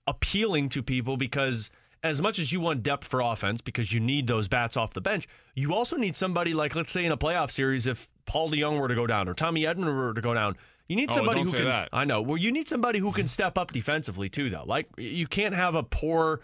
appealing 0.05 0.69
to 0.69 0.83
people 0.83 1.17
because 1.17 1.71
as 2.03 2.21
much 2.21 2.37
as 2.37 2.51
you 2.51 2.59
want 2.59 2.83
depth 2.83 3.07
for 3.07 3.21
offense 3.21 3.61
because 3.61 3.93
you 3.93 3.99
need 3.99 4.27
those 4.27 4.47
bats 4.47 4.75
off 4.77 4.93
the 4.93 5.01
bench, 5.01 5.27
you 5.55 5.73
also 5.73 5.95
need 5.95 6.15
somebody 6.15 6.53
like 6.53 6.75
let's 6.75 6.91
say 6.91 7.03
in 7.03 7.11
a 7.11 7.17
playoff 7.17 7.49
series 7.49 7.87
if 7.87 8.09
Paul 8.25 8.49
DeJong 8.49 8.79
were 8.79 8.87
to 8.87 8.95
go 8.95 9.07
down 9.07 9.27
or 9.27 9.33
Tommy 9.33 9.63
Edman 9.63 9.95
were 9.95 10.13
to 10.13 10.21
go 10.21 10.33
down, 10.33 10.55
you 10.87 10.95
need 10.95 11.11
Oh, 11.11 11.15
somebody 11.15 11.43
don't 11.43 11.51
who 11.51 11.57
can 11.57 11.65
that. 11.65 11.89
I 11.91 12.05
know. 12.05 12.21
Well, 12.21 12.37
you 12.37 12.51
need 12.51 12.67
somebody 12.67 12.99
who 12.99 13.11
can 13.11 13.27
step 13.27 13.57
up 13.57 13.71
defensively 13.71 14.29
too 14.29 14.49
though. 14.49 14.63
Like 14.65 14.87
you 14.97 15.27
can't 15.27 15.55
have 15.55 15.75
a 15.75 15.83
poor 15.83 16.41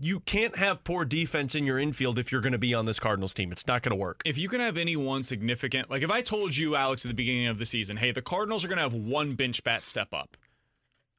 you 0.00 0.20
can't 0.20 0.56
have 0.56 0.84
poor 0.84 1.04
defense 1.04 1.56
in 1.56 1.66
your 1.66 1.76
infield 1.78 2.16
if 2.18 2.30
you're 2.30 2.40
going 2.40 2.52
to 2.52 2.58
be 2.58 2.72
on 2.72 2.84
this 2.84 3.00
Cardinals 3.00 3.34
team. 3.34 3.50
It's 3.50 3.66
not 3.66 3.82
going 3.82 3.90
to 3.90 3.96
work. 3.96 4.22
if 4.24 4.38
you 4.38 4.48
can 4.48 4.60
have 4.60 4.76
any 4.76 4.94
one 4.94 5.24
significant, 5.24 5.90
like 5.90 6.02
if 6.02 6.10
I 6.10 6.22
told 6.22 6.56
you, 6.56 6.76
Alex, 6.76 7.04
at 7.04 7.08
the 7.08 7.14
beginning 7.14 7.48
of 7.48 7.58
the 7.58 7.66
season, 7.66 7.96
hey, 7.96 8.12
the 8.12 8.22
Cardinals 8.22 8.64
are 8.64 8.68
going 8.68 8.76
to 8.76 8.82
have 8.82 8.94
one 8.94 9.32
bench 9.32 9.64
bat 9.64 9.84
step 9.84 10.14
up, 10.14 10.36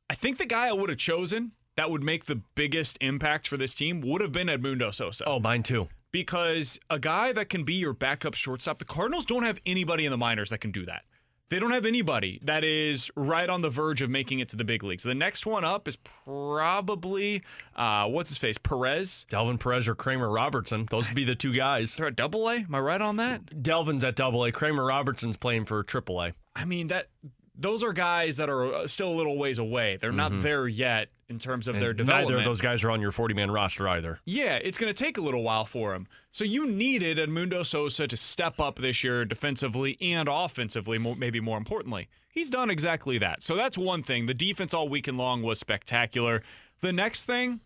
I 0.10 0.16
think 0.16 0.38
the 0.38 0.46
guy 0.46 0.70
I 0.70 0.72
would 0.72 0.90
have 0.90 0.98
chosen 0.98 1.52
that 1.76 1.92
would 1.92 2.04
make 2.04 2.26
the 2.26 2.36
biggest 2.56 2.98
impact 3.02 3.48
for 3.50 3.58
this 3.58 3.74
team 3.74 4.00
would 4.00 4.22
have 4.22 4.32
been 4.32 4.48
Edmundo 4.48 4.94
Sosa. 4.94 5.26
Oh, 5.28 5.40
mine 5.40 5.64
too. 5.64 5.90
Because 6.14 6.80
a 6.92 7.00
guy 7.00 7.34
that 7.34 7.50
can 7.50 7.64
be 7.66 7.74
your 7.74 7.92
backup 7.92 8.36
shortstop, 8.36 8.78
the 8.80 8.86
Cardinals 8.86 9.26
don't 9.26 9.44
have 9.44 9.60
anybody 9.66 10.06
in 10.06 10.12
the 10.12 10.18
minors 10.18 10.52
that 10.52 10.60
can 10.60 10.72
do 10.72 10.86
that. 10.86 11.04
They 11.50 11.60
don't 11.60 11.72
have 11.72 11.86
anybody 11.86 12.40
that 12.44 12.64
is 12.64 13.12
right 13.16 13.50
on 13.50 13.62
the 13.62 13.70
verge 13.70 14.02
of 14.02 14.10
making 14.10 14.40
it 14.40 14.48
to 14.50 14.56
the 14.56 14.64
big 14.64 14.84
leagues. 14.84 15.04
The 15.04 15.14
next 15.16 15.46
one 15.46 15.64
up 15.66 15.88
is 15.88 15.98
probably 15.98 17.44
uh, 17.76 18.08
what's 18.08 18.30
his 18.30 18.38
face, 18.38 18.58
Perez. 18.58 19.26
Delvin 19.30 19.58
Perez 19.58 19.88
or 19.88 19.96
Kramer 19.96 20.30
Robertson. 20.30 20.88
Those 20.90 21.10
would 21.10 21.16
be 21.16 21.24
the 21.26 21.36
two 21.36 21.54
guys. 21.54 21.96
They're 21.96 22.08
at 22.08 22.16
Double 22.16 22.48
A. 22.50 22.58
Am 22.58 22.74
I 22.74 22.80
right 22.80 23.02
on 23.02 23.18
that? 23.18 23.62
Delvin's 23.64 24.04
at 24.04 24.16
Double 24.16 24.46
A. 24.46 24.52
Kramer 24.52 24.86
Robertson's 24.86 25.38
playing 25.38 25.66
for 25.66 25.84
Triple 25.84 26.22
A. 26.22 26.34
I 26.56 26.66
mean 26.66 26.88
that 26.88 27.08
those 27.56 27.84
are 27.84 27.94
guys 27.94 28.38
that 28.38 28.50
are 28.50 28.74
uh, 28.74 28.88
still 28.88 29.10
a 29.10 29.16
little 29.16 29.38
ways 29.38 29.58
away. 29.60 29.98
They're 30.00 30.12
not 30.12 30.32
Mhm. 30.32 30.42
there 30.44 30.68
yet 30.68 31.10
in 31.30 31.40
terms 31.40 31.68
of 31.68 31.76
And 31.76 31.84
their 31.84 31.94
development. 31.94 32.30
Neither 32.30 32.40
of 32.40 32.46
those 32.46 32.62
guys 32.62 32.84
are 32.84 32.92
on 32.92 33.02
your 33.02 33.12
40 33.12 33.34
man 33.34 33.52
roster 33.52 33.88
either. 33.88 34.20
Yeah, 34.26 34.56
it's 34.56 34.78
going 34.78 34.94
to 34.94 35.04
take 35.04 35.18
a 35.18 35.22
little 35.22 35.44
while 35.44 35.66
for 35.66 35.94
him. 35.94 36.08
So 36.32 36.44
you 36.44 36.68
needed 36.68 37.18
Edmundo 37.18 37.66
Sosa 37.66 38.08
to 38.08 38.18
step 38.18 38.60
up 38.60 38.78
this 38.78 39.04
year 39.04 39.26
defensively 39.26 39.98
and 40.02 40.28
offensively, 40.32 40.98
maybe 40.98 41.40
more 41.40 41.58
importantly. 41.58 42.10
He's 42.30 42.50
done 42.50 42.70
exactly 42.70 43.18
that. 43.20 43.44
So 43.44 43.56
that's 43.56 43.78
one 43.78 44.04
thing. 44.04 44.26
The 44.26 44.34
defense 44.34 44.74
all 44.74 44.90
weekend 44.90 45.18
long 45.18 45.44
was 45.44 45.60
spectacular. 45.60 46.42
The 46.82 46.92
next 46.92 47.26
thing, 47.26 47.62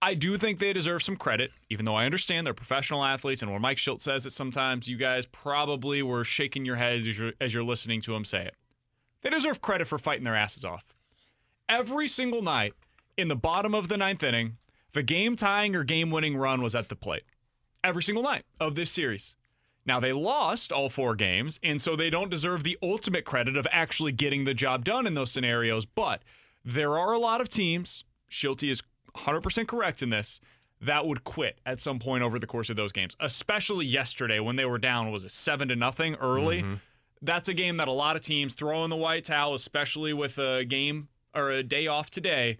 I 0.00 0.14
do 0.14 0.36
think 0.38 0.58
they 0.58 0.72
deserve 0.72 1.02
some 1.02 1.16
credit, 1.16 1.50
even 1.70 1.84
though 1.84 1.94
I 1.94 2.06
understand 2.06 2.46
they're 2.46 2.54
professional 2.54 3.04
athletes. 3.04 3.42
And 3.42 3.52
when 3.52 3.60
Mike 3.60 3.78
Shildt 3.78 4.00
says 4.00 4.26
it 4.26 4.32
sometimes, 4.32 4.88
you 4.88 4.96
guys 4.96 5.26
probably 5.26 6.02
were 6.02 6.24
shaking 6.24 6.64
your 6.64 6.76
heads 6.76 7.06
as 7.06 7.18
you're, 7.18 7.32
as 7.40 7.54
you're 7.54 7.62
listening 7.62 8.00
to 8.02 8.14
him 8.14 8.24
say 8.24 8.46
it. 8.46 8.54
They 9.22 9.30
deserve 9.30 9.62
credit 9.62 9.86
for 9.86 9.98
fighting 9.98 10.24
their 10.24 10.36
asses 10.36 10.64
off 10.64 10.93
every 11.68 12.08
single 12.08 12.42
night 12.42 12.74
in 13.16 13.28
the 13.28 13.36
bottom 13.36 13.74
of 13.74 13.88
the 13.88 13.96
ninth 13.96 14.22
inning, 14.22 14.56
the 14.92 15.02
game 15.02 15.36
tying 15.36 15.74
or 15.74 15.84
game 15.84 16.10
winning 16.10 16.36
run 16.36 16.62
was 16.62 16.74
at 16.74 16.88
the 16.88 16.96
plate. 16.96 17.24
Every 17.82 18.02
single 18.02 18.22
night 18.22 18.44
of 18.60 18.74
this 18.74 18.90
series. 18.90 19.34
Now, 19.86 20.00
they 20.00 20.12
lost 20.12 20.72
all 20.72 20.88
four 20.88 21.14
games, 21.14 21.60
and 21.62 21.80
so 21.80 21.94
they 21.94 22.08
don't 22.08 22.30
deserve 22.30 22.64
the 22.64 22.78
ultimate 22.82 23.24
credit 23.24 23.56
of 23.56 23.66
actually 23.70 24.12
getting 24.12 24.44
the 24.44 24.54
job 24.54 24.84
done 24.84 25.06
in 25.06 25.14
those 25.14 25.30
scenarios. 25.30 25.84
But 25.84 26.22
there 26.64 26.96
are 26.98 27.12
a 27.12 27.18
lot 27.18 27.42
of 27.42 27.50
teams, 27.50 28.04
Shilty 28.30 28.70
is 28.70 28.82
100% 29.14 29.68
correct 29.68 30.02
in 30.02 30.08
this, 30.08 30.40
that 30.80 31.06
would 31.06 31.24
quit 31.24 31.58
at 31.66 31.80
some 31.80 31.98
point 31.98 32.22
over 32.22 32.38
the 32.38 32.46
course 32.46 32.70
of 32.70 32.76
those 32.76 32.92
games, 32.92 33.16
especially 33.20 33.86
yesterday 33.86 34.40
when 34.40 34.56
they 34.56 34.64
were 34.64 34.78
down, 34.78 35.10
was 35.10 35.24
it 35.24 35.30
seven 35.30 35.68
to 35.68 35.76
nothing 35.76 36.14
early? 36.16 36.62
Mm-hmm. 36.62 36.74
That's 37.22 37.48
a 37.48 37.54
game 37.54 37.78
that 37.78 37.88
a 37.88 37.92
lot 37.92 38.16
of 38.16 38.22
teams 38.22 38.54
throw 38.54 38.84
in 38.84 38.90
the 38.90 38.96
white 38.96 39.24
towel, 39.24 39.54
especially 39.54 40.12
with 40.12 40.36
a 40.38 40.64
game 40.64 41.08
or 41.34 41.50
a 41.50 41.62
day 41.62 41.86
off 41.86 42.10
today. 42.10 42.58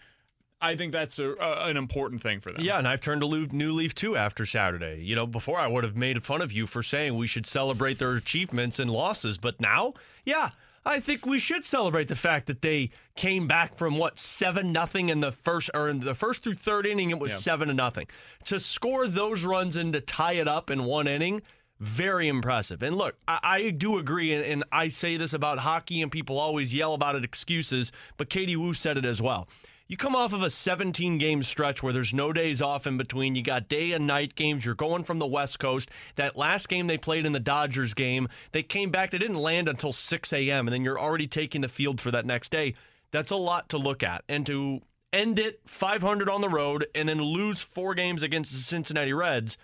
I 0.60 0.76
think 0.76 0.92
that's 0.92 1.18
a, 1.18 1.34
an 1.40 1.76
important 1.76 2.22
thing 2.22 2.40
for 2.40 2.51
them. 2.51 2.62
Yeah, 2.62 2.78
and 2.78 2.88
I've 2.88 3.01
turned 3.02 3.22
a 3.22 3.26
loo- 3.26 3.48
new 3.52 3.72
leaf 3.72 3.94
too 3.94 4.16
after 4.16 4.46
Saturday. 4.46 5.02
You 5.05 5.14
know, 5.14 5.26
before 5.26 5.59
I 5.59 5.66
would 5.66 5.84
have 5.84 5.96
made 5.96 6.22
fun 6.22 6.40
of 6.40 6.52
you 6.52 6.66
for 6.66 6.82
saying 6.82 7.16
we 7.16 7.26
should 7.26 7.46
celebrate 7.46 7.98
their 7.98 8.14
achievements 8.16 8.78
and 8.78 8.90
losses, 8.90 9.36
but 9.36 9.60
now, 9.60 9.92
yeah, 10.24 10.51
I 10.86 11.01
think 11.01 11.26
we 11.26 11.38
should 11.38 11.64
celebrate 11.66 12.09
the 12.09 12.16
fact 12.16 12.46
that 12.46 12.62
they 12.62 12.90
came 13.14 13.46
back 13.46 13.76
from 13.76 13.98
what 13.98 14.18
seven 14.18 14.72
nothing 14.72 15.09
in 15.10 15.20
the 15.20 15.32
first 15.32 15.70
or 15.74 15.88
in 15.88 16.01
the 16.01 16.14
first 16.14 16.42
through 16.42 16.55
third 16.55 16.86
inning. 16.86 17.10
It 17.10 17.18
was 17.18 17.32
Yeah. 17.32 17.38
seven 17.38 17.68
to 17.68 17.74
nothing. 17.74 18.06
To 18.44 18.59
score 18.60 19.06
those 19.06 19.44
runs 19.44 19.76
and 19.76 19.92
to 19.92 20.01
tie 20.01 20.34
it 20.34 20.48
up 20.48 20.70
in 20.70 20.84
one 20.84 21.06
inning. 21.09 21.42
Very 21.85 22.28
impressive. 22.28 22.82
And 22.82 22.97
look, 22.97 23.16
I, 23.28 23.39
I 23.43 23.70
do 23.70 23.98
agree, 23.98 24.32
and, 24.32 24.43
and 24.43 24.65
I 24.73 24.89
say 24.89 25.19
this 25.19 25.35
about 25.35 25.59
hockey, 25.59 26.01
and 26.01 26.11
people 26.11 26.39
always 26.39 26.73
yell 26.73 26.94
about 26.94 27.15
it 27.15 27.24
excuses, 27.24 27.93
but 28.16 28.31
Katie 28.31 28.56
Woo 28.56 28.73
said 28.73 28.97
it 28.97 29.05
as 29.05 29.20
well. 29.20 29.48
You 29.86 29.98
come 29.98 30.16
off 30.16 30.32
of 30.32 30.43
a 30.43 30.48
17 30.48 31.19
game 31.19 31.43
stretch 31.43 31.82
where 31.82 31.93
there's 31.93 32.15
no 32.15 32.32
days 32.32 32.62
off 32.62 32.86
in 32.86 32.97
between. 32.97 33.35
You 33.35 33.43
got 33.43 33.69
day 33.69 33.93
and 33.93 34.06
night 34.06 34.35
games. 34.35 34.65
You're 34.65 34.74
going 34.74 35.05
from 35.05 35.19
the 35.19 35.27
West 35.27 35.59
Coast. 35.59 35.90
That 36.16 36.39
last 36.39 36.70
game 36.70 36.86
they 36.86 36.97
played 36.97 37.27
in 37.27 37.32
the 37.32 37.39
Dodgers 37.39 37.93
game, 37.93 38.28
they 38.52 38.62
came 38.62 38.90
back. 38.90 39.11
They 39.11 39.19
didn't 39.19 39.36
land 39.36 39.69
until 39.69 39.93
6 39.93 40.32
a.m., 40.32 40.66
and 40.66 40.73
then 40.73 40.85
you're 40.85 40.98
already 40.98 41.27
taking 41.27 41.61
the 41.61 41.69
field 41.69 42.01
for 42.01 42.11
that 42.12 42.24
next 42.24 42.51
day. 42.51 42.74
That's 43.11 43.31
a 43.31 43.36
lot 43.36 43.69
to 43.69 43.77
look 43.77 44.02
at. 44.02 44.24
And 44.27 44.47
to 44.47 44.81
end 45.12 45.39
it 45.39 45.61
500 45.66 46.31
on 46.31 46.40
the 46.40 46.48
road 46.48 46.86
and 46.94 47.06
then 47.06 47.20
lose 47.20 47.61
four 47.61 47.94
games 47.94 48.23
against 48.23 48.52
the 48.52 48.61
Cincinnati 48.61 49.12
Reds. 49.12 49.59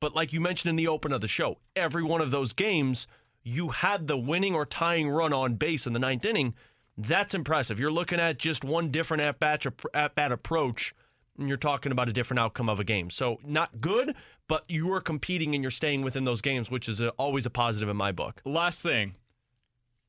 But 0.00 0.14
like 0.14 0.32
you 0.32 0.40
mentioned 0.40 0.70
in 0.70 0.76
the 0.76 0.88
open 0.88 1.12
of 1.12 1.20
the 1.20 1.28
show, 1.28 1.58
every 1.76 2.02
one 2.02 2.20
of 2.20 2.30
those 2.30 2.52
games, 2.52 3.06
you 3.42 3.68
had 3.68 4.06
the 4.06 4.16
winning 4.16 4.54
or 4.54 4.66
tying 4.66 5.08
run 5.08 5.32
on 5.32 5.54
base 5.54 5.86
in 5.86 5.92
the 5.92 5.98
ninth 5.98 6.24
inning. 6.24 6.54
That's 6.96 7.34
impressive. 7.34 7.78
You're 7.78 7.90
looking 7.90 8.18
at 8.18 8.38
just 8.38 8.64
one 8.64 8.90
different 8.90 9.22
at 9.22 9.38
bat 9.38 9.64
at 9.94 10.14
bat 10.14 10.32
approach, 10.32 10.94
and 11.38 11.48
you're 11.48 11.56
talking 11.56 11.92
about 11.92 12.08
a 12.08 12.12
different 12.12 12.40
outcome 12.40 12.68
of 12.68 12.80
a 12.80 12.84
game. 12.84 13.10
So 13.10 13.38
not 13.44 13.80
good, 13.80 14.14
but 14.48 14.64
you 14.68 14.92
are 14.92 15.00
competing 15.00 15.54
and 15.54 15.62
you're 15.62 15.70
staying 15.70 16.02
within 16.02 16.24
those 16.24 16.40
games, 16.40 16.70
which 16.70 16.88
is 16.88 17.00
a, 17.00 17.10
always 17.10 17.46
a 17.46 17.50
positive 17.50 17.88
in 17.88 17.96
my 17.96 18.12
book. 18.12 18.42
Last 18.44 18.82
thing, 18.82 19.16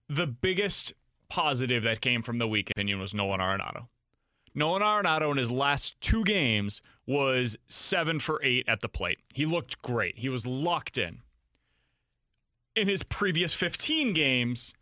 the 0.09 0.27
biggest 0.27 0.93
positive 1.29 1.83
that 1.83 2.01
came 2.01 2.21
from 2.23 2.37
the 2.37 2.47
weekend 2.47 2.73
opinion 2.75 2.99
was 2.99 3.13
Nolan 3.13 3.39
Arenado. 3.39 3.87
Nolan 4.53 4.81
Arenado 4.81 5.31
in 5.31 5.37
his 5.37 5.51
last 5.51 5.99
two 6.01 6.23
games 6.23 6.81
was 7.05 7.57
seven 7.67 8.19
for 8.19 8.41
eight 8.43 8.65
at 8.67 8.81
the 8.81 8.89
plate. 8.89 9.19
He 9.33 9.45
looked 9.45 9.81
great. 9.81 10.19
He 10.19 10.29
was 10.29 10.45
locked 10.45 10.97
in. 10.97 11.21
In 12.75 12.87
his 12.87 13.03
previous 13.03 13.53
15 13.53 14.13
games, 14.13 14.73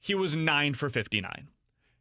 he 0.00 0.14
was 0.14 0.36
nine 0.36 0.74
for 0.74 0.88
59. 0.88 1.48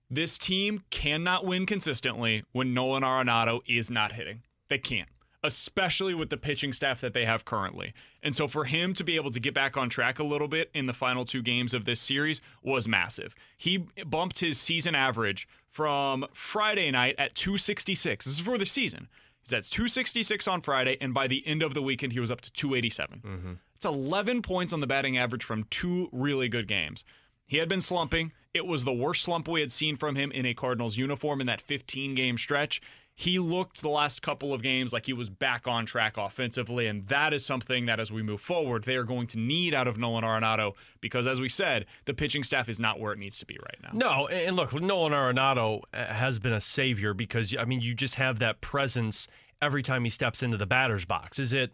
This 0.09 0.37
team 0.37 0.83
cannot 0.89 1.45
win 1.45 1.65
consistently 1.65 2.43
when 2.53 2.73
Nolan 2.73 3.03
Arenado 3.03 3.61
is 3.67 3.91
not 3.91 4.13
hitting. 4.13 4.41
They 4.69 4.77
can't, 4.77 5.09
especially 5.43 6.13
with 6.13 6.29
the 6.29 6.37
pitching 6.37 6.73
staff 6.73 6.99
that 7.01 7.13
they 7.13 7.25
have 7.25 7.45
currently. 7.45 7.93
And 8.23 8.35
so 8.35 8.47
for 8.47 8.65
him 8.65 8.93
to 8.95 9.03
be 9.03 9.15
able 9.15 9.31
to 9.31 9.39
get 9.39 9.53
back 9.53 9.77
on 9.77 9.89
track 9.89 10.19
a 10.19 10.23
little 10.23 10.47
bit 10.47 10.69
in 10.73 10.87
the 10.87 10.93
final 10.93 11.25
two 11.25 11.41
games 11.41 11.73
of 11.73 11.85
this 11.85 11.99
series 11.99 12.41
was 12.63 12.87
massive. 12.87 13.35
He 13.55 13.85
bumped 14.05 14.39
his 14.39 14.59
season 14.59 14.95
average 14.95 15.47
from 15.69 16.25
Friday 16.33 16.89
night 16.91 17.15
at 17.17 17.35
266. 17.35 18.25
This 18.25 18.33
is 18.33 18.39
for 18.39 18.57
the 18.57 18.65
season. 18.65 19.07
He's 19.41 19.53
at 19.53 19.63
266 19.63 20.47
on 20.47 20.61
Friday, 20.61 20.97
and 20.99 21.13
by 21.13 21.27
the 21.27 21.45
end 21.47 21.63
of 21.63 21.73
the 21.73 21.81
weekend, 21.81 22.13
he 22.13 22.19
was 22.19 22.31
up 22.31 22.41
to 22.41 22.51
287. 22.51 23.21
Mm-hmm. 23.25 23.53
It's 23.75 23.85
11 23.85 24.41
points 24.41 24.73
on 24.73 24.81
the 24.81 24.87
batting 24.87 25.17
average 25.17 25.43
from 25.43 25.65
two 25.69 26.09
really 26.11 26.49
good 26.49 26.67
games. 26.67 27.05
He 27.45 27.57
had 27.57 27.69
been 27.69 27.79
slumping. 27.79 28.33
It 28.53 28.65
was 28.65 28.83
the 28.83 28.93
worst 28.93 29.23
slump 29.23 29.47
we 29.47 29.61
had 29.61 29.71
seen 29.71 29.95
from 29.95 30.15
him 30.15 30.31
in 30.31 30.45
a 30.45 30.53
Cardinals 30.53 30.97
uniform 30.97 31.39
in 31.39 31.47
that 31.47 31.61
15 31.61 32.13
game 32.13 32.37
stretch. 32.37 32.81
He 33.19 33.39
looked 33.39 33.81
the 33.81 33.89
last 33.89 34.21
couple 34.21 34.53
of 34.53 34.61
games 34.61 34.93
like 34.93 35.07
he 35.07 35.13
was 35.13 35.31
back 35.31 35.67
on 35.67 35.87
track 35.87 36.17
offensively, 36.17 36.85
and 36.85 37.07
that 37.07 37.33
is 37.33 37.43
something 37.43 37.87
that 37.87 37.99
as 37.99 38.11
we 38.11 38.21
move 38.21 38.39
forward, 38.39 38.83
they 38.83 38.95
are 38.95 39.03
going 39.03 39.25
to 39.27 39.39
need 39.39 39.73
out 39.73 39.87
of 39.87 39.97
Nolan 39.97 40.23
Arenado 40.23 40.73
because, 41.01 41.25
as 41.25 41.41
we 41.41 41.49
said, 41.49 41.87
the 42.05 42.13
pitching 42.13 42.43
staff 42.43 42.69
is 42.69 42.79
not 42.79 42.99
where 42.99 43.11
it 43.13 43.17
needs 43.17 43.39
to 43.39 43.47
be 43.47 43.57
right 43.57 43.77
now. 43.81 43.89
No, 43.91 44.27
and 44.27 44.55
look, 44.55 44.71
Nolan 44.79 45.13
Arenado 45.13 45.81
uh, 45.95 46.13
has 46.13 46.37
been 46.37 46.53
a 46.53 46.61
savior 46.61 47.15
because 47.15 47.55
I 47.57 47.65
mean, 47.65 47.81
you 47.81 47.95
just 47.95 48.15
have 48.15 48.37
that 48.37 48.61
presence 48.61 49.27
every 49.63 49.81
time 49.81 50.03
he 50.03 50.11
steps 50.11 50.43
into 50.43 50.57
the 50.57 50.67
batter's 50.67 51.05
box. 51.05 51.39
Is 51.39 51.53
it 51.53 51.71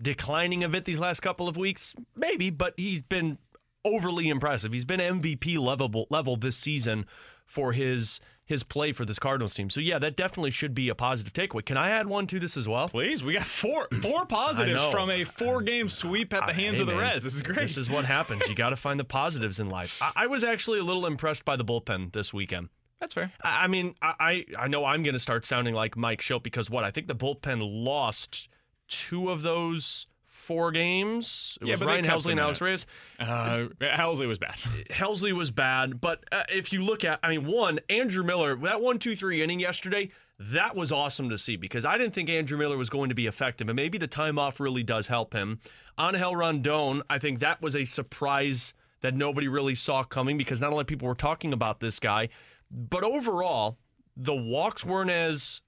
declining 0.00 0.64
a 0.64 0.70
bit 0.70 0.86
these 0.86 0.98
last 0.98 1.20
couple 1.20 1.50
of 1.50 1.58
weeks? 1.58 1.94
Maybe, 2.16 2.48
but 2.48 2.72
he's 2.78 3.02
been 3.02 3.36
overly 3.84 4.30
impressive. 4.30 4.72
He's 4.72 4.86
been 4.86 5.00
MVP 5.00 5.58
level 5.58 6.06
level 6.08 6.36
this 6.36 6.56
season 6.56 7.04
for 7.44 7.72
his 7.72 8.20
his 8.48 8.64
play 8.64 8.92
for 8.92 9.04
this 9.04 9.18
Cardinals 9.18 9.54
team. 9.54 9.68
So 9.68 9.78
yeah, 9.78 9.98
that 9.98 10.16
definitely 10.16 10.50
should 10.50 10.74
be 10.74 10.88
a 10.88 10.94
positive 10.94 11.34
takeaway. 11.34 11.64
Can 11.64 11.76
I 11.76 11.90
add 11.90 12.06
one 12.06 12.26
to 12.28 12.40
this 12.40 12.56
as 12.56 12.66
well? 12.66 12.88
Please, 12.88 13.22
we 13.22 13.34
got 13.34 13.44
four 13.44 13.86
four 14.00 14.24
positives 14.24 14.82
from 14.84 15.10
a 15.10 15.24
four 15.24 15.60
game 15.60 15.88
sweep 15.90 16.32
at 16.32 16.46
the 16.46 16.54
hands 16.54 16.78
Hey, 16.78 16.82
of 16.82 16.88
the 16.88 16.96
Reds. 16.96 17.24
This 17.24 17.34
is 17.34 17.42
great. 17.42 17.58
This 17.58 17.76
is 17.76 17.90
what 17.90 18.06
happens. 18.06 18.48
You 18.48 18.54
got 18.54 18.70
to 18.70 18.76
find 18.76 18.98
the 18.98 19.04
positives 19.04 19.60
in 19.60 19.68
life. 19.68 20.00
I, 20.02 20.12
I 20.16 20.26
was 20.26 20.42
actually 20.42 20.78
a 20.78 20.82
little 20.82 21.04
impressed 21.06 21.44
by 21.44 21.56
the 21.56 21.64
bullpen 21.64 22.12
this 22.12 22.32
weekend. 22.32 22.70
That's 23.00 23.12
fair. 23.14 23.30
I 23.44 23.64
I 23.64 23.66
mean, 23.66 23.94
I 24.00 24.14
I 24.58 24.64
I 24.64 24.68
know 24.68 24.84
I'm 24.86 25.02
going 25.02 25.12
to 25.12 25.20
start 25.20 25.44
sounding 25.44 25.74
like 25.74 25.96
Mike 25.96 26.20
Shildt 26.22 26.42
because 26.42 26.70
what 26.70 26.84
I 26.84 26.90
think 26.90 27.06
the 27.06 27.14
bullpen 27.14 27.60
lost 27.62 28.48
two 28.88 29.30
of 29.30 29.42
those 29.42 30.06
four 30.48 30.72
games. 30.72 31.58
It 31.60 31.66
Yeah, 31.66 31.74
was 31.74 31.82
Ryan 31.82 32.04
Helsley 32.06 32.30
and 32.32 32.40
Alex. 32.40 32.60
Reyes. 32.62 32.86
Uh, 33.20 33.66
Helsley 33.80 34.26
was 34.26 34.38
bad. 34.38 34.54
Helsley 34.90 35.32
was 35.32 35.50
bad, 35.50 36.00
but 36.00 36.24
uh, 36.32 36.44
if 36.50 36.72
you 36.72 36.82
look 36.82 37.04
at, 37.04 37.20
I 37.22 37.28
mean, 37.28 37.46
one 37.46 37.78
Andrew 37.90 38.24
Miller, 38.24 38.56
that 38.56 38.80
one 38.80 38.98
two 38.98 39.14
three 39.14 39.42
inning 39.42 39.60
yesterday, 39.60 40.10
that 40.38 40.74
was 40.74 40.90
awesome 40.90 41.28
to 41.28 41.36
see 41.36 41.56
because 41.56 41.84
I 41.84 41.98
didn't 41.98 42.14
think 42.14 42.30
Andrew 42.30 42.56
Miller 42.56 42.78
was 42.78 42.88
going 42.88 43.10
to 43.10 43.14
be 43.14 43.26
effective, 43.26 43.68
and 43.68 43.76
maybe 43.76 43.98
the 43.98 44.06
time 44.06 44.38
off 44.38 44.58
really 44.58 44.82
does 44.82 45.06
help 45.08 45.34
him. 45.34 45.60
Angel 46.00 46.34
Rondon, 46.34 47.02
I 47.10 47.18
think 47.18 47.40
that 47.40 47.60
was 47.60 47.76
a 47.76 47.84
surprise 47.84 48.72
that 49.02 49.14
nobody 49.14 49.48
really 49.48 49.74
saw 49.74 50.02
coming 50.02 50.38
because 50.38 50.60
not 50.60 50.72
a 50.72 50.74
lot 50.74 50.80
of 50.80 50.86
people 50.86 51.06
were 51.06 51.14
talking 51.14 51.52
about 51.52 51.80
this 51.80 52.00
guy, 52.00 52.30
but 52.70 53.04
overall, 53.04 53.76
the 54.16 54.34
walks 54.34 54.84
weren't 54.84 55.10
as 55.10 55.60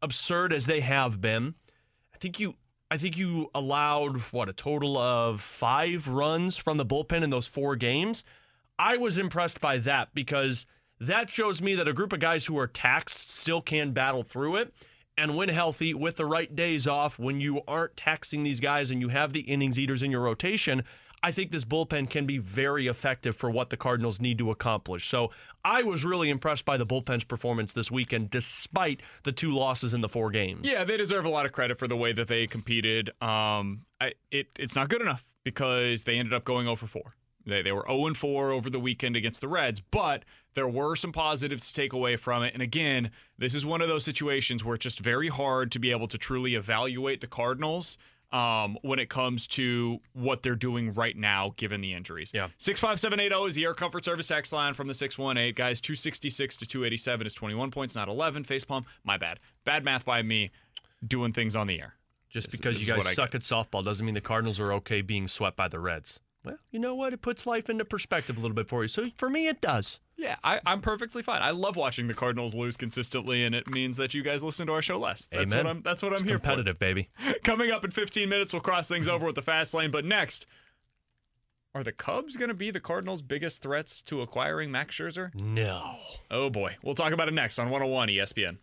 absurd 0.00 0.52
as 0.52 0.66
they 0.66 0.80
have 0.80 1.20
been. 1.20 1.54
I 2.14 2.18
think 2.18 2.38
you 2.38 2.54
I 2.90 2.96
think 2.96 3.18
you 3.18 3.50
allowed 3.54 4.16
what 4.32 4.48
a 4.48 4.54
total 4.54 4.96
of 4.96 5.42
5 5.42 6.08
runs 6.08 6.56
from 6.56 6.78
the 6.78 6.86
bullpen 6.86 7.22
in 7.22 7.28
those 7.28 7.46
4 7.46 7.76
games. 7.76 8.24
I 8.78 8.96
was 8.96 9.18
impressed 9.18 9.60
by 9.60 9.76
that 9.78 10.14
because 10.14 10.64
that 10.98 11.28
shows 11.28 11.60
me 11.60 11.74
that 11.74 11.86
a 11.86 11.92
group 11.92 12.14
of 12.14 12.20
guys 12.20 12.46
who 12.46 12.58
are 12.58 12.66
taxed 12.66 13.30
still 13.30 13.60
can 13.60 13.92
battle 13.92 14.22
through 14.22 14.56
it. 14.56 14.72
And 15.18 15.36
when 15.36 15.48
healthy, 15.48 15.92
with 15.92 16.16
the 16.16 16.24
right 16.24 16.54
days 16.54 16.86
off, 16.86 17.18
when 17.18 17.40
you 17.40 17.60
aren't 17.68 17.96
taxing 17.96 18.42
these 18.42 18.60
guys 18.60 18.90
and 18.90 19.00
you 19.00 19.08
have 19.08 19.32
the 19.32 19.40
innings 19.40 19.78
eaters 19.78 20.02
in 20.02 20.10
your 20.10 20.22
rotation, 20.22 20.84
I 21.22 21.32
think 21.32 21.50
this 21.50 21.64
bullpen 21.64 22.10
can 22.10 22.26
be 22.26 22.38
very 22.38 22.86
effective 22.86 23.36
for 23.36 23.50
what 23.50 23.70
the 23.70 23.76
Cardinals 23.76 24.20
need 24.20 24.38
to 24.38 24.50
accomplish. 24.50 25.08
So 25.08 25.30
I 25.64 25.82
was 25.82 26.04
really 26.04 26.30
impressed 26.30 26.64
by 26.64 26.76
the 26.76 26.86
bullpen's 26.86 27.24
performance 27.24 27.72
this 27.72 27.90
weekend, 27.90 28.30
despite 28.30 29.00
the 29.24 29.32
two 29.32 29.52
losses 29.52 29.94
in 29.94 30.00
the 30.00 30.08
four 30.08 30.30
games. 30.30 30.60
Yeah, 30.62 30.84
they 30.84 30.96
deserve 30.96 31.24
a 31.24 31.30
lot 31.30 31.46
of 31.46 31.52
credit 31.52 31.78
for 31.78 31.88
the 31.88 31.96
way 31.96 32.12
that 32.12 32.28
they 32.28 32.46
competed. 32.46 33.10
Um, 33.20 33.84
I, 34.00 34.12
it 34.30 34.48
it's 34.58 34.76
not 34.76 34.88
good 34.88 35.02
enough 35.02 35.24
because 35.44 36.04
they 36.04 36.18
ended 36.18 36.34
up 36.34 36.44
going 36.44 36.66
0 36.66 36.76
for 36.76 36.86
4. 36.86 37.02
They, 37.46 37.62
they 37.62 37.72
were 37.72 37.84
0 37.88 38.14
4 38.14 38.50
over 38.50 38.70
the 38.70 38.80
weekend 38.80 39.16
against 39.16 39.40
the 39.40 39.48
Reds, 39.48 39.80
but 39.80 40.24
there 40.54 40.68
were 40.68 40.96
some 40.96 41.12
positives 41.12 41.68
to 41.68 41.74
take 41.74 41.92
away 41.92 42.16
from 42.16 42.42
it. 42.42 42.52
And 42.52 42.62
again, 42.62 43.10
this 43.38 43.54
is 43.54 43.64
one 43.64 43.80
of 43.80 43.88
those 43.88 44.04
situations 44.04 44.64
where 44.64 44.74
it's 44.74 44.82
just 44.82 45.00
very 45.00 45.28
hard 45.28 45.72
to 45.72 45.78
be 45.78 45.90
able 45.90 46.08
to 46.08 46.18
truly 46.18 46.54
evaluate 46.54 47.20
the 47.20 47.26
Cardinals 47.26 47.96
um, 48.32 48.76
when 48.82 48.98
it 48.98 49.08
comes 49.08 49.46
to 49.48 49.98
what 50.12 50.42
they're 50.42 50.54
doing 50.54 50.92
right 50.94 51.16
now, 51.16 51.54
given 51.56 51.80
the 51.80 51.94
injuries. 51.94 52.30
Yeah. 52.34 52.48
65780 52.58 53.48
is 53.48 53.54
the 53.54 53.64
Air 53.64 53.74
Comfort 53.74 54.04
Service 54.04 54.26
text 54.26 54.52
line 54.52 54.74
from 54.74 54.86
the 54.88 54.94
618. 54.94 55.54
Guys, 55.54 55.80
266 55.80 56.56
to 56.58 56.66
287 56.66 57.26
is 57.26 57.34
21 57.34 57.70
points, 57.70 57.94
not 57.94 58.08
11. 58.08 58.44
Facepalm, 58.44 58.84
my 59.04 59.16
bad. 59.16 59.40
Bad 59.64 59.84
math 59.84 60.04
by 60.04 60.22
me 60.22 60.50
doing 61.06 61.32
things 61.32 61.56
on 61.56 61.66
the 61.66 61.80
air. 61.80 61.94
Just 62.30 62.50
This- 62.50 62.60
because 62.60 62.76
this 62.78 62.86
you 62.86 62.94
guys 62.94 63.14
suck 63.14 63.34
at 63.34 63.40
softball 63.40 63.84
doesn't 63.84 64.04
mean 64.04 64.14
the 64.14 64.20
Cardinals 64.20 64.60
are 64.60 64.72
okay 64.74 65.00
being 65.00 65.28
swept 65.28 65.56
by 65.56 65.68
the 65.68 65.80
Reds. 65.80 66.20
Well, 66.48 66.58
you 66.70 66.78
know 66.78 66.94
what? 66.94 67.12
It 67.12 67.22
puts 67.22 67.46
life 67.46 67.70
into 67.70 67.84
perspective 67.84 68.36
a 68.36 68.40
little 68.40 68.54
bit 68.54 68.68
for 68.68 68.82
you. 68.82 68.88
So 68.88 69.08
for 69.16 69.30
me, 69.30 69.48
it 69.48 69.60
does. 69.60 70.00
Yeah, 70.16 70.36
I, 70.42 70.60
I'm 70.66 70.80
perfectly 70.80 71.22
fine. 71.22 71.42
I 71.42 71.52
love 71.52 71.76
watching 71.76 72.08
the 72.08 72.14
Cardinals 72.14 72.54
lose 72.54 72.76
consistently, 72.76 73.44
and 73.44 73.54
it 73.54 73.68
means 73.70 73.96
that 73.98 74.14
you 74.14 74.22
guys 74.22 74.42
listen 74.42 74.66
to 74.66 74.72
our 74.72 74.82
show 74.82 74.98
less. 74.98 75.26
That's 75.26 75.52
Amen. 75.52 75.64
what 75.64 75.70
I'm. 75.70 75.82
That's 75.82 76.02
what 76.02 76.12
I'm 76.12 76.16
It's 76.16 76.22
here 76.24 76.38
competitive, 76.38 76.78
baby. 76.78 77.08
Coming 77.44 77.70
up 77.70 77.84
in 77.84 77.92
15 77.92 78.28
minutes, 78.28 78.52
we'll 78.52 78.62
cross 78.62 78.88
things 78.88 79.08
over 79.08 79.26
with 79.26 79.36
the 79.36 79.42
fast 79.42 79.74
lane. 79.74 79.92
But 79.92 80.04
next, 80.04 80.46
are 81.74 81.84
the 81.84 81.92
Cubs 81.92 82.36
going 82.36 82.48
to 82.48 82.54
be 82.54 82.72
the 82.72 82.80
Cardinals' 82.80 83.22
biggest 83.22 83.62
threats 83.62 84.02
to 84.02 84.20
acquiring 84.20 84.72
Max 84.72 84.96
Scherzer? 84.96 85.32
No. 85.40 85.96
Oh 86.30 86.50
boy, 86.50 86.76
we'll 86.82 86.94
talk 86.96 87.12
about 87.12 87.28
it 87.28 87.34
next 87.34 87.58
on 87.58 87.70
101 87.70 88.08
ESPN. 88.08 88.56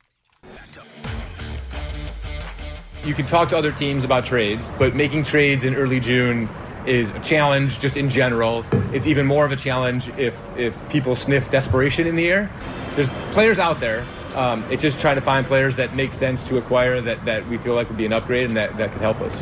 you 3.06 3.14
can 3.14 3.26
talk 3.26 3.48
to 3.49 3.57
other 3.57 3.72
teams 3.72 4.03
about 4.03 4.26
trades, 4.26 4.74
but 4.78 4.95
making 4.95 5.24
trades 5.24 5.64
in 5.64 5.76
early 5.76 5.99
June 5.99 6.49
is 6.88 7.12
a 7.12 7.20
challenge 7.20 7.80
just 7.80 7.98
in 7.98 8.10
general. 8.10 8.66
It's 8.94 9.07
even 9.07 9.26
more 9.26 9.45
of 9.45 9.52
a 9.52 9.56
challenge 9.56 10.10
if 10.18 10.40
if 10.57 10.76
people 10.90 11.16
sniff 11.16 11.49
desperation 11.49 12.07
in 12.07 12.16
the 12.16 12.30
air. 12.30 12.52
There's 12.95 13.10
players 13.32 13.60
out 13.60 13.80
there. 13.80 14.06
Um, 14.36 14.66
it's 14.70 14.82
just 14.82 14.99
trying 14.99 15.16
to 15.16 15.22
find 15.22 15.45
players 15.45 15.78
that 15.78 15.95
make 15.95 16.14
sense 16.14 16.45
to 16.49 16.57
acquire 16.57 16.99
that, 17.02 17.24
that 17.24 17.48
we 17.48 17.57
feel 17.57 17.74
like 17.74 17.88
would 17.88 17.98
be 17.98 18.06
an 18.06 18.12
upgrade 18.12 18.48
and 18.48 18.57
that, 18.57 18.76
that 18.78 18.91
could 18.91 19.02
help 19.02 19.22
us. 19.22 19.34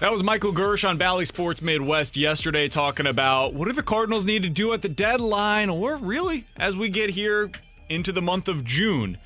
That 0.00 0.10
was 0.10 0.24
Michael 0.24 0.52
Girsch 0.52 0.88
on 0.88 0.98
Bally 0.98 1.24
Sports 1.24 1.62
Midwest 1.62 2.16
yesterday 2.16 2.66
talking 2.66 3.06
about 3.06 3.54
what 3.54 3.68
do 3.68 3.72
the 3.72 3.84
Cardinals 3.84 4.26
need 4.26 4.42
to 4.42 4.48
do 4.48 4.72
at 4.72 4.82
the 4.82 4.88
deadline, 4.88 5.70
or 5.70 5.94
really 5.96 6.44
as 6.56 6.76
we 6.76 6.88
get 6.88 7.10
here 7.10 7.52
into 7.88 8.10
the 8.10 8.20
month 8.20 8.48
of 8.48 8.64
June. 8.64 9.16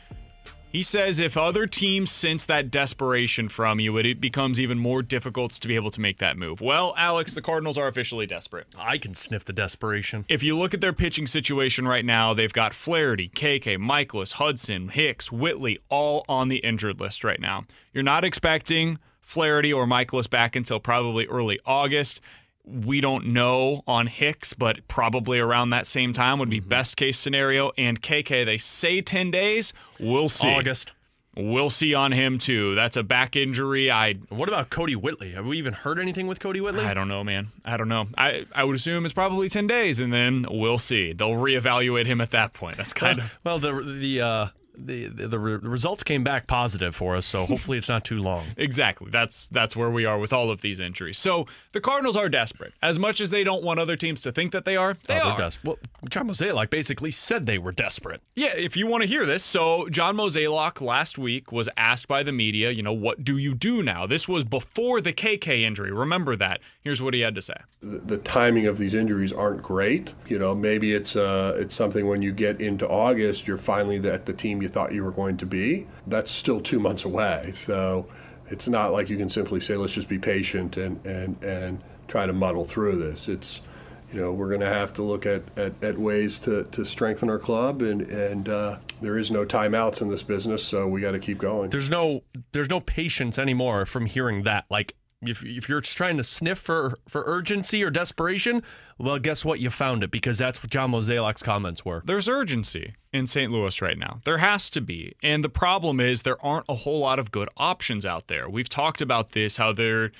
He 0.76 0.82
says 0.82 1.18
if 1.18 1.38
other 1.38 1.66
teams 1.66 2.12
sense 2.12 2.44
that 2.44 2.70
desperation 2.70 3.48
from 3.48 3.80
you, 3.80 3.96
it, 3.96 4.20
becomes 4.20 4.60
even 4.60 4.78
more 4.78 5.00
difficult 5.00 5.52
to 5.52 5.68
be 5.68 5.74
able 5.74 5.90
to 5.90 6.02
make 6.02 6.18
that 6.18 6.36
move. 6.36 6.60
Well, 6.60 6.92
Alex, 6.98 7.34
the 7.34 7.40
Cardinals 7.40 7.78
are 7.78 7.88
officially 7.88 8.26
desperate. 8.26 8.66
I 8.76 8.98
can 8.98 9.14
sniff 9.14 9.46
the 9.46 9.54
desperation. 9.54 10.26
If 10.28 10.42
you 10.42 10.54
look 10.54 10.74
at 10.74 10.82
their 10.82 10.92
pitching 10.92 11.26
situation 11.26 11.88
right 11.88 12.04
now, 12.04 12.34
they've 12.34 12.52
got 12.52 12.74
Flaherty, 12.74 13.30
KK, 13.30 13.78
Mikolas, 13.78 14.32
Hudson, 14.32 14.90
Hicks, 14.90 15.32
Whitley, 15.32 15.78
all 15.88 16.26
on 16.28 16.48
the 16.48 16.58
injured 16.58 17.00
list 17.00 17.24
right 17.24 17.40
now. 17.40 17.64
You're 17.94 18.02
not 18.02 18.22
expecting 18.22 18.98
Flaherty 19.22 19.72
or 19.72 19.86
Mikolas 19.86 20.28
back 20.28 20.54
until 20.54 20.78
probably 20.78 21.24
early 21.26 21.58
August. 21.64 22.20
We 22.66 23.00
don't 23.00 23.28
know 23.28 23.82
on 23.86 24.08
Hicks, 24.08 24.52
but 24.52 24.86
probably 24.88 25.38
around 25.38 25.70
that 25.70 25.86
same 25.86 26.12
time 26.12 26.38
would 26.40 26.50
be 26.50 26.60
best 26.60 26.96
case 26.96 27.18
scenario. 27.18 27.70
And 27.78 28.02
KK, 28.02 28.44
they 28.44 28.58
say 28.58 29.00
10 29.00 29.30
days. 29.30 29.72
We'll 30.00 30.28
see. 30.28 30.48
August. 30.48 30.92
We'll 31.36 31.68
see 31.68 31.92
on 31.92 32.12
him 32.12 32.38
too. 32.38 32.74
That's 32.74 32.96
a 32.96 33.02
back 33.02 33.36
injury. 33.36 33.90
I 33.90 34.14
What 34.30 34.48
about 34.48 34.70
Kodi 34.70 34.96
Whitley? 34.96 35.32
Have 35.32 35.44
we 35.44 35.58
even 35.58 35.74
heard 35.74 35.98
anything 35.98 36.26
with 36.26 36.40
Kodi 36.40 36.62
Whitley? 36.62 36.84
I 36.84 36.94
don't 36.94 37.08
know, 37.08 37.22
man. 37.22 37.48
I 37.62 37.76
don't 37.76 37.88
know. 37.88 38.08
I, 38.16 38.46
I 38.54 38.64
would 38.64 38.74
assume 38.74 39.04
it's 39.04 39.12
probably 39.12 39.50
10 39.50 39.66
days, 39.66 40.00
and 40.00 40.10
then 40.10 40.46
we'll 40.48 40.78
see. 40.78 41.12
They'll 41.12 41.32
reevaluate 41.32 42.06
him 42.06 42.22
at 42.22 42.30
that 42.30 42.54
point. 42.54 42.78
That's 42.78 42.94
kind 42.94 43.18
of. 43.20 43.38
Well, 43.44 43.58
the 43.58 43.72
the 43.82 44.20
uh, 44.22 44.46
the 44.76 45.06
the, 45.08 45.28
the 45.28 45.38
results 45.38 46.02
came 46.02 46.22
back 46.24 46.46
positive 46.46 46.94
for 46.94 47.16
us, 47.16 47.26
so 47.26 47.46
hopefully 47.46 47.78
it's 47.78 47.88
not 47.88 48.04
too 48.04 48.18
long. 48.18 48.46
Exactly. 48.56 49.08
That's 49.10 49.48
that's 49.48 49.76
where 49.76 49.90
we 49.90 50.04
are 50.04 50.18
with 50.18 50.32
all 50.32 50.50
of 50.50 50.60
these 50.60 50.80
injuries. 50.80 51.18
So 51.18 51.46
the 51.72 51.80
Cardinals 51.80 52.16
are 52.16 52.28
desperate. 52.28 52.72
As 52.82 52.98
much 52.98 53.20
as 53.20 53.30
they 53.30 53.44
don't 53.44 53.62
want 53.62 53.78
other 53.80 53.96
teams 53.96 54.20
to 54.22 54.32
think 54.32 54.52
that 54.52 54.64
they 54.64 54.76
are, 54.76 54.96
they 55.06 55.14
Oh, 55.18 55.30
are. 55.30 55.36
they're 55.38 55.48
des- 55.50 55.56
Well, 55.64 55.78
John 56.10 56.28
Mozeliak 56.28 56.70
basically 56.70 57.10
said 57.10 57.46
they 57.46 57.58
were 57.58 57.72
desperate. 57.72 58.20
Yeah, 58.34 58.54
if 58.56 58.76
you 58.76 58.86
want 58.86 59.02
to 59.02 59.08
hear 59.08 59.24
this, 59.24 59.42
so 59.44 59.88
John 59.88 60.16
Mozeliak 60.16 60.80
last 60.80 61.16
week 61.18 61.52
was 61.52 61.68
asked 61.76 62.08
by 62.08 62.22
the 62.22 62.32
media, 62.32 62.70
you 62.70 62.82
know, 62.82 62.92
what 62.92 63.24
do 63.24 63.36
you 63.36 63.54
do 63.54 63.82
now? 63.82 64.06
This 64.06 64.26
was 64.28 64.44
before 64.44 65.00
the 65.00 65.12
KK 65.12 65.60
injury. 65.62 65.92
Remember 65.92 66.36
that. 66.36 66.60
Here's 66.82 67.00
what 67.02 67.14
he 67.14 67.20
had 67.20 67.34
to 67.34 67.42
say. 67.42 67.56
the, 67.80 67.98
the 67.98 68.18
timing 68.18 68.66
of 68.66 68.78
these 68.78 68.94
injuries 68.94 69.32
aren't 69.32 69.62
great. 69.62 70.14
You 70.28 70.38
know, 70.38 70.54
maybe 70.54 70.92
it's 70.94 71.14
uh, 71.16 71.56
it's 71.58 71.74
something 71.74 72.06
when 72.08 72.22
you 72.22 72.32
get 72.32 72.60
into 72.60 72.88
August, 72.88 73.46
you're 73.46 73.56
finally 73.56 73.98
the, 73.98 74.12
at 74.12 74.26
the 74.26 74.32
team 74.32 74.60
you 74.66 74.72
thought 74.72 74.92
you 74.92 75.04
were 75.04 75.12
going 75.12 75.36
to 75.36 75.46
be. 75.46 75.86
That's 76.08 76.30
still 76.30 76.60
two 76.60 76.80
months 76.80 77.04
away, 77.04 77.50
so 77.52 78.08
it's 78.48 78.68
not 78.68 78.92
like 78.92 79.08
you 79.08 79.16
can 79.16 79.30
simply 79.30 79.60
say, 79.60 79.76
let's 79.76 79.94
just 79.94 80.08
be 80.08 80.18
patient 80.18 80.76
and 80.76 81.04
and 81.06 81.42
and 81.42 81.82
try 82.08 82.26
to 82.26 82.32
muddle 82.32 82.64
through 82.64 82.96
this. 82.96 83.28
It's 83.28 83.62
you 84.12 84.20
know 84.20 84.32
we're 84.32 84.48
going 84.48 84.60
to 84.60 84.66
have 84.66 84.92
to 84.94 85.02
look 85.02 85.26
at, 85.26 85.42
at, 85.56 85.72
at 85.82 85.98
ways 85.98 86.38
to, 86.40 86.64
to 86.64 86.84
strengthen 86.84 87.30
our 87.30 87.38
club 87.38 87.82
and 87.82 88.02
and 88.02 88.48
uh, 88.48 88.78
there 89.00 89.18
is 89.18 89.30
no 89.30 89.44
timeouts 89.44 90.00
in 90.00 90.08
this 90.08 90.22
business 90.22 90.64
so 90.64 90.86
we 90.86 91.00
got 91.00 91.10
to 91.10 91.18
keep 91.18 91.38
going 91.38 91.70
There's 91.70 91.90
no 91.90 92.22
there's 92.52 92.70
no 92.70 92.80
patience 92.80 93.38
anymore 93.38 93.86
from 93.86 94.06
hearing 94.06 94.44
that. 94.44 94.64
Like 94.70 94.94
if 95.22 95.42
if 95.42 95.68
you're 95.68 95.80
trying 95.80 96.16
to 96.18 96.22
sniff 96.22 96.58
for 96.58 96.98
for 97.08 97.22
urgency 97.26 97.82
or 97.82 97.90
desperation, 97.90 98.62
well, 98.98 99.18
guess 99.18 99.44
what? 99.44 99.60
You 99.60 99.70
found 99.70 100.02
it 100.02 100.10
because 100.10 100.38
that's 100.38 100.62
what 100.62 100.70
John 100.70 100.92
Mozeliak's 100.92 101.42
comments 101.42 101.84
were. 101.84 102.02
There's 102.04 102.28
urgency 102.28 102.94
in 103.12 103.26
St. 103.26 103.50
Louis 103.50 103.80
right 103.80 103.98
now. 103.98 104.20
There 104.24 104.38
has 104.38 104.68
to 104.70 104.80
be. 104.80 105.14
And 105.22 105.42
the 105.42 105.48
problem 105.48 106.00
is 106.00 106.22
there 106.22 106.44
aren't 106.44 106.66
a 106.68 106.74
whole 106.74 107.00
lot 107.00 107.18
of 107.18 107.30
good 107.30 107.48
options 107.56 108.04
out 108.04 108.28
there. 108.28 108.48
We've 108.48 108.68
talked 108.68 109.00
about 109.00 109.30
this 109.30 109.56
how 109.56 109.72
there 109.72 110.12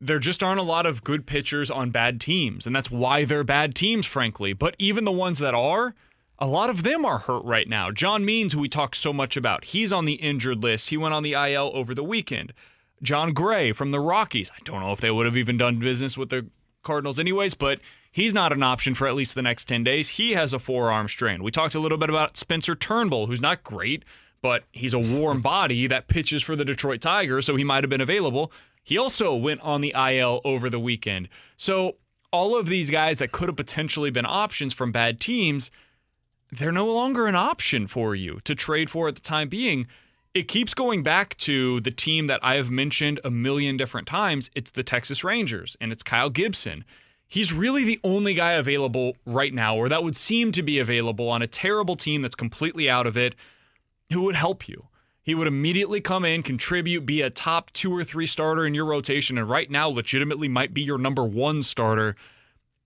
there 0.00 0.18
just 0.18 0.42
aren't 0.42 0.60
a 0.60 0.64
lot 0.64 0.84
of 0.84 1.04
good 1.04 1.26
pitchers 1.26 1.70
on 1.70 1.90
bad 1.90 2.20
teams, 2.20 2.66
and 2.66 2.76
that's 2.76 2.90
why 2.90 3.24
they're 3.24 3.44
bad 3.44 3.74
teams 3.74 4.04
frankly. 4.04 4.52
But 4.52 4.74
even 4.78 5.04
the 5.04 5.12
ones 5.12 5.38
that 5.38 5.54
are, 5.54 5.94
a 6.38 6.46
lot 6.46 6.68
of 6.68 6.82
them 6.82 7.04
are 7.06 7.18
hurt 7.18 7.44
right 7.44 7.68
now. 7.68 7.90
John 7.90 8.24
Means, 8.24 8.52
who 8.52 8.60
we 8.60 8.68
talk 8.68 8.94
so 8.94 9.12
much 9.12 9.36
about, 9.36 9.66
he's 9.66 9.92
on 9.92 10.04
the 10.04 10.14
injured 10.14 10.62
list. 10.62 10.90
He 10.90 10.96
went 10.96 11.14
on 11.14 11.22
the 11.22 11.32
IL 11.32 11.70
over 11.74 11.94
the 11.94 12.04
weekend. 12.04 12.52
Jon 13.04 13.32
Gray 13.32 13.72
from 13.72 13.90
the 13.90 14.00
Rockies. 14.00 14.50
I 14.50 14.60
don't 14.64 14.80
know 14.80 14.92
if 14.92 15.00
they 15.00 15.10
would 15.10 15.26
have 15.26 15.36
even 15.36 15.56
done 15.56 15.78
business 15.78 16.18
with 16.18 16.30
the 16.30 16.46
Cardinals 16.82 17.18
anyways, 17.18 17.54
but 17.54 17.80
he's 18.10 18.34
not 18.34 18.52
an 18.52 18.62
option 18.62 18.94
for 18.94 19.06
at 19.06 19.14
least 19.14 19.34
the 19.34 19.42
next 19.42 19.66
10 19.66 19.84
days. 19.84 20.10
He 20.10 20.32
has 20.32 20.52
a 20.52 20.58
forearm 20.58 21.08
strain. 21.08 21.42
We 21.42 21.50
talked 21.50 21.74
a 21.74 21.80
little 21.80 21.98
bit 21.98 22.10
about 22.10 22.36
Spencer 22.36 22.74
Turnbull, 22.74 23.26
who's 23.26 23.40
not 23.40 23.62
great, 23.64 24.04
but 24.42 24.64
he's 24.72 24.94
a 24.94 24.98
warm 24.98 25.40
body 25.42 25.86
that 25.86 26.08
pitches 26.08 26.42
for 26.42 26.56
the 26.56 26.64
Detroit 26.64 27.00
Tigers, 27.00 27.46
so 27.46 27.56
he 27.56 27.64
might 27.64 27.84
have 27.84 27.90
been 27.90 28.00
available. 28.00 28.52
He 28.82 28.98
also 28.98 29.34
went 29.34 29.60
on 29.62 29.80
the 29.80 29.94
IL 29.96 30.40
over 30.44 30.68
the 30.68 30.78
weekend. 30.78 31.28
So 31.56 31.96
all 32.30 32.56
of 32.56 32.66
these 32.66 32.90
guys 32.90 33.18
that 33.20 33.32
could 33.32 33.48
have 33.48 33.56
potentially 33.56 34.10
been 34.10 34.26
options 34.26 34.74
from 34.74 34.92
bad 34.92 35.20
teams, 35.20 35.70
they're 36.52 36.72
no 36.72 36.86
longer 36.86 37.26
an 37.26 37.34
option 37.34 37.86
for 37.86 38.14
you 38.14 38.40
to 38.44 38.54
trade 38.54 38.90
for 38.90 39.08
at 39.08 39.14
the 39.14 39.20
time 39.20 39.48
being. 39.48 39.86
It 40.34 40.48
keeps 40.48 40.74
going 40.74 41.04
back 41.04 41.36
to 41.38 41.78
the 41.78 41.92
team 41.92 42.26
that 42.26 42.40
I 42.42 42.56
have 42.56 42.68
mentioned 42.68 43.20
a 43.22 43.30
million 43.30 43.76
different 43.76 44.08
times. 44.08 44.50
It's 44.56 44.72
the 44.72 44.82
Texas 44.82 45.22
Rangers, 45.22 45.76
and 45.80 45.92
it's 45.92 46.02
Kyle 46.02 46.28
Gibson. 46.28 46.84
He's 47.28 47.52
really 47.52 47.84
the 47.84 48.00
only 48.02 48.34
guy 48.34 48.54
available 48.54 49.16
right 49.24 49.54
now, 49.54 49.76
or 49.76 49.88
that 49.88 50.02
would 50.02 50.16
seem 50.16 50.50
to 50.50 50.62
be 50.64 50.80
available 50.80 51.28
on 51.28 51.40
a 51.40 51.46
terrible 51.46 51.94
team 51.94 52.20
that's 52.20 52.34
completely 52.34 52.90
out 52.90 53.06
of 53.06 53.16
it, 53.16 53.36
who 54.10 54.22
would 54.22 54.34
help 54.34 54.68
you. 54.68 54.88
He 55.22 55.36
would 55.36 55.46
immediately 55.46 56.00
come 56.00 56.24
in, 56.24 56.42
contribute, 56.42 57.06
be 57.06 57.22
a 57.22 57.30
top 57.30 57.72
two 57.72 57.96
or 57.96 58.02
three 58.02 58.26
starter 58.26 58.66
in 58.66 58.74
your 58.74 58.86
rotation, 58.86 59.38
and 59.38 59.48
right 59.48 59.70
now, 59.70 59.88
legitimately 59.88 60.48
might 60.48 60.74
be 60.74 60.82
your 60.82 60.98
number 60.98 61.24
one 61.24 61.62
starter. 61.62 62.16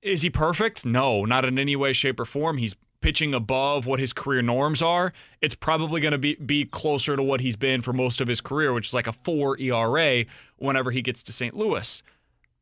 Is 0.03 0.21
he 0.21 0.29
perfect? 0.29 0.85
No, 0.85 1.25
not 1.25 1.47
in 1.47 1.59
any 1.59 1.77
way, 1.77 1.95
shape, 1.95 2.21
or 2.21 2.27
form. 2.27 2.59
He's 2.59 2.77
pitching 3.01 3.35
above 3.35 3.87
what 3.87 4.01
his 4.01 4.13
career 4.13 4.43
norms 4.43 4.83
are. 4.83 5.13
It's 5.41 5.55
probably 5.55 6.01
going 6.01 6.13
to 6.13 6.19
be 6.19 6.35
be 6.35 6.65
closer 6.65 7.17
to 7.17 7.23
what 7.23 7.41
he's 7.41 7.57
been 7.57 7.83
for 7.83 7.93
most 7.93 8.21
of 8.21 8.29
his 8.29 8.41
career, 8.41 8.73
which 8.73 8.89
is 8.89 8.95
like 8.95 9.07
a 9.07 9.13
four 9.13 9.59
ERA 9.61 10.25
whenever 10.57 10.91
he 10.91 11.03
gets 11.03 11.23
to 11.25 11.33
St. 11.33 11.55
Louis. 11.57 12.03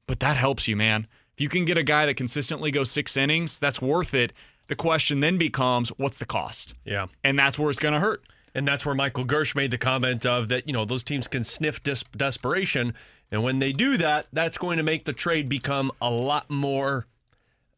But 0.06 0.20
that 0.20 0.36
helps 0.36 0.68
you, 0.68 0.76
man. 0.76 1.06
If 1.34 1.40
you 1.40 1.48
can 1.48 1.64
get 1.64 1.76
a 1.76 1.82
guy 1.82 2.06
that 2.06 2.16
consistently 2.16 2.70
goes 2.70 2.90
six 2.90 3.16
innings, 3.16 3.58
that's 3.58 3.82
worth 3.82 4.14
it. 4.14 4.32
The 4.68 4.76
question 4.76 5.20
then 5.20 5.38
becomes, 5.38 5.90
what's 5.90 6.18
the 6.18 6.24
cost? 6.24 6.74
Yeah. 6.84 7.06
And 7.22 7.38
that's 7.38 7.58
where 7.58 7.70
it's 7.70 7.78
going 7.78 7.94
to 7.94 8.00
hurt. 8.00 8.22
And 8.54 8.66
that's 8.66 8.86
where 8.86 8.94
Michael 8.94 9.26
Girsch 9.26 9.54
made 9.54 9.70
the 9.70 9.78
comment 9.78 10.24
of 10.24 10.48
that, 10.48 10.66
you 10.66 10.72
know, 10.72 10.86
those 10.86 11.02
teams 11.02 11.28
can 11.28 11.44
sniff 11.44 11.82
dis- 11.82 12.04
desperation. 12.16 12.94
And 13.30 13.42
when 13.42 13.58
they 13.58 13.72
do 13.72 13.98
that, 13.98 14.28
that's 14.32 14.56
going 14.56 14.78
to 14.78 14.82
make 14.82 15.04
the 15.04 15.12
trade 15.12 15.48
become 15.48 15.92
a 16.00 16.10
lot 16.10 16.48
more 16.48 17.06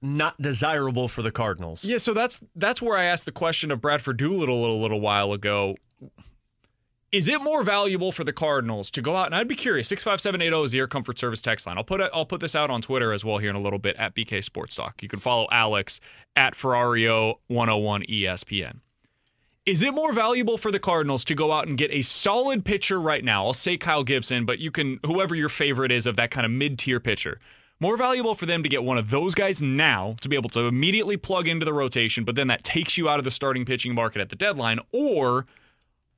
not 0.01 0.41
desirable 0.41 1.09
for 1.09 1.23
the 1.23 1.33
Cardinals. 1.33 1.85
Yeah, 1.85 1.99
so 1.99 2.15
that's 2.15 2.41
that's 2.55 2.81
where 2.81 2.97
I 2.97 3.05
asked 3.05 3.27
the 3.27 3.33
question 3.33 3.70
of 3.70 3.81
Bradford 3.81 4.16
Doolittle 4.16 4.66
a 4.66 4.81
little 4.81 5.01
while 5.01 5.33
ago. 5.33 5.77
Is 7.11 7.27
it 7.27 7.41
more 7.41 7.62
valuable 7.62 8.12
for 8.12 8.23
the 8.23 8.35
Cardinals 8.35 8.91
to 8.91 9.01
go 9.01 9.16
out 9.16 9.27
and 9.27 9.35
I'd 9.35 9.49
be 9.49 9.55
curious. 9.55 9.89
Six 9.89 10.05
five 10.05 10.20
seven 10.20 10.43
eight 10.43 10.51
zero 10.51 10.62
is 10.62 10.73
the 10.73 10.79
Air 10.79 10.87
Comfort 10.87 11.19
Service 11.19 11.41
text 11.41 11.66
line. 11.66 11.79
I'll 11.79 11.85
put 11.85 12.01
it, 12.01 12.11
I'll 12.12 12.27
put 12.27 12.41
this 12.41 12.55
out 12.55 12.70
on 12.70 12.83
Twitter 12.83 13.12
as 13.12 13.25
well 13.25 13.39
here 13.39 13.51
in 13.51 13.57
a 13.57 13.61
little 13.61 13.79
bit 13.79 13.97
at 13.97 14.15
BK 14.15 14.45
Sports 14.45 14.75
Talk. 14.75 15.03
You 15.03 15.09
can 15.09 15.19
follow 15.19 15.49
Alex 15.51 16.01
at 16.37 16.55
Ferrario 16.55 17.37
one 17.47 17.69
hundred 17.69 17.83
one 17.83 18.03
E 18.09 18.25
ESPN. 18.25 18.81
Is 19.65 19.83
it 19.83 19.93
more 19.93 20.12
valuable 20.12 20.57
for 20.57 20.70
the 20.70 20.79
Cardinals 20.79 21.25
to 21.25 21.35
go 21.35 21.53
out 21.53 21.66
and 21.66 21.77
get 21.77 21.91
a 21.91 22.03
solid 22.03 22.65
pitcher 22.65 23.01
right 23.01 23.25
now? 23.25 23.47
I'll 23.47 23.53
say 23.53 23.77
Kyle 23.77 24.05
Gibson, 24.05 24.45
but 24.45 24.59
you 24.59 24.70
can 24.70 25.01
whoever 25.05 25.35
your 25.35 25.51
favorite 25.51 25.93
is 25.93 26.07
of 26.07 26.16
that 26.16 26.31
kind 26.31 26.45
of 26.45 26.53
mid 26.53 26.79
tier 26.79 27.01
pitcher. 27.01 27.41
More 27.81 27.97
valuable 27.97 28.35
for 28.35 28.47
them 28.47 28.65
to 28.65 28.69
get 28.69 28.83
one 28.83 28.99
of 28.99 29.11
those 29.11 29.37
guys 29.37 29.63
now 29.63 30.17
to 30.21 30.29
be 30.29 30.35
able 30.35 30.51
to 30.51 30.61
immediately 30.63 31.17
plug 31.17 31.47
into 31.47 31.65
the 31.65 31.73
rotation, 31.73 32.25
but 32.25 32.35
then 32.35 32.49
that 32.49 32.65
takes 32.65 32.99
you 32.99 33.09
out 33.09 33.19
of 33.19 33.25
the 33.25 33.31
starting 33.31 33.65
pitching 33.65 33.95
market 33.95 34.21
at 34.21 34.31
the 34.31 34.37
deadline, 34.37 34.81
or 34.91 35.47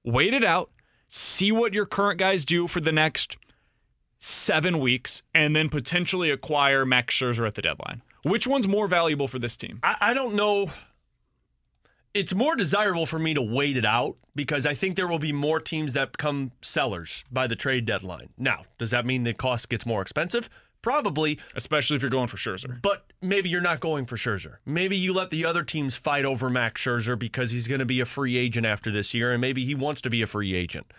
wait 0.03 0.33
it 0.33 0.43
out, 0.43 0.71
see 1.07 1.53
what 1.53 1.75
your 1.75 1.85
current 1.85 2.19
guys 2.19 2.47
do 2.47 2.67
for 2.67 2.81
the 2.81 2.93
next 2.93 3.37
seven 4.19 4.79
weeks, 4.79 5.23
and 5.35 5.55
then 5.55 5.69
potentially 5.69 6.31
acquire 6.31 6.87
Max 6.87 7.15
Scherzer 7.15 7.47
at 7.47 7.57
the 7.57 7.63
deadline. 7.63 8.01
Which 8.23 8.47
one's 8.47 8.69
more 8.69 8.89
valuable 8.89 9.29
for 9.29 9.39
this 9.39 9.57
team? 9.57 9.81
I, 9.83 9.97
I 10.01 10.15
don't 10.15 10.35
know. 10.35 10.71
It's 12.13 12.35
more 12.35 12.57
desirable 12.57 13.07
for 13.07 13.19
me 13.19 13.35
to 13.35 13.43
wait 13.43 13.77
it 13.77 13.85
out 13.85 14.17
because 14.35 14.67
I 14.67 14.75
think 14.75 14.97
there 14.97 15.07
will 15.07 15.19
be 15.19 15.33
more 15.33 15.61
teams 15.61 15.93
that 15.93 16.13
become 16.13 16.53
sellers 16.61 17.25
by 17.31 17.47
the 17.47 17.55
trade 17.55 17.87
deadline. 17.87 18.31
Now, 18.37 18.65
does 18.79 18.91
that 18.91 19.07
mean 19.07 19.25
the 19.25 19.35
cost 19.35 19.69
gets 19.69 19.87
more 19.87 20.03
expensive? 20.03 20.49
Probably. 20.83 21.39
Especially 21.55 21.97
if 21.97 22.03
you're 22.03 22.11
going 22.11 22.29
for 22.29 22.37
Scherzer. 22.37 22.81
But 22.81 23.05
maybe 23.21 23.49
you're 23.49 23.61
not 23.61 23.81
going 23.81 24.07
for 24.07 24.17
Scherzer. 24.17 24.57
Maybe 24.65 24.97
you 24.97 25.13
let 25.13 25.31
the 25.31 25.45
other 25.45 25.63
teams 25.63 25.97
fight 25.97 26.25
over 26.25 26.49
Max 26.49 26.83
Scherzer 26.83 27.19
because 27.19 27.51
he's 27.51 27.69
going 27.69 27.81
to 27.81 27.87
be 27.87 28.01
a 28.01 28.07
free 28.07 28.37
agent 28.37 28.67
after 28.67 28.91
this 28.91 29.13
year, 29.13 29.33
and 29.33 29.41
maybe 29.41 29.65
he 29.65 29.75
wants 29.75 30.01
to 30.03 30.11
be 30.11 30.23
a 30.23 30.27
free 30.27 30.55
agent. 30.55 30.91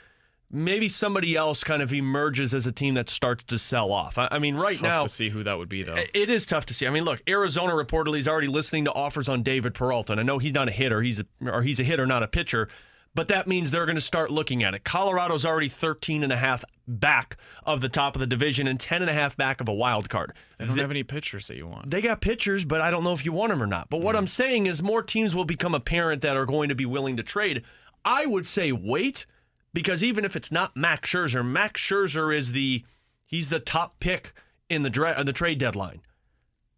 Maybe 0.53 0.89
somebody 0.89 1.37
else 1.37 1.63
kind 1.63 1.81
of 1.81 1.93
emerges 1.93 2.53
as 2.53 2.67
a 2.67 2.73
team 2.73 2.95
that 2.95 3.09
starts 3.09 3.45
to 3.45 3.57
sell 3.57 3.93
off. 3.93 4.17
I, 4.17 4.27
I 4.31 4.39
mean, 4.39 4.55
It's 4.55 4.63
right 4.63 4.75
tough 4.75 4.83
now, 4.83 4.99
to 4.99 5.09
see 5.09 5.29
who 5.29 5.43
that 5.43 5.57
would 5.57 5.69
be 5.69 5.83
though. 5.83 5.95
it 5.95 6.29
is 6.29 6.45
tough 6.45 6.65
to 6.65 6.73
see. 6.73 6.85
I 6.85 6.89
mean, 6.89 7.05
look, 7.05 7.21
Arizona 7.27 7.71
reportedly 7.71 8.17
is 8.19 8.27
already 8.27 8.47
listening 8.47 8.83
to 8.85 8.91
offers 8.93 9.29
on 9.29 9.43
David 9.43 9.73
Peralta. 9.73 10.11
And 10.11 10.19
I 10.19 10.23
know 10.23 10.39
he's 10.39 10.53
not 10.53 10.67
a 10.67 10.71
hitter, 10.71 11.01
he's 11.01 11.21
a, 11.21 11.25
or 11.49 11.61
he's 11.61 11.79
a 11.79 11.83
hitter, 11.85 12.05
not 12.05 12.21
a 12.21 12.27
pitcher. 12.27 12.67
But 13.13 13.27
that 13.27 13.47
means 13.47 13.71
they're 13.71 13.85
going 13.85 13.95
to 13.95 14.01
start 14.01 14.31
looking 14.31 14.63
at 14.63 14.73
it. 14.73 14.85
Colorado's 14.85 15.45
already 15.45 15.67
13 15.67 16.23
and 16.23 16.31
a 16.31 16.37
half 16.37 16.63
back 16.87 17.37
of 17.65 17.81
the 17.81 17.89
top 17.89 18.15
of 18.15 18.21
the 18.21 18.27
division 18.27 18.67
and 18.67 18.79
10 18.79 19.01
and 19.01 19.11
a 19.11 19.13
half 19.13 19.35
back 19.35 19.59
of 19.59 19.67
a 19.67 19.73
wild 19.73 20.09
card. 20.09 20.33
They 20.57 20.65
don't 20.65 20.77
have 20.77 20.91
any 20.91 21.03
pitchers 21.03 21.47
that 21.47 21.57
you 21.57 21.67
want. 21.67 21.91
They 21.91 22.01
got 22.01 22.21
pitchers, 22.21 22.63
but 22.63 22.79
I 22.79 22.89
don't 22.89 23.03
know 23.03 23.13
if 23.13 23.25
you 23.25 23.33
want 23.33 23.49
them 23.49 23.61
or 23.61 23.67
not. 23.67 23.89
But 23.89 24.01
what 24.01 24.15
mm. 24.15 24.19
I'm 24.19 24.27
saying 24.27 24.65
is 24.65 24.81
more 24.81 25.03
teams 25.03 25.35
will 25.35 25.45
become 25.45 25.75
apparent 25.75 26.21
that 26.21 26.37
are 26.37 26.45
going 26.45 26.69
to 26.69 26.75
be 26.75 26.85
willing 26.85 27.17
to 27.17 27.23
trade. 27.23 27.63
I 28.05 28.25
would 28.25 28.47
say 28.47 28.71
wait 28.71 29.25
because 29.73 30.03
even 30.03 30.25
if 30.25 30.35
it's 30.35 30.51
not 30.51 30.75
Max 30.75 31.09
Scherzer, 31.09 31.45
Max 31.45 31.81
Scherzer 31.81 32.35
is 32.35 32.51
the 32.51 32.83
he's 33.25 33.49
the 33.49 33.59
top 33.59 33.99
pick 33.99 34.33
in 34.69 34.81
the 34.81 34.89
dra- 34.89 35.23
the 35.23 35.33
trade 35.33 35.59
deadline. 35.59 36.01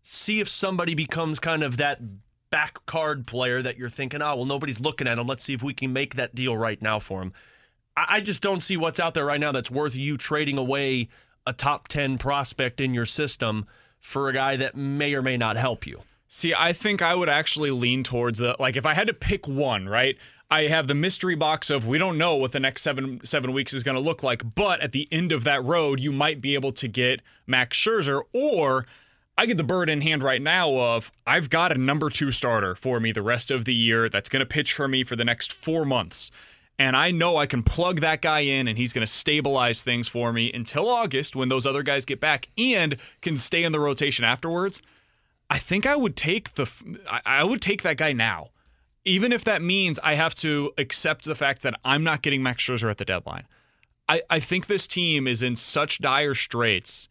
See 0.02 0.40
if 0.40 0.50
somebody 0.50 0.96
becomes 0.96 1.40
kind 1.40 1.64
of 1.64 1.78
that 1.78 2.00
back 2.54 2.86
card 2.86 3.26
player 3.26 3.64
that 3.64 3.78
you're 3.78 3.90
thinking, 3.90 4.22
oh 4.22 4.36
well, 4.36 4.46
nobody's 4.46 4.80
looking 4.80 5.08
at 5.08 5.18
him. 5.18 5.26
Let's 5.26 5.44
see 5.44 5.56
if 5.56 5.64
we 5.64 5.74
can 5.74 5.92
make 5.92 6.14
that 6.14 6.36
deal 6.36 6.56
right 6.56 6.80
now 6.80 7.00
for 7.00 7.24
him. 7.24 7.34
I, 7.98 8.06
I 8.10 8.22
just 8.22 8.44
don't 8.44 8.62
see 8.62 8.78
what's 8.78 9.00
out 9.00 9.16
there 9.16 9.26
right 9.26 9.40
now 9.40 9.52
that's 9.52 9.72
worth 9.72 9.96
you 9.96 10.18
trading 10.18 10.60
away 10.60 11.10
a 11.48 11.54
top 11.54 11.88
ten 11.88 12.20
prospect 12.20 12.80
in 12.80 12.94
your 12.94 13.08
system 13.08 13.66
for 14.00 14.30
a 14.30 14.34
guy 14.34 14.56
that 14.58 14.76
may 14.76 15.16
or 15.16 15.24
may 15.24 15.36
not 15.36 15.58
help 15.58 15.88
you. 15.88 16.02
See, 16.28 16.54
I 16.54 16.74
think 16.74 17.02
I 17.02 17.16
would 17.16 17.28
actually 17.28 17.72
lean 17.72 18.04
towards 18.04 18.38
the 18.38 18.56
like 18.60 18.76
if 18.76 18.86
I 18.86 18.94
had 18.94 19.08
to 19.08 19.16
pick 19.16 19.48
one, 19.48 19.90
right? 19.90 20.16
I 20.52 20.68
have 20.68 20.86
the 20.86 20.94
mystery 20.94 21.34
box 21.34 21.72
of 21.72 21.88
we 21.88 21.98
don't 21.98 22.20
know 22.20 22.36
what 22.36 22.52
the 22.52 22.60
next 22.60 22.84
seven 22.84 23.20
seven 23.24 23.52
weeks 23.52 23.74
is 23.74 23.82
going 23.82 23.96
to 23.96 24.02
look 24.02 24.22
like, 24.22 24.54
but 24.54 24.80
at 24.82 24.92
the 24.92 25.08
end 25.12 25.32
of 25.32 25.44
that 25.46 25.64
road, 25.64 26.00
you 26.00 26.12
might 26.12 26.40
be 26.40 26.54
able 26.54 26.72
to 26.74 26.88
get 26.88 27.24
Max 27.48 27.76
Scherzer, 27.76 28.22
or 28.32 28.86
I 29.38 29.46
get 29.48 29.58
the 29.58 29.64
bird 29.64 29.90
in 29.90 30.02
hand 30.02 30.22
right 30.22 30.42
now 30.42 30.76
of 30.78 31.12
I've 31.26 31.50
got 31.50 31.72
a 31.72 31.78
number 31.78 32.10
two 32.10 32.32
starter 32.32 32.76
for 32.76 33.00
me 33.00 33.12
the 33.12 33.22
rest 33.22 33.50
of 33.50 33.66
the 33.66 33.74
year 33.74 34.08
that's 34.10 34.30
going 34.30 34.42
to 34.42 34.46
pitch 34.46 34.74
for 34.74 34.88
me 34.88 35.04
for 35.04 35.16
the 35.16 35.26
next 35.26 35.52
four 35.52 35.86
months. 35.86 36.30
And 36.78 36.96
I 36.96 37.12
know 37.12 37.38
I 37.38 37.46
can 37.46 37.64
plug 37.64 38.02
that 38.02 38.22
guy 38.22 38.42
in 38.42 38.68
and 38.68 38.78
he's 38.78 38.94
going 38.94 39.06
to 39.06 39.12
stabilize 39.12 39.84
things 39.84 40.08
for 40.08 40.34
me 40.34 40.52
until 40.52 40.88
August 40.88 41.36
when 41.36 41.50
those 41.50 41.66
other 41.66 41.84
guys 41.84 42.06
get 42.06 42.20
back 42.20 42.50
and 42.58 42.98
can 43.22 43.38
stay 43.38 43.64
in 43.64 43.72
the 43.72 43.80
rotation 43.80 44.26
afterwards. 44.26 44.82
I 45.50 45.60
think 45.60 45.86
I 45.86 45.96
would 45.96 46.16
take 46.16 46.56
the 46.56 46.70
I- 47.26 47.44
would 47.44 47.62
take 47.62 47.84
that 47.84 47.98
guy 47.98 48.14
now. 48.14 48.50
Even 49.06 49.32
if 49.32 49.44
that 49.44 49.62
means 49.62 50.00
I 50.02 50.14
have 50.14 50.34
to 50.36 50.72
accept 50.78 51.26
the 51.26 51.36
fact 51.36 51.62
that 51.64 51.78
I'm 51.84 52.04
not 52.04 52.22
getting 52.22 52.42
Max 52.42 52.64
Scherzer 52.64 52.90
at 52.90 52.98
the 52.98 53.06
deadline. 53.06 53.46
I, 54.08 54.22
I 54.30 54.40
think 54.40 54.68
this 54.68 54.88
team 54.88 55.28
is 55.28 55.44
in 55.44 55.56
such 55.56 56.00
dire 56.00 56.36
straits 56.36 57.10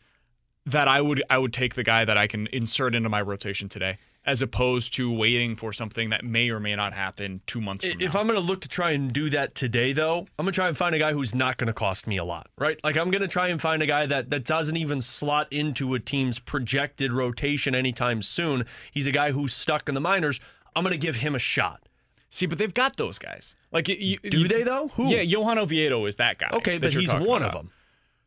that 0.67 0.89
I 0.89 1.01
would 1.01 1.23
I 1.29 1.39
would 1.39 1.53
take 1.53 1.75
the 1.75 1.83
guy 1.83 2.05
that 2.05 2.17
I 2.17 2.27
can 2.27 2.47
insert 2.49 2.95
into 2.95 3.09
my 3.09 3.21
rotation 3.21 3.69
today, 3.69 3.99
as 4.25 4.43
opposed 4.43 4.95
to 4.95 5.13
waiting 5.13 5.57
for 5.57 5.73
something 5.73 6.11
that 6.11 6.25
may 6.25 6.51
or 6.51 6.61
may 6.61 6.77
not 6.77 6.93
happen 6.93 7.41
two 7.47 7.61
months 7.61 7.85
from 7.85 8.01
If 8.01 8.15
now. 8.15 8.21
I'm 8.21 8.27
going 8.27 8.39
to 8.39 8.45
look 8.45 8.61
to 8.61 8.69
try 8.69 8.93
and 8.93 9.13
do 9.13 9.29
that 9.31 9.55
today, 9.57 9.93
though, 9.93 10.27
I'm 10.39 10.45
going 10.45 10.53
to 10.53 10.57
try 10.57 10.69
and 10.69 10.77
find 10.77 10.95
a 10.95 10.99
guy 10.99 11.13
who's 11.13 11.35
not 11.35 11.57
going 11.57 11.67
to 11.67 11.73
cost 11.73 12.07
me 12.07 12.17
a 12.17 12.25
lot, 12.25 12.49
right? 12.59 12.79
Like 12.85 12.97
I'm 12.97 13.11
going 13.11 13.23
to 13.23 13.29
try 13.29 13.49
and 13.49 13.61
find 13.61 13.83
a 13.83 13.87
guy 13.87 14.07
that 14.07 14.31
that 14.31 14.45
doesn't 14.45 14.77
even 14.77 15.01
slot 15.01 15.53
into 15.53 15.95
a 15.95 15.99
team's 15.99 16.39
projected 16.39 17.13
rotation 17.13 17.75
anytime 17.75 18.23
soon. 18.23 18.65
He's 18.93 19.09
a 19.09 19.13
guy 19.13 19.33
who's 19.33 19.53
stuck 19.53 19.89
in 19.89 19.95
the 19.95 20.01
minors. 20.01 20.39
I'm 20.77 20.85
going 20.85 20.93
to 20.93 20.99
give 20.99 21.17
him 21.17 21.35
a 21.35 21.41
shot. 21.41 21.89
See, 22.31 22.47
but 22.47 22.57
they've 22.57 22.73
got 22.73 22.97
those 22.97 23.19
guys. 23.19 23.55
Like, 23.73 23.89
you, 23.89 24.19
do 24.19 24.49
they 24.49 24.63
though? 24.63 24.89
Who? 24.95 25.09
Yeah, 25.09 25.21
Johan 25.21 25.59
Oviedo 25.59 26.07
is 26.07 26.17
that 26.17 26.39
guy. 26.39 26.49
Okay, 26.53 26.79
that 26.79 26.95
but 26.95 26.99
he's 26.99 27.13
one 27.13 27.43
of 27.43 27.53
them. 27.53 27.71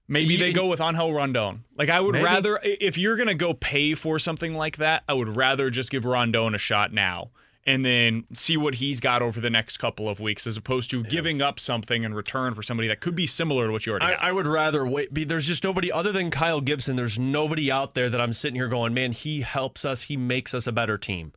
Maybe 0.07 0.37
they 0.37 0.53
go 0.53 0.67
with 0.67 0.79
Angel 0.81 1.13
Rondon. 1.13 1.63
Like 1.77 1.89
I 1.89 1.99
would 1.99 2.13
Maybe. 2.13 2.25
rather 2.25 2.59
if 2.63 2.97
you're 2.97 3.15
gonna 3.15 3.33
go 3.33 3.53
pay 3.53 3.95
for 3.95 4.19
something 4.19 4.53
like 4.53 4.77
that, 4.77 5.03
I 5.09 5.13
would 5.13 5.35
rather 5.35 5.69
just 5.69 5.89
give 5.89 6.05
Rondon 6.05 6.53
a 6.53 6.59
shot 6.59 6.93
now 6.93 7.31
and 7.65 7.83
then 7.83 8.25
see 8.31 8.55
what 8.57 8.75
he's 8.75 8.99
got 8.99 9.23
over 9.23 9.39
the 9.39 9.49
next 9.49 9.77
couple 9.77 10.07
of 10.07 10.19
weeks, 10.19 10.45
as 10.45 10.55
opposed 10.55 10.91
to 10.91 11.03
giving 11.03 11.41
up 11.41 11.59
something 11.59 12.03
in 12.03 12.13
return 12.13 12.53
for 12.53 12.61
somebody 12.61 12.87
that 12.87 13.01
could 13.01 13.15
be 13.15 13.25
similar 13.25 13.65
to 13.65 13.71
what 13.71 13.85
you 13.85 13.91
already 13.91 14.05
I, 14.05 14.11
have. 14.11 14.19
I 14.21 14.31
would 14.31 14.45
rather 14.45 14.85
wait. 14.85 15.13
Be, 15.13 15.23
there's 15.23 15.47
just 15.47 15.63
nobody 15.63 15.91
other 15.91 16.11
than 16.11 16.29
Kyle 16.29 16.61
Gibson. 16.61 16.95
There's 16.95 17.17
nobody 17.17 17.71
out 17.71 17.95
there 17.95 18.09
that 18.09 18.21
I'm 18.21 18.33
sitting 18.33 18.55
here 18.55 18.67
going, 18.67 18.93
man, 18.93 19.13
he 19.13 19.41
helps 19.41 19.83
us. 19.83 20.03
He 20.03 20.15
makes 20.15 20.53
us 20.53 20.67
a 20.67 20.71
better 20.71 20.97
team. 20.99 21.33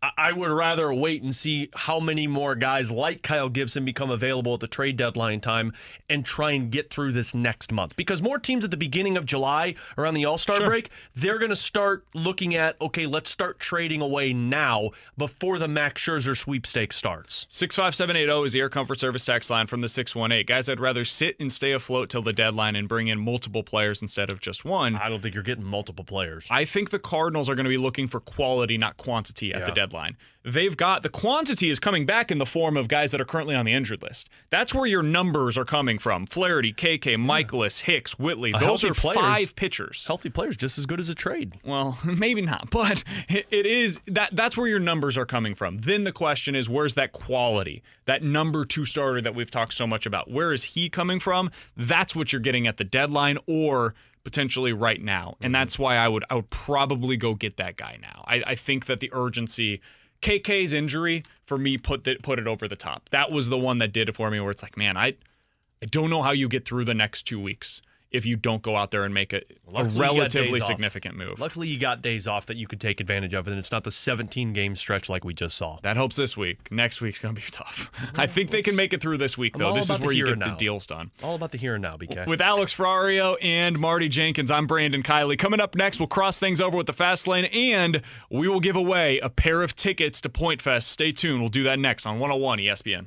I, 0.00 0.32
would 0.32 0.50
rather 0.50 0.92
wait 0.94 1.22
and 1.24 1.34
see 1.34 1.70
how 1.74 1.98
many 1.98 2.28
more 2.28 2.54
guys 2.54 2.90
like 2.92 3.22
Kyle 3.22 3.48
Gibson 3.48 3.84
become 3.84 4.10
available 4.10 4.54
at 4.54 4.60
the 4.60 4.68
trade 4.68 4.96
deadline 4.96 5.40
time 5.40 5.72
and 6.08 6.24
try 6.24 6.52
and 6.52 6.70
get 6.70 6.88
through 6.90 7.12
this 7.12 7.34
next 7.34 7.72
month. 7.72 7.96
Because 7.96 8.22
more 8.22 8.38
teams 8.38 8.64
at 8.64 8.70
the 8.70 8.76
beginning 8.76 9.16
of 9.16 9.26
July, 9.26 9.74
around 9.96 10.14
the 10.14 10.24
All 10.24 10.38
Star 10.38 10.58
Sure. 10.58 10.66
break, 10.66 10.90
they're 11.16 11.38
going 11.38 11.50
to 11.50 11.56
start 11.56 12.04
looking 12.14 12.54
at, 12.54 12.80
okay, 12.80 13.06
let's 13.06 13.28
start 13.28 13.58
trading 13.58 14.00
away 14.00 14.32
now 14.32 14.90
before 15.16 15.58
the 15.58 15.66
Max 15.66 16.00
Scherzer 16.04 16.36
sweepstakes 16.36 16.94
starts. 16.96 17.46
65780 17.50 18.46
is 18.46 18.52
the 18.52 18.60
Air 18.60 18.68
Comfort 18.68 19.00
Service 19.00 19.24
tax 19.24 19.50
line 19.50 19.66
from 19.66 19.80
the 19.80 19.88
618. 19.88 20.46
Guys, 20.46 20.68
I'd 20.68 20.78
rather 20.78 21.04
sit 21.04 21.34
and 21.40 21.52
stay 21.52 21.72
afloat 21.72 22.08
till 22.08 22.22
the 22.22 22.32
deadline 22.32 22.76
and 22.76 22.86
bring 22.88 23.08
in 23.08 23.18
multiple 23.18 23.64
players 23.64 24.00
instead 24.00 24.30
of 24.30 24.40
just 24.40 24.64
one. 24.64 24.94
I 24.94 25.08
don't 25.08 25.22
think 25.22 25.34
you're 25.34 25.42
getting 25.42 25.64
multiple 25.64 26.04
players. 26.04 26.46
I 26.50 26.64
think 26.64 26.90
the 26.90 27.00
Cardinals 27.00 27.48
are 27.48 27.56
going 27.56 27.64
to 27.64 27.70
be 27.70 27.78
looking 27.78 28.06
for 28.06 28.20
quality, 28.20 28.78
not 28.78 28.96
quantity 28.96 29.52
at 29.52 29.64
the 29.64 29.70
Yeah. 29.70 29.74
Deadline. 29.88 30.16
They've 30.44 30.76
got 30.76 31.02
the 31.02 31.08
quantity 31.08 31.68
is 31.70 31.78
coming 31.78 32.06
back 32.06 32.30
in 32.30 32.38
the 32.38 32.46
form 32.46 32.76
of 32.76 32.88
guys 32.88 33.10
that 33.12 33.20
are 33.20 33.24
currently 33.24 33.54
on 33.54 33.64
the 33.66 33.72
injured 33.72 34.02
list. 34.02 34.28
That's 34.50 34.72
where 34.74 34.86
your 34.86 35.02
numbers 35.02 35.58
are 35.58 35.64
coming 35.64 35.98
from. 35.98 36.26
Flaherty, 36.26 36.72
KK, 36.72 37.16
Mikolas, 37.16 37.82
Hicks, 37.82 38.18
Whitley. 38.18 38.52
A 38.52 38.58
Those 38.58 38.84
are 38.84 38.94
players- 38.94 39.16
five 39.18 39.56
pitchers. 39.56 40.06
Healthy 40.06 40.30
players 40.30 40.56
just 40.56 40.78
as 40.78 40.86
good 40.86 41.00
as 41.00 41.08
a 41.08 41.14
trade. 41.14 41.54
Well, 41.64 41.98
maybe 42.04 42.42
not, 42.42 42.70
but 42.70 43.02
it 43.28 43.66
is 43.66 44.00
that 44.06 44.30
that's 44.36 44.56
where 44.56 44.68
your 44.68 44.78
numbers 44.80 45.16
are 45.18 45.26
coming 45.26 45.54
from. 45.54 45.78
Then 45.78 46.04
the 46.04 46.12
question 46.12 46.54
is 46.54 46.68
where's 46.68 46.94
that 46.94 47.12
quality? 47.12 47.82
That 48.06 48.22
number 48.22 48.64
2 48.64 48.84
starter 48.86 49.20
that 49.20 49.34
we've 49.34 49.50
talked 49.50 49.74
so 49.74 49.86
much 49.86 50.06
about. 50.06 50.30
Where 50.30 50.52
is 50.52 50.64
he 50.64 50.88
coming 50.88 51.20
from? 51.20 51.50
That's 51.76 52.14
what 52.16 52.32
you're 52.32 52.40
getting 52.40 52.66
at 52.66 52.76
the 52.78 52.84
deadline 52.84 53.38
or 53.46 53.94
potentially 54.28 54.74
right 54.74 55.02
now. 55.02 55.38
And 55.40 55.46
mm-hmm. 55.46 55.52
that's 55.52 55.78
why 55.78 55.96
I 55.96 56.06
would 56.06 56.22
I 56.28 56.34
would 56.34 56.50
probably 56.50 57.16
go 57.16 57.32
get 57.32 57.56
that 57.56 57.78
guy 57.78 57.96
now. 57.98 58.26
I, 58.26 58.42
I 58.48 58.54
think 58.56 58.84
that 58.84 59.00
the 59.00 59.08
urgency 59.14 59.80
KK's 60.20 60.74
injury 60.74 61.24
for 61.46 61.56
me 61.56 61.78
put 61.78 62.04
that 62.04 62.20
put 62.22 62.38
it 62.38 62.46
over 62.46 62.68
the 62.68 62.76
top. 62.76 63.08
That 63.08 63.32
was 63.32 63.48
the 63.48 63.56
one 63.56 63.78
that 63.78 63.90
did 63.90 64.10
it 64.10 64.16
for 64.16 64.30
me 64.30 64.38
where 64.38 64.50
it's 64.50 64.62
like, 64.62 64.76
man, 64.76 64.98
I 64.98 65.14
I 65.82 65.86
don't 65.86 66.10
know 66.10 66.20
how 66.20 66.32
you 66.32 66.46
get 66.46 66.66
through 66.66 66.84
the 66.84 66.92
next 66.92 67.22
two 67.22 67.40
weeks. 67.40 67.80
If 68.10 68.24
you 68.24 68.36
don't 68.36 68.62
go 68.62 68.74
out 68.76 68.90
there 68.90 69.04
and 69.04 69.12
make 69.12 69.32
a, 69.32 69.38
a 69.38 69.42
Luckily, 69.70 69.92
you 69.92 69.98
got 69.98 70.12
relatively 70.12 70.52
days 70.52 70.62
off. 70.62 70.66
significant 70.68 71.16
move. 71.16 71.38
Luckily, 71.40 71.68
you 71.68 71.78
got 71.78 72.00
days 72.00 72.26
off 72.26 72.46
that 72.46 72.56
you 72.56 72.66
could 72.66 72.80
take 72.80 73.00
advantage 73.00 73.34
of, 73.34 73.46
and 73.46 73.58
it's 73.58 73.70
not 73.70 73.84
the 73.84 73.90
17 73.90 74.52
game 74.52 74.74
stretch 74.74 75.08
like 75.08 75.24
we 75.24 75.34
just 75.34 75.56
saw. 75.56 75.78
That 75.82 75.96
helps 75.96 76.16
this 76.16 76.36
week. 76.36 76.70
Next 76.72 77.00
week's 77.00 77.18
going 77.18 77.34
to 77.34 77.40
be 77.40 77.46
tough. 77.50 77.90
I 78.14 78.26
think 78.28 78.50
they 78.50 78.62
can 78.62 78.76
make 78.76 78.92
it 78.92 79.00
through 79.00 79.18
this 79.18 79.36
week, 79.36 79.56
I'm 79.56 79.60
though. 79.60 79.74
This 79.74 79.90
is 79.90 80.00
where 80.00 80.12
you 80.12 80.24
get 80.24 80.32
and 80.34 80.42
the 80.42 80.56
deals 80.56 80.86
done. 80.86 81.10
All 81.22 81.34
about 81.34 81.52
the 81.52 81.58
here 81.58 81.74
and 81.74 81.82
now, 81.82 81.96
BK. 81.96 82.26
With 82.26 82.40
Alex 82.40 82.74
Ferrario 82.74 83.36
and 83.42 83.78
Marty 83.78 84.08
Jenkins, 84.08 84.50
I'm 84.50 84.66
Brandon 84.66 85.02
Kiley. 85.02 85.38
Coming 85.38 85.60
up 85.60 85.74
next, 85.74 85.98
we'll 85.98 86.06
cross 86.06 86.38
things 86.38 86.60
over 86.60 86.76
with 86.76 86.86
the 86.86 86.92
fast 86.92 87.26
lane 87.26 87.44
and 87.46 88.02
we 88.30 88.48
will 88.48 88.60
give 88.60 88.76
away 88.76 89.18
a 89.18 89.28
pair 89.28 89.62
of 89.62 89.76
tickets 89.76 90.20
to 90.22 90.28
Point 90.28 90.62
Fest. 90.62 90.88
Stay 90.88 91.12
tuned. 91.12 91.40
We'll 91.40 91.50
do 91.50 91.62
that 91.64 91.78
next 91.78 92.06
on 92.06 92.18
101 92.18 92.58
ESPN. 92.58 93.06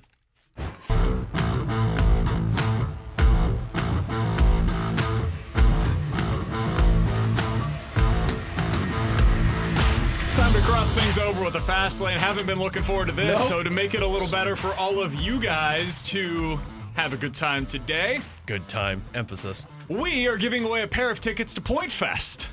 Over 11.41 11.45
with 11.45 11.53
the 11.53 11.67
fast 11.67 12.01
lane. 12.01 12.19
Haven't 12.19 12.45
been 12.45 12.59
looking 12.59 12.83
forward 12.83 13.07
to 13.07 13.11
this, 13.13 13.39
Nope. 13.39 13.47
so 13.49 13.63
to 13.63 13.69
make 13.71 13.95
it 13.95 14.03
a 14.03 14.07
little 14.07 14.27
better 14.29 14.55
for 14.55 14.73
all 14.75 15.01
of 15.01 15.15
you 15.15 15.39
guys 15.39 16.01
to 16.03 16.59
have 16.93 17.13
a 17.13 17.17
good 17.17 17.33
time 17.33 17.65
today, 17.65 18.19
Good 18.45 18.67
time. 18.67 19.03
Emphasis. 19.15 19.65
we 19.89 20.27
are 20.27 20.37
giving 20.37 20.63
away 20.63 20.83
a 20.83 20.87
pair 20.87 21.09
of 21.09 21.19
tickets 21.19 21.53
to 21.55 21.61
Point 21.61 21.91
Fest. 21.91 22.49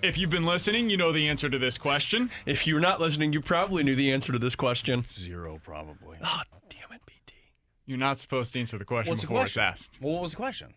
If 0.00 0.16
you've 0.16 0.30
been 0.30 0.44
listening, 0.44 0.88
you 0.90 0.96
know 0.96 1.12
the 1.12 1.28
answer 1.28 1.50
to 1.50 1.58
this 1.58 1.76
question. 1.76 2.30
If 2.46 2.66
you're 2.66 2.80
not 2.80 2.98
listening, 3.00 3.32
you 3.34 3.40
probably 3.42 3.82
knew 3.82 3.94
the 3.94 4.10
answer 4.12 4.32
to 4.32 4.38
this 4.38 4.56
question. 4.56 5.04
Zero, 5.06 5.60
probably. 5.62 6.16
Oh, 6.24 6.40
damn 6.70 6.92
it, 6.92 7.02
BT. 7.04 7.36
You're 7.84 7.98
not 7.98 8.18
supposed 8.18 8.54
to 8.54 8.60
answer 8.60 8.78
the 8.78 8.84
question 8.86 9.10
What's 9.10 9.22
the 9.22 9.28
before 9.28 9.42
question? 9.42 9.62
it's 9.64 9.80
asked. 9.80 9.98
Well, 10.00 10.14
what 10.14 10.22
was 10.22 10.30
the 10.32 10.36
question? 10.38 10.74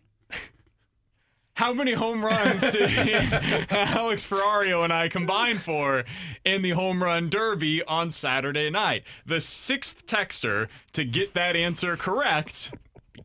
How 1.56 1.72
many 1.72 1.94
home 1.94 2.22
runs 2.22 2.60
did 2.72 2.92
Alex 3.70 4.26
Ferrario 4.26 4.84
and 4.84 4.92
I 4.92 5.08
combine 5.08 5.56
for 5.56 6.04
in 6.44 6.60
the 6.60 6.70
home 6.70 7.02
run 7.02 7.30
derby 7.30 7.82
on 7.84 8.10
Saturday 8.10 8.68
night? 8.68 9.04
The 9.24 9.40
sixth 9.40 10.06
texter 10.06 10.68
to 10.92 11.04
get 11.04 11.32
that 11.32 11.56
answer 11.56 11.96
correct. 11.96 12.72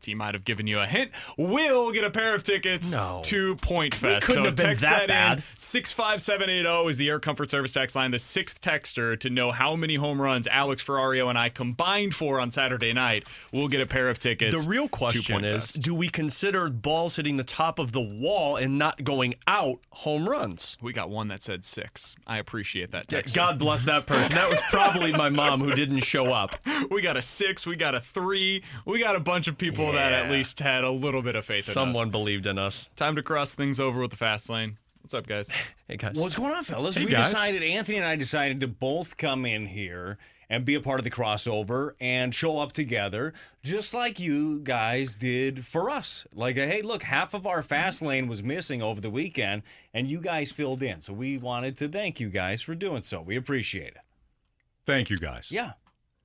BT 0.02 0.14
might 0.14 0.34
have 0.34 0.44
given 0.44 0.66
you 0.66 0.80
a 0.80 0.86
hint. 0.86 1.10
We'll 1.36 1.92
get 1.92 2.04
a 2.04 2.10
pair 2.10 2.34
of 2.34 2.42
tickets 2.42 2.92
No. 2.92 3.20
to 3.24 3.56
Point 3.56 3.94
Fest. 3.94 4.26
so 4.26 4.50
text 4.50 4.82
that 4.82 5.08
that, 5.08 5.38
in. 5.38 5.44
65780 5.58 6.88
is 6.90 6.96
the 6.98 7.08
Air 7.08 7.20
Comfort 7.20 7.50
Service 7.50 7.72
text 7.72 7.94
line. 7.94 8.10
The 8.10 8.18
sixth 8.18 8.60
texter 8.60 9.18
to 9.20 9.30
know 9.30 9.52
how 9.52 9.76
many 9.76 9.94
home 9.94 10.20
runs 10.20 10.46
Alex 10.48 10.82
Ferrario 10.82 11.28
and 11.28 11.38
I 11.38 11.48
combined 11.48 12.14
for 12.14 12.40
on 12.40 12.50
Saturday 12.50 12.92
night 12.92 13.24
We'll 13.52 13.68
get 13.68 13.80
a 13.80 13.86
pair 13.86 14.08
of 14.08 14.18
tickets. 14.18 14.62
The 14.62 14.68
real 14.68 14.88
question 14.88 15.44
is 15.44 15.66
Fest. 15.72 15.82
do 15.82 15.94
we 15.94 16.08
consider 16.08 16.68
balls 16.68 17.16
hitting 17.16 17.36
the 17.36 17.44
top 17.44 17.78
of 17.78 17.92
the 17.92 18.00
wall 18.00 18.56
and 18.56 18.78
not 18.78 19.04
going 19.04 19.34
out 19.46 19.78
home 19.90 20.28
runs? 20.28 20.76
We 20.80 20.92
got 20.92 21.10
one 21.10 21.28
that 21.28 21.42
said 21.42 21.64
six. 21.64 22.16
I 22.26 22.38
appreciate 22.38 22.90
that. 22.92 23.06
Texter. 23.08 23.34
God 23.34 23.58
bless 23.58 23.84
that 23.84 24.06
person. 24.06 24.34
That 24.34 24.50
was 24.50 24.60
probably 24.70 25.12
my 25.12 25.28
mom 25.28 25.60
who 25.60 25.74
didn't 25.74 26.00
show 26.00 26.26
up. 26.32 26.56
We 26.90 27.00
got 27.00 27.16
a 27.16 27.22
six. 27.22 27.64
We 27.66 27.76
got 27.76 27.94
a 27.94 28.00
three. 28.00 28.62
We 28.84 28.98
got 28.98 29.14
a 29.14 29.20
bunch 29.20 29.46
of 29.46 29.56
people 29.56 29.91
that 29.92 30.12
at 30.12 30.30
least 30.30 30.58
had 30.60 30.84
a 30.84 30.90
little 30.90 31.22
bit 31.22 31.36
of 31.36 31.44
faith 31.44 31.68
in 31.68 31.74
Someone 31.74 32.08
us. 32.08 32.12
believed 32.12 32.46
in 32.46 32.58
us. 32.58 32.88
Time 32.96 33.16
to 33.16 33.22
cross 33.22 33.54
things 33.54 33.78
over 33.80 34.00
with 34.00 34.10
the 34.10 34.16
fast 34.16 34.48
lane. 34.48 34.78
What's 35.02 35.14
up, 35.14 35.26
guys? 35.26 35.48
Hey, 35.88 35.96
guys. 35.98 36.14
What's 36.16 36.34
going 36.36 36.52
on, 36.54 36.64
fellas? 36.64 36.94
Hey, 36.96 37.04
we 37.04 37.10
guys. 37.10 37.28
decided, 37.30 37.62
Anthony 37.62 37.98
and 37.98 38.06
I 38.06 38.16
decided 38.16 38.60
to 38.60 38.66
both 38.66 39.18
come 39.18 39.44
in 39.44 39.66
here 39.66 40.16
and 40.48 40.64
be 40.64 40.74
a 40.74 40.80
part 40.80 41.00
of 41.00 41.04
the 41.04 41.10
crossover 41.10 41.92
and 42.00 42.34
show 42.34 42.58
up 42.60 42.72
together, 42.72 43.34
just 43.62 43.92
like 43.92 44.18
you 44.18 44.60
guys 44.60 45.14
did 45.14 45.66
for 45.66 45.90
us. 45.90 46.26
Like, 46.34 46.56
hey, 46.56 46.80
look, 46.80 47.02
half 47.02 47.34
of 47.34 47.46
our 47.46 47.60
fast 47.62 48.00
lane 48.00 48.26
was 48.26 48.42
missing 48.42 48.80
over 48.80 49.02
the 49.02 49.10
weekend, 49.10 49.64
and 49.92 50.10
you 50.10 50.18
guys 50.18 50.50
filled 50.50 50.82
in. 50.82 51.02
So 51.02 51.12
we 51.12 51.36
wanted 51.36 51.76
to 51.78 51.88
thank 51.88 52.20
you 52.20 52.30
guys 52.30 52.62
for 52.62 52.74
doing 52.74 53.02
so. 53.02 53.20
We 53.20 53.36
appreciate 53.36 53.88
it. 53.88 53.98
Thank 54.86 55.10
you, 55.10 55.18
guys. 55.18 55.52
Yeah, 55.52 55.72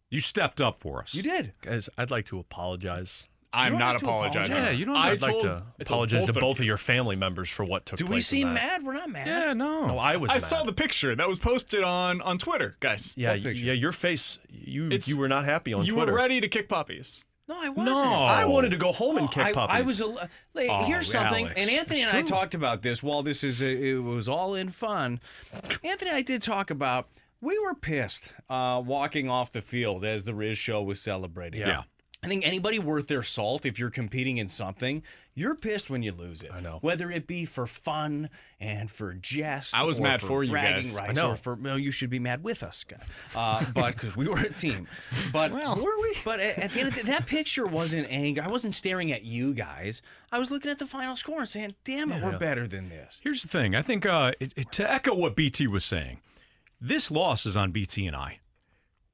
You 0.10 0.22
stepped 0.22 0.62
up 0.62 0.80
for 0.80 1.02
us. 1.02 1.14
you 1.14 1.24
did. 1.24 1.52
Guys, 1.62 1.90
I'd 1.98 2.12
like 2.12 2.26
to 2.28 2.40
apologize. 2.40 3.28
I'm 3.54 3.72
don't 3.74 3.80
not 3.80 3.92
have 3.94 4.02
to 4.02 4.06
apologizing. 4.08 4.52
apologize. 4.54 4.74
Yeah, 4.74 4.78
you 4.80 4.86
don't 4.86 4.96
I 4.98 5.12
I'd 5.12 5.22
like 5.22 5.32
told- 5.32 5.44
to 5.44 5.50
I 5.50 5.54
told 5.54 5.66
apologize 5.82 6.26
to 6.26 6.34
both 6.34 6.36
of 6.38 6.42
both 6.42 6.60
of 6.60 6.66
your 6.66 6.78
family 6.78 7.16
members 7.16 7.50
for 7.50 7.64
what 7.66 7.86
took 7.86 7.98
Do 8.00 8.06
we 8.06 8.10
place. 8.10 8.32
in 8.34 8.38
seem 8.40 8.48
that. 8.50 8.54
mad? 8.56 8.84
We're 8.84 8.94
not 8.94 9.10
mad. 9.10 9.28
Yeah, 9.28 9.54
no. 9.54 9.88
No, 9.88 9.98
I 9.98 10.18
was 10.18 10.32
I 10.32 10.36
mad. 10.36 10.44
saw 10.44 10.64
the 10.64 10.74
picture 10.74 11.16
that 11.16 11.28
was 11.28 11.40
posted 11.40 11.84
on 11.84 12.22
on 12.22 12.38
Twitter, 12.38 12.76
guys. 12.80 13.14
Yeah, 13.18 13.32
What 13.34 13.44
picture? 13.44 13.66
yeah, 13.66 13.74
your 13.74 13.92
face, 13.94 14.38
you 14.50 14.88
It's- 14.88 15.08
you 15.08 15.18
were 15.18 15.28
not 15.30 15.46
happy 15.46 15.74
on 15.74 15.80
Twitter. 15.80 15.88
you 15.92 15.96
Twitter. 15.96 16.12
were 16.12 16.18
ready 16.18 16.42
to 16.42 16.48
kick 16.48 16.68
puppies. 16.70 17.24
No, 17.50 17.56
I 17.58 17.70
wasn't. 17.70 17.96
No. 17.96 18.12
I 18.24 18.44
wanted 18.44 18.72
to 18.72 18.78
go 18.78 18.92
home 18.92 19.16
and 19.18 19.28
Oh, 19.28 19.30
kick 19.30 19.46
I, 19.46 19.54
puppies. 19.54 19.76
I 19.78 19.82
was. 19.82 20.02
A, 20.02 20.08
like, 20.54 20.70
Oh, 20.70 20.84
here's 20.84 21.10
something, 21.10 21.46
Alex. 21.46 21.62
and 21.62 21.70
Anthony 21.80 22.02
and 22.02 22.18
I 22.18 22.22
talked 22.22 22.54
about 22.54 22.82
this 22.82 23.02
while 23.02 23.24
this 23.24 23.42
is 23.42 23.62
a, 23.62 23.68
it 23.92 23.94
was 24.04 24.28
all 24.28 24.54
in 24.56 24.68
fun. 24.68 25.22
Anthony 25.82 26.10
and 26.10 26.18
I 26.18 26.22
did 26.24 26.42
talk 26.42 26.70
about 26.70 27.08
we 27.40 27.58
were 27.58 27.74
pissed 27.74 28.34
uh, 28.50 28.82
walking 28.86 29.30
off 29.30 29.54
the 29.54 29.62
field 29.62 30.04
as 30.04 30.26
the 30.26 30.34
Riz 30.36 30.58
show 30.58 30.84
was 30.84 31.00
celebrating. 31.00 31.62
Yeah. 31.62 31.84
I 32.24 32.28
think 32.28 32.48
anybody 32.48 32.80
worth 32.80 33.08
their 33.08 33.22
salt, 33.22 33.64
if 33.64 33.78
you're 33.78 33.92
competing 33.92 34.38
in 34.38 34.48
something, 34.48 35.04
you're 35.36 35.54
pissed 35.54 35.88
when 35.92 36.02
you 36.02 36.12
lose 36.12 36.42
it. 36.42 36.52
I 36.52 36.62
know. 36.62 36.80
Whether 36.82 37.12
it 37.12 37.28
be 37.28 37.46
for 37.46 37.68
fun 37.68 38.32
and 38.60 38.90
for 38.90 39.14
jest. 39.14 39.76
I 39.76 39.84
was 39.84 40.00
or 40.00 40.04
mad 40.04 40.22
for 40.22 40.28
for 40.28 40.44
you 40.44 40.52
guys. 40.54 40.98
I 40.98 41.06
rights, 41.08 41.16
know. 41.16 41.32
Or 41.32 41.36
for 41.36 41.56
no, 41.56 41.76
you 41.76 41.92
should 41.92 42.10
be 42.10 42.18
mad 42.18 42.44
with 42.44 42.64
us, 42.64 42.84
guy. 42.84 42.98
Uh, 43.36 43.64
but 43.76 43.94
because 43.94 44.18
we 44.18 44.28
were 44.28 44.40
a 44.40 44.50
team. 44.50 44.88
But 45.32 45.52
were 45.54 46.02
we? 46.02 46.18
But 46.26 46.40
at, 46.40 46.58
at 46.58 46.72
the 46.72 46.80
end 46.80 46.90
of 46.90 46.96
the, 46.96 47.04
that 47.04 47.28
picture 47.28 47.68
wasn't 47.68 48.08
anger. 48.10 48.42
I 48.42 48.48
wasn't 48.48 48.74
staring 48.74 49.12
at 49.12 49.24
you 49.24 49.54
guys. 49.54 50.02
I 50.32 50.40
was 50.40 50.50
looking 50.50 50.72
at 50.72 50.80
the 50.80 50.88
final 50.88 51.16
score 51.16 51.42
and 51.42 51.50
saying, 51.50 51.76
"Damn 51.86 52.12
it, 52.12 52.24
we're 52.24 52.40
better 52.40 52.68
than 52.68 52.90
this." 52.90 53.22
Here's 53.24 53.44
the 53.44 53.48
thing. 53.48 53.76
I 53.76 53.84
think 53.84 54.08
uh, 54.08 54.32
it, 54.40 54.54
it- 54.56 54.72
to 54.74 54.92
echo 54.92 55.14
what 55.14 55.36
BT 55.36 55.68
was 55.68 55.86
saying, 55.86 56.20
this 56.82 57.12
loss 57.12 57.46
is 57.46 57.56
on 57.56 57.72
BT 57.72 58.08
and 58.08 58.16
I. 58.16 58.40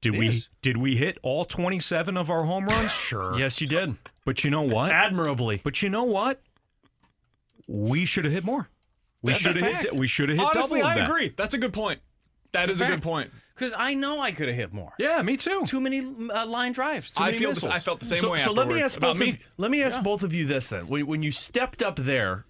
Did 0.04 0.16
It 0.16 0.18
we 0.18 0.28
is. 0.28 0.50
did 0.60 0.76
we 0.76 0.96
hit 0.96 1.16
all 1.22 1.46
27 1.46 2.18
of 2.18 2.28
our 2.28 2.44
home 2.44 2.66
runs? 2.66 2.92
Sure. 2.92 3.34
yes, 3.38 3.58
you 3.62 3.66
did. 3.66 3.96
But 4.26 4.44
you 4.44 4.50
know 4.50 4.60
what? 4.60 4.90
Admirably. 4.90 5.62
But 5.64 5.80
you 5.80 5.88
know 5.88 6.04
what? 6.04 6.42
We 7.66 8.04
should 8.04 8.26
have 8.26 8.34
hit 8.34 8.44
more. 8.44 8.68
We 9.22 9.32
should 9.32 9.56
have 9.56 9.82
hit. 9.82 9.94
We 9.94 10.06
should 10.06 10.28
have 10.28 10.36
hit 10.36 10.46
Honestly, 10.46 10.80
double 10.80 10.90
I 10.90 10.96
that. 10.96 11.08
agree. 11.08 11.32
That's 11.34 11.54
a 11.54 11.58
good 11.58 11.72
point. 11.72 12.00
That 12.52 12.68
is 12.68 12.82
a 12.82 12.86
good 12.86 13.00
point. 13.00 13.30
Because 13.54 13.72
I 13.74 13.94
know 13.94 14.20
I 14.20 14.32
could 14.32 14.48
have 14.48 14.56
hit 14.56 14.74
more. 14.74 14.92
Yeah, 14.98 15.22
me 15.22 15.38
too. 15.38 15.64
Too 15.66 15.80
many 15.80 16.00
uh, 16.00 16.46
line 16.46 16.72
drives. 16.72 17.12
Too 17.12 17.22
I 17.22 17.26
many 17.28 17.38
feel 17.38 17.48
the, 17.50 17.54
missiles. 17.54 17.72
I 17.72 17.78
felt 17.78 18.00
the 18.00 18.06
same 18.06 18.18
so, 18.18 18.32
way 18.32 18.36
so 18.38 18.52
let 18.52 18.68
me 18.68 18.82
ask 18.82 19.00
both 19.00 19.18
me. 19.18 19.30
Of, 19.30 19.38
let 19.56 19.70
me 19.70 19.82
ask 19.82 20.02
both 20.02 20.22
of 20.22 20.34
you 20.34 20.44
this 20.44 20.68
then. 20.68 20.86
When, 20.86 21.06
when 21.06 21.22
you 21.22 21.30
stepped 21.30 21.82
up 21.82 21.96
there, 21.96 22.44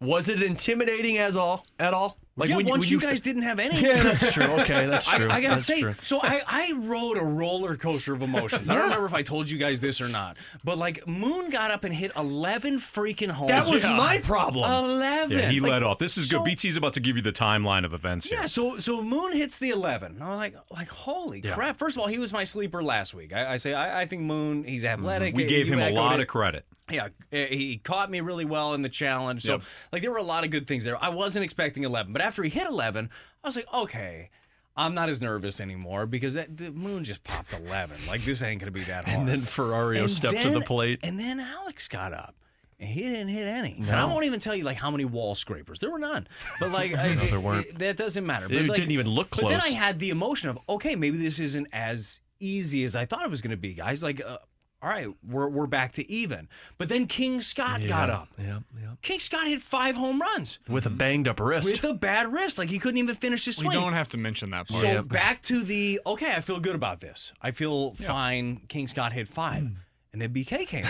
was 0.00 0.30
it 0.30 0.42
intimidating 0.42 1.18
as 1.18 1.36
all 1.36 1.66
at 1.78 1.92
all? 1.92 2.16
Yeah, 2.36 2.56
when 2.56 2.66
once 2.66 2.84
when 2.84 2.90
you, 2.90 3.00
st- 3.00 3.10
guys 3.12 3.20
didn't 3.20 3.42
have 3.42 3.58
any. 3.60 3.80
Yeah, 3.84 4.02
that's 4.02 4.32
true. 4.34 4.44
Okay, 4.44 4.86
that's 4.86 5.06
true. 5.06 5.28
I, 5.28 5.36
I 5.36 5.40
gotta 5.40 5.54
That's 5.56 5.66
say, 5.66 5.80
true. 5.80 5.94
so 6.02 6.20
I, 6.20 6.42
I 6.46 6.72
rode 6.76 7.16
a 7.16 7.22
roller 7.24 7.76
coaster 7.76 8.12
of 8.12 8.22
emotions. 8.22 8.68
I 8.68 8.74
don't 8.74 8.84
remember 8.84 9.06
if 9.06 9.14
I 9.14 9.22
told 9.22 9.48
you 9.48 9.56
guys 9.58 9.80
this 9.80 10.00
or 10.00 10.08
not, 10.08 10.36
but 10.64 10.76
like 10.76 11.06
Moon 11.06 11.50
got 11.50 11.70
up 11.70 11.84
and 11.84 11.94
hit 11.94 12.10
eleven 12.16 12.78
freaking 12.78 13.30
home. 13.30 13.46
That 13.48 13.66
was 13.68 13.84
runs. 13.84 13.96
my 13.96 14.18
problem. 14.18 14.68
Eleven. 14.68 15.38
Yeah, 15.38 15.48
he 15.50 15.60
Like, 15.60 15.70
led 15.72 15.82
off. 15.84 15.98
This 15.98 16.18
is 16.18 16.28
so- 16.28 16.38
good. 16.42 16.56
BT's 16.56 16.76
about 16.76 16.94
to 16.94 17.00
give 17.00 17.14
you 17.16 17.22
the 17.22 17.32
timeline 17.32 17.84
of 17.84 17.94
events 17.94 18.26
here. 18.26 18.38
Yeah, 18.40 18.46
so 18.46 18.78
so 18.78 19.00
Moon 19.02 19.32
hits 19.32 19.58
the 19.58 19.70
eleven. 19.70 20.20
I'm 20.20 20.36
like, 20.36 20.56
like 20.70 20.88
holy 20.88 21.40
Yeah. 21.44 21.54
crap! 21.54 21.76
First 21.76 21.96
of 21.96 22.00
all, 22.02 22.08
he 22.08 22.18
was 22.18 22.32
my 22.32 22.44
sleeper 22.44 22.82
last 22.82 23.14
week. 23.14 23.32
I, 23.32 23.52
I 23.52 23.56
say 23.58 23.74
I, 23.74 24.02
I 24.02 24.06
think 24.06 24.22
Moon. 24.22 24.64
He's 24.64 24.84
athletic. 24.84 25.28
Mm-hmm. 25.34 25.36
We 25.36 25.44
gave 25.46 25.68
him 25.68 25.78
a 25.78 25.90
lot 25.90 26.20
of 26.20 26.26
credit. 26.26 26.64
Yeah, 26.90 27.08
he 27.30 27.78
caught 27.78 28.10
me 28.10 28.20
really 28.20 28.44
well 28.44 28.74
in 28.74 28.82
the 28.82 28.88
challenge. 28.90 29.42
So, 29.42 29.52
Yep. 29.54 29.62
like, 29.92 30.02
there 30.02 30.10
were 30.10 30.18
a 30.18 30.22
lot 30.22 30.44
of 30.44 30.50
good 30.50 30.66
things 30.66 30.84
there. 30.84 31.02
I 31.02 31.08
wasn't 31.08 31.44
expecting 31.44 31.82
11, 31.84 32.12
but 32.12 32.20
after 32.20 32.42
he 32.42 32.50
hit 32.50 32.66
11, 32.66 33.08
I 33.42 33.48
was 33.48 33.56
like, 33.56 33.66
okay, 33.72 34.28
I'm 34.76 34.94
not 34.94 35.08
as 35.08 35.20
nervous 35.22 35.60
anymore 35.60 36.04
because 36.06 36.34
that 36.34 36.56
the 36.56 36.70
moon 36.72 37.04
just 37.04 37.24
popped 37.24 37.52
11. 37.54 37.96
Like, 38.06 38.24
this 38.24 38.42
ain't 38.42 38.60
gonna 38.60 38.70
be 38.72 38.82
that 38.84 39.06
hard. 39.08 39.20
And 39.20 39.28
then 39.28 39.40
Ferrario 39.42 40.00
And 40.02 40.10
stepped 40.10 40.36
to 40.42 40.50
the 40.50 40.60
plate. 40.60 41.00
and 41.02 41.18
then 41.18 41.40
Alex 41.40 41.88
got 41.88 42.12
up. 42.12 42.34
And 42.80 42.88
he 42.90 43.02
didn't 43.02 43.28
hit 43.28 43.46
any. 43.46 43.76
And 43.78 43.90
I 43.92 44.04
won't 44.04 44.24
even 44.24 44.40
tell 44.40 44.54
you 44.54 44.64
like 44.64 44.76
how 44.76 44.90
many 44.90 45.04
wall 45.04 45.34
scrapers. 45.36 45.78
There 45.78 45.90
were 45.90 45.98
none. 46.00 46.26
But 46.58 46.70
like 46.72 46.92
I, 46.96 47.14
there 47.14 47.38
weren't. 47.40 47.66
it- 47.66 47.78
that 47.78 47.96
doesn't 47.96 48.26
matter. 48.26 48.46
It 48.46 48.50
But, 48.50 48.66
like- 48.70 48.76
didn't 48.76 48.90
even 48.90 49.06
look 49.06 49.30
close. 49.30 49.44
But 49.44 49.50
then 49.50 49.60
I 49.62 49.68
had 49.76 50.00
the 50.00 50.10
emotion 50.10 50.50
of 50.50 50.58
okay, 50.68 50.96
maybe 50.96 51.16
this 51.16 51.38
isn't 51.38 51.68
as 51.72 52.20
easy 52.40 52.82
as 52.84 52.94
I 52.96 53.06
thought 53.06 53.22
it 53.24 53.30
was 53.30 53.40
going 53.42 53.52
to 53.52 53.56
be, 53.56 53.74
guys. 53.74 54.02
Like, 54.02 54.20
uh, 54.26 54.38
all 54.84 54.90
right, 54.90 55.08
we're 55.26 55.48
we're 55.48 55.66
back 55.66 55.92
to 55.94 56.10
even. 56.10 56.46
But 56.76 56.88
then 56.90 57.06
King 57.06 57.40
Scott 57.40 57.80
got 57.88 58.10
up. 58.10 58.28
Yeah, 58.38 58.58
yeah. 58.78 58.88
King 59.02 59.18
Scott 59.18 59.46
hit 59.46 59.62
five 59.62 59.96
home 59.96 60.20
runs 60.20 60.58
With 60.68 60.84
a 60.84 60.90
banged 60.90 61.26
up 61.26 61.40
wrist. 61.40 61.66
with 61.82 61.84
a 61.90 61.94
bad 61.94 62.32
wrist. 62.32 62.58
Like 62.58 62.68
he 62.68 62.78
couldn't 62.78 62.98
even 62.98 63.14
finish 63.14 63.46
his 63.46 63.58
We 63.58 63.62
swing. 63.70 63.80
don't 63.80 63.94
have 63.94 64.08
to 64.08 64.18
mention 64.18 64.50
that 64.50 64.68
part. 64.68 64.80
So 64.82 65.02
back 65.02 65.42
to 65.44 65.62
the 65.62 66.00
okay, 66.04 66.34
I 66.34 66.40
feel 66.40 66.60
good 66.60 66.74
about 66.74 67.00
this. 67.00 67.32
I 67.40 67.50
feel 67.52 67.94
fine. 67.94 68.58
King 68.68 68.86
Scott 68.86 69.12
hit 69.12 69.26
five, 69.26 69.62
Hmm. 69.62 69.74
and 70.12 70.20
then 70.20 70.32
BK 70.32 70.66
came. 70.66 70.84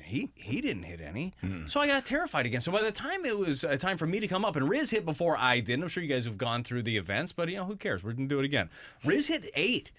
He 0.00 0.30
he 0.36 0.62
didn't 0.62 0.84
hit 0.84 1.02
any, 1.02 1.34
Hmm. 1.42 1.66
so 1.66 1.80
I 1.80 1.86
got 1.86 2.06
terrified 2.06 2.46
again. 2.46 2.62
So 2.62 2.72
by 2.72 2.82
the 2.82 2.90
time 2.92 3.26
it 3.26 3.38
was 3.38 3.62
uh, 3.62 3.76
time 3.76 3.98
for 3.98 4.06
me 4.06 4.20
to 4.20 4.26
come 4.26 4.42
up, 4.42 4.56
and 4.56 4.66
Riz 4.66 4.90
hit 4.90 5.04
before 5.04 5.36
I 5.36 5.60
did. 5.60 5.82
I'm 5.82 5.88
sure 5.88 6.02
you 6.02 6.08
guys 6.08 6.24
have 6.24 6.38
gone 6.38 6.64
through 6.64 6.84
the 6.84 6.96
events, 6.96 7.32
but 7.32 7.48
you 7.50 7.56
know 7.56 7.66
who 7.66 7.76
cares? 7.76 8.02
We're 8.02 8.12
gonna 8.14 8.26
do 8.26 8.38
it 8.38 8.44
again. 8.46 8.70
Riz 9.04 9.26
hit 9.26 9.50
eight. 9.54 9.92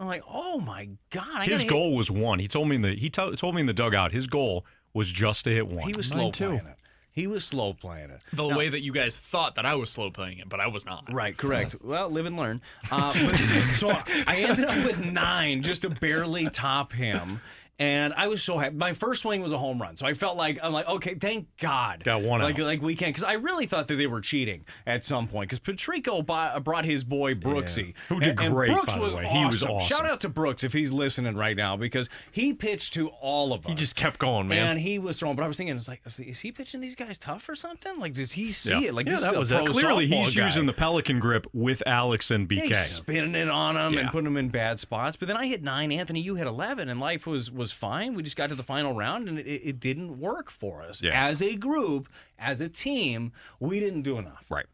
I'm 0.00 0.06
like, 0.06 0.22
oh 0.28 0.58
my 0.58 0.88
god! 1.10 1.26
I 1.34 1.44
His 1.44 1.50
gotta 1.50 1.62
hit- 1.64 1.70
goal 1.70 1.94
was 1.96 2.10
one. 2.10 2.38
He 2.38 2.48
told 2.48 2.68
me 2.68 2.76
in 2.76 2.82
the 2.82 2.94
he 2.94 3.10
to- 3.10 3.36
told 3.36 3.54
me 3.54 3.60
in 3.60 3.66
the 3.66 3.72
dugout. 3.74 4.12
His 4.12 4.26
goal 4.26 4.64
was 4.94 5.10
just 5.10 5.44
to 5.44 5.50
hit 5.50 5.66
one. 5.68 5.86
He 5.86 5.92
was 5.96 6.08
slow 6.08 6.30
playing 6.30 6.54
it. 6.66 6.76
He 7.12 7.26
was 7.26 7.44
slow 7.44 7.72
playing 7.72 8.10
it. 8.10 8.20
The 8.32 8.46
Now- 8.46 8.56
way 8.58 8.68
that 8.68 8.80
you 8.82 8.92
guys 8.92 9.18
thought 9.18 9.54
that 9.54 9.64
I 9.64 9.74
was 9.74 9.88
slow 9.90 10.10
playing 10.10 10.38
it, 10.38 10.48
but 10.48 10.60
I 10.60 10.66
was 10.66 10.84
not. 10.84 11.10
Right, 11.12 11.34
correct. 11.38 11.76
Well, 11.82 12.10
live 12.10 12.26
and 12.26 12.36
learn. 12.36 12.60
Uh, 12.90 13.12
but- 13.12 13.36
so 13.74 13.90
I 14.26 14.36
ended 14.46 14.64
up 14.66 14.84
with 14.84 15.04
nine 15.04 15.62
just 15.62 15.82
to 15.82 15.90
barely 15.90 16.48
top 16.50 16.92
him. 16.92 17.40
And 17.78 18.14
I 18.14 18.28
was 18.28 18.42
so 18.42 18.56
happy. 18.56 18.74
My 18.74 18.94
first 18.94 19.20
swing 19.20 19.42
was 19.42 19.52
a 19.52 19.58
home 19.58 19.80
run, 19.82 19.98
so 19.98 20.06
I 20.06 20.14
felt 20.14 20.38
like 20.38 20.58
I'm 20.62 20.72
like, 20.72 20.88
okay, 20.88 21.14
thank 21.14 21.46
God, 21.58 22.02
Got 22.04 22.22
one 22.22 22.40
like 22.40 22.58
out. 22.58 22.64
like 22.64 22.80
we 22.80 22.94
can, 22.94 23.10
because 23.10 23.22
I 23.22 23.34
really 23.34 23.66
thought 23.66 23.86
that 23.88 23.96
they 23.96 24.06
were 24.06 24.22
cheating 24.22 24.64
at 24.86 25.04
some 25.04 25.28
point. 25.28 25.50
Because 25.50 25.58
Patrico 25.58 26.22
bought, 26.22 26.56
uh, 26.56 26.60
brought 26.60 26.86
his 26.86 27.04
boy 27.04 27.34
Brooksy, 27.34 27.92
Who 28.08 28.18
did 28.18 28.30
And- 28.30 28.40
and 28.40 28.54
great, 28.54 28.72
Brooks 28.72 28.94
by 28.94 28.98
the 28.98 29.04
was 29.04 29.14
way. 29.14 29.26
He 29.26 29.44
was 29.44 29.62
awesome. 29.62 29.74
awesome. 29.76 29.88
Shout 29.88 30.06
out 30.06 30.20
to 30.22 30.30
Brooks 30.30 30.64
if 30.64 30.72
he's 30.72 30.90
listening 30.90 31.36
right 31.36 31.54
now 31.54 31.76
because 31.76 32.08
he 32.32 32.54
pitched 32.54 32.94
to 32.94 33.08
all 33.08 33.52
of 33.52 33.66
us. 33.66 33.68
He 33.68 33.74
just 33.74 33.94
kept 33.94 34.18
going, 34.18 34.48
man. 34.48 34.70
And 34.70 34.80
he 34.80 34.98
was 34.98 35.18
throwing, 35.18 35.36
but 35.36 35.42
I 35.42 35.46
was 35.48 35.58
thinking, 35.58 35.76
it's 35.76 35.86
like, 35.86 36.00
is 36.06 36.40
he 36.40 36.52
pitching 36.52 36.80
these 36.80 36.94
guys 36.94 37.18
tough 37.18 37.46
or 37.46 37.54
something? 37.54 38.00
Like, 38.00 38.14
does 38.14 38.32
he 38.32 38.52
see 38.52 38.70
Yeah. 38.70 38.88
it? 38.88 38.94
Like, 38.94 39.04
Yeah, 39.06 39.12
this 39.16 39.22
that 39.22 39.36
was 39.38 39.52
pro. 39.52 39.66
Clearly, 39.66 40.06
he's 40.06 40.34
guy. 40.34 40.44
using 40.44 40.64
the 40.64 40.72
Pelican 40.72 41.18
grip 41.18 41.46
with 41.52 41.82
Alex 41.84 42.30
and 42.30 42.48
BK. 42.48 42.68
he's 42.68 42.78
spinning 42.86 43.34
it 43.34 43.50
on 43.50 43.74
them 43.74 43.92
Yeah. 43.92 44.00
and 44.00 44.08
putting 44.10 44.24
them 44.24 44.38
in 44.38 44.48
bad 44.48 44.80
spots. 44.80 45.18
But 45.18 45.28
then 45.28 45.36
I 45.36 45.46
hit 45.46 45.62
nine. 45.62 45.92
Anthony, 45.92 46.20
you 46.22 46.36
hit 46.36 46.46
eleven, 46.46 46.88
and 46.88 46.98
life 47.00 47.26
was 47.26 47.50
was 47.50 47.65
fine. 47.72 48.14
We 48.14 48.22
just 48.22 48.36
got 48.36 48.48
to 48.48 48.54
the 48.54 48.62
final 48.62 48.92
round, 48.94 49.28
and 49.28 49.38
it, 49.38 49.46
it 49.68 49.80
didn't 49.80 50.18
work 50.20 50.50
for 50.50 50.82
us 50.82 51.02
Yeah. 51.02 51.28
as 51.28 51.40
a 51.42 51.54
group, 51.56 52.08
as 52.38 52.60
a 52.60 52.68
team. 52.68 53.32
We 53.60 53.80
didn't 53.80 54.02
do 54.02 54.18
enough. 54.18 54.46
Right. 54.50 54.66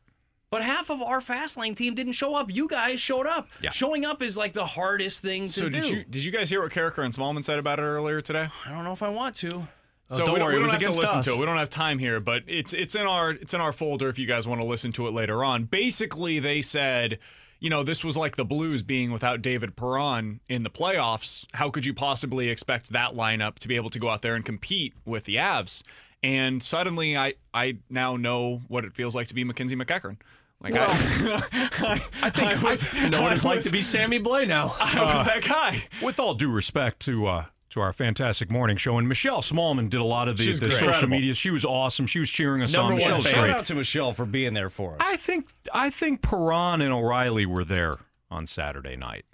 But 0.50 0.62
half 0.62 0.90
of 0.90 1.00
our 1.00 1.22
fast 1.22 1.56
lane 1.56 1.74
team 1.74 1.94
didn't 1.94 2.12
show 2.12 2.34
up. 2.34 2.54
You 2.54 2.68
guys 2.68 3.00
showed 3.00 3.26
up. 3.26 3.48
Yeah. 3.62 3.70
Showing 3.70 4.04
up 4.04 4.20
is 4.22 4.36
like 4.36 4.52
the 4.52 4.66
hardest 4.66 5.22
thing 5.22 5.44
to 5.46 5.50
So 5.52 5.62
do. 5.68 5.80
did 5.80 5.88
you 5.88 6.04
did 6.04 6.24
you 6.24 6.30
guys 6.30 6.50
hear 6.50 6.60
what 6.62 6.72
Karraker 6.72 7.02
and 7.04 7.14
Smallman 7.14 7.42
said 7.42 7.58
about 7.58 7.78
it 7.78 7.82
earlier 7.82 8.20
today? 8.20 8.48
I 8.66 8.70
don't 8.70 8.84
know 8.84 8.92
if 8.92 9.02
I 9.02 9.08
want 9.08 9.34
to. 9.36 9.66
Oh, 10.10 10.16
So 10.16 10.24
don't 10.26 10.34
we 10.34 10.38
don't, 10.40 10.48
worry, 10.48 10.58
we 10.58 10.64
it 10.64 10.66
don't 10.66 10.82
have 10.82 10.92
to 10.92 11.00
listen 11.00 11.18
us. 11.20 11.24
to 11.24 11.32
it. 11.32 11.38
We 11.38 11.46
don't 11.46 11.56
have 11.56 11.70
time 11.70 11.98
here, 11.98 12.20
but 12.20 12.42
it's 12.46 12.74
it's 12.74 12.94
in 12.94 13.06
our 13.06 13.30
it's 13.30 13.54
in 13.54 13.62
our 13.62 13.72
folder 13.72 14.10
if 14.10 14.18
you 14.18 14.26
guys 14.26 14.46
want 14.46 14.60
to 14.60 14.66
listen 14.66 14.92
to 14.92 15.06
it 15.08 15.12
later 15.12 15.42
on. 15.42 15.64
Basically, 15.64 16.38
they 16.38 16.60
said, 16.60 17.18
you 17.62 17.70
know, 17.70 17.84
this 17.84 18.02
was 18.02 18.16
like 18.16 18.34
the 18.34 18.44
Blues 18.44 18.82
being 18.82 19.12
without 19.12 19.40
David 19.40 19.76
Perron 19.76 20.40
in 20.48 20.64
the 20.64 20.68
playoffs. 20.68 21.46
How 21.54 21.70
could 21.70 21.86
you 21.86 21.94
possibly 21.94 22.48
expect 22.48 22.90
that 22.90 23.12
lineup 23.14 23.60
to 23.60 23.68
be 23.68 23.76
able 23.76 23.88
to 23.90 24.00
go 24.00 24.08
out 24.08 24.20
there 24.20 24.34
and 24.34 24.44
compete 24.44 24.94
with 25.04 25.24
the 25.24 25.36
Avs? 25.36 25.84
And 26.24 26.60
suddenly, 26.60 27.16
I 27.16 27.34
I 27.54 27.76
now 27.88 28.16
know 28.16 28.62
what 28.66 28.84
it 28.84 28.94
feels 28.94 29.14
like 29.14 29.28
to 29.28 29.34
be 29.34 29.44
Mackenzie 29.44 29.76
MacEachern. 29.76 30.16
Like 30.60 30.74
I, 30.76 30.86
I, 32.22 32.30
think 32.30 32.94
I 32.94 33.08
know 33.08 33.22
what 33.22 33.32
it's 33.32 33.44
like 33.44 33.62
to 33.62 33.70
be 33.70 33.82
Sammy 33.82 34.18
Blais 34.18 34.48
now. 34.48 34.74
I 34.80 35.04
was 35.04 35.20
Uh, 35.20 35.24
that 35.24 35.44
guy. 35.44 35.84
With 36.02 36.18
all 36.18 36.34
due 36.34 36.50
respect 36.50 36.98
to 37.00 37.26
uh, 37.28 37.44
to 37.72 37.80
our 37.80 37.92
fantastic 37.92 38.50
morning 38.50 38.76
show, 38.76 38.98
and 38.98 39.08
Michelle 39.08 39.40
Smallman 39.40 39.88
did 39.88 40.00
a 40.00 40.04
lot 40.04 40.28
of 40.28 40.36
the, 40.36 40.52
the 40.52 40.70
social 40.70 41.08
media. 41.08 41.34
She 41.34 41.50
was 41.50 41.64
awesome. 41.64 42.06
She 42.06 42.18
was 42.18 42.30
cheering 42.30 42.62
us 42.62 42.74
Number 42.74 42.94
on. 42.94 43.12
one 43.12 43.22
Shout 43.22 43.50
out 43.50 43.64
to 43.66 43.74
Michelle 43.74 44.12
for 44.12 44.26
being 44.26 44.52
there 44.54 44.68
for 44.68 44.92
us. 44.92 44.98
I 45.00 45.16
think 45.16 45.48
I 45.72 45.90
think 45.90 46.22
Perron 46.22 46.82
and 46.82 46.92
O'Reilly 46.92 47.46
were 47.46 47.64
there 47.64 47.98
on 48.30 48.46
Saturday 48.46 48.96
night. 48.96 49.24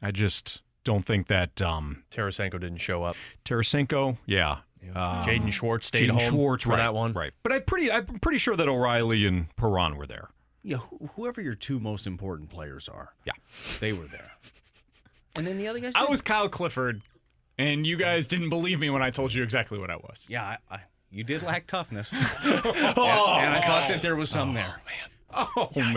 I 0.00 0.10
just 0.10 0.62
don't 0.84 1.04
think 1.04 1.26
that 1.26 1.60
um, 1.60 2.04
Tarasenko 2.10 2.52
didn't 2.52 2.78
show 2.78 3.02
up. 3.02 3.16
Tarasenko, 3.44 4.18
yeah. 4.26 4.58
Um, 4.94 5.24
Jaden 5.24 5.50
Schwartz 5.50 5.86
stayed 5.86 6.10
Jaden 6.10 6.20
home 6.20 6.30
Schwartz, 6.30 6.64
for 6.64 6.70
right, 6.70 6.76
that 6.76 6.94
one. 6.94 7.14
right? 7.14 7.32
But 7.42 7.52
I 7.52 7.60
pretty, 7.60 7.90
I'm 7.90 8.04
pretty 8.04 8.36
sure 8.38 8.54
that 8.54 8.68
O'Reilly 8.68 9.24
and 9.26 9.46
Perron 9.56 9.96
were 9.96 10.06
there. 10.06 10.28
Yeah, 10.62 10.76
wh- 10.76 11.08
whoever 11.16 11.40
your 11.40 11.54
two 11.54 11.80
most 11.80 12.06
important 12.06 12.50
players 12.50 12.86
are. 12.88 13.14
Yeah, 13.24 13.32
they 13.80 13.94
were 13.94 14.04
there. 14.06 14.32
And 15.36 15.46
then 15.46 15.58
the 15.58 15.66
other 15.66 15.80
guys. 15.80 15.94
I 15.96 16.00
didn't? 16.00 16.10
was 16.10 16.20
Kyle 16.20 16.48
Clifford, 16.50 17.00
and 17.58 17.86
you 17.86 17.96
guys 17.96 18.26
didn't 18.26 18.50
believe 18.50 18.78
me 18.78 18.90
when 18.90 19.02
I 19.02 19.10
told 19.10 19.32
you 19.32 19.42
exactly 19.42 19.78
what 19.78 19.90
I 19.90 19.96
was. 19.96 20.26
Yeah, 20.28 20.44
I, 20.44 20.58
I, 20.70 20.80
you 21.10 21.24
did 21.24 21.42
lack 21.42 21.66
toughness. 21.66 22.12
and, 22.12 22.20
and 22.44 22.78
I 22.78 22.92
thought 22.92 23.84
oh. 23.86 23.88
that 23.88 24.02
there 24.02 24.16
was 24.16 24.30
some 24.30 24.54
there. 24.54 24.76
Oh 24.76 24.84
man. 24.84 25.10
Oh, 25.56 25.70
oh, 25.76 25.92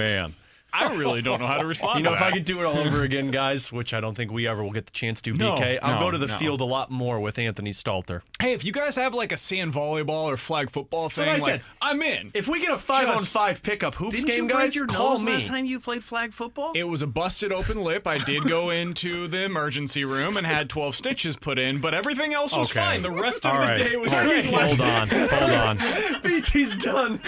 I 0.74 0.94
really 0.94 1.22
don't 1.22 1.40
know 1.42 1.48
how 1.48 1.58
to 1.58 1.66
respond. 1.68 1.98
You 2.00 2.04
know, 2.04 2.12
to 2.12 2.16
if 2.18 2.22
I 2.22 2.32
could 2.32 2.46
do 2.46 2.60
it 2.62 2.66
all 2.66 2.78
over 2.78 3.04
again, 3.04 3.32
guys, 3.32 3.72
which 3.72 3.94
I 3.94 4.00
don't 4.02 4.16
think 4.16 4.32
we 4.32 4.48
ever 4.48 4.64
will 4.64 4.72
get 4.72 4.86
the 4.86 4.92
chance 4.92 5.22
to, 5.22 5.34
No, 5.34 5.56
BK, 5.56 5.80
I'll 5.82 5.96
no, 5.96 6.00
go 6.02 6.12
to 6.12 6.18
the 6.18 6.28
no. 6.28 6.38
field 6.38 6.62
a 6.62 6.66
lot 6.66 6.92
more 6.92 7.20
with 7.20 7.40
Anthony 7.40 7.72
Stalter. 7.72 8.22
Hey, 8.40 8.54
if 8.54 8.64
you 8.64 8.72
guys 8.72 8.96
have 8.98 9.14
like 9.14 9.32
a 9.32 9.38
sand 9.38 9.74
volleyball 9.74 10.26
or 10.26 10.38
flag 10.38 10.70
football 10.70 11.10
thing, 11.10 11.30
I 11.30 11.34
like, 11.38 11.44
said. 11.46 11.62
I'm 11.82 12.02
in. 12.02 12.32
If 12.34 12.48
we 12.48 12.60
get 12.62 12.72
a 12.72 12.78
five-on-five 12.78 13.64
pickup 13.64 13.96
hoops 13.96 14.16
Didn't 14.18 14.28
game, 14.30 14.44
you 14.44 14.54
break 14.54 14.60
guys, 14.66 14.76
your 14.76 14.88
call 14.88 15.12
nose 15.12 15.24
me. 15.24 15.34
last 15.34 15.48
time 15.48 15.66
you 15.66 15.80
played 15.80 16.04
flag 16.04 16.34
football? 16.34 16.74
It 16.76 16.84
was 16.84 17.02
a 17.02 17.08
busted 17.08 17.52
open 17.52 17.82
lip. 17.84 18.06
I 18.06 18.18
did 18.18 18.44
go 18.48 18.70
into 18.78 19.28
the 19.28 19.44
emergency 19.44 20.06
room 20.06 20.38
and 20.38 20.46
had 20.46 20.70
12 20.70 20.96
stitches 20.96 21.36
put 21.38 21.58
in, 21.58 21.80
but 21.82 21.94
everything 21.94 22.34
else 22.34 22.56
was 22.56 22.70
Okay. 22.70 22.80
fine. 22.80 23.02
The 23.02 23.12
rest 23.12 23.46
of 23.46 23.54
All 23.54 23.62
the 23.62 23.68
right. 23.68 23.78
day 23.78 23.96
was 23.96 24.14
All 24.14 24.20
right. 24.20 24.44
great. 24.44 24.46
Hold 24.46 24.82
on. 24.82 25.08
Hold 25.10 25.52
on. 25.52 25.78
BT's 26.22 26.76
done. 26.76 27.20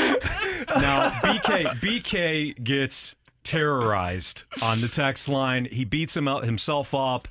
Now 0.68 1.10
BK 1.10 1.80
BK 1.80 2.64
gets 2.64 3.16
terrorized 3.50 4.44
on 4.62 4.82
the 4.82 4.88
text 4.88 5.28
line. 5.28 5.66
He 5.66 5.84
beats 5.86 6.16
him 6.16 6.28
out 6.28 6.44
himself 6.44 6.94
up. 6.94 7.28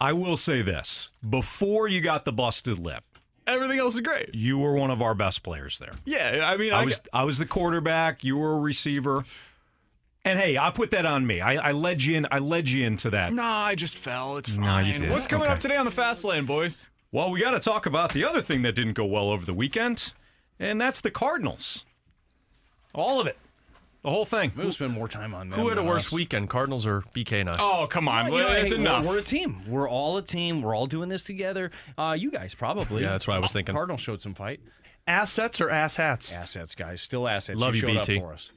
I 0.00 0.12
will 0.12 0.36
say 0.36 0.62
this: 0.62 1.08
before 1.28 1.88
you 1.88 2.00
got 2.00 2.24
the 2.24 2.32
busted 2.32 2.78
lip, 2.78 3.02
Everything 3.46 3.78
else 3.78 3.94
is 3.94 4.00
great. 4.00 4.34
you 4.34 4.58
were 4.58 4.72
one 4.74 4.90
of 4.90 5.00
our 5.00 5.14
best 5.14 5.42
players 5.42 5.78
there. 5.78 5.92
Yeah, 6.04 6.42
I 6.50 6.56
mean, 6.56 6.72
I 6.72 6.80
I, 6.80 6.84
was 6.84 7.00
I 7.12 7.24
was 7.24 7.38
the 7.38 7.46
quarterback. 7.46 8.22
You 8.24 8.36
were 8.36 8.54
a 8.54 8.58
receiver. 8.60 9.24
And 10.24 10.40
hey, 10.40 10.58
I 10.58 10.70
put 10.70 10.90
that 10.90 11.06
on 11.06 11.24
me. 11.24 11.40
I, 11.40 11.68
I 11.68 11.70
led 11.72 12.02
you 12.02 12.16
in. 12.16 12.26
I 12.32 12.40
led 12.40 12.68
you 12.68 12.84
into 12.84 13.10
that. 13.10 13.32
Nah, 13.32 13.44
I 13.66 13.76
just 13.76 13.96
fell. 13.96 14.38
It's 14.38 14.48
fine. 14.50 14.60
No, 14.60 14.78
you 14.80 14.98
did. 14.98 15.10
What's 15.10 15.28
coming 15.28 15.44
Okay. 15.44 15.52
up 15.52 15.60
today 15.60 15.76
on 15.76 15.84
the 15.84 15.92
fast 15.92 16.24
lane, 16.24 16.46
boys? 16.46 16.90
Well, 17.12 17.30
we 17.30 17.40
got 17.40 17.52
to 17.52 17.60
talk 17.60 17.86
about 17.86 18.12
the 18.12 18.24
other 18.24 18.42
thing 18.42 18.62
that 18.62 18.74
didn't 18.74 18.94
go 18.94 19.04
well 19.04 19.30
over 19.30 19.46
the 19.46 19.54
weekend, 19.54 20.12
and 20.58 20.80
that's 20.80 21.00
the 21.00 21.12
Cardinals. 21.12 21.84
All 22.92 23.20
of 23.20 23.28
it, 23.28 23.38
the 24.06 24.12
whole 24.12 24.24
thing. 24.24 24.52
We'll 24.56 24.70
spend 24.70 24.92
more 24.92 25.08
time 25.08 25.34
on 25.34 25.50
them. 25.50 25.58
Who 25.58 25.68
had 25.68 25.78
a 25.78 25.82
worse 25.82 26.06
us. 26.06 26.12
weekend, 26.12 26.48
Cardinals 26.48 26.86
or 26.86 27.02
BK 27.12 27.40
and 27.40 27.50
I? 27.50 27.56
Oh, 27.58 27.88
come 27.88 28.08
on. 28.08 28.30
Well, 28.30 28.40
you 28.40 28.40
know, 28.48 28.52
it's 28.54 28.70
hey, 28.70 28.78
we're- 28.78 28.80
enough. 28.80 29.04
We're, 29.04 29.18
a 29.18 29.22
team. 29.22 29.62
We're 29.68 29.88
all 29.90 30.16
a 30.16 30.22
team. 30.22 30.62
We're 30.62 30.76
all 30.76 30.86
doing 30.86 31.08
this 31.08 31.24
together. 31.24 31.72
Uh, 31.98 32.14
you 32.16 32.30
guys 32.30 32.54
probably. 32.54 33.02
Yeah, 33.02 33.10
that's 33.10 33.26
what 33.26 33.36
I 33.36 33.40
was 33.40 33.50
thinking. 33.52 33.74
Cardinals 33.74 34.00
showed 34.00 34.20
some 34.20 34.32
fight. 34.34 34.60
Assets 35.08 35.60
or 35.60 35.70
ass 35.70 35.96
hats? 35.96 36.32
Assets, 36.32 36.74
guys. 36.76 37.00
Still 37.02 37.26
assets. 37.28 37.58
Love 37.60 37.74
you, 37.74 37.80
showed 37.80 37.88
BT. 37.94 38.18
up 38.18 38.24
for 38.24 38.32
us. 38.32 38.52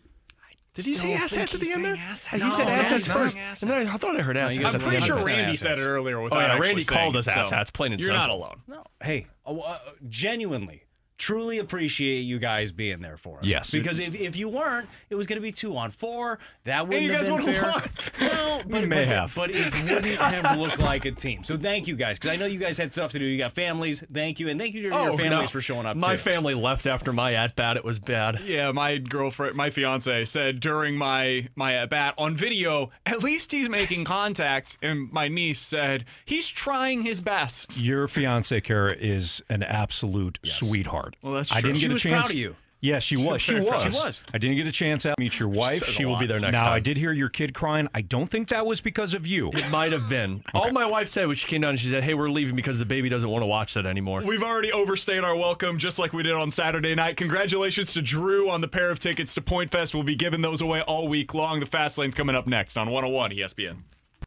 Did 0.75 0.85
he 0.85 0.93
say 0.93 0.99
Still 0.99 1.13
ass 1.17 1.29
think 1.31 1.39
hats 1.41 1.55
at 1.55 1.61
the 1.61 1.71
end 1.71 1.83
there? 1.85 1.95
saying 1.95 1.97
He 1.97 2.01
hats. 2.03 2.21
said 2.21 2.37
No, 2.65 2.69
ass 2.71 2.79
he's 2.79 2.89
hats 2.89 3.07
not 3.07 3.17
first. 3.17 3.33
saying 3.33 3.45
And 3.61 3.71
then 3.71 3.87
I 3.87 3.97
thought 3.97 4.15
I 4.15 4.21
heard 4.21 4.37
ass 4.37 4.55
you 4.55 4.61
hats. 4.61 4.75
guys 4.75 4.83
I'm 4.83 4.87
pretty 4.87 5.03
sure 5.05 5.15
never 5.15 5.27
said 5.29 5.35
Randy 5.35 5.51
ass 5.53 5.59
said 5.59 5.71
it 5.71 5.77
hats. 5.77 5.85
earlier 5.87 6.21
without 6.21 6.37
Oh, 6.37 6.39
yeah, 6.41 6.53
actually 6.53 6.67
Randy 6.67 6.83
called 6.85 7.15
us 7.17 7.27
ass 7.27 7.49
so 7.49 7.55
hats, 7.55 7.71
plain 7.71 7.91
and 7.93 8.01
simple, 8.03 8.15
You're 8.15 8.21
not 8.27 8.29
alone. 8.29 8.61
No. 8.67 8.83
Hey, 9.01 9.25
uh, 9.47 9.57
uh, 9.57 9.77
genuinely, 10.07 10.83
truly 11.19 11.59
appreciate 11.59 12.21
you 12.21 12.39
guys 12.39 12.71
being 12.71 13.01
there 13.01 13.17
for 13.17 13.39
us. 13.39 13.45
Yes. 13.45 13.69
Because 13.69 13.99
if, 13.99 14.15
if 14.15 14.35
you 14.37 14.49
weren't, 14.49 14.87
it 15.09 15.15
was 15.15 15.27
going 15.27 15.35
to 15.37 15.41
be 15.41 15.51
two 15.51 15.75
on 15.77 15.91
four. 15.91 16.39
That 16.63 16.87
wouldn't 16.87 17.03
you 17.03 17.11
have 17.11 17.27
guys 17.27 17.35
been 17.37 17.45
would've 17.45 17.61
fair. 17.61 17.71
won. 17.71 18.29
No, 18.39 18.61
but, 18.67 18.87
may 18.87 19.05
but, 19.05 19.07
have. 19.07 19.35
but 19.35 19.51
it 19.51 19.73
wouldn't 19.83 20.05
have 20.15 20.57
looked 20.57 20.79
like 20.79 21.05
a 21.05 21.11
team. 21.11 21.43
So 21.43 21.57
thank 21.57 21.87
you 21.87 21.95
guys, 21.95 22.17
because 22.17 22.33
I 22.33 22.37
know 22.37 22.45
you 22.45 22.57
guys 22.57 22.77
had 22.77 22.91
stuff 22.93 23.11
to 23.11 23.19
do. 23.19 23.25
You 23.25 23.37
got 23.37 23.51
families. 23.51 24.03
Thank 24.11 24.39
you, 24.39 24.49
and 24.49 24.59
thank 24.59 24.73
you 24.73 24.81
to 24.83 24.87
your 24.87 24.95
Oh, 24.97 25.17
families 25.17 25.31
no. 25.31 25.47
for 25.47 25.61
showing 25.61 25.85
up. 25.85 25.95
My 25.97 26.13
too. 26.15 26.21
family 26.21 26.53
left 26.55 26.87
after 26.87 27.11
my 27.13 27.33
at 27.33 27.55
bat. 27.55 27.75
It 27.77 27.83
was 27.83 27.99
bad. 27.99 28.39
Yeah, 28.45 28.71
my 28.71 28.97
girlfriend, 28.97 29.55
my 29.55 29.69
fiance 29.69 30.23
said 30.25 30.59
during 30.61 30.95
my 30.95 31.47
my 31.55 31.75
at 31.75 31.89
bat 31.89 32.13
on 32.17 32.35
video, 32.35 32.91
at 33.05 33.21
least 33.21 33.51
he's 33.51 33.69
making 33.69 34.05
contact, 34.05 34.77
and 34.81 35.11
my 35.11 35.27
niece 35.27 35.59
said 35.59 36.05
he's 36.25 36.47
trying 36.47 37.01
his 37.03 37.19
best. 37.21 37.77
Your 37.79 38.07
fiance 38.07 38.59
Kara 38.61 38.95
is 38.95 39.41
an 39.49 39.63
absolute 39.63 40.39
sweetheart. 40.45 41.08
Well, 41.21 41.33
that's 41.33 41.49
true. 41.49 41.57
I 41.57 41.61
didn't 41.61 41.77
She 41.77 41.81
get 41.83 41.91
a 41.91 41.93
was 41.93 42.01
chance. 42.01 42.27
proud 42.27 42.31
of 42.33 42.37
you. 42.39 42.55
Yeah, 42.81 42.99
she 42.99 43.17
was. 43.17 43.41
She 43.41 43.55
was. 43.59 43.81
She 43.81 43.89
was. 43.89 44.23
I 44.33 44.37
didn't 44.37 44.55
get 44.55 44.65
a 44.65 44.71
chance 44.71 45.03
to 45.03 45.13
meet 45.19 45.37
your 45.37 45.49
wife. 45.49 45.83
She 45.85 46.05
will 46.05 46.15
be 46.15 46.25
there 46.25 46.39
next 46.39 46.53
now, 46.53 46.63
time. 46.63 46.73
I 46.75 46.79
did 46.79 46.95
hear 46.95 47.11
your 47.11 47.27
kid 47.27 47.53
crying. 47.53 47.89
I 47.93 47.99
don't 47.99 48.27
think 48.27 48.47
that 48.49 48.65
was 48.65 48.79
because 48.79 49.13
of 49.13 49.27
you. 49.27 49.49
It 49.53 49.69
might 49.69 49.91
have 49.91 50.07
been. 50.07 50.45
All 50.53 50.71
my 50.71 50.85
wife 50.85 51.09
said 51.09 51.27
when 51.27 51.35
she 51.35 51.45
came 51.45 51.59
down, 51.59 51.75
she 51.75 51.89
said, 51.89 52.03
"Hey, 52.05 52.13
we're 52.13 52.29
leaving 52.29 52.55
because 52.55 52.79
the 52.79 52.85
baby 52.85 53.09
doesn't 53.09 53.27
want 53.29 53.41
to 53.41 53.47
watch 53.47 53.73
that 53.73 53.85
anymore." 53.85 54.21
We've 54.23 54.43
already 54.43 54.71
overstayed 54.71 55.25
our 55.25 55.35
welcome, 55.35 55.77
just 55.77 55.99
like 55.99 56.13
we 56.13 56.23
did 56.23 56.31
on 56.31 56.51
Saturday 56.51 56.95
night. 56.95 57.17
Congratulations 57.17 57.91
to 57.95 58.01
Drew 58.01 58.49
on 58.49 58.61
the 58.61 58.69
pair 58.69 58.89
of 58.89 58.99
tickets 58.99 59.33
to 59.33 59.41
Point 59.41 59.71
Fest. 59.71 59.93
We'll 59.93 60.03
be 60.03 60.15
giving 60.15 60.41
those 60.41 60.61
away 60.61 60.79
all 60.81 61.09
week 61.09 61.33
long. 61.33 61.59
The 61.59 61.65
Fast 61.65 61.97
Lane's 61.97 62.15
coming 62.15 62.35
up 62.37 62.47
next 62.47 62.77
on 62.77 62.87
101 62.91 63.31
ESPN. 63.31 63.79